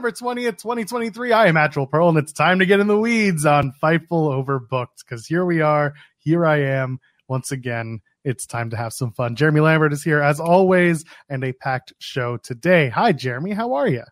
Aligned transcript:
December 0.00 0.40
20th, 0.40 0.56
2023. 0.62 1.32
I 1.32 1.48
am 1.48 1.58
Actual 1.58 1.86
Pearl, 1.86 2.08
and 2.08 2.16
it's 2.16 2.32
time 2.32 2.60
to 2.60 2.64
get 2.64 2.80
in 2.80 2.86
the 2.86 2.96
weeds 2.96 3.44
on 3.44 3.74
Fightful 3.82 4.08
Overbooked 4.10 5.04
because 5.06 5.26
here 5.26 5.44
we 5.44 5.60
are. 5.60 5.92
Here 6.20 6.46
I 6.46 6.62
am 6.62 7.00
once 7.28 7.52
again. 7.52 8.00
It's 8.24 8.46
time 8.46 8.70
to 8.70 8.78
have 8.78 8.94
some 8.94 9.12
fun. 9.12 9.36
Jeremy 9.36 9.60
Lambert 9.60 9.92
is 9.92 10.02
here 10.02 10.22
as 10.22 10.40
always, 10.40 11.04
and 11.28 11.44
a 11.44 11.52
packed 11.52 11.92
show 11.98 12.38
today. 12.38 12.88
Hi, 12.88 13.12
Jeremy. 13.12 13.50
How 13.50 13.74
are 13.74 13.88
you? 13.88 14.04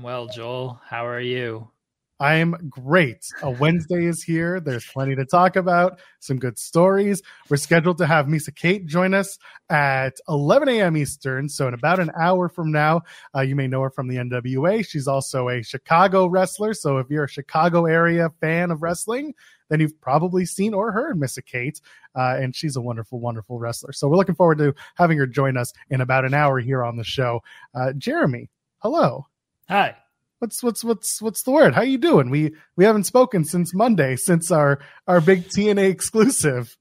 Well, 0.00 0.28
Joel, 0.28 0.80
how 0.86 1.04
are 1.04 1.20
you? 1.20 1.70
I 2.18 2.36
am 2.36 2.56
great. 2.70 3.26
A 3.42 3.50
Wednesday 3.50 4.06
is 4.06 4.22
here. 4.22 4.58
There's 4.58 4.86
plenty 4.86 5.14
to 5.16 5.26
talk 5.26 5.54
about, 5.54 5.98
some 6.18 6.38
good 6.38 6.58
stories. 6.58 7.20
We're 7.50 7.58
scheduled 7.58 7.98
to 7.98 8.06
have 8.06 8.26
Missa 8.26 8.52
Kate 8.52 8.86
join 8.86 9.12
us 9.12 9.38
at 9.68 10.14
11 10.26 10.68
a.m. 10.70 10.96
Eastern. 10.96 11.50
So, 11.50 11.68
in 11.68 11.74
about 11.74 12.00
an 12.00 12.10
hour 12.18 12.48
from 12.48 12.72
now, 12.72 13.02
uh, 13.34 13.42
you 13.42 13.54
may 13.54 13.66
know 13.66 13.82
her 13.82 13.90
from 13.90 14.08
the 14.08 14.16
NWA. 14.16 14.86
She's 14.86 15.06
also 15.06 15.50
a 15.50 15.62
Chicago 15.62 16.26
wrestler. 16.26 16.72
So, 16.72 16.96
if 16.98 17.10
you're 17.10 17.24
a 17.24 17.28
Chicago 17.28 17.84
area 17.84 18.30
fan 18.40 18.70
of 18.70 18.80
wrestling, 18.80 19.34
then 19.68 19.80
you've 19.80 20.00
probably 20.00 20.46
seen 20.46 20.72
or 20.72 20.92
heard 20.92 21.20
Missa 21.20 21.42
Kate. 21.42 21.82
Uh, 22.14 22.36
and 22.40 22.56
she's 22.56 22.76
a 22.76 22.80
wonderful, 22.80 23.20
wonderful 23.20 23.58
wrestler. 23.58 23.92
So, 23.92 24.08
we're 24.08 24.16
looking 24.16 24.36
forward 24.36 24.56
to 24.58 24.74
having 24.94 25.18
her 25.18 25.26
join 25.26 25.58
us 25.58 25.74
in 25.90 26.00
about 26.00 26.24
an 26.24 26.32
hour 26.32 26.60
here 26.60 26.82
on 26.82 26.96
the 26.96 27.04
show. 27.04 27.42
Uh, 27.74 27.92
Jeremy, 27.92 28.48
hello. 28.78 29.26
Hi 29.68 29.96
what's 30.38 30.62
what's 30.62 30.84
what's 30.84 31.20
what's 31.22 31.42
the 31.42 31.50
word? 31.50 31.74
How 31.74 31.82
you 31.82 31.98
doing? 31.98 32.30
We 32.30 32.54
we 32.76 32.84
haven't 32.84 33.04
spoken 33.04 33.44
since 33.44 33.74
Monday, 33.74 34.16
since 34.16 34.50
our 34.50 34.80
our 35.06 35.20
big 35.20 35.48
TNA 35.48 35.90
exclusive. 35.90 36.76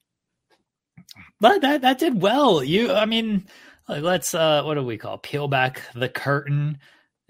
But 1.39 1.61
that 1.61 1.81
that 1.81 1.99
did 1.99 2.21
well. 2.21 2.63
You, 2.63 2.93
I 2.93 3.05
mean, 3.05 3.47
let's 3.87 4.33
uh, 4.33 4.63
what 4.63 4.75
do 4.75 4.83
we 4.83 4.97
call 4.97 5.17
peel 5.17 5.47
back 5.47 5.81
the 5.93 6.09
curtain, 6.09 6.79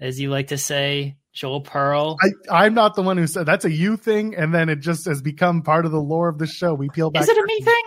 as 0.00 0.20
you 0.20 0.30
like 0.30 0.48
to 0.48 0.58
say, 0.58 1.16
Joel 1.32 1.60
Pearl. 1.60 2.16
I, 2.50 2.64
I'm 2.64 2.74
not 2.74 2.94
the 2.94 3.02
one 3.02 3.16
who 3.16 3.26
said 3.26 3.46
that's 3.46 3.64
a 3.64 3.72
you 3.72 3.96
thing, 3.96 4.34
and 4.34 4.54
then 4.54 4.68
it 4.68 4.80
just 4.80 5.06
has 5.06 5.22
become 5.22 5.62
part 5.62 5.86
of 5.86 5.92
the 5.92 6.00
lore 6.00 6.28
of 6.28 6.38
the 6.38 6.46
show. 6.46 6.74
We 6.74 6.88
peel 6.88 7.10
back. 7.10 7.22
Is 7.22 7.28
it 7.28 7.36
a 7.36 7.44
me 7.46 7.60
thing? 7.60 7.82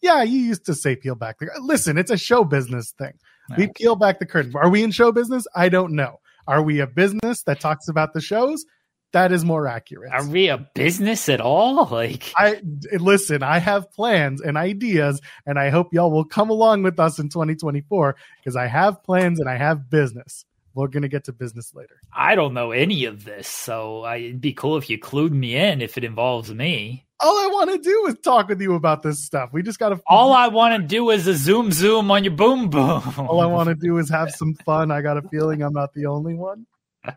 Yeah, 0.00 0.22
you 0.22 0.38
used 0.38 0.66
to 0.66 0.74
say 0.74 0.96
peel 0.96 1.14
back 1.14 1.38
the. 1.38 1.48
Listen, 1.60 1.98
it's 1.98 2.10
a 2.10 2.18
show 2.18 2.44
business 2.44 2.92
thing. 2.98 3.12
We 3.58 3.68
peel 3.68 3.94
back 3.94 4.20
the 4.20 4.26
curtain. 4.26 4.52
Are 4.54 4.70
we 4.70 4.82
in 4.82 4.90
show 4.90 5.12
business? 5.12 5.46
I 5.54 5.68
don't 5.68 5.92
know. 5.92 6.20
Are 6.46 6.62
we 6.62 6.80
a 6.80 6.86
business 6.86 7.42
that 7.44 7.60
talks 7.60 7.88
about 7.88 8.12
the 8.12 8.20
shows? 8.20 8.64
That 9.12 9.30
is 9.30 9.44
more 9.44 9.68
accurate. 9.68 10.12
Are 10.12 10.26
we 10.26 10.48
a 10.48 10.68
business 10.74 11.28
at 11.28 11.40
all? 11.40 11.86
Like, 11.94 12.32
I 12.36 12.60
listen. 12.98 13.44
I 13.44 13.58
have 13.58 13.92
plans 13.92 14.40
and 14.40 14.56
ideas, 14.56 15.20
and 15.46 15.58
I 15.58 15.70
hope 15.70 15.94
y'all 15.94 16.10
will 16.10 16.24
come 16.24 16.50
along 16.50 16.82
with 16.82 16.98
us 16.98 17.20
in 17.20 17.28
2024 17.28 18.16
because 18.40 18.56
I 18.56 18.66
have 18.66 19.02
plans 19.04 19.38
and 19.38 19.48
I 19.48 19.56
have 19.56 19.88
business. 19.88 20.44
We're 20.74 20.88
gonna 20.88 21.08
get 21.08 21.24
to 21.24 21.32
business 21.32 21.72
later. 21.72 22.00
I 22.12 22.34
don't 22.34 22.52
know 22.52 22.72
any 22.72 23.04
of 23.04 23.24
this, 23.24 23.46
so 23.46 24.02
I, 24.02 24.16
it'd 24.16 24.40
be 24.40 24.52
cool 24.52 24.76
if 24.76 24.90
you 24.90 24.98
clued 24.98 25.30
me 25.30 25.54
in 25.54 25.80
if 25.80 25.96
it 25.96 26.02
involves 26.02 26.52
me. 26.52 27.03
All 27.20 27.38
I 27.38 27.46
want 27.46 27.70
to 27.70 27.78
do 27.78 28.06
is 28.06 28.16
talk 28.22 28.48
with 28.48 28.60
you 28.60 28.74
about 28.74 29.02
this 29.02 29.24
stuff. 29.24 29.50
We 29.52 29.62
just 29.62 29.78
got 29.78 29.90
to. 29.90 30.00
All 30.06 30.32
I 30.32 30.48
want 30.48 30.80
to 30.80 30.86
do 30.86 31.10
is 31.10 31.26
a 31.26 31.34
zoom 31.34 31.70
zoom 31.72 32.10
on 32.10 32.24
your 32.24 32.34
boom 32.34 32.68
boom. 32.68 33.02
All 33.18 33.40
I 33.40 33.46
want 33.46 33.68
to 33.68 33.74
do 33.74 33.98
is 33.98 34.10
have 34.10 34.30
some 34.30 34.54
fun. 34.66 34.90
I 34.90 35.00
got 35.00 35.16
a 35.16 35.22
feeling 35.22 35.62
I'm 35.62 35.72
not 35.72 35.94
the 35.94 36.06
only 36.06 36.34
one. 36.34 36.66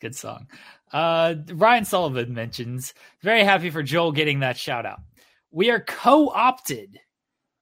Good 0.00 0.16
song. 0.16 0.46
Uh, 0.92 1.34
Ryan 1.52 1.84
Sullivan 1.84 2.34
mentions 2.34 2.94
very 3.22 3.44
happy 3.44 3.70
for 3.70 3.82
Joel 3.82 4.12
getting 4.12 4.40
that 4.40 4.56
shout 4.56 4.86
out. 4.86 5.00
We 5.50 5.70
are 5.70 5.80
co 5.80 6.30
opted 6.30 6.98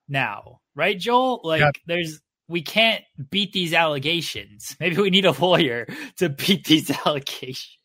now, 0.07 0.61
right, 0.75 0.97
Joel? 0.97 1.41
Like, 1.43 1.61
yep. 1.61 1.75
there's 1.85 2.21
we 2.47 2.61
can't 2.61 3.03
beat 3.29 3.53
these 3.53 3.73
allegations. 3.73 4.75
Maybe 4.79 4.97
we 4.97 5.09
need 5.09 5.25
a 5.25 5.31
lawyer 5.31 5.87
to 6.17 6.29
beat 6.29 6.65
these 6.65 6.91
allegations. 7.05 7.77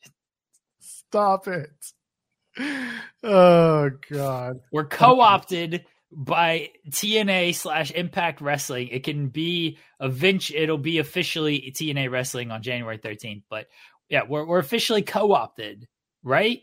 Stop 0.81 1.49
it. 1.49 1.71
Oh 3.23 3.91
god. 4.11 4.61
We're 4.73 4.87
co-opted 4.87 5.85
by 6.13 6.71
TNA 6.89 7.55
slash 7.55 7.91
Impact 7.91 8.41
Wrestling. 8.41 8.89
It 8.89 9.05
can 9.05 9.29
be 9.29 9.79
eventually 10.01 10.59
it'll 10.61 10.79
be 10.79 10.99
officially 10.99 11.73
TNA 11.77 12.11
Wrestling 12.11 12.51
on 12.51 12.63
January 12.63 12.99
13th. 12.99 13.43
But 13.51 13.67
yeah, 14.09 14.23
we're 14.29 14.47
we're 14.47 14.59
officially 14.59 15.03
co-opted, 15.03 15.87
right? 16.23 16.63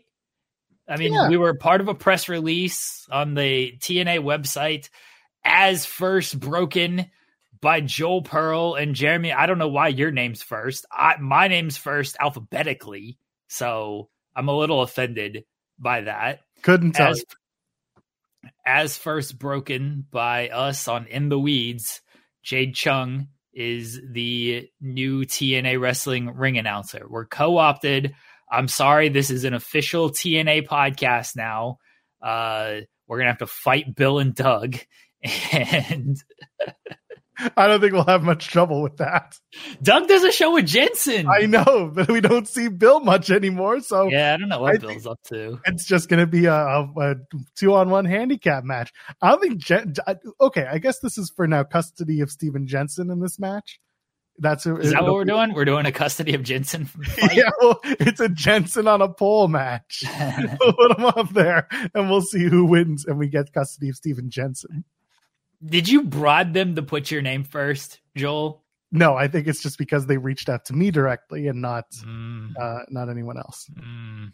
I 0.88 0.96
mean, 0.96 1.12
yeah. 1.12 1.28
we 1.28 1.36
were 1.36 1.54
part 1.54 1.80
of 1.80 1.88
a 1.88 1.94
press 1.94 2.28
release 2.28 3.06
on 3.10 3.34
the 3.34 3.74
TNA 3.78 4.20
website 4.20 4.88
as 5.44 5.84
first 5.84 6.38
broken 6.38 7.10
by 7.60 7.80
Joel 7.80 8.22
Pearl 8.22 8.74
and 8.74 8.94
Jeremy. 8.94 9.32
I 9.32 9.46
don't 9.46 9.58
know 9.58 9.68
why 9.68 9.88
your 9.88 10.10
name's 10.10 10.42
first. 10.42 10.86
I, 10.92 11.16
my 11.20 11.48
name's 11.48 11.76
first 11.76 12.16
alphabetically, 12.20 13.18
so 13.48 14.08
I'm 14.34 14.48
a 14.48 14.56
little 14.56 14.82
offended 14.82 15.44
by 15.78 16.02
that. 16.02 16.40
Couldn't 16.62 16.92
tell. 16.92 17.10
As, 17.10 17.24
as 18.64 18.98
first 18.98 19.38
broken 19.38 20.06
by 20.10 20.48
us 20.48 20.88
on 20.88 21.06
In 21.06 21.28
the 21.28 21.38
Weeds, 21.38 22.00
Jade 22.42 22.74
Chung 22.74 23.28
is 23.52 24.00
the 24.10 24.68
new 24.80 25.24
TNA 25.24 25.80
wrestling 25.80 26.34
ring 26.34 26.58
announcer. 26.58 27.06
We're 27.08 27.26
co-opted. 27.26 28.14
I'm 28.50 28.68
sorry, 28.68 29.08
this 29.08 29.30
is 29.30 29.44
an 29.44 29.54
official 29.54 30.10
TNA 30.10 30.68
podcast 30.68 31.36
now. 31.36 31.78
Uh, 32.22 32.80
we're 33.06 33.18
gonna 33.18 33.30
have 33.30 33.38
to 33.38 33.46
fight 33.46 33.94
Bill 33.94 34.18
and 34.18 34.34
Doug, 34.34 34.76
and 35.52 36.16
I 37.56 37.66
don't 37.66 37.80
think 37.80 37.92
we'll 37.92 38.04
have 38.04 38.22
much 38.22 38.48
trouble 38.48 38.82
with 38.82 38.96
that. 38.98 39.38
Doug 39.82 40.08
does 40.08 40.24
a 40.24 40.32
show 40.32 40.54
with 40.54 40.66
Jensen. 40.66 41.26
I 41.28 41.46
know, 41.46 41.90
but 41.94 42.08
we 42.08 42.20
don't 42.20 42.48
see 42.48 42.68
Bill 42.68 43.00
much 43.00 43.30
anymore. 43.30 43.80
So 43.80 44.08
yeah, 44.08 44.34
I 44.34 44.36
don't 44.36 44.48
know 44.48 44.60
what 44.60 44.74
I 44.74 44.78
Bill's 44.78 45.06
up 45.06 45.20
to. 45.28 45.60
It's 45.66 45.86
just 45.86 46.08
going 46.08 46.20
to 46.20 46.26
be 46.26 46.46
a, 46.46 46.54
a, 46.54 46.92
a, 46.98 47.14
two 47.56 47.74
on 47.74 47.90
one 47.90 48.04
handicap 48.04 48.64
match. 48.64 48.92
I 49.20 49.30
don't 49.30 49.40
think. 49.40 49.58
Jen, 49.58 49.94
okay, 50.40 50.66
I 50.70 50.78
guess 50.78 51.00
this 51.00 51.18
is 51.18 51.32
for 51.34 51.46
now 51.46 51.64
custody 51.64 52.20
of 52.20 52.30
Steven 52.30 52.66
Jensen 52.66 53.10
in 53.10 53.20
this 53.20 53.38
match. 53.38 53.80
That's 54.38 54.66
a, 54.66 54.76
is 54.76 54.92
that 54.92 55.02
what 55.02 55.14
we're 55.14 55.24
doing? 55.24 55.54
We're 55.54 55.64
doing 55.64 55.86
a 55.86 55.92
custody 55.92 56.34
of 56.34 56.42
Jensen. 56.42 56.88
yeah, 57.32 57.50
well, 57.60 57.80
it's 57.84 58.20
a 58.20 58.28
Jensen 58.28 58.86
on 58.86 59.00
a 59.00 59.08
pole 59.08 59.48
match. 59.48 60.04
we'll 60.60 60.72
put 60.74 60.98
him 60.98 61.04
up 61.06 61.30
there, 61.30 61.68
and 61.94 62.10
we'll 62.10 62.22
see 62.22 62.44
who 62.44 62.64
wins, 62.66 63.06
and 63.06 63.18
we 63.18 63.28
get 63.28 63.52
custody 63.52 63.88
of 63.88 63.96
Steven 63.96 64.30
Jensen. 64.30 64.84
Did 65.64 65.88
you 65.88 66.04
bribe 66.04 66.52
them 66.52 66.74
to 66.74 66.82
put 66.82 67.10
your 67.10 67.22
name 67.22 67.44
first, 67.44 68.00
Joel? 68.16 68.62
No, 68.92 69.14
I 69.14 69.28
think 69.28 69.46
it's 69.46 69.62
just 69.62 69.78
because 69.78 70.06
they 70.06 70.16
reached 70.16 70.48
out 70.48 70.66
to 70.66 70.72
me 70.72 70.90
directly 70.90 71.48
and 71.48 71.60
not 71.60 71.90
mm. 71.92 72.52
uh, 72.58 72.84
not 72.88 73.08
anyone 73.08 73.36
else. 73.36 73.68
Mm. 73.74 74.32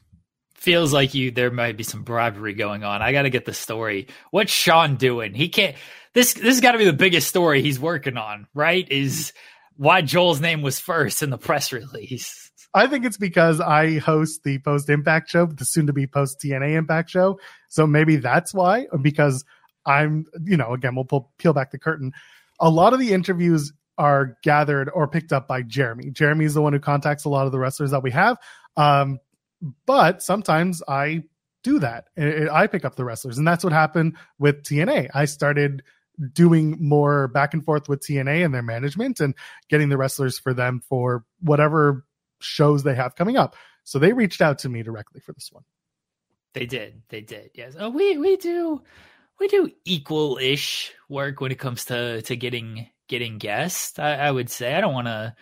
Feels 0.55 0.93
like 0.93 1.15
you 1.15 1.31
there 1.31 1.51
might 1.51 1.77
be 1.77 1.85
some 1.85 2.03
bribery 2.03 2.55
going 2.55 2.85
on. 2.85 3.03
I 3.03 3.13
got 3.13 3.23
to 3.23 3.31
get 3.31 3.45
the 3.45 3.55
story. 3.55 4.09
What's 4.31 4.53
Sean 4.53 4.97
doing? 4.97 5.35
He 5.35 5.49
can't. 5.49 5.77
This 6.15 6.35
this 6.35 6.45
has 6.45 6.61
got 6.61 6.73
to 6.73 6.79
be 6.79 6.85
the 6.85 6.93
biggest 6.93 7.29
story 7.29 7.63
he's 7.63 7.81
working 7.81 8.17
on, 8.17 8.47
right? 8.55 8.87
Is 8.91 9.33
why 9.77 10.03
Joel's 10.03 10.41
name 10.41 10.63
was 10.63 10.79
first 10.79 11.23
in 11.23 11.31
the 11.31 11.39
press 11.39 11.73
release. 11.73 12.51
I 12.75 12.87
think 12.87 13.05
it's 13.05 13.19
because 13.19 13.61
I 13.61 13.99
host 13.99 14.45
the 14.45 14.59
post 14.59 14.89
impact 14.89 15.31
show, 15.31 15.47
the 15.47 15.65
soon 15.65 15.87
to 15.89 15.93
be 15.93 16.07
post 16.07 16.41
TNA 16.41 16.77
impact 16.77 17.11
show. 17.11 17.39
So 17.69 17.87
maybe 17.87 18.17
that's 18.17 18.55
why, 18.55 18.87
because 19.01 19.45
I'm, 19.87 20.27
you 20.45 20.57
know, 20.57 20.73
again, 20.73 20.95
we'll 20.95 21.05
pull, 21.05 21.33
peel 21.39 21.53
back 21.53 21.71
the 21.71 21.79
curtain. 21.79 22.13
A 22.61 22.71
lot 22.71 22.93
of 22.93 23.01
the 23.01 23.13
interviews 23.13 23.73
are 23.99 24.37
gathered 24.43 24.91
or 24.93 25.07
picked 25.09 25.33
up 25.33 25.47
by 25.47 25.63
Jeremy. 25.63 26.11
Jeremy 26.11 26.45
is 26.45 26.55
the 26.55 26.63
one 26.63 26.73
who 26.73 26.81
contacts 26.81 27.25
a 27.25 27.29
lot 27.29 27.47
of 27.47 27.53
the 27.53 27.59
wrestlers 27.59 27.91
that 27.91 28.03
we 28.03 28.11
have. 28.11 28.37
Um, 28.77 29.19
but 29.87 30.23
sometimes 30.23 30.83
I 30.89 31.23
do 31.63 31.79
that. 31.79 32.07
I 32.19 32.67
pick 32.67 32.85
up 32.85 32.97
the 32.97 33.05
wrestlers, 33.05 33.39
and 33.39 33.47
that's 33.47 33.63
what 33.63 33.73
happened 33.73 34.17
with 34.39 34.63
TNA. 34.65 35.11
I 35.15 35.27
started 35.27 35.83
doing 36.33 36.77
more 36.81 37.29
back 37.29 37.55
and 37.55 37.65
forth 37.65 37.89
with 37.89 38.01
TNA 38.01 38.45
and 38.45 38.55
their 38.55 38.63
management 38.63 39.21
and 39.21 39.35
getting 39.69 39.89
the 39.89 39.97
wrestlers 39.97 40.39
for 40.39 40.53
them 40.53 40.83
for 40.89 41.25
whatever 41.41 42.05
shows 42.41 42.83
they 42.83 42.95
have 42.95 43.15
coming 43.15 43.37
up. 43.37 43.57
So 43.85 43.99
they 43.99 44.13
reached 44.13 44.41
out 44.41 44.59
to 44.61 44.69
me 44.69 44.83
directly 44.83 45.21
for 45.21 45.33
this 45.33 45.51
one. 45.51 45.65
They 46.55 46.67
did. 46.67 47.03
They 47.09 47.23
did. 47.23 47.51
Yes. 47.55 47.77
Oh, 47.79 47.89
we 47.89 48.19
we 48.19 48.37
do 48.37 48.83
we 49.39 49.49
do 49.49 49.71
equal 49.85 50.39
ish 50.41 50.93
work 51.09 51.41
when 51.41 51.53
it 51.53 51.59
comes 51.59 51.85
to 51.87 52.23
to 52.23 52.37
getting 52.37 52.89
getting 53.09 53.39
guests. 53.39 53.99
I, 53.99 54.15
I 54.15 54.31
would 54.31 54.51
say 54.51 54.75
I 54.75 54.81
don't 54.81 54.95
want 54.95 55.09
to 55.09 55.35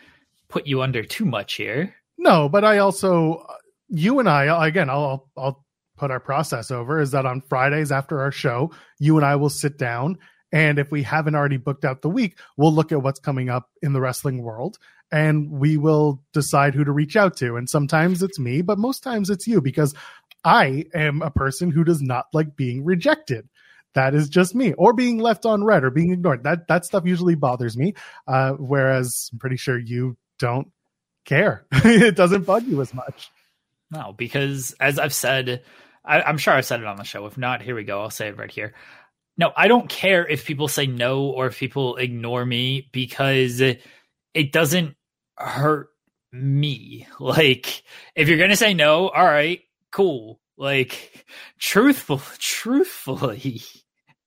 put 0.48 0.66
you 0.66 0.82
under 0.82 1.02
too 1.02 1.24
much 1.24 1.54
here. 1.54 1.94
No, 2.18 2.48
but 2.48 2.64
I 2.64 2.78
also 2.78 3.46
uh, 3.48 3.54
you 3.88 4.18
and 4.18 4.28
I 4.28 4.48
uh, 4.48 4.62
again 4.62 4.90
I'll 4.90 5.28
I'll 5.36 5.64
put 5.96 6.10
our 6.10 6.20
process 6.20 6.70
over 6.70 7.00
is 7.00 7.10
that 7.10 7.26
on 7.26 7.42
Fridays 7.42 7.92
after 7.92 8.20
our 8.20 8.32
show, 8.32 8.72
you 8.98 9.16
and 9.16 9.26
I 9.26 9.36
will 9.36 9.50
sit 9.50 9.76
down 9.78 10.18
and 10.52 10.78
if 10.78 10.90
we 10.90 11.02
haven't 11.02 11.34
already 11.34 11.58
booked 11.58 11.84
out 11.84 12.02
the 12.02 12.08
week, 12.08 12.38
we'll 12.56 12.72
look 12.72 12.90
at 12.90 13.02
what's 13.02 13.20
coming 13.20 13.48
up 13.48 13.70
in 13.82 13.92
the 13.92 14.00
wrestling 14.00 14.42
world 14.42 14.78
and 15.12 15.50
we 15.50 15.76
will 15.76 16.22
decide 16.32 16.74
who 16.74 16.84
to 16.84 16.92
reach 16.92 17.16
out 17.16 17.36
to. 17.38 17.56
And 17.56 17.68
sometimes 17.68 18.22
it's 18.22 18.38
me, 18.38 18.62
but 18.62 18.78
most 18.78 19.02
times 19.02 19.30
it's 19.30 19.46
you 19.46 19.60
because 19.60 19.94
I 20.44 20.86
am 20.94 21.22
a 21.22 21.30
person 21.30 21.70
who 21.70 21.84
does 21.84 22.00
not 22.00 22.26
like 22.32 22.56
being 22.56 22.84
rejected 22.84 23.48
that 23.94 24.14
is 24.14 24.28
just 24.28 24.54
me 24.54 24.72
or 24.74 24.92
being 24.92 25.18
left 25.18 25.44
on 25.46 25.64
red 25.64 25.84
or 25.84 25.90
being 25.90 26.12
ignored 26.12 26.44
that 26.44 26.68
that 26.68 26.84
stuff 26.84 27.04
usually 27.04 27.34
bothers 27.34 27.76
me 27.76 27.94
uh, 28.28 28.52
whereas 28.52 29.30
i'm 29.32 29.38
pretty 29.38 29.56
sure 29.56 29.78
you 29.78 30.16
don't 30.38 30.68
care. 31.24 31.64
it 31.72 32.16
doesn't 32.16 32.46
bug 32.46 32.64
you 32.66 32.80
as 32.80 32.92
much. 32.92 33.30
No, 33.90 34.12
because 34.16 34.74
as 34.80 34.98
I've 34.98 35.14
said, 35.14 35.62
I, 36.04 36.22
I'm 36.22 36.38
sure 36.38 36.54
I've 36.54 36.66
said 36.66 36.80
it 36.80 36.86
on 36.86 36.96
the 36.96 37.04
show. 37.04 37.26
If 37.26 37.38
not, 37.38 37.62
here 37.62 37.74
we 37.74 37.84
go. 37.84 38.02
I'll 38.02 38.10
say 38.10 38.28
it 38.28 38.38
right 38.38 38.50
here. 38.50 38.74
No, 39.36 39.52
I 39.56 39.68
don't 39.68 39.88
care 39.88 40.26
if 40.26 40.44
people 40.44 40.68
say 40.68 40.86
no 40.86 41.24
or 41.26 41.46
if 41.46 41.58
people 41.58 41.96
ignore 41.96 42.44
me 42.44 42.88
because 42.92 43.60
it 43.60 44.52
doesn't 44.52 44.96
hurt 45.36 45.88
me. 46.32 47.06
Like, 47.20 47.82
if 48.14 48.28
you're 48.28 48.46
to 48.46 48.56
say 48.56 48.74
no, 48.74 49.08
all 49.08 49.24
right, 49.24 49.60
cool. 49.92 50.40
Like, 50.56 51.24
truthful, 51.58 52.20
truthfully, 52.38 53.62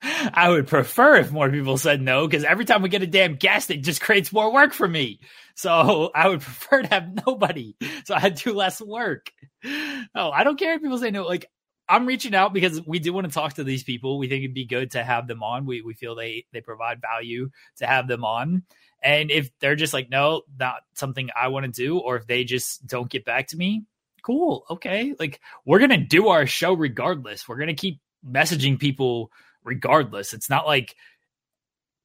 I 0.03 0.49
would 0.49 0.67
prefer 0.67 1.15
if 1.17 1.31
more 1.31 1.49
people 1.49 1.77
said 1.77 2.01
no 2.01 2.27
because 2.27 2.43
every 2.43 2.65
time 2.65 2.81
we 2.81 2.89
get 2.89 3.03
a 3.03 3.07
damn 3.07 3.35
guest, 3.35 3.71
it 3.71 3.77
just 3.77 4.01
creates 4.01 4.33
more 4.33 4.51
work 4.51 4.73
for 4.73 4.87
me. 4.87 5.21
So 5.55 6.11
I 6.15 6.27
would 6.27 6.41
prefer 6.41 6.81
to 6.81 6.87
have 6.89 7.25
nobody. 7.25 7.75
So 8.05 8.13
I 8.15 8.19
had 8.19 8.35
do 8.35 8.53
less 8.53 8.81
work. 8.81 9.31
Oh, 9.65 10.29
I 10.31 10.43
don't 10.43 10.59
care 10.59 10.73
if 10.73 10.81
people 10.81 10.97
say 10.97 11.11
no. 11.11 11.23
Like 11.23 11.45
I'm 11.87 12.05
reaching 12.05 12.35
out 12.35 12.53
because 12.53 12.85
we 12.85 12.99
do 12.99 13.13
want 13.13 13.27
to 13.27 13.33
talk 13.33 13.53
to 13.53 13.63
these 13.63 13.83
people. 13.83 14.17
We 14.17 14.27
think 14.27 14.43
it'd 14.43 14.53
be 14.53 14.65
good 14.65 14.91
to 14.91 15.03
have 15.03 15.27
them 15.27 15.43
on. 15.43 15.65
We 15.65 15.81
we 15.81 15.93
feel 15.93 16.15
they 16.15 16.45
they 16.51 16.61
provide 16.61 17.01
value 17.01 17.49
to 17.77 17.87
have 17.87 18.07
them 18.07 18.25
on. 18.25 18.63
And 19.01 19.31
if 19.31 19.51
they're 19.59 19.75
just 19.75 19.93
like, 19.93 20.09
no, 20.09 20.43
not 20.57 20.81
something 20.93 21.29
I 21.35 21.49
want 21.49 21.65
to 21.65 21.71
do, 21.71 21.99
or 21.99 22.15
if 22.17 22.27
they 22.27 22.45
just 22.45 22.87
don't 22.87 23.09
get 23.09 23.25
back 23.25 23.47
to 23.47 23.57
me, 23.57 23.83
cool. 24.21 24.65
Okay. 24.69 25.13
Like 25.19 25.39
we're 25.65 25.79
gonna 25.79 25.97
do 25.97 26.29
our 26.29 26.45
show 26.45 26.73
regardless. 26.73 27.47
We're 27.47 27.57
gonna 27.57 27.73
keep 27.73 27.99
messaging 28.25 28.79
people 28.79 29.31
regardless. 29.63 30.33
It's 30.33 30.49
not 30.49 30.65
like 30.65 30.95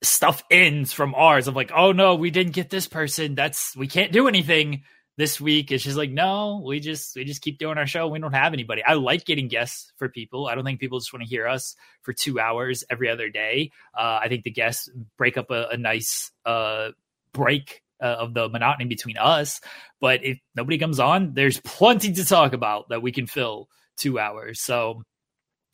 stuff 0.03 0.43
ends 0.51 0.93
from 0.93 1.15
ours 1.15 1.49
of 1.49 1.57
like, 1.57 1.73
oh 1.75 1.93
no, 1.93 2.15
we 2.15 2.31
didn't 2.31 2.53
get 2.53 2.71
this 2.71 2.87
person. 2.87 3.35
That's 3.35 3.77
we 3.77 3.87
can't 3.87 4.13
do 4.13 4.29
anything 4.29 4.83
this 5.17 5.41
week. 5.41 5.73
It's 5.73 5.83
just 5.83 5.97
like, 5.97 6.11
no, 6.11 6.63
we 6.65 6.79
just 6.79 7.17
we 7.17 7.25
just 7.25 7.43
keep 7.43 7.59
doing 7.59 7.77
our 7.77 7.87
show. 7.87 8.07
We 8.07 8.21
don't 8.21 8.33
have 8.33 8.53
anybody. 8.53 8.83
I 8.85 8.95
like 8.95 9.25
getting 9.25 9.49
guests 9.49 9.93
for 9.97 10.09
people. 10.09 10.47
I 10.47 10.55
don't 10.55 10.65
think 10.65 10.79
people 10.79 11.01
just 11.01 11.13
want 11.13 11.25
to 11.25 11.29
hear 11.29 11.47
us 11.47 11.75
for 12.03 12.13
two 12.13 12.39
hours 12.39 12.85
every 12.89 13.11
other 13.11 13.29
day. 13.29 13.73
Uh, 13.97 14.21
I 14.23 14.29
think 14.29 14.45
the 14.45 14.51
guests 14.51 14.89
break 15.17 15.37
up 15.37 15.51
a, 15.51 15.69
a 15.73 15.77
nice 15.77 16.31
uh, 16.47 16.91
break 17.33 17.83
uh, 18.01 18.07
of 18.07 18.33
the 18.33 18.49
monotony 18.49 18.89
between 18.89 19.19
us. 19.19 19.61
But 20.01 20.25
if 20.25 20.39
nobody 20.55 20.79
comes 20.79 21.01
on, 21.01 21.35
there's 21.35 21.61
plenty 21.61 22.13
to 22.13 22.25
talk 22.25 22.53
about 22.53 22.91
that 22.91 23.03
we 23.03 23.11
can 23.11 23.27
fill 23.27 23.69
two 23.97 24.21
hours. 24.21 24.61
So, 24.61 25.03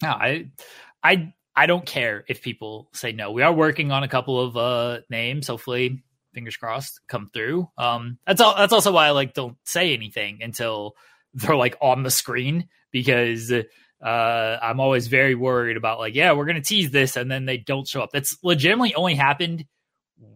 no, 0.02 0.08
I, 0.08 0.48
I 1.02 1.34
I 1.56 1.66
don't 1.66 1.86
care 1.86 2.24
if 2.28 2.42
people 2.42 2.88
say 2.92 3.12
no. 3.12 3.30
We 3.30 3.42
are 3.42 3.52
working 3.52 3.92
on 3.92 4.02
a 4.02 4.08
couple 4.08 4.40
of 4.40 4.56
uh, 4.56 5.00
names. 5.08 5.46
Hopefully, 5.46 6.02
fingers 6.32 6.56
crossed, 6.56 7.00
come 7.08 7.30
through. 7.32 7.68
Um, 7.78 8.18
that's 8.26 8.40
all. 8.40 8.56
That's 8.56 8.72
also 8.72 8.92
why 8.92 9.06
I 9.06 9.10
like 9.10 9.34
don't 9.34 9.56
say 9.64 9.94
anything 9.94 10.40
until 10.42 10.96
they're 11.34 11.56
like 11.56 11.76
on 11.80 12.02
the 12.02 12.10
screen 12.10 12.68
because 12.90 13.50
uh, 13.50 14.58
I'm 14.62 14.80
always 14.80 15.06
very 15.08 15.34
worried 15.34 15.76
about 15.76 15.98
like, 15.98 16.14
yeah, 16.14 16.32
we're 16.32 16.46
gonna 16.46 16.62
tease 16.62 16.90
this 16.90 17.16
and 17.16 17.30
then 17.30 17.44
they 17.44 17.58
don't 17.58 17.86
show 17.86 18.02
up. 18.02 18.10
That's 18.12 18.36
legitimately 18.42 18.94
only 18.94 19.14
happened 19.14 19.64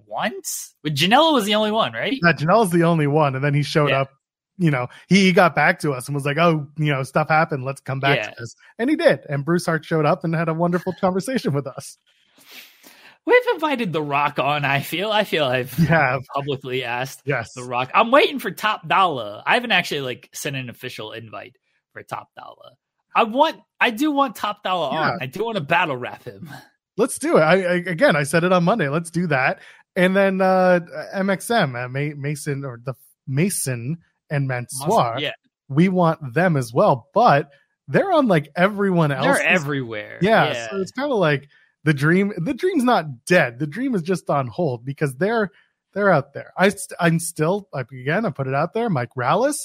once. 0.07 0.75
But 0.83 0.95
Janela 0.95 1.33
was 1.33 1.45
the 1.45 1.55
only 1.55 1.71
one, 1.71 1.93
right? 1.93 2.19
Yeah, 2.23 2.33
Janela's 2.33 2.71
the 2.71 2.85
only 2.85 3.07
one, 3.07 3.35
and 3.35 3.45
then 3.45 3.55
he 3.55 3.63
showed 3.63 3.91
yeah. 3.91 4.03
up 4.03 4.11
you 4.59 4.71
know, 4.71 4.89
he 5.09 5.33
got 5.33 5.55
back 5.55 5.79
to 5.81 5.93
us 5.93 6.07
and 6.07 6.15
was 6.15 6.25
like, 6.25 6.37
"Oh, 6.37 6.67
you 6.77 6.93
know, 6.93 7.03
stuff 7.03 7.29
happened. 7.29 7.65
Let's 7.65 7.81
come 7.81 8.01
back 8.01 8.19
yeah. 8.19 8.31
to 8.31 8.35
this." 8.39 8.55
And 8.79 8.91
he 8.91 8.97
did. 8.97 9.21
And 9.29 9.45
Bruce 9.45 9.67
Hart 9.67 9.85
showed 9.85 10.05
up 10.05 10.25
and 10.25 10.35
had 10.35 10.49
a 10.49 10.55
wonderful 10.55 10.93
conversation 11.01 11.53
with 11.53 11.67
us. 11.67 11.97
We've 13.25 13.47
invited 13.55 13.93
The 13.93 14.03
Rock 14.03 14.39
on. 14.39 14.65
I 14.65 14.81
feel. 14.81 15.11
I 15.11 15.25
feel 15.25 15.45
I've 15.45 15.79
yeah. 15.79 16.19
publicly 16.35 16.85
asked. 16.85 17.23
Yes, 17.25 17.53
The 17.55 17.65
Rock. 17.65 17.91
I'm 17.95 18.11
waiting 18.11 18.39
for 18.39 18.51
Top 18.51 18.89
Dollar. 18.89 19.43
I 19.47 19.55
haven't 19.55 19.73
actually 19.73 20.01
like 20.01 20.29
sent 20.33 20.57
an 20.57 20.71
official 20.71 21.13
invite 21.13 21.57
for 21.93 22.03
Top 22.03 22.29
Dollar. 22.37 22.73
I 23.15 23.25
want. 23.25 23.57
I 23.81 23.91
do 23.91 24.11
want 24.11 24.35
Top 24.35 24.63
Dollar 24.63 24.93
yeah. 24.93 25.11
on. 25.11 25.19
I 25.21 25.27
do 25.27 25.45
want 25.45 25.57
to 25.57 25.63
battle 25.63 25.97
rap 25.97 26.25
him. 26.25 26.51
Let's 26.97 27.19
do 27.19 27.37
it. 27.37 27.43
I, 27.43 27.63
I, 27.63 27.75
again, 27.75 28.17
I 28.17 28.25
said 28.25 28.43
it 28.43 28.53
on 28.53 28.65
Monday. 28.65 28.89
Let's 28.89 29.11
do 29.11 29.29
that. 29.29 29.61
And 29.95 30.17
then 30.17 30.41
uh 30.41 30.81
MXM, 31.15 31.85
uh, 31.85 31.89
Mason 31.89 32.65
or 32.65 32.81
the 32.85 32.95
Mason 33.27 33.99
and 34.31 34.49
Mansoor, 34.49 35.17
yeah. 35.19 35.33
we 35.69 35.89
want 35.89 36.35
them 36.35 36.57
as 36.57 36.73
well. 36.73 37.09
But 37.15 37.51
they're 37.89 38.13
on 38.13 38.29
like 38.29 38.51
everyone 38.57 39.13
else. 39.13 39.25
They're 39.25 39.47
everywhere. 39.47 40.19
Yeah, 40.21 40.53
yeah. 40.53 40.71
So 40.71 40.77
it's 40.81 40.93
kind 40.93 41.11
of 41.11 41.19
like 41.19 41.49
the 41.85 41.95
dream. 41.95 42.33
The 42.37 42.55
dream's 42.55 42.85
not 42.85 43.25
dead. 43.25 43.59
The 43.59 43.67
dream 43.67 43.95
is 43.95 44.03
just 44.03 44.29
on 44.31 44.47
hold 44.47 44.85
because 44.85 45.15
they're 45.17 45.51
they're 45.95 46.11
out 46.11 46.35
there. 46.35 46.53
I 46.57 46.73
I'm 47.01 47.19
still 47.19 47.69
like 47.73 47.91
again. 47.91 48.27
I 48.27 48.31
put 48.31 48.47
it 48.47 48.55
out 48.55 48.75
there. 48.75 48.91
Mike 48.91 49.11
Rallis, 49.17 49.57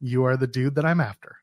you 0.00 0.24
are 0.24 0.36
the 0.36 0.46
dude 0.46 0.74
that 0.74 0.84
I'm 0.84 1.00
after. 1.00 1.36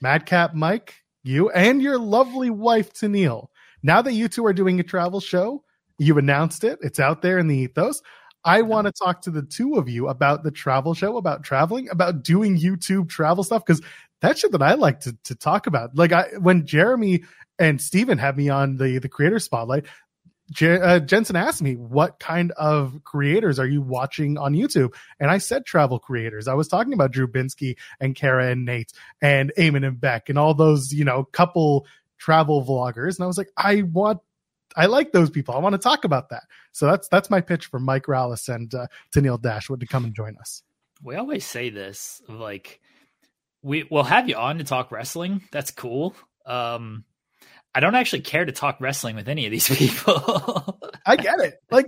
Madcap 0.00 0.54
Mike, 0.54 0.94
you 1.22 1.50
and 1.50 1.82
your 1.82 1.98
lovely 1.98 2.50
wife 2.50 2.92
Tenille. 2.92 3.48
Now 3.82 4.02
that 4.02 4.14
you 4.14 4.28
two 4.28 4.46
are 4.46 4.52
doing 4.52 4.80
a 4.80 4.84
travel 4.84 5.20
show, 5.20 5.64
you've 5.98 6.18
announced 6.18 6.64
it. 6.64 6.78
It's 6.82 7.00
out 7.00 7.22
there 7.22 7.38
in 7.38 7.48
the 7.48 7.56
ethos. 7.56 8.00
I 8.44 8.62
want 8.62 8.86
to 8.86 8.92
talk 8.92 9.22
to 9.22 9.30
the 9.30 9.42
two 9.42 9.74
of 9.74 9.88
you 9.88 10.08
about 10.08 10.42
the 10.42 10.50
travel 10.50 10.94
show, 10.94 11.16
about 11.16 11.44
traveling, 11.44 11.88
about 11.90 12.22
doing 12.22 12.58
YouTube 12.58 13.08
travel 13.08 13.44
stuff 13.44 13.64
because 13.64 13.82
that's 14.20 14.40
shit 14.40 14.52
that 14.52 14.62
I 14.62 14.74
like 14.74 15.00
to 15.00 15.16
to 15.24 15.34
talk 15.34 15.66
about. 15.66 15.96
Like 15.96 16.12
I 16.12 16.28
when 16.38 16.66
Jeremy 16.66 17.24
and 17.58 17.80
Steven 17.80 18.18
had 18.18 18.36
me 18.36 18.48
on 18.48 18.76
the 18.76 18.98
the 18.98 19.08
creator 19.08 19.38
spotlight, 19.38 19.86
J- 20.50 20.80
uh, 20.80 21.00
Jensen 21.00 21.36
asked 21.36 21.62
me 21.62 21.76
what 21.76 22.18
kind 22.18 22.52
of 22.52 23.02
creators 23.04 23.58
are 23.58 23.66
you 23.66 23.80
watching 23.82 24.38
on 24.38 24.54
YouTube, 24.54 24.94
and 25.20 25.30
I 25.30 25.38
said 25.38 25.64
travel 25.64 25.98
creators. 25.98 26.48
I 26.48 26.54
was 26.54 26.68
talking 26.68 26.92
about 26.92 27.12
Drew 27.12 27.28
Binsky 27.28 27.76
and 28.00 28.14
Kara 28.14 28.50
and 28.50 28.64
Nate 28.64 28.92
and 29.20 29.52
Eamon 29.58 29.86
and 29.86 30.00
Beck 30.00 30.28
and 30.28 30.38
all 30.38 30.54
those 30.54 30.92
you 30.92 31.04
know 31.04 31.24
couple 31.24 31.86
travel 32.18 32.64
vloggers, 32.64 33.16
and 33.16 33.24
I 33.24 33.26
was 33.26 33.38
like, 33.38 33.50
I 33.56 33.82
want 33.82 34.20
I 34.76 34.86
like 34.86 35.12
those 35.12 35.30
people. 35.30 35.54
I 35.54 35.58
want 35.58 35.74
to 35.74 35.78
talk 35.78 36.04
about 36.04 36.30
that. 36.30 36.44
So 36.72 36.86
that's 36.86 37.08
that's 37.08 37.30
my 37.30 37.40
pitch 37.40 37.66
for 37.66 37.78
Mike 37.78 38.04
Rallis 38.06 38.52
and 38.52 38.74
uh, 38.74 38.86
Tenille 39.14 39.40
Dashwood 39.40 39.80
to 39.80 39.86
come 39.86 40.04
and 40.04 40.14
join 40.14 40.36
us. 40.38 40.62
We 41.02 41.16
always 41.16 41.44
say 41.44 41.70
this 41.70 42.22
like 42.28 42.80
we 43.62 43.84
will 43.90 44.04
have 44.04 44.28
you 44.28 44.36
on 44.36 44.58
to 44.58 44.64
talk 44.64 44.90
wrestling. 44.92 45.42
That's 45.52 45.70
cool. 45.70 46.14
Um, 46.46 47.04
I 47.74 47.80
don't 47.80 47.94
actually 47.94 48.22
care 48.22 48.44
to 48.44 48.52
talk 48.52 48.80
wrestling 48.80 49.16
with 49.16 49.28
any 49.28 49.46
of 49.46 49.50
these 49.50 49.68
people. 49.76 50.78
I 51.06 51.16
get 51.16 51.40
it. 51.40 51.54
Like 51.70 51.86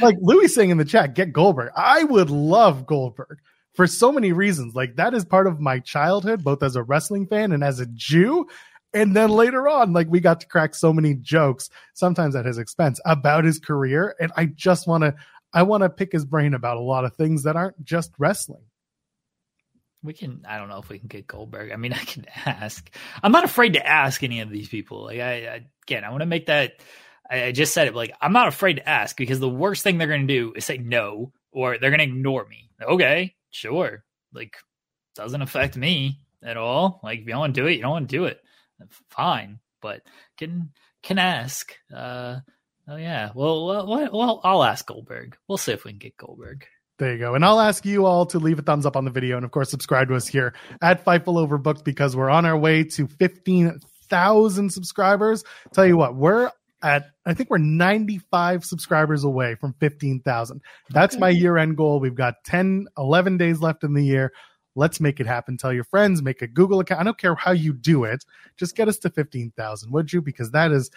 like 0.00 0.16
Louis 0.20 0.48
saying 0.48 0.70
in 0.70 0.78
the 0.78 0.84
chat, 0.84 1.14
get 1.14 1.32
Goldberg. 1.32 1.72
I 1.76 2.04
would 2.04 2.30
love 2.30 2.86
Goldberg 2.86 3.38
for 3.74 3.86
so 3.86 4.12
many 4.12 4.32
reasons. 4.32 4.74
Like 4.74 4.96
that 4.96 5.14
is 5.14 5.24
part 5.24 5.46
of 5.46 5.60
my 5.60 5.80
childhood, 5.80 6.44
both 6.44 6.62
as 6.62 6.76
a 6.76 6.82
wrestling 6.82 7.26
fan 7.26 7.52
and 7.52 7.64
as 7.64 7.80
a 7.80 7.86
Jew. 7.86 8.46
And 8.92 9.14
then 9.14 9.30
later 9.30 9.68
on, 9.68 9.92
like 9.92 10.08
we 10.08 10.20
got 10.20 10.40
to 10.40 10.46
crack 10.46 10.74
so 10.74 10.92
many 10.92 11.14
jokes, 11.14 11.70
sometimes 11.94 12.34
at 12.34 12.46
his 12.46 12.58
expense, 12.58 13.00
about 13.04 13.44
his 13.44 13.58
career. 13.58 14.16
And 14.18 14.32
I 14.36 14.46
just 14.46 14.86
want 14.86 15.04
to, 15.04 15.14
I 15.52 15.62
want 15.62 15.82
to 15.82 15.88
pick 15.88 16.12
his 16.12 16.24
brain 16.24 16.54
about 16.54 16.76
a 16.76 16.80
lot 16.80 17.04
of 17.04 17.14
things 17.14 17.44
that 17.44 17.56
aren't 17.56 17.82
just 17.84 18.12
wrestling. 18.18 18.64
We 20.02 20.12
can, 20.12 20.44
I 20.48 20.58
don't 20.58 20.68
know 20.68 20.78
if 20.78 20.88
we 20.88 20.98
can 20.98 21.08
get 21.08 21.26
Goldberg. 21.26 21.72
I 21.72 21.76
mean, 21.76 21.92
I 22.00 22.04
can 22.04 22.26
ask. 22.44 22.90
I'm 23.22 23.32
not 23.32 23.44
afraid 23.44 23.74
to 23.74 23.86
ask 23.86 24.22
any 24.22 24.40
of 24.40 24.50
these 24.50 24.68
people. 24.68 25.04
Like, 25.04 25.20
I, 25.20 25.32
I 25.46 25.66
again, 25.84 26.04
I 26.04 26.10
want 26.10 26.22
to 26.22 26.26
make 26.26 26.46
that, 26.46 26.80
I, 27.30 27.44
I 27.44 27.52
just 27.52 27.74
said 27.74 27.86
it, 27.86 27.94
like, 27.94 28.12
I'm 28.20 28.32
not 28.32 28.48
afraid 28.48 28.74
to 28.74 28.88
ask 28.88 29.16
because 29.16 29.38
the 29.38 29.48
worst 29.48 29.84
thing 29.84 29.98
they're 29.98 30.08
going 30.08 30.26
to 30.26 30.34
do 30.34 30.52
is 30.56 30.64
say 30.64 30.78
no 30.78 31.32
or 31.52 31.78
they're 31.78 31.90
going 31.90 31.98
to 31.98 32.04
ignore 32.04 32.46
me. 32.46 32.70
Okay, 32.82 33.36
sure. 33.50 34.02
Like, 34.32 34.56
doesn't 35.14 35.42
affect 35.42 35.76
me 35.76 36.20
at 36.42 36.56
all. 36.56 37.00
Like, 37.04 37.20
if 37.20 37.26
you 37.26 37.32
don't 37.32 37.40
want 37.40 37.54
to 37.54 37.60
do 37.60 37.66
it, 37.68 37.74
you 37.74 37.82
don't 37.82 37.90
want 37.90 38.08
to 38.08 38.16
do 38.16 38.24
it 38.24 38.40
fine, 39.10 39.60
but 39.80 40.02
can 40.38 40.70
can 41.02 41.18
ask. 41.18 41.74
Uh, 41.94 42.40
oh 42.88 42.96
yeah, 42.96 43.30
well, 43.34 43.66
well, 43.66 43.86
well, 44.12 44.40
I'll 44.44 44.64
ask 44.64 44.86
Goldberg. 44.86 45.36
We'll 45.48 45.58
see 45.58 45.72
if 45.72 45.84
we 45.84 45.92
can 45.92 45.98
get 45.98 46.16
Goldberg. 46.16 46.66
There 47.00 47.14
you 47.14 47.18
go. 47.18 47.34
And 47.34 47.42
I'll 47.46 47.60
ask 47.60 47.86
you 47.86 48.04
all 48.04 48.26
to 48.26 48.38
leave 48.38 48.58
a 48.58 48.62
thumbs 48.62 48.84
up 48.84 48.94
on 48.94 49.06
the 49.06 49.10
video 49.10 49.36
and, 49.36 49.44
of 49.44 49.50
course, 49.50 49.70
subscribe 49.70 50.08
to 50.08 50.16
us 50.16 50.28
here 50.28 50.52
at 50.82 51.02
Fightful 51.02 51.48
Overbooked 51.48 51.82
because 51.82 52.14
we're 52.14 52.28
on 52.28 52.44
our 52.44 52.58
way 52.58 52.84
to 52.84 53.06
15,000 53.06 54.70
subscribers. 54.70 55.42
Tell 55.72 55.86
you 55.86 55.96
what, 55.96 56.14
we're 56.14 56.50
at, 56.82 57.06
I 57.24 57.32
think 57.32 57.48
we're 57.48 57.56
95 57.56 58.66
subscribers 58.66 59.24
away 59.24 59.54
from 59.54 59.74
15,000. 59.80 60.60
That's 60.90 61.14
okay. 61.14 61.20
my 61.20 61.30
year 61.30 61.56
end 61.56 61.78
goal. 61.78 62.00
We've 62.00 62.14
got 62.14 62.34
10, 62.44 62.88
11 62.98 63.38
days 63.38 63.60
left 63.60 63.82
in 63.82 63.94
the 63.94 64.04
year. 64.04 64.30
Let's 64.74 65.00
make 65.00 65.20
it 65.20 65.26
happen. 65.26 65.56
Tell 65.56 65.72
your 65.72 65.84
friends, 65.84 66.22
make 66.22 66.42
a 66.42 66.46
Google 66.46 66.80
account. 66.80 67.00
I 67.00 67.04
don't 67.04 67.18
care 67.18 67.34
how 67.34 67.52
you 67.52 67.72
do 67.72 68.04
it. 68.04 68.24
Just 68.56 68.76
get 68.76 68.88
us 68.88 68.98
to 68.98 69.10
15,000, 69.10 69.90
would 69.92 70.12
you? 70.12 70.22
Because 70.22 70.52
that 70.52 70.72
is, 70.72 70.90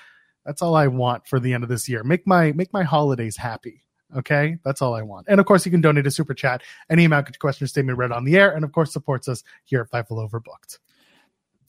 that's 0.45 0.61
all 0.61 0.75
I 0.75 0.87
want 0.87 1.27
for 1.27 1.39
the 1.39 1.53
end 1.53 1.63
of 1.63 1.69
this 1.69 1.89
year. 1.89 2.03
Make 2.03 2.27
my, 2.27 2.51
make 2.51 2.71
my 2.71 2.83
holidays 2.83 3.37
happy. 3.37 3.81
Okay. 4.15 4.57
That's 4.63 4.81
all 4.81 4.93
I 4.93 5.01
want. 5.01 5.27
And 5.27 5.39
of 5.39 5.45
course, 5.45 5.65
you 5.65 5.71
can 5.71 5.81
donate 5.81 6.05
a 6.05 6.11
super 6.11 6.33
chat. 6.33 6.61
Any 6.89 7.05
amount, 7.05 7.27
get 7.27 7.35
your 7.35 7.39
question 7.39 7.65
or 7.65 7.67
statement 7.67 7.97
read 7.97 8.11
on 8.11 8.25
the 8.25 8.37
air. 8.37 8.51
And 8.51 8.63
of 8.63 8.71
course, 8.71 8.93
supports 8.93 9.27
us 9.27 9.43
here 9.65 9.81
at 9.81 9.89
Fightful 9.89 10.29
Overbooked. 10.29 10.77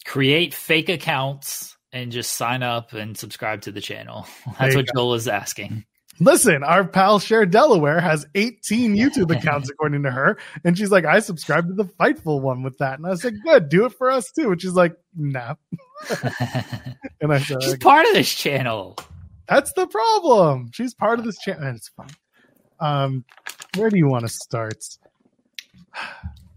Create 0.05 0.53
fake 0.53 0.91
accounts 0.91 1.77
and 1.93 2.13
just 2.13 2.35
sign 2.35 2.63
up 2.63 2.93
and 2.93 3.17
subscribe 3.17 3.63
to 3.63 3.73
the 3.73 3.81
channel. 3.81 4.27
That's 4.59 4.77
what 4.77 4.87
Joel 4.95 5.15
is 5.15 5.29
asking. 5.29 5.85
Listen, 6.21 6.63
our 6.63 6.85
pal 6.85 7.19
Cher 7.19 7.45
Delaware 7.47 8.01
has 8.01 8.27
18 8.35 8.95
YouTube 8.97 9.37
accounts 9.37 9.69
according 9.71 10.03
to 10.05 10.11
her, 10.11 10.39
and 10.65 10.77
she's 10.79 10.91
like, 10.91 11.05
I 11.05 11.19
subscribe 11.21 11.67
to 11.69 11.75
the 11.75 11.85
Fightful 11.85 12.41
one 12.41 12.63
with 12.63 12.79
that, 12.79 12.99
and 12.99 13.07
I 13.07 13.15
said, 13.15 13.35
good, 13.45 13.69
do 13.69 13.85
it 13.87 13.93
for 13.95 14.11
us 14.11 14.31
too. 14.31 14.53
And 14.53 14.61
she's 14.61 14.73
like, 14.75 14.97
nah. 15.17 15.55
and 17.21 17.33
I 17.33 17.39
said, 17.41 17.63
She's 17.63 17.77
part 17.79 18.07
of 18.07 18.15
this 18.15 18.33
channel. 18.33 18.97
that's 19.49 19.73
the 19.73 19.87
problem. 19.87 20.71
She's 20.73 20.95
part 20.95 21.19
of 21.19 21.25
this 21.25 21.39
channel, 21.39 21.63
and 21.65 21.77
it's 21.77 21.89
fine. 21.89 22.09
Um, 22.81 23.25
where 23.77 23.89
do 23.91 23.97
you 23.97 24.09
want 24.09 24.23
to 24.23 24.29
start? 24.29 24.85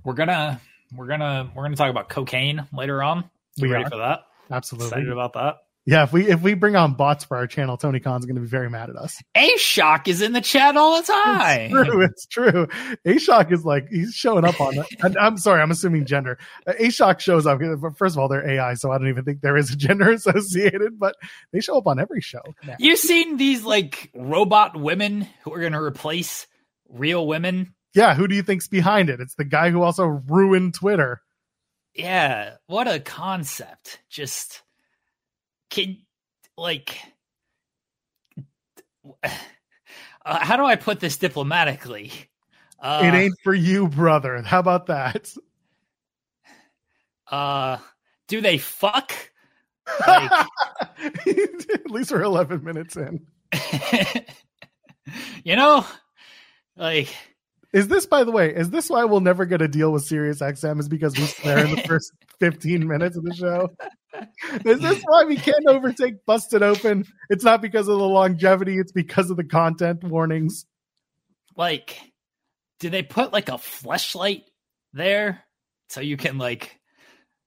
We're 0.04 0.14
gonna 0.14 0.60
we're 0.96 1.08
gonna 1.08 1.50
we're 1.56 1.64
gonna 1.64 1.76
talk 1.76 1.90
about 1.90 2.10
cocaine 2.10 2.66
later 2.74 3.04
on. 3.04 3.24
You 3.56 3.68
We 3.68 3.72
ready 3.72 3.86
are. 3.86 3.90
for 3.90 3.98
that? 3.98 4.26
Absolutely. 4.50 4.88
Excited 4.88 5.10
about 5.12 5.34
that. 5.34 5.58
Yeah, 5.88 6.04
if 6.04 6.12
we 6.12 6.28
if 6.30 6.42
we 6.42 6.54
bring 6.54 6.76
on 6.76 6.96
bots 6.96 7.24
for 7.24 7.38
our 7.38 7.48
channel, 7.48 7.78
Tony 7.78 8.02
Khan's 8.02 8.26
going 8.26 8.36
to 8.36 8.42
be 8.42 8.48
very 8.48 8.70
mad 8.70 8.90
at 8.90 8.98
us. 8.98 9.22
A 9.36 9.48
Shock 9.56 10.10
is 10.10 10.22
in 10.22 10.34
the 10.34 10.42
chat 10.42 10.76
all 10.76 11.02
the 11.02 11.08
time. 11.08 11.72
It's 11.74 11.88
true. 11.88 12.02
It's 12.02 12.26
true. 12.26 12.68
Ashok 13.06 13.54
is 13.54 13.64
like 13.64 13.88
he's 13.90 14.14
showing 14.14 14.44
up 14.44 14.60
on. 14.60 14.84
And 15.00 15.18
I'm 15.18 15.38
sorry, 15.38 15.62
I'm 15.62 15.72
assuming 15.72 16.06
gender. 16.06 16.40
A 16.68 16.90
Shock 16.90 17.22
shows 17.22 17.48
up. 17.48 17.62
First 17.96 18.16
of 18.16 18.20
all, 18.20 18.28
they're 18.28 18.46
AI, 18.46 18.74
so 18.74 18.92
I 18.92 18.98
don't 18.98 19.08
even 19.08 19.24
think 19.24 19.40
there 19.40 19.56
is 19.56 19.72
a 19.72 19.78
gender 19.78 20.12
associated. 20.12 21.00
But 21.00 21.16
they 21.54 21.62
show 21.62 21.78
up 21.78 21.88
on 21.88 22.02
every 22.02 22.20
show. 22.20 22.42
now. 22.66 22.76
You've 22.80 23.00
seen 23.00 23.38
these 23.38 23.64
like 23.64 24.12
robot 24.14 24.78
women 24.78 25.26
who 25.46 25.54
are 25.54 25.62
gonna 25.62 25.82
replace 25.82 26.48
real 26.90 27.26
women. 27.26 27.74
Yeah, 27.94 28.14
who 28.14 28.28
do 28.28 28.36
you 28.36 28.44
think's 28.44 28.68
behind 28.68 29.10
it? 29.10 29.22
It's 29.22 29.36
the 29.36 29.46
guy 29.46 29.70
who 29.70 29.84
also 29.84 30.04
ruined 30.06 30.74
Twitter. 30.74 31.22
Yeah, 31.96 32.56
what 32.68 32.90
a 32.90 33.00
concept. 33.00 34.02
Just 34.10 34.62
can 35.70 35.98
like 36.58 36.98
uh, 39.24 39.30
how 40.26 40.58
do 40.58 40.66
I 40.66 40.76
put 40.76 41.00
this 41.00 41.18
diplomatically? 41.18 42.12
Uh, 42.80 43.02
it 43.04 43.16
ain't 43.18 43.36
for 43.44 43.54
you, 43.54 43.88
brother. 43.88 44.42
How 44.42 44.60
about 44.60 44.88
that? 44.88 45.34
uh 47.30 47.78
do 48.28 48.40
they 48.42 48.58
fuck? 48.58 49.12
Like 50.06 50.32
At 51.00 51.92
least 51.92 52.12
we're 52.12 52.22
11 52.24 52.64
minutes 52.64 52.98
in. 52.98 53.26
you 55.44 55.56
know, 55.56 55.86
like 56.76 57.10
Is 57.74 57.88
this, 57.88 58.06
by 58.06 58.24
the 58.24 58.32
way, 58.32 58.54
is 58.54 58.70
this 58.70 58.90
why 58.90 59.04
we'll 59.06 59.22
never 59.22 59.46
get 59.46 59.62
a 59.62 59.68
deal 59.68 59.92
with 59.92 60.04
Sirius 60.04 60.40
XM? 60.40 60.80
Is 60.80 60.90
because 60.90 61.18
we 61.18 61.26
swear 61.26 61.66
in 61.66 61.76
the 61.76 61.82
first 61.88 62.12
15 62.40 62.88
minutes 62.88 63.18
of 63.18 63.24
the 63.24 63.34
show? 63.34 63.70
Is 64.66 64.80
this 64.80 65.02
why 65.06 65.26
we 65.26 65.36
can't 65.36 65.66
overtake 65.68 66.26
Busted 66.26 66.64
Open? 66.64 67.06
It's 67.30 67.44
not 67.44 67.62
because 67.62 67.88
of 67.88 67.98
the 68.00 68.08
longevity, 68.08 68.78
it's 68.78 68.92
because 68.92 69.30
of 69.30 69.38
the 69.38 69.44
content 69.44 70.04
warnings. 70.04 70.66
like 71.56 72.00
do 72.80 72.90
they 72.90 73.02
put 73.04 73.34
like 73.34 73.50
a 73.50 73.58
flashlight 73.58 74.44
there 74.94 75.44
so 75.90 76.00
you 76.02 76.16
can 76.18 76.38
like 76.38 76.80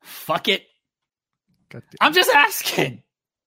fuck 0.02 0.48
it? 0.48 0.62
I'm 2.00 2.12
just 2.12 2.30
asking. 2.30 3.02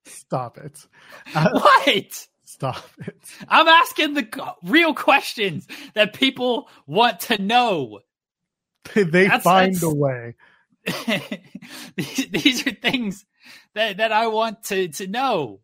stop 0.06 0.58
it. 0.58 0.80
Uh, 1.36 1.50
What? 1.52 2.28
stop 2.46 2.84
it. 3.06 3.18
I'm 3.50 3.68
asking 3.68 4.14
the 4.14 4.54
real 4.64 4.94
questions 4.94 5.68
that 5.94 6.14
people 6.14 6.70
want 6.88 7.20
to 7.22 7.42
know. 7.42 8.00
They, 8.94 9.04
they 9.04 9.24
That's- 9.24 9.44
find 9.44 9.76
that's- 9.76 9.84
a 9.84 9.94
way. 9.94 10.36
these, 11.96 12.28
these 12.30 12.68
are 12.68 12.72
things 12.72 13.26
that, 13.74 13.98
that 13.98 14.12
I 14.12 14.28
want 14.28 14.64
to, 14.66 14.90
to 14.90 15.08
know. 15.08 15.62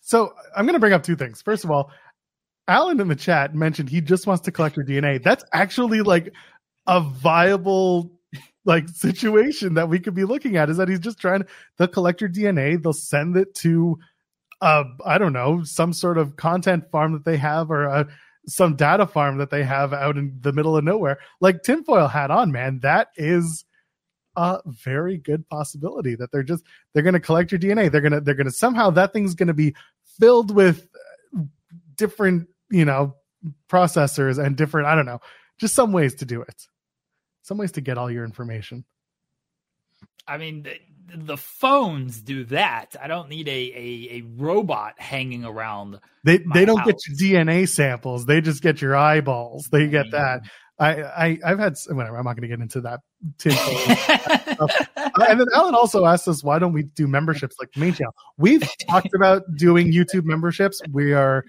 So 0.00 0.34
I'm 0.56 0.66
going 0.66 0.74
to 0.74 0.80
bring 0.80 0.92
up 0.92 1.02
two 1.02 1.16
things. 1.16 1.42
First 1.42 1.64
of 1.64 1.70
all, 1.70 1.90
Alan 2.68 3.00
in 3.00 3.08
the 3.08 3.16
chat 3.16 3.54
mentioned 3.54 3.88
he 3.88 4.00
just 4.00 4.26
wants 4.26 4.42
to 4.42 4.52
collect 4.52 4.76
your 4.76 4.86
DNA. 4.86 5.22
That's 5.22 5.44
actually 5.52 6.02
like 6.02 6.32
a 6.86 7.00
viable 7.00 8.12
like 8.64 8.88
situation 8.88 9.74
that 9.74 9.88
we 9.88 9.98
could 9.98 10.14
be 10.14 10.24
looking 10.24 10.56
at 10.56 10.70
is 10.70 10.76
that 10.76 10.88
he's 10.88 11.00
just 11.00 11.18
trying 11.18 11.44
to 11.78 11.88
collect 11.88 12.20
your 12.20 12.30
DNA. 12.30 12.80
They'll 12.80 12.92
send 12.92 13.36
it 13.36 13.54
to 13.56 13.98
uh 14.60 14.84
I 15.04 15.18
don't 15.18 15.32
know, 15.32 15.62
some 15.64 15.92
sort 15.92 16.18
of 16.18 16.36
content 16.36 16.90
farm 16.90 17.12
that 17.12 17.24
they 17.24 17.36
have 17.36 17.70
or 17.70 17.88
uh, 17.88 18.04
some 18.46 18.76
data 18.76 19.06
farm 19.06 19.38
that 19.38 19.50
they 19.50 19.62
have 19.64 19.92
out 19.92 20.16
in 20.16 20.38
the 20.40 20.52
middle 20.52 20.76
of 20.76 20.84
nowhere. 20.84 21.18
Like 21.40 21.62
tinfoil 21.62 22.08
hat 22.08 22.30
on, 22.30 22.52
man. 22.52 22.80
That 22.82 23.08
is 23.16 23.64
a 24.36 24.60
very 24.66 25.18
good 25.18 25.48
possibility 25.48 26.14
that 26.14 26.32
they're 26.32 26.42
just 26.42 26.64
they're 26.92 27.02
going 27.02 27.14
to 27.14 27.20
collect 27.20 27.52
your 27.52 27.58
DNA. 27.58 27.90
They're 27.90 28.00
going 28.00 28.12
to 28.12 28.20
they're 28.20 28.34
going 28.34 28.46
to 28.46 28.52
somehow 28.52 28.90
that 28.90 29.12
thing's 29.12 29.34
going 29.34 29.48
to 29.48 29.54
be 29.54 29.74
filled 30.18 30.54
with 30.54 30.88
uh, 31.36 31.42
different, 31.96 32.48
you 32.70 32.84
know, 32.84 33.14
processors 33.68 34.42
and 34.44 34.56
different 34.56 34.86
I 34.86 34.94
don't 34.94 35.06
know, 35.06 35.20
just 35.58 35.74
some 35.74 35.92
ways 35.92 36.14
to 36.16 36.24
do 36.24 36.42
it. 36.42 36.66
Some 37.42 37.58
ways 37.58 37.72
to 37.72 37.80
get 37.80 37.98
all 37.98 38.10
your 38.10 38.24
information. 38.24 38.84
I 40.26 40.38
mean, 40.38 40.62
the, 40.62 40.78
the 41.16 41.36
phones 41.36 42.20
do 42.20 42.44
that. 42.46 42.94
I 43.02 43.08
don't 43.08 43.28
need 43.28 43.48
a, 43.48 43.50
a, 43.50 44.08
a 44.18 44.22
robot 44.36 44.94
hanging 45.00 45.44
around. 45.44 45.98
They 46.24 46.38
they 46.38 46.64
don't 46.64 46.78
house. 46.78 46.86
get 46.86 46.96
your 47.08 47.44
DNA 47.44 47.68
samples. 47.68 48.24
They 48.26 48.40
just 48.40 48.62
get 48.62 48.80
your 48.80 48.94
eyeballs. 48.96 49.68
They 49.72 49.84
I 49.84 49.86
get 49.86 50.02
mean- 50.04 50.10
that. 50.12 50.42
I, 50.82 51.02
I 51.02 51.38
I've 51.44 51.58
had 51.58 51.76
whatever. 51.90 52.16
I'm 52.16 52.24
not 52.24 52.36
going 52.36 52.42
to 52.42 52.48
get 52.48 52.60
into 52.60 52.80
that. 52.82 53.00
Uh, 55.14 55.26
and 55.28 55.40
then 55.40 55.46
Alan 55.54 55.74
also 55.74 56.04
asked 56.04 56.28
us, 56.28 56.44
why 56.44 56.58
don't 56.58 56.72
we 56.72 56.84
do 56.84 57.08
memberships 57.08 57.56
like 57.58 57.72
the 57.72 57.80
main 57.80 57.94
channel? 57.94 58.14
We've 58.38 58.62
talked 58.88 59.12
about 59.14 59.42
doing 59.56 59.92
YouTube 59.92 60.24
memberships. 60.24 60.80
We 60.90 61.14
are 61.14 61.44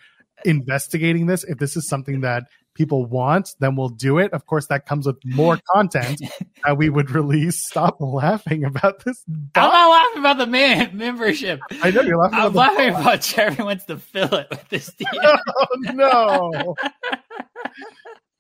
investigating 0.46 1.28
this. 1.28 1.44
If 1.44 1.60
this 1.60 1.78
is 1.78 1.88
something 1.88 2.22
that 2.22 2.46
people 2.76 3.06
want, 3.06 3.50
then 3.60 3.76
we'll 3.76 3.90
do 3.90 4.18
it. 4.18 4.34
Of 4.34 4.46
course, 4.46 4.68
that 4.68 4.86
comes 4.86 5.06
with 5.06 5.18
more 5.26 5.60
content 5.74 6.22
that 6.66 6.78
we 6.78 6.90
would 6.90 7.12
release. 7.12 7.66
Stop 7.68 7.98
laughing 8.00 8.64
about 8.64 9.04
this. 9.04 9.24
I'm 9.56 9.72
not 9.72 9.90
laughing 9.90 10.20
about 10.20 10.38
the 10.38 10.48
man 10.48 10.98
membership. 10.98 11.60
I 11.82 11.92
know 11.92 12.02
you're 12.02 12.18
laughing 12.18 12.40
I'm 12.40 12.48
about 12.48 12.74
laughing 12.74 12.94
the 12.94 13.00
about 13.00 13.22
Jerry 13.22 13.64
wants 13.64 13.86
to 13.86 13.98
fill 13.98 14.34
it 14.34 14.48
with 14.50 14.68
this 14.70 14.90
DNA. 15.00 15.38
Oh 15.48 15.78
no. 15.94 16.76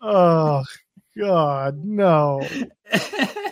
Oh 0.01 0.63
God, 1.17 1.83
no. 1.83 2.47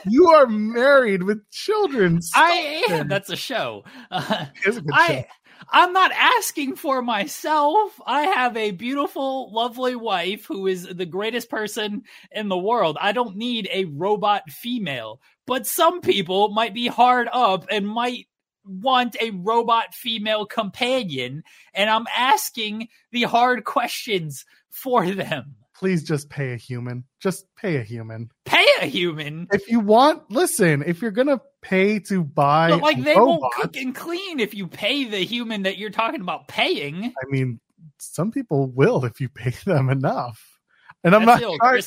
You 0.08 0.30
are 0.30 0.48
married 0.48 1.22
with 1.22 1.48
children. 1.52 2.24
Stop 2.24 2.44
I 2.44 2.84
am. 2.90 3.02
it. 3.02 3.08
That's 3.08 3.30
a 3.30 3.36
show. 3.36 3.84
Uh, 4.12 4.46
It's 4.66 4.78
a 4.78 4.82
good 4.82 4.96
show. 4.96 5.14
I 5.14 5.28
I'm 5.70 5.94
not 5.94 6.12
asking 6.12 6.76
for 6.76 7.02
myself. 7.02 8.00
I 8.06 8.24
have 8.24 8.58
a 8.58 8.72
beautiful, 8.72 9.54
lovely 9.54 9.96
wife 9.96 10.46
who 10.46 10.68
is 10.68 10.88
the 10.88 11.06
greatest 11.06 11.50
person 11.50 12.04
in 12.32 12.50
the 12.50 12.58
world. 12.58 12.98
I 13.00 13.12
don't 13.12 13.38
need 13.38 13.70
a 13.72 13.86
robot 13.86 14.50
female. 14.50 15.22
But 15.46 15.68
some 15.68 16.02
people 16.02 16.50
might 16.50 16.74
be 16.74 16.88
hard 16.88 17.30
up 17.32 17.66
and 17.70 17.88
might 17.88 18.28
want 18.66 19.16
a 19.22 19.32
robot 19.32 19.94
female 19.94 20.46
companion, 20.46 21.44
and 21.74 21.90
I'm 21.90 22.06
asking 22.16 22.88
the 23.12 23.24
hard 23.24 23.64
questions 23.64 24.46
for 24.70 25.06
them. 25.10 25.56
Please 25.82 26.04
just 26.04 26.30
pay 26.30 26.54
a 26.54 26.58
human. 26.58 27.06
Just 27.20 27.48
pay 27.56 27.78
a 27.78 27.82
human. 27.82 28.30
Pay 28.46 28.68
a 28.82 28.86
human. 28.86 29.48
If 29.52 29.68
you 29.68 29.80
want, 29.80 30.30
listen, 30.30 30.84
if 30.86 31.02
you're 31.02 31.10
gonna 31.10 31.42
pay 31.64 31.98
to 32.02 32.24
buy 32.24 32.70
But 32.70 32.82
like 32.82 33.04
they 33.04 33.16
robot, 33.16 33.42
won't 33.42 33.54
cook 33.56 33.76
and 33.78 33.96
clean 33.96 34.40
if 34.40 34.54
you 34.54 34.68
pay 34.68 35.06
the 35.06 35.18
human 35.18 35.64
that 35.64 35.80
you're 35.80 35.90
talking 35.90 36.22
about 36.22 36.48
paying. 36.48 37.06
I 37.06 37.26
mean, 37.32 37.60
some 37.98 38.32
people 38.32 38.68
will 38.68 39.06
if 39.06 39.20
you 39.20 39.28
pay 39.28 39.50
them 39.66 39.90
enough. 39.90 40.60
And 41.04 41.16
I'm 41.16 41.26
that's 41.26 41.42
not 41.42 41.56
trying-. 41.58 41.82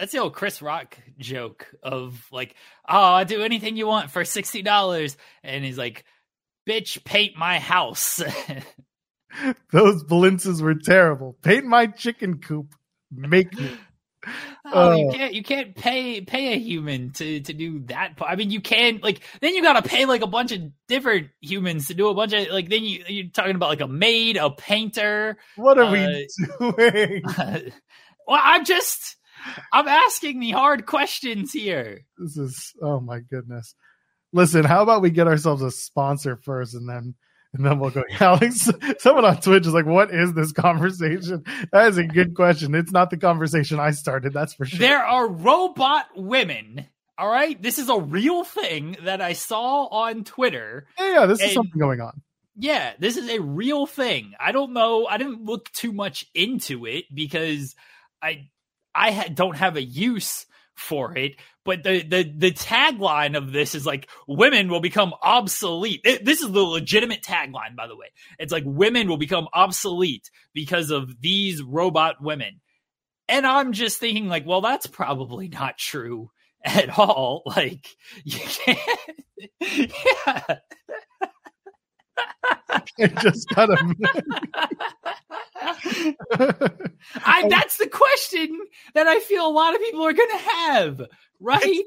That's 0.00 0.10
the 0.10 0.18
old 0.18 0.34
Chris 0.34 0.60
Rock 0.60 0.98
joke 1.16 1.68
of 1.84 2.26
like, 2.32 2.56
oh, 2.88 2.98
I'll 3.14 3.24
do 3.24 3.42
anything 3.42 3.76
you 3.76 3.86
want 3.86 4.10
for 4.10 4.24
sixty 4.24 4.62
dollars, 4.62 5.16
and 5.44 5.64
he's 5.64 5.78
like, 5.78 6.04
"Bitch, 6.68 7.04
paint 7.04 7.36
my 7.36 7.60
house." 7.60 8.20
those 9.72 10.02
blinces 10.02 10.62
were 10.62 10.74
terrible. 10.74 11.36
Paint 11.42 11.66
my 11.66 11.86
chicken 11.86 12.38
coop. 12.38 12.74
Make 13.10 13.52
me. 13.58 13.70
oh, 14.66 14.92
you 14.92 15.06
Oh. 15.08 15.12
can't 15.12 15.34
you 15.34 15.42
can't 15.42 15.74
pay 15.74 16.20
pay 16.20 16.52
a 16.54 16.58
human 16.58 17.10
to 17.12 17.40
to 17.40 17.52
do 17.52 17.80
that. 17.86 18.16
part. 18.16 18.30
I 18.30 18.36
mean, 18.36 18.50
you 18.50 18.60
can 18.60 19.00
like 19.02 19.20
then 19.40 19.54
you 19.54 19.62
got 19.62 19.82
to 19.82 19.88
pay 19.88 20.04
like 20.04 20.22
a 20.22 20.26
bunch 20.26 20.52
of 20.52 20.60
different 20.88 21.28
humans 21.40 21.88
to 21.88 21.94
do 21.94 22.08
a 22.08 22.14
bunch 22.14 22.32
of 22.34 22.48
like 22.48 22.68
then 22.68 22.84
you 22.84 23.02
you're 23.08 23.28
talking 23.30 23.54
about 23.56 23.70
like 23.70 23.80
a 23.80 23.88
maid, 23.88 24.36
a 24.36 24.50
painter. 24.50 25.38
What 25.56 25.78
are 25.78 25.84
Uh, 25.84 25.92
we 25.92 26.28
doing? 26.58 27.22
well, 28.26 28.40
I'm 28.42 28.64
just 28.64 29.16
I'm 29.72 29.88
asking 29.88 30.38
the 30.40 30.50
hard 30.50 30.84
questions 30.86 31.52
here. 31.52 32.02
This 32.18 32.36
is 32.36 32.74
oh 32.82 33.00
my 33.00 33.20
goodness. 33.20 33.74
Listen, 34.32 34.64
how 34.64 34.82
about 34.82 35.02
we 35.02 35.10
get 35.10 35.26
ourselves 35.26 35.62
a 35.62 35.70
sponsor 35.70 36.36
first 36.36 36.74
and 36.74 36.88
then 36.88 37.14
and 37.52 37.64
then 37.64 37.78
we'll 37.78 37.90
go. 37.90 38.04
Alex, 38.20 38.70
someone 38.98 39.24
on 39.24 39.40
Twitch 39.40 39.66
is 39.66 39.72
like, 39.74 39.86
what 39.86 40.12
is 40.12 40.32
this 40.34 40.52
conversation? 40.52 41.44
That 41.72 41.88
is 41.88 41.98
a 41.98 42.04
good 42.04 42.34
question. 42.34 42.74
It's 42.74 42.92
not 42.92 43.10
the 43.10 43.16
conversation 43.16 43.80
I 43.80 43.90
started, 43.90 44.32
that's 44.32 44.54
for 44.54 44.64
sure. 44.64 44.78
There 44.78 45.04
are 45.04 45.28
robot 45.28 46.06
women. 46.16 46.86
All 47.18 47.30
right, 47.30 47.60
this 47.60 47.78
is 47.78 47.90
a 47.90 47.98
real 47.98 48.44
thing 48.44 48.96
that 49.02 49.20
I 49.20 49.34
saw 49.34 49.86
on 49.86 50.24
Twitter. 50.24 50.86
yeah, 50.98 51.20
yeah, 51.20 51.26
this 51.26 51.42
is 51.42 51.52
something 51.52 51.78
going 51.78 52.00
on. 52.00 52.22
Yeah, 52.56 52.92
this 52.98 53.16
is 53.16 53.28
a 53.28 53.40
real 53.40 53.86
thing. 53.86 54.32
I 54.40 54.52
don't 54.52 54.72
know. 54.72 55.06
I 55.06 55.18
didn't 55.18 55.44
look 55.44 55.70
too 55.72 55.92
much 55.92 56.26
into 56.34 56.86
it 56.86 57.04
because 57.12 57.74
I 58.22 58.48
I 58.94 59.12
ha- 59.12 59.28
don't 59.32 59.56
have 59.56 59.76
a 59.76 59.82
use 59.82 60.46
for 60.80 61.16
it. 61.16 61.36
But 61.64 61.82
the 61.84 62.02
the 62.02 62.32
the 62.36 62.52
tagline 62.52 63.36
of 63.36 63.52
this 63.52 63.74
is 63.74 63.86
like 63.86 64.08
women 64.26 64.68
will 64.68 64.80
become 64.80 65.12
obsolete. 65.22 66.00
It, 66.04 66.24
this 66.24 66.40
is 66.40 66.50
the 66.50 66.62
legitimate 66.62 67.22
tagline, 67.22 67.76
by 67.76 67.86
the 67.86 67.96
way. 67.96 68.06
It's 68.38 68.52
like 68.52 68.64
women 68.66 69.08
will 69.08 69.18
become 69.18 69.48
obsolete 69.52 70.30
because 70.54 70.90
of 70.90 71.20
these 71.20 71.62
robot 71.62 72.16
women. 72.22 72.60
And 73.28 73.46
I'm 73.46 73.72
just 73.72 73.98
thinking, 73.98 74.28
like, 74.28 74.44
well, 74.46 74.60
that's 74.60 74.88
probably 74.88 75.48
not 75.48 75.78
true 75.78 76.30
at 76.64 76.98
all. 76.98 77.42
Like, 77.56 77.86
you 78.24 78.40
can't. 78.40 78.80
yeah. 80.26 80.56
it 82.98 83.16
just 83.18 83.48
kind 83.50 83.72
of. 83.72 83.78
I, 85.60 86.14
oh. 86.38 87.48
that's 87.48 87.76
the 87.76 87.88
question 87.88 88.58
that 88.94 89.06
I 89.06 89.20
feel 89.20 89.46
a 89.46 89.50
lot 89.50 89.74
of 89.74 89.80
people 89.80 90.06
are 90.06 90.12
going 90.12 90.30
to 90.30 90.44
have, 90.44 91.02
right? 91.40 91.84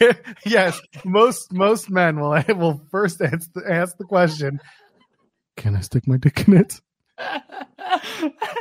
yes, 0.46 0.80
most 1.04 1.52
most 1.52 1.90
men 1.90 2.20
will 2.20 2.42
will 2.56 2.82
first 2.90 3.20
ask 3.20 3.52
the, 3.52 3.62
ask 3.68 3.96
the 3.96 4.04
question, 4.04 4.60
"Can 5.56 5.76
I 5.76 5.80
stick 5.80 6.06
my 6.06 6.16
dick 6.16 6.46
in 6.48 6.56
it?" 6.56 6.80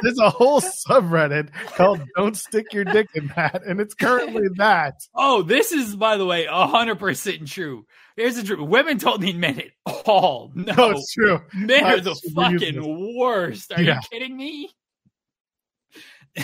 There's 0.01 0.19
a 0.19 0.29
whole 0.29 0.61
subreddit 0.61 1.51
called 1.75 2.01
"Don't 2.15 2.35
Stick 2.35 2.73
Your 2.73 2.83
Dick 2.83 3.07
in 3.15 3.31
That," 3.35 3.63
and 3.65 3.79
it's 3.79 3.93
currently 3.93 4.47
that. 4.57 4.95
Oh, 5.15 5.41
this 5.41 5.71
is, 5.71 5.95
by 5.95 6.17
the 6.17 6.25
way, 6.25 6.45
hundred 6.45 6.99
percent 6.99 7.47
true. 7.47 7.85
Here's 8.15 8.35
the 8.35 8.43
truth: 8.43 8.59
women 8.67 8.97
don't 8.97 9.21
need 9.21 9.37
men 9.37 9.59
at 9.59 9.93
all. 10.05 10.51
No, 10.55 10.73
no 10.73 10.89
it's 10.91 11.13
true. 11.13 11.41
Men 11.53 11.83
That's 11.83 11.99
are 11.99 12.01
the 12.01 12.15
fucking 12.35 13.17
worst. 13.17 13.71
Are 13.73 13.81
yeah. 13.81 13.95
you 13.95 14.01
kidding 14.11 14.37
me? 14.37 14.71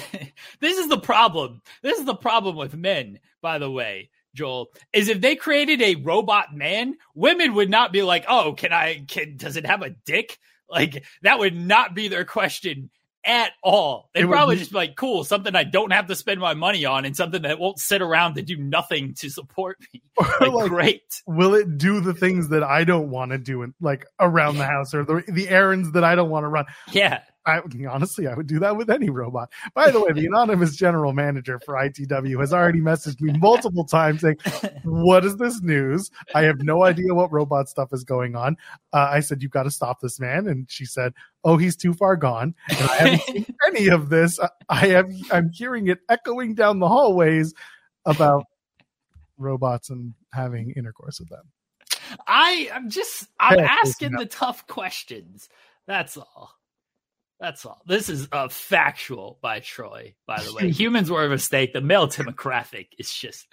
this 0.60 0.78
is 0.78 0.88
the 0.88 1.00
problem. 1.00 1.62
This 1.82 2.00
is 2.00 2.06
the 2.06 2.16
problem 2.16 2.56
with 2.56 2.76
men, 2.76 3.20
by 3.42 3.58
the 3.58 3.72
way. 3.72 4.10
Joel, 4.34 4.68
is 4.94 5.10
if 5.10 5.20
they 5.20 5.36
created 5.36 5.82
a 5.82 5.96
robot 5.96 6.54
man, 6.54 6.96
women 7.16 7.56
would 7.56 7.70
not 7.70 7.92
be 7.92 8.04
like, 8.04 8.26
"Oh, 8.28 8.54
can 8.54 8.72
I? 8.72 9.04
Can 9.08 9.38
does 9.38 9.58
it 9.58 9.66
have 9.66 9.82
a 9.82 9.96
dick?" 10.06 10.38
Like 10.70 11.06
that 11.22 11.40
would 11.40 11.56
not 11.56 11.96
be 11.96 12.08
their 12.08 12.26
question 12.26 12.90
at 13.28 13.52
all. 13.62 14.10
They'd 14.14 14.26
probably 14.26 14.56
be- 14.56 14.60
just 14.60 14.72
be 14.72 14.78
like, 14.78 14.96
cool, 14.96 15.24
something 15.26 15.54
I 15.56 15.66
don't 15.66 15.92
have 15.92 16.08
to 16.08 16.16
spend 16.16 16.40
my 16.40 16.54
money 16.54 16.86
on 16.86 17.04
and 17.06 17.16
something 17.16 17.42
that 17.42 17.60
won't 17.60 17.78
sit 17.78 18.02
around 18.02 18.36
to 18.36 18.42
do 18.42 18.56
nothing 18.58 19.14
to 19.20 19.30
support 19.30 19.78
me. 19.94 20.02
Like, 20.40 20.52
like, 20.52 20.70
great. 20.70 21.22
Will 21.28 21.54
it 21.54 21.78
do 21.78 22.00
the 22.00 22.14
things 22.14 22.50
that 22.50 22.64
I 22.64 22.86
don't 22.86 23.12
want 23.12 23.32
to 23.32 23.38
do 23.38 23.62
in, 23.62 23.76
like 23.80 24.06
around 24.20 24.56
yeah. 24.56 24.62
the 24.62 24.66
house 24.66 24.94
or 24.94 25.04
the, 25.04 25.24
the 25.28 25.48
errands 25.50 25.92
that 25.92 26.04
I 26.04 26.16
don't 26.16 26.30
want 26.30 26.44
to 26.44 26.48
run? 26.48 26.66
Yeah. 26.92 27.22
I, 27.48 27.62
honestly, 27.90 28.28
I 28.28 28.34
would 28.34 28.46
do 28.46 28.60
that 28.60 28.76
with 28.76 28.90
any 28.90 29.10
robot. 29.10 29.50
By 29.74 29.90
the 29.90 30.02
way, 30.02 30.12
the 30.12 30.26
anonymous 30.32 30.76
general 30.76 31.14
manager 31.14 31.60
for 31.66 31.76
ITW 31.76 32.40
has 32.42 32.54
already 32.54 32.82
messaged 32.82 33.22
me 33.22 33.38
multiple 33.40 33.86
times 33.86 34.22
saying, 34.22 34.38
"What 34.84 35.24
is 35.24 35.38
this 35.38 35.62
news? 35.62 36.12
I 36.36 36.44
have 36.44 36.62
no 36.62 36.84
idea 36.84 37.14
what 37.14 37.32
robot 37.32 37.70
stuff 37.70 37.94
is 37.94 38.04
going 38.04 38.36
on." 38.36 38.58
Uh, 38.92 39.08
I 39.12 39.22
said, 39.22 39.42
"You've 39.42 39.52
got 39.52 39.64
to 39.64 39.72
stop 39.72 40.02
this 40.02 40.20
man," 40.20 40.48
and 40.48 40.70
she 40.70 40.86
said, 40.86 41.14
"Oh, 41.46 41.56
he's 41.56 41.78
too 41.78 41.94
far 41.94 42.18
gone." 42.18 42.54
And 42.70 42.90
I 42.90 42.96
haven't 42.96 43.22
seen 43.22 43.56
any 43.68 43.88
of 43.88 44.10
this. 44.10 44.40
I 44.68 44.88
have. 44.88 45.10
I'm 45.32 45.50
hearing 45.50 45.88
it 45.88 46.00
echoing 46.10 46.54
down 46.54 46.80
the 46.80 46.90
hallways 46.90 47.54
about 48.06 48.46
robots 49.38 49.90
and 49.90 50.14
having 50.34 50.72
intercourse 50.72 51.20
with 51.20 51.30
them. 51.30 51.46
I 52.28 52.70
am 52.74 52.90
just 52.90 53.28
I'm 53.40 53.60
asking 53.60 54.14
the 54.14 54.26
tough 54.26 54.68
questions. 54.68 55.48
That's 55.86 56.18
all. 56.18 56.58
That's 57.40 57.66
all. 57.66 57.82
This 57.86 58.10
is 58.10 58.28
a 58.32 58.50
factual 58.50 59.38
by 59.42 59.60
Troy, 59.60 60.16
by 60.26 60.42
the 60.42 60.54
way. 60.54 60.72
Humans 60.72 61.12
were 61.12 61.26
a 61.26 61.30
mistake. 61.30 61.72
The 61.72 61.82
male 61.82 62.08
demographic 62.08 62.88
is 62.98 63.14
just, 63.14 63.48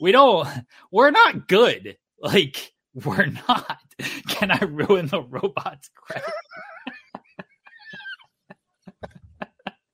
we 0.00 0.10
don't, 0.10 0.48
we're 0.90 1.12
not 1.12 1.46
good. 1.46 1.96
Like, 2.20 2.72
we're 2.94 3.26
not. 3.26 3.80
Can 4.28 4.50
I 4.50 4.58
ruin 4.64 5.06
the 5.06 5.22
robot's 5.22 5.88
credit? 5.94 6.28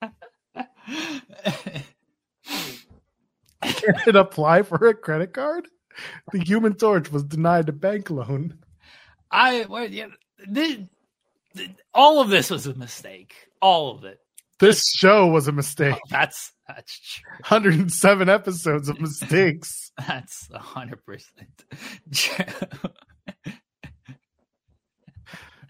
Can 3.63 3.95
it 4.07 4.17
apply 4.17 4.63
for 4.63 4.77
a 4.87 4.95
credit 4.95 5.35
card? 5.35 5.69
The 6.33 6.39
Human 6.45 6.75
Torch 6.75 7.13
was 7.13 7.25
denied 7.25 7.69
a 7.69 7.73
bank 7.73 8.11
loan. 8.11 8.59
I 9.31 9.67
well, 9.69 9.89
yeah, 9.91 10.07
this, 10.47 10.79
all 11.93 12.21
of 12.21 12.29
this 12.29 12.51
was 12.51 12.67
a 12.67 12.75
mistake. 12.75 13.35
All 13.61 13.95
of 13.95 14.05
it. 14.05 14.19
This 14.61 14.83
show 14.97 15.27
was 15.27 15.49
a 15.49 15.53
mistake. 15.53 15.95
Oh, 15.95 16.01
that's 16.11 16.53
that's 16.69 16.99
true. 16.99 17.31
107 17.41 18.29
episodes 18.29 18.89
of 18.89 19.01
mistakes. 19.01 19.93
that's 19.99 20.49
100% 20.49 20.97
true. 22.13 22.45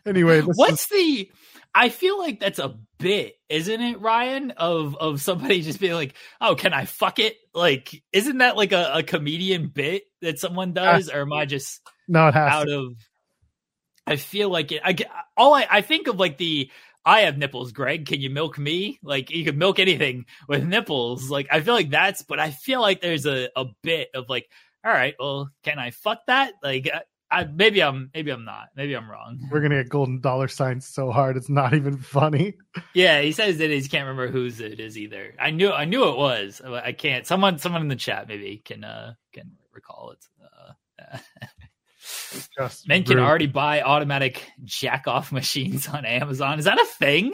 anyway, 0.07 0.41
what's 0.41 0.83
is- 0.83 0.89
the 0.89 1.31
I 1.75 1.89
feel 1.89 2.19
like 2.19 2.39
that's 2.39 2.61
a 2.61 2.77
bit, 2.99 3.35
isn't 3.49 3.81
it, 3.81 4.01
Ryan? 4.01 4.53
Of 4.53 4.97
of 4.97 5.21
somebody 5.21 5.61
just 5.63 5.81
being 5.81 5.95
like, 5.95 6.15
"Oh, 6.41 6.55
can 6.55 6.73
I 6.73 6.85
fuck 6.85 7.19
it?" 7.19 7.37
Like, 7.53 8.03
isn't 8.13 8.39
that 8.39 8.57
like 8.57 8.71
a, 8.73 8.93
a 8.95 9.03
comedian 9.03 9.67
bit 9.69 10.05
that 10.23 10.39
someone 10.39 10.71
ah. 10.79 10.93
does, 10.93 11.11
or 11.11 11.23
am 11.23 11.33
I 11.33 11.47
just 11.47 11.81
no? 12.07 12.29
It 12.29 12.35
has 12.35 12.53
out 12.53 12.69
to. 12.69 12.79
of 12.79 12.93
I 14.07 14.17
feel 14.17 14.51
like 14.51 14.73
it. 14.73 14.83
I 14.85 14.97
all 15.37 15.55
I, 15.55 15.67
I 15.71 15.81
think 15.81 16.09
of 16.09 16.17
like 16.17 16.39
the 16.39 16.71
I 17.05 17.21
have 17.23 17.37
nipples, 17.37 17.73
Greg. 17.73 18.07
Can 18.07 18.21
you 18.21 18.31
milk 18.31 18.59
me? 18.59 18.99
Like 19.03 19.31
you 19.31 19.45
could 19.45 19.59
milk 19.59 19.79
anything 19.79 20.27
with 20.49 20.65
nipples. 20.65 21.31
Like 21.31 21.49
I 21.51 21.61
feel 21.61 21.75
like 21.75 21.91
that's, 21.91 22.23
but 22.23 22.41
I 22.41 22.51
feel 22.51 22.81
like 22.81 23.01
there's 23.01 23.27
a, 23.27 23.49
a 23.57 23.67
bit 23.83 24.09
of 24.15 24.29
like, 24.29 24.49
all 24.85 24.93
right, 24.93 25.15
well, 25.19 25.51
can 25.63 25.79
I 25.79 25.91
fuck 25.91 26.21
that? 26.27 26.55
Like 26.63 26.89
I, 26.93 27.03
I 27.31 27.45
maybe 27.45 27.83
I'm 27.83 28.11
maybe 28.15 28.31
I'm 28.31 28.45
not. 28.45 28.69
Maybe 28.77 28.95
I'm 28.95 29.11
wrong. 29.11 29.39
We're 29.51 29.61
gonna 29.61 29.83
get 29.83 29.91
golden 29.91 30.21
dollar 30.21 30.49
signs 30.49 30.87
so 30.87 31.11
hard 31.11 31.37
it's 31.37 31.49
not 31.51 31.75
even 31.75 31.99
funny. 31.99 32.55
Yeah, 32.95 33.21
he 33.21 33.33
says 33.33 33.61
it 33.61 33.71
is. 33.71 33.85
He 33.85 33.91
can't 33.91 34.07
remember 34.07 34.29
whose 34.31 34.61
it 34.61 34.81
is 34.81 34.97
either. 34.97 35.35
I 35.39 35.51
knew 35.51 35.71
I 35.71 35.85
knew 35.85 36.09
it 36.09 36.17
was. 36.17 36.63
I 36.65 36.93
can't. 36.93 37.27
Someone 37.27 37.59
someone 37.59 37.83
in 37.83 37.89
the 37.89 37.97
chat 37.97 38.29
maybe 38.29 38.63
can 38.65 38.85
uh 38.85 39.15
can 39.33 39.53
recall 39.73 40.13
it. 40.13 40.27
Uh, 40.43 41.19
just 42.57 42.89
Men 42.89 43.05
can 43.05 43.17
rude. 43.17 43.25
already 43.25 43.47
buy 43.47 43.83
automatic 43.83 44.43
jack 44.65 45.07
off 45.07 45.33
machines 45.33 45.89
on 45.89 46.05
Amazon. 46.05 46.59
Is 46.59 46.65
that 46.65 46.81
a 46.81 46.85
thing? 46.85 47.33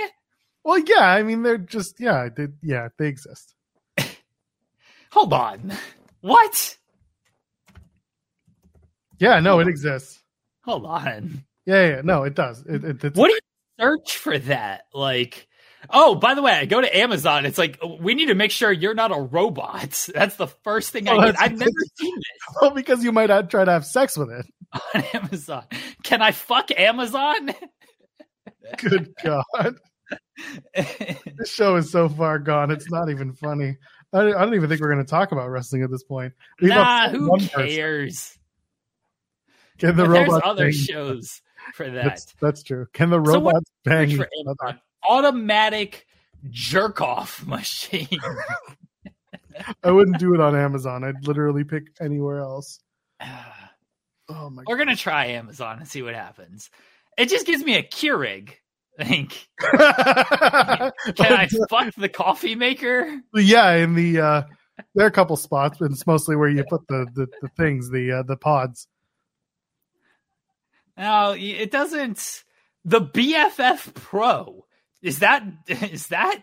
Well, 0.64 0.78
yeah. 0.78 1.02
I 1.06 1.22
mean, 1.22 1.42
they're 1.42 1.58
just 1.58 2.00
yeah, 2.00 2.28
they, 2.34 2.48
yeah, 2.62 2.88
they 2.98 3.08
exist. 3.08 3.54
Hold 5.12 5.32
on, 5.32 5.72
what? 6.20 6.76
Yeah, 9.18 9.40
no, 9.40 9.60
it 9.60 9.68
exists. 9.68 10.20
Hold 10.64 10.86
on. 10.86 11.44
Yeah, 11.66 11.86
yeah, 11.88 12.00
no, 12.02 12.22
it 12.24 12.34
does. 12.34 12.64
It, 12.66 12.84
it, 12.84 13.16
what 13.16 13.28
do 13.28 13.34
you 13.34 13.40
search 13.78 14.16
for 14.16 14.38
that? 14.38 14.84
Like, 14.94 15.46
Oh, 15.88 16.14
by 16.14 16.34
the 16.34 16.42
way, 16.42 16.52
I 16.52 16.66
go 16.66 16.80
to 16.80 16.96
Amazon. 16.96 17.46
It's 17.46 17.56
like 17.56 17.78
we 18.00 18.14
need 18.14 18.26
to 18.26 18.34
make 18.34 18.50
sure 18.50 18.70
you're 18.70 18.94
not 18.94 19.16
a 19.16 19.20
robot. 19.20 20.08
That's 20.14 20.36
the 20.36 20.46
first 20.46 20.90
thing 20.90 21.08
I 21.08 21.24
get. 21.26 21.40
I've 21.40 21.58
never 21.58 21.70
seen 21.96 22.14
this. 22.16 22.56
Well, 22.60 22.70
because 22.72 23.02
you 23.02 23.12
might 23.12 23.28
not 23.28 23.50
try 23.50 23.64
to 23.64 23.70
have 23.70 23.86
sex 23.86 24.16
with 24.16 24.30
it 24.30 24.46
on 24.94 25.04
Amazon. 25.14 25.64
Can 26.02 26.22
I 26.22 26.32
fuck 26.32 26.70
Amazon? 26.76 27.50
Good 28.78 29.12
God! 29.22 29.76
this 30.74 31.52
show 31.52 31.76
is 31.76 31.90
so 31.90 32.08
far 32.08 32.38
gone. 32.38 32.70
It's 32.70 32.90
not 32.90 33.10
even 33.10 33.32
funny. 33.32 33.76
I, 34.12 34.20
I 34.20 34.30
don't 34.30 34.54
even 34.54 34.68
think 34.68 34.80
we're 34.80 34.92
going 34.92 35.04
to 35.04 35.10
talk 35.10 35.32
about 35.32 35.48
wrestling 35.48 35.82
at 35.82 35.90
this 35.90 36.02
point. 36.02 36.32
We've 36.60 36.70
nah, 36.70 37.08
who 37.08 37.38
cares? 37.38 38.36
Can 39.78 39.96
the 39.96 40.08
robots? 40.08 40.30
There's 40.30 40.42
other 40.44 40.72
shows 40.72 41.42
for 41.74 41.88
that. 41.88 42.04
That's, 42.04 42.26
that's, 42.40 42.62
true. 42.62 42.86
Can 42.92 43.10
the 43.10 43.20
robots 43.20 43.70
so 43.86 43.90
bang? 43.90 44.18
automatic 45.08 46.06
jerk 46.50 47.00
off 47.00 47.46
machine. 47.46 48.08
I 49.82 49.90
wouldn't 49.90 50.18
do 50.18 50.34
it 50.34 50.40
on 50.40 50.56
Amazon. 50.56 51.04
I'd 51.04 51.26
literally 51.26 51.64
pick 51.64 51.88
anywhere 52.00 52.38
else. 52.38 52.80
Ah. 53.22 53.69
Oh 54.30 54.50
my 54.50 54.62
We're 54.66 54.76
God. 54.76 54.84
gonna 54.84 54.96
try 54.96 55.26
Amazon 55.26 55.78
and 55.78 55.88
see 55.88 56.02
what 56.02 56.14
happens. 56.14 56.70
It 57.18 57.28
just 57.28 57.46
gives 57.46 57.64
me 57.64 57.76
a 57.76 57.82
Keurig. 57.82 58.52
I 58.98 59.04
think. 59.04 59.48
Can 59.60 61.32
I 61.32 61.48
fuck 61.68 61.94
the 61.96 62.08
coffee 62.08 62.54
maker? 62.54 63.20
Yeah, 63.34 63.72
in 63.76 63.94
the 63.94 64.20
uh 64.20 64.42
there 64.94 65.04
are 65.04 65.08
a 65.08 65.12
couple 65.12 65.36
spots, 65.36 65.78
but 65.78 65.90
it's 65.90 66.06
mostly 66.06 66.36
where 66.36 66.48
you 66.48 66.64
put 66.68 66.86
the 66.88 67.06
the, 67.14 67.26
the 67.42 67.48
things, 67.56 67.90
the 67.90 68.12
uh, 68.12 68.22
the 68.22 68.36
pods. 68.36 68.86
No, 70.96 71.34
it 71.36 71.70
doesn't. 71.70 72.44
The 72.84 73.00
BFF 73.00 73.94
Pro 73.94 74.66
is 75.02 75.20
that 75.20 75.44
is 75.68 76.08
that? 76.08 76.42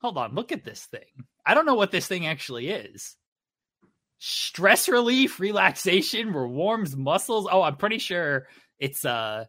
Hold 0.00 0.18
on, 0.18 0.34
look 0.34 0.52
at 0.52 0.64
this 0.64 0.84
thing. 0.86 1.26
I 1.46 1.54
don't 1.54 1.66
know 1.66 1.74
what 1.74 1.90
this 1.90 2.06
thing 2.06 2.26
actually 2.26 2.68
is. 2.68 3.16
Stress 4.24 4.88
relief, 4.88 5.40
relaxation, 5.40 6.32
warms 6.32 6.96
muscles. 6.96 7.48
Oh, 7.50 7.60
I'm 7.60 7.74
pretty 7.74 7.98
sure 7.98 8.46
it's 8.78 9.04
uh 9.04 9.46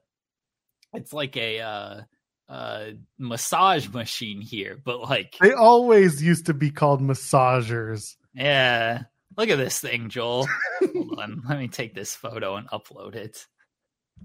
it's 0.93 1.13
like 1.13 1.37
a 1.37 1.59
uh, 1.59 2.01
uh, 2.49 2.85
massage 3.19 3.87
machine 3.89 4.41
here, 4.41 4.75
but 4.83 4.99
like 4.99 5.35
They 5.39 5.53
always 5.53 6.23
used 6.23 6.47
to 6.47 6.55
be 6.55 6.71
called 6.71 7.01
massagers. 7.01 8.15
yeah. 8.33 9.03
Look 9.37 9.49
at 9.49 9.57
this 9.57 9.79
thing, 9.79 10.09
Joel. 10.09 10.47
Hold 10.81 11.19
on, 11.19 11.43
let 11.47 11.59
me 11.59 11.67
take 11.67 11.93
this 11.93 12.15
photo 12.15 12.55
and 12.55 12.67
upload 12.69 13.13
it. 13.15 13.45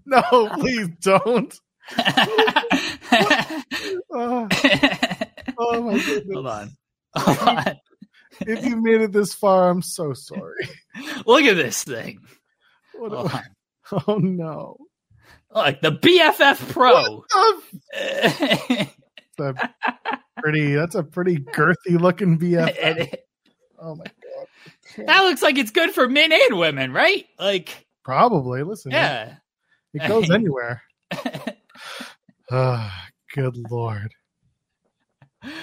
No, 0.06 0.22
please 0.54 0.88
don't. 1.02 1.54
Oh, 4.10 4.48
oh 5.58 5.82
my 5.82 5.98
goodness. 5.98 6.24
Hold 6.32 6.46
on. 6.46 6.70
Hold 7.16 7.38
on. 7.38 7.76
If 8.40 8.64
you 8.64 8.76
made 8.76 9.00
it 9.00 9.12
this 9.12 9.34
far, 9.34 9.68
I'm 9.68 9.82
so 9.82 10.12
sorry. 10.12 10.68
Look 11.26 11.42
at 11.42 11.56
this 11.56 11.84
thing. 11.84 12.20
What 12.94 13.12
Hold 13.12 13.32
a- 13.32 14.04
oh 14.08 14.18
no. 14.18 14.76
Like 15.50 15.80
the 15.80 15.92
BFF 15.92 16.72
Pro. 16.72 17.24
Oh, 17.32 17.62
that's 19.38 19.62
a 19.62 19.70
pretty 20.40 20.74
that's 20.74 20.94
a 20.94 21.02
pretty 21.02 21.38
girthy 21.38 21.98
looking 21.98 22.38
BFF. 22.38 23.14
Oh 23.80 23.94
my 23.94 24.04
god. 24.04 25.06
that 25.06 25.22
looks 25.22 25.42
like 25.42 25.56
it's 25.56 25.70
good 25.70 25.90
for 25.92 26.08
men 26.08 26.32
and 26.32 26.58
women, 26.58 26.92
right? 26.92 27.24
Like, 27.38 27.86
Probably. 28.04 28.62
Listen, 28.62 28.90
yeah. 28.90 29.36
it 29.94 30.06
goes 30.08 30.30
anywhere. 30.30 30.82
Ah, 32.50 33.08
good 33.34 33.56
lord. 33.70 34.12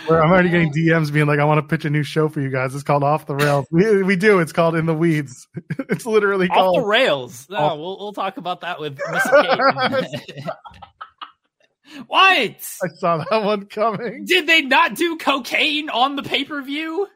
Where 0.07 0.23
I'm 0.23 0.31
already 0.31 0.49
getting 0.49 0.71
DMs 0.71 1.11
being 1.11 1.25
like, 1.27 1.39
I 1.39 1.43
want 1.43 1.57
to 1.57 1.67
pitch 1.67 1.83
a 1.83 1.89
new 1.89 2.03
show 2.03 2.29
for 2.29 2.39
you 2.39 2.49
guys. 2.49 2.73
It's 2.73 2.83
called 2.83 3.03
Off 3.03 3.25
the 3.25 3.35
Rails. 3.35 3.65
We, 3.71 4.03
we 4.03 4.15
do. 4.15 4.39
It's 4.39 4.53
called 4.53 4.75
In 4.75 4.85
the 4.85 4.93
Weeds. 4.93 5.47
It's 5.89 6.05
literally 6.05 6.47
off 6.49 6.55
called 6.55 6.77
the 6.77 6.85
rails. 6.87 7.47
No, 7.49 7.57
Off- 7.57 7.77
we'll 7.77 7.97
we'll 7.99 8.13
talk 8.13 8.37
about 8.37 8.61
that 8.61 8.79
with 8.79 8.97
Miss 9.11 9.23
Kate. 9.23 10.43
what? 12.07 12.19
I 12.23 12.87
saw 12.97 13.17
that 13.29 13.43
one 13.43 13.65
coming. 13.65 14.25
Did 14.25 14.47
they 14.47 14.61
not 14.61 14.95
do 14.95 15.17
cocaine 15.17 15.89
on 15.89 16.15
the 16.15 16.23
pay 16.23 16.43
per 16.45 16.61
view? 16.61 17.07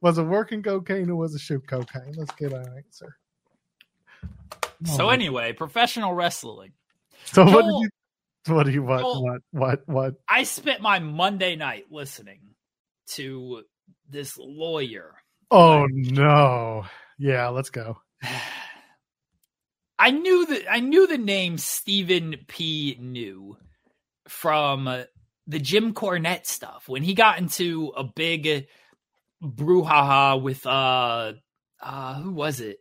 Was 0.00 0.18
it 0.18 0.24
working 0.24 0.62
cocaine 0.62 1.10
or 1.10 1.16
was 1.16 1.34
it 1.34 1.40
shoot 1.40 1.66
cocaine? 1.66 2.14
Let's 2.16 2.32
get 2.34 2.52
an 2.52 2.66
answer. 2.76 3.16
So 4.84 5.06
Oh. 5.06 5.10
anyway, 5.10 5.52
professional 5.52 6.14
wrestling. 6.14 6.72
so 7.24 7.44
what 7.44 7.64
did 7.64 7.74
you 7.80 7.88
what 8.48 8.66
do 8.66 8.72
you 8.72 8.82
what 8.82 9.00
Joel- 9.00 9.22
what 9.22 9.40
what 9.50 9.82
what 9.86 10.14
I 10.28 10.44
spent 10.44 10.80
my 10.80 10.98
Monday 10.98 11.56
night 11.56 11.86
listening 11.90 12.40
to 13.08 13.62
this 14.08 14.38
lawyer. 14.38 15.14
Oh 15.50 15.86
no. 15.90 16.84
Yeah, 17.18 17.48
let's 17.48 17.70
go. 17.70 17.98
I 19.98 20.10
knew 20.12 20.46
that 20.46 20.70
I 20.70 20.80
knew 20.80 21.06
the 21.06 21.18
name 21.18 21.58
Stephen 21.58 22.36
P. 22.46 22.96
New 23.00 23.56
from 24.28 25.04
the 25.46 25.58
Jim 25.58 25.94
Cornette 25.94 26.46
stuff 26.46 26.88
when 26.88 27.02
he 27.02 27.14
got 27.14 27.38
into 27.38 27.92
a 27.96 28.04
big 28.04 28.68
brouhaha 29.42 30.40
with 30.40 30.64
uh 30.66 31.32
uh 31.82 32.14
who 32.14 32.32
was 32.32 32.60
it? 32.60 32.78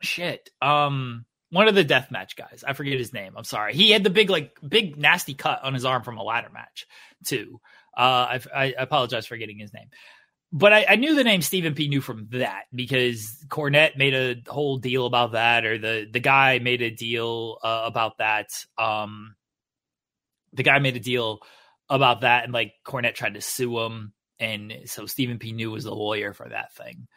Shit. 0.00 0.50
Um 0.60 1.24
one 1.54 1.68
of 1.68 1.74
the 1.74 1.84
deathmatch 1.84 2.36
guys. 2.36 2.64
I 2.66 2.72
forget 2.72 2.98
his 2.98 3.12
name. 3.12 3.34
I'm 3.36 3.44
sorry. 3.44 3.74
He 3.74 3.90
had 3.90 4.04
the 4.04 4.10
big 4.10 4.30
like 4.30 4.58
big 4.66 4.96
nasty 4.96 5.34
cut 5.34 5.62
on 5.62 5.74
his 5.74 5.84
arm 5.84 6.02
from 6.02 6.18
a 6.18 6.22
ladder 6.22 6.50
match 6.52 6.86
too. 7.24 7.60
Uh 7.96 8.38
I, 8.38 8.40
I 8.54 8.74
apologize 8.78 9.26
for 9.26 9.36
getting 9.36 9.58
his 9.58 9.72
name 9.72 9.88
but 10.56 10.72
I, 10.72 10.86
I 10.90 10.96
knew 10.96 11.16
the 11.16 11.24
name 11.24 11.42
Stephen 11.42 11.74
P. 11.74 11.88
New 11.88 12.00
from 12.00 12.28
that 12.30 12.66
because 12.72 13.44
Cornette 13.48 13.96
made 13.96 14.14
a 14.14 14.36
whole 14.48 14.76
deal 14.76 15.04
about 15.04 15.32
that, 15.32 15.64
or 15.64 15.78
the 15.78 16.06
the 16.10 16.20
guy 16.20 16.60
made 16.60 16.80
a 16.80 16.92
deal 16.92 17.58
uh, 17.64 17.82
about 17.84 18.18
that. 18.18 18.46
Um, 18.78 19.34
the 20.52 20.62
guy 20.62 20.78
made 20.78 20.94
a 20.94 21.00
deal 21.00 21.40
about 21.90 22.20
that, 22.20 22.44
and 22.44 22.52
like 22.52 22.72
Cornette 22.86 23.16
tried 23.16 23.34
to 23.34 23.40
sue 23.40 23.80
him, 23.80 24.12
and 24.38 24.72
so 24.84 25.06
Stephen 25.06 25.40
P. 25.40 25.50
New 25.50 25.72
was 25.72 25.82
the 25.82 25.94
lawyer 25.94 26.32
for 26.32 26.48
that 26.48 26.72
thing. 26.72 27.08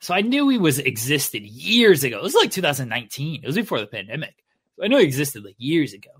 So 0.00 0.14
I 0.14 0.22
knew 0.22 0.48
he 0.48 0.58
was 0.58 0.78
existed 0.78 1.42
years 1.42 2.04
ago. 2.04 2.18
It 2.18 2.22
was 2.22 2.34
like 2.34 2.50
2019. 2.50 3.42
It 3.42 3.46
was 3.46 3.56
before 3.56 3.80
the 3.80 3.86
pandemic. 3.86 4.34
So 4.76 4.84
I 4.84 4.88
knew 4.88 4.98
he 4.98 5.04
existed 5.04 5.44
like 5.44 5.56
years 5.58 5.92
ago. 5.92 6.10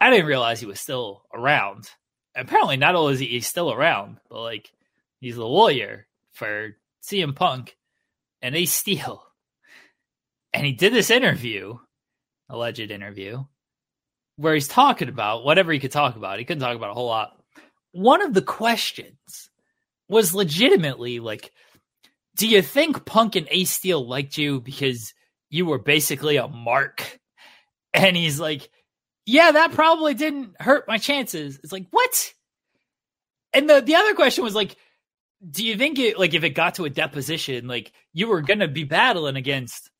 I 0.00 0.10
didn't 0.10 0.26
realize 0.26 0.60
he 0.60 0.66
was 0.66 0.80
still 0.80 1.24
around. 1.34 1.90
Apparently, 2.34 2.78
not 2.78 2.94
only 2.94 3.12
is 3.12 3.20
he 3.20 3.40
still 3.40 3.70
around, 3.70 4.18
but 4.30 4.40
like 4.40 4.70
he's 5.20 5.36
the 5.36 5.44
lawyer 5.44 6.06
for 6.32 6.76
CM 7.02 7.34
Punk 7.36 7.76
and 8.40 8.56
Ace 8.56 8.72
Steel. 8.72 9.22
And 10.52 10.64
he 10.64 10.72
did 10.72 10.92
this 10.92 11.10
interview, 11.10 11.78
alleged 12.48 12.90
interview, 12.90 13.44
where 14.36 14.54
he's 14.54 14.68
talking 14.68 15.08
about 15.08 15.44
whatever 15.44 15.72
he 15.72 15.78
could 15.78 15.92
talk 15.92 16.16
about. 16.16 16.38
He 16.38 16.44
couldn't 16.46 16.62
talk 16.62 16.76
about 16.76 16.90
a 16.90 16.94
whole 16.94 17.06
lot. 17.06 17.36
One 17.92 18.22
of 18.22 18.32
the 18.32 18.42
questions 18.42 19.50
was 20.08 20.34
legitimately 20.34 21.20
like, 21.20 21.52
do 22.40 22.48
you 22.48 22.62
think 22.62 23.04
Punk 23.04 23.36
and 23.36 23.46
Ace 23.50 23.70
Steel 23.70 24.08
liked 24.08 24.38
you 24.38 24.62
because 24.62 25.12
you 25.50 25.66
were 25.66 25.78
basically 25.78 26.38
a 26.38 26.48
mark? 26.48 27.20
And 27.92 28.16
he's 28.16 28.38
like, 28.38 28.70
yeah, 29.26 29.50
that 29.50 29.72
probably 29.72 30.14
didn't 30.14 30.54
hurt 30.60 30.86
my 30.86 30.96
chances. 30.96 31.58
It's 31.60 31.72
like, 31.72 31.86
what? 31.90 32.34
And 33.52 33.68
the, 33.68 33.80
the 33.80 33.96
other 33.96 34.14
question 34.14 34.44
was 34.44 34.54
like, 34.54 34.76
do 35.50 35.66
you 35.66 35.76
think 35.76 35.98
it 35.98 36.16
like 36.16 36.32
if 36.32 36.44
it 36.44 36.50
got 36.50 36.76
to 36.76 36.84
a 36.84 36.88
deposition, 36.88 37.66
like 37.66 37.90
you 38.12 38.28
were 38.28 38.42
gonna 38.42 38.68
be 38.68 38.84
battling 38.84 39.34
against 39.34 39.90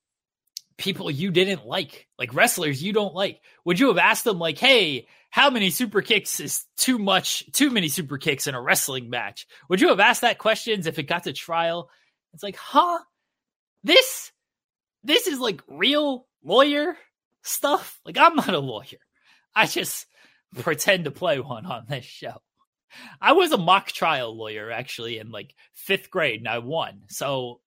people 0.78 1.10
you 1.10 1.32
didn't 1.32 1.66
like, 1.66 2.06
like 2.16 2.32
wrestlers 2.32 2.80
you 2.80 2.92
don't 2.92 3.12
like? 3.12 3.40
Would 3.64 3.80
you 3.80 3.88
have 3.88 3.98
asked 3.98 4.22
them 4.22 4.38
like, 4.38 4.58
hey, 4.58 5.08
how 5.30 5.50
many 5.50 5.70
super 5.70 6.02
kicks 6.02 6.38
is 6.38 6.64
too 6.76 6.96
much, 6.96 7.50
too 7.50 7.70
many 7.70 7.88
super 7.88 8.18
kicks 8.18 8.46
in 8.46 8.54
a 8.54 8.62
wrestling 8.62 9.10
match? 9.10 9.48
Would 9.68 9.80
you 9.80 9.88
have 9.88 9.98
asked 9.98 10.20
that 10.20 10.38
questions 10.38 10.86
if 10.86 11.00
it 11.00 11.08
got 11.08 11.24
to 11.24 11.32
trial? 11.32 11.90
It's 12.34 12.42
like, 12.42 12.56
huh? 12.56 12.98
This 13.82 14.32
this 15.02 15.26
is 15.26 15.38
like 15.40 15.62
real 15.68 16.26
lawyer 16.44 16.96
stuff. 17.42 18.00
Like 18.04 18.18
I'm 18.18 18.36
not 18.36 18.54
a 18.54 18.58
lawyer. 18.58 18.98
I 19.54 19.66
just 19.66 20.06
pretend 20.58 21.04
to 21.04 21.10
play 21.10 21.40
one 21.40 21.66
on 21.66 21.86
this 21.88 22.04
show. 22.04 22.42
I 23.20 23.32
was 23.32 23.52
a 23.52 23.58
mock 23.58 23.86
trial 23.86 24.36
lawyer 24.36 24.70
actually 24.70 25.18
in 25.18 25.30
like 25.30 25.54
fifth 25.74 26.10
grade 26.10 26.40
and 26.40 26.48
I 26.48 26.58
won. 26.58 27.02
So 27.08 27.60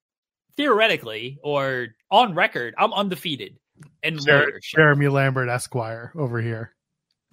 theoretically 0.57 1.39
or 1.43 1.87
on 2.11 2.35
record, 2.35 2.75
I'm 2.77 2.93
undefeated 2.93 3.57
in 4.01 4.19
Jer- 4.19 4.39
lawyer. 4.39 4.59
Jeremy 4.61 5.07
Lambert 5.07 5.49
Esquire 5.49 6.11
over 6.15 6.41
here. 6.41 6.75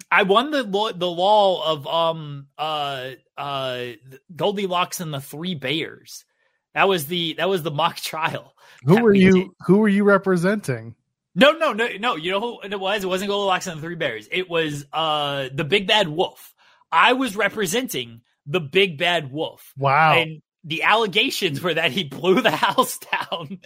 I 0.09 0.23
won 0.23 0.51
the 0.51 0.63
law, 0.63 0.91
the 0.91 1.09
law 1.09 1.71
of 1.71 1.87
um 1.87 2.47
uh 2.57 3.11
uh 3.37 3.87
Goldilocks 4.35 4.99
and 4.99 5.13
the 5.13 5.21
Three 5.21 5.55
Bears. 5.55 6.25
That 6.73 6.87
was 6.87 7.07
the 7.07 7.33
that 7.33 7.49
was 7.49 7.63
the 7.63 7.71
mock 7.71 7.95
trial. 7.97 8.53
Who 8.83 9.01
were 9.01 9.13
you 9.13 9.33
did. 9.33 9.47
who 9.65 9.77
were 9.77 9.89
you 9.89 10.03
representing? 10.03 10.95
No, 11.33 11.51
no, 11.51 11.71
no, 11.71 11.87
no. 11.99 12.15
You 12.15 12.31
know 12.31 12.39
who 12.41 12.61
it 12.61 12.79
was? 12.79 13.03
It 13.03 13.07
wasn't 13.07 13.29
Goldilocks 13.29 13.67
and 13.67 13.77
the 13.77 13.81
Three 13.81 13.95
Bears. 13.95 14.27
It 14.31 14.49
was 14.49 14.85
uh 14.91 15.49
the 15.53 15.63
Big 15.63 15.87
Bad 15.87 16.07
Wolf. 16.07 16.53
I 16.91 17.13
was 17.13 17.35
representing 17.35 18.21
the 18.45 18.59
Big 18.59 18.97
Bad 18.97 19.31
Wolf. 19.31 19.73
Wow. 19.77 20.13
And 20.13 20.41
the 20.63 20.83
allegations 20.83 21.61
were 21.61 21.73
that 21.73 21.91
he 21.91 22.03
blew 22.03 22.41
the 22.41 22.51
house 22.55 22.99
down 22.99 23.59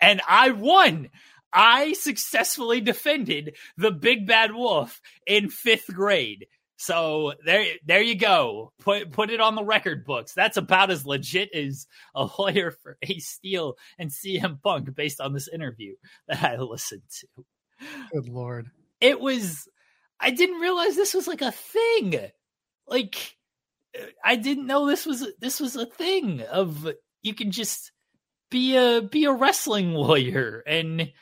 and 0.00 0.20
I 0.26 0.50
won. 0.50 1.10
I 1.52 1.92
successfully 1.92 2.80
defended 2.80 3.56
the 3.76 3.90
big 3.90 4.26
bad 4.26 4.54
wolf 4.54 5.00
in 5.26 5.50
fifth 5.50 5.92
grade. 5.92 6.46
So 6.82 7.34
there, 7.44 7.64
there 7.86 8.02
you 8.02 8.16
go. 8.16 8.72
Put 8.80 9.12
put 9.12 9.30
it 9.30 9.40
on 9.40 9.54
the 9.54 9.62
record 9.62 10.04
books. 10.04 10.32
That's 10.32 10.56
about 10.56 10.90
as 10.90 11.06
legit 11.06 11.54
as 11.54 11.86
a 12.12 12.28
lawyer 12.36 12.72
for 12.72 12.98
Ace 13.02 13.28
Steel 13.28 13.76
and 14.00 14.10
CM 14.10 14.60
Punk, 14.60 14.92
based 14.92 15.20
on 15.20 15.32
this 15.32 15.46
interview 15.46 15.94
that 16.26 16.42
I 16.42 16.56
listened 16.56 17.02
to. 17.20 17.44
Good 18.12 18.28
lord. 18.28 18.66
It 19.00 19.20
was. 19.20 19.68
I 20.18 20.32
didn't 20.32 20.58
realize 20.58 20.96
this 20.96 21.14
was 21.14 21.28
like 21.28 21.40
a 21.40 21.52
thing. 21.52 22.16
Like 22.88 23.36
uh, 23.96 24.06
I 24.24 24.34
didn't 24.34 24.66
know 24.66 24.88
this 24.88 25.06
was 25.06 25.24
this 25.38 25.60
was 25.60 25.76
a 25.76 25.86
thing 25.86 26.42
of 26.42 26.90
you 27.22 27.32
can 27.32 27.52
just 27.52 27.92
be 28.50 28.74
a 28.74 29.02
be 29.02 29.26
a 29.26 29.32
wrestling 29.32 29.92
lawyer 29.94 30.64
and 30.66 31.12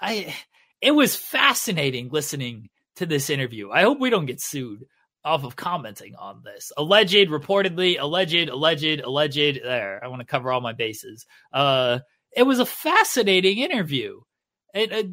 I 0.00 0.34
it 0.80 0.92
was 0.92 1.14
fascinating 1.14 2.08
listening 2.08 2.70
to 2.96 3.06
this 3.06 3.30
interview. 3.30 3.70
I 3.70 3.82
hope 3.82 4.00
we 4.00 4.10
don't 4.10 4.26
get 4.26 4.40
sued 4.40 4.84
off 5.24 5.44
of 5.44 5.56
commenting 5.56 6.14
on 6.16 6.42
this. 6.44 6.70
Alleged, 6.76 7.28
reportedly, 7.30 7.98
alleged, 7.98 8.48
alleged, 8.48 9.00
alleged. 9.00 9.60
There, 9.62 10.04
I 10.04 10.08
want 10.08 10.20
to 10.20 10.26
cover 10.26 10.52
all 10.52 10.60
my 10.60 10.72
bases. 10.72 11.26
Uh, 11.52 12.00
it 12.36 12.42
was 12.44 12.58
a 12.58 12.66
fascinating 12.66 13.58
interview. 13.58 14.20
It, 14.74 14.92
it, 14.92 15.06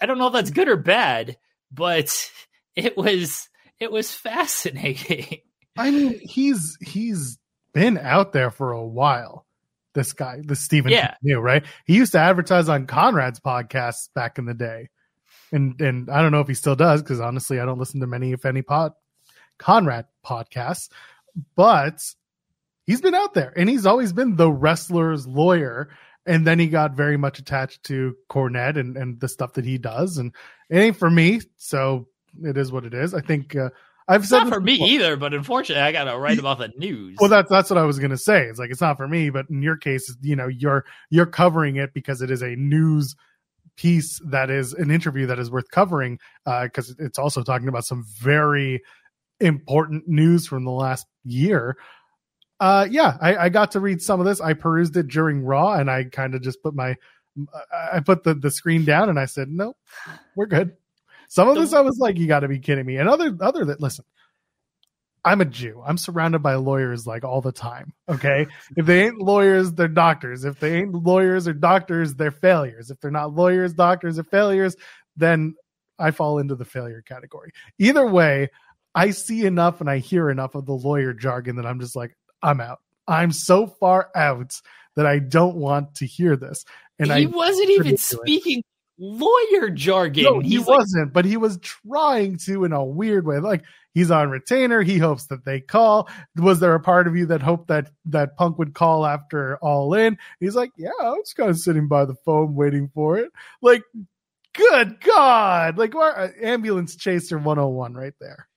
I 0.00 0.06
don't 0.06 0.18
know 0.18 0.28
if 0.28 0.32
that's 0.32 0.50
good 0.50 0.68
or 0.68 0.76
bad, 0.76 1.36
but 1.72 2.30
it 2.76 2.96
was 2.96 3.48
it 3.80 3.90
was 3.90 4.12
fascinating. 4.12 5.40
I 5.76 5.90
mean, 5.90 6.18
he's 6.20 6.78
he's 6.80 7.38
been 7.74 7.98
out 7.98 8.32
there 8.32 8.50
for 8.50 8.72
a 8.72 8.86
while. 8.86 9.44
This 9.94 10.12
guy, 10.12 10.40
the 10.44 10.56
Stephen 10.56 10.92
Yeah. 10.92 11.14
New, 11.22 11.38
right? 11.38 11.64
He 11.86 11.96
used 11.96 12.12
to 12.12 12.18
advertise 12.18 12.68
on 12.68 12.86
Conrad's 12.86 13.40
podcast 13.40 14.10
back 14.14 14.38
in 14.38 14.44
the 14.44 14.54
day. 14.54 14.90
And 15.52 15.80
and 15.80 16.10
I 16.10 16.22
don't 16.22 16.32
know 16.32 16.40
if 16.40 16.48
he 16.48 16.54
still 16.54 16.76
does 16.76 17.02
because 17.02 17.20
honestly, 17.20 17.60
I 17.60 17.64
don't 17.64 17.78
listen 17.78 18.00
to 18.00 18.06
many, 18.06 18.32
if 18.32 18.44
any, 18.44 18.62
pod 18.62 18.92
Conrad 19.58 20.06
podcasts, 20.24 20.88
but 21.54 22.02
he's 22.84 23.00
been 23.00 23.14
out 23.14 23.34
there 23.34 23.52
and 23.56 23.68
he's 23.68 23.86
always 23.86 24.12
been 24.12 24.36
the 24.36 24.50
wrestler's 24.50 25.26
lawyer. 25.26 25.88
And 26.28 26.44
then 26.44 26.58
he 26.58 26.66
got 26.66 26.96
very 26.96 27.16
much 27.16 27.38
attached 27.38 27.84
to 27.84 28.16
Cornette 28.28 28.76
and, 28.76 28.96
and 28.96 29.20
the 29.20 29.28
stuff 29.28 29.52
that 29.52 29.64
he 29.64 29.78
does. 29.78 30.18
And 30.18 30.34
it 30.68 30.78
ain't 30.78 30.96
for 30.96 31.08
me. 31.08 31.40
So 31.56 32.08
it 32.42 32.56
is 32.56 32.72
what 32.72 32.84
it 32.84 32.94
is. 32.94 33.14
I 33.14 33.20
think 33.20 33.54
uh, 33.54 33.70
I've 34.08 34.22
It's 34.22 34.30
said 34.30 34.44
not 34.44 34.52
for 34.52 34.60
me 34.60 34.74
before. 34.74 34.88
either, 34.88 35.16
but 35.16 35.34
unfortunately, 35.34 35.82
I 35.82 35.92
got 35.92 36.04
to 36.04 36.18
write 36.18 36.40
about 36.40 36.58
the 36.58 36.72
news. 36.76 37.16
Well, 37.20 37.30
that's 37.30 37.48
that's 37.48 37.70
what 37.70 37.78
I 37.78 37.84
was 37.84 38.00
gonna 38.00 38.16
say. 38.16 38.42
It's 38.46 38.58
like 38.58 38.70
it's 38.70 38.80
not 38.80 38.96
for 38.96 39.06
me, 39.06 39.30
but 39.30 39.48
in 39.50 39.62
your 39.62 39.76
case, 39.76 40.12
you 40.20 40.34
know, 40.34 40.48
you're 40.48 40.84
you're 41.10 41.26
covering 41.26 41.76
it 41.76 41.94
because 41.94 42.22
it 42.22 42.30
is 42.30 42.42
a 42.42 42.56
news 42.56 43.14
piece 43.76 44.20
that 44.24 44.50
is 44.50 44.72
an 44.72 44.90
interview 44.90 45.26
that 45.26 45.38
is 45.38 45.50
worth 45.50 45.70
covering 45.70 46.18
because 46.44 46.94
it's 46.98 47.18
also 47.18 47.42
talking 47.42 47.68
about 47.68 47.84
some 47.84 48.04
very 48.18 48.82
important 49.40 50.08
news 50.08 50.46
from 50.46 50.64
the 50.64 50.70
last 50.70 51.06
year. 51.24 51.76
Uh, 52.58 52.86
yeah, 52.90 53.18
I, 53.20 53.36
I 53.36 53.48
got 53.50 53.70
to 53.72 53.80
read 53.80 54.00
some 54.00 54.18
of 54.18 54.26
this. 54.26 54.40
I 54.40 54.54
perused 54.54 54.96
it 54.96 55.08
during 55.08 55.42
Raw, 55.42 55.74
and 55.74 55.90
I 55.90 56.04
kind 56.04 56.34
of 56.34 56.42
just 56.42 56.62
put 56.62 56.74
my 56.74 56.96
I 57.92 58.00
put 58.00 58.24
the 58.24 58.34
the 58.34 58.50
screen 58.50 58.84
down, 58.84 59.08
and 59.10 59.20
I 59.20 59.26
said, 59.26 59.48
"Nope, 59.48 59.76
we're 60.36 60.46
good." 60.46 60.72
Some 61.28 61.48
of 61.48 61.56
this, 61.56 61.72
I 61.72 61.80
was 61.80 61.98
like, 61.98 62.16
"You 62.16 62.26
got 62.26 62.40
to 62.40 62.48
be 62.48 62.58
kidding 62.58 62.86
me!" 62.86 62.96
And 62.96 63.08
other 63.08 63.36
other 63.40 63.64
that 63.66 63.80
listen, 63.80 64.04
I'm 65.26 65.40
a 65.40 65.44
Jew. 65.44 65.82
I'm 65.84 65.98
surrounded 65.98 66.38
by 66.38 66.54
lawyers 66.54 67.04
like 67.04 67.24
all 67.24 67.40
the 67.40 67.50
time. 67.50 67.92
Okay. 68.08 68.46
if 68.76 68.86
they 68.86 69.06
ain't 69.06 69.18
lawyers, 69.18 69.72
they're 69.72 69.88
doctors. 69.88 70.44
If 70.44 70.60
they 70.60 70.76
ain't 70.76 70.94
lawyers 70.94 71.48
or 71.48 71.52
doctors, 71.52 72.14
they're 72.14 72.30
failures. 72.30 72.92
If 72.92 73.00
they're 73.00 73.10
not 73.10 73.34
lawyers, 73.34 73.74
doctors, 73.74 74.20
or 74.20 74.22
failures, 74.22 74.76
then 75.16 75.56
I 75.98 76.12
fall 76.12 76.38
into 76.38 76.54
the 76.54 76.64
failure 76.64 77.02
category. 77.02 77.50
Either 77.80 78.06
way, 78.06 78.50
I 78.94 79.10
see 79.10 79.44
enough 79.44 79.80
and 79.80 79.90
I 79.90 79.98
hear 79.98 80.30
enough 80.30 80.54
of 80.54 80.64
the 80.64 80.74
lawyer 80.74 81.12
jargon 81.12 81.56
that 81.56 81.66
I'm 81.66 81.80
just 81.80 81.96
like, 81.96 82.16
I'm 82.40 82.60
out. 82.60 82.78
I'm 83.08 83.32
so 83.32 83.66
far 83.66 84.10
out 84.14 84.60
that 84.94 85.06
I 85.06 85.18
don't 85.18 85.56
want 85.56 85.96
to 85.96 86.06
hear 86.06 86.36
this. 86.36 86.64
And 87.00 87.10
he 87.12 87.24
I 87.24 87.26
wasn't 87.26 87.70
even 87.70 87.96
speaking 87.96 88.62
lawyer 88.98 89.70
jargon. 89.70 90.24
no, 90.24 90.40
he 90.40 90.50
He's 90.56 90.66
wasn't, 90.66 91.12
but 91.12 91.24
he 91.24 91.36
was 91.36 91.58
trying 91.58 92.38
to 92.46 92.64
in 92.64 92.72
a 92.72 92.84
weird 92.84 93.26
way. 93.26 93.38
Like 93.38 93.64
he's 93.92 94.10
on 94.10 94.30
retainer. 94.30 94.82
He 94.82 94.98
hopes 94.98 95.26
that 95.26 95.44
they 95.44 95.60
call. 95.60 96.08
Was 96.36 96.60
there 96.60 96.74
a 96.74 96.80
part 96.80 97.06
of 97.06 97.16
you 97.16 97.26
that 97.26 97.42
hoped 97.42 97.68
that 97.68 97.90
that 98.06 98.36
Punk 98.36 98.58
would 98.58 98.74
call 98.74 99.04
after 99.06 99.56
All 99.58 99.92
In? 99.94 100.16
He's 100.40 100.54
like, 100.56 100.70
yeah, 100.76 100.90
I 101.00 101.10
was 101.10 101.32
kind 101.36 101.50
of 101.50 101.58
sitting 101.58 101.88
by 101.88 102.04
the 102.04 102.14
phone 102.24 102.54
waiting 102.54 102.90
for 102.94 103.18
it. 103.18 103.30
Like, 103.62 103.82
good 104.54 105.00
God! 105.00 105.76
Like, 105.78 105.94
where, 105.94 106.18
uh, 106.18 106.28
ambulance 106.42 106.96
chaser 106.96 107.36
101 107.38 107.94
right 107.94 108.14
there. 108.20 108.48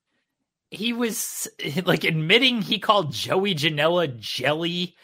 he 0.71 0.93
was 0.93 1.47
like 1.85 2.03
admitting 2.03 2.61
he 2.61 2.79
called 2.79 3.11
Joey 3.11 3.55
Janela 3.55 4.17
jelly. 4.19 4.95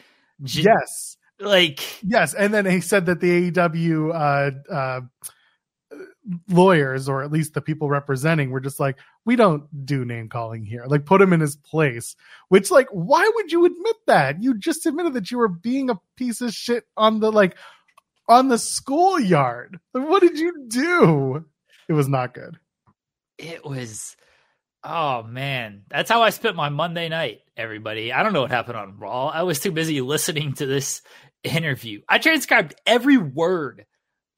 J- 0.42 0.62
yes, 0.64 1.15
Like, 1.40 2.02
yes, 2.02 2.34
and 2.34 2.52
then 2.54 2.66
he 2.66 2.80
said 2.80 3.06
that 3.06 3.20
the 3.20 3.50
AEW 3.50 4.14
uh, 4.14 4.72
uh, 4.72 5.00
lawyers, 6.48 7.08
or 7.08 7.22
at 7.22 7.30
least 7.32 7.54
the 7.54 7.60
people 7.60 7.88
representing, 7.90 8.50
were 8.50 8.60
just 8.60 8.80
like, 8.80 8.98
we 9.24 9.36
don't 9.36 9.64
do 9.86 10.04
name 10.04 10.28
calling 10.28 10.64
here. 10.64 10.84
Like, 10.86 11.04
put 11.06 11.20
him 11.22 11.32
in 11.32 11.40
his 11.40 11.56
place. 11.56 12.16
Which, 12.48 12.70
like, 12.70 12.88
why 12.90 13.30
would 13.34 13.52
you 13.52 13.64
admit 13.66 13.96
that? 14.06 14.42
You 14.42 14.58
just 14.58 14.86
admitted 14.86 15.14
that 15.14 15.30
you 15.30 15.38
were 15.38 15.48
being 15.48 15.90
a 15.90 16.00
piece 16.16 16.40
of 16.40 16.52
shit 16.52 16.84
on 16.96 17.20
the 17.20 17.30
like 17.30 17.56
on 18.28 18.48
the 18.48 18.58
schoolyard. 18.58 19.78
Like, 19.94 20.08
what 20.08 20.22
did 20.22 20.38
you 20.38 20.66
do? 20.68 21.44
It 21.88 21.92
was 21.92 22.08
not 22.08 22.34
good. 22.34 22.58
it 23.38 23.64
was 23.64 24.16
oh 24.84 25.22
man 25.24 25.82
that's 25.90 26.10
how 26.10 26.22
i 26.22 26.30
spent 26.30 26.54
my 26.56 26.68
monday 26.68 27.08
night 27.08 27.40
everybody 27.56 28.12
i 28.12 28.22
don't 28.22 28.32
know 28.32 28.42
what 28.42 28.50
happened 28.50 28.76
on 28.76 28.98
raw 28.98 29.26
i 29.26 29.42
was 29.42 29.58
too 29.58 29.72
busy 29.72 30.00
listening 30.00 30.52
to 30.54 30.64
this 30.66 31.02
interview. 31.42 32.02
I 32.08 32.18
transcribed 32.18 32.74
every 32.86 33.16
word 33.18 33.86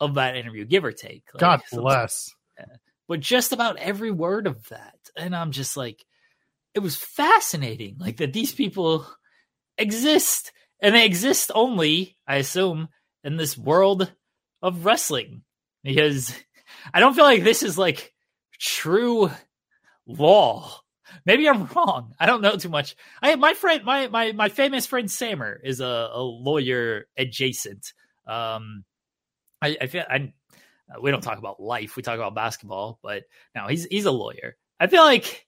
of 0.00 0.14
that 0.14 0.36
interview 0.36 0.64
give 0.64 0.84
or 0.84 0.92
take 0.92 1.24
Like, 1.34 1.40
God 1.40 1.62
bless. 1.72 2.30
but 3.08 3.20
just 3.20 3.52
about 3.52 3.78
every 3.78 4.10
word 4.10 4.46
of 4.46 4.68
that. 4.68 4.94
And 5.16 5.34
i'm 5.34 5.50
just 5.50 5.76
like 5.76 6.04
it 6.74 6.80
was 6.80 6.96
fascinating 6.96 7.96
like 7.98 8.18
that 8.18 8.32
these 8.32 8.52
people 8.52 9.06
exist 9.76 10.52
and 10.80 10.94
they 10.94 11.04
exist 11.04 11.50
only 11.54 12.16
i 12.26 12.36
assume 12.36 12.88
in 13.24 13.36
this 13.36 13.58
world 13.58 14.12
of 14.62 14.84
wrestling. 14.84 15.42
Because 15.82 16.32
i 16.94 17.00
don't 17.00 17.14
feel 17.14 17.24
like 17.24 17.42
this 17.42 17.62
is 17.62 17.78
like 17.78 18.14
true 18.60 19.30
law 20.06 20.80
maybe 21.24 21.48
i'm 21.48 21.66
wrong. 21.76 22.14
I 22.18 22.26
don't 22.26 22.42
know 22.42 22.56
too 22.56 22.68
much. 22.68 22.96
I 23.22 23.34
my 23.36 23.54
friend 23.54 23.84
my 23.84 24.08
my, 24.08 24.32
my 24.32 24.48
famous 24.48 24.86
friend 24.86 25.10
Samer 25.10 25.60
is 25.62 25.80
a, 25.80 26.10
a 26.12 26.22
lawyer 26.22 27.06
adjacent. 27.16 27.92
Um 28.26 28.84
i 29.62 29.76
i 29.80 29.86
feel 29.86 30.04
i 30.08 30.32
we 31.00 31.10
don't 31.10 31.20
talk 31.22 31.38
about 31.38 31.60
life. 31.60 31.96
We 31.96 32.02
talk 32.02 32.16
about 32.16 32.34
basketball 32.34 32.98
but 33.02 33.24
no 33.54 33.66
he's 33.66 33.84
he's 33.84 34.06
a 34.06 34.10
lawyer. 34.10 34.56
I 34.80 34.86
feel 34.86 35.02
like 35.02 35.46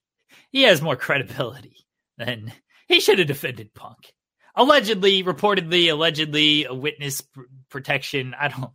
he 0.51 0.63
has 0.63 0.83
more 0.83 0.97
credibility 0.97 1.87
than 2.19 2.53
he 2.89 3.01
should 3.01 3.19
have 3.19 3.29
defended 3.29 3.73
punk. 3.75 4.13
Allegedly 4.55 5.23
reportedly 5.23 5.91
allegedly 5.91 6.65
a 6.65 6.75
witness 6.75 7.21
pr- 7.21 7.43
protection. 7.69 8.35
I 8.39 8.49
don't 8.49 8.61
know. 8.61 8.73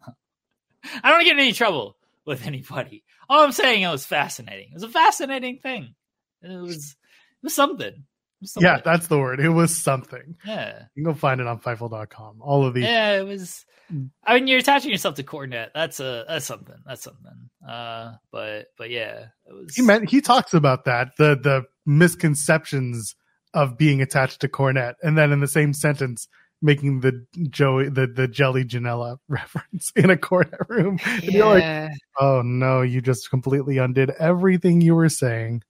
I 1.03 1.11
don't 1.11 1.23
get 1.23 1.33
in 1.33 1.39
any 1.39 1.51
trouble 1.51 1.97
with 2.25 2.45
anybody. 2.45 3.03
All 3.27 3.43
i'm 3.43 3.51
saying 3.51 3.81
it 3.81 3.89
was 3.89 4.05
fascinating. 4.05 4.69
It 4.69 4.75
was 4.75 4.83
a 4.83 4.89
fascinating 4.89 5.59
thing 5.59 5.95
it 6.41 6.61
was 6.61 6.95
it 7.41 7.43
was 7.43 7.55
something, 7.55 8.03
something. 8.43 8.67
Yeah, 8.69 8.81
that's 8.83 9.07
the 9.07 9.17
word. 9.19 9.39
It 9.39 9.49
was 9.49 9.75
something. 9.75 10.35
yeah 10.45 10.83
You 10.95 11.03
can 11.03 11.13
go 11.13 11.17
find 11.17 11.41
it 11.41 11.47
on 11.47 11.59
Fightful.com. 11.59 12.41
All 12.41 12.65
of 12.65 12.73
these. 12.73 12.83
yeah 12.85 13.19
it 13.19 13.25
was 13.25 13.65
Mm. 13.93 14.09
i 14.25 14.33
mean 14.33 14.47
you're 14.47 14.57
attaching 14.57 14.89
yourself 14.89 15.13
to 15.13 15.21
cornette 15.23 15.69
that's 15.75 15.99
a 15.99 16.25
that's 16.27 16.43
something 16.47 16.73
that's 16.87 17.03
something 17.03 17.49
uh 17.69 18.13
but 18.31 18.65
but 18.79 18.89
yeah 18.89 19.25
it 19.45 19.53
was 19.53 19.75
He 19.75 19.83
meant 19.83 20.09
he 20.09 20.21
talks 20.21 20.55
about 20.55 20.85
that 20.85 21.09
the 21.19 21.35
the 21.39 21.65
misconceptions 21.85 23.15
of 23.53 23.77
being 23.77 24.01
attached 24.01 24.41
to 24.41 24.47
Cornette, 24.49 24.95
and 25.03 25.15
then 25.17 25.31
in 25.31 25.39
the 25.39 25.47
same 25.47 25.71
sentence 25.73 26.27
making 26.61 27.01
the 27.01 27.25
Joey 27.49 27.89
the 27.89 28.07
the 28.07 28.27
Jelly 28.27 28.65
Janela 28.65 29.17
reference 29.29 29.91
in 29.95 30.09
a 30.09 30.15
Cornette 30.17 30.67
room. 30.67 30.97
And 31.05 31.23
you're 31.23 31.45
like, 31.59 31.91
oh 32.19 32.41
no, 32.43 32.81
you 32.81 33.01
just 33.01 33.29
completely 33.29 33.77
undid 33.77 34.09
everything 34.19 34.81
you 34.81 34.95
were 34.95 35.09
saying. 35.09 35.61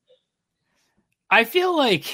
I 1.29 1.43
feel 1.43 1.75
like 1.75 2.05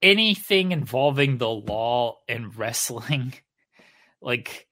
anything 0.00 0.72
involving 0.72 1.38
the 1.38 1.48
law 1.48 2.18
and 2.28 2.56
wrestling, 2.56 3.34
like, 4.20 4.66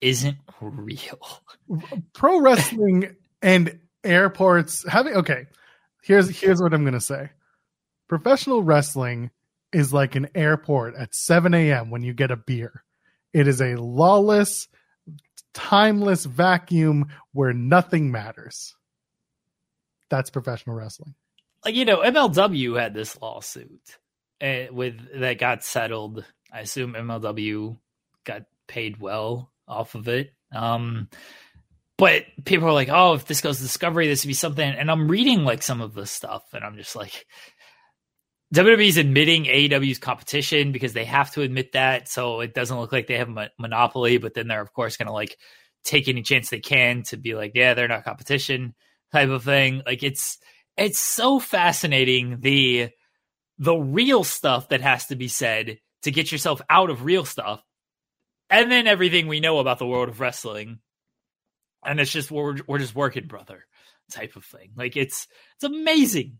isn't 0.00 0.38
real. 0.60 1.42
Pro 2.12 2.40
wrestling 2.40 3.16
and 3.42 3.78
airports 4.04 4.84
having 4.88 5.14
okay. 5.14 5.46
Here's 6.02 6.28
here's 6.38 6.60
what 6.60 6.74
I'm 6.74 6.84
gonna 6.84 7.00
say. 7.00 7.30
Professional 8.08 8.62
wrestling 8.62 9.30
is 9.72 9.92
like 9.92 10.14
an 10.14 10.28
airport 10.34 10.94
at 10.94 11.14
7 11.14 11.52
a.m. 11.54 11.90
when 11.90 12.02
you 12.02 12.14
get 12.14 12.30
a 12.30 12.36
beer. 12.36 12.84
It 13.32 13.48
is 13.48 13.60
a 13.60 13.74
lawless, 13.74 14.68
timeless 15.52 16.24
vacuum 16.24 17.08
where 17.32 17.52
nothing 17.52 18.12
matters. 18.12 18.74
That's 20.08 20.30
professional 20.30 20.76
wrestling. 20.76 21.14
Like, 21.64 21.74
you 21.74 21.84
know, 21.84 21.98
MLW 21.98 22.80
had 22.80 22.94
this 22.94 23.20
lawsuit 23.20 23.80
uh, 24.40 24.64
with 24.70 24.98
that 25.20 25.38
got 25.38 25.64
settled. 25.64 26.24
I 26.52 26.60
assume 26.60 26.94
MLW 26.94 27.76
got 28.24 28.42
paid 28.66 28.98
well 29.00 29.50
off 29.66 29.94
of 29.94 30.08
it. 30.08 30.32
Um, 30.52 31.08
but 31.98 32.24
people 32.44 32.68
are 32.68 32.72
like, 32.72 32.90
oh, 32.90 33.14
if 33.14 33.26
this 33.26 33.40
goes 33.40 33.56
to 33.56 33.62
Discovery, 33.62 34.06
this 34.06 34.24
would 34.24 34.28
be 34.28 34.34
something. 34.34 34.68
And 34.68 34.90
I'm 34.90 35.08
reading 35.08 35.44
like 35.44 35.62
some 35.62 35.80
of 35.80 35.94
the 35.94 36.06
stuff, 36.06 36.44
and 36.52 36.62
I'm 36.62 36.76
just 36.76 36.94
like, 36.94 37.26
WWE's 38.54 38.98
admitting 38.98 39.44
AEW's 39.44 39.98
competition 39.98 40.72
because 40.72 40.92
they 40.92 41.04
have 41.04 41.32
to 41.32 41.42
admit 41.42 41.72
that, 41.72 42.08
so 42.08 42.40
it 42.40 42.54
doesn't 42.54 42.78
look 42.78 42.92
like 42.92 43.06
they 43.06 43.18
have 43.18 43.28
a 43.28 43.32
mo- 43.32 43.48
monopoly. 43.58 44.18
But 44.18 44.34
then 44.34 44.46
they're 44.46 44.60
of 44.60 44.72
course 44.72 44.96
going 44.96 45.06
to 45.06 45.12
like 45.12 45.36
take 45.84 46.08
any 46.08 46.22
chance 46.22 46.50
they 46.50 46.60
can 46.60 47.02
to 47.04 47.16
be 47.16 47.34
like, 47.34 47.52
yeah, 47.54 47.74
they're 47.74 47.88
not 47.88 48.04
competition 48.04 48.74
type 49.12 49.30
of 49.30 49.44
thing. 49.44 49.82
Like 49.86 50.02
it's 50.02 50.38
it's 50.76 50.98
so 50.98 51.38
fascinating 51.38 52.40
the 52.40 52.90
the 53.58 53.74
real 53.74 54.22
stuff 54.24 54.68
that 54.68 54.82
has 54.82 55.06
to 55.06 55.16
be 55.16 55.28
said 55.28 55.78
to 56.02 56.10
get 56.10 56.30
yourself 56.30 56.60
out 56.68 56.90
of 56.90 57.04
real 57.04 57.24
stuff, 57.24 57.62
and 58.50 58.70
then 58.70 58.86
everything 58.86 59.26
we 59.26 59.40
know 59.40 59.58
about 59.58 59.78
the 59.78 59.86
world 59.86 60.08
of 60.08 60.20
wrestling, 60.20 60.78
and 61.84 61.98
it's 61.98 62.12
just 62.12 62.30
we're 62.30 62.58
we're 62.66 62.78
just 62.78 62.94
working, 62.94 63.26
brother, 63.26 63.64
type 64.10 64.36
of 64.36 64.44
thing. 64.44 64.70
Like 64.76 64.96
it's 64.96 65.26
it's 65.56 65.64
amazing 65.64 66.38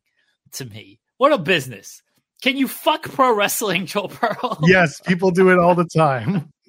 to 0.53 0.65
me. 0.65 1.01
What 1.17 1.33
a 1.33 1.39
business! 1.39 2.03
Can 2.43 2.57
you 2.57 2.69
fuck 2.69 3.03
pro 3.03 3.35
wrestling, 3.35 3.87
Joel 3.87 4.09
Pearl? 4.09 4.59
Yes, 4.63 5.01
people 5.01 5.31
do 5.31 5.51
it 5.51 5.59
all 5.59 5.75
the 5.75 5.85
time. 5.85 6.53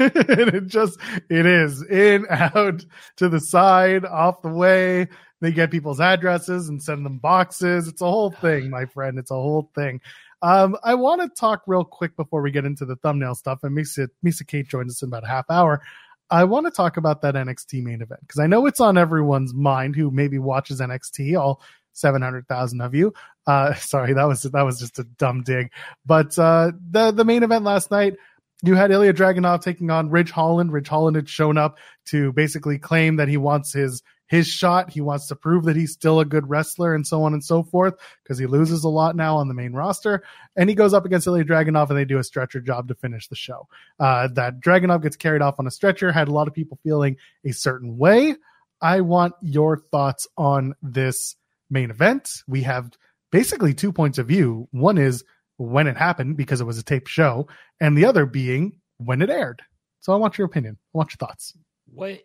And 0.00 0.50
it 0.52 0.66
just 0.66 0.98
it 1.28 1.46
is 1.46 1.80
in 1.84 2.26
out 2.28 2.84
to 3.18 3.28
the 3.28 3.38
side 3.38 4.04
off 4.04 4.42
the 4.42 4.48
way 4.48 5.06
they 5.40 5.52
get 5.52 5.70
people's 5.70 6.00
addresses 6.00 6.68
and 6.68 6.82
send 6.82 7.04
them 7.04 7.18
boxes 7.18 7.88
it's 7.88 8.02
a 8.02 8.06
whole 8.06 8.30
thing 8.30 8.70
my 8.70 8.86
friend 8.86 9.18
it's 9.18 9.30
a 9.30 9.34
whole 9.34 9.70
thing 9.74 10.00
um, 10.42 10.76
i 10.84 10.94
want 10.94 11.20
to 11.20 11.28
talk 11.40 11.62
real 11.66 11.84
quick 11.84 12.16
before 12.16 12.42
we 12.42 12.50
get 12.50 12.64
into 12.64 12.84
the 12.84 12.96
thumbnail 12.96 13.34
stuff 13.34 13.60
and 13.62 13.74
Missa, 13.74 14.08
Missa 14.22 14.44
Kate 14.44 14.68
joins 14.68 14.92
us 14.92 15.02
in 15.02 15.08
about 15.08 15.24
a 15.24 15.28
half 15.28 15.50
hour 15.50 15.82
i 16.30 16.44
want 16.44 16.66
to 16.66 16.70
talk 16.70 16.96
about 16.96 17.22
that 17.22 17.34
nxt 17.34 17.82
main 17.82 18.02
event 18.02 18.20
because 18.20 18.40
i 18.40 18.46
know 18.46 18.66
it's 18.66 18.80
on 18.80 18.96
everyone's 18.96 19.54
mind 19.54 19.96
who 19.96 20.10
maybe 20.10 20.38
watches 20.38 20.80
nxt 20.80 21.38
all 21.38 21.60
700,000 21.92 22.80
of 22.80 22.94
you. 22.94 23.12
Uh, 23.46 23.74
sorry, 23.74 24.12
that 24.14 24.24
was 24.24 24.42
that 24.42 24.62
was 24.62 24.78
just 24.78 24.98
a 24.98 25.04
dumb 25.04 25.42
dig. 25.42 25.70
But 26.04 26.38
uh, 26.38 26.72
the 26.90 27.10
the 27.10 27.24
main 27.24 27.42
event 27.42 27.64
last 27.64 27.90
night, 27.90 28.14
you 28.62 28.74
had 28.74 28.90
Ilya 28.90 29.14
Dragunov 29.14 29.62
taking 29.62 29.90
on 29.90 30.10
Ridge 30.10 30.30
Holland. 30.30 30.72
Ridge 30.72 30.88
Holland 30.88 31.16
had 31.16 31.28
shown 31.28 31.56
up 31.56 31.78
to 32.06 32.32
basically 32.32 32.78
claim 32.78 33.16
that 33.16 33.28
he 33.28 33.36
wants 33.36 33.72
his 33.72 34.02
his 34.30 34.46
shot. 34.46 34.90
He 34.90 35.00
wants 35.00 35.26
to 35.26 35.34
prove 35.34 35.64
that 35.64 35.74
he's 35.74 35.92
still 35.92 36.20
a 36.20 36.24
good 36.24 36.48
wrestler 36.48 36.94
and 36.94 37.04
so 37.04 37.24
on 37.24 37.32
and 37.32 37.44
so 37.44 37.64
forth 37.64 37.94
because 38.22 38.38
he 38.38 38.46
loses 38.46 38.84
a 38.84 38.88
lot 38.88 39.16
now 39.16 39.36
on 39.36 39.48
the 39.48 39.54
main 39.54 39.72
roster. 39.72 40.22
And 40.54 40.70
he 40.70 40.76
goes 40.76 40.94
up 40.94 41.04
against 41.04 41.26
Ilya 41.26 41.44
Dragunov 41.44 41.90
and 41.90 41.98
they 41.98 42.04
do 42.04 42.18
a 42.18 42.24
stretcher 42.24 42.60
job 42.60 42.86
to 42.88 42.94
finish 42.94 43.26
the 43.26 43.34
show. 43.34 43.66
Uh, 43.98 44.28
that 44.28 44.60
Dragunov 44.60 45.02
gets 45.02 45.16
carried 45.16 45.42
off 45.42 45.56
on 45.58 45.66
a 45.66 45.70
stretcher 45.70 46.12
had 46.12 46.28
a 46.28 46.30
lot 46.30 46.46
of 46.46 46.54
people 46.54 46.78
feeling 46.84 47.16
a 47.44 47.50
certain 47.50 47.98
way. 47.98 48.36
I 48.80 49.00
want 49.00 49.34
your 49.42 49.78
thoughts 49.90 50.28
on 50.38 50.74
this 50.80 51.34
main 51.68 51.90
event. 51.90 52.44
We 52.46 52.62
have 52.62 52.92
basically 53.32 53.74
two 53.74 53.92
points 53.92 54.18
of 54.18 54.28
view. 54.28 54.68
One 54.70 54.96
is 54.96 55.24
when 55.56 55.88
it 55.88 55.96
happened 55.96 56.36
because 56.36 56.60
it 56.60 56.66
was 56.66 56.78
a 56.78 56.84
taped 56.84 57.08
show, 57.08 57.48
and 57.80 57.98
the 57.98 58.04
other 58.04 58.26
being 58.26 58.78
when 58.98 59.22
it 59.22 59.28
aired. 59.28 59.60
So 59.98 60.12
I 60.12 60.16
want 60.16 60.38
your 60.38 60.46
opinion. 60.46 60.78
I 60.94 60.98
want 60.98 61.10
your 61.10 61.18
thoughts. 61.18 61.52
What 61.92 62.20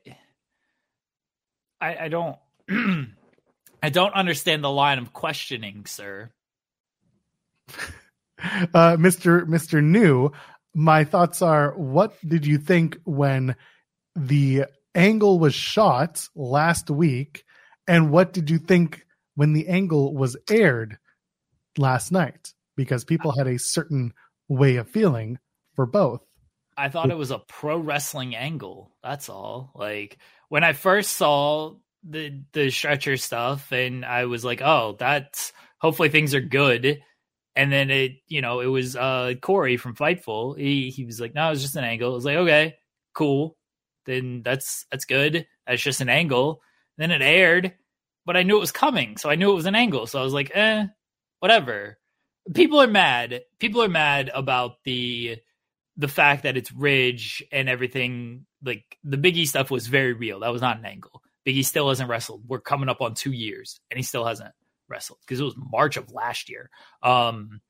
I, 1.86 2.06
I 2.06 2.08
don't 2.08 2.38
I 3.84 3.90
don't 3.90 4.14
understand 4.14 4.64
the 4.64 4.72
line 4.72 4.98
of 4.98 5.14
questioning, 5.14 5.86
sir. 5.86 6.32
uh, 8.40 8.98
Mr. 8.98 9.46
Mr. 9.46 9.84
New, 9.84 10.32
my 10.74 11.04
thoughts 11.04 11.42
are 11.42 11.72
what 11.78 12.16
did 12.28 12.46
you 12.46 12.58
think 12.58 12.98
when 13.04 13.56
the 14.16 14.66
angle 14.96 15.40
was 15.40 15.54
shot 15.54 16.28
last 16.36 16.90
week? 16.90 17.44
And 17.88 18.10
what 18.10 18.34
did 18.34 18.50
you 18.50 18.58
think 18.58 19.06
when 19.36 19.54
the 19.54 19.68
angle 19.68 20.16
was 20.16 20.36
aired 20.50 20.98
last 21.78 22.12
night 22.12 22.54
because 22.76 23.04
people 23.04 23.32
had 23.38 23.48
a 23.48 23.60
certain 23.60 24.14
way 24.48 24.78
of 24.78 24.90
feeling 24.90 25.38
for 25.76 25.86
both. 25.86 26.22
I 26.78 26.90
thought 26.90 27.12
it 27.12 27.18
was 27.18 27.32
a 27.32 27.40
pro 27.40 27.78
wrestling 27.78 28.36
angle. 28.36 28.92
That's 29.04 29.30
all. 29.30 29.72
Like 29.76 30.18
when 30.50 30.64
I 30.64 30.74
first 30.74 31.12
saw 31.18 31.76
the 32.04 32.44
the 32.54 32.70
stretcher 32.70 33.18
stuff 33.18 33.72
and 33.72 34.06
I 34.06 34.26
was 34.26 34.46
like, 34.46 34.62
"Oh, 34.62 34.96
that's 35.00 35.54
hopefully 35.80 36.10
things 36.10 36.34
are 36.36 36.42
good." 36.42 37.02
And 37.56 37.72
then 37.72 37.90
it, 37.90 38.14
you 38.28 38.42
know, 38.42 38.60
it 38.60 38.68
was 38.68 38.96
uh 38.96 39.34
Corey 39.42 39.78
from 39.78 39.96
Fightful. 39.96 40.58
He 40.58 40.90
he 40.90 41.06
was 41.06 41.20
like, 41.22 41.34
"No, 41.36 41.52
it's 41.52 41.62
just 41.62 41.76
an 41.76 41.84
angle." 41.84 42.12
I 42.12 42.16
was 42.16 42.26
like, 42.26 42.38
"Okay, 42.38 42.76
cool. 43.14 43.58
Then 44.06 44.42
that's 44.44 44.86
that's 44.92 45.06
good. 45.06 45.48
That's 45.68 45.82
just 45.82 46.02
an 46.02 46.10
angle." 46.10 46.62
Then 46.98 47.12
it 47.12 47.22
aired 47.22 47.74
but 48.26 48.36
I 48.36 48.44
knew 48.44 48.58
it 48.58 48.62
was 48.62 48.72
coming, 48.72 49.18
so 49.18 49.30
I 49.30 49.36
knew 49.36 49.52
it 49.52 49.56
was 49.56 49.68
an 49.68 49.76
angle. 49.76 50.08
So 50.08 50.20
I 50.20 50.24
was 50.24 50.34
like, 50.34 50.52
eh, 50.56 50.88
whatever. 51.40 52.00
People 52.54 52.82
are 52.82 52.88
mad. 52.88 53.42
People 53.60 53.84
are 53.84 53.90
mad 53.90 54.30
about 54.34 54.84
the 54.84 55.38
the 55.98 56.08
fact 56.08 56.44
that 56.44 56.58
it's 56.58 56.72
Ridge 56.72 57.44
and 57.52 57.70
everything. 57.70 58.46
Like 58.66 58.98
the 59.04 59.18
Biggie 59.18 59.48
stuff 59.48 59.72
was 59.72 59.88
very 59.88 60.14
real. 60.14 60.40
That 60.42 60.52
was 60.52 60.62
not 60.62 60.80
an 60.80 60.86
angle. 60.86 61.22
Biggie 61.48 61.66
still 61.66 61.90
hasn't 61.90 62.10
wrestled. 62.10 62.44
We're 62.48 62.60
coming 62.60 62.90
up 62.90 63.02
on 63.02 63.14
two 63.14 63.32
years, 63.32 63.80
and 63.92 63.98
he 63.98 64.04
still 64.04 64.26
hasn't 64.26 64.54
wrestled 64.90 65.20
because 65.22 65.40
it 65.40 65.44
was 65.44 65.56
March 65.58 65.98
of 65.98 66.12
last 66.12 66.50
year. 66.50 66.70
Um, 67.04 67.62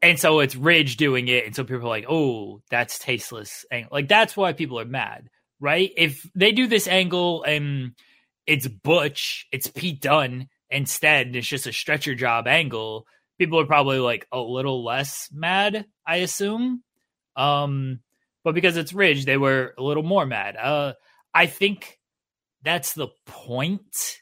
and 0.00 0.18
so 0.18 0.40
it's 0.40 0.54
Ridge 0.54 0.96
doing 0.96 1.28
it, 1.28 1.46
and 1.46 1.56
so 1.56 1.64
people 1.64 1.86
are 1.86 1.88
like, 1.88 2.06
"Oh, 2.08 2.62
that's 2.70 2.98
tasteless." 2.98 3.64
Like 3.90 4.08
that's 4.08 4.36
why 4.36 4.52
people 4.52 4.78
are 4.78 4.84
mad, 4.84 5.28
right? 5.60 5.90
If 5.96 6.28
they 6.34 6.52
do 6.52 6.66
this 6.66 6.86
angle 6.86 7.42
and 7.42 7.92
it's 8.46 8.68
Butch, 8.68 9.46
it's 9.50 9.66
Pete 9.66 10.00
Dunne 10.00 10.48
instead, 10.70 11.34
it's 11.34 11.46
just 11.46 11.66
a 11.66 11.72
stretcher 11.72 12.14
job 12.14 12.46
angle, 12.46 13.06
people 13.38 13.60
are 13.60 13.66
probably 13.66 13.98
like 13.98 14.26
a 14.32 14.38
little 14.38 14.84
less 14.84 15.28
mad, 15.32 15.86
I 16.06 16.16
assume. 16.16 16.82
Um, 17.36 18.00
but 18.44 18.54
because 18.54 18.76
it's 18.76 18.92
Ridge, 18.92 19.24
they 19.24 19.36
were 19.36 19.74
a 19.76 19.82
little 19.82 20.02
more 20.02 20.26
mad. 20.26 20.56
Uh, 20.56 20.92
I 21.34 21.46
think 21.46 21.98
that's 22.62 22.92
the 22.92 23.08
point. 23.26 24.20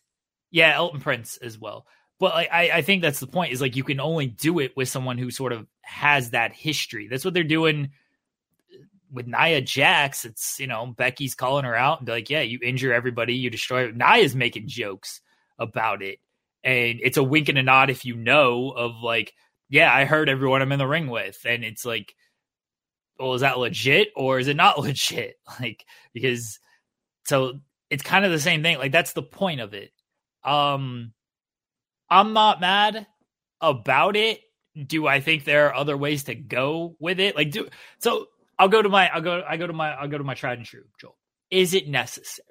Yeah, 0.51 0.75
Elton 0.75 1.01
Prince 1.01 1.37
as 1.37 1.59
well. 1.59 1.87
But 2.19 2.35
like, 2.35 2.49
I, 2.53 2.71
I 2.71 2.83
think 2.83 3.03
that's 3.03 3.21
the 3.21 3.27
point 3.27 3.53
is 3.53 3.61
like 3.61 3.77
you 3.77 3.85
can 3.85 4.01
only 4.01 4.27
do 4.27 4.61
it 4.61 4.77
with 4.77 4.89
someone 4.89 5.19
who 5.19 5.31
sort 5.31 5.53
of 5.53 5.67
has 5.83 6.31
that 6.31 6.53
history. 6.53 7.09
That's 7.09 7.25
what 7.25 7.35
they're 7.35 7.45
doing 7.45 7.91
with 9.13 9.27
Nia 9.27 9.61
Jax, 9.61 10.25
it's 10.25 10.59
you 10.59 10.67
know 10.67 10.87
Becky's 10.87 11.35
calling 11.35 11.65
her 11.65 11.77
out 11.77 11.99
and 11.99 12.07
be 12.07 12.13
like, 12.13 12.31
"Yeah, 12.31 12.41
you 12.41 12.59
injure 12.63 12.93
everybody, 12.93 13.35
you 13.35 13.51
destroy." 13.51 13.89
It. 13.89 13.97
Nia's 13.97 14.35
making 14.35 14.69
jokes 14.69 15.21
about 15.59 16.03
it, 16.03 16.19
and 16.65 16.99
it's 17.03 17.19
a 17.19 17.23
wink 17.23 17.49
and 17.49 17.59
a 17.59 17.63
nod 17.63 17.91
if 17.91 18.05
you 18.05 18.17
know 18.17 18.71
of 18.71 19.03
like, 19.03 19.35
"Yeah, 19.69 19.93
I 19.95 20.07
heard 20.07 20.29
everyone 20.29 20.63
I'm 20.63 20.73
in 20.73 20.79
the 20.79 20.87
ring 20.87 21.09
with," 21.09 21.39
and 21.45 21.65
it's 21.65 21.85
like, 21.85 22.15
"Well, 23.19 23.35
is 23.35 23.43
that 23.43 23.59
legit 23.59 24.09
or 24.17 24.39
is 24.39 24.49
it 24.49 24.57
not 24.57 24.79
legit?" 24.81 25.37
Like 25.61 25.85
because 26.13 26.59
so 27.25 27.61
it's 27.91 28.03
kind 28.03 28.25
of 28.25 28.31
the 28.31 28.41
same 28.41 28.63
thing. 28.63 28.79
Like 28.79 28.93
that's 28.93 29.13
the 29.13 29.23
point 29.23 29.61
of 29.61 29.75
it. 29.75 29.91
Um, 30.45 31.13
I'm 32.11 32.33
not 32.33 32.61
mad 32.61 33.07
about 33.61 34.17
it. 34.17 34.41
Do 34.87 35.07
I 35.07 35.21
think 35.21 35.45
there 35.45 35.69
are 35.69 35.75
other 35.75 35.97
ways 35.97 36.25
to 36.25 36.35
go 36.35 36.97
with 36.99 37.21
it? 37.21 37.37
Like, 37.37 37.51
do 37.51 37.69
so 37.99 38.27
I'll 38.59 38.69
go 38.69 38.83
to 38.83 38.89
my 38.89 39.09
I'll 39.09 39.21
go 39.21 39.43
I 39.47 39.57
go 39.57 39.67
to 39.67 39.73
my 39.73 39.93
I'll 39.93 40.09
go 40.09 40.19
to 40.19 40.25
my 40.25 40.35
tried 40.35 40.59
and 40.59 40.67
true, 40.67 40.85
Joel. 41.01 41.17
Is 41.51 41.75
it 41.75 41.89
necessary? 41.89 42.47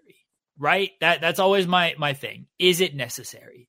Right? 0.57 0.91
That 0.99 1.21
that's 1.21 1.39
always 1.39 1.67
my 1.67 1.95
my 1.97 2.13
thing. 2.13 2.47
Is 2.59 2.81
it 2.81 2.95
necessary? 2.95 3.67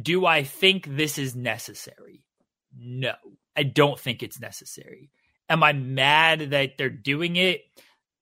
Do 0.00 0.24
I 0.24 0.44
think 0.44 0.86
this 0.88 1.18
is 1.18 1.34
necessary? 1.34 2.24
No. 2.76 3.14
I 3.56 3.64
don't 3.64 3.98
think 3.98 4.22
it's 4.22 4.40
necessary. 4.40 5.10
Am 5.52 5.62
I 5.62 5.74
mad 5.74 6.50
that 6.52 6.78
they're 6.78 6.88
doing 6.88 7.36
it? 7.36 7.60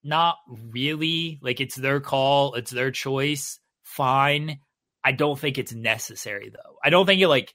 Not 0.03 0.35
really. 0.49 1.39
Like 1.41 1.61
it's 1.61 1.77
their 1.77 2.01
call, 2.01 2.55
it's 2.55 2.71
their 2.71 2.91
choice. 2.91 3.57
Fine. 3.83 4.59
I 5.01 5.13
don't 5.13 5.39
think 5.39 5.57
it's 5.57 5.73
necessary 5.73 6.49
though. 6.49 6.75
I 6.83 6.89
don't 6.89 7.05
think 7.05 7.21
it 7.21 7.29
like 7.29 7.53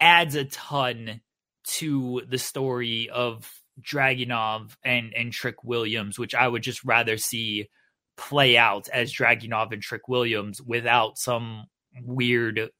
adds 0.00 0.36
a 0.36 0.44
ton 0.44 1.20
to 1.64 2.22
the 2.28 2.38
story 2.38 3.10
of 3.10 3.50
Dragunov 3.80 4.76
and 4.84 5.12
and 5.14 5.32
Trick 5.32 5.64
Williams, 5.64 6.16
which 6.16 6.36
I 6.36 6.46
would 6.46 6.62
just 6.62 6.84
rather 6.84 7.16
see 7.16 7.68
play 8.16 8.56
out 8.56 8.88
as 8.88 9.12
Dragunov 9.12 9.72
and 9.72 9.82
Trick 9.82 10.06
Williams 10.06 10.62
without 10.62 11.18
some 11.18 11.64
weird 12.04 12.70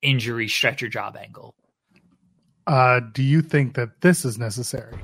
injury 0.00 0.46
stretcher 0.46 0.88
job 0.88 1.16
angle. 1.16 1.56
Uh, 2.68 3.00
do 3.12 3.24
you 3.24 3.42
think 3.42 3.74
that 3.74 4.00
this 4.00 4.24
is 4.24 4.38
necessary? 4.38 4.96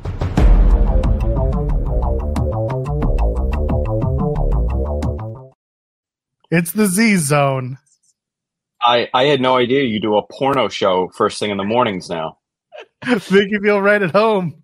It's 6.52 6.70
the 6.72 6.86
Z 6.86 7.16
Zone. 7.16 7.78
I 8.80 9.08
I 9.12 9.24
had 9.24 9.40
no 9.40 9.56
idea 9.56 9.82
you 9.82 10.00
do 10.00 10.16
a 10.16 10.22
porno 10.22 10.68
show 10.68 11.08
first 11.14 11.40
thing 11.40 11.50
in 11.50 11.56
the 11.56 11.64
mornings 11.64 12.08
now. 12.08 12.38
Make 13.06 13.50
you 13.50 13.60
feel 13.60 13.80
right 13.80 14.02
at 14.02 14.12
home 14.12 14.62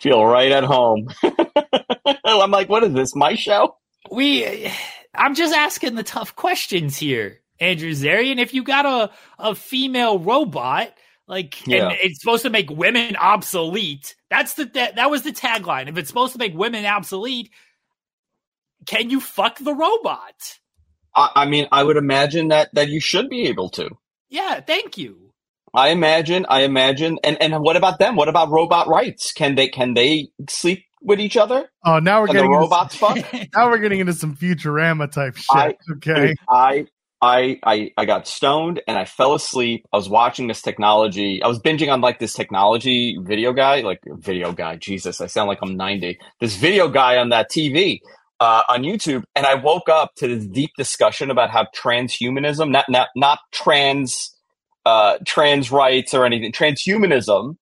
feel 0.00 0.24
right 0.24 0.52
at 0.52 0.64
home. 0.64 1.08
I'm 2.24 2.50
like, 2.50 2.68
what 2.68 2.84
is 2.84 2.92
this? 2.92 3.14
My 3.14 3.34
show? 3.34 3.76
We, 4.10 4.70
I'm 5.14 5.34
just 5.34 5.54
asking 5.54 5.94
the 5.94 6.02
tough 6.02 6.36
questions 6.36 6.96
here, 6.96 7.40
Andrew 7.60 7.90
Zarian. 7.90 8.38
If 8.38 8.54
you 8.54 8.62
got 8.62 8.86
a 8.86 9.10
a 9.38 9.54
female 9.54 10.18
robot, 10.18 10.92
like, 11.26 11.66
yeah. 11.66 11.88
and 11.88 11.98
it's 12.02 12.20
supposed 12.20 12.42
to 12.42 12.50
make 12.50 12.70
women 12.70 13.16
obsolete. 13.16 14.14
That's 14.30 14.54
the 14.54 14.66
that, 14.66 14.96
that 14.96 15.10
was 15.10 15.22
the 15.22 15.32
tagline. 15.32 15.88
If 15.88 15.98
it's 15.98 16.08
supposed 16.08 16.32
to 16.34 16.38
make 16.38 16.54
women 16.54 16.84
obsolete, 16.84 17.50
can 18.86 19.10
you 19.10 19.20
fuck 19.20 19.58
the 19.58 19.74
robot? 19.74 20.58
I, 21.14 21.30
I 21.34 21.46
mean, 21.46 21.66
I 21.72 21.82
would 21.82 21.96
imagine 21.96 22.48
that 22.48 22.70
that 22.74 22.88
you 22.88 23.00
should 23.00 23.28
be 23.28 23.48
able 23.48 23.70
to. 23.70 23.90
Yeah, 24.28 24.60
thank 24.60 24.98
you. 24.98 25.32
I 25.74 25.88
imagine, 25.88 26.46
I 26.48 26.62
imagine, 26.62 27.18
and 27.22 27.40
and 27.40 27.60
what 27.60 27.76
about 27.76 27.98
them? 27.98 28.16
What 28.16 28.28
about 28.28 28.50
robot 28.50 28.88
rights? 28.88 29.32
Can 29.32 29.54
they 29.56 29.68
can 29.68 29.94
they 29.94 30.28
sleep 30.48 30.84
with 31.02 31.20
each 31.20 31.36
other? 31.36 31.68
Oh, 31.84 31.98
now 31.98 32.20
we're 32.20 32.28
can 32.28 32.36
getting 32.36 32.50
robots 32.50 32.98
some, 32.98 33.16
fuck. 33.16 33.34
now 33.54 33.68
we're 33.68 33.78
getting 33.78 34.00
into 34.00 34.14
some 34.14 34.34
Futurama 34.36 35.10
type 35.10 35.36
shit. 35.36 35.46
I, 35.50 35.76
okay, 35.92 36.34
I 36.48 36.86
I, 37.20 37.58
I 37.62 37.90
I 37.96 38.04
got 38.04 38.26
stoned 38.26 38.82
and 38.86 38.98
I 38.98 39.04
fell 39.04 39.34
asleep. 39.34 39.86
I 39.92 39.96
was 39.96 40.08
watching 40.08 40.46
this 40.46 40.62
technology. 40.62 41.42
I 41.42 41.48
was 41.48 41.58
binging 41.58 41.92
on 41.92 42.00
like 42.00 42.18
this 42.18 42.34
technology 42.34 43.18
video 43.20 43.52
guy, 43.52 43.80
like 43.80 44.00
video 44.06 44.52
guy. 44.52 44.76
Jesus, 44.76 45.20
I 45.20 45.26
sound 45.26 45.48
like 45.48 45.58
I'm 45.62 45.76
90. 45.76 46.18
This 46.40 46.56
video 46.56 46.88
guy 46.88 47.16
on 47.16 47.30
that 47.30 47.50
TV 47.50 48.00
uh, 48.40 48.62
on 48.68 48.82
YouTube, 48.82 49.24
and 49.34 49.46
I 49.46 49.54
woke 49.54 49.88
up 49.88 50.14
to 50.16 50.28
this 50.28 50.46
deep 50.46 50.70
discussion 50.76 51.30
about 51.30 51.50
how 51.50 51.66
transhumanism, 51.74 52.70
not 52.70 52.86
not 52.88 53.08
not 53.16 53.38
trans 53.52 54.34
uh, 54.84 55.18
trans 55.26 55.70
rights 55.70 56.14
or 56.14 56.24
anything, 56.24 56.52
transhumanism, 56.52 57.56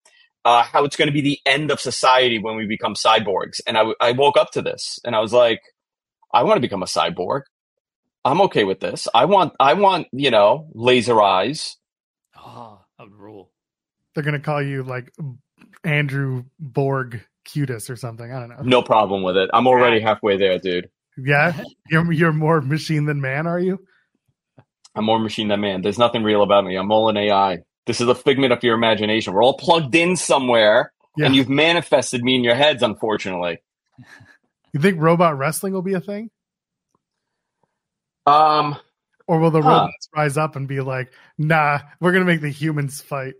uh, 0.44 0.62
how 0.62 0.84
it's 0.84 0.96
going 0.96 1.08
to 1.08 1.12
be 1.12 1.20
the 1.20 1.38
end 1.46 1.70
of 1.70 1.80
society 1.80 2.38
when 2.38 2.56
we 2.56 2.66
become 2.66 2.94
cyborgs. 2.94 3.60
And 3.66 3.78
I, 3.78 3.92
I 4.00 4.12
woke 4.12 4.36
up 4.36 4.50
to 4.52 4.62
this, 4.62 4.98
and 5.04 5.14
I 5.14 5.20
was 5.20 5.32
like, 5.32 5.60
I 6.32 6.42
want 6.42 6.56
to 6.56 6.60
become 6.60 6.82
a 6.82 6.86
cyborg. 6.86 7.42
I'm 8.24 8.40
okay 8.42 8.64
with 8.64 8.80
this. 8.80 9.06
I 9.14 9.26
want 9.26 9.54
I 9.60 9.74
want 9.74 10.08
you 10.12 10.30
know 10.30 10.68
laser 10.74 11.20
eyes. 11.22 11.76
Oh, 12.36 12.80
that 12.98 13.04
would 13.04 13.14
rule. 13.14 13.50
They're 14.14 14.24
gonna 14.24 14.40
call 14.40 14.62
you 14.62 14.82
like 14.82 15.12
Andrew 15.84 16.44
Borg 16.58 17.20
Cutis 17.44 17.88
or 17.90 17.96
something. 17.96 18.32
I 18.32 18.40
don't 18.40 18.48
know. 18.48 18.56
No 18.62 18.82
problem 18.82 19.22
with 19.22 19.36
it. 19.36 19.50
I'm 19.52 19.66
already 19.66 20.00
halfway 20.00 20.36
there, 20.36 20.58
dude. 20.58 20.88
Yeah, 21.16 21.52
you're 21.90 22.10
you're 22.12 22.32
more 22.32 22.60
machine 22.60 23.04
than 23.06 23.20
man, 23.20 23.46
are 23.46 23.60
you? 23.60 23.78
I'm 24.96 25.04
more 25.04 25.18
machine 25.18 25.48
than 25.48 25.60
man. 25.60 25.82
There's 25.82 25.98
nothing 25.98 26.22
real 26.24 26.42
about 26.42 26.64
me. 26.64 26.76
I'm 26.76 26.90
all 26.90 27.08
an 27.08 27.16
AI. 27.16 27.58
This 27.86 28.00
is 28.00 28.08
a 28.08 28.14
figment 28.14 28.52
of 28.52 28.62
your 28.62 28.74
imagination. 28.74 29.32
We're 29.34 29.42
all 29.44 29.56
plugged 29.56 29.94
in 29.94 30.16
somewhere, 30.16 30.92
Yeah. 31.16 31.26
and 31.26 31.36
you've 31.36 31.48
manifested 31.48 32.22
me 32.24 32.34
in 32.36 32.42
your 32.44 32.54
heads. 32.54 32.82
Unfortunately, 32.82 33.58
You 34.72 34.80
think 34.80 35.00
robot 35.00 35.36
wrestling 35.38 35.72
will 35.72 35.82
be 35.82 35.94
a 35.94 36.00
thing, 36.00 36.30
um, 38.26 38.76
or 39.26 39.38
will 39.38 39.50
the 39.50 39.62
Huh. 39.62 39.68
robots 39.68 40.08
rise 40.16 40.36
up 40.36 40.56
and 40.56 40.66
be 40.66 40.80
like, 40.80 41.12
"Nah, 41.38 41.80
we're 42.00 42.12
gonna 42.12 42.24
make 42.24 42.40
the 42.40 42.50
humans 42.50 43.00
fight"? 43.00 43.34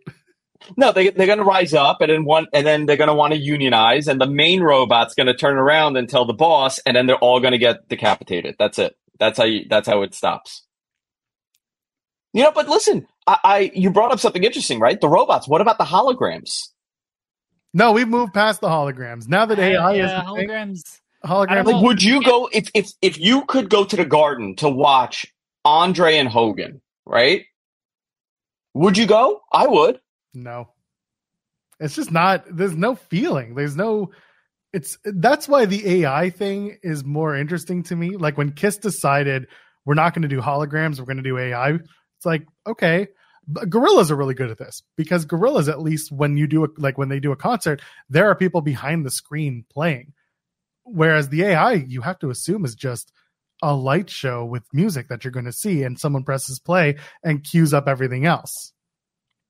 No, 0.77 0.93
they 0.93 1.11
they're 1.11 1.27
going 1.27 1.39
to 1.39 1.45
rise 1.45 1.75
up, 1.75 2.01
and 2.01 2.11
then 2.11 2.25
one, 2.25 2.47
and 2.53 2.67
then 2.67 2.87
they're 2.87 2.97
going 2.97 3.09
to 3.09 3.15
want 3.15 3.33
to 3.33 3.39
unionize, 3.39 4.09
and 4.09 4.21
the 4.21 4.27
main 4.27 4.63
robot's 4.63 5.15
going 5.15 5.27
to 5.27 5.35
turn 5.35 5.57
around 5.57 5.97
and 5.97 6.09
tell 6.09 6.25
the 6.25 6.33
boss, 6.33 6.79
and 6.81 6.97
then 6.97 7.07
they're 7.07 7.17
all 7.17 7.41
going 7.41 7.53
to 7.53 7.59
get 7.59 7.89
decapitated. 7.89 8.57
That's 8.59 8.79
it. 8.79 8.97
That's 9.19 9.39
how 9.39 9.45
you. 9.45 9.67
That's 9.69 9.89
how 9.89 10.03
it 10.03 10.15
stops. 10.15 10.63
You 12.33 12.43
know, 12.43 12.53
but 12.53 12.69
listen, 12.69 13.07
I, 13.27 13.39
I 13.45 13.71
you 13.75 13.91
brought 13.91 14.13
up 14.13 14.21
something 14.21 14.43
interesting, 14.43 14.81
right? 14.81 15.01
The 15.01 15.09
robots. 15.09 15.47
What 15.47 15.61
about 15.61 15.79
the 15.79 15.85
holograms? 15.85 16.69
No, 17.73 17.93
we've 17.93 18.09
moved 18.09 18.33
past 18.33 18.61
the 18.61 18.69
holograms. 18.69 19.29
Now 19.29 19.47
that 19.47 19.59
AI 19.59 19.93
is 19.93 19.99
yeah, 19.99 20.25
the 20.25 20.35
thing, 20.35 20.49
holograms. 20.49 21.01
holograms. 21.25 21.65
Like, 21.65 21.83
would 21.83 22.03
you 22.03 22.23
go 22.23 22.49
if 22.53 22.71
if 22.75 22.93
if 23.03 23.19
you 23.19 23.45
could 23.47 23.69
go 23.69 23.85
to 23.85 23.97
the 23.97 24.05
garden 24.05 24.57
to 24.57 24.69
watch 24.69 25.27
Andre 25.65 26.17
and 26.17 26.29
Hogan, 26.29 26.81
right? 27.05 27.45
Would 28.75 28.99
you 28.99 29.07
go? 29.07 29.41
I 29.53 29.67
would. 29.67 30.01
No. 30.35 30.71
It's 31.81 31.95
just 31.95 32.13
not 32.13 32.45
there's 32.51 32.77
no 32.77 32.95
feeling. 32.95 33.55
There's 33.55 33.77
no 33.77 34.11
it's 34.73 34.99
that's 35.05 35.49
why 35.49 35.67
the 35.67 36.03
AI 36.03 36.31
thing 36.31 36.79
is 36.83 37.05
more 37.05 37.37
interesting 37.37 37.83
to 37.85 37.97
me. 37.97 38.17
Like 38.17 38.37
when 38.37 38.53
Kiss 38.53 38.77
decided 38.77 39.47
we're 39.85 39.95
not 39.95 40.15
going 40.15 40.23
to 40.23 40.29
do 40.29 40.41
holograms, 40.41 40.99
we're 40.99 41.07
going 41.07 41.19
to 41.19 41.23
do 41.23 41.39
AI. 41.39 41.71
It's 41.71 42.27
like, 42.27 42.47
okay, 42.67 43.09
but 43.47 43.71
Gorillaz 43.71 44.11
are 44.11 44.17
really 44.17 44.35
good 44.35 44.51
at 44.51 44.59
this 44.59 44.83
because 44.97 45.27
Gorillaz 45.27 45.69
at 45.69 45.81
least 45.81 46.11
when 46.11 46.37
you 46.37 46.47
do 46.47 46.65
a, 46.65 46.69
like 46.77 46.99
when 46.99 47.09
they 47.09 47.21
do 47.21 47.33
a 47.33 47.37
concert, 47.37 47.83
there 48.09 48.29
are 48.29 48.35
people 48.35 48.63
behind 48.63 49.05
the 49.05 49.11
screen 49.11 49.65
playing. 49.73 50.13
Whereas 50.85 51.29
the 51.29 51.45
AI 51.45 51.73
you 51.75 52.01
have 52.03 52.19
to 52.21 52.31
assume 52.31 52.65
is 52.65 52.75
just 52.75 53.13
a 53.63 53.75
light 53.75 54.11
show 54.11 54.45
with 54.45 54.63
music 54.73 55.09
that 55.09 55.25
you're 55.25 55.31
going 55.31 55.47
to 55.47 55.53
see 55.53 55.83
and 55.83 55.99
someone 55.99 56.25
presses 56.25 56.59
play 56.59 56.97
and 57.23 57.45
cues 57.45 57.73
up 57.73 57.89
everything 57.89 58.27
else. 58.27 58.74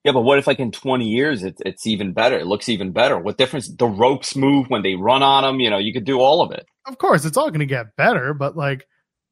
Yeah, 0.05 0.12
but 0.12 0.20
what 0.22 0.38
if 0.38 0.46
like 0.46 0.59
in 0.61 0.70
20 0.70 1.07
years 1.09 1.42
it's 1.42 1.61
it's 1.64 1.86
even 1.86 2.12
better? 2.12 2.38
It 2.38 2.46
looks 2.46 2.68
even 2.68 2.92
better. 2.92 3.18
What 3.18 3.38
difference? 3.38 3.68
The 3.68 3.86
ropes 3.86 4.36
move 4.36 4.66
when 4.68 4.82
they 4.82 4.94
run 4.94 5.22
on 5.22 5.44
them. 5.44 5.61
You 5.61 5.70
know, 5.70 5.78
you 5.78 5.92
could 5.92 6.05
do 6.05 6.20
all 6.20 6.42
of 6.42 6.50
it. 6.52 6.66
of 6.86 6.98
course 6.98 7.24
it's 7.24 7.36
all 7.38 7.48
going 7.50 7.61
to 7.61 7.66
get 7.66 7.96
better 7.96 8.34
but 8.34 8.57
like 8.57 8.86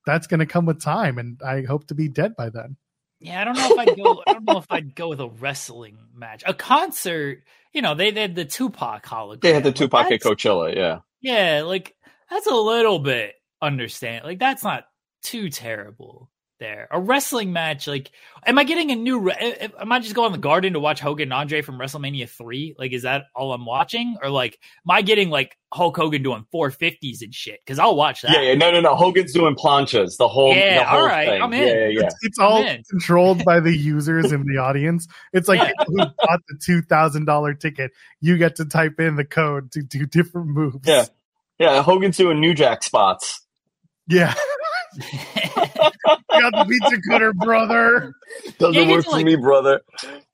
that's 0.07 0.27
going 0.27 0.41
to 0.41 0.47
come 0.47 0.65
with 0.67 0.81
time 0.83 1.19
and 1.19 1.39
i 1.47 1.63
hope 1.63 1.87
to 1.87 1.95
be 1.95 2.09
dead 2.09 2.33
by 2.37 2.49
then 2.49 2.77
Yeah, 3.21 3.41
I 3.41 3.45
don't 3.45 3.57
know 3.57 3.69
if 3.71 3.79
I'd 3.79 3.97
go. 3.97 4.23
I 4.27 4.33
don't 4.33 4.45
know 4.49 4.59
if 4.59 4.67
I'd 4.71 4.95
go 4.97 5.09
with 5.11 5.21
a 5.21 5.29
wrestling 5.29 5.97
match. 6.15 6.43
A 6.47 6.55
concert, 6.55 7.45
you 7.73 7.81
know, 7.83 7.95
they, 7.95 8.11
they 8.11 8.23
had 8.23 8.35
the 8.35 8.45
Tupac 8.45 9.05
hologram. 9.07 9.43
They 9.43 9.53
had 9.53 9.63
the 9.63 9.71
Tupac 9.71 10.07
at 10.07 10.11
that's- 10.11 10.25
Coachella. 10.27 10.75
Yeah. 10.75 10.99
Yeah, 11.21 11.63
like 11.65 11.95
that's 12.31 12.49
a 12.49 12.55
little 12.55 12.99
bit 12.99 13.35
understand. 13.61 14.25
Like 14.25 14.41
that's 14.41 14.65
not 14.65 14.85
too 15.23 15.51
terrible 15.51 16.32
there. 16.63 16.89
A 16.91 17.01
wrestling 17.01 17.53
match, 17.53 17.87
like, 17.87 18.11
am 18.47 18.59
I 18.59 18.65
getting 18.65 18.91
a 18.91 18.97
new? 18.97 19.19
Re- 19.19 19.69
am 19.79 19.91
I 19.93 19.99
just 20.01 20.15
going 20.15 20.31
to 20.31 20.37
the 20.39 20.43
Garden 20.43 20.73
to 20.75 20.81
watch 20.81 21.01
Hogan 21.01 21.25
and 21.25 21.33
Andre 21.33 21.63
from 21.63 21.79
WrestleMania 21.79 22.29
three? 22.29 22.75
Like, 22.79 22.93
is 22.93 23.03
that 23.03 23.25
all 23.35 23.53
I'm 23.53 23.67
watching, 23.67 24.17
or 24.23 24.31
like, 24.31 24.59
am 24.87 24.91
I 24.91 25.03
getting 25.03 25.29
like 25.31 25.59
Hulk 25.73 25.97
Hogan 25.97 26.23
doing 26.23 26.47
four 26.53 26.71
fifties 26.71 27.23
and 27.23 27.35
shit? 27.35 27.61
Because 27.65 27.79
I'll 27.79 27.97
watch 27.97 28.23
that. 28.23 28.33
Yeah, 28.33 28.41
yeah. 28.41 28.55
No, 28.55 28.71
no, 28.71 28.81
no. 28.81 28.95
Hogan's 28.95 29.33
doing 29.33 29.57
planchas. 29.57 30.17
The 30.17 30.29
whole. 30.29 30.55
Yeah, 30.55 30.79
the 30.79 30.85
whole 30.85 31.01
all 31.01 31.07
right, 31.07 31.29
thing. 31.29 31.43
I'm 31.43 31.53
in. 31.53 31.67
Yeah, 31.69 31.75
yeah, 31.75 31.89
yeah. 31.89 32.01
it's, 32.07 32.17
it's 32.23 32.39
all 32.39 32.63
in. 32.65 32.83
controlled 32.89 33.45
by 33.45 33.61
the 33.61 33.77
users 33.77 34.33
in 34.33 34.47
the 34.47 34.59
audience 34.61 35.09
it's 35.33 35.49
like 35.49 35.61
who 35.87 35.97
bought 35.97 36.41
the 36.49 36.55
$2000 36.89 37.61
ticket 37.61 37.91
you 38.21 38.39
get 38.39 38.57
to 38.57 38.65
type 38.65 39.01
in 39.01 39.17
the 39.17 39.25
code 39.25 39.73
to 39.73 39.83
do 39.83 40.07
different 40.07 40.49
moves 40.49 40.79
Yeah. 40.85 41.07
Yeah, 41.59 41.83
Hogan's 41.83 42.17
doing 42.17 42.41
New 42.41 42.55
Jack 42.55 42.83
spots. 42.83 43.41
yeah 44.07 44.35
got 46.31 46.53
the 46.53 46.65
pizza 46.69 47.01
cutter 47.11 47.33
brother 47.33 48.15
Doesn't 48.59 48.75
Yeah, 48.75 48.91
work 48.91 49.05
to, 49.05 49.11
for 49.11 49.17
like- 49.17 49.25
me, 49.27 49.37
brother. 49.37 49.81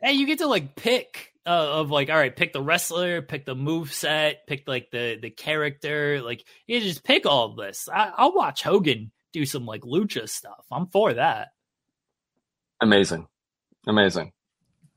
Hey, 0.01 0.13
you 0.13 0.27
get 0.27 0.39
to 0.39 0.47
like 0.47 0.75
pick 0.77 1.33
uh, 1.47 1.51
of 1.81 1.91
like, 1.91 2.11
all 2.11 2.17
right, 2.17 2.35
pick 2.35 2.53
the 2.53 2.63
wrestler, 2.63 3.23
pick 3.23 3.47
the 3.47 3.55
move 3.55 3.93
set, 3.93 4.47
pick 4.47 4.69
like 4.69 4.91
the 4.91 5.19
the 5.21 5.31
character. 5.31 6.21
Like 6.23 6.45
you 6.67 6.81
just 6.81 7.03
pick 7.05 7.25
all 7.27 7.47
of 7.51 7.57
this. 7.57 7.89
I, 7.93 8.13
I'll 8.17 8.35
watch 8.35 8.63
Hogan 8.63 9.11
do 9.33 9.45
some 9.47 9.65
like 9.67 9.83
lucha 9.83 10.29
stuff. 10.29 10.65
I'm 10.71 10.87
for 10.89 11.15
that. 11.15 11.49
Amazing. 12.81 13.27
Amazing. 13.87 14.33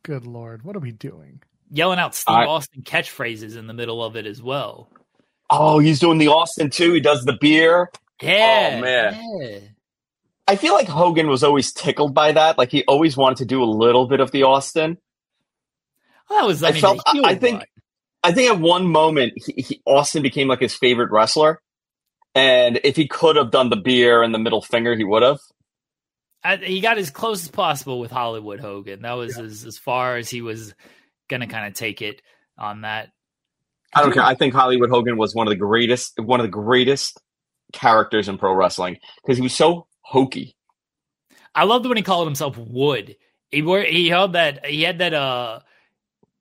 good 0.03 0.25
lord 0.25 0.63
what 0.63 0.75
are 0.75 0.79
we 0.79 0.91
doing 0.91 1.41
Yelling 1.69 1.99
out 1.99 2.13
Steve 2.15 2.35
I- 2.35 2.45
Austin 2.47 2.81
catchphrases 2.81 3.55
in 3.55 3.67
the 3.67 3.73
middle 3.73 4.03
of 4.03 4.15
it 4.17 4.25
as 4.25 4.41
well. 4.41 4.89
Oh, 5.49 5.79
he's 5.79 5.99
doing 5.99 6.17
the 6.17 6.27
Austin 6.27 6.69
too. 6.69 6.91
He 6.93 6.99
does 6.99 7.23
the 7.23 7.37
beer. 7.39 7.89
Yeah, 8.21 8.73
Oh, 8.77 8.81
man. 8.81 9.21
yeah. 9.41 9.59
I 10.51 10.57
feel 10.57 10.73
like 10.73 10.89
Hogan 10.89 11.29
was 11.29 11.45
always 11.45 11.71
tickled 11.71 12.13
by 12.13 12.33
that. 12.33 12.57
Like 12.57 12.71
he 12.71 12.83
always 12.83 13.15
wanted 13.15 13.37
to 13.37 13.45
do 13.45 13.63
a 13.63 13.65
little 13.65 14.05
bit 14.05 14.19
of 14.19 14.31
the 14.31 14.43
Austin. 14.43 14.97
Well, 16.29 16.39
that 16.39 16.45
was 16.45 16.61
I, 16.61 16.67
I 16.67 16.71
mean, 16.73 16.81
felt- 16.81 17.01
heel 17.09 17.25
I 17.25 17.35
think-. 17.35 17.63
I 18.21 18.33
think 18.33 18.51
at 18.51 18.59
one 18.59 18.85
moment 18.85 19.33
he, 19.37 19.61
he, 19.61 19.81
Austin 19.85 20.21
became 20.21 20.49
like 20.49 20.59
his 20.59 20.75
favorite 20.75 21.09
wrestler, 21.09 21.61
and 22.35 22.81
if 22.83 22.97
he 22.97 23.07
could 23.07 23.37
have 23.37 23.49
done 23.49 23.69
the 23.69 23.77
beer 23.77 24.21
and 24.21 24.35
the 24.35 24.39
middle 24.39 24.61
finger, 24.61 24.93
he 24.93 25.05
would 25.05 25.23
have. 25.23 25.39
I, 26.43 26.57
he 26.57 26.81
got 26.81 26.97
as 26.97 27.11
close 27.11 27.43
as 27.43 27.49
possible 27.49 27.99
with 27.99 28.11
Hollywood 28.11 28.59
Hogan. 28.59 29.03
That 29.03 29.13
was 29.13 29.37
as, 29.37 29.63
as 29.65 29.77
far 29.77 30.17
as 30.17 30.29
he 30.29 30.41
was 30.41 30.75
gonna 31.29 31.47
kind 31.47 31.65
of 31.65 31.75
take 31.75 32.01
it 32.01 32.21
on 32.57 32.81
that. 32.81 33.09
I 33.95 34.01
don't 34.01 34.11
care. 34.11 34.23
I 34.23 34.35
think 34.35 34.53
Hollywood 34.53 34.89
Hogan 34.89 35.17
was 35.17 35.33
one 35.33 35.47
of 35.47 35.51
the 35.51 35.57
greatest, 35.57 36.19
one 36.19 36.41
of 36.41 36.43
the 36.43 36.51
greatest 36.51 37.19
characters 37.71 38.27
in 38.27 38.37
pro 38.37 38.53
wrestling 38.53 38.97
because 39.23 39.37
he 39.37 39.43
was 39.43 39.53
so 39.53 39.87
hokey. 40.01 40.55
I 41.53 41.63
loved 41.65 41.85
when 41.85 41.97
he 41.97 42.03
called 42.03 42.27
himself 42.27 42.57
Wood. 42.57 43.15
He 43.51 43.61
wore 43.61 43.81
he 43.81 44.07
held 44.09 44.33
that 44.33 44.65
he 44.65 44.83
had 44.83 44.99
that 44.99 45.13
uh 45.13 45.59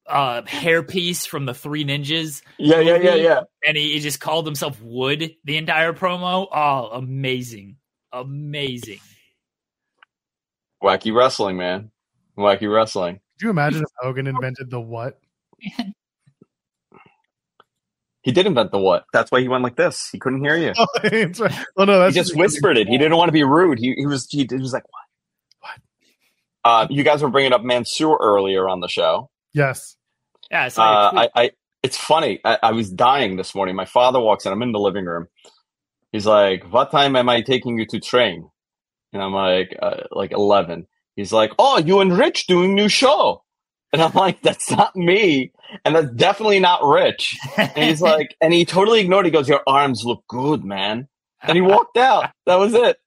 uh 0.07 0.43
hairpiece 0.43 1.27
from 1.27 1.47
the 1.47 1.55
Three 1.55 1.85
Ninjas, 1.85 2.43
Yeah, 2.59 2.81
yeah, 2.81 2.97
yeah, 2.97 3.15
yeah. 3.15 3.41
and 3.67 3.77
he, 3.77 3.93
he 3.95 4.01
just 4.01 4.21
called 4.21 4.47
himself 4.47 4.81
Wood 4.81 5.35
the 5.45 5.57
entire 5.57 5.93
promo. 5.93 6.47
Oh, 6.53 6.91
amazing, 6.93 7.77
amazing! 8.13 9.01
Wacky 10.83 11.15
wrestling, 11.15 11.57
man. 11.57 11.91
Wacky 12.39 12.73
wrestling. 12.73 13.21
could 13.39 13.45
you 13.47 13.51
imagine 13.51 13.83
if 13.83 13.89
hogan 14.01 14.27
invented 14.27 14.71
the 14.71 14.81
what 14.81 15.21
He 18.23 18.33
did 18.33 18.47
invent 18.47 18.71
the 18.71 18.79
what? 18.79 19.05
That's 19.12 19.31
why 19.31 19.41
he 19.41 19.49
went 19.49 19.64
like 19.64 19.77
this. 19.77 20.09
He 20.11 20.18
couldn't 20.18 20.45
hear 20.45 20.57
you. 20.57 20.75
oh, 20.79 20.87
that's 21.03 21.41
right. 21.41 21.55
oh 21.77 21.85
no 21.85 22.07
He 22.07 22.12
just 22.12 22.37
whispered 22.37 22.77
it. 22.77 22.87
He 22.87 22.99
didn't 22.99 23.16
want 23.16 23.29
to 23.29 23.33
be 23.33 23.45
rude. 23.45 23.79
He 23.79 23.95
he 23.97 24.07
was 24.07 24.27
he, 24.31 24.47
he 24.49 24.57
was 24.57 24.73
like 24.73 24.85
what? 24.91 25.71
What? 26.62 26.73
Uh, 26.73 26.87
you 26.91 27.03
guys 27.03 27.23
were 27.23 27.31
bringing 27.31 27.53
up 27.53 27.62
Mansoor 27.62 28.18
earlier 28.21 28.68
on 28.68 28.81
the 28.81 28.89
show. 28.89 29.31
yes 29.55 29.97
Yeah, 30.51 30.64
I 30.64 30.68
saw 30.68 31.12
your 31.12 31.21
Uh. 31.21 31.29
I, 31.35 31.43
I 31.43 31.51
it's 31.83 31.97
funny. 31.97 32.41
I, 32.45 32.59
I 32.62 32.73
was 32.73 32.91
dying 32.91 33.37
this 33.37 33.55
morning. 33.55 33.75
My 33.75 33.87
father 33.87 34.21
walks 34.21 34.45
in. 34.45 34.53
I'm 34.53 34.62
in 34.62 34.73
the 34.73 34.79
living 34.79 35.07
room. 35.07 35.29
He's 36.12 36.27
like, 36.27 36.71
"What 36.71 36.91
time 36.91 37.16
am 37.16 37.29
I 37.29 37.41
taking 37.41 37.79
you 37.79 37.87
to 37.87 38.01
train?" 38.01 38.51
And 39.12 39.23
I'm 39.23 39.33
like, 39.33 39.77
uh, 39.81 40.03
"Like 40.11 40.33
11." 40.33 40.87
He's 41.16 41.33
like, 41.33 41.53
"Oh, 41.59 41.79
you 41.79 42.01
and 42.01 42.16
Rich 42.16 42.47
doing 42.47 42.75
new 42.75 42.89
show?" 42.89 43.43
And 43.93 44.01
I'm 44.03 44.12
like, 44.12 44.41
"That's 44.43 44.70
not 44.70 44.95
me, 44.95 45.51
and 45.84 45.97
that's 45.97 46.12
definitely 46.14 46.61
not 46.61 46.84
Rich." 46.84 47.36
And 47.57 47.70
he's 47.91 48.01
like, 48.03 48.36
and 48.41 48.53
he 48.55 48.64
totally 48.64 49.01
ignored. 49.01 49.26
It. 49.26 49.30
He 49.30 49.32
goes, 49.32 49.49
"Your 49.49 49.62
arms 49.66 50.03
look 50.05 50.22
good, 50.28 50.64
man." 50.64 51.09
And 51.43 51.57
he 51.57 51.61
walked 51.61 51.97
out. 51.97 52.30
That 52.47 52.61
was 52.61 52.72
it. 52.74 52.99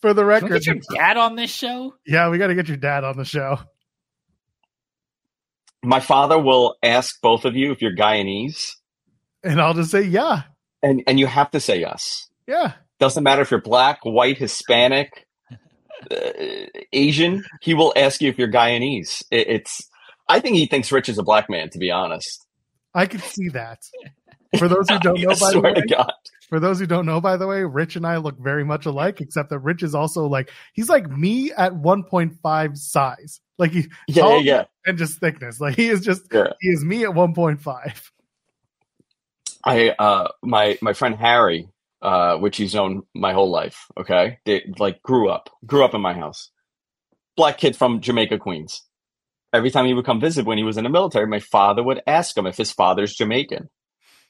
For 0.00 0.14
the 0.14 0.22
Can 0.22 0.48
we 0.48 0.48
record, 0.48 0.50
get 0.50 0.66
your 0.66 0.76
dad 0.96 1.16
on 1.18 1.36
this 1.36 1.50
show? 1.50 1.94
yeah, 2.06 2.30
we 2.30 2.38
got 2.38 2.46
to 2.46 2.54
get 2.54 2.66
your 2.68 2.76
dad 2.78 3.04
on 3.04 3.16
the 3.18 3.24
show. 3.26 3.58
My 5.84 6.00
father 6.00 6.38
will 6.38 6.76
ask 6.82 7.20
both 7.20 7.44
of 7.44 7.54
you 7.54 7.70
if 7.72 7.80
you're 7.82 7.94
Guyanese, 7.94 8.70
And 9.44 9.60
I'll 9.60 9.74
just 9.74 9.90
say, 9.90 10.02
yeah, 10.02 10.42
and 10.82 11.02
and 11.06 11.18
you 11.20 11.26
have 11.26 11.50
to 11.52 11.60
say 11.60 11.78
yes. 11.80 12.28
yeah. 12.46 12.72
Doesn't 12.98 13.22
matter 13.22 13.42
if 13.42 13.50
you're 13.52 13.60
black, 13.60 14.00
white, 14.04 14.38
Hispanic, 14.38 15.27
Asian. 16.92 17.44
He 17.60 17.74
will 17.74 17.92
ask 17.96 18.20
you 18.20 18.28
if 18.28 18.38
you're 18.38 18.50
Guyanese. 18.50 19.22
It, 19.30 19.48
it's. 19.48 19.80
I 20.28 20.40
think 20.40 20.56
he 20.56 20.66
thinks 20.66 20.92
Rich 20.92 21.08
is 21.08 21.18
a 21.18 21.22
black 21.22 21.48
man. 21.48 21.70
To 21.70 21.78
be 21.78 21.90
honest, 21.90 22.46
I 22.94 23.06
could 23.06 23.22
see 23.22 23.48
that. 23.50 23.78
For 24.58 24.68
those 24.68 24.88
who 24.88 24.98
don't 24.98 25.20
know, 25.20 25.34
by 25.38 25.52
the 25.52 25.60
way, 25.60 25.74
God. 25.88 26.12
for 26.48 26.60
those 26.60 26.78
who 26.80 26.86
don't 26.86 27.06
know, 27.06 27.20
by 27.20 27.36
the 27.36 27.46
way, 27.46 27.62
Rich 27.64 27.96
and 27.96 28.06
I 28.06 28.16
look 28.18 28.38
very 28.38 28.64
much 28.64 28.86
alike, 28.86 29.20
except 29.20 29.50
that 29.50 29.58
Rich 29.60 29.82
is 29.82 29.94
also 29.94 30.26
like 30.26 30.50
he's 30.74 30.88
like 30.88 31.08
me 31.10 31.52
at 31.52 31.72
1.5 31.72 32.76
size, 32.76 33.40
like 33.58 33.72
he 33.72 33.86
Yeah, 34.06 34.22
tall 34.22 34.40
yeah, 34.42 34.54
yeah. 34.54 34.64
and 34.86 34.98
just 34.98 35.18
thickness. 35.20 35.60
Like 35.60 35.76
he 35.76 35.88
is 35.88 36.00
just 36.02 36.22
Yeah. 36.32 36.52
he 36.60 36.68
is 36.68 36.84
me 36.84 37.04
at 37.04 37.10
1.5. 37.10 38.02
I 39.64 39.90
uh 39.90 40.28
my 40.42 40.78
my 40.80 40.92
friend 40.92 41.16
Harry, 41.16 41.68
uh, 42.02 42.36
which 42.36 42.56
he's 42.56 42.74
known 42.74 43.02
my 43.14 43.32
whole 43.32 43.50
life. 43.50 43.86
Okay, 43.98 44.38
they 44.44 44.64
like 44.78 45.02
grew 45.02 45.28
up, 45.28 45.50
grew 45.66 45.84
up 45.84 45.94
in 45.94 46.00
my 46.00 46.14
house. 46.14 46.50
Black 47.36 47.58
kid 47.58 47.76
from 47.76 48.00
Jamaica, 48.00 48.38
Queens. 48.38 48.82
Every 49.52 49.70
time 49.70 49.86
he 49.86 49.94
would 49.94 50.04
come 50.04 50.20
visit 50.20 50.44
when 50.44 50.58
he 50.58 50.64
was 50.64 50.76
in 50.76 50.84
the 50.84 50.90
military, 50.90 51.26
my 51.26 51.40
father 51.40 51.82
would 51.82 52.02
ask 52.06 52.36
him 52.36 52.46
if 52.46 52.56
his 52.56 52.70
father's 52.70 53.14
Jamaican, 53.14 53.70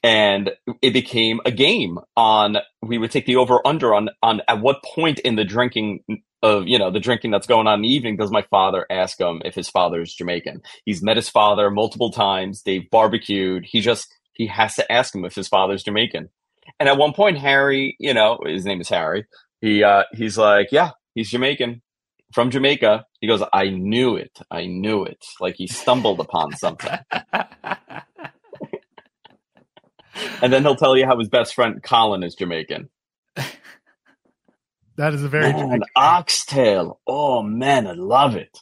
and 0.01 0.51
it 0.81 0.93
became 0.93 1.41
a 1.45 1.51
game. 1.51 1.99
On 2.15 2.57
we 2.81 2.97
would 2.97 3.11
take 3.11 3.25
the 3.25 3.35
over 3.35 3.65
under 3.67 3.93
on 3.93 4.09
on 4.23 4.41
at 4.47 4.61
what 4.61 4.83
point 4.83 5.19
in 5.19 5.35
the 5.35 5.43
drinking 5.43 6.03
of 6.41 6.67
you 6.67 6.79
know 6.79 6.89
the 6.89 6.99
drinking 6.99 7.31
that's 7.31 7.47
going 7.47 7.67
on 7.67 7.75
in 7.75 7.81
the 7.81 7.93
evening 7.93 8.15
does 8.15 8.31
my 8.31 8.43
father 8.49 8.85
ask 8.89 9.19
him 9.19 9.41
if 9.43 9.55
his 9.55 9.69
father's 9.69 10.13
Jamaican? 10.13 10.61
He's 10.85 11.03
met 11.03 11.17
his 11.17 11.29
father 11.29 11.69
multiple 11.69 12.11
times. 12.11 12.63
They've 12.63 12.89
barbecued. 12.89 13.65
He 13.65 13.81
just 13.81 14.07
he 14.33 14.47
has 14.47 14.75
to 14.75 14.89
ask 14.91 15.13
him 15.13 15.25
if 15.25 15.35
his 15.35 15.49
father's 15.49 15.83
Jamaican. 15.83 16.29
And 16.79 16.87
at 16.89 16.97
one 16.97 17.13
point, 17.13 17.37
Harry, 17.37 17.95
you 17.99 18.13
know, 18.13 18.39
his 18.45 18.65
name 18.65 18.81
is 18.81 18.89
Harry. 18.89 19.25
He 19.61 19.83
uh, 19.83 20.03
he's 20.13 20.37
like, 20.37 20.69
yeah, 20.71 20.91
he's 21.15 21.29
Jamaican 21.29 21.81
from 22.33 22.51
Jamaica. 22.51 23.05
He 23.21 23.27
goes, 23.27 23.43
I 23.53 23.69
knew 23.69 24.15
it, 24.15 24.39
I 24.49 24.65
knew 24.67 25.03
it. 25.03 25.23
Like 25.39 25.55
he 25.57 25.67
stumbled 25.67 26.19
upon 26.19 26.53
something. 26.53 26.97
And 30.41 30.51
then 30.51 30.63
he'll 30.63 30.75
tell 30.75 30.97
you 30.97 31.05
how 31.05 31.17
his 31.17 31.29
best 31.29 31.53
friend 31.53 31.81
Colin 31.81 32.23
is 32.23 32.35
Jamaican. 32.35 32.89
That 34.97 35.13
is 35.13 35.23
a 35.23 35.29
very 35.29 35.53
Man, 35.53 35.81
oxtail. 35.95 36.99
Oh 37.07 37.41
man, 37.41 37.87
I 37.87 37.93
love 37.93 38.35
it. 38.35 38.57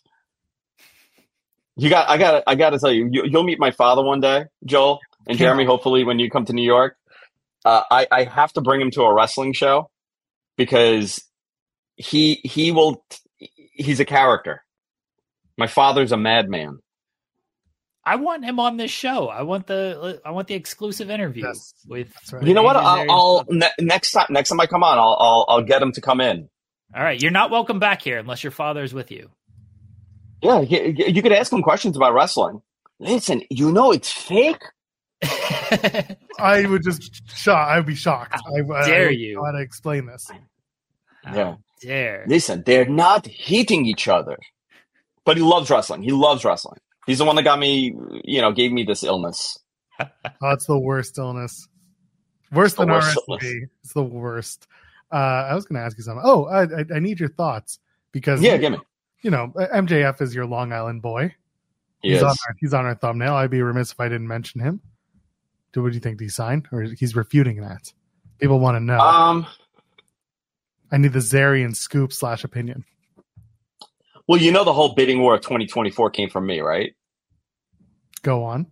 You 1.76 1.90
got, 1.90 2.10
I 2.10 2.18
got, 2.18 2.44
I 2.48 2.56
got 2.56 2.72
to 2.72 2.80
tell 2.80 2.92
you, 2.92 3.10
you, 3.12 3.24
you'll 3.26 3.44
meet 3.44 3.60
my 3.60 3.72
father 3.72 4.04
one 4.04 4.20
day, 4.20 4.46
Joel 4.66 5.00
and 5.28 5.38
Jeremy. 5.38 5.66
Hopefully, 5.66 6.04
when 6.04 6.20
you 6.20 6.30
come 6.30 6.46
to 6.46 6.54
New 6.54 6.64
York, 6.66 6.97
uh, 7.68 7.84
I, 7.92 8.08
I 8.12 8.24
have 8.26 8.54
to 8.54 8.62
bring 8.62 8.82
him 8.82 8.92
to 8.92 9.04
a 9.04 9.14
wrestling 9.14 9.54
show 9.54 9.90
because 10.58 11.24
he 11.98 12.36
he 12.44 12.72
will. 12.72 13.04
He's 13.74 14.00
a 14.00 14.06
character. 14.06 14.64
My 15.58 15.68
father's 15.68 16.12
a 16.12 16.18
madman. 16.18 16.80
I 18.06 18.16
want 18.16 18.46
him 18.46 18.60
on 18.60 18.78
this 18.78 18.92
show. 18.92 19.28
I 19.28 19.42
want 19.44 19.68
the 19.68 20.22
I 20.26 20.32
want 20.32 20.48
the 20.48 20.56
exclusive 20.56 21.10
interview 21.10 21.46
Yes, 21.46 21.74
with. 21.88 22.14
right. 22.32 22.44
You 22.46 22.54
know 22.54 22.64
what? 22.64 22.78
I'll, 22.78 23.06
I'll 23.12 23.46
ne- 23.50 23.70
next 23.80 24.12
time. 24.14 24.28
Next 24.30 24.50
time 24.50 24.60
I 24.62 24.68
come 24.68 24.84
on, 24.84 24.98
I'll, 24.98 25.18
I'll 25.20 25.46
I'll 25.50 25.64
get 25.64 25.82
him 25.82 25.92
to 25.94 26.02
come 26.02 26.22
in. 26.22 26.50
All 26.96 27.04
right, 27.04 27.22
you're 27.22 27.32
not 27.32 27.52
welcome 27.52 27.80
back 27.80 28.02
here 28.02 28.18
unless 28.18 28.44
your 28.44 28.52
father 28.52 28.82
is 28.84 28.94
with 28.94 29.12
you. 29.12 29.30
Yeah, 30.42 30.62
you, 30.62 30.94
you 31.08 31.22
could 31.22 31.34
ask 31.34 31.52
him 31.52 31.62
questions 31.64 31.98
about 31.98 32.14
wrestling. 32.14 32.62
Listen, 33.00 33.42
you 33.50 33.72
know 33.72 33.92
it's 33.92 34.12
fake. 34.12 34.64
I 36.40 36.66
would 36.68 36.84
just 36.84 37.28
shock. 37.38 37.68
I 37.70 37.78
would 37.78 37.86
be 37.86 37.96
shocked. 37.96 38.34
How 38.34 38.56
I, 38.74 38.80
I 38.84 38.86
dare 38.88 39.00
wouldn't 39.06 39.20
you. 39.20 39.36
know 39.36 39.46
How 39.46 39.52
to 39.52 39.60
explain 39.60 40.06
this? 40.06 40.30
How 41.24 41.36
Yeah. 41.36 41.56
dare. 41.82 42.26
Listen, 42.28 42.64
they're 42.66 42.86
not 42.88 43.26
hitting 43.28 43.86
each 43.86 44.08
other. 44.08 44.38
But 45.26 45.38
he 45.38 45.44
loves 45.44 45.70
wrestling. 45.70 46.04
He 46.04 46.12
loves 46.12 46.46
wrestling. 46.46 46.80
He's 47.06 47.18
the 47.18 47.26
one 47.26 47.36
that 47.36 47.44
got 47.44 47.60
me, 47.60 47.94
you 48.24 48.42
know, 48.42 48.52
gave 48.52 48.72
me 48.72 48.84
this 48.84 49.04
illness. 49.04 49.58
Oh, 50.42 50.52
it's 50.52 50.68
the 50.68 50.78
worst 50.78 51.18
illness. 51.18 51.68
Worse 52.52 52.76
The 52.76 52.82
than 52.86 52.92
worst 52.94 53.18
RSV. 53.18 53.22
illness. 53.28 53.70
It's 53.84 53.94
the 53.94 54.04
worst. 54.04 54.68
Uh, 55.12 55.16
I 55.16 55.56
was 55.56 55.66
going 55.66 55.80
to 55.80 55.86
ask 55.86 55.98
you 55.98 56.04
something. 56.04 56.24
Oh, 56.24 56.46
I, 56.46 56.64
I, 56.64 56.86
I 56.96 57.00
need 57.00 57.20
your 57.20 57.30
thoughts 57.30 57.80
because 58.12 58.42
Yeah, 58.42 58.58
give 58.58 58.72
me. 58.74 58.78
you 59.22 59.32
know 59.32 59.52
MJF 59.56 60.22
is 60.22 60.36
your 60.36 60.46
Long 60.46 60.72
Island 60.72 61.02
boy. 61.02 61.34
He 62.04 62.10
he's 62.10 62.18
is. 62.18 62.24
on 62.24 62.30
our, 62.30 62.56
he's 62.60 62.74
on 62.76 62.86
our 62.86 62.94
thumbnail. 62.96 63.34
I'd 63.34 63.50
be 63.50 63.62
remiss 63.64 63.92
if 63.92 64.00
I 64.00 64.08
didn't 64.08 64.28
mention 64.28 64.62
him. 64.62 64.80
Do 65.74 65.84
what 65.84 65.90
do 65.90 65.96
you 65.96 66.02
think? 66.02 66.18
Did 66.18 66.26
he 66.26 66.30
sign 66.30 66.68
or 66.72 66.84
he's 66.84 67.16
refuting 67.16 67.62
that? 67.62 67.92
People 68.40 68.60
want 68.60 68.76
to 68.76 68.80
know. 68.80 69.00
Um, 69.00 69.46
I 70.92 70.98
need 70.98 71.14
the 71.14 71.20
Zarian 71.20 71.76
scoop 71.76 72.14
slash 72.14 72.44
opinion. 72.44 72.86
well, 74.28 74.40
you 74.40 74.52
know, 74.52 74.64
the 74.64 74.74
whole 74.74 74.94
bidding 74.96 75.22
war 75.22 75.36
of 75.36 75.42
2024 75.42 76.12
came 76.12 76.30
from 76.30 76.46
me, 76.46 76.60
right? 76.62 76.94
Go 78.22 78.44
on. 78.44 78.68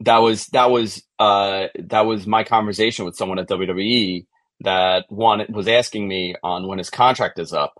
That 0.00 0.18
was 0.18 0.46
that 0.48 0.70
was 0.70 1.02
uh 1.18 1.68
that 1.78 2.02
was 2.02 2.26
my 2.26 2.44
conversation 2.44 3.04
with 3.06 3.16
someone 3.16 3.38
at 3.38 3.48
WWE 3.48 4.26
that 4.60 5.06
one 5.08 5.44
was 5.48 5.68
asking 5.68 6.06
me 6.06 6.34
on 6.42 6.66
when 6.66 6.78
his 6.78 6.90
contract 6.90 7.38
is 7.38 7.52
up 7.52 7.74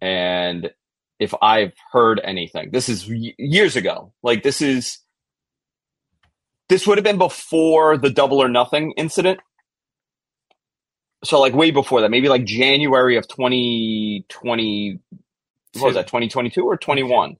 and 0.00 0.70
if 1.18 1.32
I've 1.40 1.72
heard 1.92 2.20
anything. 2.22 2.70
This 2.70 2.88
is 2.88 3.08
years 3.08 3.76
ago. 3.76 4.12
Like 4.22 4.42
this 4.42 4.60
is 4.60 4.98
this 6.68 6.86
would 6.86 6.98
have 6.98 7.04
been 7.04 7.18
before 7.18 7.96
the 7.98 8.10
double 8.10 8.42
or 8.42 8.48
nothing 8.48 8.92
incident. 8.96 9.40
So 11.24 11.40
like 11.40 11.54
way 11.54 11.70
before 11.70 12.00
that, 12.02 12.10
maybe 12.10 12.28
like 12.28 12.44
January 12.44 13.16
of 13.16 13.26
2020 13.28 14.98
what 15.74 15.86
was 15.86 15.94
that 15.94 16.06
2022 16.06 16.62
or 16.64 16.76
21? 16.76 17.36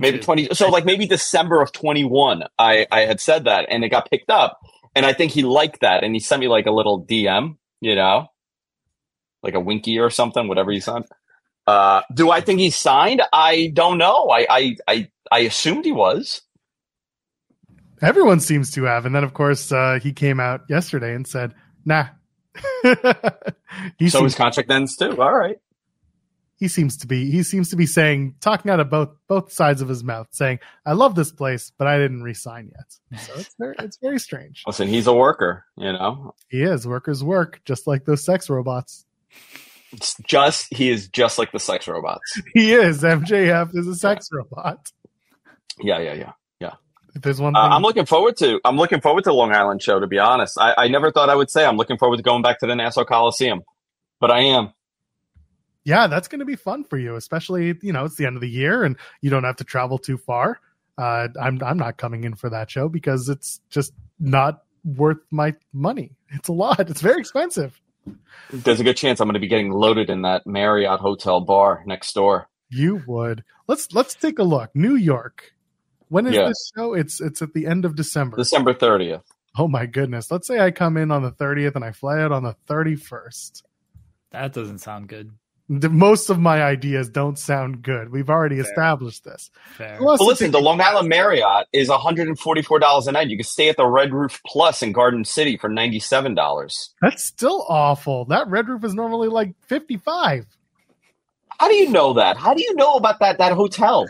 maybe 0.00 0.18
20 0.18 0.48
so 0.52 0.68
like 0.68 0.84
maybe 0.84 1.06
december 1.06 1.62
of 1.62 1.70
21 1.70 2.42
i 2.58 2.88
i 2.90 3.02
had 3.02 3.20
said 3.20 3.44
that 3.44 3.66
and 3.68 3.84
it 3.84 3.88
got 3.88 4.10
picked 4.10 4.30
up 4.30 4.58
and 4.96 5.06
i 5.06 5.12
think 5.12 5.30
he 5.30 5.44
liked 5.44 5.80
that 5.82 6.02
and 6.02 6.12
he 6.12 6.18
sent 6.18 6.40
me 6.40 6.48
like 6.48 6.66
a 6.66 6.72
little 6.72 7.06
dm 7.06 7.56
you 7.80 7.94
know? 7.94 8.28
Like 9.42 9.54
a 9.54 9.60
winky 9.60 9.98
or 9.98 10.10
something 10.10 10.48
whatever 10.48 10.72
he 10.72 10.80
sent. 10.80 11.06
Uh 11.66 12.02
do 12.12 12.30
i 12.30 12.40
think 12.40 12.60
he 12.60 12.70
signed? 12.70 13.22
I 13.32 13.70
don't 13.72 13.98
know. 13.98 14.28
I 14.30 14.46
i 14.48 14.76
i, 14.88 15.08
I 15.30 15.38
assumed 15.40 15.84
he 15.84 15.92
was 15.92 16.42
Everyone 18.02 18.40
seems 18.40 18.70
to 18.72 18.84
have, 18.84 19.06
and 19.06 19.14
then 19.14 19.24
of 19.24 19.34
course 19.34 19.72
uh, 19.72 19.98
he 20.02 20.12
came 20.12 20.38
out 20.40 20.62
yesterday 20.68 21.14
and 21.14 21.26
said, 21.26 21.54
"Nah." 21.84 22.06
he 23.98 24.08
so 24.08 24.18
seems 24.20 24.32
his 24.32 24.34
contract 24.34 24.70
ends 24.70 24.96
too 24.96 25.20
all 25.20 25.34
right 25.34 25.58
he 26.58 26.68
seems 26.68 26.96
to 26.96 27.06
be 27.06 27.30
he 27.30 27.42
seems 27.42 27.68
to 27.68 27.76
be 27.76 27.84
saying 27.86 28.34
talking 28.40 28.70
out 28.70 28.80
of 28.80 28.88
both 28.88 29.10
both 29.28 29.52
sides 29.52 29.82
of 29.82 29.88
his 29.88 30.02
mouth, 30.02 30.28
saying, 30.30 30.58
"I 30.86 30.92
love 30.92 31.14
this 31.14 31.30
place, 31.30 31.70
but 31.76 31.86
I 31.86 31.98
didn't 31.98 32.22
resign 32.22 32.70
yet." 32.74 33.20
So 33.20 33.34
it's 33.36 33.54
very 33.58 33.74
it's 33.80 33.98
very 33.98 34.18
strange. 34.18 34.62
listen 34.66 34.88
he's 34.88 35.06
a 35.06 35.12
worker 35.12 35.64
you 35.76 35.92
know 35.92 36.34
He 36.48 36.62
is 36.62 36.86
workers 36.86 37.22
work, 37.22 37.60
just 37.66 37.86
like 37.86 38.04
those 38.06 38.24
sex 38.24 38.48
robots. 38.48 39.04
it's 39.92 40.16
just 40.26 40.72
he 40.74 40.88
is 40.88 41.08
just 41.08 41.38
like 41.38 41.52
the 41.52 41.60
sex 41.60 41.86
robots 41.86 42.40
He 42.54 42.72
is 42.72 43.02
MJF 43.02 43.76
is 43.76 43.86
a 43.86 43.94
sex 43.94 44.28
robot. 44.32 44.90
yeah 45.82 45.98
yeah 45.98 46.14
yeah 46.14 46.32
If 47.16 47.22
there's 47.22 47.40
one 47.40 47.56
Uh, 47.56 47.60
I'm 47.60 47.82
looking 47.82 48.04
forward 48.04 48.36
to. 48.36 48.60
I'm 48.64 48.76
looking 48.76 49.00
forward 49.00 49.24
to 49.24 49.30
the 49.30 49.34
Long 49.34 49.50
Island 49.52 49.82
show. 49.82 49.98
To 49.98 50.06
be 50.06 50.18
honest, 50.18 50.56
I, 50.60 50.74
I 50.76 50.88
never 50.88 51.10
thought 51.10 51.30
I 51.30 51.34
would 51.34 51.50
say 51.50 51.64
I'm 51.64 51.78
looking 51.78 51.96
forward 51.96 52.18
to 52.18 52.22
going 52.22 52.42
back 52.42 52.60
to 52.60 52.66
the 52.66 52.76
Nassau 52.76 53.04
Coliseum, 53.04 53.62
but 54.20 54.30
I 54.30 54.40
am. 54.40 54.72
yeah, 55.84 56.06
that's 56.08 56.28
going 56.28 56.40
to 56.40 56.44
be 56.44 56.56
fun 56.56 56.84
for 56.84 56.98
you, 56.98 57.16
especially 57.16 57.74
you 57.80 57.92
know 57.92 58.04
it's 58.04 58.16
the 58.16 58.26
end 58.26 58.36
of 58.36 58.42
the 58.42 58.50
year 58.50 58.84
and 58.84 58.96
you 59.22 59.30
don't 59.30 59.44
have 59.44 59.56
to 59.56 59.64
travel 59.64 59.98
too 59.98 60.18
far. 60.18 60.60
Uh, 60.98 61.28
I'm 61.40 61.58
I'm 61.62 61.78
not 61.78 61.96
coming 61.96 62.24
in 62.24 62.34
for 62.34 62.50
that 62.50 62.70
show 62.70 62.88
because 62.88 63.28
it's 63.28 63.60
just 63.70 63.92
not 64.20 64.62
worth 64.84 65.18
my 65.30 65.54
money. 65.72 66.12
It's 66.30 66.48
a 66.48 66.52
lot. 66.52 66.80
It's 66.90 67.00
very 67.00 67.20
expensive. 67.20 67.80
There's 68.50 68.78
a 68.78 68.84
good 68.84 68.96
chance 68.96 69.20
I'm 69.20 69.26
going 69.26 69.34
to 69.34 69.40
be 69.40 69.48
getting 69.48 69.70
loaded 69.72 70.10
in 70.10 70.22
that 70.22 70.46
Marriott 70.46 71.00
hotel 71.00 71.40
bar 71.40 71.82
next 71.86 72.12
door. 72.14 72.48
You 72.68 73.02
would. 73.06 73.42
Let's 73.68 73.92
let's 73.92 74.14
take 74.14 74.38
a 74.38 74.44
look. 74.44 74.70
New 74.74 74.96
York. 74.96 75.52
When 76.08 76.26
is 76.26 76.34
Yeah. 76.34 76.48
this 76.48 76.70
show? 76.76 76.94
It's 76.94 77.20
it's 77.20 77.42
at 77.42 77.52
the 77.54 77.66
end 77.66 77.84
of 77.84 77.96
December. 77.96 78.36
December 78.36 78.74
30th. 78.74 79.22
oh 79.58 79.68
my 79.68 79.86
goodness. 79.86 80.30
Let's 80.30 80.46
say 80.46 80.60
I 80.60 80.70
come 80.70 80.96
in 80.96 81.10
on 81.10 81.22
the 81.22 81.32
30th 81.32 81.74
and 81.76 81.84
I 81.84 81.92
fly 81.92 82.20
out 82.20 82.30
on 82.32 82.42
the 82.42 82.54
31st. 82.68 83.62
That 84.30 84.52
doesn't 84.52 84.78
sound 84.78 85.08
good. 85.08 85.30
Most 85.68 86.30
of 86.30 86.38
my 86.38 86.62
ideas 86.62 87.08
don't 87.08 87.36
sound 87.36 87.82
good. 87.82 88.12
We've 88.12 88.30
already 88.30 88.54
Fair. 88.56 88.64
established 88.70 89.24
this. 89.24 89.50
Fair. 89.76 89.98
Well, 90.00 90.16
listen, 90.24 90.52
the 90.52 90.60
Long 90.60 90.80
Island 90.80 91.08
Marriott 91.08 91.66
is 91.72 91.88
$144 91.88 93.08
a 93.08 93.12
night. 93.12 93.28
You 93.30 93.36
can 93.36 93.42
stay 93.44 93.68
at 93.68 93.76
the 93.76 93.86
Red 93.86 94.12
Roof 94.12 94.40
Plus 94.46 94.80
in 94.82 94.92
Garden 94.92 95.24
City 95.24 95.56
for 95.56 95.68
$97. 95.68 96.94
That's 97.02 97.24
still 97.24 97.66
awful. 97.68 98.26
That 98.26 98.46
red 98.46 98.68
roof 98.68 98.84
is 98.84 98.94
normally 98.94 99.26
like 99.26 99.54
55. 99.66 100.46
How 101.58 101.68
do 101.68 101.74
you 101.74 101.90
know 101.90 102.12
that? 102.12 102.36
How 102.36 102.54
do 102.54 102.62
you 102.62 102.74
know 102.76 102.94
about 102.94 103.18
that 103.20 103.38
that 103.38 103.52
hotel? 103.52 104.06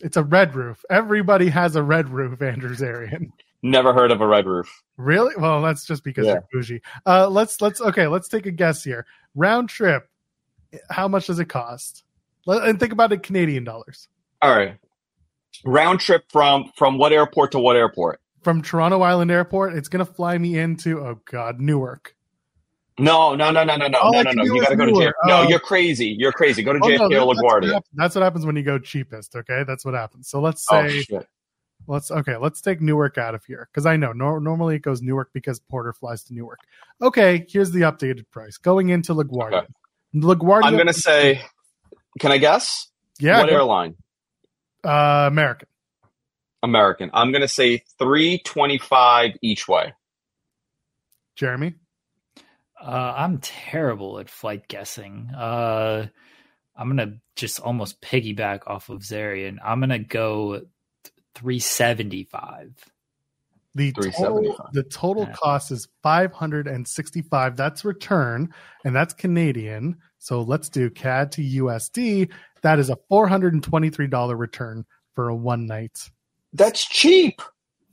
It's 0.00 0.16
a 0.16 0.22
red 0.22 0.54
roof. 0.54 0.84
Everybody 0.90 1.48
has 1.48 1.76
a 1.76 1.82
red 1.82 2.08
roof, 2.08 2.40
Andrew 2.42 2.74
Zarian. 2.74 3.30
Never 3.62 3.92
heard 3.92 4.12
of 4.12 4.20
a 4.20 4.26
red 4.26 4.46
roof. 4.46 4.82
Really? 4.96 5.34
Well, 5.36 5.60
that's 5.62 5.84
just 5.84 6.04
because 6.04 6.26
Yeah. 6.26 6.34
you're 6.34 6.48
bougie. 6.52 6.80
Uh, 7.06 7.28
let's 7.28 7.60
let's 7.60 7.80
okay. 7.80 8.06
Let's 8.06 8.28
take 8.28 8.46
a 8.46 8.52
guess 8.52 8.84
here. 8.84 9.04
Round 9.34 9.68
trip. 9.68 10.08
How 10.90 11.08
much 11.08 11.26
does 11.26 11.38
it 11.40 11.46
cost? 11.46 12.04
Let, 12.46 12.68
and 12.68 12.78
think 12.78 12.92
about 12.92 13.12
it 13.12 13.22
Canadian 13.24 13.64
dollars. 13.64 14.08
All 14.42 14.54
right. 14.54 14.76
Round 15.64 15.98
trip 15.98 16.24
from 16.30 16.70
from 16.76 16.98
what 16.98 17.12
airport 17.12 17.50
to 17.52 17.58
what 17.58 17.74
airport? 17.74 18.20
From 18.44 18.62
Toronto 18.62 19.02
Island 19.02 19.32
Airport, 19.32 19.74
it's 19.74 19.88
gonna 19.88 20.04
fly 20.04 20.38
me 20.38 20.56
into 20.56 21.00
oh 21.00 21.20
god 21.24 21.58
Newark. 21.60 22.14
No, 22.98 23.34
no, 23.34 23.50
no, 23.52 23.64
no, 23.64 23.76
no, 23.76 23.86
no, 23.86 23.98
no, 24.10 24.22
no, 24.22 24.30
no. 24.32 24.42
You 24.44 24.60
got 24.60 24.70
to 24.70 24.76
go 24.76 24.86
to. 24.86 24.92
JFK. 24.92 25.12
No, 25.26 25.38
Oh. 25.40 25.48
you're 25.48 25.60
crazy. 25.60 26.16
You're 26.18 26.32
crazy. 26.32 26.62
Go 26.62 26.72
to 26.72 26.80
Oh, 26.82 26.88
no, 26.88 26.94
JFK 26.98 27.04
or 27.04 27.08
that's, 27.10 27.26
what 27.26 27.36
LaGuardia. 27.62 27.72
happens, 27.74 27.90
that's 27.94 28.14
what 28.16 28.22
happens 28.22 28.46
when 28.46 28.56
you 28.56 28.62
go 28.62 28.78
cheapest. 28.78 29.36
Okay, 29.36 29.62
that's 29.66 29.84
what 29.84 29.94
happens. 29.94 30.28
So 30.28 30.40
let's 30.40 30.66
Oh 30.70 30.86
say 30.88 31.02
shit. 31.02 31.26
let's 31.86 32.10
okay. 32.10 32.36
Let's 32.36 32.60
take 32.60 32.80
Newark 32.80 33.16
out 33.18 33.34
of 33.36 33.44
here 33.44 33.68
because 33.72 33.86
I 33.86 33.96
know 33.96 34.12
nor- 34.12 34.40
normally 34.40 34.76
it 34.76 34.82
goes 34.82 35.00
Newark 35.00 35.30
because 35.32 35.60
Porter 35.60 35.92
flies 35.92 36.24
to 36.24 36.34
Newark. 36.34 36.58
Okay, 37.00 37.46
here's 37.48 37.70
the 37.70 37.82
updated 37.82 38.28
price 38.30 38.56
going 38.56 38.88
into 38.88 39.14
LaGuardia. 39.14 39.58
Okay. 39.64 39.66
LaGuardia. 40.16 40.64
I'm 40.64 40.76
gonna 40.76 40.92
say. 40.92 41.40
Can 42.18 42.32
I 42.32 42.38
guess? 42.38 42.88
yeah, 43.20 43.38
what 43.40 43.50
airline? 43.52 43.94
uh, 44.84 45.24
American. 45.30 45.68
American. 46.64 47.10
I'm 47.12 47.30
gonna 47.30 47.46
say 47.46 47.84
three 47.98 48.40
twenty 48.44 48.78
five 48.78 49.32
each 49.40 49.68
way. 49.68 49.92
Jeremy. 51.36 51.74
Uh, 52.80 53.14
I'm 53.16 53.38
terrible 53.38 54.18
at 54.18 54.30
flight 54.30 54.68
guessing. 54.68 55.30
Uh, 55.36 56.06
I'm 56.76 56.88
gonna 56.88 57.18
just 57.36 57.60
almost 57.60 58.00
piggyback 58.00 58.60
off 58.66 58.88
of 58.88 59.00
Zarian. 59.00 59.58
I'm 59.64 59.80
gonna 59.80 59.98
go 59.98 60.62
three 61.34 61.58
seventy 61.58 62.24
five. 62.24 62.72
The 63.74 63.92
total, 63.92 64.70
the 64.72 64.82
total 64.82 65.24
Yeah. 65.24 65.32
cost 65.34 65.70
is 65.70 65.86
565. 66.02 67.56
That's 67.56 67.84
return 67.84 68.52
and 68.84 68.96
that's 68.96 69.14
Canadian. 69.14 69.98
So 70.18 70.42
let's 70.42 70.68
do 70.68 70.90
CAD 70.90 71.30
to 71.32 71.42
USD. 71.42 72.28
That 72.62 72.80
is 72.80 72.90
a 72.90 72.96
$423 73.08 74.34
return 74.36 74.84
for 75.14 75.28
a 75.28 75.36
one 75.36 75.66
night. 75.66 76.10
That's 76.52 76.84
cheap. 76.86 77.40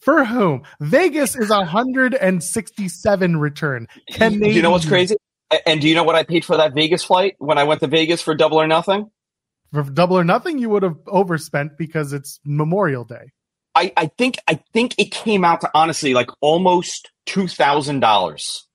For 0.05 0.23
whom? 0.23 0.63
Vegas 0.79 1.35
is 1.35 1.49
167 1.49 3.37
return. 3.37 3.87
Canadian. 4.11 4.41
Do 4.43 4.51
you 4.51 4.61
know 4.61 4.69
what's 4.71 4.87
crazy? 4.87 5.15
And 5.65 5.81
do 5.81 5.89
you 5.89 5.95
know 5.95 6.03
what 6.03 6.15
I 6.15 6.23
paid 6.23 6.45
for 6.45 6.57
that 6.57 6.73
Vegas 6.75 7.03
flight 7.03 7.35
when 7.39 7.57
I 7.57 7.63
went 7.63 7.81
to 7.81 7.87
Vegas 7.87 8.21
for 8.21 8.35
double 8.35 8.61
or 8.61 8.67
nothing? 8.67 9.09
For 9.73 9.81
double 9.83 10.17
or 10.17 10.23
nothing, 10.23 10.59
you 10.59 10.69
would 10.69 10.83
have 10.83 10.97
overspent 11.07 11.77
because 11.77 12.13
it's 12.13 12.39
Memorial 12.45 13.03
Day. 13.03 13.31
I, 13.73 13.91
I 13.97 14.07
think 14.17 14.37
I 14.47 14.59
think 14.73 14.93
it 14.97 15.11
came 15.11 15.43
out 15.43 15.61
to 15.61 15.71
honestly 15.73 16.13
like 16.13 16.29
almost 16.39 17.11
two 17.25 17.47
thousand 17.47 17.99
dollars. 17.99 18.67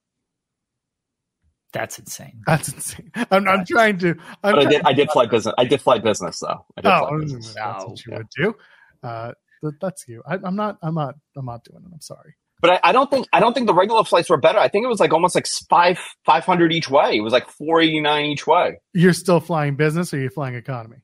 That's 1.73 1.99
insane. 2.01 2.43
That's 2.47 2.69
insane. 2.73 3.13
I'm, 3.31 3.49
I'm 3.49 3.65
trying 3.65 3.99
to. 3.99 4.17
I'm 4.43 4.57
But 4.57 4.59
I 4.67 4.71
did 4.71 4.83
I 4.85 4.93
did 4.93 5.11
flight 5.13 5.31
business. 5.31 5.55
I 5.57 5.65
did 5.65 5.81
fly 5.81 5.99
business 5.99 6.41
though. 6.41 6.67
I 6.77 6.81
did 6.83 6.89
Oh, 6.93 7.07
flight 7.07 7.21
business. 7.23 7.55
that's 7.55 7.85
what 7.87 8.05
you 8.05 8.13
Yeah. 8.13 8.19
would 8.19 8.27
do. 8.37 8.55
Uh, 9.03 9.25
th- 9.27 9.35
that's 9.81 10.07
you. 10.09 10.23
I, 10.27 10.39
I'm 10.43 10.57
not. 10.57 10.79
I'm 10.83 10.95
not. 10.95 11.15
I'm 11.37 11.47
not 11.47 11.65
doing 11.65 11.83
it. 11.85 11.91
I'm 11.93 12.01
sorry. 12.01 12.35
But 12.63 12.73
I, 12.73 12.81
I 12.91 12.93
don't 12.93 13.11
think 13.11 13.27
I 13.33 13.41
don't 13.41 13.55
think 13.55 13.67
the 13.67 13.75
regular 13.75 14.05
flights 14.05 14.29
were 14.29 14.37
better. 14.37 14.59
I 14.59 14.69
think 14.69 14.85
it 14.85 14.89
was 14.89 15.01
like 15.01 15.13
almost 15.13 15.35
like 15.35 15.47
five 15.69 15.99
five 16.25 16.45
hundred 16.45 16.73
each 16.73 16.91
way. 16.91 17.17
It 17.17 17.23
was 17.23 17.33
like 17.33 17.49
four 17.49 17.81
eighty 17.81 18.01
nine 18.01 18.27
each 18.27 18.47
way. 18.47 18.81
You're 18.93 19.15
still 19.15 19.41
flying 19.41 19.77
business, 19.77 20.13
or 20.13 20.19
you're 20.21 20.31
flying 20.31 20.55
economy? 20.55 20.99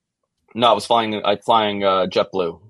No, 0.54 0.68
I 0.70 0.72
was 0.72 0.84
flying 0.86 1.14
I 1.24 1.36
flying 1.36 1.82
uh, 1.84 2.06
JetBlue. 2.06 2.60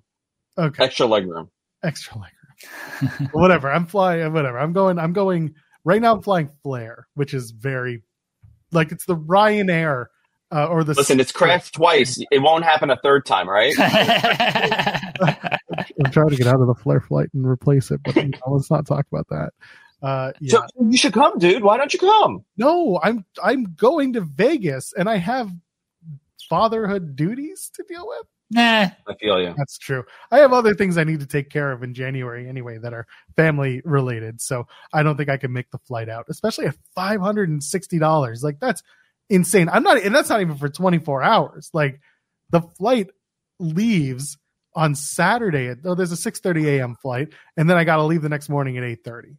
Okay, 0.59 0.85
Extra 0.85 1.07
legroom. 1.07 1.49
extra 1.83 2.15
legroom. 2.17 3.29
whatever. 3.33 3.71
I'm 3.71 3.87
flying. 3.87 4.33
Whatever. 4.33 4.59
I'm 4.59 4.73
going. 4.73 4.99
I'm 4.99 5.13
going. 5.13 5.55
Right 5.85 6.01
now, 6.01 6.15
I'm 6.15 6.23
flying 6.23 6.51
Flair, 6.63 7.07
which 7.15 7.35
is 7.35 7.51
very 7.51 8.03
like 8.73 8.93
it's 8.93 9.05
the 9.05 9.17
Ryanair 9.17 10.07
uh, 10.53 10.67
or 10.67 10.85
the. 10.85 10.95
Listen, 10.95 11.21
it's 11.21 11.33
crashed 11.33 11.75
twice. 11.75 12.19
It 12.31 12.39
won't 12.41 12.65
happen 12.65 12.91
a 12.91 12.97
third 12.97 13.27
time, 13.27 13.49
right? 13.49 13.75
I'm 16.05 16.13
trying 16.13 16.29
to 16.29 16.37
get 16.37 16.47
out 16.47 16.61
of 16.61 16.67
the 16.67 16.75
Flair 16.75 17.01
flight 17.01 17.29
and 17.33 17.47
replace 17.47 17.91
it, 17.91 18.01
but 18.05 18.17
you 18.17 18.29
know, 18.29 18.39
let's 18.49 18.71
not 18.71 18.87
talk 18.87 19.07
about 19.11 19.29
that. 19.29 19.53
Uh, 20.03 20.33
yeah. 20.41 20.51
So 20.53 20.67
you 20.81 20.97
should 20.97 21.15
come, 21.15 21.39
dude. 21.39 21.63
Why 21.63 21.79
don't 21.79 21.93
you 21.93 21.99
come? 21.99 22.45
no, 22.57 23.01
I'm 23.03 23.25
I'm 23.43 23.75
going 23.75 24.13
to 24.15 24.21
Vegas, 24.21 24.93
and 24.97 25.09
I 25.09 25.17
have 25.17 25.51
fatherhood 26.49 27.17
duties 27.17 27.71
to 27.75 27.85
deal 27.89 28.07
with. 28.07 28.27
nah, 28.51 28.91
I 29.09 29.15
feel 29.21 29.41
you. 29.41 29.55
That's 29.57 29.79
true. 29.79 30.05
I 30.31 30.39
have 30.39 30.53
other 30.53 30.75
things 30.75 30.99
I 30.99 31.05
need 31.05 31.21
to 31.21 31.27
take 31.27 31.51
care 31.51 31.73
of 31.73 31.83
in 31.83 31.95
January 31.95 32.49
anyway 32.49 32.79
that 32.79 32.93
are 32.93 33.07
family 33.35 33.81
related. 33.85 34.41
So 34.41 34.67
I 34.93 35.03
don't 35.03 35.17
think 35.17 35.31
I 35.31 35.39
can 35.39 35.53
make 35.53 35.71
the 35.71 35.79
flight 35.79 36.09
out, 36.09 36.27
especially 36.29 36.67
at 36.67 36.77
five 36.95 37.21
hundred 37.21 37.49
and 37.49 37.65
sixty 37.65 37.99
dollars. 37.99 38.45
Like 38.45 38.61
that's 38.61 38.83
insane. 39.31 39.69
I'm 39.69 39.83
not, 39.83 40.03
and 40.03 40.15
that's 40.15 40.29
not 40.29 40.43
even 40.43 40.57
for 40.57 40.69
twenty 40.69 40.99
four 40.99 41.23
hours. 41.23 41.71
Like 41.73 42.01
the 42.51 42.61
flight 42.61 43.09
leaves 43.59 44.37
on 44.77 44.95
Saturday. 44.95 45.69
At, 45.69 45.79
oh, 45.85 45.95
there's 45.97 46.13
a 46.13 46.17
six 46.17 46.39
thirty 46.39 46.69
a.m. 46.79 46.95
flight, 47.03 47.31
and 47.57 47.69
then 47.69 47.77
I 47.77 47.83
got 47.85 47.97
to 47.97 48.05
leave 48.05 48.23
the 48.23 48.29
next 48.29 48.49
morning 48.49 48.79
at 48.79 48.85
eight 48.85 49.03
thirty. 49.05 49.39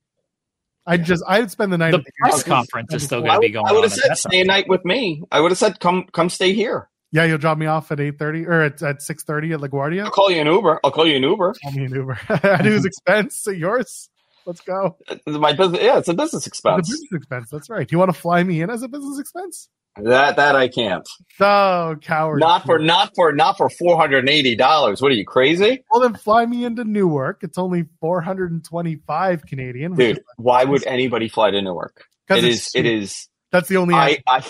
I 0.85 0.91
would 0.97 1.05
just 1.05 1.23
I'd 1.27 1.51
spend 1.51 1.71
the 1.71 1.77
night. 1.77 1.91
the 1.91 1.97
at 1.99 2.05
the 2.05 2.11
press 2.21 2.43
conference 2.43 2.93
is 2.93 3.03
still 3.03 3.21
going 3.21 3.33
to 3.33 3.39
be 3.39 3.49
going 3.49 3.65
I 3.67 3.71
would 3.73 3.83
have 3.83 3.93
said 3.93 4.17
stay 4.17 4.41
a 4.41 4.45
night 4.45 4.65
with 4.67 4.83
me. 4.83 5.23
I 5.31 5.39
would 5.39 5.51
have 5.51 5.57
said 5.57 5.79
come 5.79 6.07
come 6.11 6.29
stay 6.29 6.53
here. 6.53 6.89
Yeah, 7.11 7.23
you'll 7.23 7.38
drop 7.38 7.57
me 7.57 7.65
off 7.67 7.91
at 7.91 7.99
eight 7.99 8.17
thirty 8.19 8.45
or 8.45 8.61
at, 8.63 8.81
at 8.81 9.01
six 9.01 9.23
thirty 9.23 9.51
at 9.53 9.59
LaGuardia. 9.59 10.05
I'll 10.05 10.11
call 10.11 10.31
you 10.31 10.41
an 10.41 10.47
Uber. 10.47 10.79
I'll 10.83 10.91
call 10.91 11.05
you 11.07 11.15
an 11.17 11.23
Uber. 11.23 11.53
Call 11.61 11.71
me 11.73 11.85
an 11.85 11.93
Uber 11.93 12.19
at 12.29 12.65
whose 12.65 12.85
expense? 12.85 13.47
At 13.47 13.57
yours. 13.57 14.09
Let's 14.45 14.61
go. 14.61 14.95
Uh, 15.09 15.15
my 15.38 15.51
business, 15.51 15.81
yeah, 15.83 15.97
it's 15.97 16.07
a 16.07 16.13
business 16.13 16.45
The 16.45 16.49
expense. 16.49 16.89
business 16.89 17.09
expense. 17.13 17.49
That's 17.51 17.69
right. 17.69 17.85
Do 17.85 17.93
you 17.93 17.99
want 17.99 18.13
to 18.13 18.19
fly 18.19 18.41
me 18.43 18.61
in 18.61 18.69
as 18.69 18.81
a 18.81 18.88
business 18.88 19.19
expense? 19.19 19.67
That 20.04 20.36
that 20.38 20.56
I 20.56 20.68
can't. 20.68 21.08
Oh, 21.39 21.95
coward! 22.02 22.39
Not 22.39 22.66
for 22.66 22.80
not 22.80 23.12
for 23.16 23.32
not 23.34 23.58
for 23.58 23.70
four 23.70 23.98
hundred 23.98 24.20
and 24.20 24.30
eighty 24.30 24.56
dollars. 24.56 25.02
What 25.02 25.12
are 25.12 25.16
you 25.16 25.26
crazy, 25.26 25.84
Well, 25.91 26.02
then 26.02 26.14
fly 26.16 26.45
me 26.45 26.66
into 26.66 26.84
Newark. 26.84 27.39
It's 27.43 27.58
only 27.58 27.86
four 28.00 28.22
hundred 28.22 28.52
and 28.52 28.64
twenty-five 28.64 29.45
Canadian. 29.45 29.95
dude? 29.95 30.18
is- 30.18 30.24
Why 30.38 30.64
would 30.64 30.86
anybody 30.86 31.30
fly 31.30 31.52
to 31.52 31.62
Newark? 31.62 32.06
It 32.30 32.43
it's 32.43 32.72
cheap. 32.72 32.86
is. 32.86 33.28
That's 33.52 33.70
the 33.70 33.78
only. 33.78 33.95
I 33.95 34.18
I. 34.28 34.43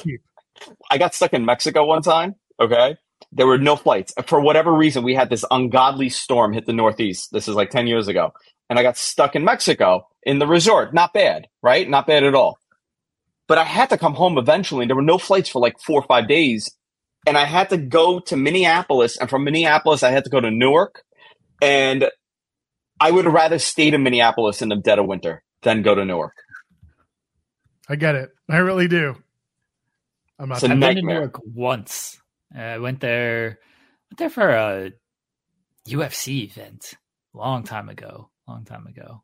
I 0.89 0.98
got 0.98 1.14
stuck 1.14 1.34
in 1.34 1.45
Mexico 1.45 1.86
one 1.86 2.02
time. 2.02 2.36
Okay. 2.60 2.95
There 3.32 3.45
were 3.45 3.58
no 3.58 3.76
flights. 3.76 4.14
For 4.26 4.39
whatever 4.39 4.74
reason, 4.74 5.04
we 5.04 5.14
had 5.14 5.30
this 5.30 5.45
ungodly 5.52 6.10
storm 6.10 6.54
hit 6.54 6.66
the 6.66 6.74
Northeast. 6.74 7.30
This 7.32 7.48
is 7.48 7.56
like 7.56 7.70
10 7.70 7.86
years 7.88 8.08
ago. 8.08 8.32
And 8.70 8.80
I 8.80 8.84
got 8.84 8.98
stuck 8.98 9.36
in 9.36 9.43
Mexico 9.43 10.08
in 10.24 10.39
the 10.39 10.48
resort. 10.48 10.93
Not 10.93 11.14
bad, 11.14 11.48
right? 11.62 11.88
Not 11.88 12.08
bad 12.08 12.24
at 12.24 12.34
all. 12.36 12.58
But 13.48 13.58
I 13.58 13.64
had 13.64 13.89
to 13.89 13.98
come 13.98 14.14
home 14.14 14.38
eventually. 14.38 14.84
And 14.84 14.89
there 14.89 14.95
were 14.95 15.02
no 15.02 15.18
flights 15.18 15.50
for 15.50 15.62
like 15.62 15.80
four 15.80 16.02
or 16.02 16.08
five 16.08 16.28
days. 16.28 16.76
And 17.26 17.38
I 17.38 17.45
had 17.45 17.70
to 17.70 17.78
go 17.78 18.20
to 18.20 18.38
Minneapolis. 18.38 19.18
And 19.18 19.30
from 19.30 19.43
Minneapolis, 19.43 20.04
I 20.04 20.12
had 20.12 20.24
to 20.26 20.30
go 20.30 20.39
to 20.39 20.52
Newark. 20.52 21.04
And 21.62 22.10
I 23.00 23.12
would 23.12 23.26
have 23.26 23.34
rather 23.34 23.60
stayed 23.60 23.93
in 23.93 24.04
Minneapolis 24.04 24.62
in 24.62 24.70
the 24.70 24.76
dead 24.76 25.00
of 25.00 25.06
winter 25.06 25.43
than 25.62 25.82
go 25.82 25.95
to 25.95 26.06
Newark. 26.06 26.36
I 27.89 27.95
get 27.95 28.16
it. 28.16 28.32
I 28.50 28.58
really 28.58 28.88
do. 28.88 29.16
I'm 30.39 30.50
not. 30.50 30.56
It's 30.56 30.64
a 30.64 30.72
I've 30.72 30.80
been 30.80 30.95
to. 30.98 31.02
Newark 31.02 31.39
once. 31.45 32.22
Uh, 32.56 32.60
I 32.62 32.78
went 32.80 33.00
there. 33.00 33.60
Went 34.10 34.18
there 34.18 34.30
for 34.30 34.50
a 34.50 34.91
UFC 35.88 36.45
event 36.45 36.93
a 37.34 37.38
long 37.38 37.64
time 37.64 37.89
ago. 37.89 38.30
Long 38.48 38.66
time 38.66 38.88
ago. 38.88 39.24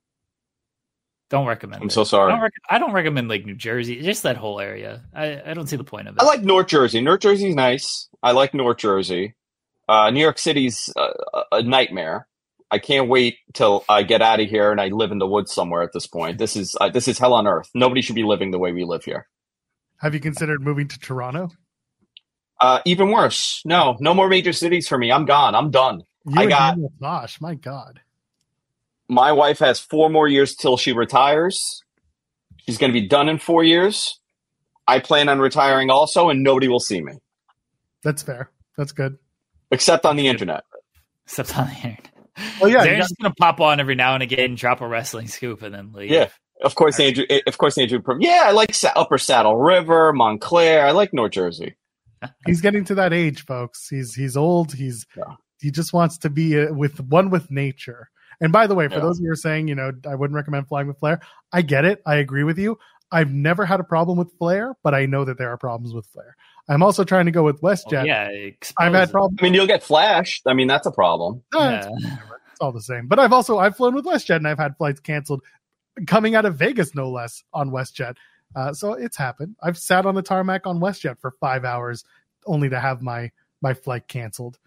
Don't 1.33 1.47
recommend. 1.47 1.81
I'm 1.81 1.87
it. 1.87 1.91
so 1.91 2.01
I 2.01 2.03
sorry. 2.03 2.31
don't, 2.31 2.41
rec- 2.41 2.53
I 2.69 2.77
don't 2.77 2.91
recommend 2.93 3.27
like 3.27 3.43
New 3.43 3.55
Jersey. 3.55 3.99
Just 4.03 4.21
that 4.21 4.37
whole 4.37 4.59
area. 4.59 5.01
I, 5.15 5.41
I 5.49 5.53
don't 5.55 5.65
see 5.65 5.77
the 5.77 5.83
point 5.83 6.07
of 6.07 6.15
it. 6.15 6.21
I 6.21 6.25
like 6.25 6.43
North 6.43 6.67
Jersey. 6.67 7.01
North 7.01 7.21
Jersey's 7.21 7.55
nice. 7.55 8.07
I 8.21 8.33
like 8.33 8.53
North 8.53 8.77
Jersey. 8.77 9.33
Uh, 9.89 10.11
New 10.11 10.19
York 10.19 10.37
City's 10.37 10.93
a, 10.95 11.07
a 11.53 11.63
nightmare. 11.63 12.27
I 12.69 12.77
can't 12.77 13.09
wait 13.09 13.37
till 13.51 13.83
I 13.89 14.03
get 14.03 14.21
out 14.21 14.41
of 14.41 14.47
here 14.47 14.69
and 14.71 14.79
I 14.79 14.89
live 14.89 15.11
in 15.11 15.17
the 15.17 15.25
woods 15.25 15.51
somewhere. 15.51 15.81
At 15.81 15.91
this 15.91 16.05
point, 16.05 16.37
this 16.37 16.55
is 16.55 16.75
uh, 16.79 16.89
this 16.89 17.07
is 17.07 17.17
hell 17.17 17.33
on 17.33 17.47
earth. 17.47 17.67
Nobody 17.73 18.03
should 18.03 18.13
be 18.13 18.23
living 18.23 18.51
the 18.51 18.59
way 18.59 18.71
we 18.71 18.83
live 18.83 19.03
here. 19.03 19.27
Have 20.01 20.13
you 20.13 20.19
considered 20.19 20.61
moving 20.61 20.87
to 20.87 20.99
Toronto? 20.99 21.49
Uh, 22.61 22.79
even 22.85 23.09
worse. 23.09 23.63
No, 23.65 23.97
no 23.99 24.13
more 24.13 24.29
major 24.29 24.53
cities 24.53 24.87
for 24.87 24.99
me. 24.99 25.11
I'm 25.11 25.25
gone. 25.25 25.55
I'm 25.55 25.71
done. 25.71 26.03
You 26.27 26.41
I 26.41 26.45
got- 26.45 26.71
Daniel 26.75 26.93
Tosh. 27.01 27.41
My 27.41 27.55
God. 27.55 28.01
My 29.09 29.31
wife 29.31 29.59
has 29.59 29.79
four 29.79 30.09
more 30.09 30.27
years 30.27 30.55
till 30.55 30.77
she 30.77 30.93
retires. 30.93 31.59
She's 32.65 32.77
going 32.77 32.93
to 32.93 32.99
be 32.99 33.07
done 33.07 33.29
in 33.29 33.37
four 33.37 33.63
years. 33.63 34.19
I 34.87 34.99
plan 34.99 35.29
on 35.29 35.39
retiring 35.39 35.89
also, 35.89 36.29
and 36.29 36.43
nobody 36.43 36.67
will 36.67 36.79
see 36.79 37.01
me 37.01 37.13
That's 38.03 38.23
fair. 38.23 38.49
That's 38.77 38.91
good. 38.91 39.17
except 39.71 40.05
on 40.05 40.15
the 40.17 40.27
internet. 40.27 40.63
Except 41.25 41.57
on 41.57 41.67
the 41.67 41.75
internet. 41.75 42.09
Oh, 42.61 42.65
yeah, 42.65 42.83
They're 42.83 42.97
just 42.97 43.15
gonna 43.21 43.33
pop 43.35 43.59
on 43.61 43.79
every 43.79 43.95
now 43.95 44.15
and 44.15 44.23
again, 44.23 44.55
drop 44.55 44.81
a 44.81 44.87
wrestling 44.87 45.27
scoop, 45.27 45.61
and 45.61 45.73
then 45.73 45.91
leave. 45.93 46.09
Yeah. 46.09 46.29
Of 46.63 46.75
course, 46.75 46.99
Andrew. 46.99 47.25
Of 47.45 47.57
course, 47.57 47.77
Andrew. 47.77 47.99
Yeah, 48.19 48.43
I 48.45 48.51
like 48.51 48.73
Upper 48.95 49.17
Saddle 49.17 49.57
River, 49.57 50.13
Montclair. 50.13 50.85
I 50.85 50.91
like 50.91 51.13
North 51.13 51.31
Jersey. 51.33 51.75
he's 52.45 52.61
getting 52.61 52.85
to 52.85 52.95
that 52.95 53.13
age, 53.13 53.45
folks. 53.45 53.87
He's 53.89 54.15
he's 54.15 54.35
old. 54.37 54.73
He's 54.73 55.05
Yeah. 55.15 55.35
he 55.59 55.71
just 55.71 55.93
wants 55.93 56.17
to 56.19 56.29
be 56.29 56.59
uh, 56.59 56.73
with 56.73 56.99
one 57.01 57.29
with 57.29 57.51
nature. 57.51 58.09
And 58.41 58.51
by 58.51 58.67
the 58.67 58.75
way, 58.75 58.87
for 58.87 58.95
Yeah. 58.95 58.99
those 59.01 59.19
of 59.19 59.23
you 59.23 59.27
who 59.29 59.33
are 59.33 59.35
saying, 59.35 59.67
you 59.67 59.75
know, 59.75 59.91
I 60.07 60.15
wouldn't 60.15 60.35
recommend 60.35 60.67
flying 60.67 60.87
with 60.87 60.99
Flair. 60.99 61.19
I 61.51 61.61
get 61.61 61.85
it. 61.85 62.01
I 62.05 62.15
agree 62.15 62.43
with 62.43 62.57
you. 62.57 62.77
I've 63.11 63.31
never 63.31 63.65
had 63.65 63.79
a 63.79 63.83
problem 63.83 64.17
with 64.17 64.31
Flair, 64.39 64.75
but 64.83 64.95
I 64.95 65.05
know 65.05 65.23
that 65.25 65.37
there 65.37 65.49
are 65.49 65.57
problems 65.57 65.93
with 65.93 66.07
Flair. 66.07 66.35
I'm 66.67 66.81
also 66.81 67.03
trying 67.03 67.25
to 67.25 67.31
go 67.31 67.43
with 67.43 67.61
WestJet. 67.61 67.91
Well, 67.91 68.05
yeah, 68.07 68.29
I've 68.79 68.93
had 68.93 69.11
problems. 69.11 69.37
I 69.39 69.43
mean, 69.43 69.53
you'll 69.53 69.67
get 69.67 69.83
flashed. 69.83 70.43
I 70.47 70.53
mean, 70.53 70.67
that's 70.67 70.87
a 70.87 70.91
problem. 70.91 71.43
Uh, 71.53 71.59
Yeah. 71.99 72.17
It's 72.51 72.61
all 72.61 72.71
the 72.71 72.81
same. 72.81 73.07
But 73.07 73.19
I've 73.19 73.33
also 73.33 73.57
I've 73.59 73.75
flown 73.75 73.95
with 73.95 74.05
WestJet 74.05 74.37
and 74.37 74.47
I've 74.47 74.59
had 74.59 74.77
flights 74.77 74.99
canceled 74.99 75.41
coming 76.07 76.35
out 76.35 76.45
of 76.45 76.55
Vegas, 76.55 76.95
no 76.95 77.09
less, 77.09 77.43
on 77.53 77.71
WestJet. 77.71 78.15
Uh, 78.55 78.73
so 78.73 78.93
it's 78.93 79.17
happened. 79.17 79.55
I've 79.61 79.77
sat 79.77 80.05
on 80.05 80.15
the 80.15 80.21
tarmac 80.21 80.65
on 80.67 80.79
WestJet 80.79 81.19
for 81.19 81.31
five 81.39 81.65
hours 81.65 82.03
only 82.45 82.69
to 82.69 82.79
have 82.79 83.01
my 83.01 83.31
my 83.61 83.73
flight 83.73 84.07
canceled. 84.07 84.57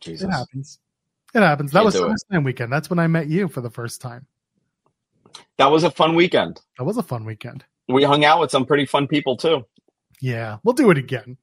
Jesus. 0.00 0.28
It 0.28 0.32
happens. 0.32 0.78
It 1.34 1.40
happens. 1.40 1.72
That 1.72 1.84
was. 1.84 1.94
SummerSlam 1.96 2.44
weekend. 2.44 2.72
That's 2.72 2.90
when 2.90 2.98
I 2.98 3.06
met 3.06 3.28
you 3.28 3.48
for 3.48 3.60
the 3.60 3.70
first 3.70 4.00
time. 4.00 4.26
That 5.58 5.70
was 5.70 5.84
a 5.84 5.90
fun 5.90 6.14
weekend. 6.14 6.60
That 6.78 6.84
was 6.84 6.96
a 6.96 7.02
fun 7.02 7.24
weekend. 7.24 7.64
We 7.88 8.04
hung 8.04 8.24
out 8.24 8.40
with 8.40 8.50
some 8.50 8.66
pretty 8.66 8.86
fun 8.86 9.06
people 9.06 9.36
too. 9.36 9.64
Yeah, 10.20 10.58
we'll 10.62 10.74
do 10.74 10.90
it 10.90 10.98
again. 10.98 11.36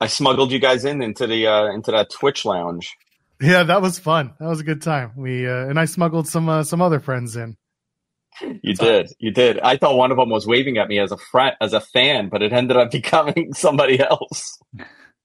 I 0.00 0.06
smuggled 0.06 0.50
you 0.50 0.58
guys 0.58 0.84
in 0.84 1.02
into 1.02 1.26
the 1.26 1.46
uh, 1.46 1.66
into 1.72 1.90
that 1.92 2.10
Twitch 2.10 2.44
lounge. 2.44 2.96
Yeah, 3.40 3.62
that 3.64 3.82
was 3.82 3.98
fun. 3.98 4.34
That 4.40 4.48
was 4.48 4.60
a 4.60 4.64
good 4.64 4.82
time. 4.82 5.12
We 5.16 5.46
uh, 5.46 5.66
and 5.66 5.78
I 5.78 5.84
smuggled 5.84 6.26
some 6.26 6.48
uh, 6.48 6.64
some 6.64 6.82
other 6.82 7.00
friends 7.00 7.36
in. 7.36 7.56
You 8.40 8.74
did, 8.74 9.12
you 9.18 9.30
did. 9.30 9.60
I 9.60 9.76
thought 9.76 9.96
one 9.96 10.10
of 10.10 10.16
them 10.16 10.28
was 10.28 10.46
waving 10.46 10.78
at 10.78 10.88
me 10.88 10.98
as 10.98 11.12
a 11.12 11.16
friend, 11.16 11.54
as 11.60 11.72
a 11.72 11.80
fan, 11.80 12.28
but 12.28 12.42
it 12.42 12.52
ended 12.52 12.76
up 12.76 12.90
becoming 12.92 13.52
somebody 13.54 14.00
else. 14.00 14.58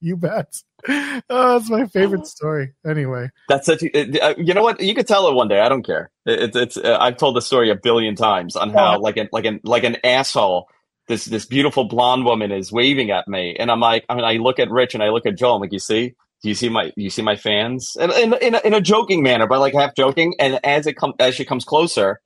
You 0.02 0.18
bet. 0.18 0.62
Oh, 0.88 1.60
that's 1.60 1.70
my 1.70 1.86
favorite 1.88 2.26
story. 2.26 2.74
Anyway, 2.88 3.30
That's 3.50 3.66
such. 3.66 3.84
A, 3.84 4.22
uh, 4.22 4.34
you 4.38 4.54
know 4.54 4.64
what? 4.64 4.80
You 4.80 4.96
could 4.96 5.08
tell 5.08 5.28
it 5.28 5.34
one 5.34 5.50
day. 5.50 5.60
I 5.60 5.68
don't 5.70 5.86
care. 5.86 6.10
It, 6.26 6.56
it's. 6.56 6.56
it's 6.56 6.78
uh, 6.78 6.98
I've 7.00 7.18
told 7.18 7.36
the 7.36 7.42
story 7.42 7.70
a 7.70 7.76
billion 7.76 8.16
times 8.16 8.56
on 8.56 8.70
how 8.70 9.00
like 9.00 9.18
an 9.18 9.28
like 9.32 9.46
an 9.46 9.60
like 9.64 9.84
an 9.84 9.98
asshole. 10.04 10.70
This 11.08 11.26
this 11.26 11.46
beautiful 11.46 11.86
blonde 11.86 12.24
woman 12.24 12.52
is 12.52 12.72
waving 12.72 13.12
at 13.12 13.28
me, 13.28 13.56
and 13.60 13.70
I'm 13.70 13.80
like, 13.82 14.06
I 14.08 14.16
mean, 14.16 14.24
I 14.24 14.38
look 14.38 14.60
at 14.60 14.70
Rich 14.70 14.94
and 14.94 15.04
I 15.04 15.10
look 15.10 15.26
at 15.26 15.38
Joel. 15.38 15.56
I'm 15.56 15.62
like, 15.62 15.74
you 15.74 15.80
see, 15.80 16.16
do 16.42 16.50
you 16.50 16.56
see 16.56 16.70
my 16.70 16.92
you 16.96 17.10
see 17.10 17.22
my 17.22 17.36
fans? 17.36 17.98
And 18.00 18.12
in 18.14 18.34
in 18.36 18.56
a, 18.56 18.60
in 18.60 18.74
a 18.74 18.82
joking 18.82 19.22
manner, 19.22 19.48
but 19.48 19.60
like 19.60 19.74
half 19.74 19.96
joking. 19.96 20.36
And 20.40 20.60
as 20.64 20.88
it 20.88 20.94
comes 20.96 21.16
as 21.20 21.36
she 21.36 21.46
comes 21.46 21.66
closer, 21.66 22.22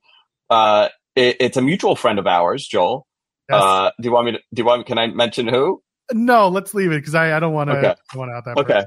uh, 0.50 0.88
it, 1.16 1.36
it's 1.40 1.56
a 1.56 1.62
mutual 1.62 1.96
friend 1.96 2.18
of 2.18 2.26
ours, 2.26 2.66
Joel. 2.66 3.06
yes. 3.50 3.60
Uh, 3.60 3.90
do 4.00 4.06
you 4.06 4.12
want 4.12 4.26
me 4.26 4.32
to? 4.32 4.38
Do 4.54 4.60
you 4.62 4.66
want? 4.66 4.86
Can 4.86 4.98
I 4.98 5.08
mention 5.08 5.48
who? 5.48 5.82
No, 6.12 6.48
let's 6.48 6.74
leave 6.74 6.92
it 6.92 6.96
because 7.00 7.14
I, 7.14 7.36
I 7.36 7.40
don't 7.40 7.52
want 7.54 7.70
to 7.70 7.76
Okay. 7.78 7.94
want 8.14 8.30
out 8.32 8.44
that. 8.44 8.56
Okay. 8.58 8.84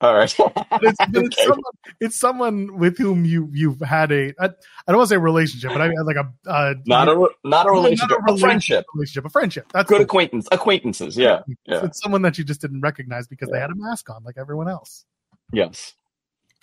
All 0.00 0.14
right. 0.14 0.34
It's, 0.84 1.00
Okay. 1.00 1.44
someone, 1.44 1.72
it's 2.00 2.18
someone 2.18 2.78
with 2.78 2.98
whom 2.98 3.24
you 3.24 3.48
you've 3.52 3.78
had 3.80 4.10
a 4.10 4.32
I, 4.40 4.46
I 4.46 4.48
don't 4.88 4.96
want 4.96 5.08
to 5.08 5.14
say 5.14 5.18
relationship, 5.18 5.70
but 5.70 5.80
I 5.80 5.88
mean 5.88 5.98
like 6.04 6.16
a 6.16 6.32
uh, 6.50 6.74
Not 6.86 7.08
a 7.08 7.14
not 7.14 7.66
a 7.66 7.68
not 7.68 7.70
relationship, 7.70 8.10
a 8.10 8.22
relationship, 8.22 8.40
friendship, 8.40 8.84
relationship, 8.94 9.24
a 9.26 9.28
friendship. 9.30 9.66
That's 9.72 9.88
good 9.88 10.00
acquaintance, 10.00 10.48
acquaintances. 10.50 11.16
Yeah. 11.16 11.42
yeah. 11.66 11.84
It's 11.84 12.00
someone 12.02 12.22
that 12.22 12.36
you 12.38 12.42
just 12.44 12.60
didn't 12.60 12.80
recognize 12.80 13.28
because 13.28 13.48
they 13.50 13.60
had 13.60 13.70
a 13.70 13.76
mask 13.76 14.10
on, 14.10 14.24
like 14.24 14.36
everyone 14.38 14.68
else. 14.68 15.04
Yes. 15.52 15.92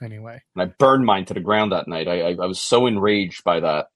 Anyway, 0.01 0.41
And 0.55 0.61
I 0.63 0.73
burned 0.79 1.05
mine 1.05 1.25
to 1.25 1.33
the 1.33 1.39
ground 1.41 1.71
that 1.73 1.87
night. 1.87 2.07
I, 2.07 2.21
I, 2.21 2.29
I 2.41 2.45
was 2.45 2.59
so 2.59 2.87
enraged 2.87 3.43
by 3.43 3.59
that. 3.59 3.89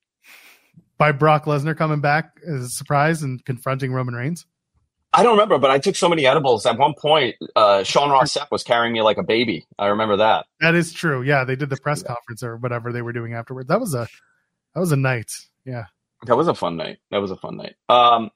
by 0.97 1.11
Brock 1.13 1.45
Lesnar 1.45 1.75
coming 1.77 2.01
back 2.01 2.31
as 2.45 2.61
a 2.65 2.69
surprise 2.69 3.23
and 3.23 3.43
confronting 3.45 3.91
Roman 3.93 4.13
Reigns. 4.13 4.45
I 5.13 5.21
don't 5.21 5.33
remember, 5.33 5.59
but 5.59 5.69
I 5.69 5.77
took 5.77 5.95
so 5.95 6.09
many 6.09 6.25
edibles. 6.25 6.65
At 6.65 6.77
one 6.77 6.95
point, 6.95 7.35
uh, 7.55 7.83
Sean 7.83 8.09
Ross 8.09 8.33
Sapp 8.33 8.49
was 8.49 8.63
carrying 8.63 8.93
me 8.93 9.01
like 9.03 9.17
a 9.17 9.23
baby. 9.23 9.67
I 9.77 9.87
remember 9.87 10.17
that. 10.17 10.47
That 10.59 10.73
is 10.73 10.91
true. 10.91 11.21
Yeah, 11.21 11.43
they 11.43 11.55
did 11.55 11.69
the 11.69 11.77
press 11.77 12.01
conference 12.01 12.41
or 12.41 12.57
whatever 12.57 12.91
they 12.91 13.03
were 13.03 13.13
doing 13.13 13.33
afterwards. 13.33 13.67
That 13.69 13.79
was 13.79 13.93
a 13.93 14.07
that 14.73 14.79
was 14.79 14.91
a 14.91 14.97
night. 14.97 15.31
Yeah. 15.65 15.85
That 16.25 16.35
was 16.35 16.47
a 16.47 16.55
fun 16.55 16.77
night. 16.77 16.97
That 17.11 17.19
was 17.19 17.31
a 17.31 17.35
fun 17.35 17.57
night. 17.57 17.75
Um, 17.89 18.31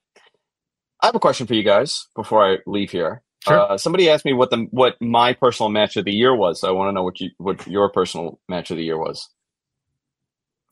I 1.01 1.07
have 1.07 1.15
a 1.15 1.19
question 1.19 1.47
for 1.47 1.53
you 1.53 1.63
guys 1.63 2.07
before 2.15 2.45
I 2.45 2.57
leave 2.65 2.91
here. 2.91 3.23
Sure. 3.47 3.59
Uh, 3.59 3.77
somebody 3.77 4.09
asked 4.09 4.25
me 4.25 4.33
what 4.33 4.49
the 4.49 4.67
what 4.71 4.95
my 5.01 5.33
personal 5.33 5.69
match 5.69 5.95
of 5.95 6.05
the 6.05 6.11
year 6.11 6.35
was. 6.35 6.59
So 6.61 6.67
I 6.67 6.71
want 6.71 6.89
to 6.89 6.93
know 6.93 7.03
what 7.03 7.19
you 7.19 7.31
what 7.37 7.65
your 7.67 7.89
personal 7.89 8.39
match 8.49 8.71
of 8.71 8.77
the 8.77 8.83
year 8.83 8.97
was. 8.97 9.29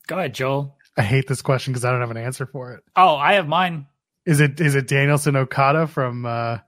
Go 0.06 0.18
ahead, 0.18 0.34
Joel. 0.34 0.76
I 0.96 1.02
hate 1.02 1.26
this 1.26 1.42
question 1.42 1.72
because 1.72 1.84
I 1.84 1.90
don't 1.90 2.00
have 2.00 2.10
an 2.10 2.16
answer 2.16 2.46
for 2.46 2.72
it. 2.72 2.84
Oh, 2.94 3.16
I 3.16 3.34
have 3.34 3.48
mine. 3.48 3.86
Is 4.26 4.40
it 4.40 4.60
is 4.60 4.74
it 4.74 4.88
Danielson 4.88 5.36
Okada 5.36 5.86
from 5.86 6.26
uh 6.26 6.58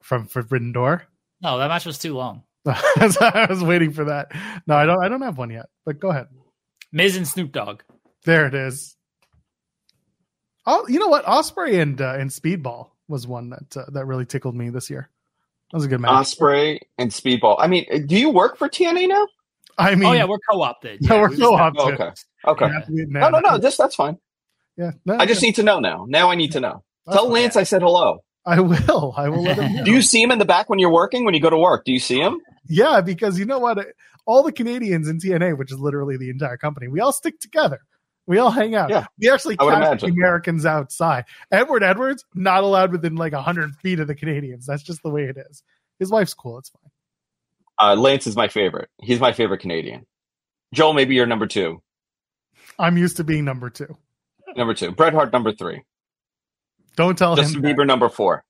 from 0.00 0.26
Forbidden 0.26 0.72
Door? 0.72 1.02
No, 1.42 1.58
that 1.58 1.68
match 1.68 1.84
was 1.84 1.98
too 1.98 2.14
long. 2.14 2.44
I 2.66 3.46
was 3.50 3.62
waiting 3.62 3.92
for 3.92 4.04
that. 4.04 4.32
No, 4.66 4.76
I 4.76 4.86
don't 4.86 5.02
I 5.02 5.08
don't 5.08 5.22
have 5.22 5.36
one 5.36 5.50
yet. 5.50 5.66
But 5.84 5.98
go 5.98 6.10
ahead. 6.10 6.28
Miz 6.92 7.16
and 7.16 7.26
Snoop 7.26 7.52
Dogg. 7.52 7.82
There 8.24 8.46
it 8.46 8.54
is. 8.54 8.96
Oh, 10.66 10.86
you 10.88 10.98
know 10.98 11.08
what? 11.08 11.24
Ospreay 11.24 11.80
and 11.80 12.00
uh, 12.00 12.14
and 12.18 12.30
Speedball 12.30 12.90
was 13.08 13.26
one 13.26 13.50
that 13.50 13.76
uh, 13.76 13.90
that 13.92 14.06
really 14.06 14.26
tickled 14.26 14.54
me 14.54 14.70
this 14.70 14.88
year. 14.90 15.08
That 15.72 15.78
was 15.78 15.84
a 15.84 15.88
good 15.88 16.00
match. 16.00 16.10
Ospreay 16.10 16.78
and 16.98 17.10
Speedball. 17.10 17.56
I 17.58 17.66
mean, 17.66 18.06
do 18.06 18.16
you 18.16 18.30
work 18.30 18.56
for 18.56 18.68
TNA 18.68 19.08
now? 19.08 19.26
I 19.76 19.94
mean, 19.94 20.08
oh 20.08 20.12
yeah, 20.12 20.24
we're 20.24 20.38
co-opted. 20.50 20.98
Yeah, 21.02 21.20
we're 21.20 21.30
we 21.30 21.36
co-opted. 21.38 21.80
Oh, 21.80 21.92
okay. 21.92 22.10
Okay. 22.46 22.66
Yeah, 22.90 23.04
No, 23.08 23.30
no, 23.30 23.40
no. 23.40 23.58
Just 23.58 23.78
that's 23.78 23.94
fine. 23.94 24.18
Yeah, 24.76 24.92
no, 25.04 25.16
I 25.18 25.26
just 25.26 25.42
no, 25.42 25.46
need 25.46 25.54
to 25.56 25.62
know 25.62 25.80
now. 25.80 26.06
Now 26.08 26.30
I 26.30 26.36
need 26.36 26.52
to 26.52 26.60
know. 26.60 26.84
That's 27.08 27.16
Tell. 27.16 27.28
Lance 27.28 27.56
I 27.56 27.62
said 27.64 27.82
hello. 27.82 28.22
I 28.46 28.60
will. 28.60 29.14
I 29.16 29.28
will 29.28 29.42
let 29.42 29.58
him 29.58 29.72
know. 29.76 29.84
Do 29.84 29.92
you 29.92 30.02
see 30.02 30.22
him 30.22 30.30
in 30.30 30.38
the 30.38 30.44
back 30.44 30.68
when 30.70 30.78
you're 30.78 30.92
working? 30.92 31.24
When 31.24 31.34
you 31.34 31.40
go 31.40 31.50
to 31.50 31.58
work, 31.58 31.84
do 31.84 31.92
you 31.92 31.98
see 31.98 32.18
him? 32.20 32.38
Yeah, 32.66 33.00
because 33.00 33.38
you 33.38 33.44
know 33.44 33.58
what? 33.58 33.78
All 34.26 34.42
the 34.42 34.52
Canadians 34.52 35.08
in 35.08 35.18
TNA, 35.18 35.56
which 35.58 35.72
is 35.72 35.78
literally 35.78 36.16
the 36.16 36.30
entire 36.30 36.56
company, 36.56 36.88
we 36.88 37.00
all 37.00 37.12
stick 37.12 37.40
together. 37.40 37.80
We 38.26 38.38
all 38.38 38.50
hang 38.50 38.74
out. 38.74 38.90
Yeah, 38.90 39.06
we 39.18 39.30
actually 39.30 39.56
I 39.58 39.64
would 39.64 39.72
catch 39.72 40.00
the 40.00 40.06
imagine. 40.06 40.10
Americans 40.10 40.66
outside. 40.66 41.24
Edward 41.50 41.82
Edwards 41.82 42.24
not 42.34 42.62
allowed 42.62 42.92
within 42.92 43.16
like 43.16 43.32
hundred 43.32 43.74
feet 43.76 44.00
of 44.00 44.06
the 44.06 44.14
Canadians. 44.14 44.66
That's 44.66 44.82
just 44.82 45.02
the 45.02 45.08
way 45.10 45.24
it 45.24 45.38
is. 45.38 45.62
His 45.98 46.10
wife's 46.10 46.34
cool. 46.34 46.58
It's 46.58 46.68
fine. 46.68 46.90
Uh, 47.80 47.94
Lance 47.94 48.26
is 48.26 48.36
my 48.36 48.48
favorite. 48.48 48.90
He's 49.00 49.20
my 49.20 49.32
favorite 49.32 49.60
Canadian. 49.60 50.04
Joel, 50.74 50.92
maybe 50.92 51.14
you're 51.14 51.26
number 51.26 51.46
two. 51.46 51.80
I'm 52.78 52.98
used 52.98 53.16
to 53.16 53.24
being 53.24 53.44
number 53.44 53.70
two. 53.70 53.96
Number 54.56 54.74
two. 54.74 54.92
Bret 54.92 55.14
Hart, 55.14 55.32
number 55.32 55.52
three. 55.52 55.82
Don't 56.98 57.16
tell 57.16 57.36
Justin 57.36 57.58
him. 57.58 57.62
that. 57.62 57.76
Bieber, 57.76 57.86
number 57.86 58.08
four. 58.08 58.44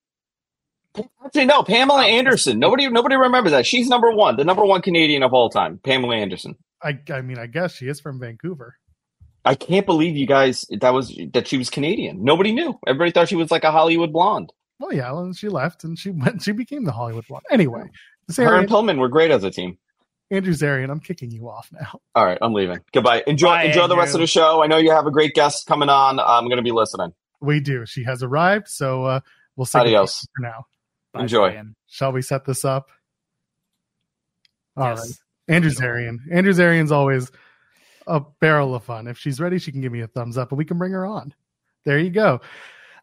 Actually, 1.25 1.45
no. 1.45 1.63
Pamela 1.63 2.05
Anderson. 2.05 2.59
Nobody, 2.59 2.89
nobody 2.89 3.15
remembers 3.15 3.53
that. 3.53 3.67
She's 3.67 3.89
number 3.89 4.11
one, 4.11 4.37
the 4.37 4.45
number 4.45 4.65
one 4.65 4.81
Canadian 4.81 5.23
of 5.23 5.35
all 5.35 5.51
time. 5.51 5.79
Pamela 5.85 6.17
Anderson. 6.17 6.57
I, 6.83 6.99
I 7.13 7.21
mean, 7.21 7.39
I 7.39 7.47
guess 7.47 7.75
she 7.75 7.89
is 7.89 8.01
from 8.01 8.19
Vancouver. 8.19 8.77
I 9.45 9.55
can't 9.55 9.85
believe 9.85 10.17
you 10.17 10.27
guys 10.27 10.65
that 10.81 10.95
was 10.95 11.15
that 11.35 11.47
she 11.47 11.59
was 11.59 11.69
Canadian. 11.69 12.25
Nobody 12.25 12.53
knew. 12.53 12.79
Everybody 12.87 13.13
thought 13.13 13.29
she 13.29 13.37
was 13.37 13.51
like 13.51 13.65
a 13.65 13.71
Hollywood 13.71 14.13
blonde. 14.13 14.51
Well, 14.81 14.95
yeah, 14.95 15.17
and 15.17 15.37
she 15.37 15.49
left 15.49 15.85
and 15.85 15.99
she 15.99 16.11
went. 16.11 16.43
She 16.43 16.53
became 16.53 16.85
the 16.85 16.93
Hollywood 16.93 17.27
blonde. 17.29 17.45
Anyway, 17.51 17.83
Her 18.29 18.33
Zarian, 18.33 18.61
and 18.61 18.69
Pillman 18.69 18.99
were 18.99 19.09
great 19.09 19.31
as 19.31 19.45
a 19.45 19.51
team. 19.51 19.77
Andrew 20.31 20.55
Zarian, 20.55 20.91
I'm 20.91 21.01
kicking 21.01 21.31
you 21.31 21.49
off 21.49 21.69
now. 21.73 22.01
All 22.15 22.25
right, 22.25 22.39
I'm 22.41 22.53
leaving. 22.55 22.81
Goodbye. 22.93 23.25
Enjoy 23.27 23.49
Bye, 23.49 23.65
enjoy 23.65 23.87
the 23.87 23.97
rest 23.97 24.15
of 24.15 24.21
the 24.21 24.27
show. 24.27 24.63
I 24.63 24.67
know 24.67 24.77
you 24.79 24.91
have 24.91 25.07
a 25.07 25.11
great 25.11 25.35
guest 25.35 25.67
coming 25.67 25.89
on. 25.89 26.19
I'm 26.19 26.45
going 26.45 26.59
to 26.59 26.63
be 26.63 26.73
listening. 26.73 27.13
We 27.41 27.61
do. 27.61 27.87
She 27.87 28.05
has 28.05 28.23
arrived, 28.23 28.69
so 28.69 29.05
uh, 29.05 29.21
we'll 29.57 29.65
say 29.67 29.79
goodbye 29.81 29.89
Adios. 29.91 30.27
for 30.37 30.43
now. 30.43 30.67
Bye, 31.13 31.23
Enjoy. 31.23 31.49
Brian. 31.51 31.77
Shall 31.89 32.13
we 32.13 32.23
set 32.23 32.45
this 32.45 32.65
up? 32.65 32.89
All 34.77 34.89
right, 34.91 34.97
Yes. 34.99 35.19
Andrew 35.49 35.71
Zarian. 35.71 36.19
Andrew 36.31 36.53
Zarian's 36.53 36.93
always 36.93 37.31
a 38.07 38.21
barrel 38.41 38.75
of 38.75 38.85
fun. 38.85 39.07
If 39.07 39.19
she's 39.19 39.41
ready, 39.41 39.59
she 39.59 39.73
can 39.73 39.81
give 39.81 39.93
me 39.93 40.01
a 40.01 40.07
thumbs 40.07 40.37
up, 40.39 40.51
and 40.53 40.59
we 40.59 40.65
can 40.65 40.79
bring 40.79 40.93
her 40.93 41.07
on. 41.07 41.35
There 41.85 41.99
you 41.99 42.11
go. 42.11 42.41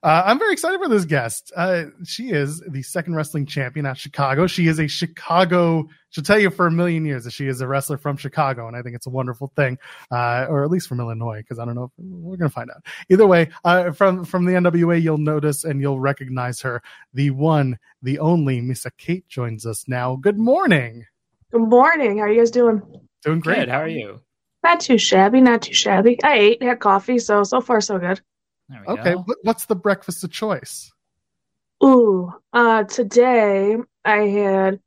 Uh, 0.05 0.21
I'm 0.23 0.37
very 0.37 0.53
excited 0.53 0.79
for 0.79 0.87
this 0.87 1.03
guest. 1.03 1.51
Uh, 1.55 1.85
she 2.03 2.29
is 2.29 2.59
the 2.59 2.83
second 2.83 3.15
wrestling 3.15 3.47
champion 3.47 3.87
at 3.87 3.97
Chicago. 3.97 4.45
She 4.45 4.67
is 4.67 4.79
a 4.79 4.85
Chicago. 4.85 5.89
She'll 6.11 6.23
tell 6.23 6.37
you 6.37 6.51
for 6.51 6.67
a 6.67 6.71
million 6.71 7.05
years 7.05 7.23
that 7.23 7.31
she 7.31 7.47
is 7.47 7.59
a 7.59 7.67
wrestler 7.67 7.97
from 7.97 8.15
Chicago, 8.15 8.67
and 8.67 8.77
I 8.77 8.83
think 8.83 8.95
it's 8.95 9.07
a 9.07 9.09
wonderful 9.09 9.51
thing, 9.55 9.79
uh, 10.11 10.45
or 10.47 10.63
at 10.63 10.69
least 10.69 10.87
from 10.87 10.99
Illinois, 10.99 11.39
because 11.39 11.57
I 11.57 11.65
don't 11.65 11.73
know. 11.73 11.85
If, 11.85 11.91
we're 11.97 12.37
gonna 12.37 12.51
find 12.51 12.69
out. 12.69 12.85
Either 13.09 13.25
way, 13.25 13.49
uh, 13.63 13.93
from 13.93 14.25
from 14.25 14.45
the 14.45 14.51
NWA, 14.51 15.01
you'll 15.01 15.17
notice 15.17 15.63
and 15.63 15.81
you'll 15.81 15.99
recognize 15.99 16.61
her. 16.61 16.83
The 17.15 17.31
one, 17.31 17.79
the 18.03 18.19
only, 18.19 18.61
Missa 18.61 18.91
Kate 18.99 19.27
joins 19.27 19.65
us 19.65 19.87
now. 19.87 20.17
Good 20.17 20.37
morning. 20.37 21.07
Good 21.51 21.67
morning. 21.67 22.19
How 22.19 22.25
are 22.25 22.31
you 22.31 22.41
guys 22.41 22.51
doing? 22.51 22.83
Doing 23.23 23.39
great. 23.39 23.55
Good. 23.55 23.69
How 23.69 23.79
are 23.79 23.87
you? 23.87 24.21
Not 24.63 24.81
too 24.81 24.99
shabby, 24.99 25.41
not 25.41 25.63
too 25.63 25.73
shabby. 25.73 26.19
I 26.23 26.37
ate, 26.37 26.61
had 26.61 26.79
coffee, 26.79 27.17
so 27.17 27.43
so 27.43 27.59
far 27.59 27.81
so 27.81 27.97
good. 27.97 28.21
There 28.69 28.81
we 28.87 28.93
Okay, 28.93 29.13
go. 29.13 29.19
what, 29.21 29.37
what's 29.43 29.65
the 29.65 29.75
breakfast 29.75 30.23
of 30.23 30.31
choice? 30.31 30.91
Ooh, 31.83 32.31
uh, 32.53 32.83
today 32.83 33.75
I 34.03 34.17
had, 34.17 34.79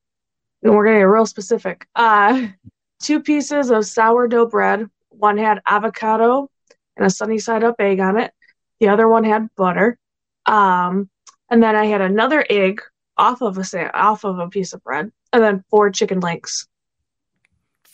and 0.62 0.74
we're 0.74 0.84
gonna 0.84 0.98
get 0.98 1.02
real 1.04 1.26
specific. 1.26 1.86
Uh, 1.94 2.48
two 3.02 3.20
pieces 3.20 3.70
of 3.70 3.86
sourdough 3.86 4.46
bread. 4.46 4.86
One 5.10 5.36
had 5.38 5.60
avocado 5.66 6.50
and 6.96 7.06
a 7.06 7.10
sunny 7.10 7.38
side 7.38 7.62
up 7.64 7.76
egg 7.78 8.00
on 8.00 8.18
it. 8.18 8.32
The 8.80 8.88
other 8.88 9.08
one 9.08 9.24
had 9.24 9.48
butter. 9.56 9.98
Um, 10.46 11.10
and 11.50 11.62
then 11.62 11.76
I 11.76 11.86
had 11.86 12.00
another 12.00 12.44
egg 12.48 12.80
off 13.16 13.42
of 13.42 13.58
a 13.58 13.90
off 13.98 14.24
of 14.24 14.38
a 14.38 14.48
piece 14.48 14.72
of 14.72 14.82
bread, 14.82 15.10
and 15.32 15.42
then 15.42 15.64
four 15.70 15.90
chicken 15.90 16.20
links. 16.20 16.66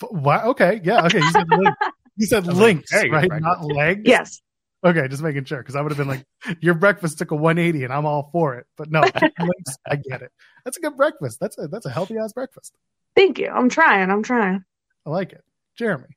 F- 0.03 0.11
What? 0.11 0.45
Okay, 0.45 0.81
yeah, 0.85 1.05
okay. 1.07 1.19
You 1.19 1.31
said 1.31 1.49
link. 1.57 1.75
You 2.17 2.27
said 2.27 2.45
I 2.45 2.49
was 2.49 2.57
like, 2.59 2.65
links, 2.67 2.91
there 2.93 3.05
you 3.07 3.11
go, 3.11 3.17
right? 3.19 3.43
Not 3.43 3.65
legs. 3.65 4.03
Yes. 4.05 4.41
Okay, 4.85 5.09
just 5.09 5.23
making 5.23 5.45
sure 5.45 5.59
because 5.59 5.77
I 5.77 5.81
would 5.81 5.93
have 5.93 5.99
been 5.99 6.09
like, 6.09 6.25
your 6.61 6.75
breakfast 6.75 7.19
took 7.19 7.31
a 7.31 7.37
180, 7.37 7.85
and 7.85 7.93
I'm 7.93 8.05
all 8.05 8.29
for 8.33 8.57
it. 8.57 8.67
But 8.77 8.91
no, 8.91 9.01
links, 9.01 9.77
I 9.87 9.97
get 9.97 10.21
it. 10.21 10.31
That's 10.65 10.77
a 10.77 10.81
good 10.81 10.97
breakfast. 10.97 11.41
That's 11.41 11.57
a 11.59 11.69
that's 11.69 11.87
a 11.87 11.91
healthy 11.91 12.19
ass 12.19 12.33
breakfast. 12.33 12.75
Thank 13.17 13.39
you. 13.39 13.49
I'm 13.49 13.69
trying. 13.69 14.11
I'm 14.11 14.23
trying. 14.23 14.65
I 15.07 15.11
like 15.11 15.33
it. 15.33 15.45
Jeremy. 15.77 16.09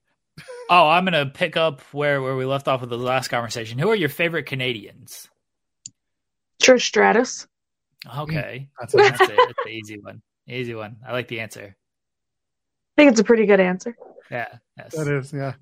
Oh, 0.70 0.86
I'm 0.86 1.04
gonna 1.04 1.26
pick 1.26 1.56
up 1.56 1.80
where 1.92 2.20
where 2.20 2.36
we 2.36 2.44
left 2.44 2.68
off 2.68 2.82
with 2.82 2.90
the 2.90 2.98
last 2.98 3.28
conversation. 3.28 3.78
Who 3.78 3.88
are 3.88 3.96
your 3.96 4.10
favorite 4.10 4.44
Canadians? 4.44 5.28
Trish 6.62 6.82
Stratus. 6.82 7.48
Okay, 8.18 8.68
mm, 8.68 8.68
That's 8.78 8.94
a 8.94 8.96
that's 8.98 9.20
it. 9.20 9.36
That's 9.36 9.64
the 9.64 9.70
easy 9.70 9.98
one. 9.98 10.20
Easy 10.46 10.74
one. 10.74 10.96
I 11.06 11.12
like 11.12 11.26
the 11.26 11.40
answer. 11.40 11.74
I 11.74 13.00
think 13.00 13.10
it's 13.10 13.20
a 13.20 13.24
pretty 13.24 13.46
good 13.46 13.60
answer. 13.60 13.96
Yeah. 14.30 14.58
Yes. 14.76 14.94
that 14.94 15.08
is 15.08 15.32
yeah. 15.32 15.54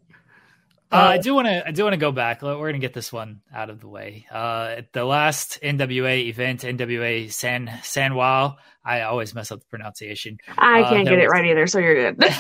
Uh, 0.93 0.97
I 0.97 1.19
do 1.19 1.35
want 1.35 1.49
to. 1.49 1.67
I 1.67 1.73
do 1.73 1.83
want 1.83 1.95
to 1.95 1.99
go 1.99 2.13
back. 2.13 2.43
We're 2.43 2.55
going 2.57 2.75
to 2.75 2.79
get 2.79 2.95
this 2.95 3.13
one 3.13 3.41
out 3.53 3.71
of 3.71 3.81
the 3.81 3.89
way. 3.89 4.27
Uh, 4.31 4.75
at 4.79 4.93
the 4.93 5.05
last 5.05 5.59
NWA 5.63 6.27
event, 6.29 6.61
NWA 6.63 7.31
San 7.33 7.71
San 7.83 8.15
Wow. 8.15 8.57
I 8.85 9.01
always 9.03 9.35
mess 9.35 9.51
up 9.51 9.59
the 9.61 9.67
pronunciation. 9.67 10.39
I 10.57 10.83
Uh, 10.83 10.89
can't 10.91 11.05
there 11.07 11.17
get 11.17 11.25
it 11.25 11.29
right 11.29 11.45
either, 11.45 11.67
so 11.67 11.81
you're 11.81 12.13
good. 12.13 12.25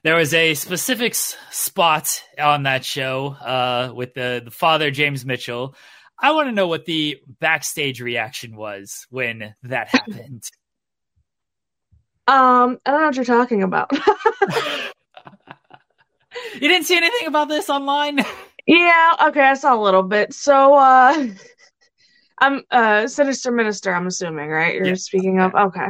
There 0.04 0.14
was 0.14 0.32
a 0.34 0.54
specific 0.54 1.14
spot 1.16 2.22
on 2.38 2.62
that 2.62 2.84
show 2.84 3.28
uh, 3.28 3.92
with 3.94 4.14
the 4.14 4.40
the 4.44 4.50
father 4.52 4.90
James 4.90 5.24
Mitchell. 5.26 5.74
I 6.20 6.30
want 6.32 6.48
to 6.48 6.52
know 6.52 6.68
what 6.68 6.84
the 6.84 7.18
backstage 7.40 8.00
reaction 8.00 8.54
was 8.54 9.06
when 9.10 9.54
that 9.64 9.88
happened. 9.92 10.44
um, 12.28 12.78
I 12.86 12.90
don't 12.92 13.00
know 13.00 13.06
what 13.08 13.16
you're 13.16 13.24
talking 13.24 13.62
about. 13.64 13.90
You 16.54 16.68
didn't 16.68 16.84
see 16.86 16.96
anything 16.96 17.26
about 17.26 17.48
this 17.48 17.68
online? 17.70 18.20
yeah, 18.66 19.14
okay, 19.28 19.40
I 19.42 19.54
saw 19.54 19.74
a 19.74 19.82
little 19.82 20.02
bit. 20.02 20.32
So, 20.32 20.74
uh, 20.74 21.26
I'm 22.40 22.62
uh 22.70 23.06
Sinister 23.06 23.50
Minister. 23.52 23.94
I'm 23.94 24.06
assuming, 24.06 24.48
right? 24.50 24.74
You're 24.74 24.88
Yeah. 24.88 24.94
speaking 24.94 25.40
of. 25.40 25.54
Okay. 25.54 25.86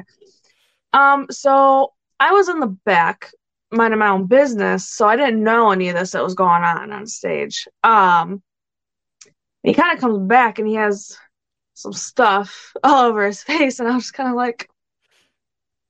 Um, 0.93 1.27
so 1.31 1.93
I 2.21 2.33
was 2.33 2.49
in 2.49 2.61
the 2.61 2.77
back 2.85 3.31
minding 3.73 3.99
my 3.99 4.09
own 4.09 4.27
business, 4.27 4.89
so 4.89 5.07
I 5.07 5.17
didn't 5.17 5.43
know 5.43 5.71
any 5.71 5.89
of 5.89 5.97
this 5.97 6.13
that 6.13 6.23
was 6.23 6.35
going 6.35 6.63
on 6.63 6.93
on 6.93 7.07
stage. 7.07 7.67
Um, 7.83 8.43
he 9.63 9.75
kind 9.75 9.93
of 9.95 10.01
comes 10.01 10.29
back 10.29 10.59
and 10.59 10.69
he 10.69 10.75
has 10.75 11.17
some 11.75 11.93
stuff 11.93 12.73
all 12.85 13.07
over 13.07 13.27
his 13.27 13.43
face, 13.43 13.81
and 13.81 13.89
I 13.89 13.95
was 13.95 14.11
kind 14.11 14.29
of 14.29 14.37
like, 14.37 14.69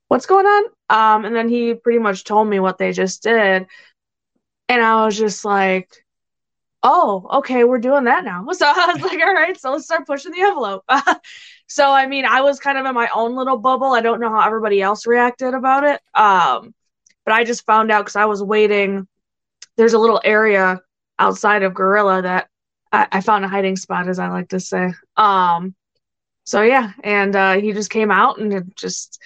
"What's 0.09 0.27
going 0.27 0.47
on?" 0.47 0.65
Um, 0.89 1.25
and 1.25 1.35
then 1.35 1.49
he 1.49 1.75
pretty 1.75 1.99
much 1.99 2.25
told 2.25 2.49
me 2.49 2.61
what 2.61 2.79
they 2.79 2.93
just 2.93 3.23
did, 3.23 3.67
and 4.69 4.83
I 4.83 5.05
was 5.05 5.17
just 5.17 5.45
like, 5.45 6.05
"Oh, 6.83 7.27
okay, 7.39 7.65
we're 7.65 7.79
doing 7.79 8.05
that 8.05 8.25
now." 8.25 8.47
So 8.53 8.67
I 8.67 8.93
was 8.93 9.03
like, 9.03 9.21
"All 9.21 9.35
right, 9.35 9.59
so 9.59 9.73
let's 9.73 9.85
start 9.85 10.07
pushing 10.07 10.33
the 10.33 10.43
envelope." 10.43 10.85
so 11.69 11.91
I 11.91 12.07
mean, 12.07 12.25
I 12.25 12.41
was 12.43 12.61
kind 12.61 12.79
of 12.79 12.87
in 12.87 12.95
my 12.95 13.09
own 13.15 13.35
little 13.37 13.59
bubble. 13.59 13.93
I 13.93 14.01
don't 14.01 14.21
know 14.21 14.31
how 14.31 14.47
everybody 14.47 14.83
else 14.83 15.07
reacted 15.07 15.55
about 15.55 15.85
it. 15.85 16.01
Um, 16.15 16.75
but 17.25 17.35
I 17.35 17.45
just 17.45 17.67
found 17.67 17.91
out 17.91 18.03
because 18.03 18.17
I 18.17 18.27
was 18.27 18.43
waiting. 18.43 19.07
There's 19.77 19.95
a 19.95 19.99
little 19.99 20.21
area 20.25 20.81
outside 21.19 21.63
of 21.63 21.75
Gorilla 21.75 22.23
that 22.23 22.49
I, 22.93 23.09
I 23.13 23.21
found 23.21 23.45
a 23.45 23.49
hiding 23.49 23.77
spot, 23.77 24.09
as 24.09 24.19
I 24.19 24.29
like 24.29 24.51
to 24.51 24.61
say. 24.61 24.93
Um, 25.17 25.75
so 26.45 26.63
yeah, 26.63 26.93
and 27.03 27.35
uh, 27.35 27.55
he 27.55 27.73
just 27.73 27.91
came 27.91 28.11
out 28.11 28.39
and 28.39 28.73
just 28.77 29.21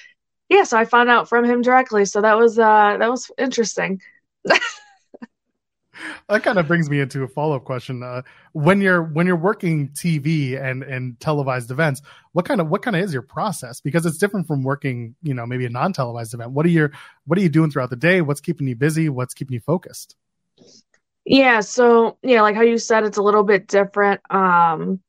yeah. 0.49 0.65
So 0.65 0.79
I 0.79 0.85
found 0.85 1.11
out 1.11 1.29
from 1.29 1.45
him 1.45 1.63
directly. 1.63 2.05
So 2.05 2.21
that 2.23 2.39
was 2.39 2.59
uh, 2.59 2.97
that 2.99 3.11
was 3.11 3.31
interesting. 3.39 4.01
that 6.29 6.43
kind 6.43 6.59
of 6.59 6.67
brings 6.67 6.89
me 6.89 7.01
into 7.01 7.23
a 7.23 7.29
follow-up 7.29 7.65
question 7.65 8.03
uh, 8.03 8.23
when 8.53 8.81
you're 8.81 9.03
when 9.03 9.27
you're 9.27 9.37
working 9.37 9.89
tv 9.89 10.61
and 10.61 10.83
and 10.83 11.19
televised 11.21 11.71
events 11.71 12.03
what 12.33 12.45
kind 12.45 12.61
of 12.61 12.69
what 12.69 12.83
kind 12.83 12.97
of 12.97 13.03
is 13.03 13.13
your 13.13 13.23
process 13.23 13.81
because 13.81 14.07
it's 14.07 14.19
different 14.19 14.47
from 14.47 14.63
working 14.63 15.15
you 15.23 15.35
know 15.35 15.47
maybe 15.47 15.67
a 15.67 15.71
non-televised 15.71 16.35
event 16.35 16.51
what 16.51 16.67
are 16.67 16.71
your 16.71 16.93
what 17.27 17.39
are 17.39 17.43
you 17.43 17.49
doing 17.49 17.71
throughout 17.71 17.91
the 17.91 17.97
day 17.97 18.21
what's 18.21 18.41
keeping 18.41 18.67
you 18.67 18.77
busy 18.77 19.09
what's 19.09 19.35
keeping 19.35 19.55
you 19.55 19.61
focused 19.61 20.17
Yeah, 21.25 21.61
so 21.61 22.17
yeah, 22.23 22.41
like 22.41 22.57
how 22.57 22.63
you 22.63 22.79
said, 22.79 23.05
it's 23.05 23.19
a 23.19 23.23
little 23.23 23.43
bit 23.45 23.67
different. 23.67 24.23
Um, 24.33 25.01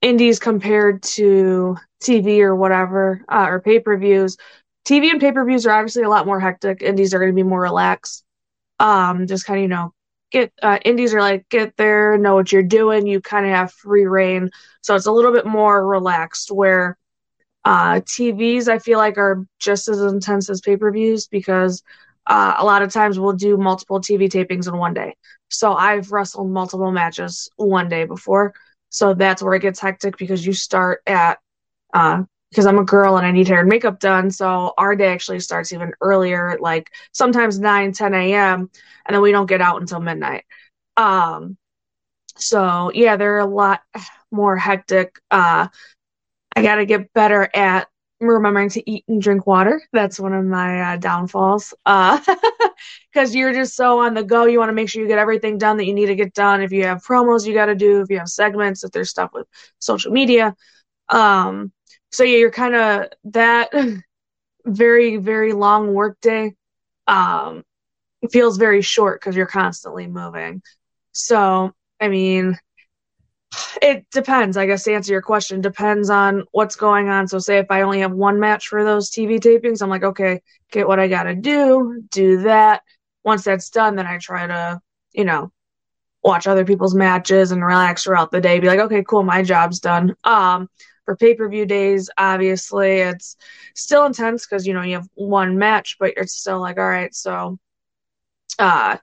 indies 0.00 0.38
compared 0.38 1.02
to 1.02 1.76
TV 2.02 2.40
or 2.40 2.56
whatever, 2.56 3.22
uh, 3.28 3.46
or 3.48 3.60
pay 3.60 3.78
per 3.78 3.98
views. 3.98 4.38
TV 4.86 5.10
and 5.10 5.20
pay 5.20 5.32
per 5.32 5.44
views 5.44 5.66
are 5.66 5.72
obviously 5.72 6.02
a 6.02 6.08
lot 6.08 6.24
more 6.24 6.40
hectic. 6.40 6.82
Indies 6.82 7.12
are 7.12 7.18
going 7.18 7.30
to 7.30 7.36
be 7.36 7.42
more 7.42 7.60
relaxed. 7.60 8.24
Um, 8.78 9.26
just 9.26 9.46
kind 9.46 9.58
of, 9.58 9.62
you 9.62 9.68
know, 9.68 9.92
get, 10.30 10.52
uh, 10.62 10.78
indies 10.84 11.14
are 11.14 11.20
like, 11.20 11.48
get 11.48 11.76
there, 11.76 12.18
know 12.18 12.34
what 12.34 12.52
you're 12.52 12.62
doing. 12.62 13.06
You 13.06 13.20
kind 13.20 13.46
of 13.46 13.52
have 13.52 13.72
free 13.72 14.06
reign. 14.06 14.50
So 14.82 14.94
it's 14.94 15.06
a 15.06 15.12
little 15.12 15.32
bit 15.32 15.46
more 15.46 15.86
relaxed 15.86 16.50
where, 16.50 16.98
uh, 17.64 18.00
TVs 18.00 18.68
I 18.68 18.78
feel 18.78 18.98
like 18.98 19.18
are 19.18 19.44
just 19.58 19.88
as 19.88 20.00
intense 20.00 20.50
as 20.50 20.60
pay 20.60 20.76
per 20.76 20.90
views 20.92 21.26
because 21.26 21.82
uh, 22.26 22.54
a 22.58 22.64
lot 22.64 22.82
of 22.82 22.92
times 22.92 23.18
we'll 23.18 23.32
do 23.32 23.56
multiple 23.56 24.00
TV 24.00 24.28
tapings 24.28 24.68
in 24.68 24.76
one 24.76 24.94
day. 24.94 25.16
So 25.50 25.74
I've 25.74 26.12
wrestled 26.12 26.50
multiple 26.50 26.90
matches 26.92 27.48
one 27.56 27.88
day 27.88 28.04
before. 28.04 28.54
So 28.90 29.14
that's 29.14 29.42
where 29.42 29.54
it 29.54 29.62
gets 29.62 29.80
hectic 29.80 30.16
because 30.18 30.46
you 30.46 30.52
start 30.52 31.02
at, 31.06 31.38
uh, 31.94 32.22
because 32.54 32.66
I'm 32.66 32.78
a 32.78 32.84
girl 32.84 33.16
and 33.16 33.26
I 33.26 33.32
need 33.32 33.48
hair 33.48 33.58
and 33.58 33.68
makeup 33.68 33.98
done. 33.98 34.30
So 34.30 34.74
our 34.78 34.94
day 34.94 35.08
actually 35.12 35.40
starts 35.40 35.72
even 35.72 35.92
earlier, 36.00 36.56
like 36.60 36.88
sometimes 37.10 37.58
9, 37.58 37.92
10 37.92 38.14
a.m. 38.14 38.70
And 39.04 39.14
then 39.14 39.20
we 39.20 39.32
don't 39.32 39.48
get 39.48 39.60
out 39.60 39.80
until 39.80 39.98
midnight. 39.98 40.44
Um, 40.96 41.56
so 42.36 42.92
yeah, 42.94 43.16
they're 43.16 43.40
a 43.40 43.46
lot 43.46 43.80
more 44.30 44.56
hectic. 44.56 45.18
Uh, 45.32 45.66
I 46.54 46.62
got 46.62 46.76
to 46.76 46.86
get 46.86 47.12
better 47.12 47.50
at 47.54 47.88
remembering 48.20 48.68
to 48.70 48.90
eat 48.90 49.04
and 49.08 49.20
drink 49.20 49.46
water. 49.48 49.82
That's 49.92 50.20
one 50.20 50.32
of 50.32 50.44
my 50.44 50.94
uh, 50.94 50.96
downfalls. 50.98 51.74
Uh, 51.84 52.20
because 53.12 53.34
you're 53.34 53.52
just 53.52 53.74
so 53.74 53.98
on 54.00 54.14
the 54.14 54.22
go. 54.22 54.44
You 54.44 54.60
want 54.60 54.68
to 54.68 54.74
make 54.74 54.88
sure 54.88 55.02
you 55.02 55.08
get 55.08 55.18
everything 55.18 55.58
done 55.58 55.76
that 55.78 55.86
you 55.86 55.94
need 55.94 56.06
to 56.06 56.14
get 56.14 56.34
done. 56.34 56.62
If 56.62 56.70
you 56.70 56.84
have 56.84 57.04
promos, 57.04 57.46
you 57.46 57.54
got 57.54 57.66
to 57.66 57.74
do. 57.74 58.00
If 58.00 58.10
you 58.10 58.18
have 58.18 58.28
segments, 58.28 58.84
if 58.84 58.92
there's 58.92 59.10
stuff 59.10 59.30
with 59.32 59.46
social 59.80 60.12
media. 60.12 60.54
Um, 61.08 61.72
so 62.14 62.22
yeah, 62.22 62.38
you're 62.38 62.50
kind 62.52 62.76
of 62.76 63.08
that 63.24 63.72
very 64.64 65.16
very 65.16 65.52
long 65.52 65.92
work 65.92 66.16
day. 66.20 66.54
Um, 67.08 67.64
feels 68.30 68.56
very 68.56 68.82
short 68.82 69.20
because 69.20 69.34
you're 69.34 69.46
constantly 69.46 70.06
moving. 70.06 70.62
So 71.10 71.72
I 72.00 72.06
mean, 72.08 72.56
it 73.82 74.06
depends. 74.12 74.56
I 74.56 74.66
guess 74.66 74.84
to 74.84 74.94
answer 74.94 75.12
your 75.12 75.22
question, 75.22 75.60
depends 75.60 76.08
on 76.08 76.44
what's 76.52 76.76
going 76.76 77.08
on. 77.08 77.26
So, 77.26 77.40
say 77.40 77.58
if 77.58 77.66
I 77.68 77.82
only 77.82 77.98
have 78.00 78.12
one 78.12 78.38
match 78.38 78.68
for 78.68 78.84
those 78.84 79.10
TV 79.10 79.40
tapings, 79.40 79.82
I'm 79.82 79.90
like, 79.90 80.04
okay, 80.04 80.40
get 80.70 80.86
what 80.86 81.00
I 81.00 81.08
got 81.08 81.24
to 81.24 81.34
do, 81.34 82.00
do 82.10 82.42
that. 82.42 82.82
Once 83.24 83.42
that's 83.42 83.70
done, 83.70 83.96
then 83.96 84.06
I 84.06 84.18
try 84.18 84.46
to, 84.46 84.80
you 85.12 85.24
know, 85.24 85.50
watch 86.22 86.46
other 86.46 86.64
people's 86.64 86.94
matches 86.94 87.50
and 87.50 87.64
relax 87.64 88.04
throughout 88.04 88.30
the 88.30 88.40
day. 88.40 88.60
Be 88.60 88.68
like, 88.68 88.80
okay, 88.80 89.02
cool, 89.02 89.24
my 89.24 89.42
job's 89.42 89.80
done. 89.80 90.14
Um, 90.22 90.68
for 91.04 91.16
pay 91.16 91.34
per 91.34 91.48
view 91.48 91.66
days, 91.66 92.10
obviously, 92.18 92.98
it's 92.98 93.36
still 93.74 94.06
intense 94.06 94.46
because 94.46 94.66
you 94.66 94.74
know 94.74 94.82
you 94.82 94.94
have 94.94 95.08
one 95.14 95.58
match, 95.58 95.96
but 95.98 96.14
it's 96.16 96.34
still 96.34 96.60
like, 96.60 96.78
all 96.78 96.88
right, 96.88 97.14
so, 97.14 97.58
uh, 98.58 98.96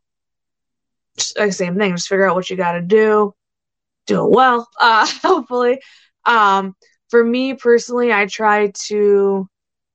like 1.37 1.53
same 1.53 1.77
thing. 1.77 1.95
Just 1.95 2.07
figure 2.09 2.27
out 2.27 2.35
what 2.35 2.49
you 2.49 2.57
got 2.57 2.73
to 2.73 2.81
do 2.81 3.33
do 4.07 4.25
it 4.25 4.31
well, 4.31 4.69
uh, 4.79 5.07
hopefully. 5.21 5.79
Um, 6.25 6.75
for 7.09 7.23
me 7.23 7.53
personally, 7.55 8.13
I 8.13 8.25
try 8.25 8.71
to 8.87 9.47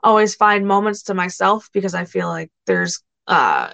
always 0.03 0.35
find 0.35 0.67
moments 0.67 1.05
to 1.05 1.15
myself 1.15 1.69
because 1.73 1.95
I 1.95 2.05
feel 2.05 2.29
like 2.29 2.51
there's 2.67 3.01
uh, 3.27 3.73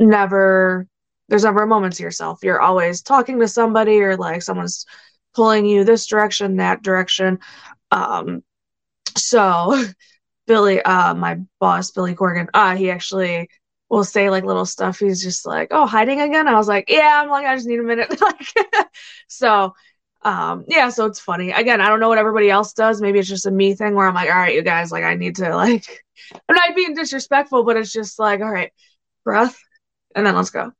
never 0.00 0.86
there's 1.28 1.44
never 1.44 1.62
a 1.62 1.66
moment 1.66 1.94
to 1.96 2.02
yourself. 2.02 2.40
You're 2.42 2.60
always 2.60 3.02
talking 3.02 3.40
to 3.40 3.48
somebody 3.48 4.00
or 4.00 4.16
like 4.16 4.42
someone's 4.42 4.86
pulling 5.34 5.66
you 5.66 5.84
this 5.84 6.06
direction, 6.06 6.56
that 6.56 6.82
direction. 6.82 7.38
Um, 7.90 8.42
so 9.16 9.84
Billy, 10.46 10.82
uh, 10.82 11.14
my 11.14 11.40
boss, 11.60 11.90
Billy 11.90 12.14
Corgan, 12.14 12.48
uh, 12.54 12.76
he 12.76 12.90
actually 12.90 13.48
will 13.90 14.04
say 14.04 14.30
like 14.30 14.44
little 14.44 14.66
stuff. 14.66 14.98
He's 14.98 15.22
just 15.22 15.46
like, 15.46 15.68
"Oh, 15.70 15.86
hiding 15.86 16.20
again." 16.20 16.48
I 16.48 16.54
was 16.54 16.68
like, 16.68 16.86
"Yeah." 16.88 17.20
I'm 17.22 17.28
like, 17.30 17.46
"I 17.46 17.54
just 17.56 17.66
need 17.68 17.80
a 17.80 17.82
minute." 17.82 18.20
like, 18.20 18.46
so, 19.28 19.74
um, 20.22 20.64
yeah. 20.68 20.88
So 20.90 21.06
it's 21.06 21.20
funny. 21.20 21.52
Again, 21.52 21.80
I 21.80 21.88
don't 21.88 22.00
know 22.00 22.08
what 22.08 22.18
everybody 22.18 22.50
else 22.50 22.72
does. 22.72 23.00
Maybe 23.00 23.18
it's 23.18 23.28
just 23.28 23.46
a 23.46 23.50
me 23.50 23.74
thing 23.74 23.94
where 23.94 24.06
I'm 24.08 24.14
like, 24.14 24.30
"All 24.30 24.36
right, 24.36 24.54
you 24.54 24.62
guys, 24.62 24.92
like, 24.92 25.04
I 25.04 25.14
need 25.14 25.36
to 25.36 25.54
like." 25.54 25.84
I'm 26.48 26.56
not 26.56 26.76
being 26.76 26.94
disrespectful, 26.94 27.64
but 27.64 27.76
it's 27.76 27.92
just 27.92 28.18
like, 28.18 28.40
"All 28.40 28.50
right, 28.50 28.72
breath, 29.24 29.58
and 30.14 30.26
then 30.26 30.34
let's 30.34 30.50
go." 30.50 30.72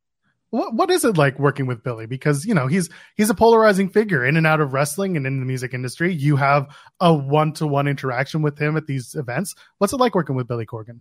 What 0.51 0.75
what 0.75 0.91
is 0.91 1.05
it 1.05 1.17
like 1.17 1.39
working 1.39 1.67
with 1.67 1.83
Billy? 1.83 2.07
Because 2.07 2.45
you 2.45 2.55
know 2.55 2.67
he's 2.67 2.89
he's 3.17 3.31
a 3.31 3.35
polarizing 3.35 3.89
figure 3.89 4.25
in 4.25 4.37
and 4.37 4.47
out 4.47 4.61
of 4.61 4.73
wrestling 4.73 5.17
and 5.17 5.27
in 5.27 5.41
the 5.41 5.47
music 5.47 5.75
industry. 5.75 6.13
You 6.13 6.37
have 6.37 6.75
a 7.01 7.13
one 7.13 7.53
to 7.55 7.67
one 7.67 7.87
interaction 7.87 8.43
with 8.43 8.59
him 8.59 8.77
at 8.77 8.87
these 8.87 9.15
events. 9.15 9.55
What's 9.79 9.93
it 9.93 9.99
like 9.99 10.15
working 10.15 10.37
with 10.37 10.49
Billy 10.49 10.67
Corgan? 10.67 11.01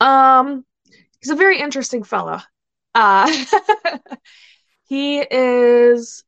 Um, 0.00 0.64
he's 1.20 1.30
a 1.30 1.36
very 1.36 1.58
interesting 1.60 2.02
fellow. 2.02 2.40
Uh, 2.94 3.32
he 4.84 5.20
is 5.20 6.24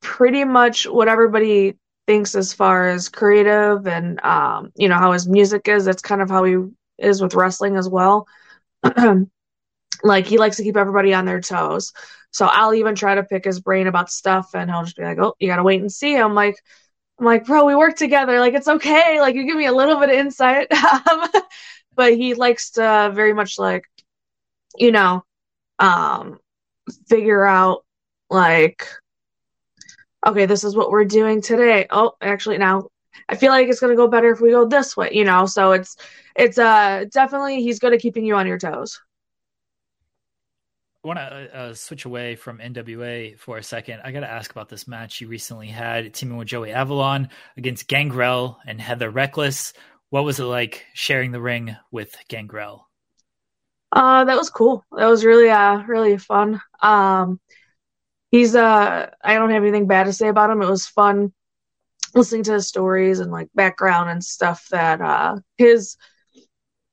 pretty 0.00 0.44
much 0.44 0.86
what 0.86 1.08
everybody 1.08 1.74
thinks 2.06 2.34
as 2.34 2.54
far 2.54 2.88
as 2.88 3.10
creative 3.10 3.86
and 3.86 4.24
um, 4.24 4.72
you 4.76 4.88
know 4.88 4.96
how 4.96 5.12
his 5.12 5.28
music 5.28 5.68
is. 5.68 5.84
That's 5.84 6.02
kind 6.02 6.22
of 6.22 6.30
how 6.30 6.44
he 6.44 6.56
is 6.98 7.20
with 7.20 7.34
wrestling 7.34 7.76
as 7.76 7.88
well. 7.88 8.26
like 10.02 10.26
he 10.26 10.38
likes 10.38 10.56
to 10.56 10.62
keep 10.62 10.76
everybody 10.76 11.14
on 11.14 11.24
their 11.24 11.40
toes. 11.40 11.92
So 12.30 12.46
I'll 12.46 12.74
even 12.74 12.94
try 12.94 13.14
to 13.14 13.22
pick 13.24 13.44
his 13.44 13.60
brain 13.60 13.86
about 13.86 14.10
stuff, 14.10 14.50
and 14.54 14.70
he'll 14.70 14.84
just 14.84 14.96
be 14.96 15.04
like, 15.04 15.18
"Oh, 15.18 15.34
you 15.38 15.48
gotta 15.48 15.62
wait 15.62 15.80
and 15.80 15.92
see." 15.92 16.16
I'm 16.16 16.34
like, 16.34 16.56
I'm 17.18 17.26
like, 17.26 17.46
bro, 17.46 17.64
we 17.64 17.74
work 17.74 17.96
together. 17.96 18.40
Like 18.40 18.54
it's 18.54 18.68
okay. 18.68 19.20
Like 19.20 19.34
you 19.34 19.44
give 19.46 19.56
me 19.56 19.66
a 19.66 19.72
little 19.72 19.98
bit 20.00 20.10
of 20.10 20.16
insight. 20.16 20.68
Um, 21.10 21.28
but 21.96 22.14
he 22.14 22.34
likes 22.34 22.70
to 22.72 23.10
very 23.14 23.34
much 23.34 23.58
like, 23.58 23.84
you 24.76 24.92
know, 24.92 25.24
um, 25.78 26.38
figure 27.08 27.44
out 27.44 27.84
like, 28.30 28.86
okay, 30.26 30.46
this 30.46 30.64
is 30.64 30.76
what 30.76 30.90
we're 30.90 31.04
doing 31.04 31.40
today. 31.40 31.86
Oh, 31.90 32.12
actually, 32.20 32.58
now 32.58 32.88
I 33.28 33.36
feel 33.36 33.50
like 33.50 33.68
it's 33.68 33.80
gonna 33.80 33.96
go 33.96 34.08
better 34.08 34.30
if 34.32 34.40
we 34.40 34.50
go 34.50 34.66
this 34.66 34.96
way. 34.96 35.10
You 35.12 35.24
know, 35.24 35.46
so 35.46 35.72
it's 35.72 35.96
it's 36.36 36.58
uh 36.58 37.04
definitely 37.12 37.62
he's 37.62 37.78
good 37.78 37.92
at 37.94 38.00
keeping 38.00 38.24
you 38.24 38.36
on 38.36 38.46
your 38.46 38.58
toes. 38.58 39.00
Want 41.04 41.18
to 41.18 41.56
uh, 41.56 41.74
switch 41.74 42.06
away 42.06 42.34
from 42.34 42.58
NWA 42.58 43.38
for 43.38 43.56
a 43.56 43.62
second. 43.62 44.00
I 44.02 44.10
got 44.10 44.20
to 44.20 44.30
ask 44.30 44.50
about 44.50 44.68
this 44.68 44.88
match 44.88 45.20
you 45.20 45.28
recently 45.28 45.68
had 45.68 46.12
teaming 46.12 46.36
with 46.36 46.48
Joey 46.48 46.72
Avalon 46.72 47.28
against 47.56 47.86
Gangrel 47.86 48.58
and 48.66 48.80
Heather 48.80 49.08
Reckless. 49.08 49.72
What 50.10 50.24
was 50.24 50.40
it 50.40 50.44
like 50.44 50.86
sharing 50.94 51.30
the 51.30 51.40
ring 51.40 51.76
with 51.92 52.16
Gangrel? 52.28 52.88
Uh, 53.92 54.24
that 54.24 54.36
was 54.36 54.50
cool. 54.50 54.84
That 54.90 55.06
was 55.06 55.24
really 55.24 55.48
uh 55.48 55.82
really 55.86 56.18
fun. 56.18 56.60
Um, 56.82 57.40
he's 58.30 58.54
uh 58.54 59.10
I 59.22 59.34
don't 59.34 59.50
have 59.50 59.62
anything 59.62 59.86
bad 59.86 60.04
to 60.04 60.12
say 60.12 60.28
about 60.28 60.50
him. 60.50 60.62
It 60.62 60.68
was 60.68 60.86
fun 60.86 61.32
listening 62.14 62.42
to 62.44 62.54
his 62.54 62.66
stories 62.66 63.20
and 63.20 63.30
like 63.30 63.48
background 63.54 64.10
and 64.10 64.22
stuff 64.22 64.66
that 64.70 65.00
uh 65.00 65.36
his 65.56 65.96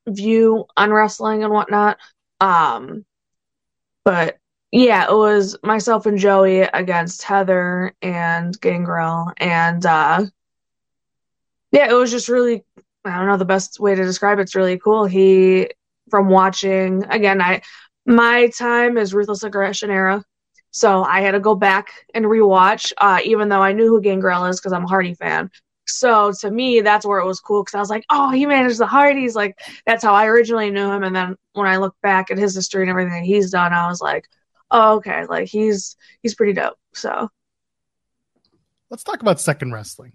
view 0.07 0.65
on 0.77 0.91
wrestling 0.91 1.43
and 1.43 1.51
whatnot. 1.51 1.97
Um, 2.39 3.05
but 4.05 4.37
yeah, 4.71 5.09
it 5.09 5.15
was 5.15 5.57
myself 5.63 6.05
and 6.05 6.17
Joey 6.17 6.61
against 6.61 7.23
Heather 7.23 7.93
and 8.01 8.59
Gangrel, 8.61 9.31
and 9.37 9.85
uh, 9.85 10.25
yeah, 11.71 11.89
it 11.89 11.93
was 11.93 12.11
just 12.11 12.29
really 12.29 12.63
I 13.03 13.17
don't 13.17 13.27
know 13.27 13.37
the 13.37 13.45
best 13.45 13.79
way 13.79 13.95
to 13.95 14.03
describe 14.03 14.39
it. 14.39 14.43
it's 14.43 14.55
really 14.55 14.79
cool. 14.79 15.05
He 15.05 15.69
from 16.09 16.29
watching 16.29 17.03
again, 17.09 17.41
I 17.41 17.61
my 18.05 18.47
time 18.49 18.97
is 18.97 19.13
ruthless 19.13 19.43
aggression 19.43 19.89
era. 19.89 20.23
So 20.71 21.03
I 21.03 21.21
had 21.21 21.31
to 21.31 21.39
go 21.39 21.55
back 21.55 21.87
and 22.13 22.25
rewatch, 22.25 22.91
uh, 22.97 23.19
even 23.23 23.47
though 23.49 23.61
I 23.61 23.71
knew 23.71 23.87
who 23.87 24.01
Gangrel 24.01 24.45
is 24.45 24.59
because 24.59 24.73
I'm 24.73 24.83
a 24.83 24.87
Hardy 24.87 25.13
fan. 25.13 25.49
So 25.87 26.31
to 26.39 26.51
me, 26.51 26.81
that's 26.81 27.05
where 27.05 27.19
it 27.19 27.25
was 27.25 27.39
cool 27.39 27.63
because 27.63 27.75
I 27.75 27.79
was 27.79 27.89
like, 27.89 28.05
oh, 28.09 28.31
he 28.31 28.45
managed 28.45 28.79
the 28.79 28.87
Hardys. 28.87 29.35
Like 29.35 29.59
that's 29.85 30.03
how 30.03 30.13
I 30.13 30.27
originally 30.27 30.71
knew 30.71 30.91
him. 30.91 31.03
And 31.03 31.15
then 31.15 31.35
when 31.53 31.67
I 31.67 31.77
look 31.77 31.95
back 32.01 32.31
at 32.31 32.37
his 32.37 32.55
history 32.55 32.83
and 32.83 32.89
everything 32.89 33.13
that 33.13 33.23
he's 33.23 33.51
done, 33.51 33.73
I 33.73 33.87
was 33.87 34.01
like, 34.01 34.27
oh, 34.71 34.95
okay, 34.95 35.25
like 35.25 35.47
he's 35.47 35.95
he's 36.21 36.35
pretty 36.35 36.53
dope. 36.53 36.77
So 36.93 37.29
let's 38.89 39.03
talk 39.03 39.21
about 39.21 39.39
second 39.39 39.73
wrestling. 39.73 40.13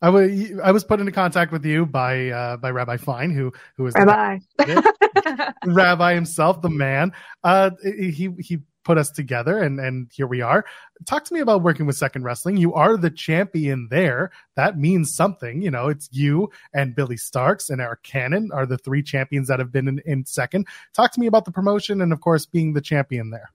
I 0.00 0.10
was 0.10 0.52
I 0.62 0.70
was 0.70 0.84
put 0.84 1.00
into 1.00 1.12
contact 1.12 1.50
with 1.50 1.64
you 1.64 1.84
by 1.84 2.28
uh, 2.28 2.56
by 2.56 2.70
Rabbi 2.70 2.98
Fine, 2.98 3.32
who 3.32 3.52
who 3.76 3.86
is 3.86 3.94
Rabbi 3.94 4.38
Rabbi 5.64 6.14
himself, 6.14 6.62
the 6.62 6.70
man. 6.70 7.12
Uh, 7.42 7.70
he 7.82 8.30
he 8.38 8.58
put 8.88 8.96
us 8.96 9.10
together 9.10 9.58
and 9.58 9.78
and 9.78 10.10
here 10.14 10.26
we 10.26 10.40
are. 10.40 10.64
Talk 11.04 11.22
to 11.26 11.34
me 11.34 11.40
about 11.40 11.62
working 11.62 11.84
with 11.84 11.96
second 11.96 12.22
wrestling. 12.22 12.56
You 12.56 12.72
are 12.72 12.96
the 12.96 13.10
champion 13.10 13.88
there. 13.90 14.30
That 14.56 14.78
means 14.78 15.14
something. 15.14 15.60
You 15.60 15.70
know 15.70 15.88
it's 15.88 16.08
you 16.10 16.50
and 16.72 16.94
Billie 16.94 17.16
Starkz 17.16 17.68
and 17.68 17.82
eric 17.82 18.02
cannon 18.02 18.48
are 18.50 18.64
the 18.64 18.78
three 18.78 19.02
champions 19.02 19.48
that 19.48 19.58
have 19.58 19.70
been 19.70 19.88
in, 19.88 20.00
in 20.06 20.24
second. 20.24 20.66
Talk 20.94 21.12
to 21.12 21.20
me 21.20 21.26
about 21.26 21.44
the 21.44 21.52
promotion 21.52 22.00
and 22.00 22.14
of 22.14 22.22
course 22.22 22.46
being 22.46 22.72
the 22.72 22.80
champion 22.80 23.28
there. 23.28 23.50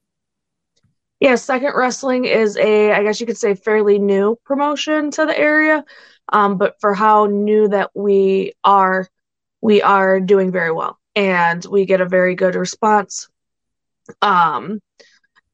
Yeah 1.20 1.34
second 1.34 1.74
wrestling 1.76 2.26
is 2.26 2.56
a 2.58 2.92
i 2.92 3.02
guess 3.02 3.20
you 3.20 3.26
could 3.26 3.38
say 3.38 3.56
fairly 3.56 3.98
new 3.98 4.38
promotion 4.46 5.10
to 5.12 5.26
the 5.26 5.36
area 5.36 5.84
um, 6.30 6.58
but 6.58 6.76
for 6.80 6.94
how 6.94 7.26
new 7.26 7.68
that 7.70 7.90
we 7.96 8.54
are 8.64 9.10
we 9.62 9.82
are 9.82 10.20
doing 10.20 10.52
very 10.52 10.72
well. 10.72 11.00
And 11.16 11.64
we 11.66 11.86
get 11.86 12.02
a 12.02 12.06
very 12.06 12.36
good 12.36 12.56
response. 12.56 13.30
Um 14.22 14.82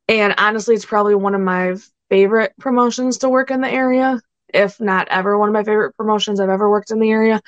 and 0.09 0.33
honestly, 0.39 0.75
it's 0.75 0.85
probably 0.85 1.15
one 1.15 1.35
of 1.35 1.41
my 1.41 1.75
favorite 2.09 2.53
promotions 2.59 3.19
to 3.19 3.29
work 3.29 3.51
in 3.51 3.61
the 3.61 3.69
area, 3.69 4.19
if 4.53 4.81
not 4.81 5.07
ever 5.09 5.37
one 5.37 5.49
of 5.49 5.53
my 5.53 5.63
favorite 5.63 5.95
promotions 5.95 6.39
I've 6.39 6.49
ever 6.49 6.69
worked 6.69 6.91
in 6.91 6.99
the 6.99 7.11
area. 7.11 7.41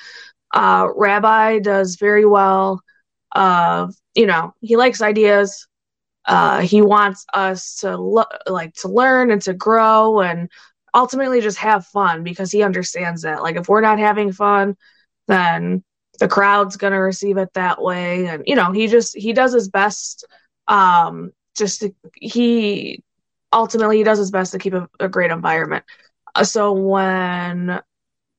Uh, 0.54 0.88
Rabbi 0.94 1.58
does 1.58 1.96
very 1.96 2.24
well. 2.24 2.80
Uh, 3.34 3.88
you 4.14 4.26
know, 4.26 4.54
he 4.60 4.76
likes 4.76 5.02
ideas. 5.02 5.66
Uh, 6.26 6.60
he 6.60 6.82
wants 6.82 7.26
us 7.34 7.76
to 7.78 7.96
lo- 7.98 8.24
like 8.46 8.74
to 8.74 8.88
learn 8.88 9.32
and 9.32 9.42
to 9.42 9.54
grow 9.54 10.20
and 10.20 10.48
ultimately 10.94 11.40
just 11.40 11.58
have 11.58 11.86
fun 11.86 12.22
because 12.22 12.52
he 12.52 12.62
understands 12.62 13.22
that. 13.22 13.42
Like 13.42 13.56
if 13.56 13.68
we're 13.68 13.80
not 13.80 13.98
having 13.98 14.32
fun, 14.32 14.76
then 15.28 15.82
the 16.20 16.28
crowd's 16.28 16.76
gonna 16.76 17.00
receive 17.00 17.38
it 17.38 17.52
that 17.54 17.82
way. 17.82 18.28
And 18.28 18.44
you 18.46 18.54
know, 18.54 18.72
he 18.72 18.86
just 18.86 19.16
he 19.16 19.32
does 19.32 19.52
his 19.52 19.68
best 19.68 20.26
um 20.68 21.32
just 21.56 21.84
he 22.14 23.02
ultimately 23.52 23.98
he 23.98 24.04
does 24.04 24.18
his 24.18 24.30
best 24.30 24.52
to 24.52 24.58
keep 24.58 24.74
a, 24.74 24.88
a 25.00 25.08
great 25.08 25.30
environment. 25.30 25.84
Uh, 26.34 26.44
so 26.44 26.72
when 26.72 27.80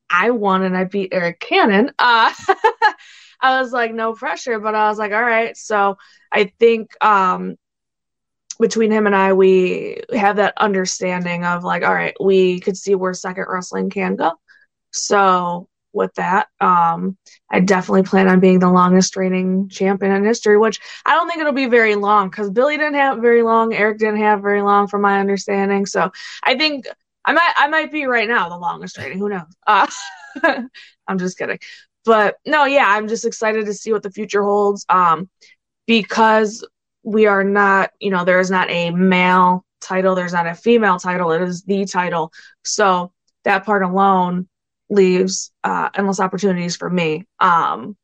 I 0.09 0.31
won 0.31 0.63
and 0.63 0.77
I 0.77 0.85
beat 0.85 1.09
Eric 1.11 1.39
Cannon, 1.39 1.89
uh, 1.99 2.33
I 3.41 3.59
was 3.61 3.71
like, 3.71 3.93
no 3.93 4.13
pressure, 4.13 4.59
but 4.59 4.75
I 4.75 4.89
was 4.89 4.97
like, 4.97 5.11
all 5.11 5.23
right. 5.23 5.55
So 5.57 5.97
I 6.31 6.51
think 6.59 6.91
um, 7.03 7.57
between 8.59 8.91
him 8.91 9.05
and 9.05 9.15
I, 9.15 9.33
we 9.33 10.01
have 10.13 10.37
that 10.37 10.53
understanding 10.57 11.45
of 11.45 11.63
like, 11.63 11.83
all 11.83 11.93
right, 11.93 12.15
we 12.21 12.59
could 12.59 12.77
see 12.77 12.95
where 12.95 13.13
second 13.13 13.45
wrestling 13.49 13.89
can 13.89 14.15
go. 14.15 14.31
So 14.91 15.67
with 15.93 16.13
that. 16.15 16.47
Um, 16.59 17.17
I 17.49 17.59
definitely 17.59 18.03
plan 18.03 18.27
on 18.27 18.39
being 18.39 18.59
the 18.59 18.71
longest 18.71 19.15
reigning 19.15 19.69
champion 19.69 20.11
in 20.13 20.23
history, 20.23 20.57
which 20.57 20.79
I 21.05 21.15
don't 21.15 21.27
think 21.27 21.39
it'll 21.39 21.53
be 21.53 21.67
very 21.67 21.95
long 21.95 22.29
because 22.29 22.49
Billie 22.49 22.77
didn't 22.77 22.95
have 22.95 23.19
very 23.19 23.43
long, 23.43 23.73
Eric 23.73 23.99
didn't 23.99 24.21
have 24.21 24.41
very 24.41 24.61
long, 24.61 24.87
from 24.87 25.01
my 25.01 25.19
understanding. 25.19 25.85
So 25.85 26.11
I 26.43 26.57
think 26.57 26.87
I 27.25 27.33
might 27.33 27.53
I 27.55 27.67
might 27.67 27.91
be 27.91 28.05
right 28.05 28.27
now 28.27 28.49
the 28.49 28.57
longest 28.57 28.97
reigning. 28.97 29.19
Who 29.19 29.29
knows? 29.29 29.43
Uh, 29.65 29.87
I'm 31.07 31.17
just 31.19 31.37
kidding, 31.37 31.59
but 32.05 32.35
no, 32.45 32.65
yeah, 32.65 32.85
I'm 32.87 33.07
just 33.07 33.25
excited 33.25 33.65
to 33.65 33.73
see 33.73 33.91
what 33.93 34.03
the 34.03 34.11
future 34.11 34.43
holds. 34.43 34.85
Um, 34.89 35.29
because 35.85 36.65
we 37.03 37.25
are 37.25 37.43
not, 37.43 37.91
you 37.99 38.09
know, 38.09 38.23
there 38.23 38.39
is 38.39 38.49
not 38.49 38.69
a 38.69 38.91
male 38.91 39.65
title, 39.81 40.15
there's 40.15 40.33
not 40.33 40.47
a 40.47 40.55
female 40.55 40.97
title, 40.97 41.31
it 41.31 41.41
is 41.41 41.63
the 41.63 41.85
title. 41.85 42.31
So 42.63 43.11
that 43.43 43.65
part 43.65 43.83
alone 43.83 44.47
leaves 44.93 45.51
uh, 45.63 45.89
endless 45.95 46.19
opportunities 46.19 46.75
for 46.75 46.89
me. 46.89 47.25
Um, 47.39 47.95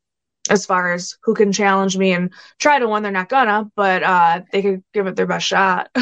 as 0.50 0.66
far 0.66 0.94
as 0.94 1.18
who 1.24 1.36
can 1.36 1.52
challenge 1.52 1.98
me 1.98 2.12
and 2.12 2.34
try 2.58 2.80
to 2.80 2.88
win, 2.88 3.04
they're 3.04 3.12
not 3.12 3.30
gonna, 3.30 3.70
but 3.76 4.04
uh, 4.04 4.42
they 4.52 4.62
could 4.62 4.84
give 4.94 5.08
it 5.08 5.16
their 5.16 5.28
best 5.28 5.46
shot. 5.46 5.90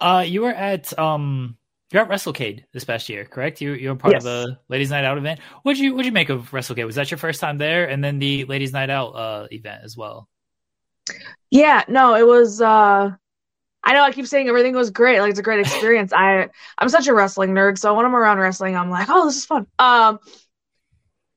uh, 0.00 0.24
you 0.26 0.42
were 0.42 0.50
at 0.50 0.98
um, 0.98 1.56
you're 1.92 2.02
at 2.02 2.08
WrestleCade 2.08 2.64
this 2.72 2.84
past 2.84 3.08
year, 3.08 3.24
correct? 3.24 3.60
You 3.60 3.72
you 3.72 3.90
were 3.90 3.96
part 3.96 4.14
yes. 4.14 4.20
of 4.20 4.24
the 4.24 4.58
Ladies 4.68 4.90
Night 4.90 5.04
Out 5.04 5.16
event. 5.16 5.40
What'd 5.62 5.78
you 5.78 5.94
what'd 5.94 6.06
you 6.06 6.12
make 6.12 6.28
of 6.28 6.50
WrestleCade? 6.50 6.84
Was 6.84 6.96
that 6.96 7.10
your 7.10 7.18
first 7.18 7.40
time 7.40 7.58
there, 7.58 7.88
and 7.88 8.02
then 8.02 8.18
the 8.18 8.44
Ladies 8.46 8.72
Night 8.72 8.90
Out 8.90 9.10
uh, 9.10 9.46
event 9.52 9.82
as 9.84 9.96
well? 9.96 10.28
Yeah, 11.50 11.84
no, 11.88 12.14
it 12.14 12.26
was. 12.26 12.60
Uh, 12.60 13.12
I 13.84 13.94
know 13.94 14.02
I 14.02 14.12
keep 14.12 14.26
saying 14.26 14.48
everything 14.48 14.74
was 14.74 14.90
great. 14.90 15.20
Like 15.20 15.30
it's 15.30 15.38
a 15.38 15.42
great 15.42 15.60
experience. 15.60 16.12
I 16.12 16.48
I'm 16.78 16.88
such 16.88 17.06
a 17.06 17.14
wrestling 17.14 17.50
nerd, 17.50 17.78
so 17.78 17.94
when 17.94 18.04
I'm 18.04 18.14
around 18.14 18.38
wrestling, 18.38 18.76
I'm 18.76 18.90
like, 18.90 19.08
oh, 19.08 19.26
this 19.26 19.36
is 19.36 19.46
fun. 19.46 19.66
Um, 19.78 20.18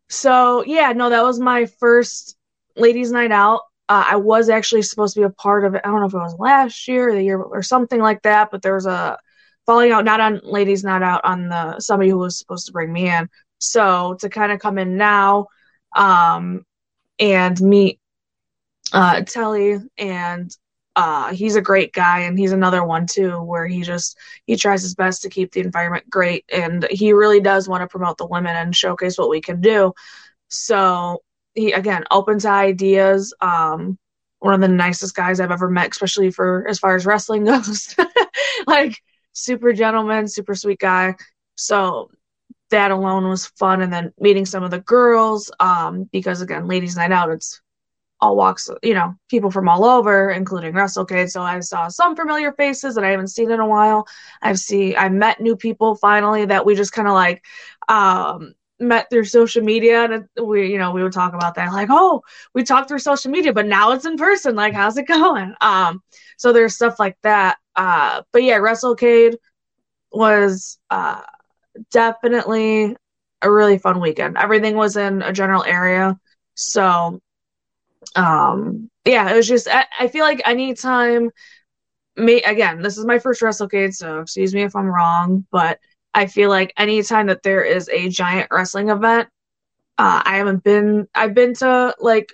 so 0.09 0.63
yeah, 0.65 0.91
no, 0.93 1.09
that 1.09 1.23
was 1.23 1.39
my 1.39 1.65
first 1.65 2.35
ladies' 2.75 3.11
night 3.11 3.31
out. 3.31 3.61
Uh, 3.87 4.05
I 4.09 4.15
was 4.17 4.49
actually 4.49 4.81
supposed 4.83 5.13
to 5.15 5.21
be 5.21 5.25
a 5.25 5.29
part 5.29 5.65
of 5.65 5.75
it. 5.75 5.81
I 5.83 5.87
don't 5.87 5.99
know 5.99 6.07
if 6.07 6.13
it 6.13 6.17
was 6.17 6.35
last 6.39 6.87
year 6.87 7.09
or 7.09 7.13
the 7.13 7.23
year 7.23 7.41
or 7.41 7.61
something 7.61 7.99
like 7.99 8.21
that, 8.23 8.49
but 8.51 8.61
there 8.61 8.75
was 8.75 8.85
a 8.85 9.17
falling 9.65 9.91
out, 9.91 10.05
not 10.05 10.19
on 10.19 10.41
ladies' 10.43 10.83
night 10.83 11.01
out, 11.01 11.21
on 11.23 11.49
the 11.49 11.79
somebody 11.79 12.09
who 12.09 12.17
was 12.17 12.37
supposed 12.37 12.65
to 12.67 12.71
bring 12.71 12.91
me 12.91 13.09
in. 13.09 13.29
So 13.59 14.15
to 14.19 14.29
kind 14.29 14.51
of 14.51 14.59
come 14.59 14.77
in 14.77 14.97
now, 14.97 15.47
um, 15.95 16.65
and 17.19 17.61
meet 17.61 17.99
uh, 18.93 19.21
Telly 19.21 19.77
and 19.97 20.55
uh, 20.95 21.33
he's 21.33 21.55
a 21.55 21.61
great 21.61 21.93
guy, 21.93 22.21
and 22.21 22.37
he's 22.37 22.51
another 22.51 22.83
one 22.83 23.05
too, 23.07 23.41
where 23.41 23.65
he 23.65 23.81
just 23.81 24.17
he 24.45 24.55
tries 24.55 24.81
his 24.81 24.95
best 24.95 25.21
to 25.21 25.29
keep 25.29 25.51
the 25.51 25.61
environment 25.61 26.09
great, 26.09 26.45
and 26.51 26.85
he 26.89 27.13
really 27.13 27.39
does 27.39 27.69
want 27.69 27.81
to 27.81 27.87
promote 27.87 28.17
the 28.17 28.25
women 28.25 28.55
and 28.55 28.75
showcase 28.75 29.17
what 29.17 29.29
we 29.29 29.41
can 29.41 29.61
do. 29.61 29.93
So 30.49 31.23
he 31.53 31.71
again 31.71 32.03
open 32.11 32.39
to 32.39 32.49
ideas. 32.49 33.33
Um, 33.39 33.97
one 34.39 34.53
of 34.53 34.61
the 34.61 34.67
nicest 34.67 35.15
guys 35.15 35.39
I've 35.39 35.51
ever 35.51 35.69
met, 35.69 35.91
especially 35.91 36.31
for 36.31 36.67
as 36.67 36.79
far 36.79 36.95
as 36.95 37.05
wrestling 37.05 37.45
goes. 37.45 37.95
like 38.67 38.95
super 39.33 39.71
gentleman, 39.71 40.27
super 40.27 40.55
sweet 40.55 40.79
guy. 40.79 41.15
So 41.55 42.09
that 42.71 42.91
alone 42.91 43.29
was 43.29 43.47
fun, 43.47 43.81
and 43.81 43.93
then 43.93 44.13
meeting 44.19 44.45
some 44.45 44.63
of 44.63 44.71
the 44.71 44.81
girls. 44.81 45.51
Um, 45.59 46.09
because 46.11 46.41
again, 46.41 46.67
ladies' 46.67 46.97
night 46.97 47.11
out, 47.11 47.31
it's 47.31 47.61
all 48.21 48.35
walks, 48.35 48.69
you 48.83 48.93
know, 48.93 49.15
people 49.29 49.49
from 49.49 49.67
all 49.67 49.83
over, 49.83 50.29
including 50.29 50.73
WrestleCade. 50.73 51.31
So 51.31 51.41
I 51.41 51.59
saw 51.59 51.87
some 51.87 52.15
familiar 52.15 52.51
faces 52.53 52.95
that 52.95 53.03
I 53.03 53.09
haven't 53.09 53.29
seen 53.29 53.51
in 53.51 53.59
a 53.59 53.67
while. 53.67 54.07
I've 54.41 54.59
seen, 54.59 54.95
I 54.97 55.09
met 55.09 55.41
new 55.41 55.55
people 55.55 55.95
finally 55.95 56.45
that 56.45 56.65
we 56.65 56.75
just 56.75 56.93
kind 56.93 57.07
of 57.07 57.15
like, 57.15 57.43
um, 57.89 58.53
met 58.79 59.09
through 59.09 59.25
social 59.25 59.63
media 59.63 60.05
and 60.05 60.27
we 60.43 60.71
you 60.71 60.77
know 60.79 60.91
we 60.91 61.03
would 61.03 61.13
talk 61.13 61.35
about 61.35 61.53
that 61.53 61.71
like 61.71 61.89
oh 61.91 62.19
we 62.55 62.63
talked 62.63 62.87
through 62.89 62.97
social 62.97 63.29
media 63.29 63.53
but 63.53 63.67
now 63.67 63.91
it's 63.91 64.05
in 64.05 64.17
person. 64.17 64.55
Like 64.55 64.73
how's 64.73 64.97
it 64.97 65.07
going? 65.07 65.53
Um 65.61 66.01
so 66.37 66.51
there's 66.51 66.73
stuff 66.75 66.99
like 66.99 67.15
that. 67.21 67.57
Uh 67.75 68.23
but 68.33 68.43
yeah 68.43 68.55
Russell 68.55 68.95
wrestlecade 68.95 69.35
was 70.11 70.79
uh 70.89 71.21
definitely 71.91 72.95
a 73.41 73.51
really 73.51 73.77
fun 73.77 73.99
weekend. 73.99 74.37
Everything 74.37 74.75
was 74.75 74.97
in 74.97 75.21
a 75.21 75.31
general 75.31 75.63
area. 75.63 76.19
So 76.55 77.21
um 78.15 78.89
yeah 79.05 79.31
it 79.31 79.35
was 79.35 79.47
just 79.47 79.67
i, 79.67 79.85
I 79.99 80.07
feel 80.07 80.23
like 80.23 80.41
anytime 80.47 81.29
me 82.17 82.41
again 82.43 82.81
this 82.81 82.97
is 82.97 83.05
my 83.05 83.19
first 83.19 83.41
wrestlecade 83.41 83.93
so 83.93 84.19
excuse 84.19 84.53
me 84.53 84.63
if 84.63 84.75
i'm 84.75 84.87
wrong 84.87 85.45
but 85.51 85.79
i 86.13 86.25
feel 86.25 86.49
like 86.49 86.73
anytime 86.77 87.27
that 87.27 87.43
there 87.43 87.63
is 87.63 87.89
a 87.89 88.09
giant 88.09 88.49
wrestling 88.51 88.89
event 88.89 89.29
uh 89.97 90.21
i 90.25 90.37
haven't 90.37 90.63
been 90.63 91.07
i've 91.15 91.33
been 91.33 91.53
to 91.53 91.95
like 91.99 92.33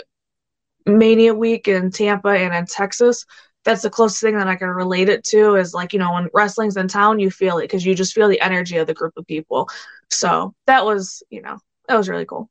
mania 0.85 1.33
week 1.33 1.67
in 1.67 1.91
tampa 1.91 2.29
and 2.29 2.53
in 2.53 2.65
texas. 2.65 3.25
That's 3.65 3.81
the 3.81 3.89
closest 3.89 4.21
thing 4.21 4.37
that 4.37 4.47
i 4.47 4.55
can 4.55 4.69
relate 4.69 5.09
it 5.09 5.25
to 5.25 5.55
is 5.55 5.73
like 5.73 5.91
you 5.91 5.99
know 5.99 6.13
when 6.13 6.29
wrestling's 6.33 6.77
in 6.77 6.87
town 6.87 7.19
you 7.19 7.29
feel 7.29 7.57
it 7.57 7.63
because 7.63 7.85
you 7.85 7.93
just 7.95 8.13
feel 8.13 8.29
the 8.29 8.39
energy 8.39 8.77
of 8.77 8.87
the 8.87 8.93
group 8.93 9.13
of 9.17 9.27
people. 9.27 9.69
So 10.09 10.55
that 10.67 10.85
was 10.85 11.21
you 11.29 11.41
know 11.41 11.57
that 11.87 11.97
was 11.97 12.07
really 12.07 12.25
cool. 12.25 12.49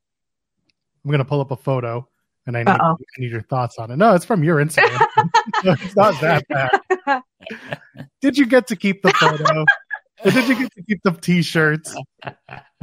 I'm 1.03 1.09
gonna 1.09 1.25
pull 1.25 1.41
up 1.41 1.49
a 1.49 1.55
photo 1.55 2.07
and 2.47 2.57
I 2.57 2.63
need, 2.63 2.69
I 2.69 2.95
need 3.19 3.31
your 3.31 3.41
thoughts 3.41 3.77
on 3.77 3.91
it. 3.91 3.97
No, 3.97 4.15
it's 4.15 4.25
from 4.25 4.43
your 4.43 4.57
Instagram. 4.57 5.05
it's 5.63 5.95
not 5.95 6.19
that 6.21 6.43
bad. 6.47 7.21
Did 8.21 8.37
you 8.37 8.45
get 8.45 8.67
to 8.67 8.75
keep 8.75 9.01
the 9.03 9.11
photo? 9.11 9.65
did 10.23 10.47
you 10.47 10.55
get 10.55 10.73
to 10.73 10.81
keep 10.83 10.99
the 11.03 11.11
t-shirts? 11.11 11.95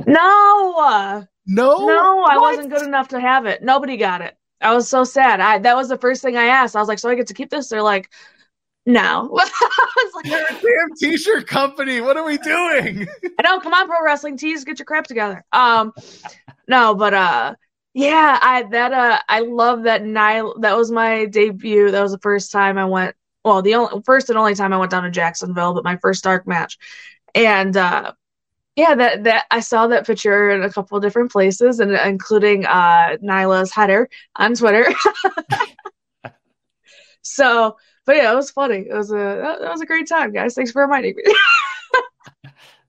no 0.06 1.26
No, 1.46 1.86
No, 1.86 2.22
I 2.22 2.38
wasn't 2.38 2.70
good 2.70 2.86
enough 2.86 3.08
to 3.08 3.20
have 3.20 3.46
it. 3.46 3.62
Nobody 3.62 3.96
got 3.96 4.20
it. 4.20 4.36
I 4.60 4.72
was 4.74 4.88
so 4.88 5.02
sad. 5.04 5.40
I 5.40 5.58
that 5.58 5.76
was 5.76 5.88
the 5.88 5.98
first 5.98 6.22
thing 6.22 6.36
I 6.36 6.44
asked. 6.44 6.76
I 6.76 6.80
was 6.80 6.88
like, 6.88 6.98
"So 6.98 7.10
I 7.10 7.16
get 7.16 7.26
to 7.26 7.34
keep 7.34 7.50
this?" 7.50 7.68
They're 7.68 7.82
like, 7.82 8.08
"No." 8.86 9.36
I 9.38 9.92
was 9.96 10.24
We're 10.24 10.40
like, 10.40 10.50
a 10.50 10.54
damn 10.54 10.96
t-shirt 10.96 11.46
company. 11.46 12.00
What 12.00 12.16
are 12.16 12.24
we 12.24 12.38
doing? 12.38 13.06
"I 13.38 13.42
know. 13.42 13.60
Come 13.60 13.74
on, 13.74 13.86
pro 13.88 14.02
wrestling 14.02 14.38
tees, 14.38 14.64
get 14.64 14.78
your 14.78 14.86
crap 14.86 15.06
together." 15.06 15.44
Um, 15.52 15.92
no, 16.68 16.94
but 16.94 17.12
uh, 17.12 17.54
yeah, 17.94 18.38
I 18.42 18.64
that 18.64 18.92
uh, 18.92 19.20
I 19.28 19.40
love 19.40 19.84
that 19.84 20.02
Nyla. 20.02 20.60
That 20.60 20.76
was 20.76 20.90
my 20.90 21.26
debut. 21.26 21.90
That 21.92 22.02
was 22.02 22.12
the 22.12 22.18
first 22.18 22.50
time 22.50 22.76
I 22.76 22.84
went. 22.84 23.14
Well, 23.44 23.62
the 23.62 23.76
only 23.76 24.02
first 24.04 24.28
and 24.30 24.38
only 24.38 24.54
time 24.56 24.72
I 24.72 24.78
went 24.78 24.90
down 24.90 25.04
to 25.04 25.10
Jacksonville, 25.10 25.74
but 25.74 25.84
my 25.84 25.96
first 25.98 26.24
dark 26.24 26.46
match, 26.46 26.76
and 27.34 27.76
uh, 27.76 28.12
yeah, 28.76 28.94
that 28.96 29.24
that 29.24 29.46
I 29.50 29.60
saw 29.60 29.86
that 29.88 30.06
picture 30.06 30.50
in 30.50 30.64
a 30.64 30.70
couple 30.72 30.98
different 31.00 31.32
places, 31.32 31.80
and 31.80 31.92
including 31.92 32.66
uh, 32.66 33.16
Nyla's 33.22 33.72
header 33.72 34.08
on 34.36 34.54
Twitter. 34.54 34.86
so, 37.22 37.76
but 38.06 38.16
yeah, 38.16 38.32
it 38.32 38.36
was 38.36 38.50
funny. 38.50 38.86
It 38.88 38.94
was 38.94 39.10
a 39.12 39.58
that 39.60 39.70
was 39.70 39.80
a 39.82 39.86
great 39.86 40.08
time, 40.08 40.32
guys. 40.32 40.54
Thanks 40.54 40.72
for 40.72 40.82
reminding 40.82 41.16
me. 41.16 41.22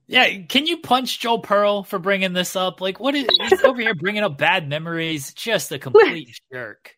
Yeah, 0.07 0.43
can 0.47 0.65
you 0.67 0.77
punch 0.77 1.19
Joel 1.19 1.39
Pearl 1.39 1.83
for 1.83 1.97
bringing 1.99 2.33
this 2.33 2.55
up? 2.55 2.79
Like, 2.79 2.99
what 2.99 3.15
is 3.15 3.27
he's 3.41 3.63
over 3.63 3.81
here 3.81 3.95
bringing 3.95 4.23
up 4.23 4.37
bad 4.37 4.69
memories? 4.69 5.33
Just 5.33 5.71
a 5.71 5.79
complete 5.79 6.29
jerk. 6.53 6.95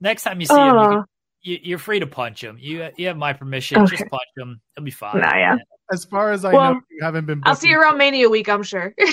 Next 0.00 0.22
time 0.22 0.40
you 0.40 0.46
see 0.46 0.54
him, 0.54 0.60
you, 0.60 0.70
Uh, 0.82 0.88
can- 0.90 1.04
you, 1.42 1.58
you're 1.62 1.78
free 1.78 2.00
to 2.00 2.06
punch 2.06 2.42
him. 2.42 2.56
You 2.60 2.88
you 2.96 3.08
have 3.08 3.16
my 3.16 3.32
permission. 3.32 3.84
Just 3.86 4.06
punch 4.08 4.22
him. 4.36 4.60
He'll 4.74 4.84
be 4.84 4.90
fine. 4.90 5.20
Nah, 5.20 5.36
yeah. 5.36 5.56
As 5.92 6.04
far 6.06 6.32
as 6.32 6.44
I 6.44 6.52
Well, 6.52 6.74
know, 6.74 6.80
you 6.90 7.02
haven't 7.04 7.26
been. 7.26 7.42
I'll 7.44 7.54
see 7.54 7.68
you 7.68 7.78
around 7.78 7.98
Mania 7.98 8.28
week, 8.30 8.48
I'm 8.48 8.62
sure. 8.62 8.94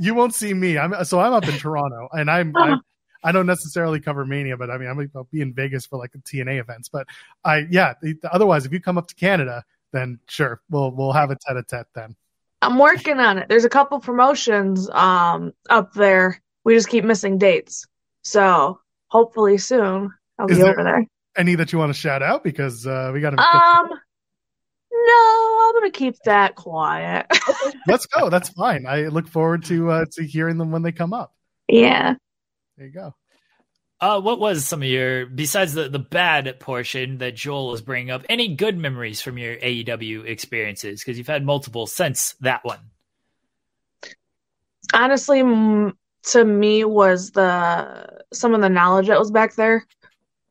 You 0.00 0.14
won't 0.14 0.34
see 0.34 0.52
me. 0.52 0.76
I'm 0.78 1.04
so 1.04 1.20
I'm 1.20 1.32
up 1.32 1.46
in 1.48 1.56
Toronto, 1.58 2.08
and 2.12 2.28
I'm. 2.30 2.52
I'm 2.56 2.80
I 3.22 3.32
don't 3.32 3.46
necessarily 3.46 3.98
cover 3.98 4.24
Mania, 4.24 4.56
but 4.56 4.70
I 4.70 4.78
mean, 4.78 4.88
I'm, 4.88 5.10
I'll 5.16 5.28
be 5.32 5.40
in 5.40 5.52
Vegas 5.52 5.84
for 5.86 5.98
like 5.98 6.12
the 6.12 6.18
TNA 6.18 6.60
events. 6.60 6.88
But 6.88 7.06
I, 7.44 7.66
yeah. 7.70 7.94
Otherwise, 8.30 8.66
if 8.66 8.72
you 8.72 8.80
come 8.80 8.98
up 8.98 9.08
to 9.08 9.14
Canada, 9.16 9.64
then 9.92 10.20
sure, 10.28 10.60
we'll 10.70 10.90
we'll 10.92 11.12
have 11.12 11.30
a 11.30 11.36
tete-a-tete 11.36 11.86
then. 11.94 12.14
I'm 12.66 12.78
working 12.78 13.18
on 13.20 13.38
it. 13.38 13.48
There's 13.48 13.64
a 13.64 13.68
couple 13.68 13.98
promotions 14.00 14.88
um 14.90 15.52
up 15.70 15.92
there. 15.94 16.42
We 16.64 16.74
just 16.74 16.88
keep 16.88 17.04
missing 17.04 17.38
dates. 17.38 17.86
So 18.22 18.80
hopefully 19.08 19.58
soon 19.58 20.10
I'll 20.38 20.46
Is 20.50 20.56
be 20.58 20.62
there- 20.62 20.72
over 20.72 20.82
there. 20.84 21.06
Any 21.36 21.54
that 21.56 21.70
you 21.72 21.78
want 21.78 21.92
to 21.94 21.98
shout 21.98 22.22
out 22.22 22.42
because 22.42 22.86
uh, 22.86 23.10
we 23.12 23.20
got 23.20 23.30
to. 23.30 23.38
Um 23.40 23.90
no, 24.92 25.58
I'm 25.68 25.74
gonna 25.74 25.90
keep 25.90 26.16
that 26.24 26.54
quiet. 26.54 27.26
Let's 27.86 28.06
go. 28.06 28.30
That's 28.30 28.48
fine. 28.48 28.86
I 28.86 29.02
look 29.08 29.28
forward 29.28 29.64
to 29.66 29.90
uh, 29.90 30.04
to 30.12 30.24
hearing 30.24 30.56
them 30.58 30.72
when 30.72 30.82
they 30.82 30.92
come 30.92 31.12
up. 31.12 31.34
yeah. 31.68 32.14
There 32.76 32.86
you 32.86 32.92
go. 32.92 33.14
Uh, 34.00 34.20
what 34.20 34.38
was 34.38 34.66
some 34.66 34.82
of 34.82 34.88
your 34.88 35.26
besides 35.26 35.72
the 35.72 35.88
the 35.88 35.98
bad 35.98 36.60
portion 36.60 37.18
that 37.18 37.34
Joel 37.34 37.68
was 37.70 37.80
bringing 37.80 38.10
up? 38.10 38.24
Any 38.28 38.54
good 38.54 38.76
memories 38.76 39.20
from 39.22 39.38
your 39.38 39.56
AEW 39.56 40.26
experiences? 40.26 41.00
Because 41.02 41.16
you've 41.18 41.26
had 41.26 41.44
multiple 41.44 41.86
since 41.86 42.34
that 42.40 42.64
one. 42.64 42.90
honestly 44.94 45.42
to 46.24 46.44
me 46.44 46.84
was 46.84 47.30
the 47.32 48.22
some 48.32 48.54
of 48.54 48.60
the 48.60 48.68
knowledge 48.68 49.06
that 49.08 49.18
was 49.18 49.30
back 49.30 49.54
there 49.54 49.86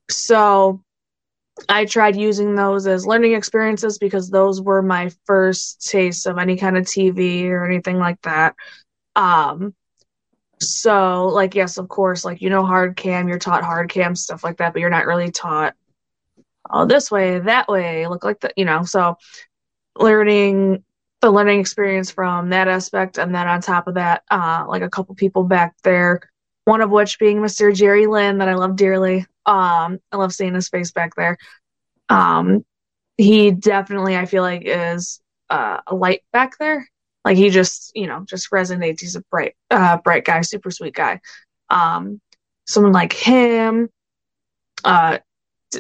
so 0.10 0.82
i 1.70 1.86
tried 1.86 2.16
using 2.16 2.56
those 2.56 2.88
as 2.88 3.06
learning 3.06 3.34
experiences 3.34 3.98
because 3.98 4.30
those 4.30 4.62
were 4.62 4.82
my 4.82 5.10
first 5.26 5.90
taste 5.90 6.28
of 6.28 6.38
any 6.38 6.58
kind 6.58 6.78
of 6.78 6.86
tv 6.86 7.46
or 7.50 7.66
anything 7.66 7.98
like 7.98 8.22
that 8.22 8.56
um 9.16 9.74
so 10.60 11.28
like 11.28 11.56
yes 11.56 11.78
of 11.78 11.88
course 11.90 12.24
like 12.24 12.42
you 12.42 12.50
know 12.50 12.66
hard 12.66 12.96
cam 12.96 13.28
you're 13.28 13.40
taught 13.40 13.64
hard 13.64 13.90
cam 13.90 14.16
stuff 14.16 14.44
like 14.44 14.58
that 14.58 14.74
but 14.74 14.80
you're 14.80 14.90
not 14.90 15.06
really 15.06 15.32
taught 15.32 15.74
oh 16.70 16.86
this 16.86 17.12
way 17.12 17.40
that 17.40 17.68
way 17.68 18.08
look 18.08 18.24
like 18.24 18.40
that 18.40 18.54
you 18.56 18.66
know 18.66 18.84
so 18.84 19.18
learning 19.98 20.84
the 21.22 21.32
learning 21.32 21.60
experience 21.60 22.12
from 22.12 22.50
that 22.50 22.68
aspect 22.68 23.18
and 23.18 23.34
then 23.34 23.48
on 23.48 23.62
top 23.62 23.88
of 23.88 23.96
that 23.96 24.24
uh 24.32 24.66
like 24.68 24.82
a 24.82 24.90
couple 24.90 25.14
people 25.16 25.44
back 25.44 25.74
there 25.84 26.22
one 26.66 26.82
of 26.82 26.90
which 26.90 27.20
being 27.20 27.38
mr 27.38 27.74
jerry 27.74 28.08
lynn 28.08 28.38
that 28.38 28.50
i 28.50 28.56
love 28.56 28.76
dearly 28.76 29.26
um 29.46 30.00
i 30.12 30.18
love 30.18 30.34
seeing 30.34 30.54
his 30.54 30.70
face 30.70 30.92
back 30.92 31.16
there 31.16 31.38
um 32.10 32.64
he 33.18 33.52
definitely 33.52 34.16
i 34.16 34.26
feel 34.26 34.44
like 34.44 34.64
is 34.66 35.22
uh, 35.50 35.80
a 35.88 35.96
light 35.96 36.22
back 36.34 36.58
there 36.58 36.88
like 37.26 37.38
he 37.38 37.50
just 37.50 37.92
you 37.96 38.08
know 38.08 38.24
just 38.30 38.52
resonates 38.52 39.02
he's 39.02 39.16
a 39.16 39.22
bright 39.32 39.56
uh 39.72 39.98
bright 39.98 40.24
guy 40.24 40.42
super 40.42 40.72
sweet 40.72 40.94
guy 40.94 41.20
um 41.70 42.22
someone 42.66 42.94
like 42.94 43.12
him 43.12 43.90
uh 44.86 45.18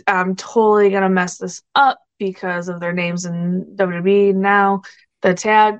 I'm 0.07 0.35
totally 0.35 0.89
gonna 0.89 1.09
mess 1.09 1.37
this 1.37 1.61
up 1.75 1.99
because 2.19 2.67
of 2.67 2.79
their 2.81 2.93
names 2.93 3.25
in 3.25 3.75
wwe 3.77 4.35
now 4.35 4.81
the 5.21 5.33
tag 5.33 5.79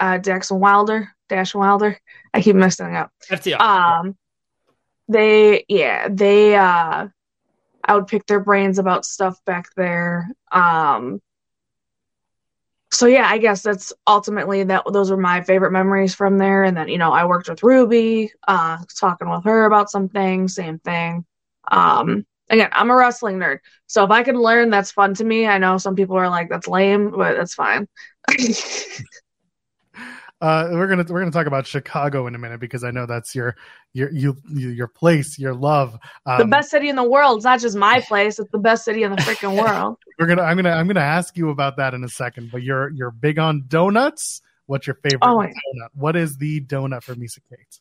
uh, 0.00 0.18
Jackson 0.18 0.60
Wilder, 0.60 1.10
Dash 1.28 1.54
Wilder. 1.54 1.98
I 2.32 2.40
keep 2.40 2.54
messing 2.54 2.94
up. 2.94 3.10
FTR. 3.28 3.60
Um, 3.60 4.16
they 5.08 5.64
yeah 5.68 6.08
they 6.10 6.54
uh, 6.54 7.08
I 7.84 7.94
would 7.94 8.06
pick 8.06 8.26
their 8.26 8.40
brains 8.40 8.78
about 8.78 9.04
stuff 9.04 9.38
back 9.44 9.66
there. 9.76 10.30
Um, 10.52 11.20
so 12.94 13.06
yeah, 13.06 13.26
I 13.28 13.38
guess 13.38 13.62
that's 13.62 13.92
ultimately 14.06 14.64
that. 14.64 14.84
Those 14.92 15.10
were 15.10 15.16
my 15.16 15.42
favorite 15.42 15.72
memories 15.72 16.14
from 16.14 16.38
there. 16.38 16.64
And 16.64 16.76
then 16.76 16.88
you 16.88 16.98
know 16.98 17.12
I 17.12 17.24
worked 17.26 17.48
with 17.48 17.62
Ruby, 17.62 18.32
uh, 18.48 18.78
talking 18.98 19.28
with 19.30 19.44
her 19.44 19.64
about 19.66 19.90
something. 19.90 20.48
Same 20.48 20.78
thing. 20.80 21.24
Um, 21.70 22.24
again, 22.50 22.68
I'm 22.72 22.90
a 22.90 22.96
wrestling 22.96 23.38
nerd, 23.38 23.58
so 23.86 24.04
if 24.04 24.10
I 24.10 24.22
can 24.22 24.36
learn, 24.40 24.70
that's 24.70 24.92
fun 24.92 25.14
to 25.14 25.24
me. 25.24 25.46
I 25.46 25.58
know 25.58 25.78
some 25.78 25.96
people 25.96 26.16
are 26.16 26.28
like 26.28 26.48
that's 26.50 26.68
lame, 26.68 27.10
but 27.10 27.36
that's 27.36 27.54
fine. 27.54 27.88
Uh, 30.44 30.68
we're 30.72 30.86
gonna 30.86 31.06
we're 31.08 31.20
gonna 31.20 31.30
talk 31.30 31.46
about 31.46 31.66
Chicago 31.66 32.26
in 32.26 32.34
a 32.34 32.38
minute 32.38 32.60
because 32.60 32.84
I 32.84 32.90
know 32.90 33.06
that's 33.06 33.34
your 33.34 33.56
your 33.94 34.12
you, 34.12 34.36
your 34.50 34.88
place, 34.88 35.38
your 35.38 35.54
love. 35.54 35.98
Um, 36.26 36.36
the 36.36 36.44
best 36.44 36.68
city 36.68 36.90
in 36.90 36.96
the 36.96 37.02
world. 37.02 37.38
It's 37.38 37.46
not 37.46 37.60
just 37.60 37.74
my 37.74 38.00
place; 38.00 38.38
it's 38.38 38.50
the 38.50 38.58
best 38.58 38.84
city 38.84 39.04
in 39.04 39.10
the 39.10 39.16
freaking 39.16 39.56
world. 39.62 39.96
we're 40.18 40.26
gonna 40.26 40.42
I'm 40.42 40.58
gonna 40.58 40.72
I'm 40.72 40.86
gonna 40.86 41.00
ask 41.00 41.34
you 41.38 41.48
about 41.48 41.78
that 41.78 41.94
in 41.94 42.04
a 42.04 42.10
second. 42.10 42.50
But 42.52 42.62
you're 42.62 42.90
you're 42.90 43.10
big 43.10 43.38
on 43.38 43.64
donuts. 43.68 44.42
What's 44.66 44.86
your 44.86 44.96
favorite 44.96 45.20
oh, 45.22 45.38
donut? 45.38 45.88
What 45.94 46.14
is 46.14 46.36
the 46.36 46.60
donut 46.60 47.02
for 47.04 47.14
Missa 47.14 47.40
Kate? 47.48 47.80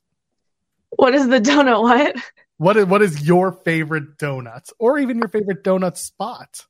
What 0.91 1.13
is 1.13 1.27
the 1.27 1.41
donut? 1.41 1.81
What? 1.81 2.15
What 2.59 2.77
is 2.77 2.85
what 2.85 3.01
is 3.01 3.27
your 3.27 3.51
favorite 3.51 4.17
donut, 4.17 4.71
or 4.79 4.99
even 4.99 5.17
your 5.17 5.27
favorite 5.27 5.65
donut 5.65 5.97
spot? 5.97 6.65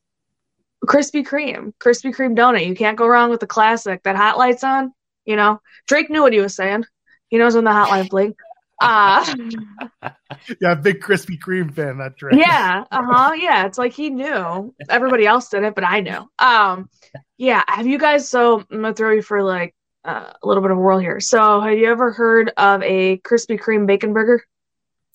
Krispy 0.88 1.24
Kreme, 1.24 1.72
Krispy 1.80 2.11
Kreme 2.11 2.36
donut. 2.36 2.65
You 2.65 2.74
can't 2.74 2.98
go 2.98 3.06
wrong 3.06 3.30
with 3.30 3.41
the 3.41 3.48
classic. 3.48 4.02
That 4.02 4.15
hot 4.15 4.40
lights 4.40 4.64
on. 4.64 4.91
You 5.26 5.36
know, 5.36 5.62
Drake 5.88 6.10
knew 6.10 6.22
what 6.22 6.34
he 6.34 6.40
was 6.40 6.56
saying. 6.56 6.86
He 7.30 7.38
knows 7.38 7.56
when 7.56 7.64
the 7.64 7.72
hotline 7.72 8.10
bling. 8.10 8.36
Uh, 8.82 9.36
yeah, 10.62 10.76
big 10.76 11.00
Krispy 11.00 11.38
Kreme 11.40 11.74
fan. 11.74 12.00
That 12.00 12.18
Drake. 12.18 12.40
Yeah, 12.40 12.84
uh 12.91 13.02
huh. 13.04 13.34
Yeah, 13.34 13.66
it's 13.66 13.78
like 13.78 13.94
he 13.94 14.10
knew. 14.10 14.76
Everybody 14.90 15.26
else 15.26 15.50
did 15.50 15.64
it, 15.64 15.76
but 15.76 15.86
I 15.86 16.02
knew. 16.02 16.30
Um, 16.38 16.90
yeah. 17.38 17.64
Have 17.68 17.88
you 17.88 17.98
guys? 17.98 18.30
So 18.30 18.60
I'm 18.60 18.82
gonna 18.82 18.94
throw 18.94 19.12
you 19.12 19.22
for 19.22 19.41
like 19.41 19.74
uh, 20.06 20.34
a 20.41 20.48
little 20.48 20.62
bit 20.62 20.72
of 20.72 20.78
a 20.78 20.82
whirl 20.82 21.00
here. 21.00 21.20
So, 21.20 21.62
have 21.62 21.78
you 21.78 21.90
ever 21.90 22.12
heard 22.12 22.52
of 22.58 22.84
a 22.84 23.18
Krispy 23.18 23.60
Kreme 23.60 23.88
bacon 23.88 24.14
burger? 24.14 24.44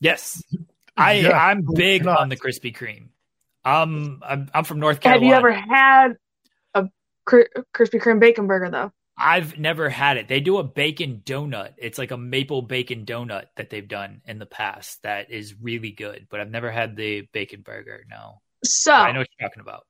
Yes, 0.01 0.43
I 0.97 1.15
yeah, 1.15 1.39
I'm 1.39 1.63
big 1.75 2.05
not. 2.05 2.21
on 2.21 2.29
the 2.29 2.37
Krispy 2.37 2.75
Kreme. 2.75 3.09
Um, 3.65 4.23
I'm, 4.27 4.51
I'm 4.55 4.65
from 4.65 4.81
North 4.81 5.01
Carolina. 5.01 5.27
Have 5.27 5.29
you 5.31 5.37
ever 5.37 5.53
had 5.53 6.17
a 6.75 6.89
Krispy 7.29 8.01
Kreme 8.01 8.21
bacon 8.21 8.47
burger 8.47 8.71
though? 8.71 8.93
I've 9.19 9.59
never 9.59 9.89
had 9.89 10.17
it. 10.17 10.29
They 10.29 10.41
do 10.41 10.59
a 10.59 10.65
bacon 10.65 11.23
donut. 11.25 11.73
It's 11.77 11.99
like 11.99 12.11
a 12.11 12.17
maple 12.17 12.63
bacon 12.63 13.05
donut 13.05 13.47
that 13.57 13.69
they've 13.71 13.87
done 13.87 14.21
in 14.27 14.39
the 14.39 14.47
past 14.47 15.03
that 15.03 15.31
is 15.31 15.55
really 15.61 15.91
good, 15.91 16.27
but 16.31 16.41
I've 16.41 16.51
never 16.51 16.71
had 16.71 16.97
the 16.97 17.23
bacon 17.33 17.63
burger. 17.63 18.05
No. 18.09 18.41
So 18.65 18.93
I 18.93 19.13
know 19.13 19.21
what 19.21 19.29
you're 19.39 19.49
talking 19.49 19.61
about. 19.61 19.85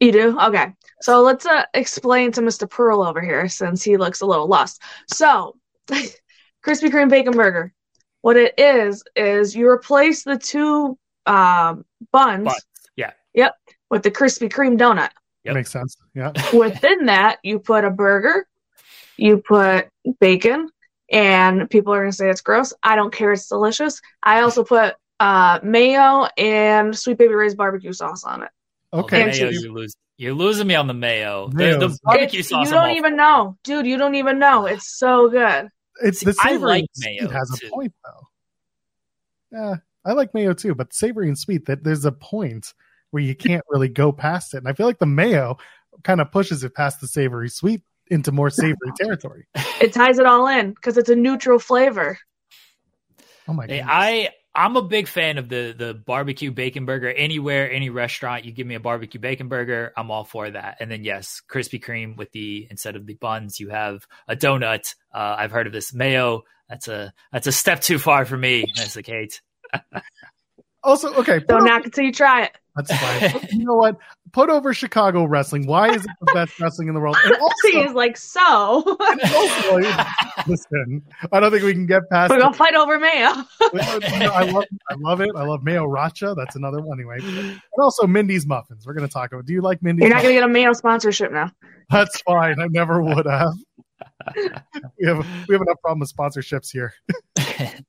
You 0.00 0.12
do? 0.12 0.38
Okay. 0.40 0.72
So 1.00 1.22
let's 1.22 1.44
uh, 1.44 1.64
explain 1.74 2.30
to 2.32 2.40
Mr. 2.40 2.70
Pearl 2.70 3.02
over 3.02 3.20
here 3.20 3.48
since 3.48 3.82
he 3.82 3.96
looks 3.96 4.20
a 4.20 4.26
little 4.26 4.46
lost. 4.46 4.80
So, 5.12 5.56
Krispy 5.88 6.90
Kreme 6.90 7.10
bacon 7.10 7.32
burger. 7.32 7.72
What 8.20 8.36
it 8.36 8.54
is 8.58 9.02
is 9.16 9.56
you 9.56 9.68
replace 9.68 10.22
the 10.22 10.38
two 10.38 10.98
um, 11.26 11.84
buns. 12.12 12.44
buns. 12.44 12.66
Yeah. 12.96 13.12
Yep. 13.34 13.54
With 13.90 14.02
the 14.02 14.10
Krispy 14.10 14.48
Kreme 14.48 14.78
donut. 14.78 15.10
Yep. 15.44 15.54
Makes 15.54 15.70
sense. 15.70 15.96
Yeah. 16.14 16.32
Within 16.52 17.06
that, 17.06 17.38
you 17.42 17.58
put 17.58 17.84
a 17.84 17.90
burger, 17.90 18.46
you 19.16 19.38
put 19.38 19.88
bacon, 20.20 20.68
and 21.10 21.68
people 21.70 21.94
are 21.94 22.00
going 22.00 22.10
to 22.10 22.16
say 22.16 22.30
it's 22.30 22.40
gross. 22.40 22.72
I 22.82 22.96
don't 22.96 23.12
care. 23.12 23.32
It's 23.32 23.48
delicious. 23.48 24.00
I 24.22 24.40
also 24.42 24.64
put 24.64 24.94
uh, 25.20 25.60
mayo 25.62 26.28
and 26.36 26.96
Sweet 26.96 27.18
Baby 27.18 27.34
Ray's 27.34 27.54
barbecue 27.54 27.92
sauce 27.92 28.24
on 28.24 28.42
it. 28.42 28.50
Okay. 28.92 29.26
Mayo, 29.26 29.48
you 29.50 29.72
lose. 29.72 29.96
You're 30.16 30.34
losing 30.34 30.66
me 30.66 30.74
on 30.74 30.88
the 30.88 30.94
mayo. 30.94 31.48
The, 31.48 31.78
the, 31.78 31.98
barbecue 32.02 32.40
it's, 32.40 32.48
sauce. 32.48 32.66
You 32.66 32.72
don't 32.72 32.90
even 32.90 33.16
know, 33.16 33.56
dude. 33.62 33.86
You 33.86 33.96
don't 33.96 34.16
even 34.16 34.38
know. 34.38 34.66
It's 34.66 34.98
so 34.98 35.28
good. 35.28 35.68
It's 36.02 36.24
the 36.24 36.32
savory 36.32 36.56
I 36.56 36.76
like 36.76 36.84
mayo. 36.98 37.28
has 37.28 37.50
too. 37.58 37.68
a 37.68 37.70
point 37.70 37.92
though. 38.04 38.26
Yeah, 39.58 39.76
I 40.04 40.12
like 40.12 40.34
mayo 40.34 40.54
too, 40.54 40.74
but 40.74 40.92
savory 40.92 41.28
and 41.28 41.38
sweet. 41.38 41.66
That 41.66 41.84
there's 41.84 42.04
a 42.04 42.12
point 42.12 42.72
where 43.10 43.22
you 43.22 43.34
can't 43.34 43.64
really 43.68 43.88
go 43.88 44.12
past 44.12 44.54
it. 44.54 44.58
And 44.58 44.68
I 44.68 44.72
feel 44.72 44.86
like 44.86 44.98
the 44.98 45.06
mayo 45.06 45.58
kind 46.04 46.20
of 46.20 46.30
pushes 46.30 46.64
it 46.64 46.74
past 46.74 47.00
the 47.00 47.08
savory 47.08 47.48
sweet 47.48 47.82
into 48.08 48.32
more 48.32 48.50
savory 48.50 48.92
territory. 49.00 49.46
It 49.80 49.92
ties 49.92 50.18
it 50.18 50.26
all 50.26 50.46
in 50.46 50.72
because 50.72 50.96
it's 50.96 51.10
a 51.10 51.16
neutral 51.16 51.58
flavor. 51.58 52.18
Oh 53.46 53.52
my 53.52 53.66
god! 53.66 53.72
Hey, 53.72 53.84
I 53.86 54.30
I'm 54.54 54.76
a 54.76 54.82
big 54.82 55.06
fan 55.06 55.38
of 55.38 55.48
the 55.48 55.74
the 55.76 55.94
barbecue 55.94 56.50
bacon 56.50 56.84
burger. 56.84 57.08
Anywhere, 57.08 57.70
any 57.70 57.90
restaurant, 57.90 58.44
you 58.44 58.52
give 58.52 58.66
me 58.66 58.74
a 58.74 58.80
barbecue 58.80 59.20
bacon 59.20 59.48
burger, 59.48 59.92
I'm 59.96 60.10
all 60.10 60.24
for 60.24 60.50
that. 60.50 60.78
And 60.80 60.90
then 60.90 61.04
yes, 61.04 61.40
Krispy 61.48 61.82
Kreme 61.82 62.16
with 62.16 62.32
the 62.32 62.66
instead 62.70 62.96
of 62.96 63.06
the 63.06 63.14
buns, 63.14 63.60
you 63.60 63.68
have 63.68 64.06
a 64.26 64.34
donut. 64.34 64.94
Uh, 65.14 65.36
I've 65.38 65.52
heard 65.52 65.66
of 65.66 65.72
this 65.72 65.94
mayo. 65.94 66.42
That's 66.68 66.88
a 66.88 67.12
that's 67.32 67.46
a 67.46 67.52
step 67.52 67.80
too 67.80 67.98
far 67.98 68.24
for 68.24 68.36
me, 68.36 68.64
Miss 68.76 68.96
Kate. 69.02 69.40
also, 70.82 71.14
okay, 71.14 71.38
don't 71.38 71.64
knock 71.64 71.86
it 71.86 71.94
till 71.94 72.04
you 72.04 72.12
try 72.12 72.44
it. 72.44 72.58
That's 72.78 72.96
fine. 72.96 73.48
you 73.50 73.64
know 73.64 73.74
what? 73.74 73.96
Put 74.32 74.50
over 74.50 74.72
Chicago 74.72 75.24
wrestling. 75.24 75.66
Why 75.66 75.90
is 75.90 76.04
it 76.04 76.10
the 76.20 76.32
best 76.32 76.60
wrestling 76.60 76.88
in 76.88 76.94
the 76.94 77.00
world? 77.00 77.16
And 77.24 77.34
also, 77.40 77.84
is 77.84 77.92
like 77.92 78.16
so. 78.16 78.84
also, 78.98 79.78
listen, 80.46 81.02
I 81.32 81.40
don't 81.40 81.50
think 81.50 81.64
we 81.64 81.72
can 81.72 81.86
get 81.86 82.08
past. 82.10 82.30
We're 82.30 82.38
gonna 82.38 82.54
fight 82.54 82.74
over 82.74 82.98
Mayo. 82.98 83.30
I 83.60 84.50
love, 84.52 84.64
I 84.90 84.94
love 84.98 85.20
it. 85.20 85.30
I 85.34 85.44
love 85.44 85.64
Mayo 85.64 85.86
Racha. 85.86 86.36
That's 86.36 86.56
another 86.56 86.80
one 86.80 86.98
anyway. 86.98 87.18
And 87.20 87.60
also 87.80 88.06
Mindy's 88.06 88.46
muffins. 88.46 88.86
We're 88.86 88.94
gonna 88.94 89.08
talk 89.08 89.32
about. 89.32 89.46
Do 89.46 89.52
you 89.52 89.60
like 89.62 89.82
Mindy's? 89.82 90.02
You're 90.02 90.14
not 90.14 90.22
gonna 90.22 90.34
get 90.34 90.44
a 90.44 90.48
Mayo 90.48 90.72
sponsorship 90.72 91.32
now. 91.32 91.50
That's 91.90 92.20
fine. 92.20 92.60
I 92.60 92.66
never 92.68 93.02
would 93.02 93.26
have. 93.26 93.54
we 94.36 95.06
have 95.06 95.26
we 95.48 95.54
have 95.54 95.62
enough 95.62 95.80
problem 95.80 96.00
with 96.00 96.14
sponsorships 96.14 96.70
here. 96.70 96.94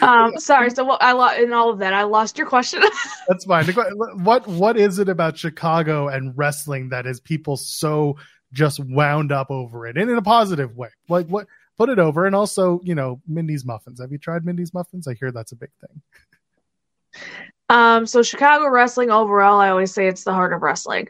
Um, 0.00 0.32
sorry. 0.38 0.70
So 0.70 0.84
what 0.84 1.02
I 1.02 1.12
lost 1.12 1.38
in 1.38 1.52
all 1.52 1.70
of 1.70 1.78
that, 1.78 1.94
I 1.94 2.02
lost 2.04 2.38
your 2.38 2.46
question. 2.46 2.82
That's 3.28 3.44
fine. 3.44 3.66
What 3.66 4.46
what 4.46 4.76
is 4.76 4.98
it 4.98 5.08
about 5.08 5.38
Chicago 5.38 6.08
and 6.08 6.36
wrestling 6.36 6.88
that 6.90 7.06
is 7.06 7.20
people 7.20 7.56
so 7.56 8.16
just 8.52 8.80
wound 8.84 9.32
up 9.32 9.50
over 9.50 9.86
it, 9.86 9.96
and 9.96 10.10
in 10.10 10.16
a 10.16 10.22
positive 10.22 10.76
way? 10.76 10.90
Like 11.08 11.26
what? 11.26 11.46
Put 11.76 11.90
it 11.90 12.00
over, 12.00 12.26
and 12.26 12.34
also, 12.34 12.80
you 12.82 12.96
know, 12.96 13.20
Mindy's 13.28 13.64
muffins. 13.64 14.00
Have 14.00 14.10
you 14.10 14.18
tried 14.18 14.44
Mindy's 14.44 14.74
muffins? 14.74 15.06
I 15.06 15.14
hear 15.14 15.30
that's 15.30 15.52
a 15.52 15.56
big 15.56 15.70
thing. 15.80 17.22
Um, 17.68 18.04
so 18.04 18.22
Chicago 18.22 18.68
wrestling 18.68 19.10
overall, 19.10 19.60
I 19.60 19.68
always 19.68 19.92
say 19.92 20.08
it's 20.08 20.24
the 20.24 20.32
heart 20.32 20.52
of 20.52 20.62
wrestling, 20.62 21.08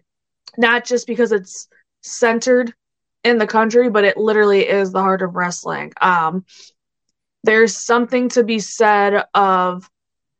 not 0.58 0.84
just 0.84 1.06
because 1.06 1.32
it's 1.32 1.68
centered 2.02 2.74
in 3.24 3.38
the 3.38 3.46
country, 3.46 3.88
but 3.88 4.04
it 4.04 4.16
literally 4.16 4.68
is 4.68 4.92
the 4.92 5.00
heart 5.00 5.22
of 5.22 5.36
wrestling. 5.36 5.92
Um, 6.00 6.44
there's 7.48 7.74
something 7.74 8.28
to 8.28 8.44
be 8.44 8.58
said 8.58 9.24
of 9.32 9.90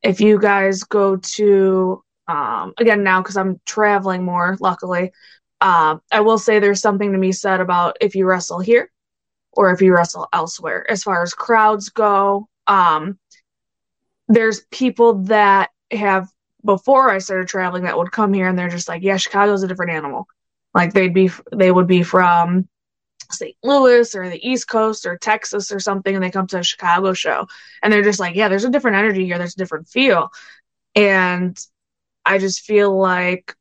if 0.03 0.21
you 0.21 0.39
guys 0.39 0.83
go 0.85 1.17
to 1.17 2.05
um, 2.29 2.75
again 2.77 3.03
now 3.03 3.23
because 3.23 3.39
I'm 3.39 3.59
traveling 3.65 4.25
more, 4.25 4.59
luckily. 4.61 5.13
Uh, 5.59 5.97
I 6.13 6.21
will 6.21 6.37
say 6.37 6.59
there's 6.59 6.83
something 6.83 7.15
to 7.15 7.19
be 7.19 7.33
said 7.33 7.61
about 7.61 7.97
if 8.03 8.15
you 8.15 8.27
wrestle 8.27 8.61
here 8.61 8.91
or 9.53 9.73
if 9.73 9.81
you 9.81 9.95
wrestle 9.95 10.29
elsewhere. 10.35 10.85
As 10.91 11.03
far 11.03 11.23
as 11.23 11.33
crowds 11.33 11.89
go, 11.89 12.47
um, 12.67 13.19
there's 14.29 14.61
people 14.71 15.15
that 15.25 15.71
have 15.91 16.29
before 16.63 17.09
I 17.11 17.19
started 17.19 17.49
traveling 17.49 17.85
that 17.85 17.97
would 17.97 18.13
come 18.13 18.35
here 18.35 18.49
and 18.49 18.59
they're 18.59 18.69
just 18.69 18.87
like, 18.87 19.03
yeah, 19.03 19.17
Chicago's 19.17 19.63
a 19.63 19.67
different 19.67 19.93
animal. 19.93 20.29
Like 20.75 20.93
they'd 20.93 21.15
be, 21.15 21.31
they 21.57 21.73
would 21.73 21.87
be 21.87 22.03
from 22.03 22.69
St. 23.31 23.57
Louis 23.63 24.15
or 24.15 24.29
the 24.29 24.49
East 24.49 24.69
Coast 24.69 25.07
or 25.07 25.19
Texas 25.19 25.71
or 25.71 25.81
something, 25.81 26.15
and 26.15 26.23
they 26.23 26.31
come 26.31 26.47
to 26.49 26.59
a 26.59 26.65
Chicago 26.65 27.13
show, 27.13 27.47
and 27.83 27.93
they're 27.93 28.03
just 28.03 28.21
like, 28.21 28.35
yeah, 28.35 28.49
there's 28.49 28.65
a 28.65 28.71
different 28.71 28.97
energy 28.97 29.27
here, 29.27 29.39
there's 29.39 29.55
a 29.55 29.59
different 29.59 29.89
feel, 29.89 30.31
and 30.95 31.59
I 32.25 32.39
just 32.39 32.63
feel 32.63 32.97
like 32.97 33.55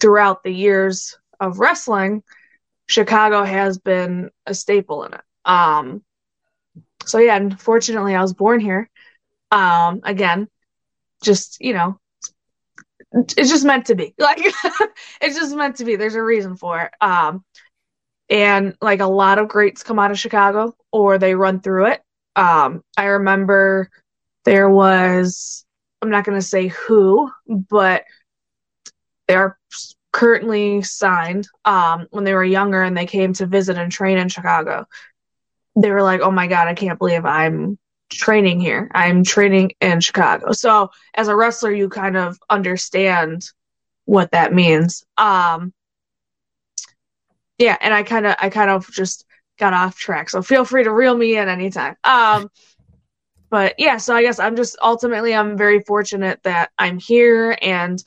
throughout 0.00 0.42
the 0.42 0.52
years 0.52 1.18
of 1.38 1.58
wrestling, 1.58 2.22
Chicago 2.86 3.44
has 3.44 3.78
been 3.78 4.30
a 4.46 4.54
staple 4.54 5.04
in 5.04 5.14
it. 5.14 5.20
Um, 5.44 6.02
so 7.06 7.18
yeah, 7.18 7.36
unfortunately, 7.36 8.14
I 8.14 8.22
was 8.22 8.34
born 8.34 8.60
here. 8.60 8.90
Um, 9.50 10.00
again, 10.04 10.48
just 11.22 11.60
you 11.60 11.72
know, 11.72 11.98
it's 13.12 13.50
just 13.50 13.64
meant 13.64 13.86
to 13.86 13.94
be. 13.94 14.14
Like 14.18 14.40
it's 15.20 15.36
just 15.36 15.54
meant 15.56 15.76
to 15.76 15.84
be. 15.84 15.96
There's 15.96 16.14
a 16.14 16.22
reason 16.22 16.56
for 16.56 16.80
it. 16.82 16.92
Um, 17.00 17.44
and 18.30 18.76
like 18.80 19.00
a 19.00 19.06
lot 19.06 19.38
of 19.38 19.48
greats 19.48 19.82
come 19.82 19.98
out 19.98 20.12
of 20.12 20.18
Chicago 20.18 20.74
or 20.92 21.18
they 21.18 21.34
run 21.34 21.60
through 21.60 21.86
it. 21.86 22.02
Um, 22.36 22.82
I 22.96 23.06
remember 23.06 23.90
there 24.44 24.70
was, 24.70 25.66
I'm 26.00 26.10
not 26.10 26.24
going 26.24 26.38
to 26.38 26.46
say 26.46 26.68
who, 26.68 27.30
but 27.46 28.04
they 29.26 29.34
are 29.34 29.58
currently 30.12 30.82
signed 30.82 31.46
um, 31.64 32.06
when 32.10 32.24
they 32.24 32.34
were 32.34 32.44
younger 32.44 32.82
and 32.82 32.96
they 32.96 33.06
came 33.06 33.32
to 33.34 33.46
visit 33.46 33.76
and 33.76 33.92
train 33.92 34.16
in 34.16 34.28
Chicago. 34.28 34.86
They 35.76 35.90
were 35.90 36.02
like, 36.02 36.20
oh 36.20 36.30
my 36.30 36.46
God, 36.46 36.68
I 36.68 36.74
can't 36.74 36.98
believe 36.98 37.24
I'm 37.24 37.78
training 38.10 38.60
here. 38.60 38.90
I'm 38.94 39.22
training 39.24 39.72
in 39.80 40.00
Chicago. 40.00 40.52
So 40.52 40.90
as 41.14 41.28
a 41.28 41.36
wrestler, 41.36 41.72
you 41.72 41.88
kind 41.88 42.16
of 42.16 42.38
understand 42.48 43.48
what 44.04 44.32
that 44.32 44.52
means. 44.52 45.04
Um, 45.16 45.72
yeah, 47.60 47.76
and 47.80 47.92
I 47.92 48.02
kind 48.02 48.26
of 48.26 48.36
I 48.40 48.48
kind 48.48 48.70
of 48.70 48.90
just 48.90 49.26
got 49.58 49.74
off 49.74 49.98
track. 49.98 50.30
So 50.30 50.42
feel 50.42 50.64
free 50.64 50.82
to 50.84 50.92
reel 50.92 51.16
me 51.16 51.36
in 51.36 51.48
anytime. 51.48 51.96
Um 52.04 52.50
but 53.50 53.74
yeah, 53.78 53.98
so 53.98 54.14
I 54.14 54.22
guess 54.22 54.38
I'm 54.40 54.56
just 54.56 54.76
ultimately 54.82 55.34
I'm 55.34 55.58
very 55.58 55.80
fortunate 55.80 56.42
that 56.44 56.70
I'm 56.78 56.98
here 56.98 57.56
and 57.60 58.02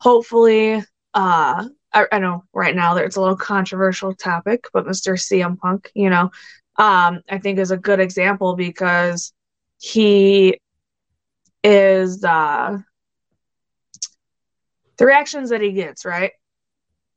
hopefully 0.00 0.82
uh 1.14 1.68
I, 1.92 2.06
I 2.12 2.18
know 2.18 2.44
right 2.52 2.74
now 2.74 2.94
that 2.94 3.04
it's 3.04 3.16
a 3.16 3.20
little 3.20 3.36
controversial 3.36 4.14
topic, 4.14 4.66
but 4.74 4.86
Mr. 4.86 5.12
CM 5.16 5.56
Punk, 5.58 5.90
you 5.94 6.10
know, 6.10 6.30
um, 6.76 7.22
I 7.30 7.38
think 7.40 7.58
is 7.58 7.70
a 7.70 7.78
good 7.78 8.00
example 8.00 8.56
because 8.56 9.32
he 9.80 10.58
is 11.64 12.24
uh, 12.24 12.78
the 14.98 15.06
reactions 15.06 15.50
that 15.50 15.62
he 15.62 15.72
gets, 15.72 16.04
right? 16.04 16.32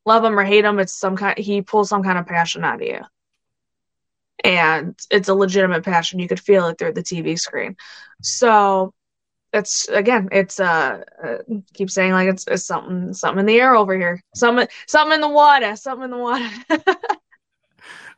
Love 0.06 0.24
him 0.24 0.38
or 0.38 0.44
hate 0.44 0.66
him, 0.66 0.80
it's 0.80 0.94
some 0.94 1.16
kind. 1.16 1.38
He 1.38 1.62
pulls 1.62 1.90
some 1.90 2.04
kind 2.04 2.18
of 2.18 2.26
passion 2.26 2.64
out 2.64 2.82
of 2.82 2.88
you, 2.88 3.02
and 4.44 5.00
it's 5.12 5.30
a 5.30 5.36
legitimate 5.36 5.84
passion. 5.84 6.20
You 6.20 6.28
could 6.28 6.40
feel 6.40 6.68
it 6.68 6.78
through 6.78 6.94
the 6.94 7.04
TV 7.04 7.38
screen. 7.38 7.76
So 8.22 8.94
it's 9.54 9.88
again, 9.90 10.30
it's 10.32 10.60
uh, 10.60 11.04
uh 11.24 11.38
keep 11.74 11.90
saying 11.90 12.14
like 12.14 12.30
it's, 12.30 12.46
it's 12.48 12.66
something 12.66 13.14
something 13.14 13.42
in 13.42 13.46
the 13.46 13.60
air 13.60 13.76
over 13.76 13.96
here, 13.98 14.24
something 14.36 14.68
something 14.88 15.16
in 15.16 15.22
the 15.22 15.30
water, 15.30 15.76
something 15.76 16.06
in 16.06 16.12
the 16.12 16.18
water. 16.18 16.50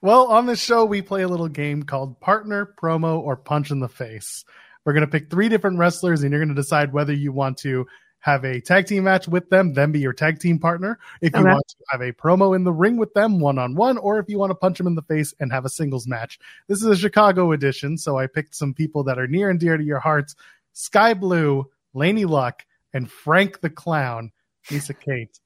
well, 0.01 0.27
on 0.27 0.45
the 0.45 0.55
show, 0.55 0.85
we 0.85 1.01
play 1.01 1.23
a 1.23 1.27
little 1.27 1.47
game 1.47 1.83
called 1.83 2.19
Partner, 2.19 2.73
Promo, 2.81 3.19
or 3.19 3.35
Punch 3.35 3.71
in 3.71 3.79
the 3.79 3.89
Face. 3.89 4.45
We're 4.85 4.93
going 4.93 5.05
to 5.05 5.11
pick 5.11 5.29
three 5.29 5.49
different 5.49 5.79
wrestlers, 5.79 6.23
and 6.23 6.31
you're 6.31 6.41
going 6.41 6.55
to 6.55 6.61
decide 6.61 6.93
whether 6.93 7.13
you 7.13 7.31
want 7.31 7.57
to 7.59 7.85
have 8.23 8.45
a 8.45 8.61
tag 8.61 8.87
team 8.87 9.03
match 9.03 9.27
with 9.27 9.49
them, 9.49 9.73
then 9.73 9.91
be 9.91 9.99
your 9.99 10.13
tag 10.13 10.39
team 10.39 10.57
partner. 10.57 10.97
If 11.19 11.33
you 11.35 11.41
Okay. 11.41 11.49
want 11.51 11.67
to 11.67 11.75
have 11.89 11.99
a 11.99 12.13
promo 12.13 12.55
in 12.55 12.63
the 12.63 12.71
ring 12.71 12.95
with 12.95 13.13
them 13.13 13.37
one 13.37 13.57
on 13.59 13.75
one, 13.75 13.97
or 13.97 14.17
if 14.17 14.29
you 14.29 14.39
want 14.39 14.49
to 14.51 14.55
punch 14.55 14.77
them 14.77 14.87
in 14.87 14.95
the 14.95 15.01
face 15.01 15.33
and 15.41 15.51
have 15.51 15.65
a 15.65 15.69
singles 15.69 16.07
match. 16.07 16.39
This 16.69 16.77
is 16.77 16.85
a 16.85 16.95
Chicago 16.95 17.51
edition, 17.51 17.97
so 17.97 18.17
I 18.17 18.27
picked 18.27 18.55
some 18.55 18.73
people 18.73 19.03
that 19.03 19.19
are 19.19 19.27
near 19.27 19.49
and 19.49 19.59
dear 19.59 19.75
to 19.75 19.83
your 19.83 19.99
hearts 19.99 20.35
Skye 20.71 21.13
Blue, 21.13 21.69
Laynie 21.93 22.25
Luck, 22.25 22.65
and 22.93 23.11
Frank 23.11 23.59
the 23.59 23.69
Clown. 23.69 24.31
Missa 24.71 24.93
Kate, 24.93 25.37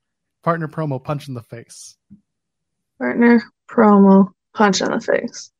partner 0.43 0.67
promo, 0.67 1.03
punch 1.03 1.27
in 1.27 1.33
the 1.33 1.41
face. 1.41 1.97
Partner 2.99 3.41
promo 3.67 4.33
punch 4.53 4.81
in 4.81 4.91
the 4.91 5.01
face. 5.01 5.51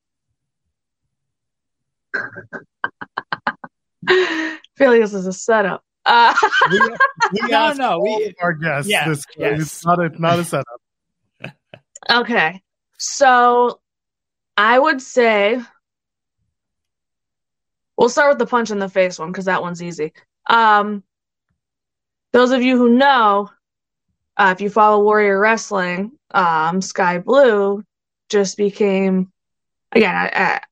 I 4.08 4.60
feel 4.76 4.92
like 4.92 5.02
this 5.02 5.16
is 5.16 5.26
a 5.26 5.34
setup. 5.34 5.84
Uh, 6.08 6.34
We, 6.72 6.80
we 7.34 7.48
No, 7.50 7.58
asked 7.58 7.78
no, 7.80 8.00
we- 8.00 8.26
of 8.26 8.34
our 8.42 8.54
guests 8.54 8.90
Yes, 8.90 9.08
this 9.08 9.26
yes. 9.38 9.62
it's 9.62 9.86
not 9.86 10.00
a, 10.00 10.10
not 10.20 10.40
a 10.40 10.44
setup. 10.46 10.82
okay, 12.10 12.62
so 12.98 13.80
I 14.56 14.80
would 14.80 15.02
say 15.02 15.60
we'll 17.98 18.10
start 18.10 18.30
with 18.32 18.40
the 18.40 18.46
punch 18.46 18.72
in 18.72 18.80
the 18.80 18.90
face 18.90 19.20
one 19.20 19.32
because 19.32 19.46
that 19.46 19.62
one's 19.62 19.84
easy. 19.84 20.14
Um, 20.50 21.04
those 22.34 22.52
of 22.52 22.62
you 22.62 22.78
who 22.78 22.90
know, 22.90 23.50
uh, 24.38 24.54
if 24.56 24.62
you 24.62 24.70
follow 24.70 25.04
Warrior 25.04 25.40
Wrestling, 25.40 26.12
um, 26.32 26.82
Skye 26.82 27.20
Blue 27.20 27.84
just 28.30 28.58
became 28.58 29.32
again. 29.92 30.16
I, 30.16 30.30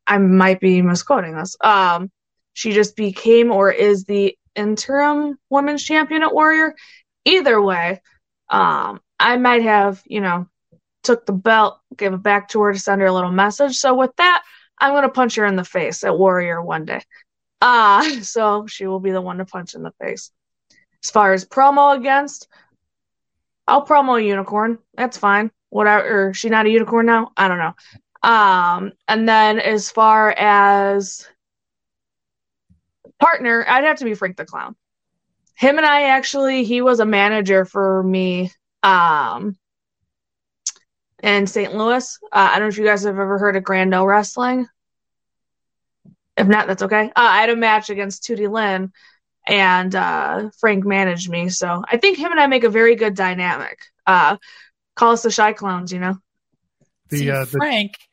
I, 0.07 0.15
I 0.15 0.17
might 0.17 0.59
be 0.59 0.81
misquoting 0.81 1.35
this. 1.35 1.55
Um, 1.61 2.11
she 2.53 2.71
just 2.73 2.95
became 2.95 3.51
or 3.51 3.71
is 3.71 4.05
the 4.05 4.37
interim 4.55 5.37
women's 5.49 5.83
champion 5.83 6.23
at 6.23 6.33
Warrior. 6.33 6.75
Either 7.25 7.61
way, 7.61 8.01
um, 8.49 9.01
I 9.19 9.37
might 9.37 9.63
have 9.63 10.01
you 10.05 10.21
know 10.21 10.47
took 11.03 11.25
the 11.25 11.33
belt, 11.33 11.79
gave 11.95 12.13
it 12.13 12.23
back 12.23 12.49
to 12.49 12.61
her 12.61 12.73
to 12.73 12.79
send 12.79 13.01
her 13.01 13.07
a 13.07 13.13
little 13.13 13.31
message. 13.31 13.77
So 13.77 13.93
with 13.95 14.15
that, 14.17 14.43
I'm 14.79 14.93
gonna 14.93 15.09
punch 15.09 15.35
her 15.35 15.45
in 15.45 15.55
the 15.55 15.63
face 15.63 16.03
at 16.03 16.17
Warrior 16.17 16.61
one 16.61 16.85
day. 16.85 17.01
Uh 17.61 18.03
so 18.21 18.67
she 18.67 18.87
will 18.87 18.99
be 18.99 19.11
the 19.11 19.21
one 19.21 19.37
to 19.37 19.45
punch 19.45 19.75
in 19.75 19.83
the 19.83 19.93
face. 20.01 20.31
As 21.03 21.11
far 21.11 21.33
as 21.33 21.45
promo 21.45 21.95
against, 21.95 22.47
I'll 23.67 23.85
promo 23.85 24.23
unicorn. 24.23 24.79
That's 24.95 25.17
fine. 25.17 25.51
Whatever. 25.69 26.33
She 26.33 26.49
not 26.49 26.65
a 26.65 26.69
unicorn 26.69 27.05
now? 27.05 27.31
I 27.37 27.47
don't 27.47 27.57
know. 27.57 27.75
Um, 28.23 28.93
and 29.07 29.29
then 29.29 29.59
as 29.59 29.91
far 29.91 30.31
as 30.31 31.27
partner, 33.25 33.65
I'd 33.67 33.83
have 33.85 33.97
to 33.99 34.05
be 34.05 34.13
Frank 34.13 34.37
the 34.37 34.45
Clown. 34.45 34.75
Him 35.55 35.77
and 35.77 35.85
I 35.85 36.09
actually, 36.09 36.63
he 36.63 36.81
was 36.81 36.99
a 36.99 37.05
manager 37.05 37.65
for 37.65 38.03
me. 38.03 38.51
Um, 38.83 39.57
in 41.23 41.47
St. 41.47 41.73
Louis. 41.73 42.19
Uh, 42.31 42.49
I 42.51 42.59
don't 42.59 42.65
know 42.65 42.67
if 42.67 42.77
you 42.77 42.85
guys 42.85 43.03
have 43.03 43.17
ever 43.17 43.39
heard 43.39 43.55
of 43.55 43.63
Grand 43.63 43.89
No 43.89 44.05
Wrestling. 44.05 44.67
If 46.37 46.47
not, 46.47 46.67
that's 46.67 46.83
okay. 46.83 47.05
Uh, 47.07 47.11
I 47.15 47.39
had 47.41 47.49
a 47.49 47.55
match 47.55 47.89
against 47.89 48.23
Tootie 48.23 48.51
Lynn, 48.51 48.91
and 49.47 49.95
uh, 49.95 50.49
Frank 50.59 50.85
managed 50.85 51.29
me. 51.29 51.49
So 51.49 51.83
I 51.89 51.97
think 51.97 52.17
him 52.17 52.31
and 52.31 52.39
I 52.39 52.47
make 52.47 52.63
a 52.65 52.69
very 52.69 52.95
good 52.95 53.15
dynamic. 53.15 53.79
Uh, 54.05 54.37
call 54.95 55.13
us 55.13 55.23
the 55.23 55.31
Shy 55.31 55.53
Clowns, 55.53 55.91
you 55.91 55.99
know? 55.99 56.15
The, 57.09 57.17
See, 57.17 57.31
uh, 57.31 57.45
the- 57.45 57.57
Frank, 57.57 57.93
y- 57.97 58.04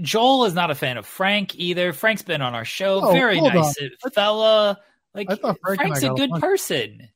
Joel 0.00 0.44
is 0.44 0.54
not 0.54 0.70
a 0.70 0.74
fan 0.74 0.98
of 0.98 1.06
Frank 1.06 1.54
either. 1.54 1.92
Frank's 1.92 2.22
been 2.22 2.42
on 2.42 2.54
our 2.54 2.64
show. 2.64 3.00
Oh, 3.02 3.12
Very 3.12 3.38
hold 3.38 3.54
nice 3.54 3.74
fella. 4.14 4.78
Like 5.14 5.30
I 5.30 5.36
Frank 5.36 5.58
Frank's 5.80 6.02
a 6.02 6.10
good 6.10 6.30
along. 6.30 6.40
person. 6.40 7.08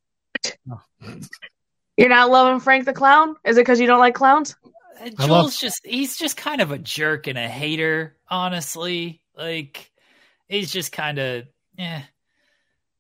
You're 1.96 2.08
not 2.10 2.30
loving 2.30 2.60
Frank 2.60 2.84
the 2.84 2.92
Clown? 2.92 3.36
Is 3.44 3.56
it 3.56 3.60
because 3.60 3.80
you 3.80 3.86
don't 3.86 3.98
like 4.00 4.14
clowns? 4.14 4.54
Uh, 4.64 5.04
I 5.04 5.08
Joel's 5.10 5.28
love- 5.30 5.56
just 5.56 5.80
he's 5.84 6.16
just 6.16 6.36
kind 6.36 6.60
of 6.60 6.70
a 6.70 6.78
jerk 6.78 7.26
and 7.26 7.38
a 7.38 7.48
hater, 7.48 8.16
honestly. 8.28 9.22
Like 9.36 9.90
he's 10.48 10.70
just 10.70 10.92
kind 10.92 11.18
of 11.18 11.44
yeah. 11.78 12.02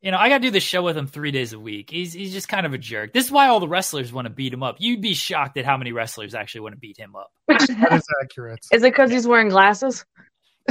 You 0.06 0.12
know, 0.12 0.18
I 0.18 0.28
got 0.28 0.38
to 0.38 0.42
do 0.42 0.50
the 0.52 0.60
show 0.60 0.84
with 0.84 0.96
him 0.96 1.08
three 1.08 1.32
days 1.32 1.52
a 1.52 1.58
week. 1.58 1.90
He's 1.90 2.12
he's 2.12 2.32
just 2.32 2.46
kind 2.48 2.64
of 2.64 2.72
a 2.72 2.78
jerk. 2.78 3.12
This 3.12 3.24
is 3.24 3.32
why 3.32 3.48
all 3.48 3.58
the 3.58 3.66
wrestlers 3.66 4.12
want 4.12 4.26
to 4.26 4.30
beat 4.30 4.52
him 4.52 4.62
up. 4.62 4.76
You'd 4.78 5.00
be 5.00 5.14
shocked 5.14 5.56
at 5.56 5.64
how 5.64 5.76
many 5.76 5.90
wrestlers 5.90 6.32
actually 6.32 6.60
want 6.60 6.74
to 6.76 6.78
beat 6.78 6.96
him 6.96 7.16
up. 7.16 7.32
that 7.48 7.88
is 7.92 8.06
accurate. 8.22 8.60
Is 8.70 8.84
it 8.84 8.92
because 8.92 9.10
he's 9.10 9.26
wearing 9.26 9.48
glasses? 9.48 10.04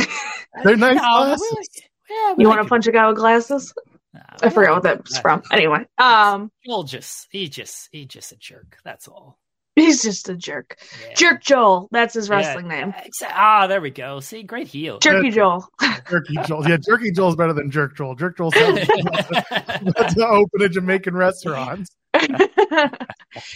They're 0.63 0.77
nice 0.77 0.95
No, 0.95 1.01
glasses. 1.01 1.53
we- 1.53 2.15
yeah, 2.15 2.35
You 2.37 2.47
want 2.47 2.61
to 2.63 2.69
punch 2.69 2.87
a 2.87 2.93
guy 2.93 3.05
with 3.09 3.17
glasses? 3.17 3.73
Nah, 4.13 4.21
I 4.41 4.45
we 4.47 4.51
forgot 4.53 4.75
what 4.75 4.83
that's 4.83 5.19
from. 5.19 5.43
Anyway, 5.51 5.85
um, 5.97 6.49
Joel 6.65 6.83
just 6.83 7.27
he 7.29 7.49
just 7.49 7.89
he 7.91 8.05
just 8.05 8.31
a 8.31 8.37
jerk. 8.37 8.77
That's 8.85 9.09
all. 9.09 9.37
he's 9.75 10.01
just 10.01 10.29
a 10.29 10.35
jerk. 10.35 10.77
Yeah. 11.07 11.13
Jerk 11.15 11.43
Joel. 11.43 11.89
That's 11.91 12.13
his 12.13 12.29
Yeah. 12.29 12.35
wrestling 12.37 12.67
name. 12.67 12.93
Ah, 13.23 13.67
there 13.67 13.81
we 13.81 13.89
go. 13.89 14.19
See, 14.19 14.43
great 14.43 14.67
heel. 14.67 14.99
Jerky 14.99 15.31
Joel. 15.31 15.67
Jerky 16.09 16.35
Joel. 16.47 16.67
Yeah, 16.67 16.77
Jerky 16.77 17.11
Joel's 17.11 17.35
better 17.35 17.53
than 17.53 17.69
Jerk 17.69 17.97
Joel. 17.97 18.15
Jerk 18.15 18.37
Joel 18.37 18.51
sounds 18.51 18.87
like 18.87 20.13
to 20.15 20.27
open 20.27 20.61
a 20.61 20.69
Jamaican 20.69 21.15
restaurant. 21.15 21.89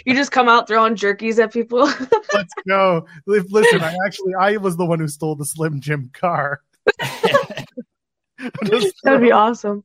you 0.05 0.13
just 0.13 0.31
come 0.31 0.49
out 0.49 0.67
throwing 0.67 0.95
jerkies 0.95 1.41
at 1.41 1.53
people. 1.53 1.85
Let's 2.33 2.53
go. 2.67 3.05
Listen, 3.25 3.81
I 3.81 3.95
actually 4.05 4.33
I 4.37 4.57
was 4.57 4.75
the 4.75 4.85
one 4.85 4.99
who 4.99 5.07
stole 5.07 5.35
the 5.35 5.45
Slim 5.45 5.79
Jim 5.79 6.09
car. 6.13 6.61
That'd 9.03 9.21
be 9.21 9.31
awesome. 9.31 9.83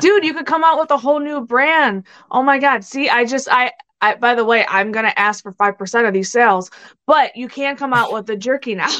Dude, 0.00 0.24
you 0.24 0.34
could 0.34 0.46
come 0.46 0.62
out 0.62 0.78
with 0.78 0.90
a 0.92 0.96
whole 0.96 1.18
new 1.18 1.40
brand. 1.44 2.06
Oh 2.30 2.42
my 2.42 2.58
god. 2.58 2.84
See, 2.84 3.08
I 3.08 3.24
just 3.24 3.48
I 3.50 3.72
I 4.00 4.14
by 4.14 4.34
the 4.34 4.44
way, 4.44 4.64
I'm 4.68 4.92
gonna 4.92 5.12
ask 5.16 5.42
for 5.42 5.52
five 5.52 5.78
percent 5.78 6.06
of 6.06 6.14
these 6.14 6.30
sales, 6.30 6.70
but 7.06 7.36
you 7.36 7.48
can 7.48 7.76
come 7.76 7.92
out 7.92 8.12
with 8.12 8.26
the 8.26 8.36
jerky 8.36 8.74
now. 8.74 8.90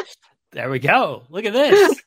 there 0.52 0.70
we 0.70 0.78
go. 0.78 1.22
Look 1.28 1.44
at 1.44 1.52
this. 1.52 2.00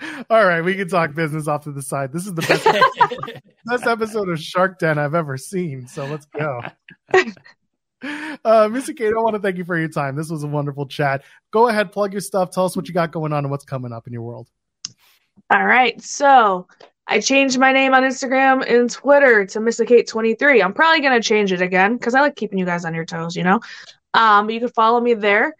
All 0.30 0.44
right, 0.44 0.62
we 0.62 0.74
can 0.74 0.88
talk 0.88 1.14
business 1.14 1.46
off 1.46 1.64
to 1.64 1.72
the 1.72 1.82
side. 1.82 2.12
This 2.12 2.26
is 2.26 2.34
the 2.34 2.42
best 2.42 2.64
best 3.66 3.86
episode 3.86 4.28
of 4.28 4.40
Shark 4.40 4.78
Den 4.78 4.98
I've 4.98 5.14
ever 5.14 5.36
seen. 5.36 5.86
So 5.86 6.06
let's 6.06 6.26
go. 6.26 6.60
Uh, 8.44 8.68
Missa 8.68 8.92
Kate, 8.94 9.12
I 9.16 9.20
want 9.20 9.36
to 9.36 9.40
thank 9.40 9.58
you 9.58 9.64
for 9.64 9.78
your 9.78 9.88
time. 9.88 10.16
This 10.16 10.28
was 10.28 10.42
a 10.42 10.48
wonderful 10.48 10.86
chat. 10.86 11.22
Go 11.52 11.68
ahead, 11.68 11.92
plug 11.92 12.12
your 12.12 12.20
stuff. 12.20 12.50
Tell 12.50 12.64
us 12.64 12.74
what 12.74 12.88
you 12.88 12.94
got 12.94 13.12
going 13.12 13.32
on 13.32 13.44
and 13.44 13.50
what's 13.50 13.64
coming 13.64 13.92
up 13.92 14.08
in 14.08 14.12
your 14.12 14.22
world. 14.22 14.48
All 15.50 15.64
right, 15.64 16.00
so 16.02 16.66
I 17.06 17.20
changed 17.20 17.58
my 17.58 17.72
name 17.72 17.94
on 17.94 18.02
Instagram 18.02 18.64
and 18.68 18.90
Twitter 18.90 19.44
to 19.46 19.58
Missakate23. 19.58 20.64
I'm 20.64 20.72
probably 20.72 21.00
gonna 21.00 21.22
change 21.22 21.52
it 21.52 21.60
again 21.60 21.96
because 21.96 22.14
I 22.14 22.20
like 22.20 22.36
keeping 22.36 22.58
you 22.58 22.64
guys 22.64 22.84
on 22.84 22.94
your 22.94 23.04
toes, 23.04 23.36
you 23.36 23.42
know. 23.42 23.60
Um, 24.14 24.50
you 24.50 24.60
can 24.60 24.68
follow 24.68 25.00
me 25.00 25.14
there. 25.14 25.54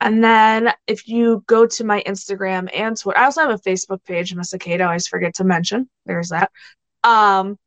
And 0.00 0.22
then 0.22 0.72
if 0.86 1.08
you 1.08 1.42
go 1.46 1.66
to 1.66 1.84
my 1.84 2.02
Instagram 2.06 2.68
and 2.72 2.96
Twitter, 2.96 3.18
I 3.18 3.24
also 3.24 3.40
have 3.42 3.50
a 3.50 3.58
Facebook 3.58 4.04
page, 4.04 4.34
Missakate. 4.34 4.80
I 4.80 4.84
always 4.84 5.08
forget 5.08 5.34
to 5.36 5.44
mention. 5.44 5.88
There's 6.06 6.28
that. 6.28 6.50
Um, 7.02 7.58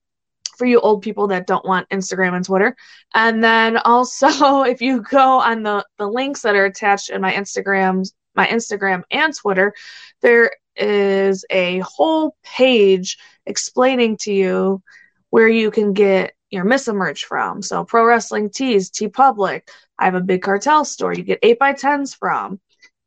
for 0.57 0.65
you 0.65 0.79
old 0.79 1.01
people 1.01 1.27
that 1.27 1.47
don't 1.47 1.65
want 1.65 1.89
Instagram 1.89 2.35
and 2.35 2.45
Twitter. 2.45 2.75
And 3.15 3.43
then 3.43 3.77
also 3.77 4.61
if 4.63 4.81
you 4.81 5.01
go 5.01 5.39
on 5.39 5.63
the 5.63 5.85
the 5.97 6.07
links 6.07 6.41
that 6.43 6.55
are 6.55 6.65
attached 6.65 7.09
in 7.09 7.21
my 7.21 7.33
Instagrams, 7.33 8.13
my 8.35 8.47
Instagram 8.47 9.03
and 9.11 9.35
Twitter, 9.35 9.73
there 10.21 10.51
is 10.76 11.45
a 11.49 11.80
whole 11.80 12.35
page 12.43 13.18
explaining 13.45 14.18
to 14.18 14.34
you 14.34 14.81
where 15.30 15.48
you 15.48 15.72
can 15.72 15.93
get 15.93 16.34
your 16.49 16.65
Missa 16.65 16.93
merch 16.93 17.26
from. 17.26 17.61
So 17.61 17.85
Pro 17.85 18.06
Wrestling 18.06 18.49
Tees, 18.49 18.91
TeePublic. 18.91 19.61
I 19.98 20.06
have 20.06 20.15
a 20.15 20.22
big 20.22 20.41
cartel 20.41 20.84
store 20.84 21.14
you 21.14 21.23
get 21.23 21.39
8 21.41 21.60
by 21.60 21.73
10s 21.73 22.15
from. 22.15 22.60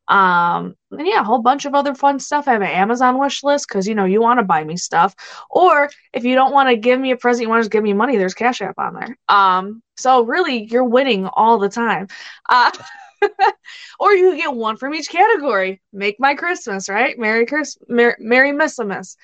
Um, 0.08 0.74
and 0.90 1.06
yeah, 1.06 1.20
a 1.20 1.24
whole 1.24 1.40
bunch 1.40 1.64
of 1.64 1.74
other 1.74 1.94
fun 1.94 2.20
stuff. 2.20 2.46
I 2.46 2.52
have 2.52 2.62
an 2.62 2.68
Amazon 2.68 3.18
wish 3.18 3.42
list 3.42 3.68
because 3.68 3.88
you 3.88 3.94
know 3.94 4.04
you 4.04 4.20
want 4.20 4.38
to 4.38 4.44
buy 4.44 4.62
me 4.62 4.76
stuff, 4.76 5.14
or 5.48 5.88
if 6.12 6.24
you 6.24 6.34
don't 6.34 6.52
want 6.52 6.68
to 6.68 6.76
give 6.76 7.00
me 7.00 7.10
a 7.10 7.16
present, 7.16 7.42
you 7.42 7.48
want 7.48 7.60
to 7.60 7.62
just 7.62 7.72
give 7.72 7.82
me 7.82 7.94
money. 7.94 8.16
There's 8.16 8.34
Cash 8.34 8.60
App 8.60 8.78
on 8.78 8.94
there. 8.94 9.16
Um, 9.28 9.82
so 9.96 10.24
really, 10.24 10.64
you're 10.64 10.84
winning 10.84 11.26
all 11.26 11.58
the 11.58 11.70
time. 11.70 12.08
Uh, 12.48 12.70
or 14.00 14.12
you 14.12 14.36
get 14.36 14.54
one 14.54 14.76
from 14.76 14.94
each 14.94 15.08
category. 15.08 15.80
Make 15.92 16.20
my 16.20 16.34
Christmas, 16.34 16.88
right? 16.88 17.18
Merry 17.18 17.46
Christmas, 17.46 17.84
Mer- 17.88 18.16
Merry 18.20 18.52
Missimus. 18.52 19.16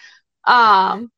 Um, 0.47 1.11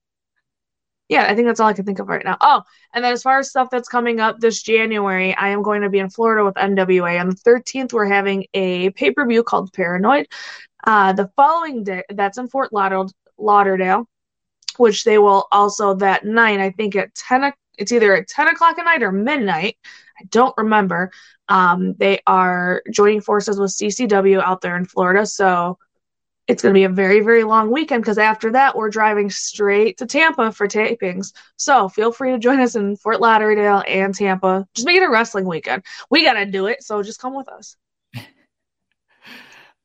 yeah, 1.08 1.26
I 1.28 1.34
think 1.34 1.46
that's 1.46 1.60
all 1.60 1.68
I 1.68 1.74
can 1.74 1.84
think 1.84 1.98
of 1.98 2.08
right 2.08 2.24
now. 2.24 2.38
Oh, 2.40 2.62
and 2.94 3.04
then 3.04 3.12
as 3.12 3.22
far 3.22 3.38
as 3.38 3.50
stuff 3.50 3.68
that's 3.70 3.88
coming 3.88 4.18
up 4.20 4.38
this 4.38 4.62
January, 4.62 5.34
I 5.34 5.50
am 5.50 5.62
going 5.62 5.82
to 5.82 5.90
be 5.90 5.98
in 5.98 6.08
Florida 6.08 6.44
with 6.44 6.54
NWA. 6.54 7.20
On 7.20 7.28
the 7.28 7.34
13th, 7.34 7.92
we're 7.92 8.06
having 8.06 8.46
a 8.54 8.90
pay 8.90 9.10
per 9.10 9.26
view 9.26 9.42
called 9.42 9.72
Paranoid. 9.74 10.26
Uh, 10.84 11.12
the 11.12 11.30
following 11.36 11.84
day, 11.84 12.02
that's 12.08 12.38
in 12.38 12.48
Fort 12.48 12.70
Lauderdale, 13.38 14.08
which 14.78 15.04
they 15.04 15.18
will 15.18 15.46
also 15.52 15.94
that 15.96 16.24
night, 16.24 16.60
I 16.60 16.70
think 16.70 16.96
at 16.96 17.14
10, 17.14 17.52
it's 17.78 17.92
either 17.92 18.14
at 18.14 18.28
10 18.28 18.48
o'clock 18.48 18.78
at 18.78 18.84
night 18.84 19.02
or 19.02 19.12
midnight. 19.12 19.76
I 20.20 20.24
don't 20.30 20.54
remember. 20.56 21.10
Um, 21.48 21.94
they 21.94 22.20
are 22.26 22.82
joining 22.90 23.20
forces 23.20 23.58
with 23.58 23.70
CCW 23.70 24.40
out 24.40 24.60
there 24.60 24.76
in 24.76 24.84
Florida. 24.84 25.26
So 25.26 25.78
it's 26.48 26.62
going 26.62 26.74
to 26.74 26.78
be 26.78 26.84
a 26.84 26.88
very, 26.88 27.20
very 27.20 27.44
long 27.44 27.70
weekend 27.70 28.02
because 28.02 28.18
after 28.18 28.52
that, 28.52 28.76
we're 28.76 28.90
driving 28.90 29.30
straight 29.30 29.98
to 29.98 30.06
Tampa 30.06 30.52
for 30.52 30.66
tapings. 30.66 31.32
So 31.56 31.88
feel 31.88 32.12
free 32.12 32.32
to 32.32 32.38
join 32.38 32.60
us 32.60 32.74
in 32.74 32.96
Fort 32.96 33.20
Lauderdale 33.20 33.82
and 33.86 34.14
Tampa. 34.14 34.66
Just 34.74 34.86
make 34.86 34.96
it 34.96 35.04
a 35.04 35.10
wrestling 35.10 35.46
weekend. 35.46 35.84
We 36.10 36.24
got 36.24 36.34
to 36.34 36.46
do 36.46 36.66
it. 36.66 36.82
So 36.82 37.02
just 37.02 37.20
come 37.20 37.34
with 37.34 37.48
us. 37.48 37.76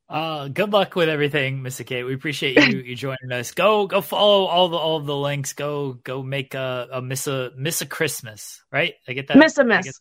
Uh, 0.10 0.48
good 0.48 0.72
luck 0.72 0.96
with 0.96 1.10
everything, 1.10 1.62
Missa 1.62 1.84
Kate. 1.84 2.04
We 2.04 2.14
appreciate 2.14 2.58
you 2.58 2.80
you 2.80 2.96
joining 2.98 3.32
us. 3.32 3.52
Go 3.52 3.88
go 3.88 4.02
follow 4.02 4.46
all 4.46 4.70
the 4.70 4.78
all 4.78 5.00
the 5.02 5.16
links. 5.16 5.54
Go 5.54 5.94
go 5.94 6.24
make 6.24 6.54
a, 6.54 6.88
a 6.92 7.02
miss 7.02 7.28
a 7.28 7.52
miss 7.58 7.82
a 7.82 7.86
Christmas, 7.86 8.64
right? 8.72 8.94
I 9.08 9.14
get 9.14 9.28
that. 9.28 9.38
Miss 9.38 9.58
a 9.58 9.66
miss. 9.66 9.92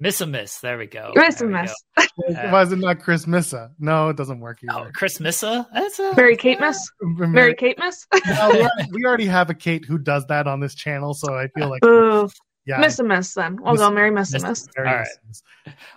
Miss 0.00 0.20
a 0.20 0.26
miss. 0.26 0.58
There 0.58 0.76
we 0.76 0.86
go. 0.86 1.12
Miss 1.14 1.40
a 1.40 1.46
miss. 1.46 1.72
Why 2.16 2.62
is 2.62 2.72
it 2.72 2.78
not 2.78 3.00
Chris 3.00 3.26
Missa? 3.26 3.70
No, 3.78 4.08
it 4.08 4.16
doesn't 4.16 4.40
work 4.40 4.58
either. 4.62 4.86
Oh, 4.88 4.90
Chris 4.92 5.18
Missa? 5.20 5.66
That's 5.72 5.98
a 5.98 6.14
Mary 6.14 6.36
Kate 6.36 6.60
Miss. 6.60 6.78
Mary 7.00 7.54
Kate 7.54 7.78
Miss. 7.78 8.06
no, 8.12 8.50
we, 8.50 8.60
already, 8.60 8.90
we, 8.92 9.04
already, 9.04 9.26
have 9.26 9.50
a 9.50 9.54
Kate 9.54 9.84
who 9.84 9.98
does 9.98 10.26
that 10.26 10.46
on 10.46 10.60
this 10.60 10.74
channel, 10.74 11.14
so 11.14 11.34
I 11.34 11.48
feel 11.56 11.70
like 11.70 11.84
Ooh. 11.84 12.28
Yeah, 12.66 12.78
miss 12.78 12.98
a 12.98 13.04
miss. 13.04 13.34
Then 13.34 13.62
we'll 13.62 13.72
miss, 13.72 13.80
go 13.80 13.90
Merry 13.90 14.10
Miss 14.10 14.32
a 14.34 14.40
miss. 14.40 14.68
All 14.76 14.84
right. 14.84 15.06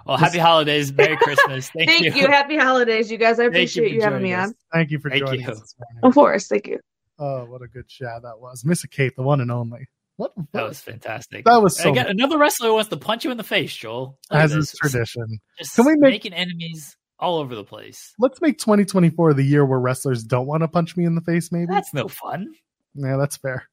Well, 0.06 0.18
happy 0.18 0.40
holidays, 0.40 0.94
Merry 0.94 1.18
Christmas. 1.22 1.70
Thank, 1.70 1.90
thank 1.90 2.06
you. 2.06 2.14
you. 2.14 2.28
Happy 2.28 2.58
holidays, 2.58 3.12
you 3.12 3.18
guys. 3.18 3.40
I 3.40 3.46
appreciate 3.46 3.92
you, 3.92 3.98
you 3.98 4.02
having 4.02 4.24
me 4.24 4.34
us. 4.34 4.50
on. 4.50 4.56
Thank 4.74 4.92
you 4.92 5.00
for 5.00 5.10
thank 5.10 5.26
joining 5.26 5.42
you. 5.42 5.52
us. 5.52 5.76
Of 6.04 6.14
course, 6.14 6.48
thank 6.48 6.68
you. 6.68 6.80
Oh, 7.20 7.46
what 7.46 7.62
a 7.62 7.68
good 7.68 7.88
chat 7.88 8.22
that 8.24 8.40
was, 8.40 8.64
Miss 8.64 8.86
Kate, 8.86 9.16
the 9.16 9.24
one 9.24 9.42
and 9.42 9.52
only. 9.52 9.88
What, 10.18 10.36
what? 10.36 10.48
That 10.54 10.64
was 10.64 10.80
fantastic. 10.80 11.46
That 11.46 11.62
was 11.62 11.78
so. 11.78 11.92
Again, 11.92 12.08
another 12.08 12.38
wrestler 12.38 12.74
wants 12.74 12.90
to 12.90 12.98
punch 12.98 13.24
you 13.24 13.32
in 13.32 13.38
the 13.38 13.44
face, 13.44 13.76
Joel. 13.76 14.18
Look 14.32 14.40
As 14.40 14.54
is 14.54 14.72
tradition. 14.72 15.40
Just 15.58 15.76
Can 15.76 15.86
we 15.86 15.94
make 15.94 16.12
making 16.12 16.34
enemies 16.34 16.98
all 17.20 17.38
over 17.38 17.56
the 17.56 17.64
place? 17.64 18.14
Let's 18.20 18.42
make 18.42 18.58
2024 18.58 19.36
the 19.36 19.44
year 19.44 19.66
where 19.66 19.80
wrestlers 19.80 20.24
don't 20.24 20.48
want 20.48 20.62
to 20.62 20.68
punch 20.68 20.98
me 20.98 21.06
in 21.06 21.16
the 21.16 21.22
face. 21.22 21.52
Maybe 21.52 21.68
that's 21.68 21.94
no 21.94 22.08
fun. 22.08 22.48
Yeah, 22.96 23.18
that's 23.18 23.38
fair. 23.38 23.70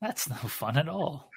That's 0.00 0.28
no 0.28 0.36
fun 0.36 0.76
at 0.76 0.88
all. 0.88 1.27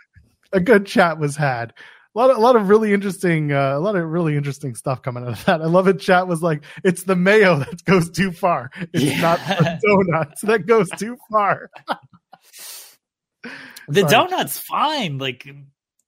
A 0.54 0.60
good 0.60 0.86
chat 0.86 1.20
was 1.20 1.36
had. 1.36 1.74
A 2.14 2.20
lot 2.20 2.30
of, 2.30 2.38
a 2.38 2.40
lot 2.42 2.58
of 2.58 2.68
really 2.68 2.94
interesting, 2.94 3.54
uh, 3.54 3.78
a 3.78 3.80
lot 3.80 3.96
of 3.96 4.04
really 4.10 4.36
interesting 4.36 4.76
stuff 4.76 5.02
coming 5.02 5.24
out 5.24 5.30
of 5.30 5.46
that. 5.46 5.62
I 5.62 5.66
love 5.66 5.88
it. 5.88 6.00
Chat 6.00 6.28
was 6.28 6.42
like, 6.42 6.64
it's 6.84 7.04
the 7.04 7.16
mayo 7.16 7.60
that 7.60 7.86
goes 7.86 8.10
too 8.10 8.32
far. 8.32 8.70
It's 8.94 9.04
yeah. 9.04 9.22
not 9.22 9.40
the 9.40 9.80
donuts 10.12 10.42
that 10.42 10.66
goes 10.66 10.90
too 10.90 11.18
far. 11.32 11.70
The 13.88 14.02
Sorry. 14.02 14.12
donut's 14.12 14.58
fine. 14.58 15.20
Like 15.20 15.48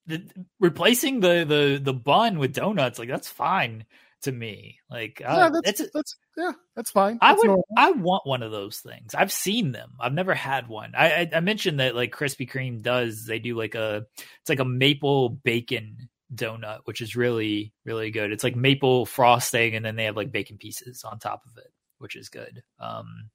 the, 0.06 0.28
replacing 0.60 1.22
the 1.22 1.46
the 1.48 1.80
the 1.82 1.94
bun 1.94 2.38
with 2.38 2.54
donuts, 2.54 3.00
like 3.00 3.10
that's 3.10 3.30
fine 3.30 3.86
to 4.24 4.32
me. 4.32 4.80
Like 4.90 5.22
uh, 5.26 5.34
yeah, 5.34 5.50
that's, 5.50 5.80
that's, 5.80 5.92
that's 5.94 6.16
yeah, 6.38 6.52
that's 6.76 6.92
fine. 6.92 7.20
That's 7.22 7.32
I 7.32 7.34
would 7.34 7.48
normal. 7.48 7.68
I 7.78 7.92
want 7.92 8.26
one 8.26 8.44
of 8.44 8.52
those 8.52 8.80
things. 8.80 9.16
I've 9.16 9.32
seen 9.32 9.72
them. 9.72 9.94
I've 10.00 10.14
never 10.14 10.34
had 10.34 10.68
one. 10.68 10.94
I, 10.98 11.22
I 11.22 11.30
I 11.36 11.40
mentioned 11.40 11.80
that 11.80 11.96
like 11.96 12.14
Krispy 12.14 12.50
Kreme 12.50 12.82
does. 12.82 13.26
They 13.26 13.40
do 13.40 13.56
like 13.56 13.76
a 13.76 14.06
it's 14.42 14.50
like 14.50 14.60
a 14.60 14.66
maple 14.66 15.30
bacon 15.30 16.10
donut, 16.34 16.80
which 16.86 17.02
is 17.02 17.16
really 17.16 17.74
really 17.86 18.12
good. 18.12 18.32
It's 18.32 18.44
like 18.44 18.56
maple 18.56 19.06
frosting, 19.06 19.76
and 19.76 19.86
then 19.86 19.96
they 19.96 20.06
have 20.06 20.18
like 20.18 20.32
bacon 20.32 20.58
pieces 20.58 21.04
on 21.04 21.20
top 21.20 21.44
of 21.46 21.58
it, 21.58 21.72
which 22.00 22.16
is 22.16 22.30
good. 22.30 22.64
Um, 22.80 23.30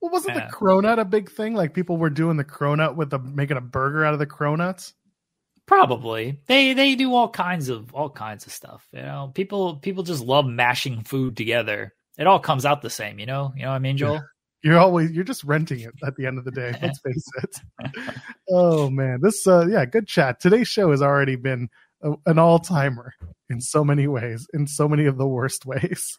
well, 0.00 0.12
wasn't 0.12 0.36
yeah. 0.36 0.46
the 0.46 0.52
cronut 0.52 0.98
a 0.98 1.04
big 1.04 1.30
thing? 1.30 1.54
Like 1.54 1.74
people 1.74 1.96
were 1.96 2.10
doing 2.10 2.36
the 2.36 2.44
cronut 2.44 2.94
with 2.94 3.10
the 3.10 3.18
making 3.18 3.56
a 3.56 3.62
burger 3.62 4.04
out 4.04 4.12
of 4.12 4.18
the 4.18 4.26
cronuts. 4.26 4.92
Probably 5.68 6.40
they 6.46 6.72
they 6.72 6.94
do 6.94 7.14
all 7.14 7.28
kinds 7.28 7.68
of 7.68 7.94
all 7.94 8.08
kinds 8.08 8.46
of 8.46 8.52
stuff. 8.52 8.88
You 8.90 9.02
know, 9.02 9.30
people 9.34 9.76
people 9.76 10.02
just 10.02 10.24
love 10.24 10.46
mashing 10.46 11.04
food 11.04 11.36
together. 11.36 11.94
It 12.16 12.26
all 12.26 12.40
comes 12.40 12.64
out 12.64 12.80
the 12.80 12.88
same. 12.88 13.18
You 13.18 13.26
know, 13.26 13.52
you 13.54 13.62
know 13.62 13.68
what 13.68 13.74
I 13.74 13.78
mean, 13.78 13.98
Joel. 13.98 14.14
Yeah. 14.14 14.20
You're 14.62 14.78
always 14.78 15.10
you're 15.12 15.24
just 15.24 15.44
renting 15.44 15.80
it 15.80 15.92
at 16.04 16.16
the 16.16 16.24
end 16.24 16.38
of 16.38 16.46
the 16.46 16.50
day. 16.50 16.74
Let's 16.82 16.98
face 17.00 17.28
it. 17.42 17.56
oh 18.50 18.88
man, 18.88 19.20
this 19.22 19.46
uh 19.46 19.66
yeah, 19.68 19.84
good 19.84 20.08
chat. 20.08 20.40
Today's 20.40 20.68
show 20.68 20.90
has 20.90 21.02
already 21.02 21.36
been 21.36 21.68
a, 22.02 22.12
an 22.24 22.38
all 22.38 22.58
timer 22.58 23.12
in 23.50 23.60
so 23.60 23.84
many 23.84 24.06
ways, 24.06 24.46
in 24.54 24.66
so 24.66 24.88
many 24.88 25.04
of 25.04 25.18
the 25.18 25.28
worst 25.28 25.66
ways. 25.66 26.18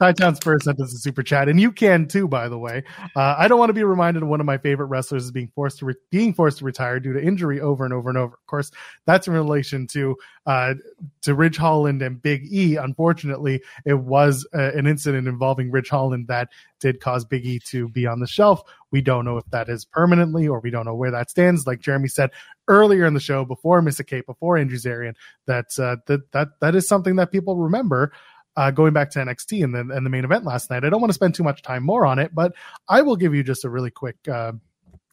Town 0.00 0.34
Spurs 0.34 0.64
sent 0.64 0.80
us 0.80 0.94
a 0.94 0.98
super 0.98 1.22
chat, 1.22 1.48
and 1.48 1.60
you 1.60 1.72
can 1.72 2.08
too, 2.08 2.26
by 2.26 2.48
the 2.48 2.58
way. 2.58 2.82
Uh, 3.14 3.34
I 3.38 3.48
don't 3.48 3.58
want 3.58 3.68
to 3.68 3.74
be 3.74 3.84
reminded 3.84 4.22
of 4.22 4.30
one 4.30 4.40
of 4.40 4.46
my 4.46 4.56
favorite 4.56 4.86
wrestlers 4.86 5.24
is 5.24 5.30
being 5.30 5.52
forced 5.54 5.78
to 5.80 5.84
re- 5.84 5.94
being 6.10 6.32
forced 6.32 6.58
to 6.58 6.64
retire 6.64 6.98
due 6.98 7.12
to 7.12 7.22
injury 7.22 7.60
over 7.60 7.84
and 7.84 7.92
over 7.92 8.08
and 8.08 8.16
over. 8.16 8.32
Of 8.32 8.46
course, 8.46 8.70
that's 9.04 9.28
in 9.28 9.34
relation 9.34 9.86
to 9.88 10.16
uh, 10.46 10.74
to 11.22 11.34
Ridge 11.34 11.58
Holland 11.58 12.00
and 12.00 12.20
Big 12.20 12.50
E. 12.50 12.76
Unfortunately, 12.76 13.62
it 13.84 13.98
was 13.98 14.46
uh, 14.54 14.72
an 14.72 14.86
incident 14.86 15.28
involving 15.28 15.70
Ridge 15.70 15.90
Holland 15.90 16.28
that 16.28 16.48
did 16.80 17.00
cause 17.00 17.26
Big 17.26 17.44
E 17.44 17.60
to 17.66 17.88
be 17.88 18.06
on 18.06 18.20
the 18.20 18.26
shelf. 18.26 18.62
We 18.90 19.02
don't 19.02 19.24
know 19.24 19.36
if 19.36 19.44
that 19.50 19.68
is 19.68 19.84
permanently, 19.84 20.48
or 20.48 20.60
we 20.60 20.70
don't 20.70 20.86
know 20.86 20.94
where 20.94 21.10
that 21.10 21.30
stands. 21.30 21.66
Like 21.66 21.80
Jeremy 21.80 22.08
said 22.08 22.30
earlier 22.68 23.04
in 23.04 23.14
the 23.14 23.20
show, 23.20 23.44
before 23.44 23.82
Missa 23.82 24.04
Kate, 24.04 24.26
before 24.26 24.56
Andrew 24.56 24.78
Zarian, 24.78 25.14
that 25.46 25.66
uh, 25.78 25.96
that 26.06 26.32
that 26.32 26.48
that 26.60 26.74
is 26.74 26.88
something 26.88 27.16
that 27.16 27.32
people 27.32 27.56
remember 27.56 28.12
uh, 28.56 28.70
going 28.70 28.92
back 28.92 29.10
to 29.10 29.18
NXT 29.18 29.64
and 29.64 29.74
the, 29.74 29.94
and 29.94 30.04
the 30.04 30.10
main 30.10 30.24
event 30.24 30.44
last 30.44 30.70
night. 30.70 30.84
I 30.84 30.90
don't 30.90 31.00
want 31.00 31.10
to 31.10 31.14
spend 31.14 31.34
too 31.34 31.44
much 31.44 31.62
time 31.62 31.82
more 31.82 32.06
on 32.06 32.18
it, 32.18 32.34
but 32.34 32.52
I 32.88 33.02
will 33.02 33.16
give 33.16 33.34
you 33.34 33.42
just 33.42 33.64
a 33.64 33.70
really 33.70 33.90
quick, 33.90 34.16
uh, 34.28 34.52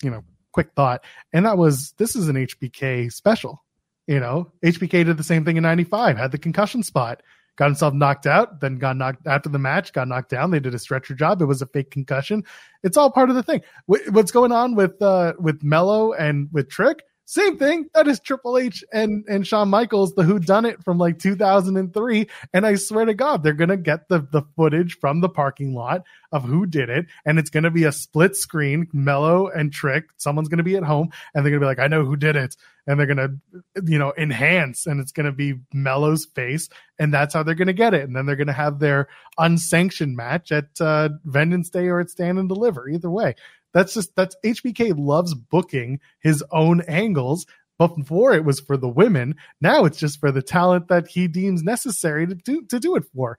you 0.02 0.10
know, 0.10 0.24
quick 0.52 0.72
thought. 0.76 1.04
And 1.34 1.46
that 1.46 1.58
was 1.58 1.94
this 1.98 2.16
is 2.16 2.28
an 2.28 2.36
HBK 2.36 3.12
special. 3.12 3.64
You 4.08 4.20
know, 4.20 4.54
HBK 4.64 5.06
did 5.06 5.18
the 5.18 5.24
same 5.24 5.44
thing 5.44 5.58
in 5.58 5.64
95, 5.64 6.18
had 6.18 6.32
the 6.32 6.38
concussion 6.38 6.82
spot, 6.82 7.22
got 7.58 7.66
himself 7.66 7.94
knocked 7.94 8.26
out, 8.26 8.62
then 8.62 8.78
got 8.78 8.96
knocked 8.96 9.28
after 9.28 9.50
the 9.50 9.60
match, 9.60 9.92
got 9.92 10.08
knocked 10.08 10.30
down. 10.30 10.52
They 10.52 10.62
did 10.62 10.74
a 10.74 10.80
stretcher 10.80 11.14
job. 11.14 11.42
It 11.42 11.46
was 11.46 11.62
a 11.62 11.66
fake 11.66 11.92
concussion. 11.92 12.44
It's 12.84 12.96
all 12.96 13.12
part 13.12 13.30
of 13.30 13.36
the 13.36 13.44
thing. 13.44 13.62
What's 13.86 14.32
going 14.32 14.54
on 14.54 14.76
with, 14.76 15.02
uh, 15.02 15.34
with 15.40 15.62
Melo 15.62 16.14
and 16.14 16.48
with 16.54 16.70
Trick? 16.70 17.04
Same 17.30 17.58
thing. 17.58 17.90
That 17.94 18.08
is 18.08 18.22
Triple 18.22 18.58
H 18.58 18.86
and, 18.94 19.26
and 19.28 19.46
Shawn 19.46 19.68
Michaels, 19.68 20.16
the 20.16 20.24
Who 20.24 20.40
Done 20.40 20.64
It 20.64 20.82
from 20.86 20.98
like 20.98 21.20
2003. 21.20 22.26
And 22.54 22.66
I 22.66 22.76
swear 22.76 23.04
to 23.04 23.14
God, 23.14 23.44
they're 23.44 23.52
to 23.68 23.76
get 23.76 24.08
the, 24.08 24.26
the 24.32 24.44
footage 24.56 24.98
from 24.98 25.20
the 25.20 25.28
parking 25.28 25.74
lot 25.74 26.04
of 26.32 26.46
who 26.46 26.66
did 26.66 26.90
it. 26.90 27.06
And 27.26 27.38
it's 27.38 27.50
to 27.64 27.70
be 27.70 27.84
a 27.84 27.92
split 27.92 28.38
screen, 28.38 28.88
Melo 28.94 29.50
and 29.50 29.74
Trick. 29.74 30.06
Someone's 30.16 30.48
to 30.60 30.64
be 30.64 30.78
at 30.78 30.86
home 30.86 31.10
and 31.36 31.44
they're 31.44 31.52
to 31.60 31.64
be 31.66 31.70
like, 31.70 31.80
I 31.80 31.88
know 31.88 32.06
who 32.06 32.16
did 32.16 32.38
it. 32.38 32.56
And 32.90 32.98
they're 32.98 33.08
to, 33.18 33.82
you 33.86 34.00
know, 34.00 34.14
enhance 34.18 34.86
and 34.86 35.02
it's 35.02 35.12
to 35.26 35.34
be 35.34 35.56
Melo's 35.74 36.26
face. 36.26 36.70
And 36.98 37.14
that's 37.14 37.34
how 37.34 37.44
they're 37.44 37.56
to 37.68 37.74
get 37.74 37.94
it. 37.94 38.04
And 38.04 38.16
then 38.16 38.26
they're 38.26 38.38
to 38.48 38.54
have 38.54 38.80
their 38.80 39.10
unsanctioned 39.38 40.16
match 40.16 40.54
at 40.54 40.80
uh, 40.80 41.10
Vengeance 41.26 41.70
Day 41.70 41.88
or 41.88 42.00
at 42.00 42.10
Stand 42.10 42.40
and 42.40 42.48
Deliver. 42.48 42.88
Either 42.88 43.12
way. 43.12 43.36
That's 43.74 43.94
just 43.94 44.16
that's 44.16 44.36
HBK 44.44 44.94
loves 44.98 45.34
booking 45.34 46.00
his 46.20 46.44
own 46.52 46.82
angles. 46.82 47.46
Before 47.78 48.34
it 48.34 48.44
was 48.44 48.60
for 48.60 48.76
the 48.76 48.90
women, 48.90 49.36
now 49.62 49.86
it's 49.86 50.00
just 50.00 50.20
for 50.20 50.32
the 50.32 50.42
talent 50.42 50.88
that 50.88 51.08
he 51.08 51.28
deems 51.28 51.62
necessary 51.62 52.26
to 52.26 52.34
do 52.34 52.66
to 52.66 52.80
do 52.80 52.96
it 52.96 53.04
for. 53.14 53.38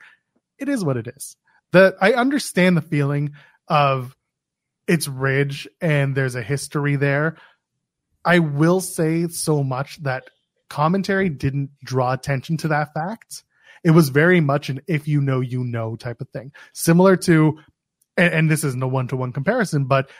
It 0.58 0.68
is 0.68 0.84
what 0.84 0.96
it 0.96 1.08
is. 1.08 1.36
That 1.72 1.96
I 2.00 2.12
understand 2.12 2.76
the 2.76 2.82
feeling 2.82 3.32
of 3.66 4.16
it's 4.86 5.08
Ridge 5.08 5.68
and 5.80 6.14
there's 6.14 6.34
a 6.34 6.42
history 6.42 6.96
there. 6.96 7.36
I 8.24 8.38
will 8.38 8.80
say 8.80 9.28
so 9.28 9.62
much 9.62 10.02
that 10.02 10.24
commentary 10.68 11.28
didn't 11.28 11.70
draw 11.82 12.12
attention 12.12 12.56
to 12.58 12.68
that 12.68 12.94
fact. 12.94 13.44
It 13.84 13.90
was 13.90 14.08
very 14.08 14.40
much 14.40 14.70
an 14.70 14.80
if 14.86 15.06
you 15.06 15.20
know, 15.20 15.40
you 15.40 15.64
know 15.64 15.96
type 15.96 16.20
of 16.20 16.28
thing. 16.30 16.52
Similar 16.72 17.16
to 17.18 17.58
and, 18.18 18.34
and 18.34 18.50
this 18.50 18.64
isn't 18.64 18.82
a 18.82 18.88
one 18.88 19.08
to 19.08 19.16
one 19.16 19.32
comparison, 19.32 19.84
but 19.84 20.10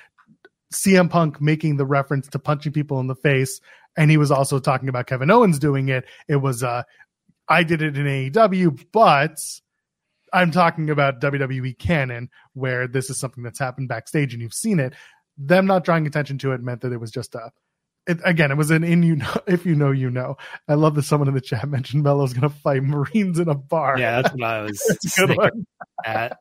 CM 0.73 1.11
Punk 1.11 1.41
making 1.41 1.77
the 1.77 1.85
reference 1.85 2.29
to 2.29 2.39
punching 2.39 2.73
people 2.73 3.01
in 3.01 3.09
the 3.09 3.15
face, 3.15 3.61
and 3.97 4.11
he 4.11 4.17
was 4.17 4.31
also 4.31 4.59
talking 4.59 4.89
about 4.89 5.07
Kevin 5.07 5.31
Owens 5.31 5.59
doing 5.59 5.89
it. 5.89 6.05
It 6.29 6.37
was 6.37 6.63
uh, 6.63 6.85
I 7.49 7.63
did 7.63 7.83
it 7.83 7.97
in 7.99 8.07
AEW, 8.07 8.87
but 8.93 9.39
I'm 10.33 10.51
talking 10.51 10.91
about 10.91 11.21
WWE 11.21 11.79
canon, 11.79 12.31
where 12.55 12.87
this 12.87 13.11
is 13.11 13.19
something 13.19 13.43
that's 13.43 13.59
happened 13.59 13.89
backstage 13.89 14.33
and 14.33 14.43
you've 14.43 14.55
seen 14.55 14.79
it. 14.79 14.95
Them 15.37 15.67
not 15.67 15.85
drawing 15.85 16.07
attention 16.07 16.39
to 16.39 16.53
it 16.53 16.61
meant 16.61 16.83
that 16.83 16.93
it 16.93 17.01
was 17.01 17.11
just 17.11 17.35
a. 17.35 17.51
It, 18.07 18.19
again, 18.25 18.51
it 18.51 18.57
was 18.57 18.71
an 18.71 18.85
in 18.85 19.03
you 19.03 19.17
know 19.17 19.35
if 19.47 19.65
you 19.65 19.75
know 19.75 19.91
you 19.91 20.11
know. 20.11 20.37
I 20.69 20.75
love 20.75 20.95
that 20.97 21.03
someone 21.03 21.29
in 21.29 21.35
the 21.35 21.41
chat 21.41 21.69
mentioned 21.69 22.03
Melo's 22.03 22.33
going 22.33 22.49
to 22.49 22.57
fight 22.57 22.83
Marines 22.83 23.39
in 23.39 23.49
a 23.49 23.55
bar. 23.55 23.99
Yeah, 23.99 24.23
that's 24.23 24.35
what 24.35 24.45
I 24.45 24.63
was 24.63 24.83
That's 24.89 25.19
good 25.19 25.37
one. 25.37 25.67
at. 26.05 26.39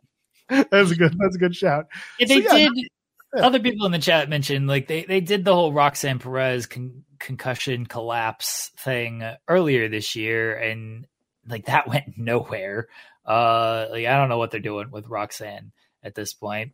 That's 0.72 0.91
a 0.91 0.95
good. 0.95 1.15
That's 1.19 1.36
a 1.36 1.40
good 1.40 1.56
shout. 1.56 1.88
Yeah, 2.19 2.28
they 2.28 2.41
So, 2.44 2.56
yeah, 2.56 2.69
did. 2.69 2.88
Other 3.36 3.60
people 3.60 3.86
in 3.86 3.91
the 3.91 3.99
chat 3.99 4.30
mentioned 4.30 4.68
like 4.68 4.88
they 4.88 5.03
they 5.03 5.19
did 5.19 5.44
the 5.44 5.53
whole 5.53 5.74
Roxanne 5.74 6.19
Perez 6.19 6.65
con- 6.65 7.03
concussion 7.19 7.86
collapse 7.86 8.72
thing 8.80 9.24
earlier 9.48 9.90
this 9.90 10.15
year, 10.15 10.57
and 10.57 11.06
like 11.48 11.65
that 11.65 11.88
went 11.88 12.18
nowhere. 12.18 12.88
Uh, 13.26 13.88
like 13.91 14.06
I 14.06 14.15
don't 14.18 14.30
know 14.30 14.38
what 14.38 14.52
they're 14.52 14.60
doing 14.61 14.90
with 14.91 15.07
Roxanne 15.07 15.72
at 16.03 16.15
this 16.15 16.34
point. 16.34 16.72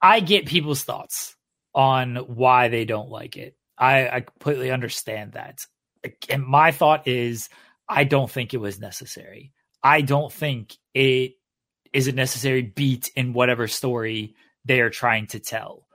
I 0.00 0.20
get 0.20 0.46
people's 0.46 0.82
thoughts 0.82 1.36
on 1.74 2.16
why 2.16 2.68
they 2.68 2.84
don't 2.84 3.10
like 3.10 3.36
it. 3.36 3.56
I, 3.76 4.08
I 4.08 4.20
completely 4.20 4.70
understand 4.70 5.32
that. 5.32 5.60
And 6.28 6.44
my 6.44 6.72
thought 6.72 7.08
is, 7.08 7.48
I 7.88 8.04
don't 8.04 8.30
think 8.30 8.54
it 8.54 8.58
was 8.58 8.78
necessary. 8.78 9.52
I 9.82 10.02
don't 10.02 10.32
think 10.32 10.76
it 10.94 11.32
is 11.94 12.08
a 12.08 12.12
necessary 12.12 12.60
beat 12.60 13.10
in 13.16 13.32
whatever 13.32 13.68
story 13.68 14.34
they 14.64 14.80
are 14.80 14.90
trying 14.90 15.28
to 15.28 15.38
tell. 15.38 15.86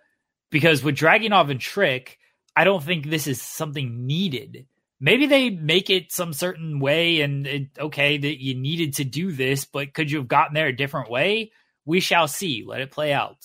Because 0.50 0.82
with 0.82 0.96
Dragunov 0.96 1.52
and 1.52 1.60
Trick, 1.60 2.18
I 2.56 2.64
don't 2.64 2.84
think 2.84 3.06
this 3.06 3.28
is 3.28 3.42
something 3.42 4.08
needed. 4.08 4.66
Maybe 5.00 5.28
they 5.28 5.50
make 5.50 5.90
it 5.90 6.12
some 6.12 6.34
certain 6.34 6.80
way 6.80 7.22
and 7.22 7.46
it, 7.46 7.68
okay 7.78 8.18
that 8.18 8.42
you 8.42 8.56
needed 8.56 8.96
to 8.96 9.04
do 9.04 9.32
this, 9.32 9.66
but 9.66 9.94
could 9.94 10.10
you 10.10 10.18
have 10.18 10.28
gotten 10.28 10.56
there 10.56 10.68
a 10.68 10.76
different 10.76 11.12
way? 11.12 11.52
We 11.86 12.00
shall 12.00 12.28
see. 12.28 12.64
Let 12.66 12.82
it 12.82 12.92
play 12.92 13.14
out. 13.14 13.38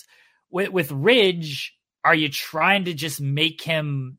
With, 0.49 0.69
with 0.69 0.91
Ridge, 0.91 1.75
are 2.03 2.15
you 2.15 2.29
trying 2.29 2.85
to 2.85 2.93
just 2.93 3.19
make 3.19 3.61
him 3.61 4.17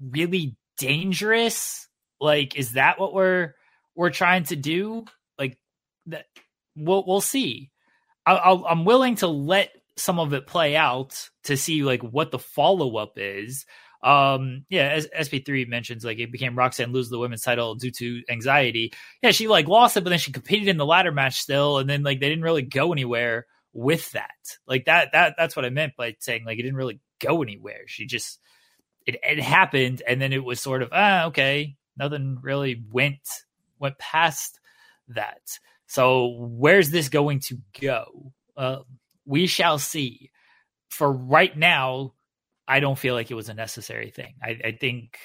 really 0.00 0.56
dangerous? 0.76 1.88
Like, 2.20 2.56
is 2.56 2.72
that 2.72 2.98
what 2.98 3.14
we're 3.14 3.54
we're 3.94 4.10
trying 4.10 4.44
to 4.44 4.56
do? 4.56 5.04
Like 5.38 5.58
that? 6.06 6.26
We'll 6.76 7.04
we'll 7.06 7.20
see. 7.20 7.70
I, 8.24 8.62
I'm 8.68 8.84
willing 8.84 9.16
to 9.16 9.26
let 9.26 9.72
some 9.96 10.18
of 10.18 10.32
it 10.32 10.46
play 10.46 10.76
out 10.76 11.28
to 11.44 11.56
see 11.56 11.82
like 11.82 12.02
what 12.02 12.30
the 12.30 12.38
follow 12.38 12.96
up 12.96 13.14
is. 13.16 13.66
Um, 14.02 14.64
yeah, 14.68 14.88
as 14.88 15.06
SP3 15.06 15.68
mentions, 15.68 16.04
like 16.04 16.18
it 16.18 16.32
became 16.32 16.56
Roxanne 16.56 16.92
lose 16.92 17.08
the 17.08 17.18
women's 17.18 17.42
title 17.42 17.76
due 17.76 17.92
to 17.92 18.22
anxiety. 18.28 18.92
Yeah, 19.22 19.30
she 19.30 19.48
like 19.48 19.68
lost 19.68 19.96
it, 19.96 20.02
but 20.02 20.10
then 20.10 20.18
she 20.18 20.32
competed 20.32 20.68
in 20.68 20.76
the 20.76 20.86
ladder 20.86 21.12
match 21.12 21.40
still, 21.40 21.78
and 21.78 21.88
then 21.88 22.02
like 22.02 22.20
they 22.20 22.28
didn't 22.28 22.44
really 22.44 22.62
go 22.62 22.92
anywhere 22.92 23.46
with 23.72 24.10
that. 24.12 24.56
Like 24.66 24.86
that 24.86 25.12
that 25.12 25.34
that's 25.38 25.54
what 25.54 25.64
I 25.64 25.70
meant 25.70 25.96
by 25.96 26.16
saying 26.18 26.44
like 26.44 26.58
it 26.58 26.62
didn't 26.62 26.76
really 26.76 27.00
go 27.20 27.42
anywhere. 27.42 27.82
She 27.86 28.06
just 28.06 28.40
it, 29.06 29.16
it 29.22 29.40
happened, 29.40 30.02
and 30.06 30.20
then 30.20 30.32
it 30.32 30.44
was 30.44 30.60
sort 30.60 30.82
of 30.82 30.88
ah 30.92 31.26
okay, 31.26 31.76
nothing 31.96 32.38
really 32.42 32.82
went 32.90 33.28
went 33.78 33.98
past 33.98 34.58
that. 35.08 35.42
So 35.92 36.36
where's 36.38 36.88
this 36.88 37.10
going 37.10 37.40
to 37.48 37.58
go? 37.78 38.32
Uh, 38.56 38.78
we 39.26 39.46
shall 39.46 39.78
see. 39.78 40.30
For 40.88 41.12
right 41.12 41.54
now, 41.54 42.14
I 42.66 42.80
don't 42.80 42.98
feel 42.98 43.14
like 43.14 43.30
it 43.30 43.34
was 43.34 43.50
a 43.50 43.54
necessary 43.54 44.08
thing. 44.08 44.36
I, 44.42 44.58
I 44.64 44.72
think 44.72 45.18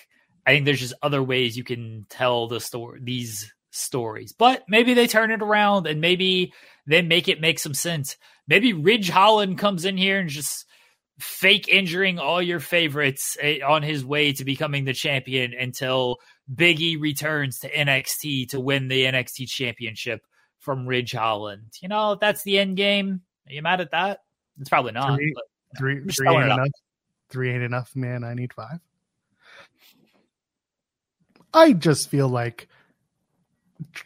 I 0.46 0.52
think 0.52 0.66
there's 0.66 0.82
just 0.82 0.94
other 1.02 1.24
ways 1.24 1.56
you 1.56 1.64
can 1.64 2.06
tell 2.10 2.50
the 2.50 2.60
story 2.60 3.00
these 3.02 3.50
stories. 3.72 4.34
But 4.34 4.66
maybe 4.68 4.94
they 4.94 5.08
turn 5.08 5.32
it 5.32 5.42
around 5.42 5.88
and 5.88 6.02
maybe 6.02 6.52
they 6.86 7.02
make 7.02 7.30
it 7.30 7.40
make 7.40 7.60
some 7.60 7.74
sense. 7.74 8.18
Maybe 8.46 8.74
Ridge 8.74 9.10
Holland 9.10 9.58
comes 9.58 9.86
in 9.86 9.96
here 9.96 10.20
and 10.20 10.30
just 10.30 10.66
fake 11.18 11.70
injuring 11.70 12.20
all 12.20 12.42
your 12.42 12.60
favorites 12.60 13.38
eh, 13.40 13.60
on 13.66 13.84
his 13.84 14.04
way 14.04 14.34
to 14.34 14.44
becoming 14.44 14.84
the 14.84 14.94
champion 14.94 15.54
until 15.54 16.18
Biggie 16.54 17.00
returns 17.00 17.60
to 17.60 17.72
NXT 17.72 18.50
to 18.50 18.60
win 18.60 18.90
the 18.90 19.06
NXT 19.06 19.48
championship 19.48 20.26
from 20.68 20.86
Ridge 20.86 21.14
Holland. 21.14 21.78
You 21.82 21.88
know, 21.88 22.12
if 22.12 22.20
that's 22.20 22.44
the 22.44 22.60
end 22.60 22.76
game, 22.76 23.22
are 23.48 23.54
you 23.54 23.62
mad 23.62 23.80
at 23.80 23.92
that? 23.92 24.20
It's 24.60 24.68
probably 24.68 24.92
not. 24.92 25.16
Three- 25.16 25.32
but 25.34 25.46
Three, 25.78 26.04
just 26.06 26.18
three 26.18 26.26
throwing 26.26 26.44
ain't 26.44 26.54
enough. 26.54 26.68
Three 27.30 27.52
ain't 27.52 27.64
enough, 27.64 27.96
man. 27.96 28.24
I 28.24 28.34
need 28.34 28.54
five. 28.54 28.80
I 31.54 31.72
just 31.72 32.10
feel 32.10 32.28
like 32.28 32.68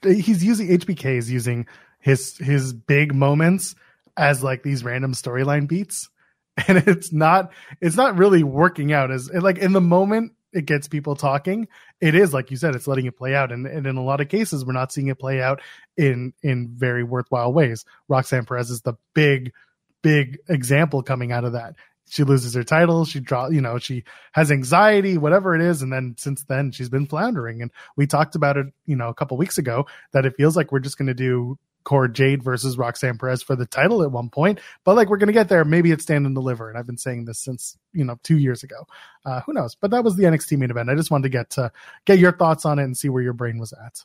he's 0.04 0.44
using 0.44 0.68
HBK 0.68 1.18
is 1.18 1.32
using 1.32 1.66
his 2.00 2.38
his 2.38 2.74
big 2.74 3.14
moments 3.14 3.76
as 4.18 4.44
like 4.44 4.64
these 4.64 4.84
random 4.84 5.14
storyline 5.14 5.68
beats, 5.68 6.10
and 6.68 6.78
it's 6.88 7.12
not 7.12 7.52
it's 7.80 7.96
not 7.96 8.18
really 8.18 8.44
working 8.44 8.94
out 8.94 9.12
as 9.12 9.32
like 9.32 9.58
in 9.58 9.74
the 9.74 9.82
moment 9.82 10.34
it 10.54 10.66
gets 10.66 10.88
people 10.88 11.16
talking. 11.16 11.68
It 12.00 12.16
is 12.16 12.34
like 12.34 12.52
you 12.52 12.58
said, 12.58 12.76
it's 12.76 12.88
letting 12.88 13.06
it 13.06 13.18
play 13.18 13.36
out, 13.36 13.52
and, 13.52 13.66
and 13.66 13.86
in 13.86 13.98
a 13.98 14.04
lot 14.04 14.22
of 14.22 14.30
cases, 14.30 14.66
we're 14.66 14.74
not 14.74 14.92
seeing 14.92 15.08
it 15.08 15.20
play 15.20 15.42
out 15.42 15.62
in 15.98 16.34
in 16.44 16.70
very 16.70 17.04
worthwhile 17.04 17.54
ways. 17.54 17.86
Roxanne 18.08 18.46
Perez 18.46 18.70
is 18.70 18.82
the 18.82 18.94
big 19.14 19.54
big 20.02 20.40
example 20.50 21.04
coming 21.04 21.32
out 21.32 21.44
of 21.44 21.54
that. 21.54 21.76
She 22.10 22.24
loses 22.24 22.54
her 22.56 22.64
title. 22.64 23.06
She 23.06 23.20
draw, 23.20 23.48
you 23.50 23.62
know, 23.62 23.80
she 23.80 24.04
has 24.34 24.52
anxiety, 24.52 25.18
whatever 25.18 25.56
it 25.56 25.62
is, 25.62 25.82
and 25.82 25.94
then 25.94 26.16
since 26.18 26.44
then 26.44 26.72
she's 26.72 26.90
been 26.90 27.08
floundering. 27.08 27.62
And 27.62 27.72
we 27.96 28.06
talked 28.06 28.36
about 28.36 28.58
it, 28.58 28.68
you 28.86 28.96
know, 28.96 29.08
a 29.08 29.14
couple 29.14 29.38
weeks 29.38 29.58
ago 29.58 29.86
that 30.12 30.26
it 30.26 30.36
feels 30.36 30.58
like 30.58 30.72
we're 30.72 30.80
just 30.80 30.98
going 30.98 31.08
to 31.08 31.14
do 31.14 31.58
Cora 31.84 32.12
Jade 32.12 32.44
versus 32.44 32.78
Roxanne 32.78 33.18
Perez 33.18 33.42
for 33.42 33.56
the 33.56 33.66
title 33.66 34.04
at 34.04 34.12
one 34.12 34.30
point, 34.30 34.60
but 34.84 34.96
like 34.96 35.10
we're 35.10 35.18
going 35.18 35.28
to 35.28 35.34
get 35.34 35.50
there. 35.50 35.66
Maybe 35.66 35.92
it's 35.92 36.04
stand 36.04 36.26
and 36.26 36.36
deliver. 36.36 36.70
And 36.70 36.78
I've 36.78 36.86
been 36.86 36.98
saying 36.98 37.26
this 37.26 37.40
since 37.40 37.78
you 37.94 38.04
know 38.04 38.20
two 38.24 38.38
years 38.38 38.64
ago. 38.64 38.88
Uh, 39.26 39.42
who 39.42 39.54
knows? 39.54 39.76
But 39.76 39.92
that 39.92 40.04
was 40.04 40.16
the 40.16 40.24
NXT 40.24 40.58
main 40.58 40.72
event. 40.72 40.90
I 40.90 40.96
just 40.96 41.12
wanted 41.12 41.24
to 41.24 41.30
get 41.30 41.50
to 41.52 41.72
get 42.06 42.20
your 42.20 42.32
thoughts 42.32 42.66
on 42.66 42.80
it 42.80 42.84
and 42.84 42.98
see 42.98 43.10
where 43.10 43.24
your 43.24 43.34
brain 43.34 43.58
was 43.58 43.74
at. 43.74 44.04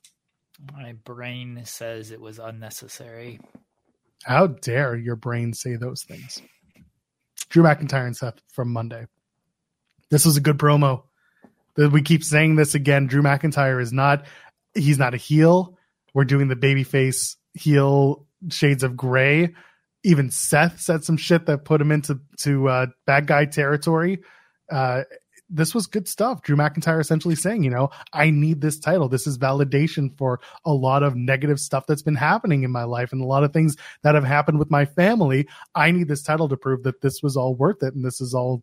My 0.73 0.93
brain 0.93 1.63
says 1.65 2.11
it 2.11 2.21
was 2.21 2.39
unnecessary. 2.39 3.41
How 4.25 4.47
dare 4.47 4.97
your 4.97 5.17
brain 5.17 5.53
say 5.53 5.77
those 5.77 6.03
things? 6.03 6.41
Drew 7.49 7.63
McIntyre 7.63 8.07
and 8.07 8.17
Seth 8.17 8.41
from 8.53 8.73
Monday. 8.73 9.07
This 10.11 10.25
was 10.25 10.37
a 10.37 10.41
good 10.41 10.59
promo. 10.59 11.03
We 11.77 12.03
keep 12.03 12.25
saying 12.25 12.57
this 12.57 12.75
again. 12.75 13.07
Drew 13.07 13.23
McIntyre 13.23 13.83
is 13.83 13.93
not 13.93 14.27
he's 14.75 14.99
not 14.99 15.15
a 15.15 15.19
heel. 15.19 15.77
We're 16.15 16.25
doing 16.25 16.49
the 16.49 16.57
babyface 16.57 17.37
heel 17.55 18.27
shades 18.51 18.83
of 18.83 18.97
gray. 18.97 19.55
Even 20.03 20.31
Seth 20.31 20.81
said 20.81 21.05
some 21.05 21.17
shit 21.17 21.47
that 21.47 21.65
put 21.65 21.81
him 21.81 21.91
into 21.91 22.21
to 22.39 22.69
uh, 22.69 22.87
bad 23.07 23.27
guy 23.27 23.45
territory. 23.45 24.21
Uh, 24.71 25.03
this 25.49 25.75
was 25.75 25.87
good 25.87 26.09
stuff. 26.09 26.43
Drew 26.43 26.57
McIntyre 26.57 27.01
essentially 27.01 27.37
saying, 27.37 27.63
you 27.63 27.71
know, 27.71 27.91
I 28.13 28.31
need 28.31 28.61
this 28.61 28.79
title. 28.79 29.09
This 29.09 29.27
is 29.27 29.39
validation 29.39 30.17
for 30.17 30.41
a 30.65 30.73
lot 30.73 31.03
of 31.03 31.15
negative 31.15 31.61
stuff 31.61 31.87
that's 31.87 32.03
been 32.03 32.17
happening 32.17 32.63
in 32.63 32.71
my 32.71 32.85
life 32.85 33.13
and 33.13 33.21
a 33.21 33.27
lot 33.27 33.45
of 33.45 33.53
things 33.53 33.77
that 34.03 34.15
have 34.15 34.25
happened 34.25 34.59
with 34.59 34.71
my 34.71 34.85
family. 34.85 35.49
I 35.75 35.91
need 35.91 36.09
this 36.09 36.23
title 36.23 36.49
to 36.49 36.57
prove 36.57 36.83
that 36.83 37.01
this 37.01 37.23
was 37.23 37.37
all 37.37 37.55
worth 37.55 37.83
it 37.83 37.95
and 37.95 38.05
this 38.05 38.21
is 38.21 38.35
all 38.35 38.63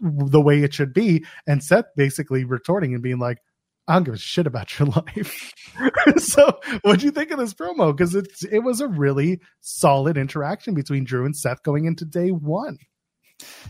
the 0.00 0.40
way 0.40 0.62
it 0.62 0.74
should 0.74 0.92
be. 0.92 1.24
And 1.46 1.62
Seth 1.62 1.86
basically 1.96 2.44
retorting 2.44 2.94
and 2.94 3.02
being 3.02 3.18
like, 3.18 3.38
I 3.86 3.94
don't 3.94 4.04
give 4.04 4.14
a 4.14 4.18
shit 4.18 4.46
about 4.46 4.78
your 4.78 4.88
life. 5.16 5.52
so, 6.16 6.58
what 6.82 7.00
do 7.00 7.04
you 7.04 7.12
think 7.12 7.30
of 7.30 7.38
this 7.38 7.52
promo? 7.52 7.94
Because 7.94 8.14
it's 8.14 8.42
it 8.44 8.60
was 8.60 8.80
a 8.80 8.88
really 8.88 9.40
solid 9.60 10.16
interaction 10.16 10.72
between 10.72 11.04
Drew 11.04 11.26
and 11.26 11.36
Seth 11.36 11.62
going 11.62 11.84
into 11.84 12.06
day 12.06 12.30
one. 12.30 12.78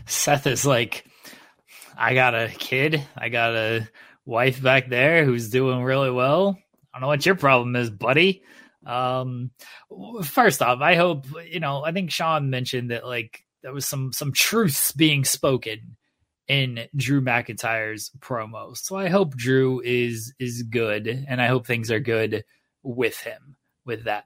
Seth 0.05 0.47
is 0.47 0.65
like, 0.65 1.05
I 1.97 2.13
got 2.13 2.35
a 2.35 2.47
kid, 2.49 3.05
I 3.17 3.29
got 3.29 3.55
a 3.55 3.87
wife 4.25 4.61
back 4.61 4.89
there 4.89 5.23
who's 5.23 5.49
doing 5.49 5.83
really 5.83 6.11
well. 6.11 6.57
I 6.93 6.97
don't 6.97 7.01
know 7.01 7.07
what 7.07 7.25
your 7.25 7.35
problem 7.35 7.75
is, 7.75 7.89
buddy. 7.89 8.41
Um, 8.85 9.51
first 10.23 10.61
off, 10.61 10.81
I 10.81 10.95
hope 10.95 11.25
you 11.49 11.59
know. 11.59 11.83
I 11.83 11.91
think 11.91 12.11
Sean 12.11 12.49
mentioned 12.49 12.91
that 12.91 13.05
like 13.05 13.43
there 13.63 13.73
was 13.73 13.85
some 13.87 14.13
some 14.13 14.31
truths 14.31 14.91
being 14.91 15.25
spoken 15.25 15.97
in 16.47 16.87
Drew 16.95 17.21
McIntyre's 17.21 18.11
promo. 18.19 18.77
So 18.77 18.95
I 18.95 19.09
hope 19.09 19.35
Drew 19.35 19.81
is 19.83 20.33
is 20.39 20.63
good, 20.63 21.07
and 21.07 21.41
I 21.41 21.47
hope 21.47 21.65
things 21.65 21.91
are 21.91 21.99
good 21.99 22.43
with 22.83 23.19
him 23.19 23.55
with 23.85 24.03
that. 24.03 24.25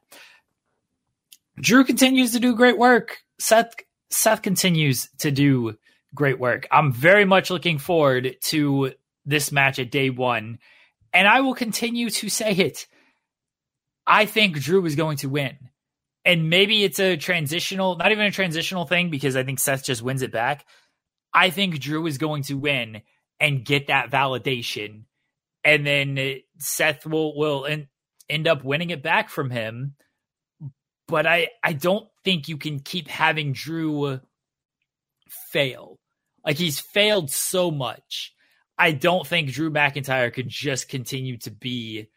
Drew 1.59 1.83
continues 1.83 2.33
to 2.33 2.39
do 2.39 2.55
great 2.55 2.77
work. 2.77 3.19
Seth 3.39 3.73
Seth 4.09 4.41
continues 4.41 5.09
to 5.19 5.31
do 5.31 5.75
great 6.15 6.39
work. 6.39 6.67
I'm 6.71 6.91
very 6.91 7.25
much 7.25 7.49
looking 7.49 7.77
forward 7.77 8.37
to 8.43 8.93
this 9.25 9.51
match 9.51 9.79
at 9.79 9.91
day 9.91 10.09
one, 10.09 10.59
and 11.13 11.27
I 11.27 11.41
will 11.41 11.55
continue 11.55 12.09
to 12.09 12.29
say 12.29 12.51
it. 12.51 12.87
I 14.07 14.25
think 14.25 14.57
Drew 14.59 14.85
is 14.85 14.95
going 14.95 15.17
to 15.17 15.29
win. 15.29 15.57
And 16.25 16.49
maybe 16.49 16.83
it's 16.83 16.99
a 16.99 17.17
transitional, 17.17 17.95
not 17.95 18.11
even 18.11 18.25
a 18.25 18.31
transitional 18.31 18.85
thing 18.85 19.09
because 19.09 19.35
I 19.35 19.43
think 19.43 19.59
Seth 19.59 19.85
just 19.85 20.01
wins 20.01 20.21
it 20.21 20.31
back. 20.31 20.65
I 21.33 21.49
think 21.51 21.79
Drew 21.79 22.05
is 22.07 22.17
going 22.17 22.43
to 22.43 22.55
win 22.55 23.01
and 23.39 23.65
get 23.65 23.87
that 23.87 24.11
validation. 24.11 25.03
And 25.63 25.85
then 25.85 26.41
Seth 26.57 27.05
will 27.05 27.37
will 27.37 27.65
en- 27.65 27.87
end 28.29 28.47
up 28.47 28.63
winning 28.63 28.89
it 28.89 29.03
back 29.03 29.29
from 29.29 29.49
him. 29.49 29.95
but 31.07 31.25
I 31.27 31.49
I 31.63 31.73
don't 31.73 32.07
think 32.23 32.47
you 32.47 32.57
can 32.57 32.79
keep 32.79 33.07
having 33.07 33.53
Drew 33.53 34.19
fail. 35.51 35.98
Like 36.49 36.57
he's 36.57 36.79
failed 36.79 37.29
so 37.29 37.69
much. 37.69 38.33
I 38.75 38.91
don't 38.91 39.27
think 39.27 39.51
Drew 39.51 39.69
McIntyre 39.69 40.33
could 40.33 40.49
just 40.49 40.89
continue 40.89 41.37
to 41.41 41.51
be 41.51 42.07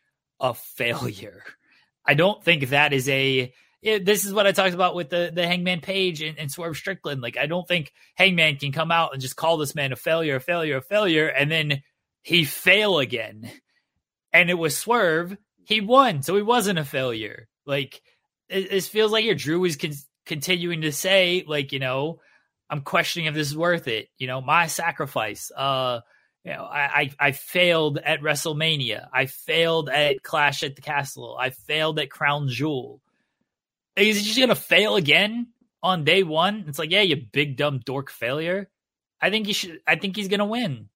a 0.40 0.54
failure. 0.54 1.44
I 2.06 2.14
don't 2.14 2.42
think 2.42 2.70
that 2.70 2.94
is 2.94 3.10
a. 3.10 3.52
It, 3.82 4.06
this 4.06 4.24
is 4.24 4.32
what 4.32 4.46
I 4.46 4.52
talked 4.52 4.72
about 4.72 4.94
with 4.94 5.10
the 5.10 5.30
the 5.34 5.46
Hangman 5.46 5.82
Page 5.82 6.22
and, 6.22 6.38
and 6.38 6.50
Swerve 6.50 6.78
Strickland. 6.78 7.20
Like 7.20 7.36
I 7.36 7.44
don't 7.44 7.68
think 7.68 7.92
Hangman 8.14 8.56
can 8.56 8.72
come 8.72 8.90
out 8.90 9.12
and 9.12 9.20
just 9.20 9.36
call 9.36 9.59
this 9.59 9.74
man 9.74 9.92
a 9.92 9.96
failure, 9.96 10.36
a 10.36 10.40
failure, 10.40 10.78
a 10.78 10.80
failure, 10.82 11.26
and 11.26 11.50
then 11.50 11.82
he 12.22 12.44
fail 12.44 13.00
again. 13.00 13.50
And 14.32 14.48
it 14.48 14.54
was 14.54 14.78
Swerve. 14.78 15.36
He 15.66 15.82
won, 15.82 16.22
so 16.22 16.36
he 16.36 16.42
wasn't 16.42 16.78
a 16.78 16.86
failure. 16.86 17.48
Like 17.66 18.00
it, 18.48 18.72
it 18.72 18.84
feels 18.84 19.12
like 19.12 19.26
your 19.26 19.34
Drew 19.34 19.62
is 19.66 19.76
con- 19.76 19.92
continuing 20.24 20.80
to 20.80 20.90
say, 20.90 21.44
like 21.46 21.72
you 21.72 21.80
know, 21.80 22.20
I'm 22.72 22.80
questioning 22.80 23.26
if 23.26 23.34
this 23.34 23.48
is 23.48 23.56
worth 23.56 23.86
it. 23.86 24.08
You 24.16 24.26
know, 24.26 24.40
my 24.40 24.66
sacrifice. 24.66 25.52
Uh, 25.54 26.00
you 26.42 26.52
know, 26.52 26.64
I, 26.64 26.80
I, 26.80 27.10
I 27.20 27.32
failed 27.32 27.98
at 27.98 28.22
WrestleMania. 28.22 29.08
I 29.12 29.26
failed 29.26 29.90
at 29.90 30.22
Clash 30.22 30.62
at 30.62 30.74
the 30.74 30.80
Castle. 30.80 31.36
I 31.38 31.50
failed 31.50 31.98
at 31.98 32.10
Crown 32.10 32.48
Jewel. 32.48 33.02
Is 33.94 34.16
he 34.16 34.24
just 34.24 34.40
gonna 34.40 34.54
fail 34.54 34.96
again 34.96 35.48
on 35.82 36.04
day 36.04 36.22
one? 36.22 36.64
It's 36.66 36.78
like, 36.78 36.90
yeah, 36.90 37.02
you 37.02 37.16
big 37.16 37.58
dumb 37.58 37.80
dork 37.84 38.10
failure. 38.10 38.70
I 39.20 39.28
think 39.28 39.46
he 39.46 39.52
should. 39.52 39.80
I 39.86 39.96
think 39.96 40.16
he's 40.16 40.28
gonna 40.28 40.46
win. 40.46 40.88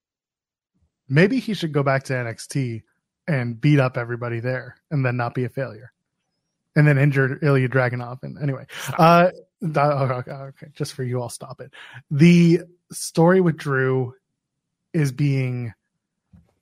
Maybe 1.10 1.40
he 1.40 1.52
should 1.52 1.72
go 1.72 1.82
back 1.82 2.04
to 2.04 2.14
NXT 2.14 2.82
and 3.28 3.60
beat 3.60 3.78
up 3.80 3.98
everybody 3.98 4.40
there, 4.40 4.76
and 4.90 5.04
then 5.04 5.18
not 5.18 5.34
be 5.34 5.44
a 5.44 5.50
failure, 5.50 5.92
and 6.74 6.88
then 6.88 6.96
injure 6.96 7.38
Ilya 7.42 7.68
Dragunov. 7.68 8.22
And 8.22 8.38
anyway, 8.42 8.66
uh, 8.98 9.28
Oh, 9.62 9.68
okay, 9.68 10.30
oh, 10.30 10.42
okay, 10.44 10.66
just 10.74 10.92
for 10.92 11.02
you, 11.02 11.20
I'll 11.22 11.28
stop 11.28 11.60
it. 11.60 11.72
The 12.10 12.60
story 12.92 13.40
with 13.40 13.56
Drew 13.56 14.14
is 14.92 15.12
being 15.12 15.72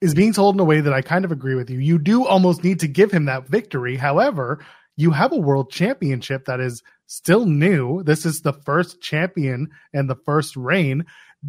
is 0.01 0.15
being 0.15 0.33
told 0.33 0.55
in 0.55 0.61
a 0.61 0.65
way 0.65 0.81
that 0.81 0.93
I 0.93 1.01
kind 1.01 1.25
of 1.25 1.33
agree 1.33 1.55
with 1.55 1.71
you. 1.71 1.79
You 1.79 1.99
do 1.99 2.27
almost 2.27 2.63
need 2.63 2.81
to 2.81 2.89
give 2.89 3.11
him 3.11 3.25
that 3.25 3.49
victory. 3.49 3.97
However, 3.97 4.63
you 4.97 5.13
have 5.13 5.33
a 5.33 5.39
world 5.39 5.71
championship 5.71 6.45
that 6.45 6.61
is 6.61 6.83
still 7.07 7.47
new. 7.47 8.03
This 8.03 8.27
is 8.27 8.43
the 8.43 8.53
first 8.53 9.01
champion 9.01 9.71
and 9.93 10.09
the 10.09 10.17
first 10.27 10.57
reign. 10.57 11.07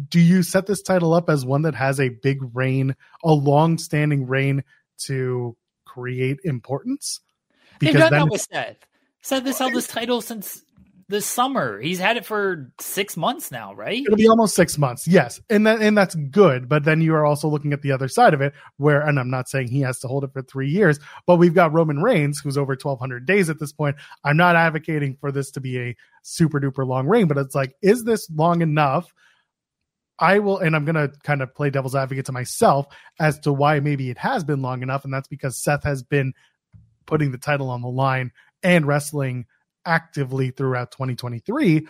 Do 0.08 0.20
you 0.20 0.42
set 0.42 0.66
this 0.66 0.82
title 0.82 1.12
up 1.12 1.28
as 1.28 1.44
one 1.44 1.62
that 1.62 1.74
has 1.74 2.00
a 2.00 2.08
big 2.08 2.38
reign, 2.54 2.96
a 3.22 3.32
long 3.32 3.78
standing 3.78 4.26
reign 4.26 4.64
to 5.04 5.56
create 5.84 6.38
importance? 6.44 7.20
Because 7.78 7.94
They've 7.94 8.00
done 8.00 8.12
then, 8.12 8.20
that 8.20 8.32
with 8.32 8.46
Seth. 8.50 8.76
Seth 9.22 9.44
has 9.44 9.58
held 9.58 9.74
this 9.74 9.88
title 9.88 10.20
since 10.20 10.62
this 11.08 11.26
summer. 11.26 11.80
He's 11.80 11.98
had 11.98 12.16
it 12.16 12.26
for 12.26 12.72
six 12.80 13.16
months 13.16 13.52
now, 13.52 13.74
right? 13.74 14.02
It'll 14.04 14.16
be 14.16 14.28
almost 14.28 14.54
six 14.54 14.76
months, 14.76 15.06
yes, 15.06 15.40
and 15.48 15.66
that 15.66 15.80
and 15.80 15.96
that's 15.96 16.14
good. 16.14 16.68
But 16.68 16.84
then 16.84 17.00
you 17.00 17.14
are 17.14 17.24
also 17.24 17.48
looking 17.48 17.72
at 17.72 17.82
the 17.82 17.92
other 17.92 18.08
side 18.08 18.34
of 18.34 18.40
it, 18.40 18.52
where 18.76 19.00
and 19.00 19.18
I'm 19.18 19.30
not 19.30 19.48
saying 19.48 19.68
he 19.68 19.80
has 19.80 19.98
to 20.00 20.08
hold 20.08 20.24
it 20.24 20.32
for 20.32 20.42
three 20.42 20.68
years, 20.68 20.98
but 21.26 21.36
we've 21.36 21.54
got 21.54 21.72
Roman 21.72 22.02
Reigns, 22.02 22.40
who's 22.40 22.58
over 22.58 22.72
1,200 22.72 23.26
days 23.26 23.48
at 23.48 23.60
this 23.60 23.72
point. 23.72 23.96
I'm 24.24 24.36
not 24.36 24.56
advocating 24.56 25.16
for 25.20 25.30
this 25.30 25.50
to 25.52 25.60
be 25.60 25.78
a 25.78 25.96
super 26.22 26.60
duper 26.60 26.86
long 26.86 27.06
reign, 27.06 27.28
but 27.28 27.38
it's 27.38 27.54
like, 27.54 27.74
is 27.82 28.04
this 28.04 28.28
long 28.30 28.62
enough? 28.62 29.12
I 30.18 30.38
will, 30.38 30.58
and 30.58 30.74
I'm 30.74 30.86
going 30.86 30.94
to 30.94 31.12
kind 31.24 31.42
of 31.42 31.54
play 31.54 31.68
devil's 31.68 31.94
advocate 31.94 32.24
to 32.26 32.32
myself 32.32 32.86
as 33.20 33.38
to 33.40 33.52
why 33.52 33.80
maybe 33.80 34.08
it 34.08 34.16
has 34.16 34.44
been 34.44 34.62
long 34.62 34.82
enough. 34.82 35.04
And 35.04 35.12
that's 35.12 35.28
because 35.28 35.62
Seth 35.62 35.84
has 35.84 36.02
been 36.02 36.32
putting 37.04 37.32
the 37.32 37.38
title 37.38 37.68
on 37.68 37.82
the 37.82 37.88
line 37.88 38.32
and 38.62 38.86
wrestling 38.86 39.44
actively 39.86 40.50
throughout 40.50 40.90
2023, 40.90 41.86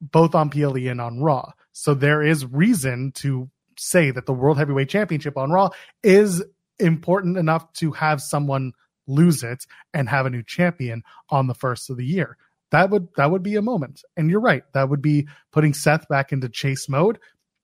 both 0.00 0.34
on 0.34 0.50
PLE 0.50 0.88
and 0.88 1.00
on 1.00 1.20
Raw. 1.20 1.52
So 1.72 1.94
there 1.94 2.22
is 2.22 2.46
reason 2.46 3.12
to 3.16 3.50
say 3.76 4.10
that 4.10 4.26
the 4.26 4.32
World 4.32 4.58
Heavyweight 4.58 4.88
Championship 4.88 5.36
on 5.36 5.50
Raw 5.50 5.70
is 6.02 6.42
important 6.78 7.36
enough 7.36 7.72
to 7.74 7.92
have 7.92 8.22
someone 8.22 8.72
lose 9.06 9.42
it 9.42 9.66
and 9.92 10.08
have 10.08 10.26
a 10.26 10.30
new 10.30 10.42
champion 10.42 11.02
on 11.30 11.46
the 11.46 11.54
first 11.54 11.90
of 11.90 11.96
the 11.96 12.06
year. 12.06 12.36
That 12.70 12.90
would 12.90 13.08
that 13.16 13.30
would 13.30 13.42
be 13.42 13.56
a 13.56 13.62
moment. 13.62 14.02
And 14.16 14.30
you're 14.30 14.40
right. 14.40 14.64
That 14.72 14.88
would 14.88 15.02
be 15.02 15.28
putting 15.52 15.74
Seth 15.74 16.08
back 16.08 16.32
into 16.32 16.48
chase 16.48 16.88
mode. 16.88 17.18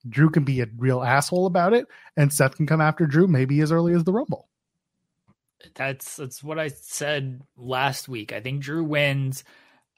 Drew 0.07 0.29
can 0.29 0.43
be 0.43 0.61
a 0.61 0.67
real 0.77 1.03
asshole 1.03 1.45
about 1.45 1.73
it, 1.73 1.85
and 2.17 2.31
Seth 2.31 2.55
can 2.55 2.65
come 2.65 2.81
after 2.81 3.05
Drew 3.05 3.27
maybe 3.27 3.59
as 3.61 3.71
early 3.71 3.93
as 3.93 4.03
the 4.03 4.13
Rumble. 4.13 4.47
That's 5.75 6.15
that's 6.15 6.43
what 6.43 6.59
I 6.59 6.67
said 6.69 7.41
last 7.57 8.07
week. 8.07 8.33
I 8.33 8.41
think 8.41 8.61
Drew 8.61 8.83
wins. 8.83 9.43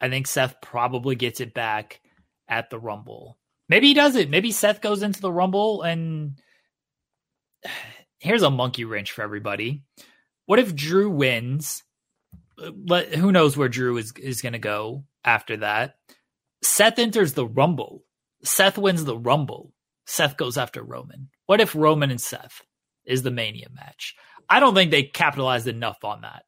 I 0.01 0.09
think 0.09 0.27
Seth 0.27 0.61
probably 0.61 1.15
gets 1.15 1.39
it 1.39 1.53
back 1.53 2.01
at 2.47 2.69
the 2.69 2.79
Rumble. 2.79 3.37
Maybe 3.69 3.87
he 3.87 3.93
does 3.93 4.15
it. 4.15 4.29
Maybe 4.29 4.51
Seth 4.51 4.81
goes 4.81 5.03
into 5.03 5.21
the 5.21 5.31
Rumble 5.31 5.81
and 5.81 6.39
here's 8.19 8.43
a 8.43 8.49
monkey 8.49 8.85
wrench 8.85 9.11
for 9.11 9.21
everybody. 9.21 9.83
What 10.45 10.59
if 10.59 10.75
Drew 10.75 11.09
wins? 11.09 11.83
Let, 12.57 13.15
who 13.15 13.31
knows 13.31 13.57
where 13.57 13.69
Drew 13.69 13.97
is, 13.97 14.13
is 14.13 14.41
going 14.41 14.53
to 14.53 14.59
go 14.59 15.05
after 15.23 15.57
that? 15.57 15.95
Seth 16.61 16.99
enters 16.99 17.33
the 17.33 17.47
Rumble. 17.47 18.03
Seth 18.43 18.77
wins 18.77 19.05
the 19.05 19.17
Rumble. 19.17 19.73
Seth 20.05 20.37
goes 20.37 20.57
after 20.57 20.83
Roman. 20.83 21.29
What 21.45 21.61
if 21.61 21.75
Roman 21.75 22.11
and 22.11 22.21
Seth 22.21 22.61
is 23.05 23.23
the 23.23 23.31
Mania 23.31 23.67
match? 23.73 24.15
I 24.49 24.59
don't 24.59 24.75
think 24.75 24.91
they 24.91 25.03
capitalized 25.03 25.67
enough 25.67 26.03
on 26.03 26.21
that, 26.21 26.43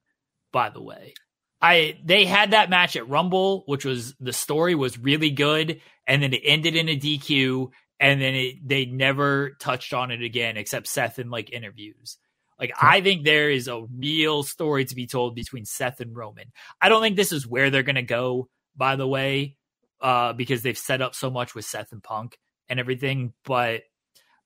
by 0.52 0.70
the 0.70 0.82
way. 0.82 1.14
I 1.62 1.98
they 2.04 2.26
had 2.26 2.52
that 2.52 2.70
match 2.70 2.96
at 2.96 3.10
Rumble, 3.10 3.64
which 3.66 3.86
was 3.86 4.14
the 4.20 4.34
story 4.34 4.76
was 4.76 5.00
really 5.00 5.32
good, 5.32 5.82
and 6.06 6.22
then 6.22 6.34
it 6.34 6.42
ended 6.44 6.76
in 6.76 6.90
a 6.90 6.98
DQ, 6.98 7.70
and 8.00 8.22
then 8.22 8.36
it, 8.36 8.56
they 8.68 8.86
never 8.86 9.52
touched 9.60 9.94
on 9.94 10.12
it 10.12 10.22
again 10.22 10.58
except 10.58 10.88
Seth 10.88 11.18
in 11.18 11.30
like 11.30 11.52
interviews. 11.52 12.18
Like 12.60 12.72
I 12.80 13.02
think 13.02 13.26
there 13.26 13.50
is 13.50 13.68
a 13.68 13.86
real 13.98 14.44
story 14.44 14.86
to 14.86 14.96
be 14.96 15.08
told 15.08 15.36
between 15.36 15.66
Seth 15.66 16.02
and 16.02 16.16
Roman. 16.16 16.52
I 16.82 16.90
don't 16.90 17.02
think 17.02 17.16
this 17.16 17.32
is 17.32 17.48
where 17.48 17.70
they're 17.70 17.84
gonna 17.84 18.02
go, 18.04 18.50
by 18.76 18.96
the 18.96 19.08
way, 19.08 19.58
uh, 20.02 20.34
because 20.34 20.62
they've 20.62 20.78
set 20.78 21.02
up 21.02 21.16
so 21.16 21.30
much 21.30 21.56
with 21.56 21.66
Seth 21.66 21.92
and 21.92 22.04
Punk 22.04 22.38
and 22.70 22.80
everything. 22.80 23.34
But 23.44 23.84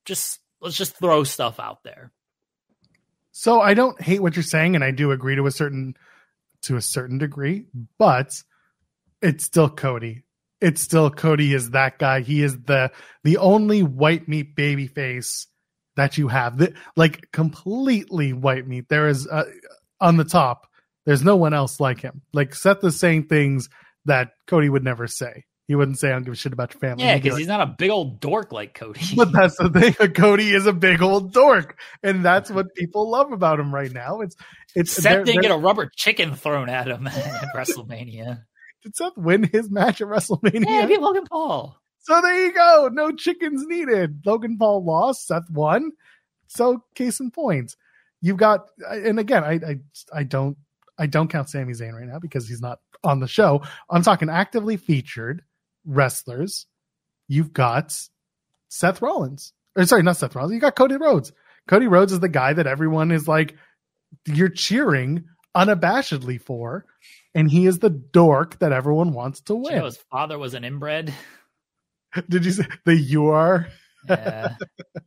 just 0.04 0.40
let's 0.60 0.76
just 0.76 0.96
throw 0.96 1.24
stuff 1.24 1.60
out 1.60 1.82
there. 1.84 2.12
So 3.32 3.60
I 3.60 3.74
don't 3.74 4.00
hate 4.00 4.20
what 4.20 4.36
you're 4.36 4.42
saying, 4.42 4.74
and 4.74 4.84
I 4.84 4.90
do 4.90 5.12
agree 5.12 5.36
to 5.36 5.46
a 5.46 5.50
certain 5.50 5.94
to 6.62 6.76
a 6.76 6.82
certain 6.82 7.18
degree, 7.18 7.66
but 7.98 8.42
it's 9.22 9.44
still 9.44 9.70
Cody. 9.70 10.24
It's 10.60 10.82
still 10.82 11.10
Cody 11.10 11.54
is 11.54 11.70
that 11.70 11.98
guy. 11.98 12.20
He 12.20 12.42
is 12.42 12.58
the 12.62 12.90
the 13.24 13.38
only 13.38 13.82
white 13.82 14.28
meat 14.28 14.54
baby 14.54 14.86
face 14.86 15.46
that 15.96 16.18
you 16.18 16.28
have. 16.28 16.58
That 16.58 16.74
like 16.96 17.30
completely 17.32 18.32
white 18.32 18.66
meat. 18.66 18.88
There 18.88 19.08
is 19.08 19.26
uh, 19.26 19.44
on 20.00 20.16
the 20.16 20.24
top. 20.24 20.66
There's 21.06 21.24
no 21.24 21.36
one 21.36 21.54
else 21.54 21.80
like 21.80 22.00
him. 22.00 22.22
Like 22.32 22.54
Seth 22.54 22.84
is 22.84 23.00
saying 23.00 23.24
things 23.24 23.68
that 24.04 24.32
Cody 24.46 24.68
would 24.68 24.84
never 24.84 25.06
say. 25.06 25.44
He 25.70 25.76
wouldn't 25.76 26.00
say, 26.00 26.08
"I 26.08 26.14
don't 26.14 26.24
give 26.24 26.32
a 26.32 26.36
shit 26.36 26.52
about 26.52 26.74
your 26.74 26.80
family." 26.80 27.04
Yeah, 27.04 27.16
because 27.16 27.38
he's 27.38 27.46
not 27.46 27.60
a 27.60 27.66
big 27.66 27.90
old 27.90 28.18
dork 28.18 28.50
like 28.50 28.74
Cody. 28.74 29.02
But 29.14 29.30
that's 29.30 29.56
the 29.56 29.70
thing. 29.70 29.92
Cody 30.14 30.50
is 30.50 30.66
a 30.66 30.72
big 30.72 31.00
old 31.00 31.32
dork, 31.32 31.78
and 32.02 32.24
that's 32.24 32.50
what 32.50 32.74
people 32.74 33.08
love 33.08 33.30
about 33.30 33.60
him 33.60 33.72
right 33.72 33.92
now. 33.92 34.20
It's 34.20 34.34
it's 34.74 34.90
Seth 34.90 35.04
they're, 35.04 35.22
didn't 35.22 35.42
they're, 35.42 35.50
get 35.50 35.50
a 35.52 35.58
rubber 35.58 35.88
chicken 35.94 36.34
thrown 36.34 36.68
at 36.68 36.88
him 36.88 37.06
at 37.06 37.54
WrestleMania. 37.54 38.42
Did 38.82 38.96
Seth 38.96 39.16
win 39.16 39.44
his 39.44 39.70
match 39.70 40.00
at 40.00 40.08
WrestleMania? 40.08 40.64
Yeah, 40.66 40.86
beat 40.86 41.00
Logan 41.00 41.26
Paul. 41.30 41.78
So 42.00 42.20
there 42.20 42.46
you 42.46 42.52
go. 42.52 42.90
No 42.92 43.12
chickens 43.12 43.64
needed. 43.68 44.22
Logan 44.26 44.58
Paul 44.58 44.84
lost. 44.84 45.28
Seth 45.28 45.48
won. 45.52 45.92
So 46.48 46.82
case 46.96 47.20
in 47.20 47.30
point, 47.30 47.76
you've 48.20 48.38
got. 48.38 48.66
And 48.90 49.20
again, 49.20 49.44
I 49.44 49.52
I, 49.52 49.76
I 50.12 50.22
don't 50.24 50.56
I 50.98 51.06
don't 51.06 51.30
count 51.30 51.48
Sami 51.48 51.74
Zayn 51.74 51.92
right 51.92 52.08
now 52.08 52.18
because 52.18 52.48
he's 52.48 52.60
not 52.60 52.80
on 53.04 53.20
the 53.20 53.28
show. 53.28 53.62
I'm 53.88 54.02
talking 54.02 54.28
actively 54.28 54.76
featured 54.76 55.44
wrestlers, 55.84 56.66
you've 57.28 57.52
got 57.52 57.96
Seth 58.68 59.02
Rollins. 59.02 59.52
Or 59.76 59.84
sorry, 59.84 60.02
not 60.02 60.16
Seth 60.16 60.34
Rollins. 60.34 60.54
You 60.54 60.60
got 60.60 60.76
Cody 60.76 60.96
Rhodes. 60.96 61.32
Cody 61.68 61.86
Rhodes 61.86 62.12
is 62.12 62.20
the 62.20 62.28
guy 62.28 62.52
that 62.52 62.66
everyone 62.66 63.12
is 63.12 63.28
like, 63.28 63.56
you're 64.26 64.48
cheering 64.48 65.24
unabashedly 65.54 66.40
for, 66.40 66.84
and 67.34 67.50
he 67.50 67.66
is 67.66 67.78
the 67.78 67.90
dork 67.90 68.58
that 68.58 68.72
everyone 68.72 69.12
wants 69.12 69.40
to 69.42 69.54
win. 69.54 69.72
You 69.72 69.78
know 69.78 69.84
his 69.84 69.96
father 69.96 70.38
was 70.38 70.54
an 70.54 70.64
inbred. 70.64 71.12
Did 72.28 72.44
you 72.44 72.52
say 72.52 72.66
the 72.84 72.96
you 72.96 73.26
are? 73.26 73.68
Yeah. 74.08 74.54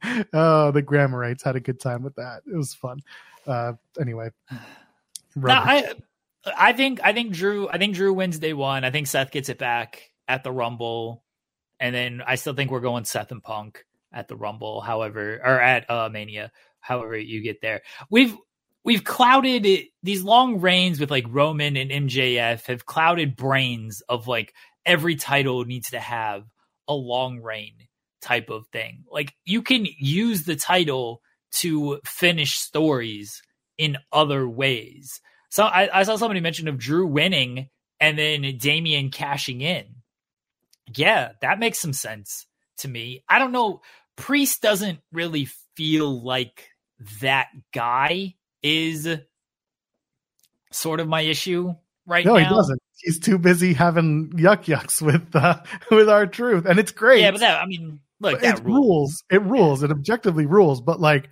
oh, 0.34 0.72
the 0.72 0.82
Grammarites 0.82 1.44
had 1.44 1.56
a 1.56 1.60
good 1.60 1.80
time 1.80 2.04
with 2.04 2.16
that. 2.16 2.44
It 2.46 2.56
was 2.56 2.74
fun. 2.74 3.02
Uh, 3.46 3.74
anyway, 4.00 4.30
no, 5.36 5.52
I, 5.52 5.94
I 6.46 6.74
think 6.74 7.02
I 7.04 7.12
think 7.12 7.34
Drew 7.34 7.68
I 7.70 7.78
think 7.78 7.96
Drew 7.96 8.14
wins 8.14 8.40
day 8.40 8.54
one. 8.54 8.86
I 8.86 8.92
think 8.92 9.08
Seth 9.08 9.32
gets 9.32 9.50
it 9.50 9.58
back 9.58 10.13
at 10.28 10.44
the 10.44 10.52
Rumble, 10.52 11.24
and 11.80 11.94
then 11.94 12.22
I 12.26 12.36
still 12.36 12.54
think 12.54 12.72
we're 12.72 12.80
going 12.80 13.06
Seth 13.06 13.32
and 13.32 13.44
Punk 13.44 13.84
at 14.12 14.28
the 14.28 14.36
Rumble. 14.36 14.82
However, 14.82 15.40
or 15.44 15.60
at 15.60 15.90
uh, 15.90 16.10
Mania, 16.12 16.52
however 16.80 17.18
you 17.18 17.42
get 17.42 17.62
there. 17.62 17.82
We've 18.10 18.36
we've 18.84 19.04
clouded 19.04 19.66
it, 19.66 19.88
these 20.04 20.24
long 20.24 20.60
reigns 20.60 21.00
with 21.00 21.12
like 21.12 21.26
Roman 21.30 21.78
and 21.78 21.92
MJF 21.92 22.66
have 22.68 22.86
clouded 22.86 23.36
brains 23.36 24.02
of 24.10 24.28
like 24.28 24.54
every 24.86 25.16
title 25.16 25.64
needs 25.66 25.92
to 25.92 26.00
have 26.00 26.44
a 26.88 26.94
long 26.94 27.42
reign 27.42 27.74
type 28.22 28.50
of 28.50 28.68
thing. 28.68 29.04
Like 29.10 29.34
you 29.46 29.62
can 29.62 29.88
use 29.98 30.44
the 30.44 30.56
title 30.56 31.22
to 31.54 32.00
finish 32.06 32.58
stories 32.58 33.42
in 33.78 33.98
other 34.12 34.48
ways. 34.48 35.22
So 35.50 35.64
I, 35.64 35.90
I 36.00 36.04
saw 36.04 36.16
somebody 36.16 36.40
mention 36.40 36.68
of 36.68 36.78
Drew 36.78 37.06
winning 37.08 37.70
and 38.00 38.18
then 38.18 38.58
Damian 38.58 39.12
cashing 39.12 39.62
in. 39.62 39.86
Yeah, 40.96 41.32
that 41.42 41.60
makes 41.60 41.80
some 41.80 41.94
sense 41.94 42.46
to 42.78 42.88
me. 42.88 43.24
I 43.30 43.40
don't 43.40 43.52
know. 43.52 43.82
Priest 44.16 44.62
doesn't 44.62 45.00
really 45.12 45.48
feel 45.76 46.24
like 46.24 46.70
that 47.22 47.48
guy 47.74 48.36
is 48.62 49.08
sort 50.72 51.00
of 51.00 51.08
my 51.08 51.22
issue 51.22 51.74
right 52.06 52.26
no, 52.26 52.38
now. 52.38 52.44
he 52.44 52.56
doesn't. 52.56 52.80
He's 52.98 53.20
too 53.20 53.38
busy 53.38 53.74
having 53.74 54.30
yuck 54.32 54.66
yucks 54.66 55.02
with 55.02 55.36
uh, 55.36 55.62
with 55.92 56.10
R-Truth, 56.10 56.66
and 56.66 56.80
it's 56.80 56.92
great. 56.92 57.22
Yeah, 57.22 57.32
but 57.32 57.40
that 57.42 57.62
I 57.62 57.66
mean, 57.66 58.00
look, 58.20 58.42
it 58.44 58.60
rules. 58.64 58.64
rules. 58.64 59.24
It 59.32 59.42
rules. 59.42 59.84
It 59.84 59.92
objectively 59.92 60.46
rules. 60.46 60.82
But 60.82 61.00
like, 61.00 61.30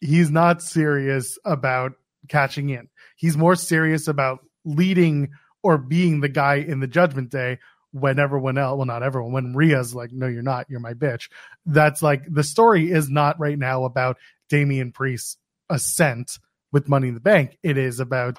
he's 0.00 0.30
not 0.30 0.62
serious 0.62 1.38
about 1.44 1.92
catching 2.28 2.70
in. 2.70 2.88
He's 3.16 3.36
more 3.36 3.56
serious 3.56 4.08
about 4.08 4.40
leading 4.64 5.30
or 5.62 5.78
being 5.78 6.20
the 6.20 6.28
guy 6.28 6.56
in 6.56 6.80
the 6.80 6.86
Judgment 6.86 7.30
Day 7.30 7.58
when 8.00 8.18
everyone 8.18 8.58
else, 8.58 8.76
well, 8.76 8.86
not 8.86 9.02
everyone, 9.02 9.32
when 9.32 9.54
Rhea's 9.54 9.94
like, 9.94 10.12
no, 10.12 10.26
you're 10.26 10.42
not, 10.42 10.66
you're 10.68 10.80
my 10.80 10.94
bitch. 10.94 11.28
That's 11.64 12.02
like 12.02 12.22
the 12.28 12.44
story 12.44 12.90
is 12.90 13.08
not 13.08 13.40
right 13.40 13.58
now 13.58 13.84
about 13.84 14.18
Damian 14.48 14.92
Priest's 14.92 15.38
ascent 15.70 16.38
with 16.72 16.88
Money 16.88 17.08
in 17.08 17.14
the 17.14 17.20
Bank. 17.20 17.58
It 17.62 17.78
is 17.78 17.98
about 18.00 18.38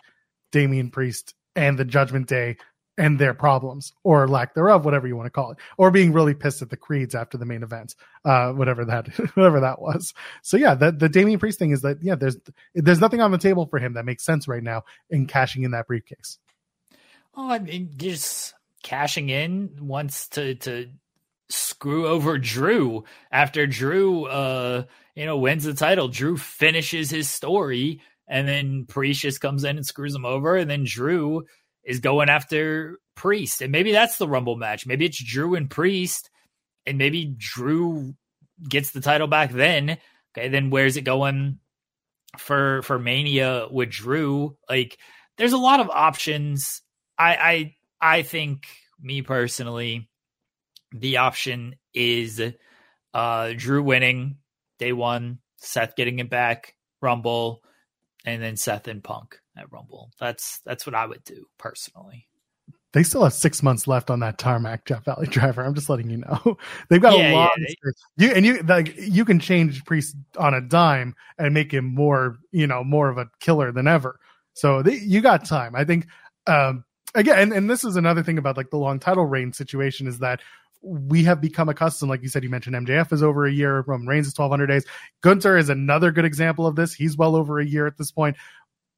Damian 0.52 0.92
Priest 0.92 1.34
and 1.56 1.78
the 1.78 1.86
Judgment 1.86 2.28
Day 2.28 2.58
and 3.00 3.20
their 3.20 3.34
problems 3.34 3.94
or 4.04 4.28
lack 4.28 4.54
thereof, 4.54 4.86
whatever 4.86 5.08
you 5.08 5.16
want 5.16 5.28
to 5.28 5.32
call 5.32 5.52
it, 5.52 5.58
or 5.78 5.92
being 5.92 6.14
really 6.14 6.34
pissed 6.34 6.62
at 6.62 6.70
the 6.70 6.78
creeds 6.78 7.16
after 7.16 7.38
the 7.38 7.46
main 7.46 7.64
event, 7.64 7.96
uh, 8.26 8.52
whatever 8.52 8.86
that, 8.86 9.08
whatever 9.36 9.60
that 9.60 9.82
was. 9.82 10.14
So 10.42 10.58
yeah, 10.58 10.76
the, 10.76 10.92
the 10.92 11.10
Damian 11.10 11.40
Priest 11.40 11.60
thing 11.60 11.72
is 11.72 11.82
that, 11.82 11.98
yeah, 12.02 12.16
there's, 12.16 12.38
there's 12.76 13.02
nothing 13.02 13.22
on 13.22 13.32
the 13.32 13.38
table 13.38 13.66
for 13.68 13.80
him 13.80 13.94
that 13.94 14.06
makes 14.06 14.24
sense 14.24 14.48
right 14.48 14.64
now 14.64 14.84
in 15.10 15.26
cashing 15.26 15.64
in 15.64 15.72
that 15.72 15.88
briefcase. 15.88 16.38
Oh, 17.36 17.52
I 17.52 17.60
mean, 17.60 17.92
just 17.98 18.56
cashing 18.84 19.30
in 19.30 19.72
wants 19.80 20.30
to, 20.30 20.56
to 20.56 20.90
screw 21.50 22.08
over 22.08 22.38
Drew 22.38 23.04
after 23.32 23.68
Drew, 23.68 24.26
uh, 24.26 24.84
you 25.16 25.26
know, 25.26 25.38
wins 25.38 25.64
the 25.64 25.74
title. 25.74 26.08
Drew 26.08 26.38
finishes 26.38 27.10
his 27.10 27.30
story 27.30 28.02
and 28.28 28.48
then 28.48 28.86
Priest 28.86 29.22
just 29.22 29.42
comes 29.42 29.64
in 29.64 29.78
and 29.78 29.86
screws 29.86 30.14
him 30.14 30.26
over. 30.26 30.56
And 30.58 30.70
then 30.70 30.84
Drew 30.86 31.46
is 31.84 32.00
going 32.00 32.30
after 32.30 33.00
Priest. 33.16 33.62
And 33.62 33.72
maybe 33.72 33.92
that's 33.92 34.18
the 34.18 34.28
Rumble 34.28 34.58
match. 34.58 34.86
Maybe 34.86 35.06
it's 35.06 35.24
Drew 35.24 35.56
and 35.56 35.70
Priest, 35.70 36.30
and 36.86 36.98
maybe 36.98 37.34
Drew 37.38 38.14
gets 38.68 38.92
the 38.92 39.02
title 39.02 39.28
back 39.28 39.52
then. 39.52 39.98
Okay, 40.38 40.50
then 40.50 40.70
where's 40.70 40.98
it 40.98 41.02
going 41.02 41.60
for 42.38 42.82
for 42.84 43.00
Mania 43.00 43.68
with 43.72 43.90
Drew? 43.90 44.58
Like, 44.70 44.98
there's 45.38 45.54
a 45.54 45.58
lot 45.58 45.80
of 45.80 45.90
options. 45.90 46.82
I 47.18 47.36
I 47.36 47.76
I 48.02 48.22
think 48.22 48.68
me 49.02 49.22
personally, 49.22 50.10
the 50.92 51.18
option 51.18 51.76
is 51.94 52.42
uh 53.14 53.54
Drew 53.56 53.84
winning 53.84 54.38
day 54.80 54.94
one, 54.94 55.40
Seth 55.58 55.96
getting 55.96 56.20
it 56.20 56.30
back, 56.30 56.76
Rumble, 57.02 57.64
and 58.26 58.42
then 58.42 58.58
Seth 58.58 58.88
and 58.88 59.04
Punk 59.04 59.40
at 59.58 59.72
Rumble. 59.72 60.12
That's 60.20 60.60
that's 60.66 60.86
what 60.86 60.96
I 60.96 61.06
would 61.06 61.24
do 61.24 61.46
personally. 61.58 62.28
They 62.94 63.04
still 63.04 63.24
have 63.24 63.34
six 63.34 63.62
months 63.62 63.86
left 63.86 64.10
on 64.10 64.22
that 64.22 64.38
tarmac, 64.38 64.86
Jeff 64.86 65.06
Valley 65.06 65.28
driver. 65.30 65.64
I'm 65.64 65.74
just 65.76 65.90
letting 65.90 66.10
you 66.10 66.18
know. 66.18 66.58
They've 66.90 67.02
got 67.02 67.18
yeah, 67.18 67.32
a 67.32 67.36
lot. 67.36 67.52
Yeah, 67.58 67.92
you 68.18 68.32
and 68.34 68.46
you 68.46 68.62
like 68.64 68.96
you 68.98 69.26
can 69.26 69.40
change 69.40 69.84
Priest 69.86 70.16
on 70.38 70.54
a 70.54 70.62
dime 70.62 71.16
and 71.38 71.54
make 71.54 71.72
him 71.72 71.86
more, 71.86 72.38
you 72.52 72.68
know, 72.68 72.84
more 72.84 73.10
of 73.10 73.18
a 73.18 73.30
killer 73.40 73.72
than 73.72 73.88
ever. 73.88 74.20
So 74.54 74.82
they, 74.82 74.96
you 74.96 75.22
got 75.22 75.46
time. 75.46 75.76
I 75.76 75.84
think. 75.84 76.08
Um, 76.48 76.86
again, 77.16 77.40
and, 77.40 77.54
and 77.54 77.70
this 77.70 77.84
is 77.84 77.96
another 77.96 78.24
thing 78.24 78.38
about 78.38 78.58
like 78.58 78.70
the 78.70 78.78
long 78.78 79.00
title 79.00 79.26
reign 79.26 79.54
situation 79.54 80.08
is 80.08 80.20
that 80.20 80.42
we 80.82 81.24
have 81.24 81.42
become 81.42 81.70
accustomed, 81.70 82.10
like 82.10 82.22
you 82.22 82.30
said, 82.30 82.44
you 82.44 82.50
mentioned 82.50 82.76
MJF 82.76 83.12
is 83.12 83.24
over 83.24 83.46
a 83.46 83.52
year, 83.52 83.84
Roman 83.88 84.08
Reigns 84.08 84.28
is 84.28 84.38
1200 84.38 84.68
days. 84.68 84.86
Gunther 85.22 85.58
is 85.58 85.70
another 85.70 86.12
good 86.12 86.26
example 86.26 86.68
of 86.68 86.76
this. 86.76 86.94
He's 86.94 87.18
well 87.18 87.36
over 87.36 87.60
a 87.60 87.66
year 87.66 87.88
at 87.88 87.98
this 87.98 88.12
point 88.12 88.38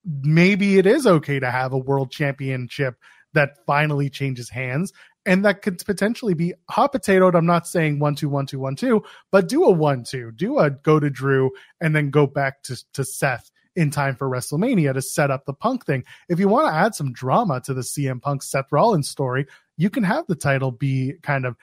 maybe 0.06 0.77
it 0.77 0.86
is 0.86 1.06
okay 1.06 1.40
to 1.40 1.52
have 1.52 1.73
a 1.73 1.77
world 1.77 2.11
championship 2.11 2.95
that 3.34 3.57
finally 3.65 4.10
changes 4.10 4.49
hands 4.49 4.91
and 5.26 5.45
that 5.45 5.61
could 5.61 5.77
potentially 5.86 6.34
be 6.34 6.53
hot 6.69 6.94
potatoed. 6.94 7.36
I'm 7.36 7.45
not 7.45 7.68
saying 7.68 7.99
one, 7.99 8.15
two, 8.15 8.30
one, 8.30 8.45
two, 8.45 8.60
one, 8.60 8.76
two, 8.76 9.03
but 9.31 9.48
do 9.48 9.65
a 9.65 9.72
one, 9.72 10.03
two, 10.03 10.31
do 10.31 10.57
a 10.57 10.72
go 10.72 10.99
to 10.99 11.10
Drew 11.10 11.52
and 11.81 11.95
then 11.95 12.10
go 12.10 12.26
back 12.26 12.64
to, 12.64 12.84
to 12.94 13.03
Seth 13.03 13.52
in 13.75 13.91
time 13.91 14.15
for 14.15 14.29
WrestleMania 14.29 14.93
to 14.93 15.01
set 15.01 15.31
up 15.31 15.45
the 15.45 15.53
punk 15.53 15.85
thing. 15.85 16.03
If 16.27 16.39
you 16.39 16.47
want 16.47 16.67
to 16.67 16.73
add 16.73 16.95
some 16.95 17.13
drama 17.13 17.61
to 17.61 17.73
the 17.73 17.81
CM 17.81 18.21
Punk 18.21 18.43
Seth 18.43 18.71
Rollins 18.71 19.07
story, 19.07 19.45
you 19.77 19.89
can 19.89 20.03
have 20.03 20.25
the 20.27 20.35
title 20.35 20.71
be 20.71 21.13
kind 21.21 21.45
of 21.45 21.55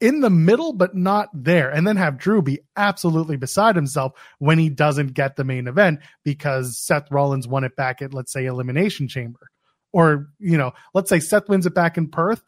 in 0.00 0.20
the 0.20 0.30
middle, 0.30 0.72
but 0.72 0.94
not 0.94 1.28
there. 1.32 1.70
And 1.70 1.86
then 1.86 1.96
have 1.96 2.18
Drew 2.18 2.42
be 2.42 2.60
absolutely 2.76 3.36
beside 3.36 3.76
himself 3.76 4.12
when 4.38 4.58
he 4.58 4.68
doesn't 4.68 5.14
get 5.14 5.36
the 5.36 5.44
main 5.44 5.68
event 5.68 6.00
because 6.24 6.78
Seth 6.78 7.10
Rollins 7.10 7.48
won 7.48 7.64
it 7.64 7.76
back 7.76 8.02
at, 8.02 8.12
let's 8.12 8.32
say, 8.32 8.46
Elimination 8.46 9.08
Chamber. 9.08 9.48
Or, 9.92 10.28
you 10.38 10.58
know, 10.58 10.72
let's 10.92 11.08
say 11.08 11.20
Seth 11.20 11.48
wins 11.48 11.66
it 11.66 11.74
back 11.74 11.96
in 11.96 12.08
Perth. 12.08 12.42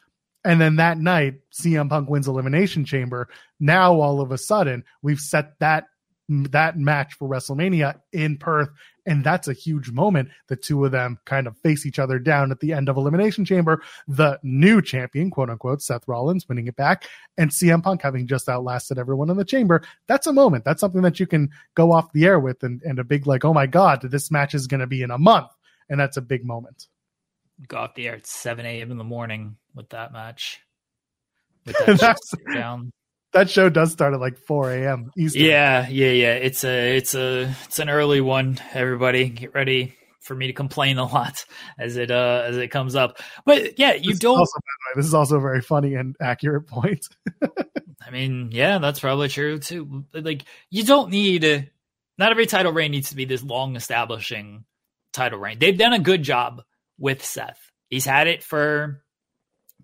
And 0.45 0.61
then 0.61 0.77
that 0.77 0.97
night, 0.97 1.35
CM 1.51 1.89
Punk 1.89 2.09
wins 2.09 2.27
Elimination 2.27 2.85
Chamber. 2.85 3.27
Now, 3.59 3.99
all 3.99 4.21
of 4.21 4.31
a 4.31 4.37
sudden, 4.37 4.83
we've 5.01 5.19
set 5.19 5.59
that 5.59 5.85
that 6.29 6.77
match 6.77 7.15
for 7.15 7.27
WrestleMania 7.27 7.99
in 8.13 8.37
Perth. 8.37 8.69
And 9.05 9.23
that's 9.23 9.47
a 9.47 9.53
huge 9.53 9.89
moment. 9.89 10.29
The 10.47 10.55
two 10.55 10.85
of 10.85 10.91
them 10.91 11.17
kind 11.25 11.47
of 11.47 11.57
face 11.57 11.85
each 11.85 11.97
other 11.97 12.19
down 12.19 12.51
at 12.51 12.59
the 12.59 12.73
end 12.73 12.87
of 12.87 12.97
Elimination 12.97 13.43
Chamber. 13.43 13.81
The 14.07 14.39
new 14.43 14.81
champion, 14.81 15.31
quote 15.31 15.49
unquote, 15.49 15.81
Seth 15.81 16.07
Rollins 16.07 16.47
winning 16.47 16.67
it 16.67 16.75
back, 16.75 17.07
and 17.37 17.49
CM 17.49 17.81
Punk 17.81 18.03
having 18.03 18.27
just 18.27 18.47
outlasted 18.47 18.99
everyone 18.99 19.31
in 19.31 19.37
the 19.37 19.45
chamber. 19.45 19.81
That's 20.07 20.27
a 20.27 20.33
moment. 20.33 20.63
That's 20.63 20.79
something 20.79 21.01
that 21.01 21.19
you 21.19 21.25
can 21.25 21.49
go 21.73 21.91
off 21.91 22.13
the 22.13 22.25
air 22.25 22.39
with 22.39 22.61
and, 22.61 22.81
and 22.83 22.99
a 22.99 23.03
big, 23.03 23.25
like, 23.25 23.43
oh 23.43 23.53
my 23.53 23.65
God, 23.65 24.01
this 24.03 24.29
match 24.29 24.53
is 24.53 24.67
going 24.67 24.81
to 24.81 24.87
be 24.87 25.01
in 25.01 25.09
a 25.11 25.17
month. 25.17 25.49
And 25.89 25.99
that's 25.99 26.17
a 26.17 26.21
big 26.21 26.45
moment. 26.45 26.87
Go 27.67 27.77
off 27.77 27.95
the 27.95 28.07
air 28.07 28.15
at 28.15 28.27
7 28.27 28.63
a.m. 28.63 28.91
in 28.91 28.97
the 28.97 29.03
morning 29.03 29.57
with 29.73 29.89
that 29.89 30.13
match. 30.13 30.61
With 31.65 31.99
that 31.99 32.17
down 32.53 32.91
that 33.33 33.49
show 33.49 33.69
does 33.69 33.91
start 33.91 34.13
at 34.13 34.19
like 34.19 34.37
4 34.37 34.71
a.m. 34.71 35.11
Eastern. 35.17 35.43
Yeah, 35.43 35.87
yeah, 35.89 36.11
yeah. 36.11 36.33
It's 36.33 36.63
a 36.63 36.97
it's 36.97 37.15
a 37.15 37.53
it's 37.65 37.79
an 37.79 37.89
early 37.89 38.21
one. 38.21 38.59
Everybody 38.73 39.29
get 39.29 39.53
ready 39.53 39.95
for 40.21 40.35
me 40.35 40.47
to 40.47 40.53
complain 40.53 40.97
a 40.97 41.05
lot 41.05 41.45
as 41.79 41.97
it 41.97 42.11
uh 42.11 42.43
as 42.45 42.57
it 42.57 42.69
comes 42.69 42.95
up. 42.95 43.19
But 43.45 43.77
yeah, 43.79 43.93
you 43.93 44.11
this 44.11 44.19
don't. 44.19 44.37
Also, 44.37 44.59
this 44.95 45.05
is 45.05 45.13
also 45.13 45.37
a 45.37 45.41
very 45.41 45.61
funny 45.61 45.95
and 45.95 46.15
accurate 46.21 46.67
point. 46.67 47.07
I 48.05 48.11
mean, 48.11 48.49
yeah, 48.51 48.79
that's 48.79 48.99
probably 48.99 49.27
true 49.27 49.59
too. 49.59 50.05
Like 50.13 50.45
you 50.69 50.83
don't 50.83 51.09
need. 51.09 51.71
Not 52.17 52.31
every 52.31 52.47
title 52.47 52.73
reign 52.73 52.91
needs 52.91 53.11
to 53.11 53.15
be 53.15 53.23
this 53.23 53.43
long 53.43 53.77
establishing 53.77 54.65
title 55.13 55.39
reign. 55.39 55.57
They've 55.57 55.77
done 55.77 55.93
a 55.93 55.99
good 55.99 56.21
job 56.21 56.63
with 56.97 57.23
Seth. 57.23 57.59
He's 57.89 58.05
had 58.05 58.27
it 58.27 58.43
for 58.43 59.01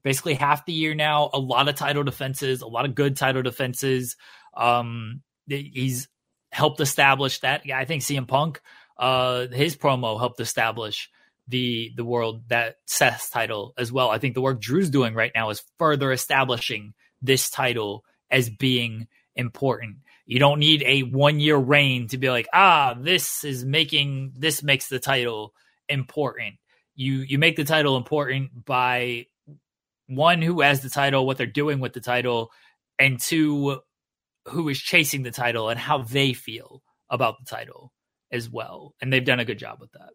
basically 0.05 0.35
half 0.35 0.65
the 0.65 0.71
year 0.71 0.93
now. 0.93 1.31
A 1.33 1.39
lot 1.39 1.67
of 1.67 1.75
title 1.75 2.03
defenses, 2.03 2.61
a 2.61 2.67
lot 2.67 2.85
of 2.85 2.93
good 2.93 3.17
title 3.17 3.41
defenses. 3.41 4.15
Um, 4.55 5.23
he's 5.47 6.07
helped 6.51 6.79
establish 6.79 7.39
that. 7.39 7.63
I 7.73 7.85
think 7.85 8.03
CM 8.03 8.27
Punk, 8.27 8.61
uh, 8.97 9.47
his 9.47 9.75
promo 9.75 10.17
helped 10.19 10.39
establish 10.39 11.09
the 11.47 11.91
the 11.97 12.05
world 12.05 12.47
that 12.49 12.77
Seth's 12.85 13.29
title 13.31 13.73
as 13.77 13.91
well. 13.91 14.09
I 14.09 14.19
think 14.19 14.35
the 14.35 14.41
work 14.41 14.61
Drew's 14.61 14.91
doing 14.91 15.15
right 15.15 15.31
now 15.33 15.49
is 15.49 15.63
further 15.79 16.11
establishing 16.11 16.93
this 17.21 17.49
title 17.49 18.05
as 18.29 18.49
being 18.49 19.07
important. 19.35 19.97
You 20.27 20.39
don't 20.39 20.59
need 20.59 20.83
a 20.83 21.01
one 21.01 21.39
year 21.39 21.57
reign 21.57 22.07
to 22.09 22.17
be 22.19 22.29
like, 22.29 22.47
ah, 22.53 22.95
this 22.99 23.43
is 23.43 23.65
making 23.65 24.33
this 24.37 24.61
makes 24.61 24.87
the 24.87 24.99
title 24.99 25.53
important. 25.89 26.55
You 26.93 27.15
you 27.27 27.39
make 27.39 27.55
the 27.55 27.65
title 27.65 27.97
important 27.97 28.65
by 28.65 29.25
one 30.07 30.41
who 30.41 30.61
has 30.61 30.81
the 30.81 30.89
title, 30.89 31.25
what 31.25 31.37
they're 31.37 31.47
doing 31.47 31.79
with 31.79 31.93
the 31.93 32.01
title, 32.01 32.51
and 32.99 33.19
two 33.19 33.79
who 34.47 34.69
is 34.69 34.79
chasing 34.79 35.23
the 35.23 35.31
title 35.31 35.69
and 35.69 35.79
how 35.79 36.03
they 36.03 36.33
feel 36.33 36.83
about 37.09 37.35
the 37.39 37.45
title 37.45 37.91
as 38.31 38.49
well. 38.49 38.93
And 39.01 39.11
they've 39.11 39.25
done 39.25 39.39
a 39.39 39.45
good 39.45 39.59
job 39.59 39.79
with 39.79 39.91
that. 39.93 40.11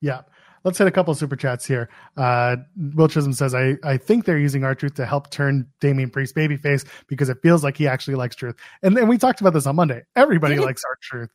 Yeah. 0.00 0.22
Let's 0.64 0.78
hit 0.78 0.86
a 0.86 0.92
couple 0.92 1.12
super 1.14 1.34
chats 1.34 1.66
here. 1.66 1.88
Uh, 2.16 2.56
Will 2.76 3.08
Chisholm 3.08 3.32
says, 3.32 3.52
I, 3.52 3.76
I 3.82 3.96
think 3.96 4.24
they're 4.24 4.38
using 4.38 4.62
R-Truth 4.62 4.94
to 4.94 5.06
help 5.06 5.30
turn 5.30 5.66
Damian 5.80 6.10
Priest 6.10 6.36
babyface 6.36 6.86
because 7.08 7.28
it 7.28 7.38
feels 7.42 7.64
like 7.64 7.76
he 7.76 7.88
actually 7.88 8.14
likes 8.14 8.36
truth. 8.36 8.54
And 8.82 8.96
then 8.96 9.08
we 9.08 9.18
talked 9.18 9.40
about 9.40 9.54
this 9.54 9.66
on 9.66 9.74
Monday. 9.74 10.02
Everybody 10.14 10.56
likes 10.58 10.82
R-Truth. 10.88 11.30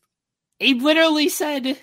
He 0.59 0.75
literally 0.75 1.27
said 1.27 1.77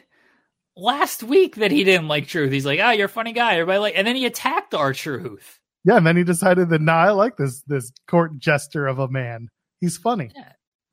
last 0.75 1.23
week 1.23 1.57
that 1.57 1.71
he 1.71 1.85
didn't 1.85 2.09
like 2.09 2.27
Truth. 2.27 2.51
He's 2.51 2.67
like, 2.67 2.81
"Ah, 2.83 2.89
oh, 2.89 2.91
you're 2.93 3.07
a 3.07 3.11
funny 3.11 3.33
guy." 3.33 3.55
Everybody 3.55 3.79
like, 3.79 3.95
and 3.97 4.07
then 4.07 4.17
he 4.17 4.27
attacked 4.27 4.75
R-Truth. 4.75 5.61
Yeah, 5.85 5.99
and 5.99 6.07
then 6.07 6.17
he 6.17 6.25
decided 6.25 6.71
that, 6.71 6.81
nah, 6.81 7.05
I 7.05 7.11
like 7.11 7.37
this 7.37 7.63
this 7.63 7.93
court 8.09 8.39
jester 8.39 8.87
of 8.87 8.99
a 8.99 9.09
man. 9.09 9.49
He's 9.81 9.99
funny. 9.99 10.31
Yeah, 10.35 10.53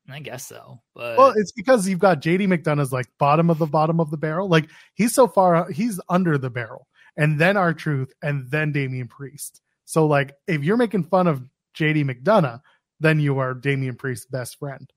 I 0.09 0.19
guess 0.19 0.45
so. 0.45 0.81
But 0.93 1.17
well, 1.17 1.33
it's 1.35 1.53
because 1.53 1.87
you've 1.87 1.99
got 1.99 2.21
JD 2.21 2.47
McDonagh's 2.47 2.91
like 2.91 3.07
bottom 3.17 3.49
of 3.49 3.57
the 3.57 3.65
bottom 3.65 3.99
of 3.99 4.11
the 4.11 4.17
barrel. 4.17 4.49
Like 4.49 4.69
he's 4.95 5.13
so 5.13 5.27
far, 5.27 5.69
he's 5.71 5.99
under 6.09 6.37
the 6.37 6.49
barrel, 6.49 6.87
and 7.15 7.39
then 7.39 7.55
R-Truth 7.55 8.11
and 8.21 8.49
then 8.51 8.73
Damian 8.73 9.07
Priest. 9.07 9.61
So 9.85 10.05
like, 10.07 10.33
if 10.47 10.63
you're 10.63 10.77
making 10.77 11.05
fun 11.05 11.27
of 11.27 11.41
JD 11.77 12.03
McDonagh, 12.03 12.61
then 12.99 13.19
you 13.19 13.39
are 13.39 13.53
Damian 13.53 13.95
Priest's 13.95 14.25
best 14.25 14.59
friend. 14.59 14.91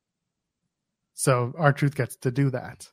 So 1.15 1.53
R-Truth 1.57 1.95
gets 1.95 2.17
to 2.17 2.33
do 2.33 2.51
that. 2.51 2.89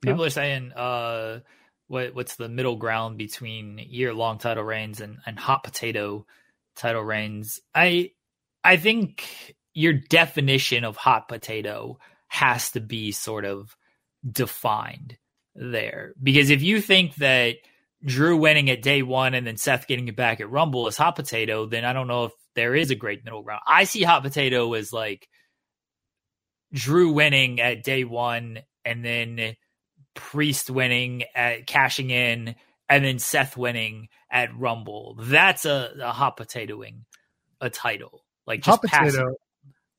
People 0.00 0.18
no? 0.18 0.24
are 0.24 0.30
saying, 0.30 0.72
uh, 0.72 1.40
what 1.88 2.14
what's 2.14 2.36
the 2.36 2.48
middle 2.48 2.76
ground 2.76 3.18
between 3.18 3.78
year 3.78 4.12
long 4.12 4.38
title 4.38 4.64
reigns 4.64 5.00
and, 5.00 5.18
and 5.26 5.38
hot 5.38 5.62
potato 5.64 6.26
title 6.74 7.02
reigns? 7.02 7.60
I 7.74 8.10
I 8.64 8.76
think 8.76 9.54
your 9.74 9.92
definition 9.92 10.84
of 10.84 10.96
hot 10.96 11.28
potato 11.28 11.98
has 12.28 12.72
to 12.72 12.80
be 12.80 13.12
sort 13.12 13.44
of 13.44 13.76
defined 14.30 15.16
there. 15.54 16.14
Because 16.22 16.50
if 16.50 16.62
you 16.62 16.80
think 16.80 17.14
that 17.16 17.56
Drew 18.04 18.36
winning 18.36 18.70
at 18.70 18.82
day 18.82 19.02
one 19.02 19.34
and 19.34 19.46
then 19.46 19.56
Seth 19.56 19.86
getting 19.86 20.08
it 20.08 20.16
back 20.16 20.40
at 20.40 20.50
Rumble 20.50 20.86
is 20.88 20.96
hot 20.96 21.16
potato, 21.16 21.66
then 21.66 21.84
I 21.84 21.92
don't 21.92 22.08
know 22.08 22.24
if 22.24 22.32
there 22.54 22.74
is 22.74 22.90
a 22.90 22.96
great 22.96 23.24
middle 23.24 23.42
ground. 23.42 23.62
I 23.66 23.84
see 23.84 24.02
hot 24.02 24.22
potato 24.22 24.72
as 24.74 24.92
like 24.92 25.28
Drew 26.72 27.12
winning 27.12 27.60
at 27.60 27.84
day 27.84 28.04
one 28.04 28.58
and 28.84 29.04
then 29.04 29.56
Priest 30.16 30.70
winning 30.70 31.24
at 31.34 31.66
cashing 31.66 32.10
in 32.10 32.56
and 32.88 33.04
then 33.04 33.18
Seth 33.18 33.56
winning 33.56 34.08
at 34.30 34.56
Rumble. 34.56 35.16
That's 35.18 35.64
a, 35.64 35.90
a 36.02 36.12
hot 36.12 36.36
potatoing 36.36 37.02
a 37.60 37.70
title. 37.70 38.24
Like 38.46 38.62
just 38.62 38.84
hot 38.86 39.02
potato, 39.02 39.34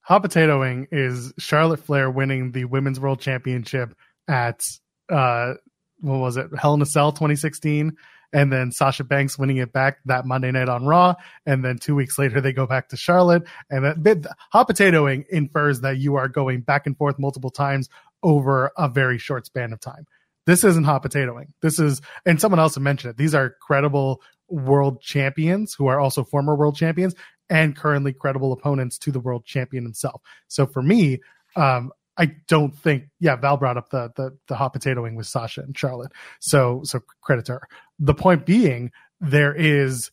hot 0.02 0.24
potatoing 0.24 0.88
is 0.92 1.34
Charlotte 1.38 1.80
Flair 1.80 2.10
winning 2.10 2.52
the 2.52 2.66
Women's 2.66 3.00
World 3.00 3.20
Championship 3.20 3.96
at 4.28 4.62
uh 5.10 5.54
what 6.02 6.18
was 6.18 6.38
it 6.38 6.48
Hell 6.58 6.74
in 6.74 6.82
a 6.82 6.86
Cell 6.86 7.12
2016 7.12 7.96
and 8.34 8.52
then 8.52 8.72
Sasha 8.72 9.04
Banks 9.04 9.38
winning 9.38 9.58
it 9.58 9.72
back 9.72 10.00
that 10.06 10.26
Monday 10.26 10.52
night 10.52 10.70
on 10.70 10.86
Raw, 10.86 11.16
and 11.46 11.64
then 11.64 11.78
two 11.78 11.96
weeks 11.96 12.20
later 12.20 12.42
they 12.42 12.52
go 12.52 12.68
back 12.68 12.90
to 12.90 12.98
Charlotte. 12.98 13.44
And 13.70 13.86
that, 13.86 14.28
hot 14.52 14.68
potatoing 14.68 15.26
infers 15.30 15.82
that 15.82 15.98
you 15.98 16.16
are 16.16 16.28
going 16.28 16.62
back 16.62 16.86
and 16.88 16.98
forth 16.98 17.18
multiple 17.20 17.50
times 17.50 17.90
over 18.24 18.72
a 18.78 18.88
very 18.90 19.18
short 19.18 19.46
span 19.46 19.74
of 19.74 19.80
time. 19.80 20.06
This 20.46 20.64
isn't 20.64 20.86
hot 20.86 21.04
potatoing. 21.04 21.48
This 21.62 21.78
is, 21.80 22.02
and 22.26 22.40
someone 22.40 22.60
else 22.60 22.78
mentioned 22.78 23.12
it. 23.12 23.18
These 23.18 23.36
are 23.36 23.56
credible 23.62 24.22
world 24.48 25.02
champions 25.02 25.74
who 25.74 25.88
are 25.88 26.00
also 26.00 26.24
former 26.24 26.56
world 26.56 26.76
champions 26.76 27.14
and 27.50 27.76
currently 27.76 28.14
credible 28.14 28.54
opponents 28.54 28.98
to 29.00 29.12
the 29.12 29.20
world 29.20 29.46
champion 29.46 29.84
himself. 29.84 30.22
So 30.48 30.66
for 30.66 30.82
me, 30.82 31.20
um, 31.56 31.92
I 32.18 32.32
don't 32.48 32.76
think, 32.76 33.10
yeah, 33.20 33.36
Val 33.36 33.58
brought 33.58 33.78
up 33.78 33.90
the, 33.90 34.12
the, 34.16 34.38
the 34.48 34.56
hot 34.56 34.74
potatoing 34.74 35.16
with 35.16 35.28
Sasha 35.28 35.62
and 35.62 35.78
Charlotte. 35.78 36.12
So, 36.40 36.82
so 36.84 37.02
credit 37.22 37.46
to 37.46 37.54
her. 37.54 37.68
The 38.00 38.16
point 38.16 38.46
being, 38.46 38.92
there 39.20 39.54
is, 39.54 40.12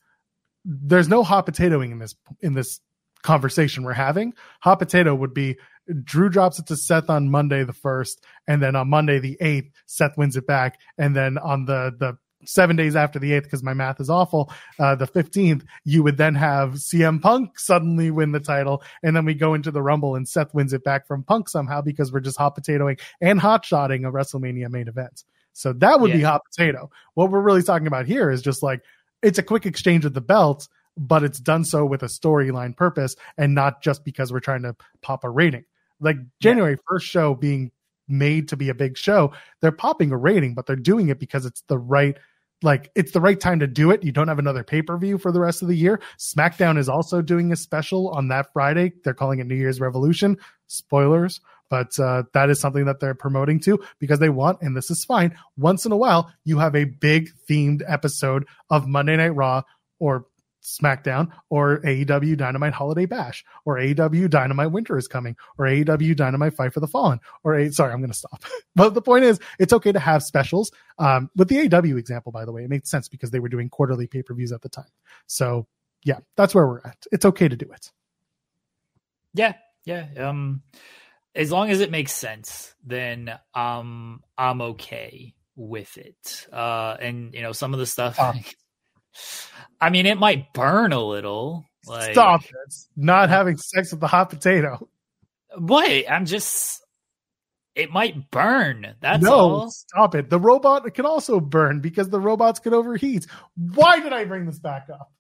there's 0.65 1.09
no 1.09 1.23
hot 1.23 1.47
potatoing 1.47 1.93
in 1.93 1.99
this, 1.99 2.15
in 2.41 2.55
this 2.55 2.81
conversation 3.23 3.85
we're 3.85 3.95
having. 3.95 4.35
Hot 4.61 4.79
potato 4.81 5.15
would 5.15 5.33
be 5.33 5.57
Drew 6.03 6.29
drops 6.29 6.59
it 6.59 6.67
to 6.67 6.77
Seth 6.77 7.11
on 7.11 7.31
Monday 7.31 7.65
the 7.65 7.73
first, 7.73 8.25
and 8.47 8.63
then 8.63 8.77
on 8.77 8.89
Monday 8.89 9.19
the 9.19 9.37
eighth, 9.41 9.71
Seth 9.87 10.17
wins 10.17 10.37
it 10.37 10.47
back, 10.47 10.79
and 10.99 11.15
then 11.15 11.39
on 11.39 11.67
the 11.67 11.95
the 11.99 12.19
seven 12.47 12.77
days 12.77 12.97
after 12.97 13.19
the 13.19 13.33
8th 13.33 13.45
because 13.45 13.63
my 13.63 13.75
math 13.75 14.01
is 14.01 14.11
awful 14.11 14.53
uh, 14.79 14.95
the 14.95 15.07
15th 15.07 15.65
you 15.85 16.03
would 16.03 16.17
then 16.17 16.35
have 16.35 16.75
cm 16.75 17.21
punk 17.21 17.59
suddenly 17.59 18.11
win 18.11 18.33
the 18.33 18.41
title. 18.41 18.83
And 19.03 19.17
then 19.17 19.25
we 19.25 19.35
go 19.35 19.55
into 19.55 19.71
the 19.71 19.83
rumble 19.83 20.15
and 20.15 20.29
seth 20.29 20.55
wins 20.55 20.73
it 20.73 20.85
back 20.85 21.07
from 21.07 21.23
punk 21.23 21.49
somehow 21.49 21.81
because 21.81 22.13
we're 22.13 22.21
just 22.21 22.39
hot 22.39 22.57
potatoing 22.57 23.01
and 23.21 23.41
hot 23.41 23.65
shotting 23.65 24.05
a 24.05 24.13
wrestlemania 24.13 24.69
main 24.71 24.89
event. 24.89 25.25
So 25.53 25.73
that 25.75 26.01
would 26.01 26.11
yeah. 26.11 26.17
be 26.17 26.23
hot 26.23 26.43
potato. 26.45 26.91
What 27.15 27.31
we're 27.31 27.41
really 27.41 27.63
talking 27.63 27.87
about 27.87 28.07
here 28.07 28.31
is 28.31 28.43
just 28.43 28.63
like 28.63 28.83
it's 29.23 29.39
a 29.39 29.43
quick 29.43 29.67
exchange 29.67 30.05
of 30.05 30.15
the 30.15 30.21
belts 30.21 30.69
but 30.97 31.25
it's 31.25 31.41
done 31.41 31.65
so 31.65 31.85
with 31.85 32.03
a 32.03 32.07
storyline 32.07 32.77
purpose 32.77 33.17
and 33.37 33.55
not 33.55 33.83
just 33.83 34.05
because 34.05 34.33
we're 34.33 34.41
trying 34.41 34.63
to 34.63 34.77
pop 35.03 35.25
a 35.25 35.31
rating 35.31 35.65
like 36.01 36.17
january 36.41 36.73
yeah. 36.73 36.97
1st 36.97 37.03
show 37.03 37.35
being 37.35 37.71
made 38.07 38.49
to 38.49 38.57
be 38.57 38.69
a 38.69 38.75
big 38.75 38.97
show 38.99 39.33
they're 39.61 39.73
popping 39.73 40.13
a 40.13 40.17
rating 40.17 40.55
but 40.55 40.67
they're 40.67 40.77
doing 40.77 41.09
it 41.09 41.19
because 41.19 41.47
it's 41.47 41.63
the 41.69 41.79
right 41.79 42.19
like 42.65 42.91
it's 42.95 43.13
the 43.13 43.21
right 43.21 43.39
time 43.39 43.61
to 43.61 43.67
do 43.67 43.91
it. 43.91 44.03
You 44.03 44.11
don't 44.11 44.29
have 44.29 44.39
another 44.39 44.65
pay 44.65 44.83
per 44.83 44.97
view 44.97 45.19
for 45.19 45.31
the 45.31 45.41
rest 45.41 45.63
of 45.63 45.69
the 45.69 45.77
year. 45.77 46.01
SmackDown 46.19 46.79
is 46.79 46.89
also 46.89 47.23
doing 47.23 47.53
a 47.53 47.57
special 47.57 48.09
on 48.09 48.29
that 48.29 48.53
Friday. 48.53 48.93
They're 49.05 49.15
calling 49.15 49.39
it 49.39 49.47
New 49.47 49.55
Year's 49.55 49.81
Revolution. 49.81 50.39
Spoilers, 50.67 51.41
but 51.69 51.99
uh, 52.01 52.25
that 52.33 52.51
is 52.51 52.59
something 52.59 52.87
that 52.87 53.01
they're 53.01 53.15
promoting 53.15 53.61
to 53.61 53.79
because 54.01 54.19
they 54.19 54.31
want, 54.31 54.59
and 54.63 54.77
this 54.77 54.91
is 54.91 55.05
fine. 55.05 55.37
Once 55.57 55.85
in 55.85 55.93
a 55.93 55.97
while, 55.97 56.33
you 56.45 56.59
have 56.59 56.75
a 56.75 56.85
big 56.85 57.31
themed 57.49 57.83
episode 57.87 58.47
of 58.71 58.89
Monday 58.89 59.17
Night 59.17 59.35
Raw 59.35 59.63
or 59.99 60.27
SmackDown 60.65 61.31
or 61.51 61.81
AEW 61.81 62.37
Dynamite 62.37 62.73
Holiday 62.73 63.07
Bash 63.07 63.45
or 63.65 63.77
AEW 63.77 64.29
Dynamite 64.31 64.73
Winter 64.73 64.97
is 64.97 65.07
coming 65.07 65.37
or 65.59 65.67
AEW 65.67 66.17
Dynamite 66.17 66.55
Fight 66.55 66.73
for 66.73 66.81
the 66.81 66.89
Fallen 66.89 67.21
or 67.45 67.55
a, 67.55 67.71
sorry, 67.71 67.93
I'm 67.93 68.01
going 68.01 68.11
to 68.11 68.17
stop. 68.17 68.43
but 68.75 68.95
the 68.95 69.03
point 69.03 69.25
is, 69.25 69.39
it's 69.59 69.73
okay 69.73 69.93
to 69.93 70.01
have 70.01 70.23
specials. 70.23 70.73
Um, 70.99 71.31
with 71.37 71.49
the 71.49 71.69
AEW 71.69 71.99
example, 71.99 72.33
by 72.33 72.45
the 72.45 72.53
way, 72.53 72.65
it 72.65 72.71
makes 72.71 72.91
sense 72.91 73.09
because 73.09 73.31
they 73.31 73.41
were 73.41 73.49
doing 73.49 73.69
quarterly 73.69 74.07
pay 74.07 74.23
per 74.23 74.35
views 74.35 74.53
at 74.53 74.63
the 74.63 74.69
time. 74.69 74.85
So 75.27 75.67
yeah, 76.05 76.19
that's 76.37 76.55
where 76.55 76.67
we're 76.67 76.81
at. 76.85 77.07
It's 77.13 77.25
okay 77.25 77.49
to 77.49 77.57
do 77.57 77.67
it. 77.73 77.91
Yeah, 79.35 79.55
yeah. 79.85 80.07
Um, 80.19 80.63
as 81.35 81.51
long 81.51 81.71
as 81.71 81.81
it 81.81 81.91
makes 81.91 82.13
sense, 82.13 82.75
then 82.85 83.37
um, 83.55 84.23
I'm 84.39 84.61
okay 84.63 85.35
with 85.57 85.97
it. 85.99 86.47
Uh, 86.53 86.97
and 87.01 87.35
you 87.35 87.43
know, 87.43 87.53
some 87.53 87.73
of 87.73 87.81
the 87.81 87.87
stuff. 87.87 88.19
Um, 88.21 88.41
I 89.81 89.91
mean, 89.91 90.07
it 90.07 90.19
might 90.19 90.53
burn 90.53 90.93
a 90.93 91.03
little. 91.03 91.65
Like, 91.87 92.13
Stop. 92.13 92.43
Not 92.97 93.29
having 93.29 93.57
sex 93.57 93.91
with 93.91 94.01
the 94.01 94.07
hot 94.07 94.31
potato. 94.31 94.89
Wait, 95.57 96.07
I'm 96.09 96.27
just. 96.27 96.83
It 97.75 97.91
might 97.91 98.31
burn. 98.31 98.95
That's 99.01 99.23
no, 99.23 99.35
all. 99.35 99.71
Stop 99.71 100.15
it. 100.15 100.31
The 100.31 100.39
robot 100.39 100.93
can 100.95 101.07
also 101.07 101.41
burn 101.41 101.81
because 101.81 102.09
the 102.09 102.21
robots 102.21 102.61
can 102.61 102.73
overheat. 102.73 103.27
Why 103.57 103.99
did 104.01 104.13
I 104.13 104.25
bring 104.25 104.47
this 104.47 104.61
back 104.61 104.89
up? 104.93 105.11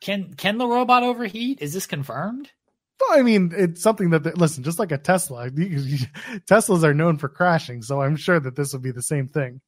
Can 0.00 0.34
can 0.34 0.58
the 0.58 0.66
robot 0.66 1.02
overheat? 1.02 1.60
Is 1.60 1.74
this 1.74 1.86
confirmed? 1.86 2.50
I 3.10 3.22
mean, 3.22 3.52
it's 3.56 3.82
something 3.82 4.10
that 4.10 4.38
listen, 4.38 4.62
just 4.62 4.78
like 4.78 4.92
a 4.92 4.98
Tesla, 4.98 5.50
Teslas 5.50 6.84
are 6.84 6.94
known 6.94 7.18
for 7.18 7.28
crashing, 7.28 7.82
so 7.82 8.00
I'm 8.00 8.16
sure 8.16 8.38
that 8.38 8.56
this 8.56 8.72
will 8.72 8.80
be 8.80 8.92
the 8.92 9.02
same 9.02 9.26
thing. 9.26 9.60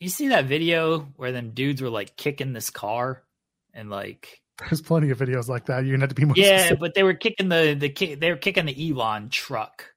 You 0.00 0.08
see 0.08 0.28
that 0.28 0.44
video 0.44 1.00
where 1.16 1.32
them 1.32 1.50
dudes 1.50 1.82
were 1.82 1.90
like 1.90 2.16
kicking 2.16 2.52
this 2.52 2.70
car 2.70 3.22
and 3.74 3.90
like 3.90 4.40
there's 4.58 4.80
plenty 4.82 5.10
of 5.10 5.18
videos 5.18 5.48
like 5.48 5.66
that. 5.66 5.84
You're 5.84 5.96
gonna 5.96 6.02
have 6.04 6.10
to 6.10 6.14
be 6.14 6.24
more 6.24 6.34
Yeah, 6.36 6.58
specific. 6.58 6.80
but 6.80 6.94
they 6.94 7.02
were 7.02 7.14
kicking 7.14 7.48
the 7.48 7.76
the 7.78 8.14
they 8.16 8.30
were 8.30 8.36
kicking 8.36 8.66
the 8.66 8.90
Elon 8.90 9.28
truck. 9.28 9.92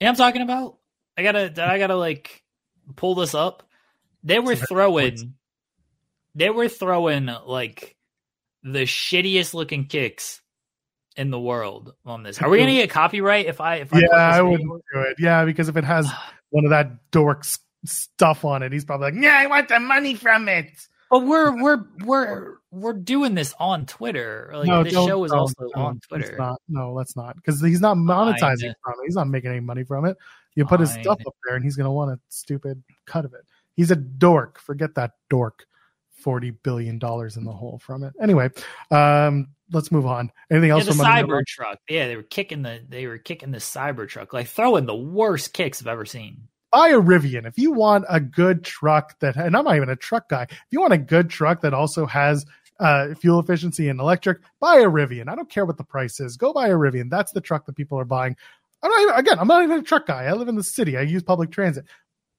You 0.00 0.06
know 0.06 0.10
I'm 0.10 0.16
talking 0.16 0.42
about? 0.42 0.78
I 1.16 1.22
gotta 1.22 1.52
I 1.64 1.78
gotta 1.78 1.96
like 1.96 2.42
pull 2.96 3.14
this 3.14 3.34
up. 3.34 3.62
They 4.22 4.38
were 4.38 4.56
throwing 4.56 5.34
they 6.34 6.50
were 6.50 6.68
throwing 6.68 7.26
like 7.46 7.96
the 8.62 8.82
shittiest 8.84 9.54
looking 9.54 9.84
kicks 9.86 10.40
in 11.16 11.30
the 11.30 11.38
world 11.38 11.94
on 12.04 12.22
this. 12.22 12.40
Are 12.40 12.48
we 12.48 12.58
gonna 12.58 12.72
get 12.72 12.90
copyright 12.90 13.46
if 13.46 13.60
I 13.60 13.76
if 13.76 13.92
I 13.94 14.00
Yeah, 14.00 14.08
I 14.12 14.42
wouldn't 14.42 14.68
do 14.92 15.00
it. 15.00 15.16
Yeah, 15.18 15.44
because 15.44 15.68
if 15.68 15.76
it 15.76 15.84
has 15.84 16.10
one 16.50 16.64
of 16.64 16.70
that 16.70 17.10
dorks 17.12 17.58
stuff 17.84 18.44
on 18.44 18.62
it. 18.62 18.72
He's 18.72 18.84
probably 18.84 19.12
like, 19.12 19.22
"Yeah, 19.22 19.38
I 19.38 19.46
want 19.46 19.68
the 19.68 19.80
money 19.80 20.14
from 20.14 20.48
it." 20.48 20.70
But 21.10 21.26
we're 21.26 21.62
we're 21.62 21.84
we're 22.04 22.54
we're 22.70 22.92
doing 22.92 23.34
this 23.34 23.54
on 23.60 23.86
Twitter. 23.86 24.50
Like 24.52 24.66
no, 24.66 24.82
this 24.82 24.92
show 24.92 25.22
is 25.24 25.32
also 25.32 25.70
on 25.74 26.00
Twitter. 26.08 26.36
Not, 26.38 26.60
no, 26.68 26.92
let's 26.92 27.14
not 27.14 27.36
because 27.36 27.60
he's 27.60 27.80
not 27.80 27.96
monetizing 27.96 28.74
from 28.82 28.94
it. 29.00 29.04
He's 29.04 29.14
not 29.14 29.28
making 29.28 29.50
any 29.50 29.60
money 29.60 29.84
from 29.84 30.04
it. 30.06 30.16
You 30.54 30.64
put 30.64 30.80
his 30.80 30.90
stuff 30.90 31.20
up 31.26 31.34
there, 31.44 31.56
and 31.56 31.64
he's 31.64 31.76
gonna 31.76 31.92
want 31.92 32.12
a 32.12 32.18
stupid 32.28 32.82
cut 33.06 33.24
of 33.24 33.34
it. 33.34 33.44
He's 33.74 33.90
a 33.90 33.96
dork. 33.96 34.58
Forget 34.58 34.94
that 34.96 35.12
dork. 35.28 35.66
Forty 36.10 36.50
billion 36.50 36.98
dollars 36.98 37.36
in 37.36 37.44
the 37.44 37.52
hole 37.52 37.78
from 37.84 38.02
it. 38.02 38.14
Anyway, 38.20 38.48
um, 38.90 39.48
let's 39.72 39.92
move 39.92 40.06
on. 40.06 40.32
Anything 40.50 40.70
else? 40.70 40.86
Yeah, 40.86 40.94
the 40.94 41.02
cyber 41.02 41.46
truck. 41.46 41.78
Yeah, 41.86 42.08
they 42.08 42.16
were 42.16 42.22
kicking 42.22 42.62
the 42.62 42.82
they 42.88 43.06
were 43.06 43.18
kicking 43.18 43.50
the 43.50 43.58
cyber 43.58 44.08
truck, 44.08 44.32
like 44.32 44.46
throwing 44.46 44.86
the 44.86 44.96
worst 44.96 45.52
kicks 45.52 45.82
I've 45.82 45.88
ever 45.88 46.06
seen 46.06 46.48
buy 46.74 46.88
a 46.88 47.00
Rivian. 47.00 47.46
If 47.46 47.56
you 47.56 47.72
want 47.72 48.04
a 48.08 48.18
good 48.18 48.64
truck 48.64 49.18
that, 49.20 49.36
and 49.36 49.56
I'm 49.56 49.64
not 49.64 49.76
even 49.76 49.90
a 49.90 49.96
truck 49.96 50.28
guy, 50.28 50.42
if 50.42 50.66
you 50.70 50.80
want 50.80 50.92
a 50.92 50.98
good 50.98 51.30
truck 51.30 51.60
that 51.60 51.72
also 51.72 52.04
has 52.06 52.44
uh, 52.80 53.14
fuel 53.14 53.38
efficiency 53.38 53.88
and 53.88 54.00
electric, 54.00 54.38
buy 54.58 54.78
a 54.78 54.86
Rivian. 54.86 55.28
I 55.28 55.36
don't 55.36 55.48
care 55.48 55.64
what 55.64 55.76
the 55.76 55.84
price 55.84 56.18
is. 56.18 56.36
Go 56.36 56.52
buy 56.52 56.68
a 56.68 56.74
Rivian. 56.74 57.10
That's 57.10 57.32
the 57.32 57.40
truck 57.40 57.66
that 57.66 57.76
people 57.76 57.98
are 57.98 58.04
buying. 58.04 58.36
I'm 58.82 58.90
not 58.90 59.02
even, 59.02 59.14
again, 59.14 59.38
I'm 59.38 59.46
not 59.46 59.62
even 59.62 59.78
a 59.78 59.82
truck 59.82 60.06
guy. 60.06 60.24
I 60.24 60.32
live 60.32 60.48
in 60.48 60.56
the 60.56 60.64
city. 60.64 60.96
I 60.96 61.02
use 61.02 61.22
public 61.22 61.52
transit. 61.52 61.84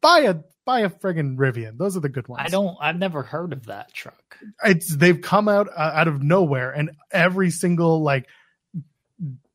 Buy 0.01 0.19
a 0.19 0.35
buy 0.65 0.81
a 0.81 0.89
friggin' 0.89 1.37
Rivian. 1.37 1.77
Those 1.77 1.95
are 1.95 2.01
the 2.01 2.09
good 2.09 2.27
ones. 2.27 2.43
I 2.45 2.49
don't. 2.49 2.77
I've 2.79 2.99
never 2.99 3.23
heard 3.23 3.53
of 3.53 3.65
that 3.67 3.93
truck. 3.93 4.37
It's 4.63 4.95
they've 4.95 5.19
come 5.19 5.47
out 5.47 5.69
uh, 5.69 5.91
out 5.95 6.07
of 6.07 6.21
nowhere, 6.21 6.69
and 6.71 6.91
every 7.11 7.49
single 7.49 8.03
like 8.03 8.27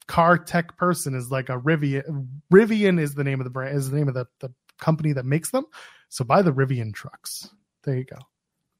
car 0.09 0.39
tech 0.39 0.77
person 0.77 1.15
is 1.15 1.31
like 1.31 1.51
a 1.51 1.59
Rivian. 1.61 2.27
Rivian 2.52 2.98
is 2.98 3.15
the 3.15 3.23
name 3.23 3.39
of 3.39 3.44
the 3.44 3.51
brand. 3.51 3.77
Is 3.77 3.90
the 3.90 3.97
name 3.97 4.09
of 4.09 4.15
the 4.15 4.27
the 4.40 4.52
company 4.81 5.12
that 5.12 5.24
makes 5.24 5.51
them. 5.51 5.66
So 6.09 6.24
buy 6.24 6.43
the 6.43 6.52
Rivian 6.52 6.93
trucks. 6.93 7.48
There 7.85 7.97
you 7.97 8.05
go. 8.05 8.19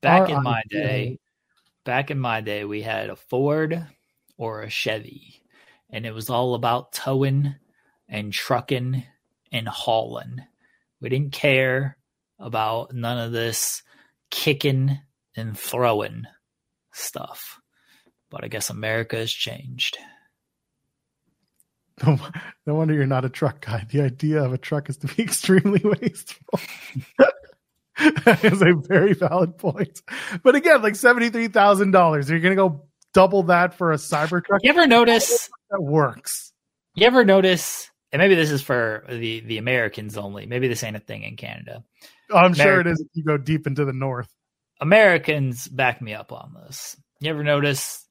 Back 0.01 0.29
R 0.29 0.37
in 0.37 0.43
my 0.43 0.59
I 0.59 0.63
V 0.71 0.79
A. 0.79 0.83
day, 0.83 1.19
back 1.85 2.11
in 2.11 2.19
my 2.19 2.41
day, 2.41 2.65
we 2.65 2.83
had 2.83 3.11
a 3.11 3.17
Ford 3.17 3.87
or 4.37 4.63
a 4.63 4.71
Chevy, 4.71 5.43
and 5.91 6.07
it 6.07 6.15
was 6.15 6.31
all 6.31 6.55
about 6.55 6.93
towing 6.93 7.55
and 8.09 8.33
trucking 8.33 9.05
and 9.53 9.69
hauling. 9.69 10.41
We 11.01 11.09
didn't 11.09 11.33
care 11.33 11.97
about 12.39 12.95
none 12.95 13.19
of 13.19 13.33
this 13.33 13.83
kicking 14.31 14.99
and 15.37 15.59
throwing 15.59 16.25
stuff. 16.93 17.61
But 18.31 18.45
I 18.45 18.49
guess 18.49 18.71
America 18.71 19.17
has 19.17 19.33
changed. 19.33 19.99
No, 22.07 22.19
no 22.67 22.75
wonder 22.75 22.95
you're 22.95 23.07
not 23.07 23.25
a 23.25 23.29
truck 23.29 23.65
guy. 23.65 23.85
The 23.91 24.01
idea 24.01 24.43
of 24.43 24.53
a 24.53 24.59
truck 24.59 24.89
is 24.89 24.97
to 24.99 25.07
be 25.07 25.23
extremely 25.23 25.83
wasteful. 25.85 26.61
that 28.25 28.45
is 28.45 28.63
a 28.63 28.73
very 28.75 29.13
valid 29.13 29.59
point. 29.59 30.01
But 30.43 30.55
again, 30.55 30.83
like 30.83 30.97
seventy-three 30.97 31.49
thousand 31.49 31.91
dollars, 31.91 32.31
you're 32.31 32.41
gonna 32.41 32.57
go 32.57 32.87
double 33.13 33.45
that 33.45 33.75
for 33.75 33.93
a 33.93 33.97
Cybertruck 33.97 34.61
You 34.63 34.71
ever 34.71 34.87
notice 34.87 35.51
that 35.71 35.83
works. 35.83 36.53
You 36.95 37.07
ever 37.07 37.25
notice, 37.25 37.91
and 38.13 38.21
maybe 38.21 38.35
this 38.35 38.51
is 38.51 38.63
for 38.63 39.05
the 39.09 39.41
the 39.41 39.59
Americans 39.59 40.17
only. 40.17 40.47
Maybe 40.47 40.69
this 40.69 40.83
ain't 40.83 40.97
a 40.97 41.01
thing 41.01 41.23
in 41.23 41.37
Canada. 41.37 41.85
Oh, 42.31 42.37
I'm 42.37 42.55
sure 42.55 42.81
it 42.81 42.87
is 42.87 43.01
if 43.01 43.09
you 43.15 43.25
go 43.25 43.37
deep 43.37 43.67
into 43.67 43.85
the 43.85 43.93
north. 43.93 44.29
Americans 44.81 45.69
back 45.69 46.01
me 46.01 46.15
up 46.15 46.33
on 46.33 46.55
this. 46.55 46.97
You 47.21 47.31
ever 47.31 47.45
notice 47.45 48.07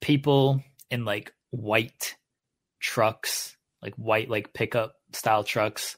people 0.00 0.62
in 0.90 1.04
like 1.04 1.32
white 1.50 2.16
trucks, 2.82 3.56
like 3.80 3.94
white 3.94 4.28
like 4.28 4.52
pickup 4.52 4.96
style 5.12 5.44
trucks, 5.44 5.96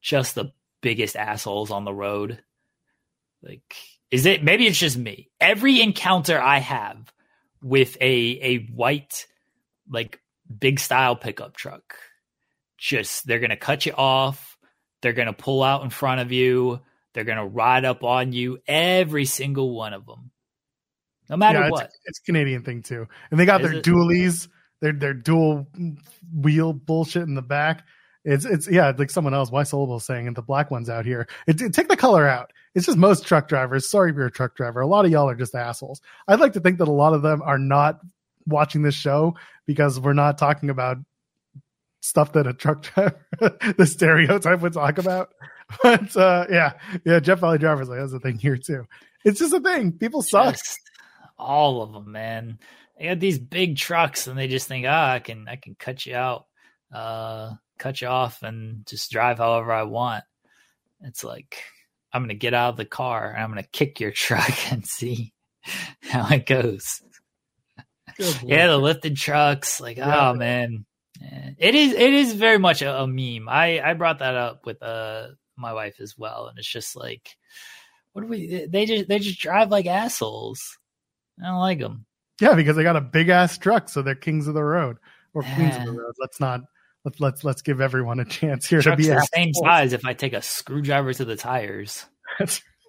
just 0.00 0.34
the 0.34 0.52
biggest 0.80 1.14
assholes 1.14 1.70
on 1.70 1.84
the 1.84 1.94
road? 1.94 2.42
Like, 3.42 3.76
is 4.10 4.26
it 4.26 4.42
maybe 4.42 4.66
it's 4.66 4.78
just 4.78 4.96
me? 4.96 5.30
Every 5.40 5.80
encounter 5.80 6.40
I 6.40 6.58
have 6.58 7.12
with 7.62 7.96
a 8.00 8.38
a 8.42 8.58
white 8.74 9.26
like 9.88 10.20
big 10.58 10.80
style 10.80 11.14
pickup 11.14 11.54
truck, 11.56 11.94
just 12.78 13.26
they're 13.26 13.40
gonna 13.40 13.56
cut 13.56 13.86
you 13.86 13.92
off. 13.92 14.58
They're 15.02 15.12
gonna 15.12 15.32
pull 15.32 15.62
out 15.62 15.84
in 15.84 15.90
front 15.90 16.20
of 16.20 16.32
you. 16.32 16.80
They're 17.12 17.24
gonna 17.24 17.46
ride 17.46 17.84
up 17.84 18.04
on 18.04 18.32
you. 18.32 18.58
Every 18.66 19.26
single 19.26 19.74
one 19.74 19.92
of 19.92 20.06
them, 20.06 20.30
no 21.28 21.36
matter 21.36 21.60
yeah, 21.60 21.70
what. 21.70 21.84
It's, 21.86 21.98
it's 22.06 22.18
Canadian 22.20 22.62
thing 22.62 22.82
too, 22.82 23.06
and 23.30 23.38
they 23.38 23.44
got 23.44 23.60
Is 23.60 23.70
their 23.70 23.78
it? 23.80 23.84
dualies, 23.84 24.48
their 24.82 24.92
their 24.92 25.14
dual 25.14 25.66
wheel 26.34 26.74
bullshit 26.74 27.22
in 27.22 27.34
the 27.34 27.40
back. 27.42 27.86
It's 28.24 28.44
it's 28.44 28.70
yeah, 28.70 28.92
like 28.96 29.10
someone 29.10 29.32
else, 29.32 29.50
Y 29.50 29.62
Syllable 29.62 29.98
saying, 30.00 30.26
and 30.26 30.36
the 30.36 30.42
black 30.42 30.70
ones 30.70 30.90
out 30.90 31.06
here. 31.06 31.26
It, 31.46 31.60
it- 31.62 31.72
take 31.72 31.88
the 31.88 31.96
color 31.96 32.28
out. 32.28 32.52
It's 32.74 32.86
just 32.86 32.98
most 32.98 33.26
truck 33.26 33.48
drivers. 33.48 33.88
Sorry 33.88 34.10
if 34.10 34.16
you're 34.16 34.26
a 34.26 34.30
truck 34.30 34.54
driver. 34.56 34.80
A 34.80 34.86
lot 34.86 35.04
of 35.04 35.10
y'all 35.10 35.28
are 35.28 35.34
just 35.34 35.54
assholes. 35.54 36.00
I'd 36.28 36.40
like 36.40 36.52
to 36.54 36.60
think 36.60 36.78
that 36.78 36.88
a 36.88 36.92
lot 36.92 37.14
of 37.14 37.22
them 37.22 37.42
are 37.42 37.58
not 37.58 38.00
watching 38.46 38.82
this 38.82 38.94
show 38.94 39.34
because 39.66 40.00
we're 40.00 40.12
not 40.14 40.38
talking 40.38 40.70
about 40.70 40.96
stuff 42.00 42.32
that 42.32 42.46
a 42.46 42.52
truck 42.52 42.82
driver, 42.94 43.16
the 43.76 43.86
stereotype 43.86 44.60
would 44.60 44.74
talk 44.74 44.98
about. 44.98 45.32
But 45.82 46.14
uh, 46.18 46.44
yeah, 46.50 46.72
yeah, 47.06 47.18
Jeff 47.18 47.38
Valley 47.38 47.56
drivers 47.56 47.88
like 47.88 47.98
that's 47.98 48.12
a 48.12 48.18
thing 48.20 48.36
here 48.36 48.58
too. 48.58 48.84
It's 49.24 49.38
just 49.38 49.54
a 49.54 49.60
thing. 49.60 49.92
People 49.92 50.20
suck. 50.20 50.52
Just 50.54 50.78
all 51.38 51.80
of 51.80 51.92
them, 51.94 52.12
man. 52.12 52.58
They 52.98 53.06
got 53.06 53.20
these 53.20 53.38
big 53.38 53.76
trucks, 53.76 54.26
and 54.26 54.38
they 54.38 54.48
just 54.48 54.68
think, 54.68 54.86
ah, 54.88 55.12
I 55.12 55.18
can, 55.18 55.48
I 55.48 55.56
can 55.56 55.74
cut 55.78 56.06
you 56.06 56.14
out, 56.14 56.46
uh, 56.92 57.52
cut 57.78 58.00
you 58.00 58.08
off, 58.08 58.42
and 58.42 58.86
just 58.86 59.10
drive 59.10 59.38
however 59.38 59.72
I 59.72 59.82
want. 59.84 60.24
It's 61.00 61.24
like 61.24 61.62
I'm 62.12 62.22
gonna 62.22 62.34
get 62.34 62.54
out 62.54 62.70
of 62.70 62.76
the 62.76 62.84
car 62.84 63.32
and 63.32 63.42
I'm 63.42 63.48
gonna 63.50 63.64
kick 63.64 63.98
your 63.98 64.10
truck 64.12 64.72
and 64.72 64.86
see 64.86 65.32
how 66.02 66.28
it 66.34 66.46
goes. 66.46 67.02
Yeah, 68.44 68.66
the 68.68 68.76
lifted 68.78 69.16
trucks, 69.16 69.80
like, 69.80 69.96
Yeah. 69.96 70.30
oh 70.30 70.34
man, 70.34 70.84
it 71.58 71.74
is, 71.74 71.92
it 71.94 72.12
is 72.12 72.34
very 72.34 72.58
much 72.58 72.82
a, 72.82 73.02
a 73.02 73.06
meme. 73.06 73.48
I, 73.48 73.80
I 73.80 73.94
brought 73.94 74.18
that 74.18 74.34
up 74.34 74.66
with 74.66 74.82
uh 74.82 75.28
my 75.56 75.72
wife 75.72 75.98
as 75.98 76.16
well, 76.18 76.46
and 76.48 76.58
it's 76.58 76.68
just 76.70 76.94
like, 76.94 77.30
what 78.12 78.22
do 78.22 78.28
we? 78.28 78.66
They 78.66 78.84
just, 78.84 79.08
they 79.08 79.18
just 79.18 79.40
drive 79.40 79.70
like 79.70 79.86
assholes. 79.86 80.78
I 81.42 81.46
don't 81.46 81.58
like 81.58 81.78
them. 81.78 82.04
Yeah, 82.42 82.54
because 82.54 82.74
they 82.74 82.82
got 82.82 82.96
a 82.96 83.00
big 83.00 83.28
ass 83.28 83.56
truck, 83.56 83.88
so 83.88 84.02
they're 84.02 84.16
kings 84.16 84.48
of 84.48 84.54
the 84.54 84.64
road 84.64 84.96
or 85.32 85.44
queens 85.54 85.76
of 85.76 85.84
the 85.84 85.92
road. 85.92 86.12
Let's 86.18 86.40
not 86.40 86.62
let's 87.04 87.20
let's 87.20 87.44
let's 87.44 87.62
give 87.62 87.80
everyone 87.80 88.18
a 88.18 88.24
chance 88.24 88.66
here 88.66 88.80
to 88.80 88.82
Trucks 88.82 88.96
be 89.00 89.08
the 89.08 89.28
same 89.32 89.54
size. 89.54 89.92
If 89.92 90.04
I 90.04 90.12
take 90.12 90.32
a 90.32 90.42
screwdriver 90.42 91.14
to 91.14 91.24
the 91.24 91.36
tires, 91.36 92.04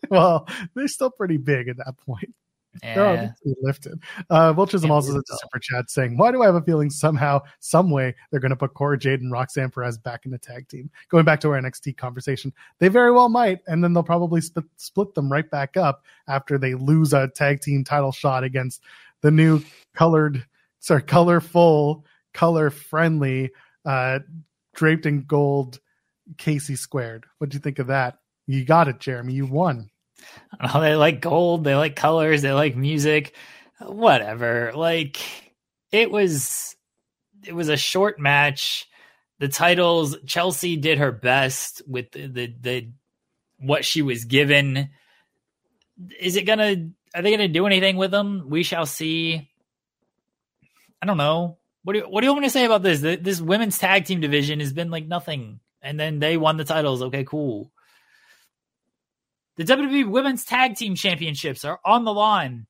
well, 0.09 0.47
they're 0.73 0.87
still 0.87 1.11
pretty 1.11 1.37
big 1.37 1.67
at 1.67 1.77
that 1.77 1.97
point. 2.03 2.33
They're 2.81 3.05
all 3.05 3.13
yeah, 3.13 3.27
to 3.27 3.33
be 3.45 3.53
lifted. 3.61 4.01
Uh, 4.31 4.53
Will 4.57 4.65
Chisholm 4.65 4.89
Yeah, 4.89 4.95
also 4.95 5.13
super 5.13 5.59
chat 5.59 5.91
saying, 5.91 6.17
"Why 6.17 6.31
do 6.31 6.41
I 6.41 6.47
have 6.47 6.55
a 6.55 6.61
feeling 6.61 6.89
somehow, 6.89 7.41
some 7.59 7.91
way, 7.91 8.15
they're 8.31 8.39
going 8.39 8.49
to 8.49 8.55
put 8.55 8.73
Cora 8.73 8.97
Jade 8.97 9.21
and 9.21 9.31
Roxanne 9.31 9.69
Perez 9.69 9.99
back 9.99 10.25
in 10.25 10.31
the 10.31 10.39
tag 10.39 10.67
team?" 10.67 10.89
Going 11.09 11.25
back 11.25 11.39
to 11.41 11.49
our 11.49 11.61
NXT 11.61 11.95
conversation, 11.97 12.51
they 12.79 12.87
very 12.87 13.11
well 13.11 13.29
might, 13.29 13.59
and 13.67 13.83
then 13.83 13.93
they'll 13.93 14.01
probably 14.01 14.41
split, 14.41 14.65
split 14.77 15.13
them 15.13 15.31
right 15.31 15.49
back 15.49 15.77
up 15.77 16.03
after 16.27 16.57
they 16.57 16.73
lose 16.73 17.13
a 17.13 17.27
tag 17.27 17.61
team 17.61 17.83
title 17.83 18.11
shot 18.11 18.43
against 18.43 18.81
the 19.23 19.31
new 19.31 19.63
colored, 19.95 20.45
sorry, 20.79 21.01
colorful, 21.01 22.05
color 22.33 22.69
friendly, 22.69 23.49
uh, 23.85 24.19
draped 24.75 25.07
in 25.07 25.23
gold 25.23 25.79
KC 26.35 26.77
squared. 26.77 27.25
What 27.39 27.49
do 27.49 27.55
you 27.55 27.61
think 27.61 27.79
of 27.79 27.87
that? 27.87 28.19
You 28.45 28.63
got 28.65 28.87
it, 28.87 28.99
Jeremy. 28.99 29.33
You 29.33 29.47
won. 29.47 29.89
Oh, 30.61 30.79
they 30.79 30.95
like 30.95 31.19
gold, 31.19 31.63
they 31.63 31.75
like 31.75 31.95
colors, 31.95 32.41
they 32.41 32.53
like 32.53 32.75
music, 32.77 33.35
whatever. 33.79 34.71
Like 34.73 35.19
it 35.91 36.11
was, 36.11 36.75
it 37.45 37.53
was 37.53 37.69
a 37.69 37.75
short 37.75 38.19
match. 38.19 38.87
The 39.39 39.49
titles, 39.49 40.15
Chelsea 40.25 40.77
did 40.77 40.99
her 40.99 41.11
best 41.11 41.81
with 41.87 42.11
the 42.11 42.27
the, 42.27 42.55
the 42.61 42.89
what 43.59 43.83
she 43.83 44.01
was 44.01 44.23
given. 44.25 44.89
Is 46.19 46.37
it 46.37 46.45
gonna? 46.45 46.91
Are 47.13 47.21
they 47.21 47.31
gonna 47.31 47.47
do 47.47 47.65
anything 47.67 47.97
with 47.97 48.11
them? 48.11 48.45
We 48.49 48.63
shall 48.63 48.85
see. 48.85 49.49
I 51.01 51.05
don't 51.05 51.17
know. 51.17 51.57
What 51.83 51.93
do 51.93 51.99
you, 51.99 52.05
what 52.05 52.21
do 52.21 52.27
you 52.27 52.31
want 52.31 52.41
me 52.41 52.47
to 52.47 52.51
say 52.51 52.65
about 52.65 52.81
this? 52.81 53.01
Th- 53.01 53.19
This 53.21 53.41
women's 53.41 53.77
tag 53.77 54.05
team 54.05 54.21
division 54.21 54.59
has 54.61 54.71
been 54.73 54.89
like 54.89 55.05
nothing, 55.05 55.59
and 55.81 55.99
then 55.99 56.19
they 56.19 56.37
won 56.37 56.57
the 56.57 56.63
titles. 56.63 57.01
Okay, 57.03 57.23
cool. 57.25 57.71
The 59.57 59.65
WWE 59.65 60.09
Women's 60.09 60.45
Tag 60.45 60.75
Team 60.77 60.95
Championships 60.95 61.63
are 61.63 61.79
on 61.85 62.05
the 62.05 62.13
line 62.13 62.65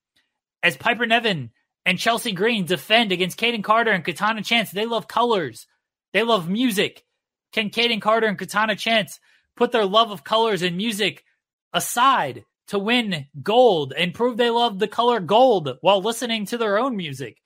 as 0.62 0.76
Piper 0.76 1.06
Niven 1.06 1.52
and 1.86 1.98
Chelsea 1.98 2.34
Green 2.34 2.66
defend 2.66 3.14
against 3.14 3.40
Kayden 3.40 3.64
Carter 3.64 3.92
and 3.92 4.04
Katana 4.04 4.42
Chance. 4.44 4.72
They 4.72 4.86
love 4.86 5.08
colors. 5.08 5.66
They 6.12 6.24
love 6.24 6.50
music. 6.50 7.06
Can 7.54 7.70
Kayden 7.70 8.02
Carter 8.02 8.28
and 8.28 8.38
Katana 8.38 8.76
Chance 8.76 9.22
put 9.56 9.72
their 9.72 9.86
love 9.86 10.12
of 10.12 10.26
colors 10.26 10.62
and 10.62 10.76
music 10.76 11.24
aside 11.72 12.44
to 12.68 12.80
win 12.80 13.28
gold 13.42 13.94
and 13.96 14.14
prove 14.14 14.38
they 14.38 14.50
love 14.50 14.80
the 14.80 14.88
color 14.88 15.20
gold 15.20 15.78
while 15.82 16.02
listening 16.02 16.46
to 16.48 16.58
their 16.58 16.80
own 16.80 16.96
music? 16.96 17.38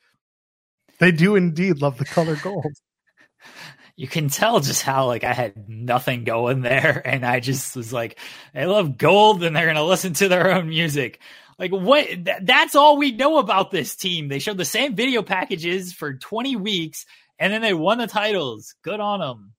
They 0.99 1.11
do 1.11 1.35
indeed 1.35 1.81
love 1.81 1.97
the 1.97 2.05
color 2.05 2.35
gold. 2.35 2.65
you 3.95 4.07
can 4.07 4.29
tell 4.29 4.59
just 4.59 4.83
how 4.83 5.07
like 5.07 5.23
I 5.23 5.33
had 5.33 5.67
nothing 5.67 6.23
going 6.23 6.61
there, 6.61 7.01
and 7.05 7.25
I 7.25 7.39
just 7.39 7.75
was 7.75 7.91
like, 7.91 8.19
I 8.55 8.65
love 8.65 8.97
gold, 8.97 9.43
and 9.43 9.55
they're 9.55 9.67
gonna 9.67 9.83
listen 9.83 10.13
to 10.13 10.27
their 10.27 10.51
own 10.51 10.69
music. 10.69 11.19
Like 11.59 11.71
what? 11.71 12.05
Th- 12.05 12.37
that's 12.41 12.75
all 12.75 12.97
we 12.97 13.11
know 13.11 13.39
about 13.39 13.71
this 13.71 13.95
team. 13.95 14.27
They 14.27 14.39
showed 14.39 14.57
the 14.57 14.65
same 14.65 14.95
video 14.95 15.23
packages 15.23 15.93
for 15.93 16.13
20 16.13 16.55
weeks, 16.55 17.05
and 17.39 17.51
then 17.51 17.61
they 17.61 17.73
won 17.73 17.97
the 17.97 18.07
titles. 18.07 18.75
Good 18.83 18.99
on 18.99 19.19
them. 19.19 19.53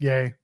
Yay. 0.00 0.34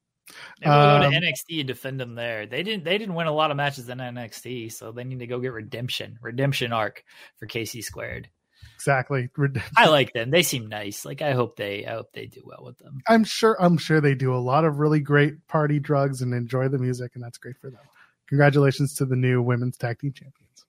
Maybe 0.61 0.71
we'll 0.71 1.01
go 1.01 1.07
Um, 1.07 1.13
to 1.13 1.19
NXT 1.19 1.61
and 1.61 1.69
defend 1.69 2.01
them 2.01 2.15
there. 2.15 2.47
They 2.47 2.63
didn't. 2.63 2.85
They 2.85 2.97
didn't 2.99 3.15
win 3.15 3.27
a 3.27 3.33
lot 3.33 3.51
of 3.51 3.57
matches 3.57 3.89
in 3.89 3.99
NXT, 3.99 4.73
so 4.73 4.93
they 4.93 5.05
need 5.05 5.19
to 5.21 5.27
go 5.27 5.39
get 5.39 5.53
redemption, 5.53 6.19
redemption 6.23 6.73
arc 6.73 7.05
for 7.39 7.47
KC 7.47 7.83
squared. 7.83 8.29
Exactly. 8.75 9.29
I 9.77 9.89
like 9.89 10.13
them. 10.13 10.31
They 10.31 10.43
seem 10.43 10.67
nice. 10.69 11.05
Like 11.05 11.23
I 11.23 11.33
hope 11.33 11.57
they. 11.57 11.87
I 11.87 11.93
hope 11.93 12.13
they 12.13 12.27
do 12.27 12.43
well 12.45 12.65
with 12.65 12.79
them. 12.79 13.01
I'm 13.09 13.25
sure 13.25 13.57
I'm 13.61 13.79
sure 13.79 14.01
they 14.01 14.15
do 14.15 14.35
a 14.35 14.39
lot 14.39 14.65
of 14.65 14.79
really 14.79 15.01
great 15.01 15.47
party 15.47 15.79
drugs 15.79 16.23
and 16.23 16.35
enjoy 16.35 16.69
the 16.69 16.79
music 16.79 17.13
and 17.15 17.23
that's 17.23 17.39
great 17.39 17.57
for 17.59 17.71
them. 17.71 17.81
Congratulations 18.29 18.95
to 18.95 19.05
the 19.07 19.17
new 19.17 19.43
women's 19.43 19.77
tag 19.77 20.01
team 20.01 20.13
champions. 20.13 20.65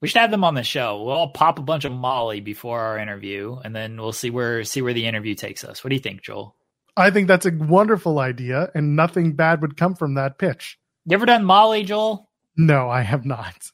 We 0.00 0.08
should 0.08 0.20
have 0.20 0.30
them 0.30 0.44
on 0.44 0.54
the 0.54 0.62
show. 0.62 1.02
We'll 1.02 1.14
all 1.14 1.30
pop 1.30 1.58
a 1.58 1.62
bunch 1.62 1.84
of 1.84 1.92
Molly 1.92 2.40
before 2.40 2.80
our 2.80 2.98
interview, 2.98 3.56
and 3.64 3.74
then 3.74 4.00
we'll 4.00 4.12
see 4.12 4.30
where 4.30 4.62
see 4.64 4.82
where 4.82 4.92
the 4.94 5.06
interview 5.06 5.34
takes 5.34 5.64
us. 5.64 5.82
What 5.82 5.90
do 5.90 5.96
you 5.96 6.02
think, 6.02 6.22
Joel? 6.22 6.54
I 6.96 7.10
think 7.10 7.28
that's 7.28 7.46
a 7.46 7.50
wonderful 7.50 8.18
idea, 8.18 8.70
and 8.74 8.94
nothing 8.94 9.32
bad 9.32 9.62
would 9.62 9.76
come 9.76 9.94
from 9.94 10.14
that 10.14 10.38
pitch. 10.38 10.78
You 11.06 11.14
ever 11.14 11.26
done 11.26 11.44
Molly, 11.44 11.82
Joel? 11.82 12.30
No, 12.56 12.88
I 12.88 13.02
have 13.02 13.24
not. 13.24 13.70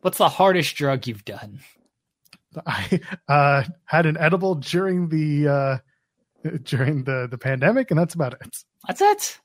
What's 0.00 0.18
the 0.18 0.28
hardest 0.28 0.74
drug 0.76 1.06
you've 1.06 1.24
done? 1.24 1.60
I 2.66 3.00
uh, 3.28 3.64
had 3.84 4.06
an 4.06 4.16
edible 4.16 4.56
during 4.56 5.08
the 5.08 5.48
uh, 5.48 5.78
during 6.62 7.04
the 7.04 7.28
the 7.30 7.38
pandemic, 7.38 7.90
and 7.90 7.98
that's 7.98 8.14
about 8.14 8.34
it. 8.34 8.56
That's 8.86 9.00
it. 9.00 9.40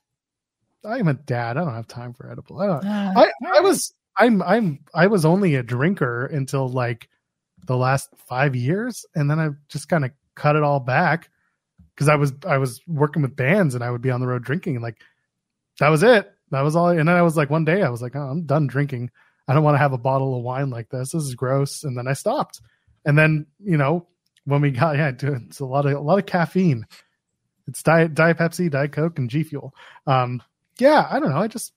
I'm 0.84 1.08
a 1.08 1.14
dad. 1.14 1.56
I 1.56 1.64
don't 1.64 1.74
have 1.74 1.86
time 1.86 2.12
for 2.14 2.30
edible. 2.30 2.60
I 2.60 2.66
don't. 2.66 2.84
Uh, 2.84 3.12
I, 3.16 3.58
I 3.58 3.60
was 3.60 3.94
I'm 4.16 4.42
I'm 4.42 4.80
I 4.94 5.06
was 5.06 5.24
only 5.24 5.54
a 5.54 5.62
drinker 5.62 6.26
until 6.26 6.68
like 6.68 7.08
the 7.64 7.76
last 7.76 8.08
five 8.16 8.56
years, 8.56 9.06
and 9.14 9.30
then 9.30 9.38
I 9.38 9.50
just 9.68 9.88
kind 9.88 10.04
of 10.04 10.10
cut 10.34 10.56
it 10.56 10.62
all 10.62 10.80
back 10.80 11.28
because 11.94 12.08
I 12.08 12.16
was 12.16 12.32
I 12.46 12.58
was 12.58 12.80
working 12.86 13.22
with 13.22 13.36
bands 13.36 13.74
and 13.74 13.84
I 13.84 13.90
would 13.90 14.02
be 14.02 14.10
on 14.10 14.20
the 14.20 14.26
road 14.26 14.44
drinking 14.44 14.76
and 14.76 14.82
like 14.82 15.00
that 15.80 15.88
was 15.88 16.02
it. 16.02 16.30
That 16.50 16.62
was 16.62 16.76
all. 16.76 16.88
And 16.88 17.08
then 17.08 17.16
I 17.16 17.22
was 17.22 17.36
like 17.36 17.50
one 17.50 17.64
day 17.64 17.82
I 17.82 17.88
was 17.88 18.02
like, 18.02 18.14
oh, 18.14 18.20
I'm 18.20 18.44
done 18.44 18.66
drinking. 18.66 19.10
I 19.48 19.54
don't 19.54 19.64
want 19.64 19.74
to 19.74 19.78
have 19.78 19.92
a 19.92 19.98
bottle 19.98 20.36
of 20.36 20.42
wine 20.42 20.70
like 20.70 20.90
this. 20.90 21.12
This 21.12 21.22
is 21.22 21.34
gross. 21.34 21.82
And 21.82 21.96
then 21.96 22.06
I 22.06 22.12
stopped. 22.12 22.60
And 23.04 23.18
then 23.18 23.46
you 23.58 23.76
know 23.76 24.06
when 24.44 24.60
we 24.60 24.70
got 24.70 24.96
yeah, 24.96 25.12
it's 25.20 25.60
a 25.60 25.66
lot 25.66 25.86
of 25.86 25.92
a 25.92 26.00
lot 26.00 26.18
of 26.18 26.26
caffeine. 26.26 26.86
It's 27.68 27.82
diet 27.82 28.14
diet 28.14 28.38
Pepsi, 28.38 28.70
diet 28.70 28.92
Coke, 28.92 29.18
and 29.18 29.30
G 29.30 29.42
Fuel. 29.44 29.74
Um, 30.06 30.42
yeah, 30.78 31.06
I 31.10 31.20
don't 31.20 31.30
know. 31.30 31.38
I 31.38 31.48
just 31.48 31.72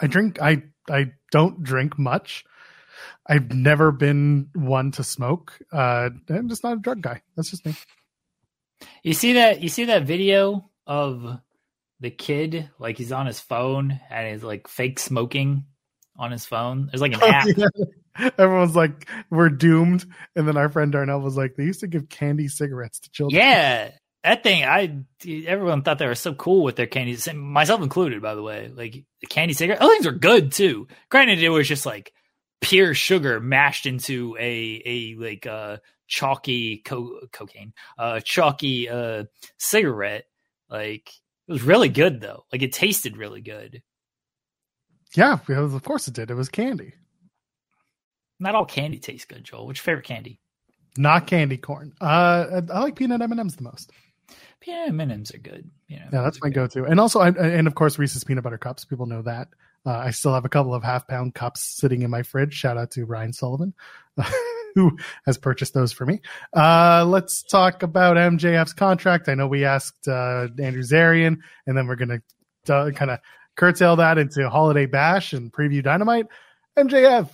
I 0.00 0.06
drink. 0.06 0.40
I 0.40 0.62
I 0.90 1.12
don't 1.30 1.62
drink 1.62 1.98
much. 1.98 2.44
I've 3.26 3.52
never 3.52 3.90
been 3.92 4.48
one 4.54 4.92
to 4.92 5.04
smoke. 5.04 5.58
Uh, 5.72 6.10
I'm 6.28 6.48
just 6.48 6.62
not 6.62 6.76
a 6.76 6.80
drug 6.80 7.00
guy. 7.00 7.22
That's 7.36 7.50
just 7.50 7.64
me. 7.64 7.74
You 9.02 9.14
see 9.14 9.34
that? 9.34 9.62
You 9.62 9.68
see 9.68 9.86
that 9.86 10.04
video 10.04 10.70
of 10.86 11.38
the 12.00 12.10
kid 12.10 12.68
like 12.78 12.98
he's 12.98 13.12
on 13.12 13.26
his 13.26 13.40
phone 13.40 13.98
and 14.10 14.32
he's 14.32 14.42
like 14.42 14.68
fake 14.68 14.98
smoking 14.98 15.64
on 16.16 16.30
his 16.30 16.46
phone. 16.46 16.86
There's 16.86 17.00
like 17.00 17.14
an 17.14 17.22
app. 17.22 17.46
Yeah. 17.56 17.66
Everyone's 18.38 18.76
like, 18.76 19.08
"We're 19.28 19.48
doomed," 19.48 20.06
and 20.36 20.46
then 20.46 20.56
our 20.56 20.68
friend 20.68 20.92
Darnell 20.92 21.20
was 21.20 21.36
like, 21.36 21.56
"They 21.56 21.64
used 21.64 21.80
to 21.80 21.88
give 21.88 22.08
candy 22.08 22.46
cigarettes 22.46 23.00
to 23.00 23.10
children." 23.10 23.40
Yeah, 23.40 23.90
that 24.22 24.44
thing. 24.44 24.64
I 24.64 25.02
everyone 25.46 25.82
thought 25.82 25.98
they 25.98 26.06
were 26.06 26.14
so 26.14 26.32
cool 26.32 26.62
with 26.62 26.76
their 26.76 26.86
candies, 26.86 27.28
myself 27.34 27.82
included. 27.82 28.22
By 28.22 28.36
the 28.36 28.42
way, 28.42 28.70
like 28.72 29.04
the 29.20 29.26
candy 29.26 29.54
cigarette, 29.54 29.80
those 29.80 29.90
things 29.90 30.06
are 30.06 30.12
good 30.12 30.52
too. 30.52 30.86
Granted, 31.08 31.42
it 31.42 31.48
was 31.48 31.66
just 31.66 31.86
like 31.86 32.12
pure 32.60 32.94
sugar 32.94 33.40
mashed 33.40 33.84
into 33.84 34.36
a 34.38 34.82
a 34.86 35.14
like 35.16 35.46
uh 35.46 35.78
chalky 36.06 36.78
co- 36.78 37.20
cocaine, 37.32 37.72
uh 37.98 38.20
chalky 38.20 38.88
uh 38.88 39.24
cigarette. 39.58 40.24
Like 40.68 41.08
it 41.48 41.52
was 41.52 41.62
really 41.62 41.88
good 41.88 42.20
though. 42.20 42.44
Like 42.52 42.62
it 42.62 42.72
tasted 42.72 43.16
really 43.16 43.40
good. 43.40 43.82
Yeah, 45.14 45.38
because 45.46 45.74
of 45.74 45.82
course 45.82 46.08
it 46.08 46.14
did. 46.14 46.30
It 46.30 46.34
was 46.34 46.48
candy. 46.48 46.94
Not 48.40 48.54
all 48.54 48.64
candy 48.64 48.98
tastes 48.98 49.26
good, 49.26 49.44
Joel. 49.44 49.66
What's 49.66 49.78
your 49.78 49.84
favorite 49.84 50.06
candy? 50.06 50.40
Not 50.96 51.26
candy 51.26 51.56
corn. 51.56 51.92
Uh, 52.00 52.62
I 52.72 52.80
like 52.80 52.96
peanut 52.96 53.22
M 53.22 53.30
and 53.30 53.40
M's 53.40 53.56
the 53.56 53.62
most. 53.62 53.90
Peanut 54.60 54.88
M 54.88 55.00
and 55.00 55.12
M's 55.12 55.34
are 55.34 55.38
good. 55.38 55.70
You 55.88 55.98
know, 55.98 56.06
yeah, 56.12 56.22
that's 56.22 56.40
my 56.42 56.48
good. 56.48 56.72
go-to. 56.72 56.84
And 56.84 56.98
also, 56.98 57.20
I, 57.20 57.28
and 57.28 57.66
of 57.66 57.74
course, 57.74 57.98
Reese's 57.98 58.24
peanut 58.24 58.44
butter 58.44 58.58
cups. 58.58 58.84
People 58.84 59.06
know 59.06 59.22
that. 59.22 59.48
Uh, 59.86 59.90
I 59.98 60.10
still 60.10 60.32
have 60.32 60.44
a 60.44 60.48
couple 60.48 60.74
of 60.74 60.82
half 60.82 61.06
pound 61.06 61.34
cups 61.34 61.60
sitting 61.60 62.02
in 62.02 62.10
my 62.10 62.22
fridge. 62.22 62.54
Shout 62.54 62.78
out 62.78 62.90
to 62.92 63.04
Ryan 63.04 63.32
Sullivan, 63.32 63.74
who 64.74 64.98
has 65.26 65.38
purchased 65.38 65.74
those 65.74 65.92
for 65.92 66.04
me. 66.04 66.20
Uh, 66.54 67.04
let's 67.06 67.42
talk 67.42 67.82
about 67.82 68.16
MJF's 68.16 68.72
contract. 68.72 69.28
I 69.28 69.34
know 69.34 69.46
we 69.46 69.64
asked 69.64 70.08
uh, 70.08 70.48
Andrew 70.60 70.82
Zarian, 70.82 71.38
and 71.66 71.76
then 71.76 71.86
we're 71.86 71.96
going 71.96 72.20
to 72.66 72.92
kind 72.92 73.10
of 73.10 73.20
curtail 73.56 73.96
that 73.96 74.18
into 74.18 74.48
Holiday 74.48 74.86
Bash 74.86 75.32
and 75.32 75.52
preview 75.52 75.82
Dynamite. 75.82 76.26
MJF, 76.76 77.30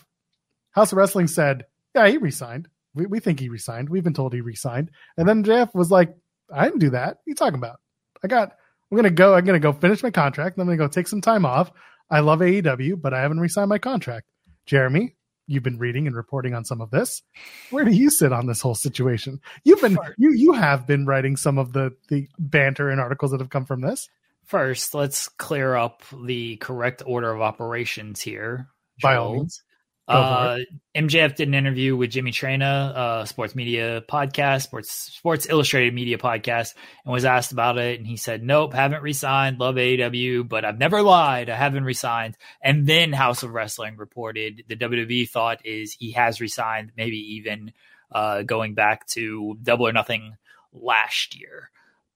House 0.73 0.93
of 0.93 0.99
Wrestling 0.99 1.27
said, 1.27 1.65
yeah, 1.95 2.09
he 2.09 2.19
resigned. 2.19 2.69
We, 2.95 3.07
we 3.07 3.21
think 3.21 3.41
he 3.41 3.49
resigned. 3.49 3.89
We've 3.89 4.05
been 4.05 4.15
told 4.15 4.33
he 4.33 4.41
resigned. 4.41 4.91
And 5.17 5.29
then 5.29 5.45
Jeff 5.45 5.75
was 5.75 5.91
like, 5.91 6.15
I 6.53 6.65
didn't 6.65 6.81
do 6.81 6.91
that. 6.91 7.09
What 7.09 7.15
are 7.15 7.31
you 7.31 7.35
talking 7.35 7.59
about? 7.59 7.81
I 8.23 8.29
got, 8.29 8.53
I'm 8.91 8.97
going 8.97 9.05
to 9.05 9.11
go, 9.11 9.35
I'm 9.35 9.45
going 9.45 9.61
to 9.61 9.63
go 9.63 9.73
finish 9.73 10.03
my 10.03 10.11
contract. 10.11 10.59
I'm 10.59 10.67
going 10.67 10.77
to 10.77 10.85
go 10.85 10.89
take 10.89 11.09
some 11.09 11.21
time 11.21 11.47
off. 11.47 11.71
I 12.11 12.21
love 12.21 12.41
AEW, 12.41 13.01
but 13.01 13.15
I 13.15 13.23
haven't 13.23 13.41
resigned 13.41 13.69
my 13.69 13.79
contract. 13.79 14.27
Jeremy, 14.67 15.15
you've 15.51 15.63
been 15.65 15.79
reading 15.79 16.07
and 16.07 16.15
reporting 16.15 16.55
on 16.55 16.65
some 16.65 16.81
of 16.81 16.91
this. 16.91 17.23
Where 17.71 17.85
do 17.85 17.91
you 17.91 18.09
sit 18.09 18.33
on 18.33 18.47
this 18.47 18.61
whole 18.61 18.77
situation? 18.77 19.41
You've 19.65 19.81
been, 19.81 19.99
you, 20.17 20.33
you 20.33 20.53
have 20.53 20.87
been 20.87 21.07
writing 21.07 21.37
some 21.37 21.59
of 21.59 21.73
the, 21.73 21.95
the 22.09 22.29
banter 22.39 22.89
and 22.89 23.01
articles 23.01 23.33
that 23.33 23.41
have 23.41 23.51
come 23.51 23.67
from 23.67 23.81
this. 23.81 24.09
First, 24.45 24.95
let's 24.95 25.29
clear 25.29 25.75
up 25.75 26.03
the 26.25 26.57
correct 26.57 27.03
order 27.05 27.33
of 27.33 27.41
operations 27.41 28.21
here. 28.21 28.69
By 29.03 29.17
all 29.17 29.35
means. 29.35 29.63
Uh, 30.11 30.59
MJF 30.97 31.37
did 31.37 31.47
an 31.47 31.55
interview 31.55 31.97
with 31.97 32.11
Jimmy 32.11 32.33
Traina, 32.33 32.97
uh, 32.97 33.25
sports 33.25 33.55
media 33.55 34.03
podcast, 34.09 34.63
sports 34.63 34.91
Sports 34.91 35.49
Illustrated 35.49 35.95
media 35.95 36.19
podcast, 36.19 36.75
and 37.05 37.13
was 37.13 37.25
asked 37.25 37.53
about 37.53 37.79
it, 37.79 37.99
and 37.99 38.07
he 38.07 38.17
said, 38.17 38.43
"Nope, 38.43 38.75
haven't 38.75 39.03
resigned. 39.03 39.61
Love 39.61 39.77
AEW, 39.77 40.49
but 40.49 40.65
I've 40.65 40.79
never 40.79 41.03
lied. 41.03 41.49
I 41.49 41.55
haven't 41.55 41.85
resigned." 41.85 42.37
And 42.61 42.87
then 42.87 43.13
House 43.13 43.45
of 43.45 43.53
Wrestling 43.53 43.97
reported 43.97 44.65
the 44.67 44.77
WWE 44.77 45.29
thought 45.29 45.65
is 45.65 45.95
he 45.95 46.13
has 46.13 46.41
resigned, 46.41 46.91
maybe 46.97 47.37
even 47.37 47.73
uh, 48.11 48.43
going 48.43 48.75
back 48.75 49.07
to 49.09 49.57
Double 49.63 49.87
or 49.87 49.93
Nothing 49.93 50.37
last 50.73 51.39
year. 51.39 51.71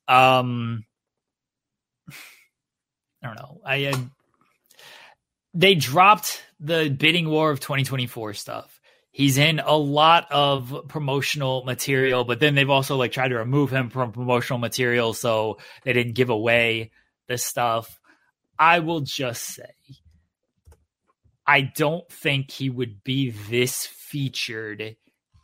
Um, 0.09 0.85
I 3.23 3.27
don't 3.29 3.37
know. 3.37 3.61
I, 3.65 3.77
I 3.87 3.93
they 5.55 5.77
dropped 5.77 6.43
the 6.65 6.89
bidding 6.89 7.29
war 7.29 7.51
of 7.51 7.61
2024 7.61 8.35
stuff. 8.35 8.81
He's 9.11 9.39
in 9.39 9.61
a 9.61 9.77
lot 9.77 10.27
of 10.33 10.87
promotional 10.89 11.63
material, 11.65 12.25
but 12.25 12.41
then 12.41 12.55
they've 12.55 12.71
also 12.71 12.97
like 12.97 13.13
tried 13.13 13.29
to 13.29 13.39
remove 13.39 13.71
him 13.71 13.91
from 13.91 14.13
promotional 14.13 14.59
material 14.59 15.13
so 15.13 15.59
they 15.85 15.93
didn't 15.93 16.15
give 16.15 16.31
away 16.31 16.91
the 17.29 17.39
stuff. 17.39 18.01
I 18.59 18.81
will 18.81 19.01
just 19.01 19.43
say 19.43 19.71
I 21.47 21.61
don't 21.61 22.09
think 22.11 22.51
he 22.51 22.71
would 22.71 23.05
be 23.05 23.31
this 23.31 23.87
featured 23.87 24.97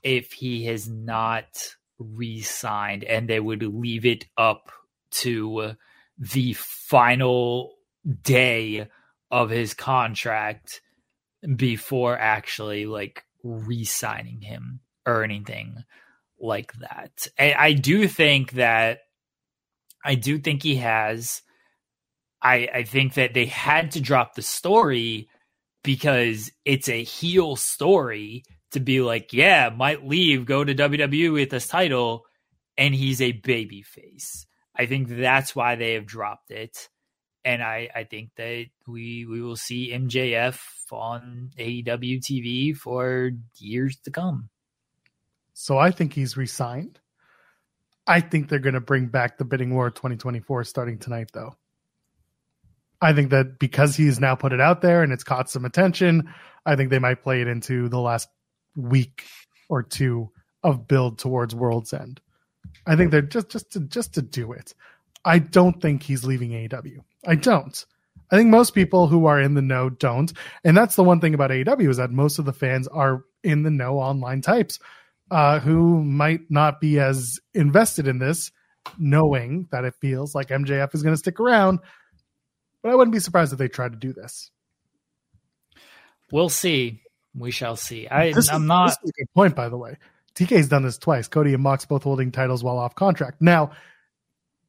if 0.03 0.33
he 0.33 0.65
has 0.65 0.89
not 0.89 1.75
re-signed 1.99 3.05
and 3.05 3.29
they 3.29 3.41
would 3.41 3.63
leave 3.63 4.07
it 4.07 4.25
up 4.39 4.73
to 5.11 5.75
the 6.19 6.55
final 6.55 7.75
day 8.23 8.89
of 9.31 9.51
his 9.51 9.75
contract 9.75 10.81
before 11.57 12.19
actually 12.19 12.87
like 12.87 13.25
re-signing 13.43 14.41
him 14.41 14.81
or 15.07 15.25
anything 15.25 15.85
like 16.39 16.73
that. 16.75 17.29
I, 17.39 17.55
I 17.59 17.73
do 17.73 18.09
think 18.09 18.53
that 18.53 19.01
I 20.05 20.15
do 20.15 20.39
think 20.39 20.63
he 20.63 20.77
has. 20.77 21.43
I 22.43 22.69
I 22.73 22.83
think 22.85 23.15
that 23.15 23.35
they 23.35 23.47
had 23.47 23.93
to 23.93 24.01
drop 24.01 24.35
the 24.35 24.43
story 24.43 25.29
because 25.83 26.51
it's 26.65 26.89
a 26.89 27.03
heel 27.03 27.57
story 27.57 28.45
to 28.73 28.81
be 28.81 29.01
like, 29.01 29.33
yeah, 29.33 29.71
might 29.75 30.07
leave, 30.07 30.47
go 30.47 30.63
to 30.63 30.75
WWE 30.75 31.33
with 31.33 31.51
this 31.51 31.67
title, 31.67 32.25
and 32.79 32.95
he's 32.95 33.21
a 33.21 33.33
baby 33.33 33.83
face. 33.83 34.47
I 34.77 34.87
think 34.87 35.09
that's 35.09 35.55
why 35.57 35.77
they 35.77 35.95
have 35.95 36.07
dropped 36.07 36.51
it 36.51 36.89
and 37.45 37.63
I, 37.63 37.89
I 37.95 38.05
think 38.05 38.31
that 38.37 38.67
we 38.87 39.27
we 39.27 39.41
will 39.41 39.57
see 39.57 39.93
MJF 39.93 40.61
on 40.93 41.51
AEW 41.59 42.21
TV 42.21 42.77
for 42.77 43.31
years 43.57 43.97
to 44.05 44.11
come. 44.11 44.51
So 45.53 45.79
I 45.79 45.91
think 45.91 46.13
he's 46.13 46.37
resigned. 46.37 47.01
I 48.07 48.21
think 48.21 48.49
they're 48.49 48.59
going 48.59 48.75
to 48.75 48.81
bring 48.81 49.07
back 49.07 49.39
the 49.39 49.45
bidding 49.45 49.75
war 49.75 49.91
2024 49.91 50.65
starting 50.65 50.99
tonight, 50.99 51.31
though. 51.33 51.55
I 53.01 53.13
think 53.13 53.31
that 53.31 53.59
because 53.59 53.97
he's 53.97 54.21
now 54.21 54.35
put 54.35 54.53
it 54.53 54.61
out 54.61 54.83
there 54.83 55.03
and 55.03 55.13
it's 55.13 55.25
caught 55.25 55.49
some 55.49 55.65
attention, 55.65 56.33
I 56.67 56.77
think 56.77 56.91
they 56.91 56.99
might 56.99 57.23
play 57.23 57.41
it 57.41 57.49
into 57.49 57.89
the 57.89 58.01
last 58.01 58.29
week 58.75 59.25
or 59.69 59.83
two 59.83 60.31
of 60.63 60.87
build 60.87 61.19
towards 61.19 61.55
World's 61.55 61.93
End. 61.93 62.21
I 62.87 62.97
think 62.97 63.11
they're 63.11 63.23
just 63.23 63.49
just 63.49 63.73
to 63.73 63.81
just 63.81 64.15
to 64.15 64.23
do 64.23 64.53
it. 64.53 64.75
I 65.25 65.39
don't 65.39 65.81
think 65.81 66.03
he's 66.03 66.25
leaving 66.25 66.51
AEW. 66.51 66.99
I 67.27 67.35
don't. 67.35 67.85
I 68.31 68.37
think 68.37 68.49
most 68.49 68.75
people 68.75 69.09
who 69.09 69.27
are 69.27 69.41
in 69.41 69.55
the 69.55 69.63
know 69.63 69.91
don't. 69.91 70.33
And 70.65 70.77
that's 70.77 70.97
the 70.97 71.03
one 71.03 71.21
thing 71.21 71.35
about 71.35 71.51
AEW 71.51 71.91
is 71.91 71.97
that 71.97 72.11
most 72.11 72.39
of 72.39 72.45
the 72.45 72.53
fans 72.53 72.87
are 72.89 73.25
in 73.43 73.63
the 73.63 73.71
know 73.71 73.99
online 73.99 74.41
types 74.41 74.79
uh, 75.31 75.61
who 75.61 76.03
might 76.05 76.51
not 76.51 76.81
be 76.81 76.99
as 76.99 77.39
invested 77.55 78.07
in 78.07 78.19
this, 78.19 78.53
knowing 78.99 79.69
that 79.73 79.85
it 79.85 79.95
feels 80.01 80.35
like 80.35 80.49
MJF 80.49 80.95
is 80.95 81.03
going 81.03 81.15
to 81.15 81.19
stick 81.19 81.41
around. 81.41 81.81
But 82.83 82.93
I 82.93 82.95
wouldn't 82.95 83.13
be 83.13 83.21
surprised 83.21 83.53
if 83.53 83.59
they 83.59 83.69
tried 83.69 83.93
to 83.93 83.99
do 83.99 84.13
this. 84.13 84.51
We'll 86.33 86.49
see. 86.49 87.03
We 87.35 87.51
shall 87.51 87.77
see. 87.77 88.09
I, 88.09 88.27
is, 88.27 88.51
not. 88.53 88.93
A 88.93 89.11
good 89.13 89.33
point, 89.35 89.55
by 89.55 89.69
the 89.69 89.77
way. 89.77 89.97
TK's 90.35 90.69
done 90.69 90.83
this 90.83 90.99
twice. 90.99 91.29
Cody 91.29 91.55
and 91.55 91.63
Mox 91.63 91.85
both 91.85 92.03
holding 92.05 92.33
titles 92.33 92.65
while 92.65 92.79
off 92.79 92.95
contract. 92.95 93.41
Now, 93.41 93.73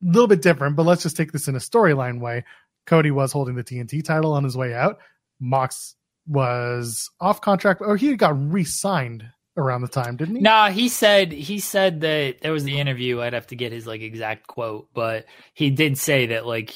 little 0.03 0.27
bit 0.27 0.41
different, 0.41 0.75
but 0.75 0.85
let's 0.85 1.03
just 1.03 1.17
take 1.17 1.31
this 1.31 1.47
in 1.47 1.55
a 1.55 1.59
storyline 1.59 2.19
way. 2.19 2.43
Cody 2.85 3.11
was 3.11 3.31
holding 3.31 3.55
the 3.55 3.63
TNT 3.63 4.03
title 4.03 4.33
on 4.33 4.43
his 4.43 4.57
way 4.57 4.73
out. 4.73 4.99
Mox 5.39 5.95
was 6.27 7.09
off 7.19 7.41
contract, 7.41 7.81
or 7.81 7.97
he 7.97 8.15
got 8.15 8.37
re-signed 8.51 9.25
around 9.57 9.81
the 9.81 9.87
time, 9.87 10.15
didn't 10.17 10.35
he? 10.35 10.41
Nah, 10.41 10.69
he 10.69 10.87
said 10.89 11.31
he 11.31 11.59
said 11.59 12.01
that 12.01 12.41
there 12.41 12.51
was 12.53 12.63
the 12.63 12.79
interview. 12.79 13.21
I'd 13.21 13.33
have 13.33 13.47
to 13.47 13.55
get 13.55 13.71
his 13.71 13.85
like 13.87 14.01
exact 14.01 14.47
quote, 14.47 14.87
but 14.93 15.25
he 15.53 15.69
did 15.69 15.97
say 15.97 16.27
that 16.27 16.45
like 16.45 16.73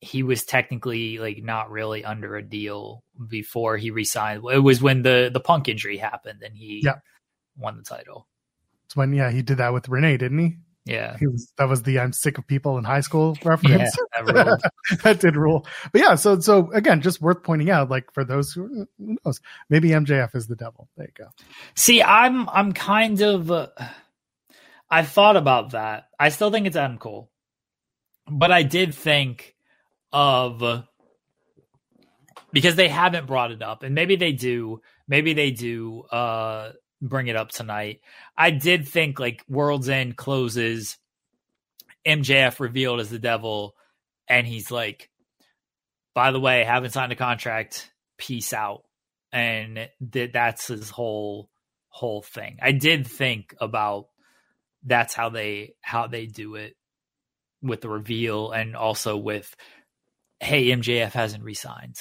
he 0.00 0.22
was 0.22 0.44
technically 0.44 1.18
like 1.18 1.42
not 1.42 1.70
really 1.70 2.04
under 2.04 2.36
a 2.36 2.42
deal 2.42 3.02
before 3.28 3.76
he 3.76 3.90
resigned. 3.90 4.42
It 4.52 4.58
was 4.58 4.80
when 4.82 5.02
the 5.02 5.30
the 5.32 5.40
punk 5.40 5.68
injury 5.68 5.96
happened 5.96 6.42
and 6.42 6.54
he 6.54 6.82
Yeah. 6.84 6.96
won 7.56 7.76
the 7.76 7.82
title. 7.82 8.28
It's 8.84 8.94
when 8.94 9.12
yeah, 9.14 9.30
he 9.30 9.42
did 9.42 9.58
that 9.58 9.72
with 9.72 9.88
Renee, 9.88 10.16
didn't 10.18 10.38
he? 10.38 10.56
Yeah. 10.86 11.16
He 11.18 11.26
was 11.26 11.52
that 11.58 11.68
was 11.68 11.82
the 11.82 11.98
I'm 11.98 12.12
sick 12.12 12.38
of 12.38 12.46
people 12.46 12.78
in 12.78 12.84
high 12.84 13.00
school 13.00 13.36
reference. 13.44 13.92
Yeah, 14.16 14.22
that 14.22 14.70
that 15.02 15.20
did 15.20 15.36
rule. 15.36 15.66
But 15.92 16.00
yeah, 16.00 16.14
so 16.14 16.38
so 16.38 16.70
again, 16.72 17.02
just 17.02 17.20
worth 17.20 17.42
pointing 17.42 17.70
out, 17.70 17.90
like 17.90 18.12
for 18.14 18.24
those 18.24 18.52
who 18.52 18.86
who 18.96 19.16
knows, 19.24 19.40
maybe 19.68 19.90
MJF 19.90 20.36
is 20.36 20.46
the 20.46 20.54
devil. 20.54 20.88
There 20.96 21.08
you 21.08 21.24
go. 21.24 21.30
See, 21.74 22.02
I'm 22.04 22.48
I'm 22.48 22.72
kind 22.72 23.20
of 23.20 23.50
uh, 23.50 23.66
I 24.88 25.02
thought 25.02 25.36
about 25.36 25.72
that. 25.72 26.04
I 26.20 26.28
still 26.28 26.52
think 26.52 26.68
it's 26.68 26.76
Cole. 27.00 27.30
But 28.28 28.52
I 28.52 28.62
did 28.62 28.94
think 28.94 29.56
of 30.12 30.84
because 32.52 32.76
they 32.76 32.88
haven't 32.88 33.26
brought 33.26 33.50
it 33.50 33.62
up 33.62 33.82
and 33.82 33.94
maybe 33.94 34.14
they 34.14 34.32
do, 34.32 34.80
maybe 35.08 35.34
they 35.34 35.50
do 35.50 36.02
uh 36.02 36.72
bring 37.00 37.28
it 37.28 37.36
up 37.36 37.50
tonight. 37.50 38.00
I 38.36 38.50
did 38.50 38.88
think 38.88 39.18
like 39.18 39.44
World's 39.48 39.88
End 39.88 40.16
closes 40.16 40.96
MJF 42.06 42.60
revealed 42.60 43.00
as 43.00 43.10
the 43.10 43.18
devil 43.18 43.74
and 44.28 44.46
he's 44.46 44.70
like 44.70 45.10
by 46.14 46.30
the 46.30 46.40
way, 46.40 46.64
haven't 46.64 46.92
signed 46.92 47.12
a 47.12 47.16
contract. 47.16 47.92
Peace 48.16 48.54
out 48.54 48.84
and 49.32 49.90
th- 50.12 50.32
that's 50.32 50.68
his 50.68 50.88
whole 50.88 51.50
whole 51.88 52.22
thing. 52.22 52.56
I 52.62 52.72
did 52.72 53.06
think 53.06 53.54
about 53.60 54.08
that's 54.82 55.14
how 55.14 55.28
they 55.28 55.74
how 55.82 56.06
they 56.06 56.26
do 56.26 56.54
it 56.54 56.74
with 57.62 57.82
the 57.82 57.90
reveal 57.90 58.50
and 58.50 58.76
also 58.76 59.16
with 59.16 59.54
hey 60.40 60.68
MJF 60.68 61.12
hasn't 61.12 61.44
resigned. 61.44 61.96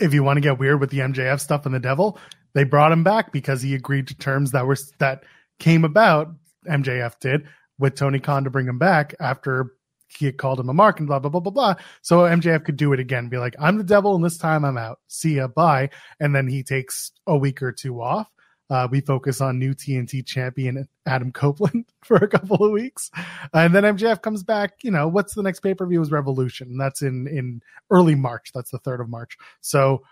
If 0.00 0.12
you 0.12 0.24
want 0.24 0.38
to 0.38 0.40
get 0.40 0.58
weird 0.58 0.80
with 0.80 0.90
the 0.90 0.98
MJF 0.98 1.38
stuff 1.38 1.66
and 1.66 1.74
the 1.74 1.80
devil, 1.80 2.18
they 2.54 2.64
brought 2.64 2.92
him 2.92 3.04
back 3.04 3.32
because 3.32 3.62
he 3.62 3.74
agreed 3.74 4.06
to 4.08 4.16
terms 4.16 4.52
that 4.52 4.66
were 4.66 4.76
that 4.98 5.24
came 5.58 5.84
about. 5.84 6.28
MJF 6.66 7.20
did 7.20 7.46
with 7.78 7.94
Tony 7.94 8.20
Khan 8.20 8.44
to 8.44 8.50
bring 8.50 8.66
him 8.66 8.78
back 8.78 9.14
after 9.20 9.74
he 10.08 10.26
had 10.26 10.38
called 10.38 10.60
him 10.60 10.68
a 10.68 10.74
mark 10.74 10.98
and 10.98 11.08
blah 11.08 11.18
blah 11.18 11.30
blah 11.30 11.40
blah 11.40 11.52
blah. 11.52 11.74
So 12.02 12.20
MJF 12.20 12.64
could 12.64 12.76
do 12.76 12.92
it 12.92 13.00
again, 13.00 13.28
be 13.28 13.38
like, 13.38 13.56
"I'm 13.58 13.78
the 13.78 13.84
devil, 13.84 14.14
and 14.14 14.24
this 14.24 14.38
time 14.38 14.64
I'm 14.64 14.78
out. 14.78 15.00
See 15.08 15.36
ya, 15.36 15.48
bye." 15.48 15.90
And 16.20 16.34
then 16.34 16.48
he 16.48 16.62
takes 16.62 17.12
a 17.26 17.36
week 17.36 17.62
or 17.62 17.72
two 17.72 18.00
off. 18.00 18.30
Uh, 18.70 18.88
we 18.90 19.00
focus 19.00 19.42
on 19.42 19.58
new 19.58 19.74
TNT 19.74 20.24
champion 20.24 20.88
Adam 21.06 21.30
Copeland 21.32 21.84
for 22.02 22.16
a 22.16 22.28
couple 22.28 22.64
of 22.64 22.72
weeks, 22.72 23.10
and 23.52 23.74
then 23.74 23.84
MJF 23.84 24.22
comes 24.22 24.42
back. 24.42 24.82
You 24.82 24.90
know, 24.90 25.08
what's 25.08 25.34
the 25.34 25.42
next 25.42 25.60
pay 25.60 25.74
per 25.74 25.86
view? 25.86 26.00
Is 26.00 26.10
Revolution? 26.10 26.78
That's 26.78 27.02
in 27.02 27.26
in 27.26 27.60
early 27.90 28.14
March. 28.14 28.52
That's 28.54 28.70
the 28.70 28.78
third 28.78 29.00
of 29.00 29.08
March. 29.08 29.36
So 29.60 30.02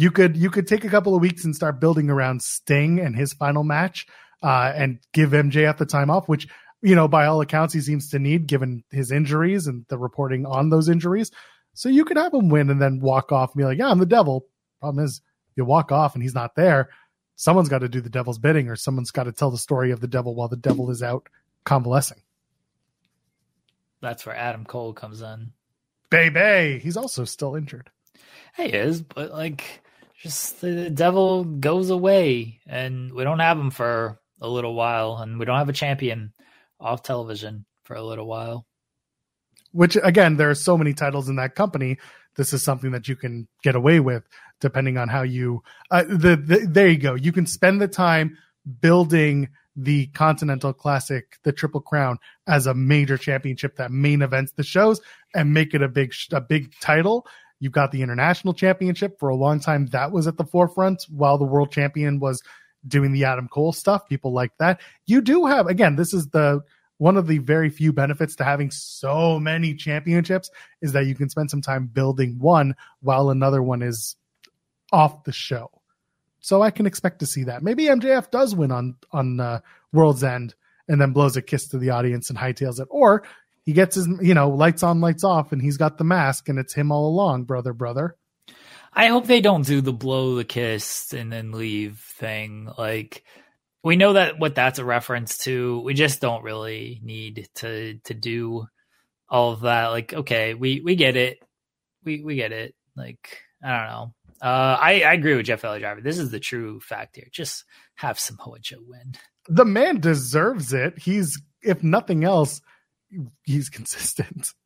you 0.00 0.10
could 0.10 0.36
you 0.36 0.50
could 0.50 0.66
take 0.66 0.84
a 0.84 0.88
couple 0.88 1.14
of 1.14 1.20
weeks 1.20 1.44
and 1.44 1.54
start 1.54 1.78
building 1.78 2.08
around 2.08 2.42
Sting 2.42 2.98
and 2.98 3.14
his 3.14 3.34
final 3.34 3.64
match, 3.64 4.06
uh, 4.42 4.72
and 4.74 4.98
give 5.12 5.30
MJF 5.30 5.76
the 5.76 5.84
time 5.84 6.10
off, 6.10 6.26
which 6.26 6.48
you 6.80 6.94
know 6.94 7.06
by 7.06 7.26
all 7.26 7.42
accounts 7.42 7.74
he 7.74 7.80
seems 7.80 8.08
to 8.10 8.18
need 8.18 8.46
given 8.46 8.82
his 8.90 9.12
injuries 9.12 9.66
and 9.66 9.84
the 9.88 9.98
reporting 9.98 10.46
on 10.46 10.70
those 10.70 10.88
injuries. 10.88 11.30
So 11.74 11.90
you 11.90 12.06
could 12.06 12.16
have 12.16 12.32
him 12.32 12.48
win 12.48 12.70
and 12.70 12.80
then 12.80 13.00
walk 13.00 13.30
off 13.30 13.52
and 13.52 13.58
be 13.58 13.64
like, 13.64 13.78
"Yeah, 13.78 13.90
I'm 13.90 13.98
the 13.98 14.06
devil." 14.06 14.46
Problem 14.80 15.04
is, 15.04 15.20
you 15.54 15.66
walk 15.66 15.92
off 15.92 16.14
and 16.14 16.22
he's 16.22 16.34
not 16.34 16.54
there. 16.54 16.88
Someone's 17.36 17.68
got 17.68 17.80
to 17.80 17.88
do 17.88 18.00
the 18.00 18.08
devil's 18.08 18.38
bidding, 18.38 18.68
or 18.68 18.76
someone's 18.76 19.10
got 19.10 19.24
to 19.24 19.32
tell 19.32 19.50
the 19.50 19.58
story 19.58 19.90
of 19.90 20.00
the 20.00 20.08
devil 20.08 20.34
while 20.34 20.48
the 20.48 20.56
devil 20.56 20.90
is 20.90 21.02
out 21.02 21.28
convalescing. 21.64 22.22
That's 24.00 24.24
where 24.24 24.36
Adam 24.36 24.64
Cole 24.64 24.94
comes 24.94 25.20
in. 25.20 25.52
Baby, 26.08 26.78
he's 26.78 26.96
also 26.96 27.24
still 27.26 27.54
injured. 27.54 27.90
He 28.56 28.64
is, 28.64 29.02
but 29.02 29.30
like 29.30 29.82
just 30.20 30.60
the 30.60 30.90
devil 30.90 31.44
goes 31.44 31.90
away 31.90 32.60
and 32.66 33.12
we 33.12 33.24
don't 33.24 33.38
have 33.38 33.58
him 33.58 33.70
for 33.70 34.20
a 34.40 34.48
little 34.48 34.74
while 34.74 35.16
and 35.16 35.38
we 35.38 35.46
don't 35.46 35.58
have 35.58 35.68
a 35.68 35.74
champion 35.74 36.32
off 36.78 37.02
television 37.02 37.64
for 37.84 37.96
a 37.96 38.02
little 38.02 38.26
while. 38.26 38.66
which 39.72 39.96
again 40.02 40.36
there 40.36 40.50
are 40.50 40.54
so 40.54 40.76
many 40.76 40.92
titles 40.92 41.28
in 41.28 41.36
that 41.36 41.54
company. 41.54 41.96
This 42.36 42.52
is 42.52 42.62
something 42.62 42.92
that 42.92 43.08
you 43.08 43.16
can 43.16 43.48
get 43.62 43.74
away 43.74 44.00
with 44.00 44.24
depending 44.60 44.98
on 44.98 45.08
how 45.08 45.22
you 45.22 45.62
uh, 45.90 46.04
the, 46.04 46.36
the 46.36 46.66
there 46.68 46.88
you 46.88 46.98
go. 46.98 47.14
You 47.14 47.32
can 47.32 47.46
spend 47.46 47.80
the 47.80 47.88
time 47.88 48.36
building 48.80 49.48
the 49.76 50.06
continental 50.08 50.72
classic 50.72 51.38
the 51.44 51.52
triple 51.52 51.80
crown 51.80 52.18
as 52.46 52.66
a 52.66 52.74
major 52.74 53.16
championship 53.16 53.76
that 53.76 53.90
main 53.90 54.20
events 54.20 54.52
the 54.52 54.62
shows 54.62 55.00
and 55.34 55.54
make 55.54 55.74
it 55.74 55.82
a 55.82 55.88
big 55.88 56.12
a 56.32 56.40
big 56.40 56.72
title 56.80 57.26
you've 57.60 57.72
got 57.72 57.92
the 57.92 58.02
international 58.02 58.52
championship 58.52 59.18
for 59.18 59.28
a 59.28 59.36
long 59.36 59.60
time 59.60 59.86
that 59.86 60.10
was 60.10 60.26
at 60.26 60.36
the 60.36 60.44
forefront 60.44 61.04
while 61.08 61.38
the 61.38 61.44
world 61.44 61.70
champion 61.70 62.18
was 62.18 62.42
doing 62.88 63.12
the 63.12 63.24
adam 63.24 63.46
cole 63.46 63.72
stuff 63.72 64.08
people 64.08 64.32
like 64.32 64.52
that 64.58 64.80
you 65.06 65.20
do 65.20 65.46
have 65.46 65.66
again 65.66 65.96
this 65.96 66.12
is 66.12 66.26
the 66.28 66.62
one 67.00 67.16
of 67.16 67.26
the 67.26 67.38
very 67.38 67.70
few 67.70 67.94
benefits 67.94 68.36
to 68.36 68.44
having 68.44 68.70
so 68.70 69.40
many 69.40 69.74
championships 69.74 70.50
is 70.82 70.92
that 70.92 71.06
you 71.06 71.14
can 71.14 71.30
spend 71.30 71.50
some 71.50 71.62
time 71.62 71.86
building 71.86 72.38
one 72.38 72.76
while 73.00 73.30
another 73.30 73.62
one 73.62 73.80
is 73.80 74.16
off 74.92 75.24
the 75.24 75.32
show. 75.32 75.70
So 76.40 76.60
I 76.60 76.70
can 76.70 76.84
expect 76.84 77.20
to 77.20 77.26
see 77.26 77.44
that. 77.44 77.62
Maybe 77.62 77.84
MJF 77.84 78.30
does 78.30 78.54
win 78.54 78.70
on 78.70 78.96
on 79.12 79.40
uh, 79.40 79.60
World's 79.94 80.22
End 80.22 80.54
and 80.88 81.00
then 81.00 81.12
blows 81.12 81.38
a 81.38 81.42
kiss 81.42 81.68
to 81.68 81.78
the 81.78 81.88
audience 81.88 82.28
and 82.28 82.38
hightails 82.38 82.80
it, 82.80 82.88
or 82.90 83.22
he 83.64 83.72
gets 83.72 83.96
his 83.96 84.08
you 84.20 84.34
know 84.34 84.50
lights 84.50 84.82
on, 84.82 85.00
lights 85.00 85.24
off, 85.24 85.52
and 85.52 85.60
he's 85.62 85.76
got 85.76 85.98
the 85.98 86.04
mask 86.04 86.48
and 86.48 86.58
it's 86.58 86.74
him 86.74 86.92
all 86.92 87.06
along, 87.06 87.44
brother, 87.44 87.72
brother. 87.72 88.16
I 88.92 89.06
hope 89.06 89.26
they 89.26 89.40
don't 89.40 89.66
do 89.66 89.80
the 89.80 89.92
blow 89.92 90.34
the 90.34 90.44
kiss 90.44 91.12
and 91.12 91.32
then 91.32 91.52
leave 91.52 91.98
thing. 92.18 92.68
Like 92.76 93.24
we 93.82 93.96
know 93.96 94.14
that 94.14 94.38
what 94.38 94.54
that's 94.54 94.78
a 94.78 94.84
reference 94.84 95.38
to. 95.38 95.80
We 95.80 95.94
just 95.94 96.20
don't 96.20 96.42
really 96.42 97.00
need 97.02 97.48
to 97.56 97.94
to 98.04 98.14
do 98.14 98.66
all 99.28 99.52
of 99.52 99.60
that. 99.60 99.88
Like, 99.88 100.12
okay, 100.12 100.54
we 100.54 100.80
we 100.80 100.96
get 100.96 101.16
it. 101.16 101.38
We 102.04 102.22
we 102.22 102.36
get 102.36 102.52
it. 102.52 102.74
Like, 102.96 103.38
I 103.62 103.78
don't 103.78 103.88
know. 103.88 104.14
Uh, 104.42 104.78
I 104.80 105.02
I 105.02 105.12
agree 105.14 105.36
with 105.36 105.46
Jeff 105.46 105.60
Valley 105.60 105.80
Driver. 105.80 106.00
This 106.00 106.18
is 106.18 106.30
the 106.30 106.40
true 106.40 106.80
fact 106.80 107.16
here. 107.16 107.28
Just 107.30 107.64
have 107.94 108.18
Samoa 108.18 108.58
Joe 108.60 108.78
win. 108.86 109.14
The 109.48 109.64
man 109.64 110.00
deserves 110.00 110.72
it. 110.72 110.98
He's 110.98 111.40
if 111.62 111.82
nothing 111.82 112.24
else, 112.24 112.60
he's 113.44 113.68
consistent. 113.68 114.48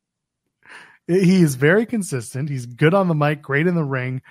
He 1.07 1.43
is 1.43 1.53
very 1.53 1.85
consistent. 1.85 2.49
He's 2.49 2.65
good 2.65 2.95
on 2.95 3.07
the 3.07 3.13
mic, 3.13 3.43
great 3.43 3.67
in 3.67 3.75
the 3.75 3.83
ring. 3.83 4.23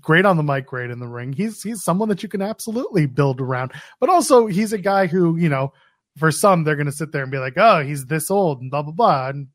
Great 0.00 0.24
on 0.24 0.38
the 0.38 0.42
mic, 0.42 0.64
great 0.64 0.90
in 0.90 0.98
the 0.98 1.06
ring. 1.06 1.34
He's 1.34 1.62
he's 1.62 1.84
someone 1.84 2.08
that 2.08 2.22
you 2.22 2.28
can 2.30 2.40
absolutely 2.40 3.04
build 3.04 3.38
around. 3.38 3.72
But 4.00 4.08
also 4.08 4.46
he's 4.46 4.72
a 4.72 4.78
guy 4.78 5.08
who, 5.08 5.36
you 5.36 5.50
know, 5.50 5.74
for 6.16 6.30
some 6.30 6.64
they're 6.64 6.74
gonna 6.74 6.90
sit 6.90 7.12
there 7.12 7.22
and 7.22 7.30
be 7.30 7.36
like, 7.36 7.58
Oh, 7.58 7.84
he's 7.84 8.06
this 8.06 8.30
old 8.30 8.62
and 8.62 8.70
blah 8.70 8.80
blah 8.80 8.94
blah. 8.94 9.28
And 9.28 9.48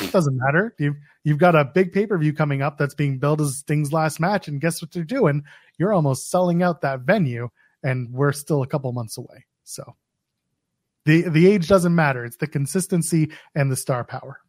it 0.00 0.10
doesn't 0.10 0.36
matter. 0.36 0.74
You've 0.78 0.96
you've 1.24 1.38
got 1.38 1.54
a 1.54 1.64
big 1.64 1.92
pay-per-view 1.92 2.32
coming 2.32 2.62
up 2.62 2.78
that's 2.78 2.94
being 2.94 3.18
billed 3.18 3.40
as 3.40 3.58
Sting's 3.58 3.92
last 3.92 4.18
match, 4.18 4.48
and 4.48 4.60
guess 4.60 4.82
what 4.82 4.90
they're 4.90 5.04
doing? 5.04 5.44
You're 5.78 5.92
almost 5.92 6.30
selling 6.30 6.62
out 6.62 6.80
that 6.80 7.00
venue, 7.00 7.48
and 7.82 8.10
we're 8.12 8.32
still 8.32 8.62
a 8.62 8.66
couple 8.66 8.90
months 8.92 9.18
away. 9.18 9.44
So 9.64 9.94
the 11.08 11.28
the 11.28 11.48
age 11.48 11.66
doesn't 11.68 11.94
matter. 11.94 12.24
It's 12.24 12.36
the 12.36 12.46
consistency 12.46 13.30
and 13.54 13.70
the 13.72 13.76
star 13.76 14.04
power. 14.04 14.40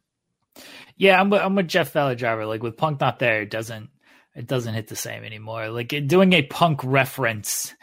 Yeah, 0.96 1.18
I'm 1.20 1.30
with, 1.30 1.40
I'm 1.40 1.54
with 1.54 1.68
Jeff 1.68 1.92
Valley 1.92 2.16
Driver. 2.16 2.44
Like 2.44 2.62
with 2.62 2.76
Punk 2.76 3.00
not 3.00 3.18
there, 3.18 3.42
it 3.42 3.50
doesn't 3.50 3.88
it 4.34 4.46
doesn't 4.46 4.74
hit 4.74 4.88
the 4.88 4.96
same 4.96 5.24
anymore. 5.24 5.70
Like 5.70 5.88
doing 6.06 6.32
a 6.34 6.42
Punk 6.42 6.80
reference 6.84 7.74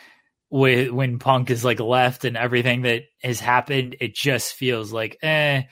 with 0.49 0.91
when 0.91 1.19
Punk 1.19 1.49
is 1.49 1.65
like 1.65 1.79
left 1.79 2.23
and 2.23 2.37
everything 2.37 2.83
that 2.83 3.03
has 3.23 3.39
happened, 3.39 3.95
it 3.99 4.13
just 4.15 4.53
feels 4.53 4.93
like 4.93 5.17
eh. 5.23 5.63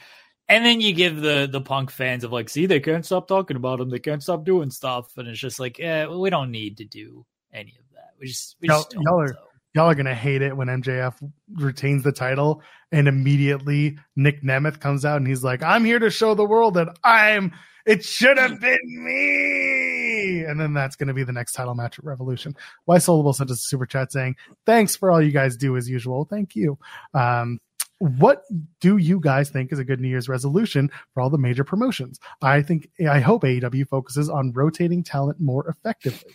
And 0.47 0.63
then 0.65 0.79
you 0.81 0.93
give 0.93 1.21
the 1.21 1.47
the 1.51 1.61
Punk 1.61 1.91
fans 1.91 2.23
of 2.23 2.31
like, 2.31 2.49
see, 2.49 2.65
they 2.65 2.79
can't 2.79 3.05
stop 3.05 3.27
talking 3.27 3.57
about 3.57 3.79
him. 3.79 3.89
They 3.89 3.99
can't 3.99 4.21
stop 4.23 4.43
doing 4.45 4.69
stuff, 4.71 5.15
and 5.17 5.27
it's 5.27 5.39
just 5.39 5.59
like, 5.59 5.79
eh, 5.79 6.05
we 6.07 6.29
don't 6.29 6.51
need 6.51 6.77
to 6.77 6.85
do 6.85 7.25
any 7.53 7.75
of 7.79 7.85
that. 7.93 8.11
We 8.19 8.27
just 8.27 8.55
we 8.61 8.67
Y'all- 8.67 8.77
just 8.83 8.91
don't. 8.91 9.03
y'all 9.03 9.21
are-. 9.21 9.35
Y'all 9.75 9.89
are 9.89 9.95
gonna 9.95 10.15
hate 10.15 10.41
it 10.41 10.55
when 10.55 10.67
MJF 10.67 11.15
retains 11.53 12.03
the 12.03 12.11
title 12.11 12.61
and 12.91 13.07
immediately 13.07 13.97
Nick 14.15 14.41
Nemeth 14.41 14.79
comes 14.79 15.03
out 15.03 15.17
and 15.17 15.27
he's 15.27 15.43
like, 15.43 15.61
"I'm 15.61 15.83
here 15.83 15.99
to 15.99 16.09
show 16.09 16.33
the 16.33 16.45
world 16.45 16.75
that 16.75 16.97
I'm. 17.03 17.51
It 17.85 18.03
should 18.03 18.39
have 18.39 18.59
been 18.59 18.79
me." 18.85 20.43
And 20.45 20.59
then 20.59 20.73
that's 20.73 20.95
gonna 20.95 21.13
be 21.13 21.23
the 21.23 21.33
next 21.33 21.51
title 21.51 21.75
match 21.75 21.99
at 21.99 22.05
Revolution. 22.05 22.55
Why 22.85 22.97
Soulable 22.97 23.35
sent 23.35 23.51
us 23.51 23.57
a 23.57 23.67
super 23.67 23.85
chat 23.85 24.11
saying, 24.13 24.37
"Thanks 24.65 24.95
for 24.95 25.11
all 25.11 25.21
you 25.21 25.31
guys 25.31 25.57
do 25.57 25.75
as 25.75 25.89
usual. 25.89 26.25
Thank 26.25 26.55
you." 26.55 26.79
Um, 27.13 27.59
what 27.99 28.43
do 28.81 28.97
you 28.97 29.19
guys 29.19 29.49
think 29.49 29.71
is 29.71 29.79
a 29.79 29.85
good 29.85 29.99
New 29.99 30.07
Year's 30.07 30.29
resolution 30.29 30.89
for 31.13 31.21
all 31.21 31.29
the 31.29 31.37
major 31.37 31.63
promotions? 31.63 32.19
I 32.41 32.61
think 32.61 32.89
I 33.09 33.19
hope 33.19 33.43
AEW 33.43 33.87
focuses 33.87 34.29
on 34.29 34.51
rotating 34.53 35.03
talent 35.03 35.39
more 35.39 35.67
effectively. 35.67 36.33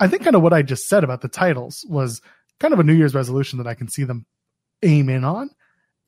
I 0.00 0.08
think 0.08 0.24
kind 0.24 0.34
of 0.34 0.42
what 0.42 0.52
I 0.52 0.62
just 0.62 0.88
said 0.88 1.04
about 1.04 1.20
the 1.20 1.28
titles 1.28 1.86
was 1.88 2.20
kind 2.62 2.72
of 2.72 2.80
a 2.80 2.84
New 2.84 2.94
Year's 2.94 3.14
resolution 3.14 3.58
that 3.58 3.66
I 3.66 3.74
can 3.74 3.88
see 3.88 4.04
them 4.04 4.24
aim 4.84 5.08
in 5.08 5.24
on. 5.24 5.50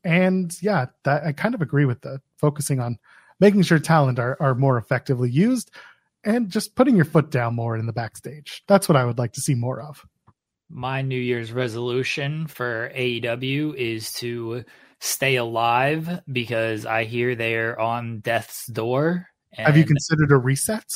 And 0.04 0.56
yeah, 0.62 0.86
that 1.02 1.24
I 1.24 1.32
kind 1.32 1.54
of 1.54 1.60
agree 1.60 1.84
with 1.84 2.00
the 2.02 2.20
focusing 2.38 2.78
on 2.78 2.96
making 3.40 3.62
sure 3.62 3.80
talent 3.80 4.20
are, 4.20 4.36
are 4.40 4.54
more 4.54 4.78
effectively 4.78 5.28
used 5.28 5.72
and 6.22 6.48
just 6.48 6.76
putting 6.76 6.94
your 6.94 7.06
foot 7.06 7.30
down 7.30 7.56
more 7.56 7.76
in 7.76 7.86
the 7.86 7.92
backstage. 7.92 8.62
That's 8.68 8.88
what 8.88 8.96
I 8.96 9.04
would 9.04 9.18
like 9.18 9.32
to 9.32 9.40
see 9.40 9.54
more 9.54 9.80
of. 9.80 10.06
My 10.70 11.02
New 11.02 11.18
Year's 11.18 11.52
resolution 11.52 12.46
for 12.46 12.90
AEW 12.94 13.74
is 13.74 14.12
to 14.14 14.64
stay 15.00 15.36
alive 15.36 16.20
because 16.30 16.86
I 16.86 17.04
hear 17.04 17.34
they're 17.34 17.78
on 17.78 18.20
death's 18.20 18.66
door. 18.66 19.26
Have 19.54 19.76
you 19.76 19.84
considered 19.84 20.30
a 20.30 20.36
reset? 20.36 20.86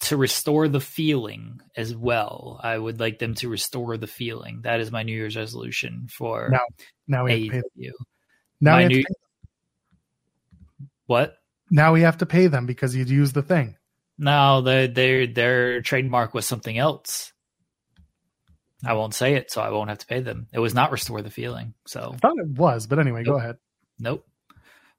To 0.00 0.16
restore 0.16 0.68
the 0.68 0.80
feeling 0.80 1.60
as 1.76 1.94
well. 1.96 2.60
I 2.62 2.78
would 2.78 3.00
like 3.00 3.18
them 3.18 3.34
to 3.36 3.48
restore 3.48 3.96
the 3.96 4.06
feeling. 4.06 4.60
That 4.62 4.78
is 4.80 4.92
my 4.92 5.02
New 5.02 5.12
Year's 5.16 5.36
resolution 5.36 6.06
for 6.08 6.50
now. 6.52 6.60
Now 7.08 7.24
we 7.24 7.32
have 7.32 7.40
to 7.42 7.50
pay 7.50 7.86
AEW. 7.88 7.90
Now 8.60 8.72
My 8.72 8.76
we 8.78 8.82
have 8.82 8.90
new- 8.92 9.04
What? 11.06 11.36
now 11.70 11.92
we 11.92 12.02
have 12.02 12.18
to 12.18 12.26
pay 12.26 12.46
them 12.46 12.66
because 12.66 12.94
you'd 12.94 13.10
use 13.10 13.32
the 13.32 13.42
thing. 13.42 13.76
No, 14.18 14.60
the, 14.60 14.90
their 14.94 15.26
their 15.26 15.80
trademark 15.82 16.32
was 16.34 16.46
something 16.46 16.76
else. 16.78 17.32
I 18.84 18.92
won't 18.94 19.14
say 19.14 19.34
it, 19.34 19.50
so 19.50 19.62
I 19.62 19.70
won't 19.70 19.88
have 19.90 19.98
to 19.98 20.06
pay 20.06 20.20
them. 20.20 20.46
It 20.52 20.58
was 20.58 20.74
not 20.74 20.92
restore 20.92 21.22
the 21.22 21.30
feeling. 21.30 21.74
So 21.86 22.12
I 22.14 22.16
thought 22.18 22.38
it 22.38 22.48
was, 22.48 22.86
but 22.86 22.98
anyway, 22.98 23.24
go 23.24 23.36
ahead. 23.38 23.56
nope. 23.98 24.24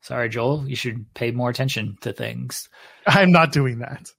Sorry, 0.02 0.28
Joel. 0.28 0.68
You 0.68 0.76
should 0.76 1.14
pay 1.14 1.32
more 1.32 1.50
attention 1.50 1.96
to 2.02 2.12
things. 2.12 2.68
I'm 3.08 3.32
not 3.32 3.54
doing 3.54 3.80
that. 3.80 4.10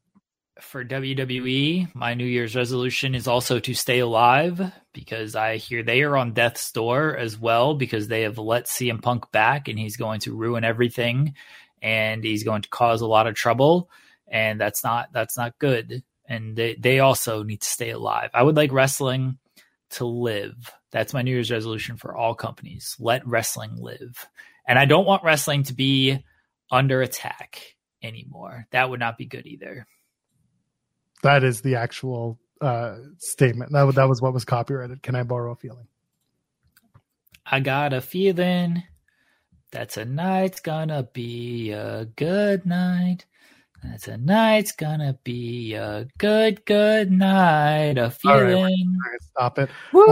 For 0.61 0.85
WWE, 0.85 1.95
my 1.95 2.15
New 2.15 2.25
Year's 2.25 2.55
resolution 2.55 3.17
is 3.17 3.27
also 3.27 3.59
to 3.59 3.75
stay 3.75 3.99
alive 3.99 4.73
because 4.93 5.35
I 5.35 5.57
hear 5.57 5.83
they 5.83 6.03
are 6.03 6.17
on 6.17 6.33
death's 6.33 6.71
door 6.71 7.17
as 7.17 7.37
well 7.37 7.75
because 7.75 8.07
they 8.07 8.23
have 8.23 8.39
let 8.39 8.67
CM 8.67 9.03
Punk 9.03 9.33
back 9.33 9.67
and 9.67 9.77
he's 9.77 9.97
going 9.97 10.21
to 10.21 10.37
ruin 10.37 10.63
everything 10.63 11.35
and 11.83 12.23
he's 12.23 12.45
going 12.45 12.63
to 12.63 12.69
cause 12.69 13.01
a 13.01 13.07
lot 13.07 13.27
of 13.27 13.35
trouble 13.35 13.91
and 14.29 14.61
that's 14.61 14.85
not 14.85 15.13
that's 15.13 15.37
not 15.37 15.59
good. 15.59 16.03
And 16.27 16.57
they, 16.57 16.75
they 16.75 17.01
also 17.01 17.43
need 17.43 17.61
to 17.61 17.69
stay 17.69 17.91
alive. 17.91 18.31
I 18.33 18.43
would 18.43 18.57
like 18.57 18.73
wrestling 18.73 19.39
to 19.91 20.07
live. 20.07 20.73
That's 20.91 21.13
my 21.13 21.23
New 21.23 21.33
Year's 21.33 21.51
resolution 21.51 21.97
for 21.97 22.17
all 22.17 22.35
companies. 22.35 22.97
Let 22.99 23.27
wrestling 23.27 23.77
live. 23.77 24.27
And 24.67 24.79
I 24.79 24.87
don't 24.87 25.07
want 25.07 25.25
wrestling 25.25 25.65
to 25.65 25.75
be 25.75 26.25
under 26.71 27.03
attack 27.03 27.77
anymore. 28.03 28.67
That 28.71 28.89
would 28.89 29.01
not 29.01 29.19
be 29.19 29.27
good 29.27 29.47
either. 29.47 29.87
That 31.25 31.43
is 31.43 31.63
the 31.63 31.77
actual 31.77 32.39
uh, 32.61 32.97
statement. 33.19 33.73
That 33.73 33.85
was, 33.85 33.95
that 33.95 34.09
was 34.09 34.21
what 34.21 34.35
was 34.35 34.45
copyrighted. 34.45 35.03
Can 35.03 35.15
I 35.15 35.23
borrow 35.23 35.53
a 35.53 35.57
feeling? 35.57 35.87
I 37.47 37.61
got 37.61 37.95
a 37.95 38.03
feeling 38.03 38.83
that 39.73 39.89
tonight's 39.89 40.61
gonna 40.61 41.09
be 41.15 41.71
a 41.73 42.05
good 42.17 42.67
night. 42.67 43.25
That 43.83 44.03
tonight's 44.03 44.73
gonna 44.73 45.19
be 45.25 45.73
a 45.73 46.07
good, 46.19 46.67
good 46.67 47.11
night. 47.11 47.97
A 47.97 48.05
All 48.05 48.09
right, 48.09 48.37
we're- 48.37 48.53
feeling. 48.53 48.99
All 49.07 49.13
right, 49.13 49.23
stop 49.23 49.59
it. 49.59 49.71
Woo! 49.95 50.05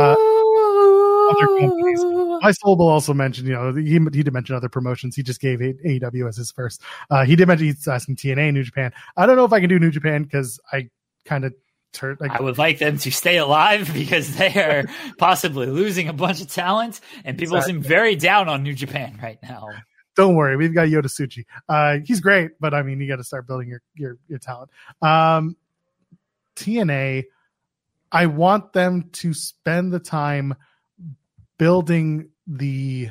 other 1.32 1.46
companies. 1.60 2.02
My 2.42 2.52
Soulable 2.52 2.88
also 2.88 3.14
mentioned, 3.14 3.48
you 3.48 3.54
know, 3.54 3.74
he, 3.74 3.84
he 3.92 4.22
did 4.22 4.32
mention 4.32 4.56
other 4.56 4.68
promotions. 4.68 5.14
He 5.14 5.22
just 5.22 5.40
gave 5.40 5.60
AEW 5.60 6.28
as 6.28 6.36
his 6.36 6.50
first. 6.50 6.82
Uh, 7.10 7.24
he 7.24 7.36
did 7.36 7.48
mention 7.48 7.66
he's 7.66 7.86
asking 7.86 8.16
TNA 8.16 8.52
New 8.52 8.62
Japan. 8.62 8.92
I 9.16 9.26
don't 9.26 9.36
know 9.36 9.44
if 9.44 9.52
I 9.52 9.60
can 9.60 9.68
do 9.68 9.78
New 9.78 9.90
Japan 9.90 10.22
because 10.24 10.58
I 10.72 10.88
kind 11.24 11.44
of 11.44 11.54
turned. 11.92 12.20
Like, 12.20 12.32
I 12.32 12.42
would 12.42 12.58
like 12.58 12.78
them 12.78 12.98
to 12.98 13.10
stay 13.10 13.36
alive 13.38 13.90
because 13.94 14.36
they 14.36 14.52
are 14.54 14.84
possibly 15.18 15.66
losing 15.66 16.08
a 16.08 16.12
bunch 16.12 16.40
of 16.40 16.48
talent, 16.48 17.00
and 17.24 17.38
people 17.38 17.56
Exactly. 17.56 17.74
seem 17.74 17.82
very 17.82 18.16
down 18.16 18.48
on 18.48 18.62
New 18.62 18.74
Japan 18.74 19.18
right 19.22 19.38
now. 19.42 19.68
don't 20.16 20.34
worry, 20.34 20.56
we've 20.56 20.74
got 20.74 20.88
Yota 20.88 21.06
Tsuji. 21.06 21.44
Uh, 21.68 21.98
he's 22.04 22.20
great, 22.20 22.52
but 22.60 22.74
I 22.74 22.82
mean, 22.82 23.00
you 23.00 23.08
got 23.08 23.16
to 23.16 23.24
start 23.24 23.46
building 23.46 23.68
your 23.68 23.82
your 23.94 24.18
your 24.28 24.38
talent. 24.38 24.70
Um, 25.00 25.56
TNA, 26.56 27.24
I 28.10 28.26
want 28.26 28.72
them 28.72 29.08
to 29.12 29.32
spend 29.34 29.92
the 29.92 30.00
time 30.00 30.54
building 31.58 32.28
the 32.46 33.10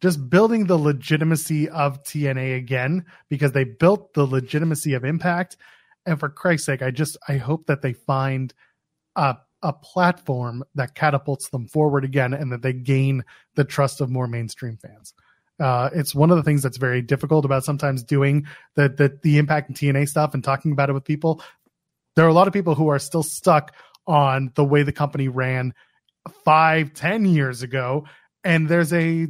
just 0.00 0.28
building 0.28 0.66
the 0.66 0.76
legitimacy 0.76 1.68
of 1.68 2.02
TNA 2.04 2.56
again 2.56 3.06
because 3.30 3.52
they 3.52 3.64
built 3.64 4.12
the 4.14 4.26
legitimacy 4.26 4.92
of 4.94 5.04
Impact. 5.04 5.56
And 6.06 6.20
for 6.20 6.28
Christ's 6.28 6.66
sake, 6.66 6.82
I 6.82 6.90
just 6.90 7.16
I 7.28 7.36
hope 7.36 7.66
that 7.66 7.82
they 7.82 7.92
find 7.92 8.52
a 9.16 9.36
a 9.64 9.72
platform 9.72 10.62
that 10.74 10.94
catapults 10.94 11.48
them 11.48 11.66
forward 11.66 12.04
again 12.04 12.34
and 12.34 12.52
that 12.52 12.60
they 12.60 12.74
gain 12.74 13.24
the 13.54 13.64
trust 13.64 14.02
of 14.02 14.10
more 14.10 14.28
mainstream 14.28 14.76
fans. 14.76 15.14
Uh, 15.58 15.88
it's 15.94 16.14
one 16.14 16.30
of 16.30 16.36
the 16.36 16.42
things 16.42 16.62
that's 16.62 16.76
very 16.76 17.00
difficult 17.00 17.46
about 17.46 17.64
sometimes 17.64 18.02
doing 18.02 18.46
the, 18.74 18.88
the 18.88 19.18
the 19.22 19.38
impact 19.38 19.68
and 19.68 19.76
TNA 19.78 20.08
stuff 20.08 20.34
and 20.34 20.44
talking 20.44 20.72
about 20.72 20.90
it 20.90 20.92
with 20.92 21.04
people. 21.04 21.42
There 22.14 22.24
are 22.24 22.28
a 22.28 22.34
lot 22.34 22.46
of 22.46 22.52
people 22.52 22.74
who 22.74 22.88
are 22.88 22.98
still 22.98 23.22
stuck 23.22 23.74
on 24.06 24.52
the 24.54 24.64
way 24.64 24.82
the 24.82 24.92
company 24.92 25.28
ran 25.28 25.72
five, 26.44 26.92
ten 26.92 27.24
years 27.24 27.62
ago, 27.62 28.04
and 28.42 28.68
there's 28.68 28.92
a 28.92 29.28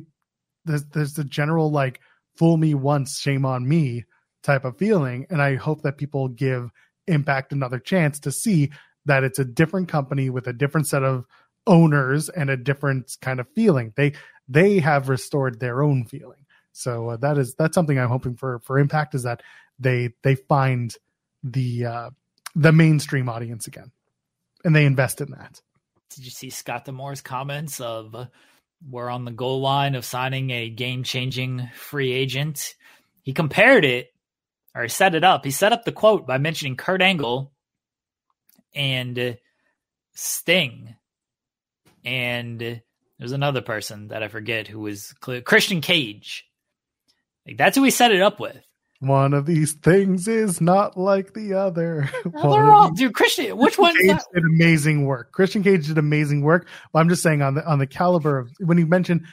there's 0.64 0.84
there's 0.86 1.18
a 1.18 1.24
general 1.24 1.70
like 1.70 2.01
fool 2.36 2.56
me 2.56 2.74
once, 2.74 3.20
shame 3.20 3.44
on 3.44 3.68
me 3.68 4.05
type 4.45 4.65
of 4.65 4.79
feeling, 4.79 5.27
and 5.31 5.43
I 5.43 5.57
hope 5.57 5.83
that 5.83 5.99
people 5.99 6.29
give 6.29 6.71
Impact 7.07 7.53
another 7.53 7.79
chance 7.79 8.19
to 8.21 8.33
see 8.33 8.71
that 9.05 9.25
it's 9.25 9.39
a 9.39 9.45
different 9.45 9.89
company 9.89 10.31
with 10.31 10.47
a 10.47 10.53
different 10.53 10.87
set 10.87 11.03
of 11.03 11.27
owners 11.66 12.29
and 12.29 12.49
a 12.49 12.57
different 12.57 13.16
kind 13.21 13.41
of 13.41 13.49
feeling. 13.55 13.93
They 13.97 14.12
they 14.49 14.79
have 14.79 15.09
restored 15.09 15.61
their 15.61 15.83
own 15.83 16.05
feeling. 16.05 16.47
So 16.73 17.11
uh, 17.11 17.16
that 17.19 17.39
is 17.39 17.55
that's 17.55 17.75
something 17.75 17.99
I'm 17.99 18.09
hoping 18.09 18.37
for 18.37 18.59
for 18.61 18.79
Impact 18.79 19.15
is 19.15 19.25
that 19.25 19.43
they 19.79 20.11
they 20.23 20.35
find 20.35 20.95
the 21.43 21.85
uh, 21.85 22.11
the 22.55 22.73
mainstream 22.73 23.29
audience 23.29 23.66
again, 23.66 23.91
and 24.65 24.75
they 24.75 24.87
invest 24.87 25.21
in 25.21 25.31
that. 25.33 25.61
Did 26.15 26.25
you 26.25 26.31
see 26.31 26.51
Scott 26.51 26.85
D'Amore's 26.85 27.21
comments 27.21 27.81
of 27.81 28.16
we're 28.89 29.11
on 29.11 29.25
the 29.25 29.31
goal 29.31 29.61
line 29.61 29.95
of 29.95 30.05
signing 30.05 30.51
a 30.51 30.71
game 30.71 31.03
changing 31.03 31.69
free 31.75 32.12
agent? 32.12 32.75
He 33.23 33.33
compared 33.33 33.85
it 33.85 34.14
or 34.74 34.82
he 34.82 34.88
set 34.88 35.14
it 35.14 35.24
up. 35.24 35.44
He 35.44 35.51
set 35.51 35.72
up 35.72 35.84
the 35.84 35.92
quote 35.92 36.26
by 36.26 36.38
mentioning 36.38 36.76
Kurt 36.76 37.02
Angle 37.02 37.52
and 38.74 39.38
Sting. 40.14 40.94
And 42.05 42.82
there's 43.18 43.32
another 43.32 43.62
person 43.62 44.09
that 44.09 44.22
I 44.22 44.28
forget 44.28 44.68
who 44.68 44.80
was 44.80 45.12
clear, 45.20 45.40
Christian 45.40 45.80
Cage. 45.80 46.44
Like 47.46 47.56
that's 47.56 47.76
who 47.76 47.84
he 47.84 47.90
set 47.90 48.12
it 48.12 48.20
up 48.22 48.40
with. 48.40 48.59
One 49.01 49.34
of 49.34 49.44
these 49.44 49.74
things 49.74 50.28
is 50.28 50.60
not 50.60 50.96
like 50.96 51.34
the 51.34 51.55
other. 51.55 52.09
Well, 52.24 52.48
One 52.48 52.52
they're 52.52 52.70
all, 52.70 52.90
dude. 52.90 53.14
Christian, 53.14 53.56
which 53.56 53.76
Cage 53.76 53.94
that? 54.06 54.24
did 54.34 54.44
amazing 54.44 55.05
work. 55.05 55.30
Christian 55.32 55.62
Cage 55.62 55.86
did 55.88 55.98
amazing 55.98 56.42
work. 56.42 56.66
But 56.92 57.01
I'm 57.01 57.09
just 57.09 57.22
saying 57.22 57.42
on 57.42 57.55
the 57.55 57.66
on 57.66 57.78
the 57.78 57.86
caliber 57.86 58.38
of 58.38 58.51
when 58.60 58.78
you 58.78 58.86
mentioned 58.86 59.26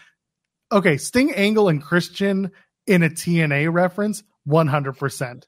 okay, 0.71 0.97
Sting 0.97 1.33
Angle 1.33 1.69
and 1.69 1.81
Christian 1.81 2.51
in 2.87 3.03
a 3.03 3.09
TNA 3.09 3.71
reference, 3.71 4.23
100 4.45 4.93
percent 4.93 5.47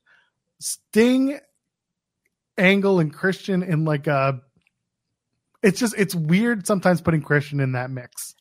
Sting 0.59 1.39
Angle 2.57 2.99
and 2.99 3.13
Christian 3.13 3.63
in 3.63 3.85
like 3.85 4.07
a 4.07 4.41
it's 5.61 5.79
just 5.79 5.95
it's 5.97 6.13
weird 6.13 6.67
sometimes 6.67 7.01
putting 7.01 7.21
Christian 7.21 7.59
in 7.59 7.73
that 7.73 7.89
mix. 7.89 8.35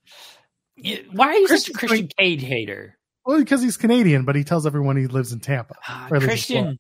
Why 1.12 1.28
are 1.28 1.34
you 1.34 1.48
such 1.48 1.68
a 1.68 1.72
Christian 1.72 2.08
Cage 2.18 2.42
hater? 2.42 2.98
Well, 3.24 3.38
because 3.38 3.62
he's 3.62 3.76
Canadian, 3.76 4.24
but 4.24 4.34
he 4.34 4.42
tells 4.42 4.66
everyone 4.66 4.96
he 4.96 5.06
lives 5.06 5.32
in 5.32 5.38
Tampa. 5.40 5.74
Least 6.10 6.24
Christian 6.24 6.78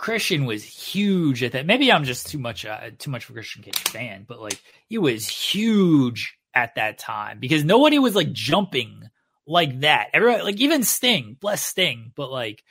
Christian 0.00 0.46
was 0.46 0.64
huge 0.64 1.42
at 1.42 1.52
that. 1.52 1.66
Maybe 1.66 1.92
I'm 1.92 2.04
just 2.04 2.28
too 2.28 2.38
much 2.38 2.64
uh, 2.64 2.90
too 2.98 3.10
much 3.10 3.24
of 3.24 3.30
a 3.30 3.32
Christian 3.34 3.62
Cage 3.62 3.78
fan, 3.78 4.24
but 4.26 4.40
like 4.40 4.60
he 4.88 4.98
was 4.98 5.26
huge 5.26 6.36
at 6.54 6.74
that 6.76 6.98
time 6.98 7.38
because 7.38 7.64
nobody 7.64 7.98
was 7.98 8.14
like 8.14 8.32
jumping 8.32 9.02
like 9.46 9.80
that. 9.80 10.08
Everyone 10.14 10.42
like 10.42 10.60
even 10.60 10.84
Sting, 10.84 11.36
bless 11.38 11.64
Sting, 11.64 12.12
but 12.16 12.30
like 12.30 12.62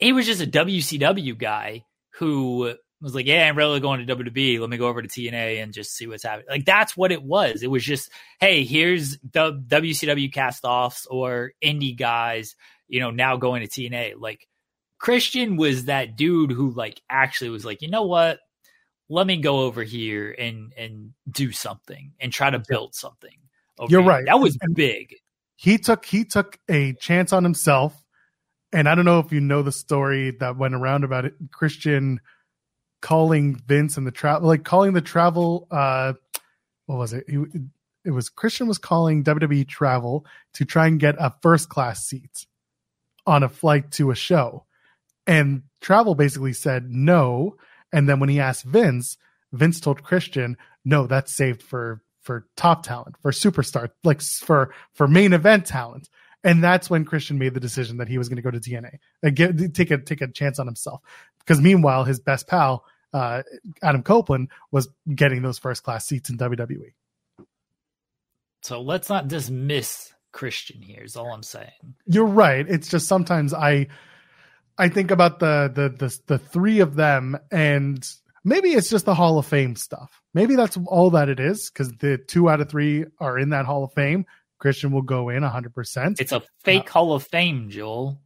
he 0.00 0.12
was 0.12 0.26
just 0.26 0.42
a 0.42 0.46
WCW 0.46 1.38
guy 1.38 1.84
who 2.14 2.74
was 3.00 3.14
like, 3.14 3.26
yeah, 3.26 3.48
I'm 3.48 3.56
really 3.56 3.80
going 3.80 4.04
to 4.04 4.16
WWE. 4.16 4.60
Let 4.60 4.68
me 4.68 4.76
go 4.76 4.88
over 4.88 5.00
to 5.00 5.08
TNA 5.08 5.62
and 5.62 5.72
just 5.72 5.96
see 5.96 6.06
what's 6.06 6.22
happening. 6.22 6.46
Like 6.50 6.64
that's 6.64 6.96
what 6.96 7.12
it 7.12 7.22
was. 7.22 7.62
It 7.62 7.70
was 7.70 7.84
just, 7.84 8.10
hey, 8.40 8.64
here's 8.64 9.18
the 9.18 9.52
WCW 9.52 10.32
cast 10.32 10.64
offs 10.64 11.06
or 11.06 11.52
indie 11.62 11.96
guys, 11.96 12.56
you 12.88 13.00
know, 13.00 13.10
now 13.10 13.36
going 13.36 13.66
to 13.66 13.68
TNA. 13.68 14.14
Like 14.18 14.46
Christian 14.98 15.56
was 15.56 15.86
that 15.86 16.16
dude 16.16 16.52
who 16.52 16.70
like 16.70 17.00
actually 17.08 17.50
was 17.50 17.64
like, 17.64 17.82
you 17.82 17.90
know 17.90 18.04
what? 18.04 18.38
Let 19.08 19.26
me 19.26 19.38
go 19.38 19.60
over 19.60 19.82
here 19.82 20.30
and 20.38 20.72
and 20.76 21.14
do 21.28 21.50
something 21.50 22.12
and 22.20 22.32
try 22.32 22.50
to 22.50 22.62
build 22.68 22.94
something. 22.94 23.34
You're 23.88 24.04
right. 24.04 24.24
That 24.26 24.38
was 24.38 24.56
big. 24.74 25.16
He 25.56 25.78
took 25.78 26.04
he 26.04 26.24
took 26.24 26.58
a 26.68 26.92
chance 26.94 27.32
on 27.32 27.42
himself. 27.42 28.00
And 28.72 28.88
I 28.88 28.94
don't 28.94 29.04
know 29.04 29.18
if 29.18 29.32
you 29.32 29.40
know 29.40 29.62
the 29.62 29.72
story 29.72 30.32
that 30.38 30.56
went 30.56 30.74
around 30.74 31.04
about 31.04 31.24
it. 31.24 31.34
Christian 31.50 32.20
calling 33.00 33.54
Vince 33.66 33.96
and 33.96 34.06
the 34.06 34.12
travel, 34.12 34.46
like 34.48 34.64
calling 34.64 34.92
the 34.92 35.00
travel. 35.00 35.66
Uh, 35.70 36.14
what 36.86 36.98
was 36.98 37.12
it? 37.12 37.24
it? 37.26 37.62
It 38.04 38.10
was 38.12 38.28
Christian 38.28 38.66
was 38.66 38.78
calling 38.78 39.24
WWE 39.24 39.68
Travel 39.68 40.24
to 40.54 40.64
try 40.64 40.86
and 40.86 40.98
get 40.98 41.16
a 41.18 41.34
first 41.42 41.68
class 41.68 42.06
seat 42.06 42.46
on 43.26 43.42
a 43.42 43.48
flight 43.48 43.90
to 43.92 44.10
a 44.10 44.14
show, 44.14 44.64
and 45.26 45.62
Travel 45.80 46.14
basically 46.14 46.52
said 46.52 46.86
no. 46.88 47.56
And 47.92 48.08
then 48.08 48.20
when 48.20 48.28
he 48.28 48.40
asked 48.40 48.64
Vince, 48.64 49.16
Vince 49.52 49.80
told 49.80 50.02
Christian, 50.02 50.56
"No, 50.84 51.06
that's 51.06 51.36
saved 51.36 51.62
for 51.62 52.02
for 52.22 52.46
top 52.56 52.84
talent, 52.84 53.16
for 53.20 53.32
superstar, 53.32 53.90
like 54.04 54.22
for 54.22 54.72
for 54.94 55.06
main 55.06 55.32
event 55.32 55.66
talent." 55.66 56.08
And 56.42 56.64
that's 56.64 56.88
when 56.88 57.04
Christian 57.04 57.38
made 57.38 57.54
the 57.54 57.60
decision 57.60 57.98
that 57.98 58.08
he 58.08 58.16
was 58.16 58.28
going 58.28 58.36
to 58.36 58.42
go 58.42 58.50
to 58.50 58.60
TNA, 58.60 58.98
and 59.22 59.36
get, 59.36 59.74
take 59.74 59.90
a 59.90 59.98
take 59.98 60.22
a 60.22 60.28
chance 60.28 60.58
on 60.58 60.66
himself. 60.66 61.02
Because 61.40 61.60
meanwhile, 61.60 62.04
his 62.04 62.18
best 62.18 62.46
pal 62.46 62.84
uh, 63.12 63.42
Adam 63.82 64.02
Copeland 64.02 64.48
was 64.70 64.88
getting 65.14 65.42
those 65.42 65.58
first 65.58 65.82
class 65.82 66.06
seats 66.06 66.30
in 66.30 66.38
WWE. 66.38 66.92
So 68.62 68.80
let's 68.80 69.08
not 69.08 69.28
dismiss 69.28 70.12
Christian 70.32 70.82
here. 70.82 71.02
Is 71.02 71.16
all 71.16 71.32
I'm 71.32 71.42
saying. 71.42 71.96
You're 72.06 72.26
right. 72.26 72.66
It's 72.68 72.88
just 72.88 73.08
sometimes 73.08 73.54
I 73.54 73.88
I 74.78 74.88
think 74.88 75.10
about 75.10 75.40
the 75.40 75.70
the 75.74 75.88
the, 75.88 76.18
the 76.26 76.38
three 76.38 76.80
of 76.80 76.94
them 76.94 77.38
and 77.50 78.06
maybe 78.44 78.70
it's 78.70 78.90
just 78.90 79.06
the 79.06 79.14
Hall 79.14 79.38
of 79.38 79.46
Fame 79.46 79.76
stuff. 79.76 80.20
Maybe 80.34 80.56
that's 80.56 80.78
all 80.86 81.10
that 81.10 81.28
it 81.28 81.40
is 81.40 81.70
because 81.70 81.92
the 81.92 82.18
two 82.18 82.48
out 82.48 82.60
of 82.60 82.68
three 82.68 83.06
are 83.18 83.38
in 83.38 83.50
that 83.50 83.66
Hall 83.66 83.84
of 83.84 83.92
Fame. 83.94 84.26
Christian 84.60 84.92
will 84.92 85.02
go 85.02 85.30
in 85.30 85.42
100%. 85.42 86.20
It's 86.20 86.32
a 86.32 86.42
fake 86.62 86.88
uh, 86.88 86.92
Hall 86.92 87.12
of 87.14 87.24
Fame, 87.24 87.70
Joel. 87.70 88.20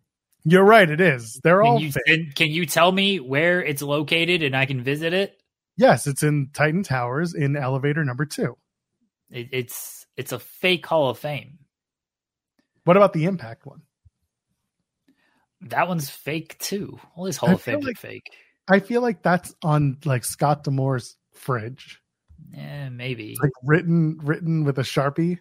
You're 0.45 0.65
right. 0.65 0.89
It 0.89 1.01
is. 1.01 1.41
They're 1.43 1.63
can 1.63 1.71
all. 1.71 1.81
You, 1.81 1.93
can 2.35 2.51
you 2.51 2.67
tell 2.67 2.93
me 2.93 3.19
where 3.19 3.63
it's 3.63 3.81
located 3.81 4.43
and 4.43 4.55
I 4.55 4.67
can 4.67 4.83
visit 4.83 5.15
it? 5.15 5.41
Yes, 5.77 6.07
it's 6.07 6.23
in 6.23 6.51
Titan 6.53 6.83
Towers 6.83 7.35
in 7.35 7.57
elevator 7.57 8.05
number 8.05 8.27
two. 8.27 8.57
It, 9.31 9.49
it's 9.53 10.07
it's 10.17 10.33
a 10.33 10.39
fake 10.39 10.85
Hall 10.85 11.09
of 11.09 11.19
Fame. 11.19 11.59
What 12.85 12.99
about 12.99 13.15
the 13.15 13.25
Impact 13.25 13.65
one? 13.65 13.83
That 15.63 15.89
one's 15.89 16.11
fake 16.11 16.59
too. 16.59 17.01
All 17.17 17.25
these 17.25 17.39
Hall 17.39 17.51
I 17.51 17.55
of 17.55 17.63
Fame 17.63 17.81
like, 17.81 17.97
fake. 17.97 18.31
I 18.69 18.81
feel 18.81 19.01
like 19.01 19.23
that's 19.23 19.55
on 19.63 19.99
like 20.05 20.25
Scott 20.25 20.65
D'Amore's 20.65 21.17
fridge. 21.33 22.03
Yeah, 22.53 22.91
maybe. 22.91 23.33
It's 23.33 23.41
like 23.41 23.53
written 23.63 24.19
written 24.23 24.65
with 24.65 24.79
a 24.79 24.83
sharpie, 24.83 25.39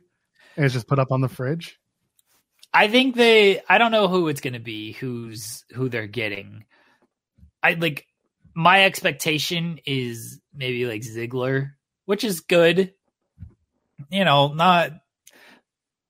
and 0.55 0.65
it's 0.65 0.73
just 0.73 0.87
put 0.87 0.99
up 0.99 1.11
on 1.11 1.21
the 1.21 1.29
fridge. 1.29 1.79
I 2.73 2.87
think 2.87 3.15
they. 3.15 3.61
I 3.69 3.77
don't 3.77 3.91
know 3.91 4.07
who 4.07 4.27
it's 4.29 4.41
going 4.41 4.53
to 4.53 4.59
be. 4.59 4.93
Who's 4.93 5.63
who 5.73 5.89
they're 5.89 6.07
getting. 6.07 6.65
I 7.61 7.73
like 7.73 8.07
my 8.55 8.85
expectation 8.85 9.79
is 9.85 10.39
maybe 10.53 10.85
like 10.85 11.01
Ziggler, 11.01 11.71
which 12.05 12.23
is 12.23 12.41
good. 12.41 12.93
You 14.09 14.25
know, 14.25 14.53
not 14.53 14.91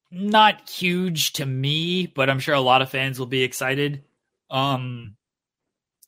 not 0.09 0.69
huge 0.69 1.33
to 1.33 1.45
me, 1.45 2.07
but 2.07 2.29
I'm 2.29 2.39
sure 2.39 2.55
a 2.55 2.61
lot 2.61 2.81
of 2.81 2.89
fans 2.89 3.19
will 3.19 3.27
be 3.27 3.43
excited. 3.43 4.03
Um, 4.49 5.15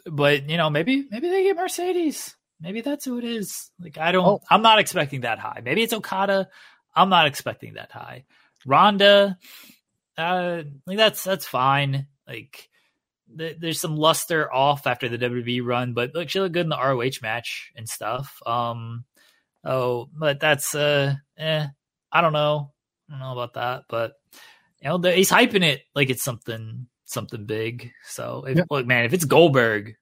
but 0.06 0.50
you 0.50 0.58
know, 0.58 0.70
maybe 0.70 1.08
maybe 1.10 1.30
they 1.30 1.44
get 1.44 1.58
Mercedes. 1.58 2.36
Maybe 2.62 2.82
that's 2.82 3.06
who 3.06 3.18
it 3.18 3.24
is. 3.24 3.72
Like 3.80 3.98
I 3.98 4.12
don't. 4.12 4.26
Oh. 4.26 4.40
I'm 4.50 4.62
not 4.62 4.80
expecting 4.80 5.22
that 5.22 5.40
high. 5.40 5.62
Maybe 5.64 5.84
it's 5.84 5.94
Okada. 5.94 6.48
I'm 6.96 7.10
not 7.10 7.28
expecting 7.28 7.74
that 7.74 7.92
high. 7.92 8.26
Ronda 8.66 9.38
uh, 10.18 10.64
like 10.86 10.98
that's 10.98 11.24
that's 11.24 11.46
fine. 11.46 12.08
Like 12.28 12.70
th- 13.38 13.58
there's 13.60 13.80
some 13.80 13.98
luster 13.98 14.52
off 14.52 14.88
after 14.88 15.10
the 15.10 15.18
WWE 15.18 15.66
run, 15.66 15.94
but 15.94 16.14
look, 16.14 16.30
she 16.30 16.40
looked 16.40 16.54
good 16.54 16.66
in 16.66 16.70
the 16.70 16.78
ROH 16.78 17.22
match 17.22 17.72
and 17.76 17.88
stuff. 17.88 18.42
Um, 18.46 19.06
oh, 19.64 20.10
but 20.18 20.40
that's 20.40 20.74
uh, 20.74 21.16
eh, 21.38 21.68
I 22.12 22.22
don't 22.22 22.34
know, 22.34 22.72
I 23.10 23.14
don't 23.14 23.20
know 23.20 23.34
about 23.34 23.54
that, 23.56 23.84
but 23.90 24.14
you 24.82 24.90
know, 24.90 24.98
the, 24.98 25.12
he's 25.12 25.32
hyping 25.32 25.64
it 25.64 25.82
like 25.94 26.10
it's 26.10 26.24
something 26.24 26.88
something 27.06 27.46
big. 27.46 27.92
So 28.06 28.46
if, 28.48 28.66
look, 28.70 28.86
man, 28.88 29.06
if 29.06 29.14
it's 29.14 29.26
Goldberg, 29.26 29.96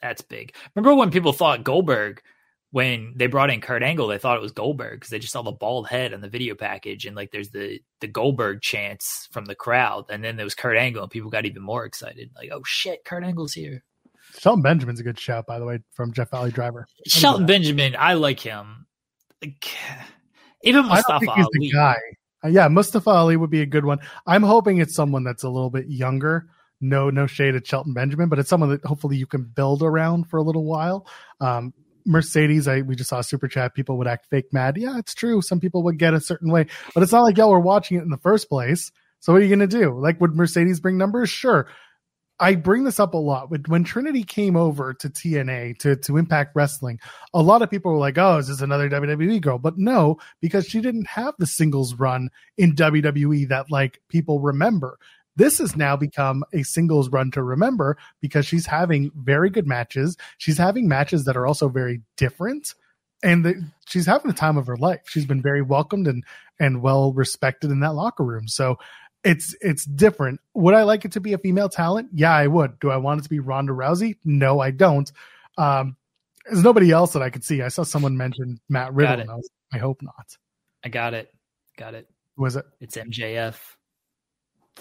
that's 0.00 0.22
big. 0.22 0.54
Remember 0.74 0.94
when 0.94 1.10
people 1.10 1.32
thought 1.32 1.64
Goldberg 1.64 2.22
when 2.70 3.14
they 3.16 3.26
brought 3.26 3.50
in 3.50 3.60
Kurt 3.60 3.82
Angle, 3.82 4.08
they 4.08 4.18
thought 4.18 4.36
it 4.36 4.42
was 4.42 4.52
Goldberg 4.52 5.00
because 5.00 5.10
they 5.10 5.18
just 5.18 5.32
saw 5.32 5.42
the 5.42 5.52
bald 5.52 5.88
head 5.88 6.12
on 6.12 6.20
the 6.20 6.28
video 6.28 6.54
package, 6.54 7.06
and 7.06 7.16
like 7.16 7.30
there's 7.30 7.50
the 7.50 7.80
the 8.00 8.06
Goldberg 8.06 8.60
chants 8.60 9.28
from 9.30 9.46
the 9.46 9.54
crowd, 9.54 10.06
and 10.10 10.22
then 10.22 10.36
there 10.36 10.44
was 10.44 10.54
Kurt 10.54 10.76
Angle, 10.76 11.02
and 11.02 11.10
people 11.10 11.30
got 11.30 11.46
even 11.46 11.62
more 11.62 11.84
excited, 11.84 12.30
like, 12.36 12.50
oh 12.52 12.62
shit, 12.64 13.04
Kurt 13.04 13.24
Angle's 13.24 13.54
here. 13.54 13.82
Shelton 14.36 14.62
Benjamin's 14.62 15.00
a 15.00 15.02
good 15.02 15.18
shout, 15.18 15.46
by 15.46 15.58
the 15.58 15.64
way, 15.64 15.78
from 15.94 16.12
Jeff 16.12 16.30
Valley 16.30 16.50
Driver. 16.50 16.86
Shelton 17.06 17.46
Benjamin, 17.46 17.96
I 17.98 18.12
like 18.12 18.40
him. 18.40 18.86
Like, 19.42 19.74
even 20.62 20.86
Mustafa 20.86 21.20
he's 21.20 21.46
Ali. 21.46 21.50
the 21.52 21.70
guy. 21.70 21.96
Uh, 22.44 22.48
yeah, 22.48 22.68
Mustafa 22.68 23.08
Ali 23.08 23.36
would 23.36 23.50
be 23.50 23.62
a 23.62 23.66
good 23.66 23.84
one. 23.84 23.98
I'm 24.26 24.42
hoping 24.42 24.78
it's 24.78 24.94
someone 24.94 25.24
that's 25.24 25.44
a 25.44 25.48
little 25.48 25.70
bit 25.70 25.88
younger. 25.88 26.48
No, 26.80 27.10
no 27.10 27.26
shade 27.26 27.54
at 27.54 27.66
Shelton 27.66 27.94
Benjamin, 27.94 28.28
but 28.28 28.38
it's 28.38 28.48
someone 28.48 28.70
that 28.70 28.84
hopefully 28.84 29.16
you 29.16 29.26
can 29.26 29.44
build 29.44 29.82
around 29.82 30.28
for 30.28 30.36
a 30.36 30.42
little 30.42 30.64
while. 30.64 31.06
Um, 31.40 31.72
Mercedes, 32.08 32.66
I 32.66 32.80
we 32.80 32.96
just 32.96 33.10
saw 33.10 33.20
super 33.20 33.46
chat. 33.46 33.74
People 33.74 33.98
would 33.98 34.08
act 34.08 34.26
fake 34.30 34.52
mad. 34.52 34.76
Yeah, 34.76 34.98
it's 34.98 35.14
true. 35.14 35.42
Some 35.42 35.60
people 35.60 35.82
would 35.84 35.98
get 35.98 36.14
a 36.14 36.20
certain 36.20 36.50
way, 36.50 36.66
but 36.94 37.02
it's 37.02 37.12
not 37.12 37.22
like 37.22 37.36
y'all 37.36 37.50
were 37.50 37.60
watching 37.60 37.98
it 37.98 38.02
in 38.02 38.10
the 38.10 38.16
first 38.18 38.48
place. 38.48 38.90
So 39.20 39.32
what 39.32 39.42
are 39.42 39.44
you 39.44 39.50
gonna 39.50 39.66
do? 39.66 39.98
Like, 39.98 40.20
would 40.20 40.34
Mercedes 40.34 40.80
bring 40.80 40.96
numbers? 40.96 41.28
Sure. 41.28 41.68
I 42.40 42.54
bring 42.54 42.84
this 42.84 43.00
up 43.00 43.14
a 43.14 43.18
lot. 43.18 43.50
When 43.68 43.82
Trinity 43.82 44.22
came 44.22 44.56
over 44.56 44.94
to 44.94 45.10
TNA 45.10 45.78
to 45.78 45.96
to 45.96 46.16
Impact 46.16 46.52
Wrestling, 46.54 47.00
a 47.34 47.42
lot 47.42 47.62
of 47.62 47.70
people 47.70 47.92
were 47.92 47.98
like, 47.98 48.16
"Oh, 48.16 48.38
is 48.38 48.46
this 48.46 48.60
another 48.60 48.88
WWE 48.88 49.40
girl?" 49.40 49.58
But 49.58 49.76
no, 49.76 50.18
because 50.40 50.66
she 50.66 50.80
didn't 50.80 51.08
have 51.08 51.34
the 51.38 51.46
singles 51.46 51.94
run 51.94 52.30
in 52.56 52.76
WWE 52.76 53.48
that 53.48 53.70
like 53.70 54.00
people 54.08 54.40
remember. 54.40 54.98
This 55.38 55.58
has 55.58 55.76
now 55.76 55.96
become 55.96 56.44
a 56.52 56.64
singles 56.64 57.08
run 57.08 57.30
to 57.30 57.42
remember 57.42 57.96
because 58.20 58.44
she's 58.44 58.66
having 58.66 59.10
very 59.14 59.50
good 59.50 59.66
matches. 59.66 60.16
She's 60.36 60.58
having 60.58 60.88
matches 60.88 61.24
that 61.24 61.36
are 61.36 61.46
also 61.46 61.68
very 61.68 62.02
different 62.16 62.74
and 63.22 63.44
the, 63.44 63.70
she's 63.86 64.06
having 64.06 64.30
the 64.30 64.36
time 64.36 64.56
of 64.56 64.66
her 64.66 64.76
life. 64.76 65.02
She's 65.06 65.26
been 65.26 65.42
very 65.42 65.62
welcomed 65.62 66.06
and 66.06 66.24
and 66.60 66.82
well 66.82 67.12
respected 67.12 67.70
in 67.70 67.80
that 67.80 67.94
locker 67.94 68.24
room. 68.24 68.48
So 68.48 68.78
it's 69.24 69.54
it's 69.60 69.84
different. 69.84 70.40
Would 70.54 70.74
I 70.74 70.82
like 70.82 71.04
it 71.04 71.12
to 71.12 71.20
be 71.20 71.32
a 71.32 71.38
female 71.38 71.68
talent? 71.68 72.10
Yeah, 72.12 72.34
I 72.34 72.46
would. 72.46 72.78
Do 72.80 72.90
I 72.90 72.96
want 72.96 73.20
it 73.20 73.24
to 73.24 73.30
be 73.30 73.40
Ronda 73.40 73.72
Rousey? 73.72 74.16
No, 74.24 74.60
I 74.60 74.70
don't. 74.70 75.10
Um, 75.56 75.96
there's 76.46 76.62
nobody 76.62 76.90
else 76.90 77.12
that 77.12 77.22
I 77.22 77.30
could 77.30 77.44
see. 77.44 77.62
I 77.62 77.68
saw 77.68 77.82
someone 77.82 78.16
mention 78.16 78.60
Matt 78.68 78.94
Riddle. 78.94 79.30
I, 79.30 79.34
was, 79.34 79.50
I 79.72 79.78
hope 79.78 80.00
not. 80.02 80.36
I 80.84 80.88
got 80.88 81.14
it. 81.14 81.32
Got 81.76 81.94
it. 81.94 82.08
Who 82.36 82.42
was 82.42 82.56
it? 82.56 82.64
It's 82.80 82.96
MJF. 82.96 83.56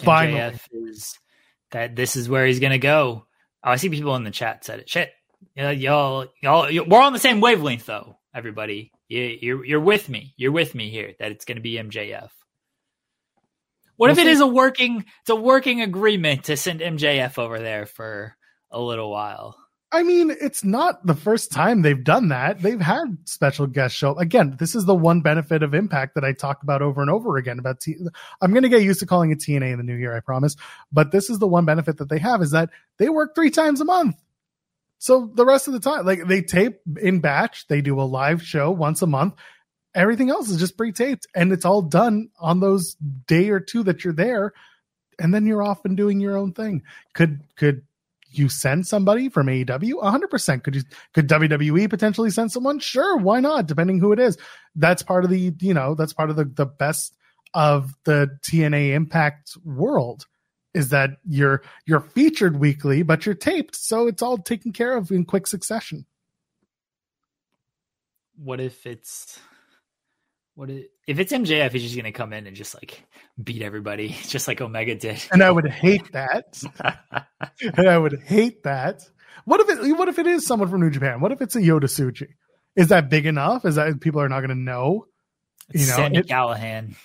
Finally. 0.03 0.39
MJF 0.39 0.89
is 0.89 1.19
that 1.71 1.95
this 1.95 2.15
is 2.15 2.29
where 2.29 2.45
he's 2.45 2.59
gonna 2.59 2.77
go. 2.77 3.25
Oh, 3.63 3.71
I 3.71 3.75
see 3.77 3.89
people 3.89 4.15
in 4.15 4.23
the 4.23 4.31
chat 4.31 4.63
said 4.63 4.79
it. 4.79 4.89
Shit, 4.89 5.11
yeah, 5.55 5.71
y'all, 5.71 6.27
y'all, 6.41 6.69
y'all, 6.69 6.85
we're 6.87 7.01
on 7.01 7.13
the 7.13 7.19
same 7.19 7.41
wavelength 7.41 7.85
though. 7.85 8.17
Everybody, 8.33 8.91
you, 9.07 9.37
you're 9.41 9.65
you're 9.65 9.79
with 9.79 10.09
me. 10.09 10.33
You're 10.37 10.51
with 10.51 10.75
me 10.75 10.89
here. 10.89 11.13
That 11.19 11.31
it's 11.31 11.45
gonna 11.45 11.61
be 11.61 11.73
MJF. 11.73 12.29
What 13.95 14.07
we'll 14.07 14.11
if 14.11 14.19
it 14.19 14.25
see. 14.25 14.31
is 14.31 14.41
a 14.41 14.47
working? 14.47 15.05
It's 15.21 15.29
a 15.29 15.35
working 15.35 15.81
agreement 15.81 16.45
to 16.45 16.57
send 16.57 16.81
MJF 16.81 17.39
over 17.39 17.59
there 17.59 17.85
for 17.85 18.35
a 18.71 18.79
little 18.79 19.09
while. 19.09 19.57
I 19.89 20.03
mean, 20.03 20.31
it's 20.31 20.65
not 20.65 21.05
the 21.05 21.15
first 21.15 21.51
time 21.51 21.81
they've 21.81 22.03
done 22.03 22.27
that. 22.27 22.61
They've 22.61 22.79
had 22.79 23.17
special 23.23 23.67
guest 23.67 23.95
show. 23.95 24.17
Again, 24.17 24.57
this 24.59 24.75
is 24.75 24.83
the 24.83 24.95
one 24.95 25.21
benefit 25.21 25.63
of 25.63 25.73
Impact 25.73 26.15
that 26.15 26.25
I 26.25 26.33
talk 26.33 26.61
about 26.61 26.81
over 26.81 27.01
and 27.01 27.09
over 27.09 27.37
again. 27.37 27.57
About 27.57 27.79
T- 27.79 27.95
I'm 28.41 28.51
going 28.51 28.63
to 28.63 28.69
get 28.69 28.81
used 28.81 28.99
to 28.99 29.05
calling 29.05 29.31
it 29.31 29.39
TNA 29.39 29.71
in 29.71 29.77
the 29.77 29.83
new 29.83 29.95
year, 29.95 30.15
I 30.15 30.19
promise. 30.19 30.57
But 30.91 31.11
this 31.11 31.29
is 31.29 31.39
the 31.39 31.47
one 31.47 31.63
benefit 31.63 31.97
that 31.97 32.09
they 32.09 32.19
have 32.19 32.41
is 32.41 32.51
that 32.51 32.69
they 32.97 33.07
work 33.07 33.33
three 33.33 33.49
times 33.49 33.79
a 33.79 33.85
month. 33.85 34.17
So 34.99 35.31
the 35.33 35.45
rest 35.45 35.67
of 35.67 35.73
the 35.73 35.79
time, 35.79 36.05
like 36.05 36.27
they 36.27 36.41
tape 36.41 36.81
in 36.99 37.21
batch, 37.21 37.67
they 37.67 37.81
do 37.81 38.01
a 38.01 38.03
live 38.03 38.41
show 38.43 38.71
once 38.71 39.01
a 39.01 39.07
month. 39.07 39.35
Everything 39.95 40.29
else 40.29 40.49
is 40.49 40.59
just 40.59 40.77
pre-taped, 40.77 41.27
and 41.33 41.51
it's 41.51 41.65
all 41.65 41.81
done 41.81 42.29
on 42.39 42.59
those 42.59 42.95
day 43.25 43.49
or 43.49 43.59
two 43.59 43.83
that 43.83 44.03
you're 44.03 44.13
there, 44.13 44.53
and 45.17 45.33
then 45.33 45.45
you're 45.45 45.63
off 45.63 45.85
and 45.85 45.95
doing 45.95 46.19
your 46.19 46.37
own 46.37 46.51
thing. 46.51 46.83
Could 47.13 47.41
could 47.55 47.86
you 48.37 48.49
send 48.49 48.87
somebody 48.87 49.29
from 49.29 49.47
AEW? 49.47 49.93
100%. 49.93 50.63
Could 50.63 50.75
you 50.75 50.83
could 51.13 51.27
WWE 51.27 51.89
potentially 51.89 52.29
send 52.29 52.51
someone? 52.51 52.79
Sure, 52.79 53.17
why 53.17 53.39
not? 53.39 53.67
Depending 53.67 53.99
who 53.99 54.11
it 54.11 54.19
is. 54.19 54.37
That's 54.75 55.03
part 55.03 55.23
of 55.23 55.29
the, 55.29 55.53
you 55.59 55.73
know, 55.73 55.95
that's 55.95 56.13
part 56.13 56.29
of 56.29 56.35
the 56.35 56.45
the 56.45 56.65
best 56.65 57.15
of 57.53 57.93
the 58.03 58.29
TNA 58.43 58.93
Impact 58.93 59.57
world 59.63 60.25
is 60.73 60.89
that 60.89 61.17
you're 61.27 61.63
you're 61.85 62.01
featured 62.01 62.59
weekly, 62.59 63.01
but 63.01 63.25
you're 63.25 63.35
taped, 63.35 63.75
so 63.75 64.07
it's 64.07 64.21
all 64.21 64.37
taken 64.37 64.71
care 64.71 64.95
of 64.95 65.11
in 65.11 65.25
quick 65.25 65.47
succession. 65.47 66.05
What 68.35 68.59
if 68.59 68.85
it's 68.85 69.39
what 70.57 70.71
if, 70.71 70.85
if 71.05 71.19
it's 71.19 71.31
MJF? 71.31 71.71
He's 71.71 71.83
just 71.83 71.95
gonna 71.95 72.11
come 72.11 72.33
in 72.33 72.47
and 72.47 72.55
just 72.55 72.73
like 72.73 73.03
beat 73.41 73.61
everybody, 73.61 74.07
just 74.27 74.47
like 74.47 74.59
Omega 74.59 74.95
did. 74.95 75.23
And 75.31 75.43
I 75.43 75.51
would 75.51 75.67
hate 75.69 76.11
that. 76.13 76.61
and 77.77 77.87
I 77.87 77.95
would 77.97 78.19
hate 78.25 78.63
that. 78.63 79.03
What 79.45 79.59
if 79.61 79.69
it? 79.69 79.95
What 79.97 80.09
if 80.09 80.17
it 80.17 80.25
is 80.25 80.47
someone 80.47 80.67
from 80.69 80.81
New 80.81 80.89
Japan? 80.89 81.21
What 81.21 81.31
if 81.31 81.41
it's 81.41 81.55
a 81.55 81.59
Yota 81.59 81.83
Tsuji? 81.83 82.29
Is 82.75 82.87
that 82.87 83.07
big 83.09 83.27
enough? 83.27 83.65
Is 83.65 83.75
that 83.75 84.01
people 84.01 84.19
are 84.19 84.29
not 84.29 84.39
going 84.39 84.49
to 84.49 84.55
know? 84.55 85.05
It's 85.69 85.83
You 85.83 85.89
know, 85.91 85.95
Sami 85.95 86.17
it- 86.17 86.27
Callihan. 86.27 86.95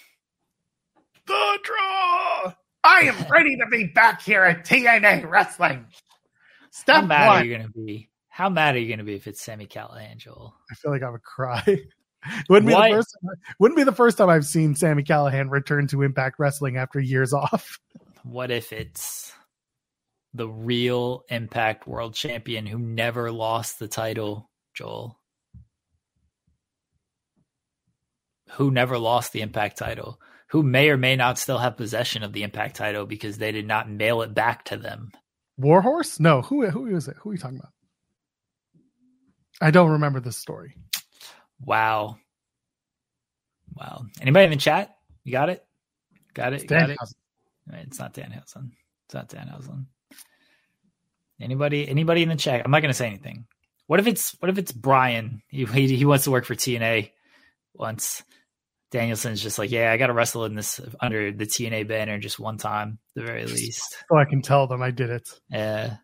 The 1.26 1.58
draw. 1.62 2.52
I 2.84 3.00
am 3.02 3.30
ready 3.30 3.56
to 3.58 3.66
be 3.70 3.84
back 3.84 4.22
here 4.22 4.42
at 4.44 4.64
TNA 4.66 5.30
Wrestling. 5.30 5.86
How 5.86 6.66
Step 6.70 7.04
mad 7.04 7.26
one. 7.28 7.36
are 7.42 7.44
you 7.44 7.56
gonna 7.56 7.68
be? 7.68 8.08
How 8.28 8.48
mad 8.48 8.74
are 8.74 8.78
you 8.78 8.88
gonna 8.88 9.04
be 9.04 9.14
if 9.14 9.26
it's 9.26 9.40
Sami 9.42 9.66
Callihan, 9.66 10.16
Joel? 10.16 10.54
I 10.70 10.74
feel 10.74 10.90
like 10.90 11.02
I 11.02 11.10
would 11.10 11.22
cry. 11.22 11.62
wouldn't 12.48 12.68
be 12.68 12.74
What? 12.74 12.90
the 12.90 12.96
first. 12.96 13.16
Time, 13.22 13.34
wouldn't 13.58 13.76
be 13.76 13.84
the 13.84 13.92
first 13.92 14.18
time 14.18 14.28
I've 14.28 14.46
seen 14.46 14.74
Sami 14.74 15.02
Callihan 15.02 15.50
return 15.50 15.86
to 15.88 16.02
Impact 16.02 16.38
Wrestling 16.38 16.76
after 16.76 17.00
years 17.00 17.32
off. 17.32 17.78
What 18.24 18.52
if 18.52 18.72
it's 18.72 19.32
the 20.32 20.48
real 20.48 21.24
Impact 21.28 21.88
World 21.88 22.14
Champion 22.14 22.66
who 22.66 22.78
never 22.78 23.32
lost 23.32 23.80
the 23.80 23.88
title, 23.88 24.48
Joel? 24.74 25.18
Who 28.52 28.70
never 28.70 28.96
lost 28.96 29.32
the 29.32 29.40
Impact 29.40 29.76
title? 29.76 30.20
Who 30.50 30.62
may 30.62 30.90
or 30.90 30.96
may 30.96 31.16
not 31.16 31.36
still 31.36 31.58
have 31.58 31.76
possession 31.76 32.22
of 32.22 32.32
the 32.32 32.44
Impact 32.44 32.76
title 32.76 33.06
because 33.06 33.38
they 33.38 33.50
did 33.50 33.66
not 33.66 33.90
mail 33.90 34.22
it 34.22 34.34
back 34.34 34.66
to 34.66 34.76
them. 34.76 35.10
Warhorse? 35.56 36.20
No. 36.20 36.42
Who? 36.42 36.64
Who 36.70 36.94
is 36.94 37.08
it? 37.08 37.16
Who 37.16 37.30
are 37.30 37.32
you 37.32 37.38
talking 37.40 37.58
about? 37.58 37.72
I 39.60 39.72
don't 39.72 39.90
remember 39.90 40.20
this 40.20 40.36
story. 40.36 40.76
Wow. 41.64 42.16
Wow. 43.74 44.04
Anybody 44.20 44.44
in 44.44 44.50
the 44.50 44.56
chat? 44.56 44.94
You 45.24 45.32
got 45.32 45.48
it? 45.48 45.64
Got 46.34 46.52
it? 46.52 46.66
Got 46.66 46.90
it? 46.90 46.98
It's 47.86 47.98
not 47.98 48.14
Danhausen. 48.14 48.70
It's 49.06 49.14
not 49.14 49.28
Danhausen. 49.28 49.86
Anybody? 51.40 51.88
Anybody 51.88 52.22
in 52.22 52.28
the 52.28 52.36
chat? 52.36 52.62
I'm 52.64 52.70
not 52.70 52.80
going 52.80 52.90
to 52.90 52.94
say 52.94 53.06
anything. 53.06 53.46
What 53.86 54.00
if 54.00 54.06
it's 54.06 54.36
What 54.40 54.50
if 54.50 54.58
it's 54.58 54.72
Brian? 54.72 55.42
He, 55.48 55.64
he 55.64 55.96
he 55.96 56.04
wants 56.04 56.24
to 56.24 56.30
work 56.30 56.44
for 56.44 56.54
TNA. 56.54 57.10
Once 57.74 58.22
Danielson's 58.92 59.42
just 59.42 59.58
like, 59.58 59.70
yeah, 59.70 59.90
I 59.90 59.96
got 59.96 60.08
to 60.08 60.12
wrestle 60.12 60.44
in 60.44 60.54
this 60.54 60.80
under 61.00 61.32
the 61.32 61.46
TNA 61.46 61.88
banner 61.88 62.18
just 62.18 62.38
one 62.38 62.58
time, 62.58 62.98
the 63.14 63.22
very 63.22 63.46
least. 63.46 63.96
So 64.08 64.18
I 64.18 64.24
can 64.24 64.42
tell 64.42 64.66
them 64.66 64.82
I 64.82 64.90
did 64.90 65.10
it. 65.10 65.28
Yeah. 65.50 65.96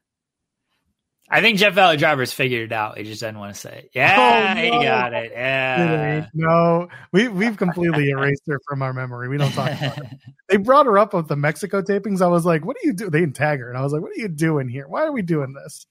I 1.31 1.41
think 1.43 1.59
Jeff 1.59 1.75
Valley 1.75 1.97
Drivers 1.99 2.33
figured 2.33 2.63
it 2.71 2.73
out. 2.73 2.97
He 2.97 3.05
just 3.05 3.21
doesn't 3.21 3.39
want 3.39 3.55
to 3.55 3.61
say 3.61 3.79
it. 3.85 3.91
Oh, 3.95 3.99
yeah, 4.01 4.55
Oh, 4.57 4.61
he 4.61 4.71
got 4.85 5.13
it. 5.13 5.33
Yeah. 5.35 6.27
no, 6.35 6.89
we 7.13 7.29
we've 7.29 7.57
completely 7.57 8.09
erased 8.09 8.43
her 8.49 8.59
from 8.67 8.81
our 8.83 8.93
memory. 8.95 9.29
We 9.29 9.37
don't 9.37 9.53
talk 9.53 9.71
about 9.71 9.99
it. 9.99 10.07
They 10.49 10.57
brought 10.57 10.87
her 10.87 10.99
up 10.99 11.13
with 11.13 11.29
the 11.29 11.37
Mexico 11.37 11.83
tapings. 11.83 12.23
I 12.23 12.27
was 12.29 12.47
like, 12.47 12.65
"What 12.65 12.79
do 12.81 12.89
you 12.89 12.95
do?" 12.95 13.11
They 13.11 13.21
didn't 13.21 13.37
tag 13.37 13.59
her, 13.61 13.69
and 13.69 13.77
I 13.77 13.83
was 13.83 13.93
like, 13.93 14.01
"What 14.01 14.13
are 14.13 14.21
you 14.21 14.29
doing 14.29 14.67
here? 14.69 14.89
Why 14.89 15.03
are 15.05 15.13
we 15.13 15.21
doing 15.21 15.53
this?" 15.53 15.87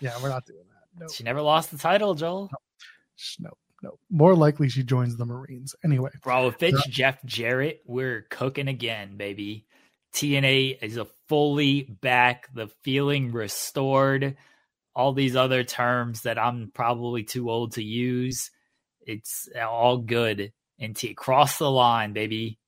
Yeah, 0.00 0.12
we're 0.22 0.28
not 0.28 0.44
doing 0.44 0.64
that. 0.68 1.00
No, 1.00 1.08
she 1.10 1.24
never 1.24 1.40
lost 1.40 1.70
the 1.70 1.78
title, 1.78 2.14
Joel. 2.14 2.50
no, 3.38 3.50
no. 3.82 3.98
More 4.10 4.34
likely, 4.34 4.68
she 4.68 4.82
joins 4.82 5.16
the 5.16 5.24
Marines 5.24 5.74
anyway. 5.82 6.10
Bro, 6.22 6.48
if 6.48 6.62
it's 6.62 6.86
Jeff 6.88 7.24
Jarrett, 7.24 7.80
we're 7.86 8.26
cooking 8.28 8.68
again, 8.68 9.16
baby. 9.16 9.64
TNA 10.12 10.82
is 10.82 10.98
a 10.98 11.06
fully 11.28 11.82
back, 12.02 12.48
the 12.54 12.68
feeling 12.82 13.32
restored. 13.32 14.36
All 14.94 15.12
these 15.12 15.36
other 15.36 15.64
terms 15.64 16.22
that 16.22 16.38
I'm 16.38 16.70
probably 16.72 17.24
too 17.24 17.50
old 17.50 17.72
to 17.72 17.82
use. 17.82 18.50
It's 19.00 19.48
all 19.60 19.98
good. 19.98 20.52
And 20.78 20.96
to 20.96 21.14
cross 21.14 21.58
the 21.58 21.70
line, 21.70 22.12
baby. 22.12 22.58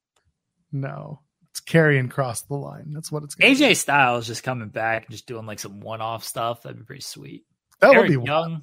No, 0.73 1.21
it's 1.51 1.61
carrying 1.61 2.09
cross 2.09 2.43
the 2.43 2.55
line. 2.55 2.93
That's 2.93 3.11
what 3.11 3.23
it's. 3.25 3.35
gonna 3.35 3.55
be. 3.55 3.61
AJ 3.61 3.77
Styles 3.77 4.27
just 4.27 4.43
coming 4.43 4.69
back 4.69 5.05
and 5.07 5.13
just 5.13 5.27
doing 5.27 5.47
like 5.47 5.59
some 5.59 5.81
one 5.81 6.01
off 6.01 6.25
stuff. 6.25 6.63
That'd 6.63 6.79
be 6.79 6.85
pretty 6.85 7.03
sweet. 7.03 7.45
that 7.81 7.95
would 7.97 8.09
be 8.09 8.15
Young. 8.23 8.63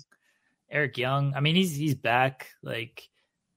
Eric 0.70 0.98
Young. 0.98 1.34
I 1.36 1.40
mean, 1.40 1.56
he's 1.56 1.76
he's 1.76 1.96
back. 1.96 2.50
Like, 2.62 3.10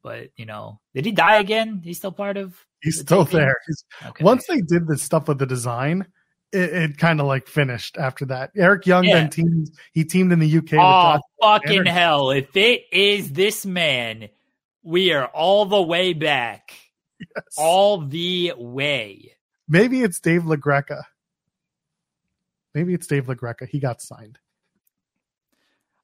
but 0.03 0.29
you 0.37 0.47
know, 0.47 0.81
did 0.95 1.05
he 1.05 1.13
die 1.13 1.39
again? 1.39 1.81
He's 1.85 1.99
still 1.99 2.13
part 2.13 2.37
of. 2.37 2.57
He's 2.83 3.01
still 3.01 3.25
there. 3.25 3.57
He's, 3.67 3.85
Okay. 4.07 4.25
Once 4.25 4.47
they 4.47 4.61
did 4.61 4.87
the 4.87 4.97
stuff 4.99 5.29
with 5.29 5.39
the 5.39 5.47
design, 5.47 6.07
it, 6.53 6.73
it 6.73 6.99
kind 6.99 7.21
of 7.21 7.27
like 7.27 7.49
finished 7.49 7.97
after 7.99 8.25
that. 8.27 8.51
Eric 8.57 8.87
Young 8.87 9.05
Yeah. 9.05 9.15
then 9.21 9.31
teamed. 9.31 9.71
He 9.93 10.05
teamed 10.05 10.33
in 10.33 10.39
the 10.39 10.59
UK. 10.59 10.75
Oh 10.75 11.19
fucking 11.43 11.87
hell! 11.87 12.31
If 12.31 12.57
it 12.57 12.85
is 12.93 13.33
this 13.33 13.67
man, 13.67 14.29
we 14.83 15.13
are 15.13 15.27
all 15.27 15.67
the 15.67 15.83
way 15.83 16.13
back, 16.13 16.73
Yes. 17.21 17.45
all 17.57 17.99
the 18.01 18.53
way. 18.57 19.33
Maybe 19.69 20.03
it's 20.03 20.21
Dave 20.21 20.43
LaGreca. 20.45 21.03
Maybe 22.75 22.95
it's 22.95 23.07
Dave 23.07 23.27
LaGreca. 23.27 23.67
He 23.69 23.81
got 23.81 24.01
signed. 24.01 24.39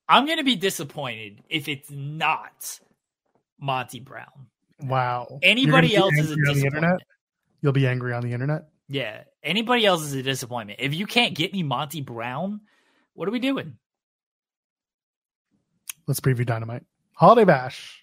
I'm 0.08 0.26
gonna 0.26 0.44
be 0.44 0.56
disappointed 0.56 1.40
if 1.48 1.68
it's 1.68 1.90
not 1.90 2.80
Monty 3.60 4.00
Brown. 4.00 4.48
Wow. 4.80 5.38
Anybody 5.42 5.94
else 5.94 6.12
is 6.18 6.30
a 6.30 6.32
angry 6.32 6.48
on 6.48 6.54
the 6.54 6.64
internet. 6.66 6.72
disappointment. 6.72 7.02
You'll 7.62 7.72
be 7.72 7.86
angry 7.86 8.12
on 8.12 8.22
the 8.22 8.32
internet. 8.32 8.64
Yeah, 8.92 9.22
anybody 9.42 9.86
else 9.86 10.02
is 10.02 10.12
a 10.12 10.22
disappointment. 10.22 10.80
If 10.82 10.92
you 10.92 11.06
can't 11.06 11.34
get 11.34 11.50
me 11.54 11.62
Monty 11.62 12.02
Brown, 12.02 12.60
what 13.14 13.26
are 13.26 13.30
we 13.30 13.38
doing? 13.38 13.78
Let's 16.06 16.20
preview 16.20 16.44
Dynamite. 16.44 16.84
Holiday 17.14 17.46
Bash. 17.46 18.02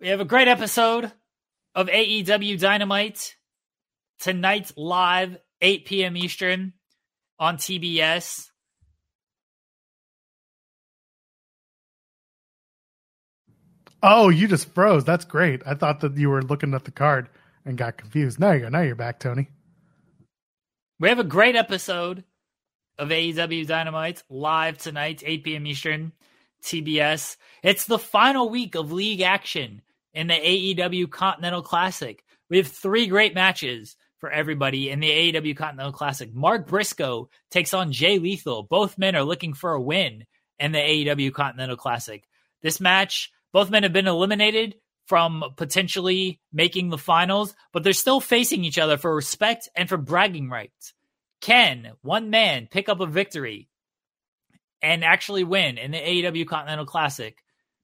We 0.00 0.08
have 0.08 0.18
a 0.18 0.24
great 0.24 0.48
episode 0.48 1.12
of 1.76 1.86
AEW 1.86 2.58
Dynamite 2.58 3.36
tonight 4.18 4.72
live 4.76 5.38
8 5.60 5.84
p.m. 5.84 6.16
Eastern 6.16 6.72
on 7.38 7.56
TBS. 7.56 8.48
Oh, 14.02 14.28
you 14.28 14.48
just 14.48 14.74
froze. 14.74 15.04
That's 15.04 15.24
great. 15.24 15.62
I 15.64 15.74
thought 15.74 16.00
that 16.00 16.16
you 16.16 16.30
were 16.30 16.42
looking 16.42 16.74
at 16.74 16.84
the 16.84 16.90
card 16.90 17.28
and 17.64 17.78
got 17.78 17.96
confused. 17.96 18.38
Now 18.38 18.52
you 18.52 18.60
go. 18.60 18.68
Now 18.68 18.80
you're 18.80 18.94
back, 18.94 19.18
Tony. 19.20 19.48
We 21.00 21.08
have 21.08 21.18
a 21.18 21.24
great 21.24 21.56
episode 21.56 22.24
of 22.98 23.08
AEW 23.08 23.66
Dynamite 23.66 24.22
live 24.28 24.78
tonight, 24.78 25.22
8 25.24 25.44
p.m. 25.44 25.66
Eastern, 25.66 26.12
TBS. 26.62 27.36
It's 27.62 27.86
the 27.86 27.98
final 27.98 28.48
week 28.48 28.74
of 28.74 28.92
league 28.92 29.20
action 29.20 29.82
in 30.12 30.28
the 30.28 30.34
AEW 30.34 31.10
Continental 31.10 31.62
Classic. 31.62 32.24
We 32.48 32.58
have 32.58 32.68
three 32.68 33.06
great 33.06 33.34
matches 33.34 33.96
for 34.18 34.30
everybody 34.30 34.90
in 34.90 35.00
the 35.00 35.10
AEW 35.10 35.56
Continental 35.56 35.92
Classic. 35.92 36.32
Mark 36.32 36.66
Briscoe 36.66 37.28
takes 37.50 37.74
on 37.74 37.92
Jay 37.92 38.18
Lethal. 38.18 38.62
Both 38.62 38.96
men 38.96 39.16
are 39.16 39.24
looking 39.24 39.54
for 39.54 39.72
a 39.72 39.80
win 39.80 40.24
in 40.58 40.72
the 40.72 40.78
AEW 40.78 41.32
Continental 41.32 41.76
Classic. 41.76 42.24
This 42.62 42.80
match, 42.80 43.32
both 43.52 43.70
men 43.70 43.82
have 43.82 43.92
been 43.92 44.06
eliminated 44.06 44.76
from 45.06 45.44
potentially 45.56 46.40
making 46.52 46.90
the 46.90 46.98
finals, 46.98 47.54
but 47.72 47.84
they're 47.84 47.92
still 47.92 48.20
facing 48.20 48.64
each 48.64 48.78
other 48.78 48.96
for 48.96 49.14
respect 49.14 49.68
and 49.76 49.88
for 49.88 49.96
bragging 49.96 50.48
rights. 50.48 50.94
Can 51.40 51.92
one 52.02 52.30
man 52.30 52.68
pick 52.70 52.88
up 52.88 53.00
a 53.00 53.06
victory 53.06 53.68
and 54.80 55.04
actually 55.04 55.44
win 55.44 55.78
in 55.78 55.90
the 55.90 55.98
AEW 55.98 56.46
Continental 56.46 56.86
Classic 56.86 57.36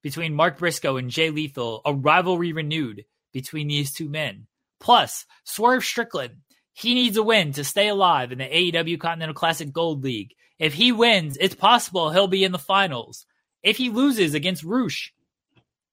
between 0.02 0.34
Mark 0.34 0.58
Briscoe 0.58 0.96
and 0.96 1.10
Jay 1.10 1.30
Lethal, 1.30 1.82
a 1.84 1.92
rivalry 1.92 2.52
renewed 2.52 3.04
between 3.32 3.68
these 3.68 3.92
two 3.92 4.08
men? 4.08 4.46
Plus, 4.80 5.26
Swerve 5.44 5.84
Strickland, 5.84 6.36
he 6.72 6.94
needs 6.94 7.18
a 7.18 7.22
win 7.22 7.52
to 7.52 7.64
stay 7.64 7.88
alive 7.88 8.32
in 8.32 8.38
the 8.38 8.44
AEW 8.44 8.98
Continental 8.98 9.34
Classic 9.34 9.70
Gold 9.70 10.02
League. 10.02 10.32
If 10.58 10.72
he 10.72 10.92
wins, 10.92 11.36
it's 11.38 11.54
possible 11.54 12.10
he'll 12.10 12.28
be 12.28 12.44
in 12.44 12.52
the 12.52 12.58
finals. 12.58 13.26
If 13.62 13.76
he 13.76 13.90
loses 13.90 14.32
against 14.32 14.64
Rush, 14.64 15.12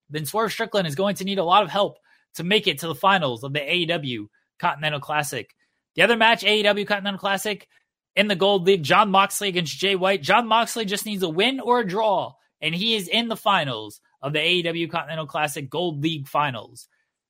then 0.10 0.26
Swerve 0.26 0.52
Strickland 0.52 0.88
is 0.88 0.96
going 0.96 1.16
to 1.16 1.24
need 1.24 1.40
a 1.40 1.44
lot 1.44 1.64
of 1.64 1.70
help 1.70 1.98
to 2.36 2.44
make 2.44 2.68
it 2.68 2.80
to 2.80 2.88
the 2.88 2.96
finals 2.96 3.44
of 3.44 3.54
the 3.54 3.60
AEW 3.60 4.28
Continental 4.60 5.00
Classic. 5.00 5.54
The 5.96 6.04
other 6.04 6.18
match, 6.18 6.44
AEW 6.44 6.88
Continental 6.88 7.20
Classic 7.20 7.68
in 8.16 8.28
the 8.28 8.36
Gold 8.36 8.66
League, 8.66 8.84
Jon 8.84 9.12
Moxley 9.12 9.50
against 9.50 9.78
Jay 9.78 9.96
White. 9.96 10.22
Jon 10.22 10.48
Moxley 10.48 10.86
just 10.86 11.06
needs 11.06 11.24
a 11.24 11.30
win 11.30 11.60
or 11.60 11.80
a 11.80 11.88
draw, 11.88 12.34
and 12.62 12.74
he 12.74 12.96
is 12.96 13.08
in 13.08 13.28
the 13.28 13.36
finals 13.36 14.00
of 14.22 14.34
the 14.34 14.40
AEW 14.40 14.90
Continental 14.90 15.28
Classic 15.28 15.70
Gold 15.70 16.02
League 16.02 16.28
finals. 16.28 16.88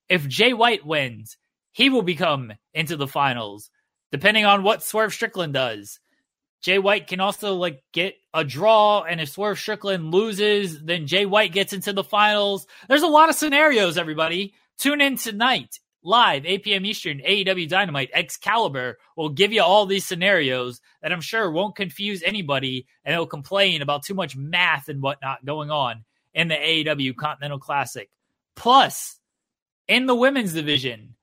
If 0.09 0.27
Jay 0.27 0.53
White 0.53 0.85
wins, 0.85 1.37
he 1.71 1.89
will 1.89 2.01
become 2.01 2.53
into 2.73 2.95
the 2.95 3.07
finals, 3.07 3.69
depending 4.11 4.45
on 4.45 4.63
what 4.63 4.83
Swerve 4.83 5.13
Strickland 5.13 5.53
does. 5.53 5.99
Jay 6.61 6.79
White 6.79 7.07
can 7.07 7.19
also 7.19 7.55
like 7.55 7.83
get 7.93 8.15
a 8.33 8.43
draw, 8.43 9.03
and 9.03 9.21
if 9.21 9.29
Swerve 9.29 9.59
Strickland 9.59 10.11
loses, 10.11 10.81
then 10.83 11.07
Jay 11.07 11.25
White 11.25 11.53
gets 11.53 11.73
into 11.73 11.93
the 11.93 12.03
finals. 12.03 12.67
There's 12.87 13.03
a 13.03 13.07
lot 13.07 13.29
of 13.29 13.35
scenarios, 13.35 13.97
everybody. 13.97 14.53
Tune 14.77 15.01
in 15.01 15.17
tonight, 15.17 15.79
live, 16.03 16.45
8 16.45 16.63
p.m. 16.63 16.85
Eastern, 16.85 17.19
AEW 17.19 17.67
Dynamite, 17.67 18.09
Excalibur 18.13 18.97
will 19.15 19.29
give 19.29 19.51
you 19.51 19.61
all 19.61 19.85
these 19.85 20.05
scenarios 20.05 20.81
that 21.01 21.11
I'm 21.11 21.21
sure 21.21 21.49
won't 21.51 21.75
confuse 21.75 22.23
anybody 22.23 22.87
and 23.03 23.13
it'll 23.13 23.27
complain 23.27 23.81
about 23.81 24.03
too 24.03 24.13
much 24.13 24.35
math 24.35 24.89
and 24.89 25.01
whatnot 25.01 25.45
going 25.45 25.71
on 25.71 26.05
in 26.33 26.47
the 26.47 26.55
AEW 26.55 27.15
Continental 27.15 27.59
Classic. 27.59 28.09
Plus, 28.55 29.19
in 29.87 30.05
the 30.05 30.15
women's 30.15 30.53
division, 30.53 31.15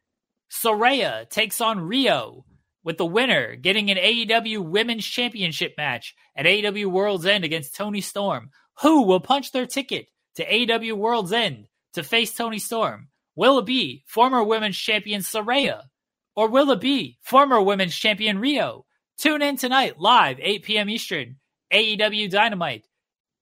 Saraya 0.51 1.29
takes 1.29 1.61
on 1.61 1.79
Riho 1.79 2.45
with 2.85 2.99
the 2.99 3.07
winner 3.07 3.57
getting 3.57 3.91
an 3.91 3.97
AEW 3.97 4.61
Women's 4.61 5.07
Championship 5.07 5.75
match 5.77 6.15
at 6.37 6.47
AEW 6.47 6.87
World's 6.87 7.27
End 7.27 7.45
against 7.45 7.75
Toni 7.75 8.03
Storm. 8.03 8.51
Who 8.83 9.03
will 9.03 9.21
punch 9.21 9.51
their 9.51 9.67
ticket 9.67 10.07
to 10.37 10.47
AEW 10.47 10.95
World's 10.95 11.33
End 11.33 11.67
to 11.95 12.03
face 12.03 12.35
Toni 12.35 12.59
Storm? 12.59 13.09
Will 13.35 13.59
it 13.59 13.67
be 13.67 14.05
former 14.07 14.45
Women's 14.45 14.77
Champion 14.77 15.23
Saraya? 15.23 15.83
Or 16.37 16.49
will 16.49 16.71
it 16.71 16.81
be 16.81 17.19
former 17.23 17.61
Women's 17.61 17.97
Champion 17.97 18.39
Riho? 18.39 18.83
Tune 19.19 19.43
in 19.43 19.57
tonight, 19.57 19.99
live, 19.99 20.39
8 20.41 20.65
p.m. 20.65 20.91
Eastern, 20.91 21.37
AEW 21.73 22.31
Dynamite, 22.31 22.87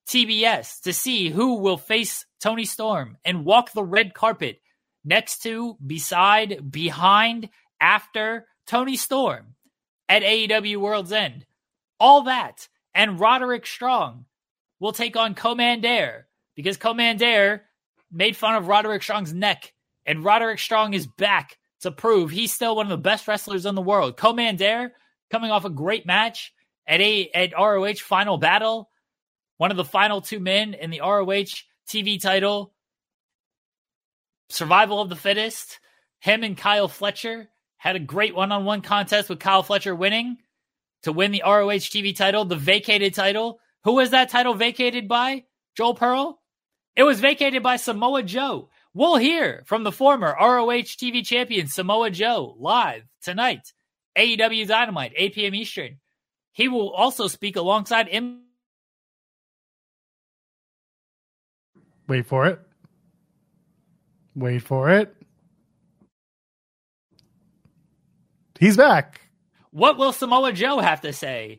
TBS, 0.06 0.82
to 0.82 0.92
see 0.92 1.30
who 1.30 1.56
will 1.56 1.78
face 1.78 2.26
Toni 2.40 2.66
Storm 2.66 3.16
and 3.24 3.44
walk 3.44 3.72
the 3.72 3.82
red 3.82 4.12
carpet 4.12 4.60
next 5.04 5.42
to, 5.42 5.76
beside, 5.84 6.70
behind, 6.70 7.48
after, 7.80 8.46
Toni 8.66 8.96
Storm 8.96 9.54
at 10.08 10.22
AEW 10.22 10.76
World's 10.76 11.12
End. 11.12 11.46
All 11.98 12.22
that 12.22 12.68
and 12.94 13.18
Roderick 13.18 13.66
Strong 13.66 14.24
will 14.80 14.92
take 14.92 15.16
on 15.16 15.34
Komander 15.34 16.24
because 16.54 16.76
Komander 16.76 17.60
made 18.10 18.36
fun 18.36 18.54
of 18.54 18.68
Roderick 18.68 19.02
Strong's 19.02 19.32
neck, 19.32 19.72
and 20.04 20.24
Roderick 20.24 20.58
Strong 20.58 20.94
is 20.94 21.06
back 21.06 21.58
to 21.80 21.90
prove 21.90 22.30
he's 22.30 22.52
still 22.52 22.76
one 22.76 22.86
of 22.86 22.90
the 22.90 22.98
best 22.98 23.26
wrestlers 23.26 23.66
in 23.66 23.74
the 23.74 23.82
world. 23.82 24.16
Komander 24.16 24.90
coming 25.30 25.50
off 25.50 25.64
a 25.64 25.70
great 25.70 26.06
match 26.06 26.52
at 26.86 27.00
a 27.00 27.28
at 27.30 27.52
ROH 27.58 27.94
Final 28.04 28.38
Battle, 28.38 28.90
one 29.56 29.70
of 29.70 29.76
the 29.76 29.84
final 29.84 30.20
two 30.20 30.40
men 30.40 30.74
in 30.74 30.90
the 30.90 31.00
ROH 31.00 31.62
TV 31.88 32.20
title. 32.20 32.74
Survival 34.48 35.00
of 35.00 35.08
the 35.08 35.16
fittest. 35.16 35.78
Him 36.20 36.44
and 36.44 36.56
Kyle 36.56 36.88
Fletcher 36.88 37.48
had 37.82 37.96
a 37.96 37.98
great 37.98 38.32
one 38.32 38.52
on 38.52 38.64
one 38.64 38.80
contest 38.80 39.28
with 39.28 39.40
Kyle 39.40 39.64
Fletcher 39.64 39.92
winning 39.92 40.38
to 41.02 41.12
win 41.12 41.32
the 41.32 41.42
ROH 41.44 41.90
TV 41.90 42.14
title, 42.14 42.44
the 42.44 42.54
vacated 42.54 43.12
title. 43.12 43.58
Who 43.82 43.94
was 43.94 44.10
that 44.10 44.28
title 44.28 44.54
vacated 44.54 45.08
by? 45.08 45.46
Joel 45.76 45.96
Perl? 45.96 46.40
It 46.94 47.02
was 47.02 47.18
vacated 47.18 47.60
by 47.60 47.74
Samoa 47.74 48.22
Joe. 48.22 48.70
We'll 48.94 49.16
hear 49.16 49.64
from 49.66 49.82
the 49.82 49.90
former 49.90 50.28
ROH 50.28 50.94
TV 50.94 51.26
champion 51.26 51.66
Samoa 51.66 52.10
Joe 52.10 52.54
live 52.56 53.02
tonight, 53.20 53.72
AEW 54.16 54.68
Dynamite, 54.68 55.14
8 55.16 55.34
p.m. 55.34 55.54
Eastern. 55.56 55.98
He 56.52 56.68
will 56.68 56.90
also 56.90 57.26
speak 57.26 57.56
alongside 57.56 58.06
him. 58.06 58.42
Wait 62.06 62.26
for 62.26 62.46
it. 62.46 62.60
Wait 64.36 64.62
for 64.62 64.88
it. 64.88 65.16
He's 68.62 68.76
back. 68.76 69.20
What 69.72 69.98
will 69.98 70.12
Samoa 70.12 70.52
Joe 70.52 70.78
have 70.78 71.00
to 71.00 71.12
say? 71.12 71.58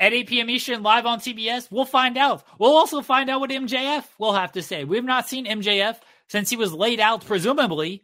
At 0.00 0.14
8 0.14 0.28
p.m. 0.28 0.48
Eastern, 0.48 0.82
live 0.82 1.04
on 1.04 1.18
TBS, 1.20 1.70
we'll 1.70 1.84
find 1.84 2.16
out. 2.16 2.42
We'll 2.58 2.74
also 2.74 3.02
find 3.02 3.28
out 3.28 3.40
what 3.40 3.50
MJF 3.50 4.06
will 4.18 4.32
have 4.32 4.52
to 4.52 4.62
say. 4.62 4.84
We've 4.84 5.04
not 5.04 5.28
seen 5.28 5.44
MJF 5.44 5.98
since 6.30 6.48
he 6.48 6.56
was 6.56 6.72
laid 6.72 7.00
out, 7.00 7.26
presumably, 7.26 8.02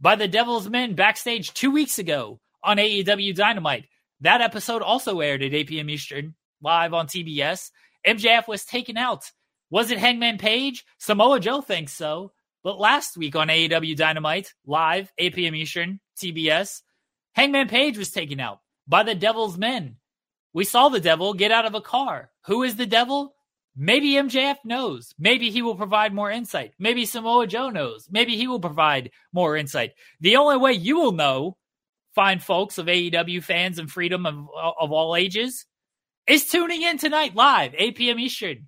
by 0.00 0.16
the 0.16 0.26
Devil's 0.26 0.68
Men 0.68 0.96
backstage 0.96 1.54
two 1.54 1.70
weeks 1.70 2.00
ago 2.00 2.40
on 2.60 2.78
AEW 2.78 3.36
Dynamite. 3.36 3.86
That 4.20 4.40
episode 4.40 4.82
also 4.82 5.20
aired 5.20 5.40
at 5.40 5.54
8 5.54 5.68
p.m. 5.68 5.90
Eastern, 5.90 6.34
live 6.60 6.92
on 6.92 7.06
TBS. 7.06 7.70
MJF 8.04 8.48
was 8.48 8.64
taken 8.64 8.96
out. 8.96 9.30
Was 9.70 9.92
it 9.92 9.98
Hangman 9.98 10.38
Page? 10.38 10.84
Samoa 10.98 11.38
Joe 11.38 11.60
thinks 11.60 11.92
so. 11.92 12.32
But 12.64 12.80
last 12.80 13.16
week 13.16 13.36
on 13.36 13.46
AEW 13.46 13.94
Dynamite, 13.94 14.54
live, 14.66 15.12
8 15.18 15.34
p.m. 15.36 15.54
Eastern, 15.54 16.00
TBS, 16.20 16.80
Hangman 17.34 17.68
Page 17.68 17.96
was 17.96 18.10
taken 18.10 18.40
out 18.40 18.60
by 18.86 19.02
the 19.02 19.14
Devil's 19.14 19.56
Men. 19.56 19.96
We 20.52 20.64
saw 20.64 20.88
the 20.88 21.00
devil 21.00 21.32
get 21.34 21.52
out 21.52 21.66
of 21.66 21.74
a 21.74 21.80
car. 21.80 22.30
Who 22.46 22.62
is 22.62 22.76
the 22.76 22.86
devil? 22.86 23.34
Maybe 23.76 24.12
MJF 24.14 24.56
knows. 24.64 25.14
Maybe 25.18 25.50
he 25.50 25.62
will 25.62 25.76
provide 25.76 26.12
more 26.12 26.30
insight. 26.30 26.72
Maybe 26.78 27.06
Samoa 27.06 27.46
Joe 27.46 27.70
knows. 27.70 28.08
Maybe 28.10 28.36
he 28.36 28.48
will 28.48 28.60
provide 28.60 29.10
more 29.32 29.56
insight. 29.56 29.92
The 30.20 30.36
only 30.36 30.56
way 30.56 30.72
you 30.72 30.96
will 30.98 31.12
know, 31.12 31.56
fine 32.14 32.40
folks 32.40 32.78
of 32.78 32.86
AEW 32.86 33.42
fans 33.44 33.78
and 33.78 33.90
freedom 33.90 34.26
of, 34.26 34.34
of 34.80 34.90
all 34.90 35.14
ages, 35.14 35.66
is 36.26 36.46
tuning 36.46 36.82
in 36.82 36.98
tonight 36.98 37.34
live, 37.34 37.74
8 37.76 37.96
p.m. 37.96 38.18
Eastern, 38.18 38.66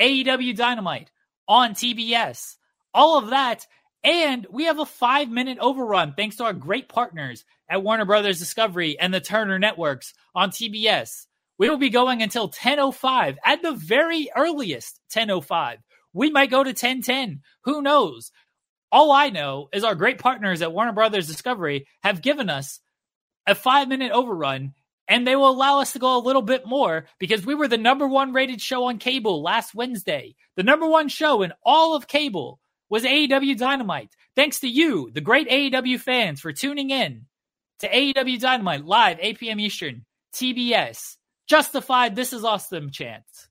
AEW 0.00 0.56
Dynamite 0.56 1.10
on 1.48 1.72
TBS. 1.74 2.54
All 2.92 3.18
of 3.18 3.30
that. 3.30 3.66
And 4.04 4.46
we 4.50 4.64
have 4.66 4.78
a 4.78 4.84
five 4.84 5.30
minute 5.30 5.58
overrun 5.60 6.12
thanks 6.14 6.36
to 6.36 6.44
our 6.44 6.52
great 6.52 6.88
partners 6.88 7.44
at 7.70 7.82
Warner 7.82 8.04
Brothers 8.04 8.38
Discovery 8.38 8.98
and 9.00 9.14
the 9.14 9.20
Turner 9.20 9.58
Networks 9.58 10.12
on 10.34 10.50
TBS. 10.50 11.26
We 11.58 11.70
will 11.70 11.78
be 11.78 11.88
going 11.88 12.22
until 12.22 12.50
10:05 12.50 13.36
at 13.42 13.62
the 13.62 13.72
very 13.72 14.28
earliest 14.36 15.00
10:05. 15.08 15.78
We 16.12 16.30
might 16.30 16.50
go 16.50 16.62
to 16.62 16.74
10:10. 16.74 17.40
Who 17.64 17.80
knows? 17.80 18.30
All 18.92 19.10
I 19.10 19.30
know 19.30 19.70
is 19.72 19.84
our 19.84 19.94
great 19.94 20.18
partners 20.18 20.60
at 20.60 20.72
Warner 20.72 20.92
Brothers 20.92 21.26
Discovery 21.26 21.86
have 22.02 22.22
given 22.22 22.50
us 22.50 22.80
a 23.46 23.54
5-minute 23.54 24.12
overrun 24.12 24.74
and 25.08 25.26
they 25.26 25.36
will 25.36 25.50
allow 25.50 25.80
us 25.80 25.92
to 25.92 25.98
go 25.98 26.16
a 26.16 26.20
little 26.20 26.42
bit 26.42 26.66
more 26.66 27.06
because 27.18 27.44
we 27.44 27.54
were 27.54 27.68
the 27.68 27.76
number 27.76 28.06
1 28.06 28.32
rated 28.32 28.60
show 28.60 28.84
on 28.84 28.98
cable 28.98 29.42
last 29.42 29.74
Wednesday. 29.74 30.34
The 30.56 30.62
number 30.62 30.86
1 30.86 31.08
show 31.08 31.42
in 31.42 31.52
all 31.64 31.94
of 31.94 32.06
cable 32.06 32.60
was 32.94 33.02
AEW 33.02 33.58
Dynamite. 33.58 34.14
Thanks 34.36 34.60
to 34.60 34.68
you, 34.68 35.10
the 35.12 35.20
great 35.20 35.48
AEW 35.48 35.98
fans 35.98 36.40
for 36.40 36.52
tuning 36.52 36.90
in 36.90 37.26
to 37.80 37.88
AEW 37.88 38.38
Dynamite 38.38 38.84
live 38.84 39.18
8 39.20 39.40
p.m. 39.40 39.58
Eastern, 39.58 40.04
TBS. 40.32 41.16
Justified, 41.48 42.14
this 42.14 42.32
is 42.32 42.44
awesome 42.44 42.92
chance. 42.92 43.48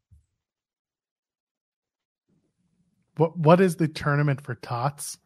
What 3.18 3.38
what 3.38 3.60
is 3.60 3.76
the 3.76 3.90
tournament 3.90 4.40
for 4.40 4.56
tots? 4.56 5.18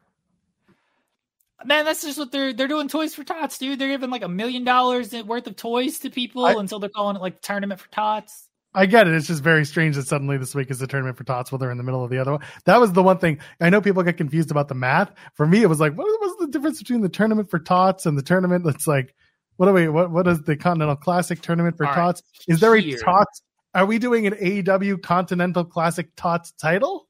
Man, 1.64 1.86
that's 1.86 2.02
just 2.02 2.18
what 2.18 2.32
they're 2.32 2.54
they're 2.54 2.68
doing 2.68 2.88
toys 2.88 3.14
for 3.14 3.24
tots, 3.24 3.60
dude. 3.60 3.78
They're 3.78 3.88
giving 3.88 4.10
like 4.10 4.24
a 4.24 4.28
million 4.28 4.64
dollars 4.64 5.14
worth 5.14 5.46
of 5.46 5.56
toys 5.56 6.00
to 6.00 6.10
people 6.10 6.44
I, 6.44 6.54
until 6.54 6.80
they're 6.80 6.90
calling 6.90 7.18
it 7.18 7.22
like 7.22 7.40
tournament 7.44 7.80
for 7.80 7.90
tots. 7.90 8.47
I 8.77 8.85
get 8.85 9.07
it. 9.07 9.15
It's 9.15 9.25
just 9.25 9.41
very 9.41 9.65
strange 9.65 9.95
that 9.95 10.07
suddenly 10.07 10.38
this 10.38 10.53
week 10.53 10.69
is 10.69 10.77
the 10.77 10.85
tournament 10.85 11.17
for 11.17 11.23
tots 11.23 11.51
while 11.51 11.57
they're 11.57 11.72
in 11.72 11.77
the 11.77 11.83
middle 11.83 12.03
of 12.03 12.11
the 12.11 12.19
other 12.19 12.33
one. 12.33 12.41
That 12.65 12.80
was 12.80 12.93
the 12.93 13.01
one 13.01 13.17
thing. 13.17 13.39
I 13.59 13.72
know 13.72 13.81
people 13.81 14.03
get 14.03 14.17
confused 14.17 14.51
about 14.51 14.67
the 14.67 14.75
math. 14.75 15.11
For 15.33 15.47
me, 15.47 15.64
it 15.64 15.65
was 15.67 15.80
like, 15.80 15.97
what 15.97 16.06
was 16.06 16.35
the 16.38 16.47
difference 16.47 16.77
between 16.77 17.01
the 17.01 17.09
tournament 17.09 17.49
for 17.49 17.57
tots 17.57 18.06
and 18.06 18.15
the 18.15 18.22
tournament 18.22 18.64
that's 18.64 18.85
like, 18.85 19.15
what 19.56 19.67
are 19.67 19.73
we, 19.73 19.88
what, 19.88 20.11
what 20.11 20.27
is 20.27 20.43
the 20.43 20.56
Continental 20.56 20.95
Classic 20.95 21.41
tournament 21.41 21.75
for 21.75 21.88
All 21.88 21.93
tots? 21.95 22.22
Right. 22.22 22.53
Is 22.53 22.59
there 22.59 22.75
Here. 22.75 22.97
a 22.97 23.01
tots? 23.03 23.41
Are 23.73 23.88
we 23.88 23.97
doing 23.97 24.27
an 24.27 24.33
AEW 24.33 25.01
Continental 25.01 25.65
Classic 25.65 26.09
tots 26.15 26.51
title? 26.51 27.07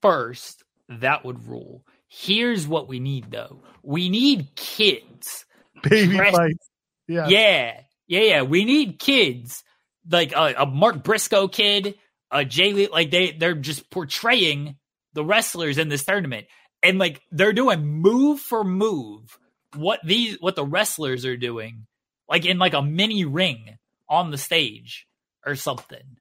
First, 0.00 0.62
that 0.88 1.24
would 1.24 1.48
rule. 1.48 1.84
Here's 2.06 2.68
what 2.68 2.86
we 2.86 3.00
need 3.00 3.32
though. 3.32 3.64
We 3.82 4.08
need 4.08 4.54
kids. 4.54 5.44
Baby 5.82 6.18
fights. 6.18 6.68
Yeah. 7.08 7.26
Yeah. 7.26 7.80
Yeah. 8.06 8.20
Yeah. 8.20 8.42
We 8.42 8.64
need 8.64 9.00
kids 9.00 9.64
like 10.08 10.32
a, 10.32 10.54
a 10.58 10.66
Mark 10.66 11.04
Briscoe 11.04 11.48
kid, 11.48 11.94
a 12.30 12.44
Jay 12.44 12.72
Lee, 12.72 12.88
like 12.88 13.10
they 13.10 13.32
they're 13.32 13.54
just 13.54 13.90
portraying 13.90 14.76
the 15.14 15.24
wrestlers 15.24 15.78
in 15.78 15.88
this 15.88 16.04
tournament, 16.04 16.46
and 16.82 16.98
like 16.98 17.22
they're 17.30 17.52
doing 17.52 17.84
move 17.84 18.40
for 18.40 18.64
move 18.64 19.38
what 19.76 20.00
these 20.04 20.36
what 20.40 20.56
the 20.56 20.64
wrestlers 20.64 21.24
are 21.24 21.36
doing, 21.36 21.86
like 22.28 22.44
in 22.44 22.58
like 22.58 22.74
a 22.74 22.82
mini 22.82 23.24
ring 23.24 23.78
on 24.08 24.30
the 24.30 24.38
stage 24.38 25.06
or 25.46 25.54
something. 25.54 26.16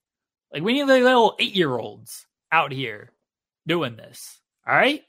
Like 0.53 0.63
we 0.63 0.73
need 0.73 0.87
the 0.87 0.99
little 0.99 1.35
eight 1.39 1.55
year 1.55 1.77
olds 1.77 2.25
out 2.51 2.71
here 2.71 3.11
doing 3.65 3.95
this. 3.95 4.39
All 4.67 4.75
right, 4.75 5.01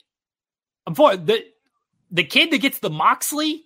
I'm 0.87 0.95
for 0.95 1.17
the 1.17 1.45
the 2.11 2.25
kid 2.25 2.51
that 2.51 2.59
gets 2.59 2.79
the 2.79 2.91
Moxley, 2.91 3.65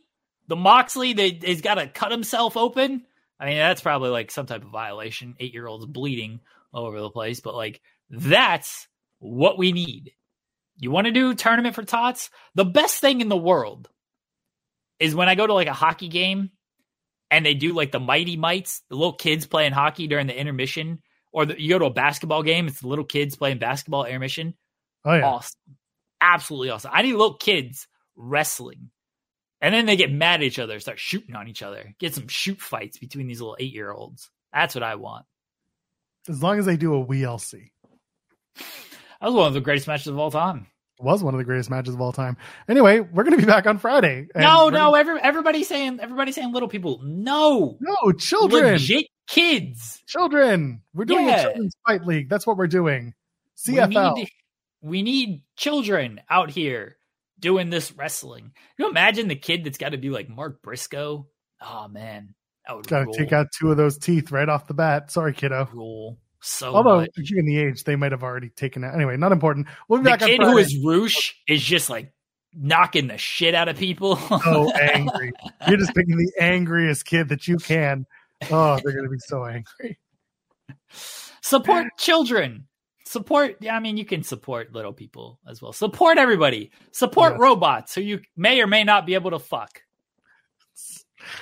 the 0.48 0.56
Moxley 0.56 1.12
that 1.12 1.44
has 1.44 1.60
got 1.60 1.74
to 1.74 1.88
cut 1.88 2.12
himself 2.12 2.56
open 2.56 3.04
I 3.38 3.46
mean, 3.46 3.58
that's 3.58 3.82
probably 3.82 4.10
like 4.10 4.30
some 4.30 4.46
type 4.46 4.64
of 4.64 4.70
violation. 4.70 5.34
Eight 5.38 5.52
year 5.52 5.66
olds 5.66 5.86
bleeding 5.86 6.40
all 6.72 6.86
over 6.86 7.00
the 7.00 7.10
place, 7.10 7.40
but 7.40 7.54
like 7.54 7.80
that's 8.10 8.88
what 9.18 9.58
we 9.58 9.72
need. 9.72 10.12
You 10.78 10.90
want 10.90 11.06
to 11.06 11.12
do 11.12 11.34
tournament 11.34 11.74
for 11.74 11.82
tots? 11.82 12.30
The 12.54 12.64
best 12.64 13.00
thing 13.00 13.20
in 13.20 13.28
the 13.28 13.36
world 13.36 13.88
is 14.98 15.14
when 15.14 15.28
I 15.28 15.34
go 15.34 15.46
to 15.46 15.54
like 15.54 15.68
a 15.68 15.72
hockey 15.72 16.08
game 16.08 16.50
and 17.30 17.44
they 17.44 17.54
do 17.54 17.72
like 17.72 17.92
the 17.92 18.00
mighty 18.00 18.36
mites, 18.36 18.82
the 18.88 18.96
little 18.96 19.14
kids 19.14 19.46
playing 19.46 19.72
hockey 19.72 20.06
during 20.06 20.26
the 20.26 20.38
intermission, 20.38 21.00
or 21.32 21.46
the, 21.46 21.60
you 21.60 21.68
go 21.70 21.78
to 21.78 21.86
a 21.86 21.90
basketball 21.90 22.42
game, 22.42 22.66
it's 22.66 22.80
the 22.80 22.88
little 22.88 23.04
kids 23.04 23.36
playing 23.36 23.58
basketball 23.58 24.04
intermission. 24.04 24.54
Oh 25.04 25.14
yeah. 25.14 25.26
Awesome, 25.26 25.76
absolutely 26.20 26.70
awesome. 26.70 26.90
I 26.94 27.02
need 27.02 27.12
little 27.12 27.36
kids 27.36 27.88
wrestling, 28.16 28.90
and 29.60 29.74
then 29.74 29.86
they 29.86 29.96
get 29.96 30.12
mad 30.12 30.40
at 30.40 30.42
each 30.44 30.58
other, 30.58 30.78
start 30.80 30.98
shooting 30.98 31.34
on 31.34 31.48
each 31.48 31.62
other, 31.62 31.94
get 31.98 32.14
some 32.14 32.28
shoot 32.28 32.60
fights 32.60 32.98
between 32.98 33.26
these 33.26 33.40
little 33.40 33.56
eight 33.58 33.72
year 33.72 33.90
olds. 33.92 34.30
That's 34.52 34.74
what 34.74 34.84
I 34.84 34.94
want. 34.96 35.26
As 36.28 36.42
long 36.42 36.58
as 36.58 36.66
they 36.66 36.76
do 36.76 36.94
a 36.94 37.04
WLC. 37.04 37.70
That 38.56 38.64
was 39.28 39.34
one 39.34 39.46
of 39.48 39.54
the 39.54 39.60
greatest 39.60 39.86
matches 39.86 40.08
of 40.08 40.18
all 40.18 40.30
time. 40.30 40.66
was 40.98 41.22
one 41.22 41.34
of 41.34 41.38
the 41.38 41.44
greatest 41.44 41.70
matches 41.70 41.94
of 41.94 42.00
all 42.00 42.12
time. 42.12 42.36
Anyway, 42.68 43.00
we're 43.00 43.22
going 43.24 43.34
to 43.38 43.44
be 43.44 43.46
back 43.46 43.66
on 43.66 43.78
Friday. 43.78 44.28
No, 44.34 44.68
no, 44.68 44.78
gonna- 44.90 44.98
every, 44.98 45.20
everybody's 45.20 45.68
saying 45.68 46.00
everybody's 46.00 46.34
saying 46.34 46.52
little 46.52 46.68
people. 46.68 47.00
No, 47.02 47.76
no, 47.80 48.12
children, 48.12 48.72
legit 48.74 49.06
kids. 49.26 50.02
children. 50.06 50.82
We're 50.94 51.04
doing 51.04 51.26
Yeah. 51.26 51.36
a 51.36 51.42
children's 51.44 51.76
fight 51.86 52.04
league. 52.04 52.28
That's 52.28 52.46
what 52.46 52.56
we're 52.56 52.66
doing. 52.66 53.14
We 53.68 53.74
CFL. 53.74 54.14
need, 54.16 54.28
we 54.82 55.02
need 55.02 55.42
children 55.56 56.20
out 56.28 56.50
here 56.50 56.96
doing 57.38 57.70
this 57.70 57.92
wrestling. 57.92 58.52
You 58.78 58.88
imagine 58.88 59.28
the 59.28 59.36
kid 59.36 59.64
that's 59.64 59.78
got 59.78 59.90
to 59.90 59.98
be 59.98 60.10
like 60.10 60.28
Mark 60.28 60.62
Briscoe? 60.62 61.26
Oh 61.60 61.88
man, 61.88 62.34
that 62.66 62.86
Got 62.86 62.98
to 63.00 63.04
rule, 63.06 63.14
take 63.14 63.32
out 63.32 63.46
two 63.58 63.70
of 63.70 63.76
those 63.76 63.98
teeth 63.98 64.30
right 64.30 64.48
off 64.48 64.66
the 64.66 64.74
bat. 64.74 65.10
Sorry, 65.10 65.32
kiddo. 65.32 65.68
rule 65.72 66.18
so 66.46 66.74
Although, 66.74 67.00
much. 67.00 67.10
given 67.28 67.44
the 67.46 67.58
age, 67.58 67.84
they 67.84 67.96
might 67.96 68.12
have 68.12 68.22
already 68.22 68.50
taken 68.50 68.84
it. 68.84 68.92
Anyway, 68.94 69.16
not 69.16 69.32
important. 69.32 69.66
We'll 69.88 70.00
be 70.00 70.04
The 70.04 70.10
back 70.10 70.20
kid 70.20 70.40
who 70.42 70.58
is 70.58 70.78
Rush 70.84 71.34
is 71.48 71.62
just 71.62 71.90
like 71.90 72.12
knocking 72.54 73.08
the 73.08 73.18
shit 73.18 73.54
out 73.54 73.68
of 73.68 73.76
people. 73.76 74.16
so 74.16 74.70
angry. 74.80 75.32
You're 75.66 75.78
just 75.78 75.94
picking 75.94 76.16
the 76.16 76.30
angriest 76.40 77.04
kid 77.04 77.28
that 77.30 77.48
you 77.48 77.56
can. 77.56 78.06
Oh, 78.50 78.78
they're 78.84 79.02
to 79.02 79.08
be 79.08 79.18
so 79.18 79.44
angry. 79.44 79.98
support 81.42 81.86
children. 81.98 82.65
Support. 83.06 83.58
Yeah, 83.60 83.76
I 83.76 83.80
mean, 83.80 83.96
you 83.96 84.04
can 84.04 84.22
support 84.24 84.72
little 84.72 84.92
people 84.92 85.38
as 85.48 85.62
well. 85.62 85.72
Support 85.72 86.18
everybody. 86.18 86.70
Support 86.90 87.32
Yes. 87.34 87.40
robots 87.40 87.94
who 87.94 88.00
you 88.02 88.20
may 88.36 88.60
or 88.60 88.66
may 88.66 88.82
not 88.84 89.06
be 89.06 89.14
able 89.14 89.30
to 89.30 89.38
fuck. 89.38 89.80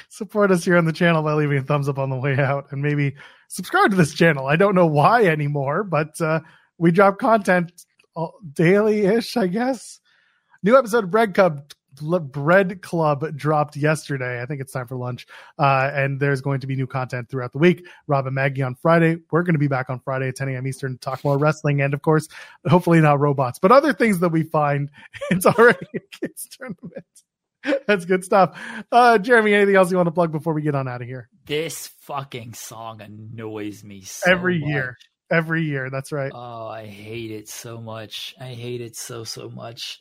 Support 0.08 0.50
us 0.50 0.64
here 0.64 0.76
on 0.76 0.84
the 0.84 0.92
channel 0.92 1.22
by 1.22 1.32
leaving 1.32 1.58
a 1.58 1.62
thumbs 1.62 1.88
up 1.88 1.98
on 1.98 2.08
the 2.10 2.16
way 2.16 2.36
out 2.38 2.66
and 2.70 2.80
maybe 2.82 3.16
subscribe 3.48 3.90
to 3.90 3.96
this 3.96 4.14
channel. 4.14 4.46
I 4.46 4.56
don't 4.56 4.74
know 4.74 4.86
why 4.86 5.24
anymore, 5.24 5.84
but 5.84 6.20
uh, 6.20 6.40
we 6.78 6.90
drop 6.92 7.18
content 7.18 7.72
daily 8.52 9.00
ish, 9.06 9.36
I 9.36 9.46
guess. 9.48 10.00
New 10.62 10.76
episode 10.76 11.04
of 11.04 11.10
Bread 11.10 11.34
Club. 11.34 11.62
Bread 12.00 12.82
Club 12.82 13.36
dropped 13.36 13.76
yesterday. 13.76 14.40
I 14.42 14.46
think 14.46 14.60
it's 14.60 14.72
time 14.72 14.86
for 14.86 14.96
lunch. 14.96 15.26
Uh, 15.58 15.90
and 15.92 16.20
there's 16.20 16.40
going 16.40 16.60
to 16.60 16.66
be 16.66 16.76
new 16.76 16.86
content 16.86 17.28
throughout 17.28 17.52
the 17.52 17.58
week. 17.58 17.86
Rob 18.06 18.26
and 18.26 18.34
Maggie 18.34 18.62
on 18.62 18.74
Friday. 18.76 19.16
We're 19.30 19.42
going 19.42 19.54
to 19.54 19.58
be 19.58 19.68
back 19.68 19.90
on 19.90 20.00
Friday 20.00 20.28
at 20.28 20.36
10 20.36 20.48
a.m. 20.48 20.66
Eastern 20.66 20.92
to 20.94 20.98
talk 20.98 21.24
more 21.24 21.38
wrestling 21.38 21.80
and, 21.80 21.94
of 21.94 22.02
course, 22.02 22.28
hopefully 22.66 23.00
not 23.00 23.20
robots, 23.20 23.58
but 23.58 23.72
other 23.72 23.92
things 23.92 24.20
that 24.20 24.30
we 24.30 24.42
find. 24.42 24.90
It's 25.30 25.46
already 25.46 25.86
a 25.96 26.00
kids 26.20 26.48
tournament. 26.50 27.04
That's 27.86 28.04
good 28.04 28.24
stuff. 28.24 28.58
Uh, 28.92 29.18
Jeremy, 29.18 29.54
anything 29.54 29.74
else 29.74 29.90
you 29.90 29.96
want 29.96 30.06
to 30.06 30.12
plug 30.12 30.32
before 30.32 30.52
we 30.52 30.62
get 30.62 30.74
on 30.74 30.86
out 30.86 31.00
of 31.02 31.08
here? 31.08 31.28
This 31.46 31.88
fucking 32.02 32.54
song 32.54 33.00
annoys 33.00 33.82
me 33.82 34.02
so 34.02 34.30
Every 34.30 34.58
much. 34.58 34.68
year. 34.68 34.96
Every 35.30 35.62
year. 35.62 35.90
That's 35.90 36.12
right. 36.12 36.30
Oh, 36.34 36.66
I 36.68 36.86
hate 36.86 37.30
it 37.30 37.48
so 37.48 37.80
much. 37.80 38.34
I 38.38 38.48
hate 38.48 38.80
it 38.82 38.96
so 38.96 39.24
so 39.24 39.48
much. 39.48 40.00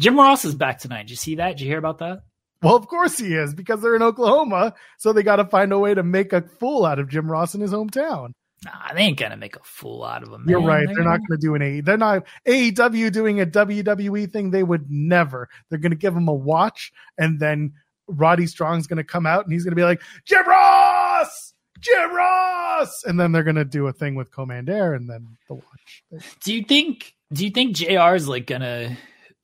Jim 0.00 0.16
Ross 0.16 0.44
is 0.44 0.54
back 0.54 0.78
tonight. 0.78 1.02
Did 1.02 1.10
you 1.10 1.16
see 1.16 1.34
that? 1.36 1.52
Did 1.56 1.60
you 1.62 1.68
hear 1.68 1.78
about 1.78 1.98
that? 1.98 2.20
Well, 2.62 2.76
of 2.76 2.86
course 2.86 3.18
he 3.18 3.34
is 3.34 3.54
because 3.54 3.80
they're 3.82 3.96
in 3.96 4.02
Oklahoma. 4.02 4.74
So 4.98 5.12
they 5.12 5.22
got 5.22 5.36
to 5.36 5.44
find 5.44 5.72
a 5.72 5.78
way 5.78 5.94
to 5.94 6.02
make 6.02 6.32
a 6.32 6.42
fool 6.42 6.84
out 6.84 6.98
of 6.98 7.08
Jim 7.08 7.30
Ross 7.30 7.54
in 7.54 7.60
his 7.60 7.72
hometown. 7.72 8.32
Nah, 8.64 8.94
they 8.94 9.00
ain't 9.00 9.18
gonna 9.18 9.36
make 9.36 9.56
a 9.56 9.60
fool 9.64 10.04
out 10.04 10.22
of 10.22 10.28
him. 10.32 10.44
You're 10.48 10.62
right. 10.62 10.86
They're 10.86 10.98
not 11.02 11.18
gonna- 11.18 11.28
going 11.28 11.40
to 11.40 11.46
do 11.46 11.54
an. 11.56 11.84
They're 11.84 11.96
not 11.96 12.24
AEW 12.46 13.10
doing 13.12 13.40
a 13.40 13.46
WWE 13.46 14.30
thing. 14.30 14.52
They 14.52 14.62
would 14.62 14.88
never. 14.88 15.48
They're 15.68 15.80
going 15.80 15.90
to 15.90 15.96
give 15.96 16.14
him 16.16 16.28
a 16.28 16.32
watch, 16.32 16.92
and 17.18 17.40
then 17.40 17.72
Roddy 18.06 18.46
Strong's 18.46 18.86
going 18.86 18.98
to 18.98 19.04
come 19.04 19.26
out, 19.26 19.44
and 19.44 19.52
he's 19.52 19.64
going 19.64 19.72
to 19.72 19.76
be 19.76 19.82
like 19.82 20.00
Jim 20.24 20.46
Ross, 20.46 21.54
Jim 21.80 22.14
Ross, 22.14 23.02
and 23.04 23.18
then 23.18 23.32
they're 23.32 23.42
going 23.42 23.56
to 23.56 23.64
do 23.64 23.88
a 23.88 23.92
thing 23.92 24.14
with 24.14 24.30
Komander, 24.30 24.94
and 24.94 25.10
then 25.10 25.26
the 25.48 25.54
watch. 25.54 26.04
Do 26.44 26.54
you 26.54 26.62
think? 26.62 27.14
Do 27.32 27.44
you 27.44 27.50
think 27.50 27.74
Jr. 27.74 28.14
is 28.14 28.28
like 28.28 28.46
gonna 28.46 28.96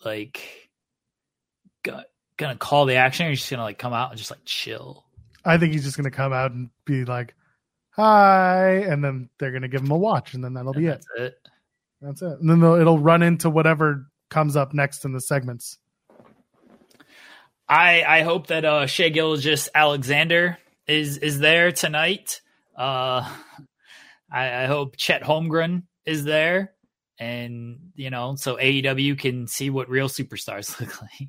like 0.05 0.71
go- 1.83 2.03
gonna 2.37 2.57
call 2.57 2.87
the 2.87 2.97
action, 2.97 3.27
or 3.27 3.31
he's 3.31 3.41
just 3.41 3.51
gonna 3.51 3.63
like 3.63 3.79
come 3.79 3.93
out 3.93 4.11
and 4.11 4.19
just 4.19 4.31
like 4.31 4.45
chill? 4.45 5.05
I 5.45 5.59
think 5.59 5.73
he's 5.73 5.85
just 5.85 5.97
to 6.11 6.17
come 6.17 6.33
out 6.33 6.53
and 6.53 6.71
be 6.85 7.05
like, 7.05 7.35
"Hi," 7.91 8.77
and 8.89 9.03
then 9.03 9.29
they're 9.39 9.51
to 9.63 9.69
give 9.69 9.81
him 9.83 9.91
a 9.91 9.97
watch, 9.97 10.35
and 10.35 10.43
then 10.45 10.55
that'll 10.55 10.73
be 10.73 10.87
And 10.87 10.95
it. 10.97 11.05
that's 11.17 11.21
it. 11.33 11.49
That's 12.01 12.23
it. 12.23 12.39
And 12.41 12.49
then 12.51 12.61
they'll- 12.61 12.75
it'll 12.75 12.99
run 12.99 13.23
into 13.23 13.51
whatever 13.51 14.11
comes 14.31 14.57
up 14.57 14.73
next 14.75 15.05
in 15.05 15.13
the 15.13 15.21
segments. 15.21 15.79
I 17.69 18.03
I 18.03 18.23
hope 18.23 18.47
that 18.49 18.65
uh 18.65 18.87
Shai 18.87 19.09
Gilgeous-Alexander 19.11 20.59
is 20.87 21.19
is 21.19 21.39
there 21.39 21.73
tonight. 21.73 22.41
Uh 22.77 23.29
I, 24.31 24.65
I 24.65 24.67
hope 24.67 24.97
Chet 24.97 25.23
Holmgren 25.23 25.85
is 26.07 26.25
there. 26.25 26.73
And 27.19 27.91
you 27.97 28.11
know, 28.11 28.37
so 28.37 28.57
AEW 28.57 29.19
can 29.19 29.47
see 29.47 29.71
what 29.71 29.89
real 29.89 30.09
superstars 30.09 30.79
look 30.81 31.01
like. 31.03 31.29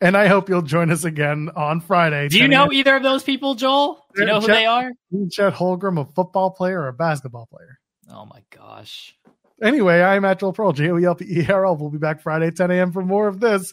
And 0.00 0.14
I 0.14 0.26
hope 0.26 0.50
you'll 0.50 0.60
join 0.60 0.90
us 0.90 1.04
again 1.04 1.48
on 1.56 1.80
Friday. 1.80 2.28
Do 2.28 2.38
you 2.38 2.48
know 2.48 2.70
either 2.70 2.96
of 2.96 3.02
those 3.02 3.22
people, 3.22 3.54
Joel? 3.54 4.04
Do 4.14 4.20
you 4.22 4.26
know 4.26 4.40
who 4.40 4.46
Chet- 4.46 4.56
they 4.56 4.66
are? 4.66 4.90
Chet 5.30 5.54
Holgram, 5.54 5.98
a 5.98 6.04
football 6.04 6.50
player 6.50 6.82
or 6.82 6.88
a 6.88 6.92
basketball 6.92 7.46
player? 7.46 7.78
Oh 8.10 8.26
my 8.26 8.42
gosh. 8.50 9.16
Anyway, 9.62 10.02
I'm 10.02 10.26
at 10.26 10.38
Joel 10.40 10.52
Perl, 10.52 10.72
J 10.72 10.90
O 10.90 10.98
E 10.98 11.04
L 11.06 11.14
P 11.14 11.24
E 11.24 11.46
R 11.50 11.64
L. 11.64 11.76
We'll 11.76 11.88
be 11.88 11.96
back 11.96 12.20
Friday, 12.20 12.50
10 12.50 12.70
a.m. 12.72 12.92
for 12.92 13.00
more 13.02 13.26
of 13.26 13.40
this 13.40 13.72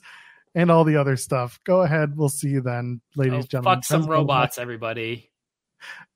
and 0.56 0.72
all 0.72 0.86
the 0.86 0.96
other 0.96 1.18
stuff. 1.18 1.60
Go 1.66 1.82
ahead. 1.82 2.16
We'll 2.16 2.30
see 2.30 2.48
you 2.48 2.62
then, 2.62 3.02
ladies, 3.18 3.34
Oh, 3.34 3.38
and 3.40 3.50
gentlemen. 3.50 3.76
fuck 3.80 3.84
some 3.86 4.06
robots, 4.06 4.58
everybody. 4.58 5.30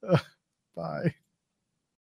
Bye. 0.76 1.16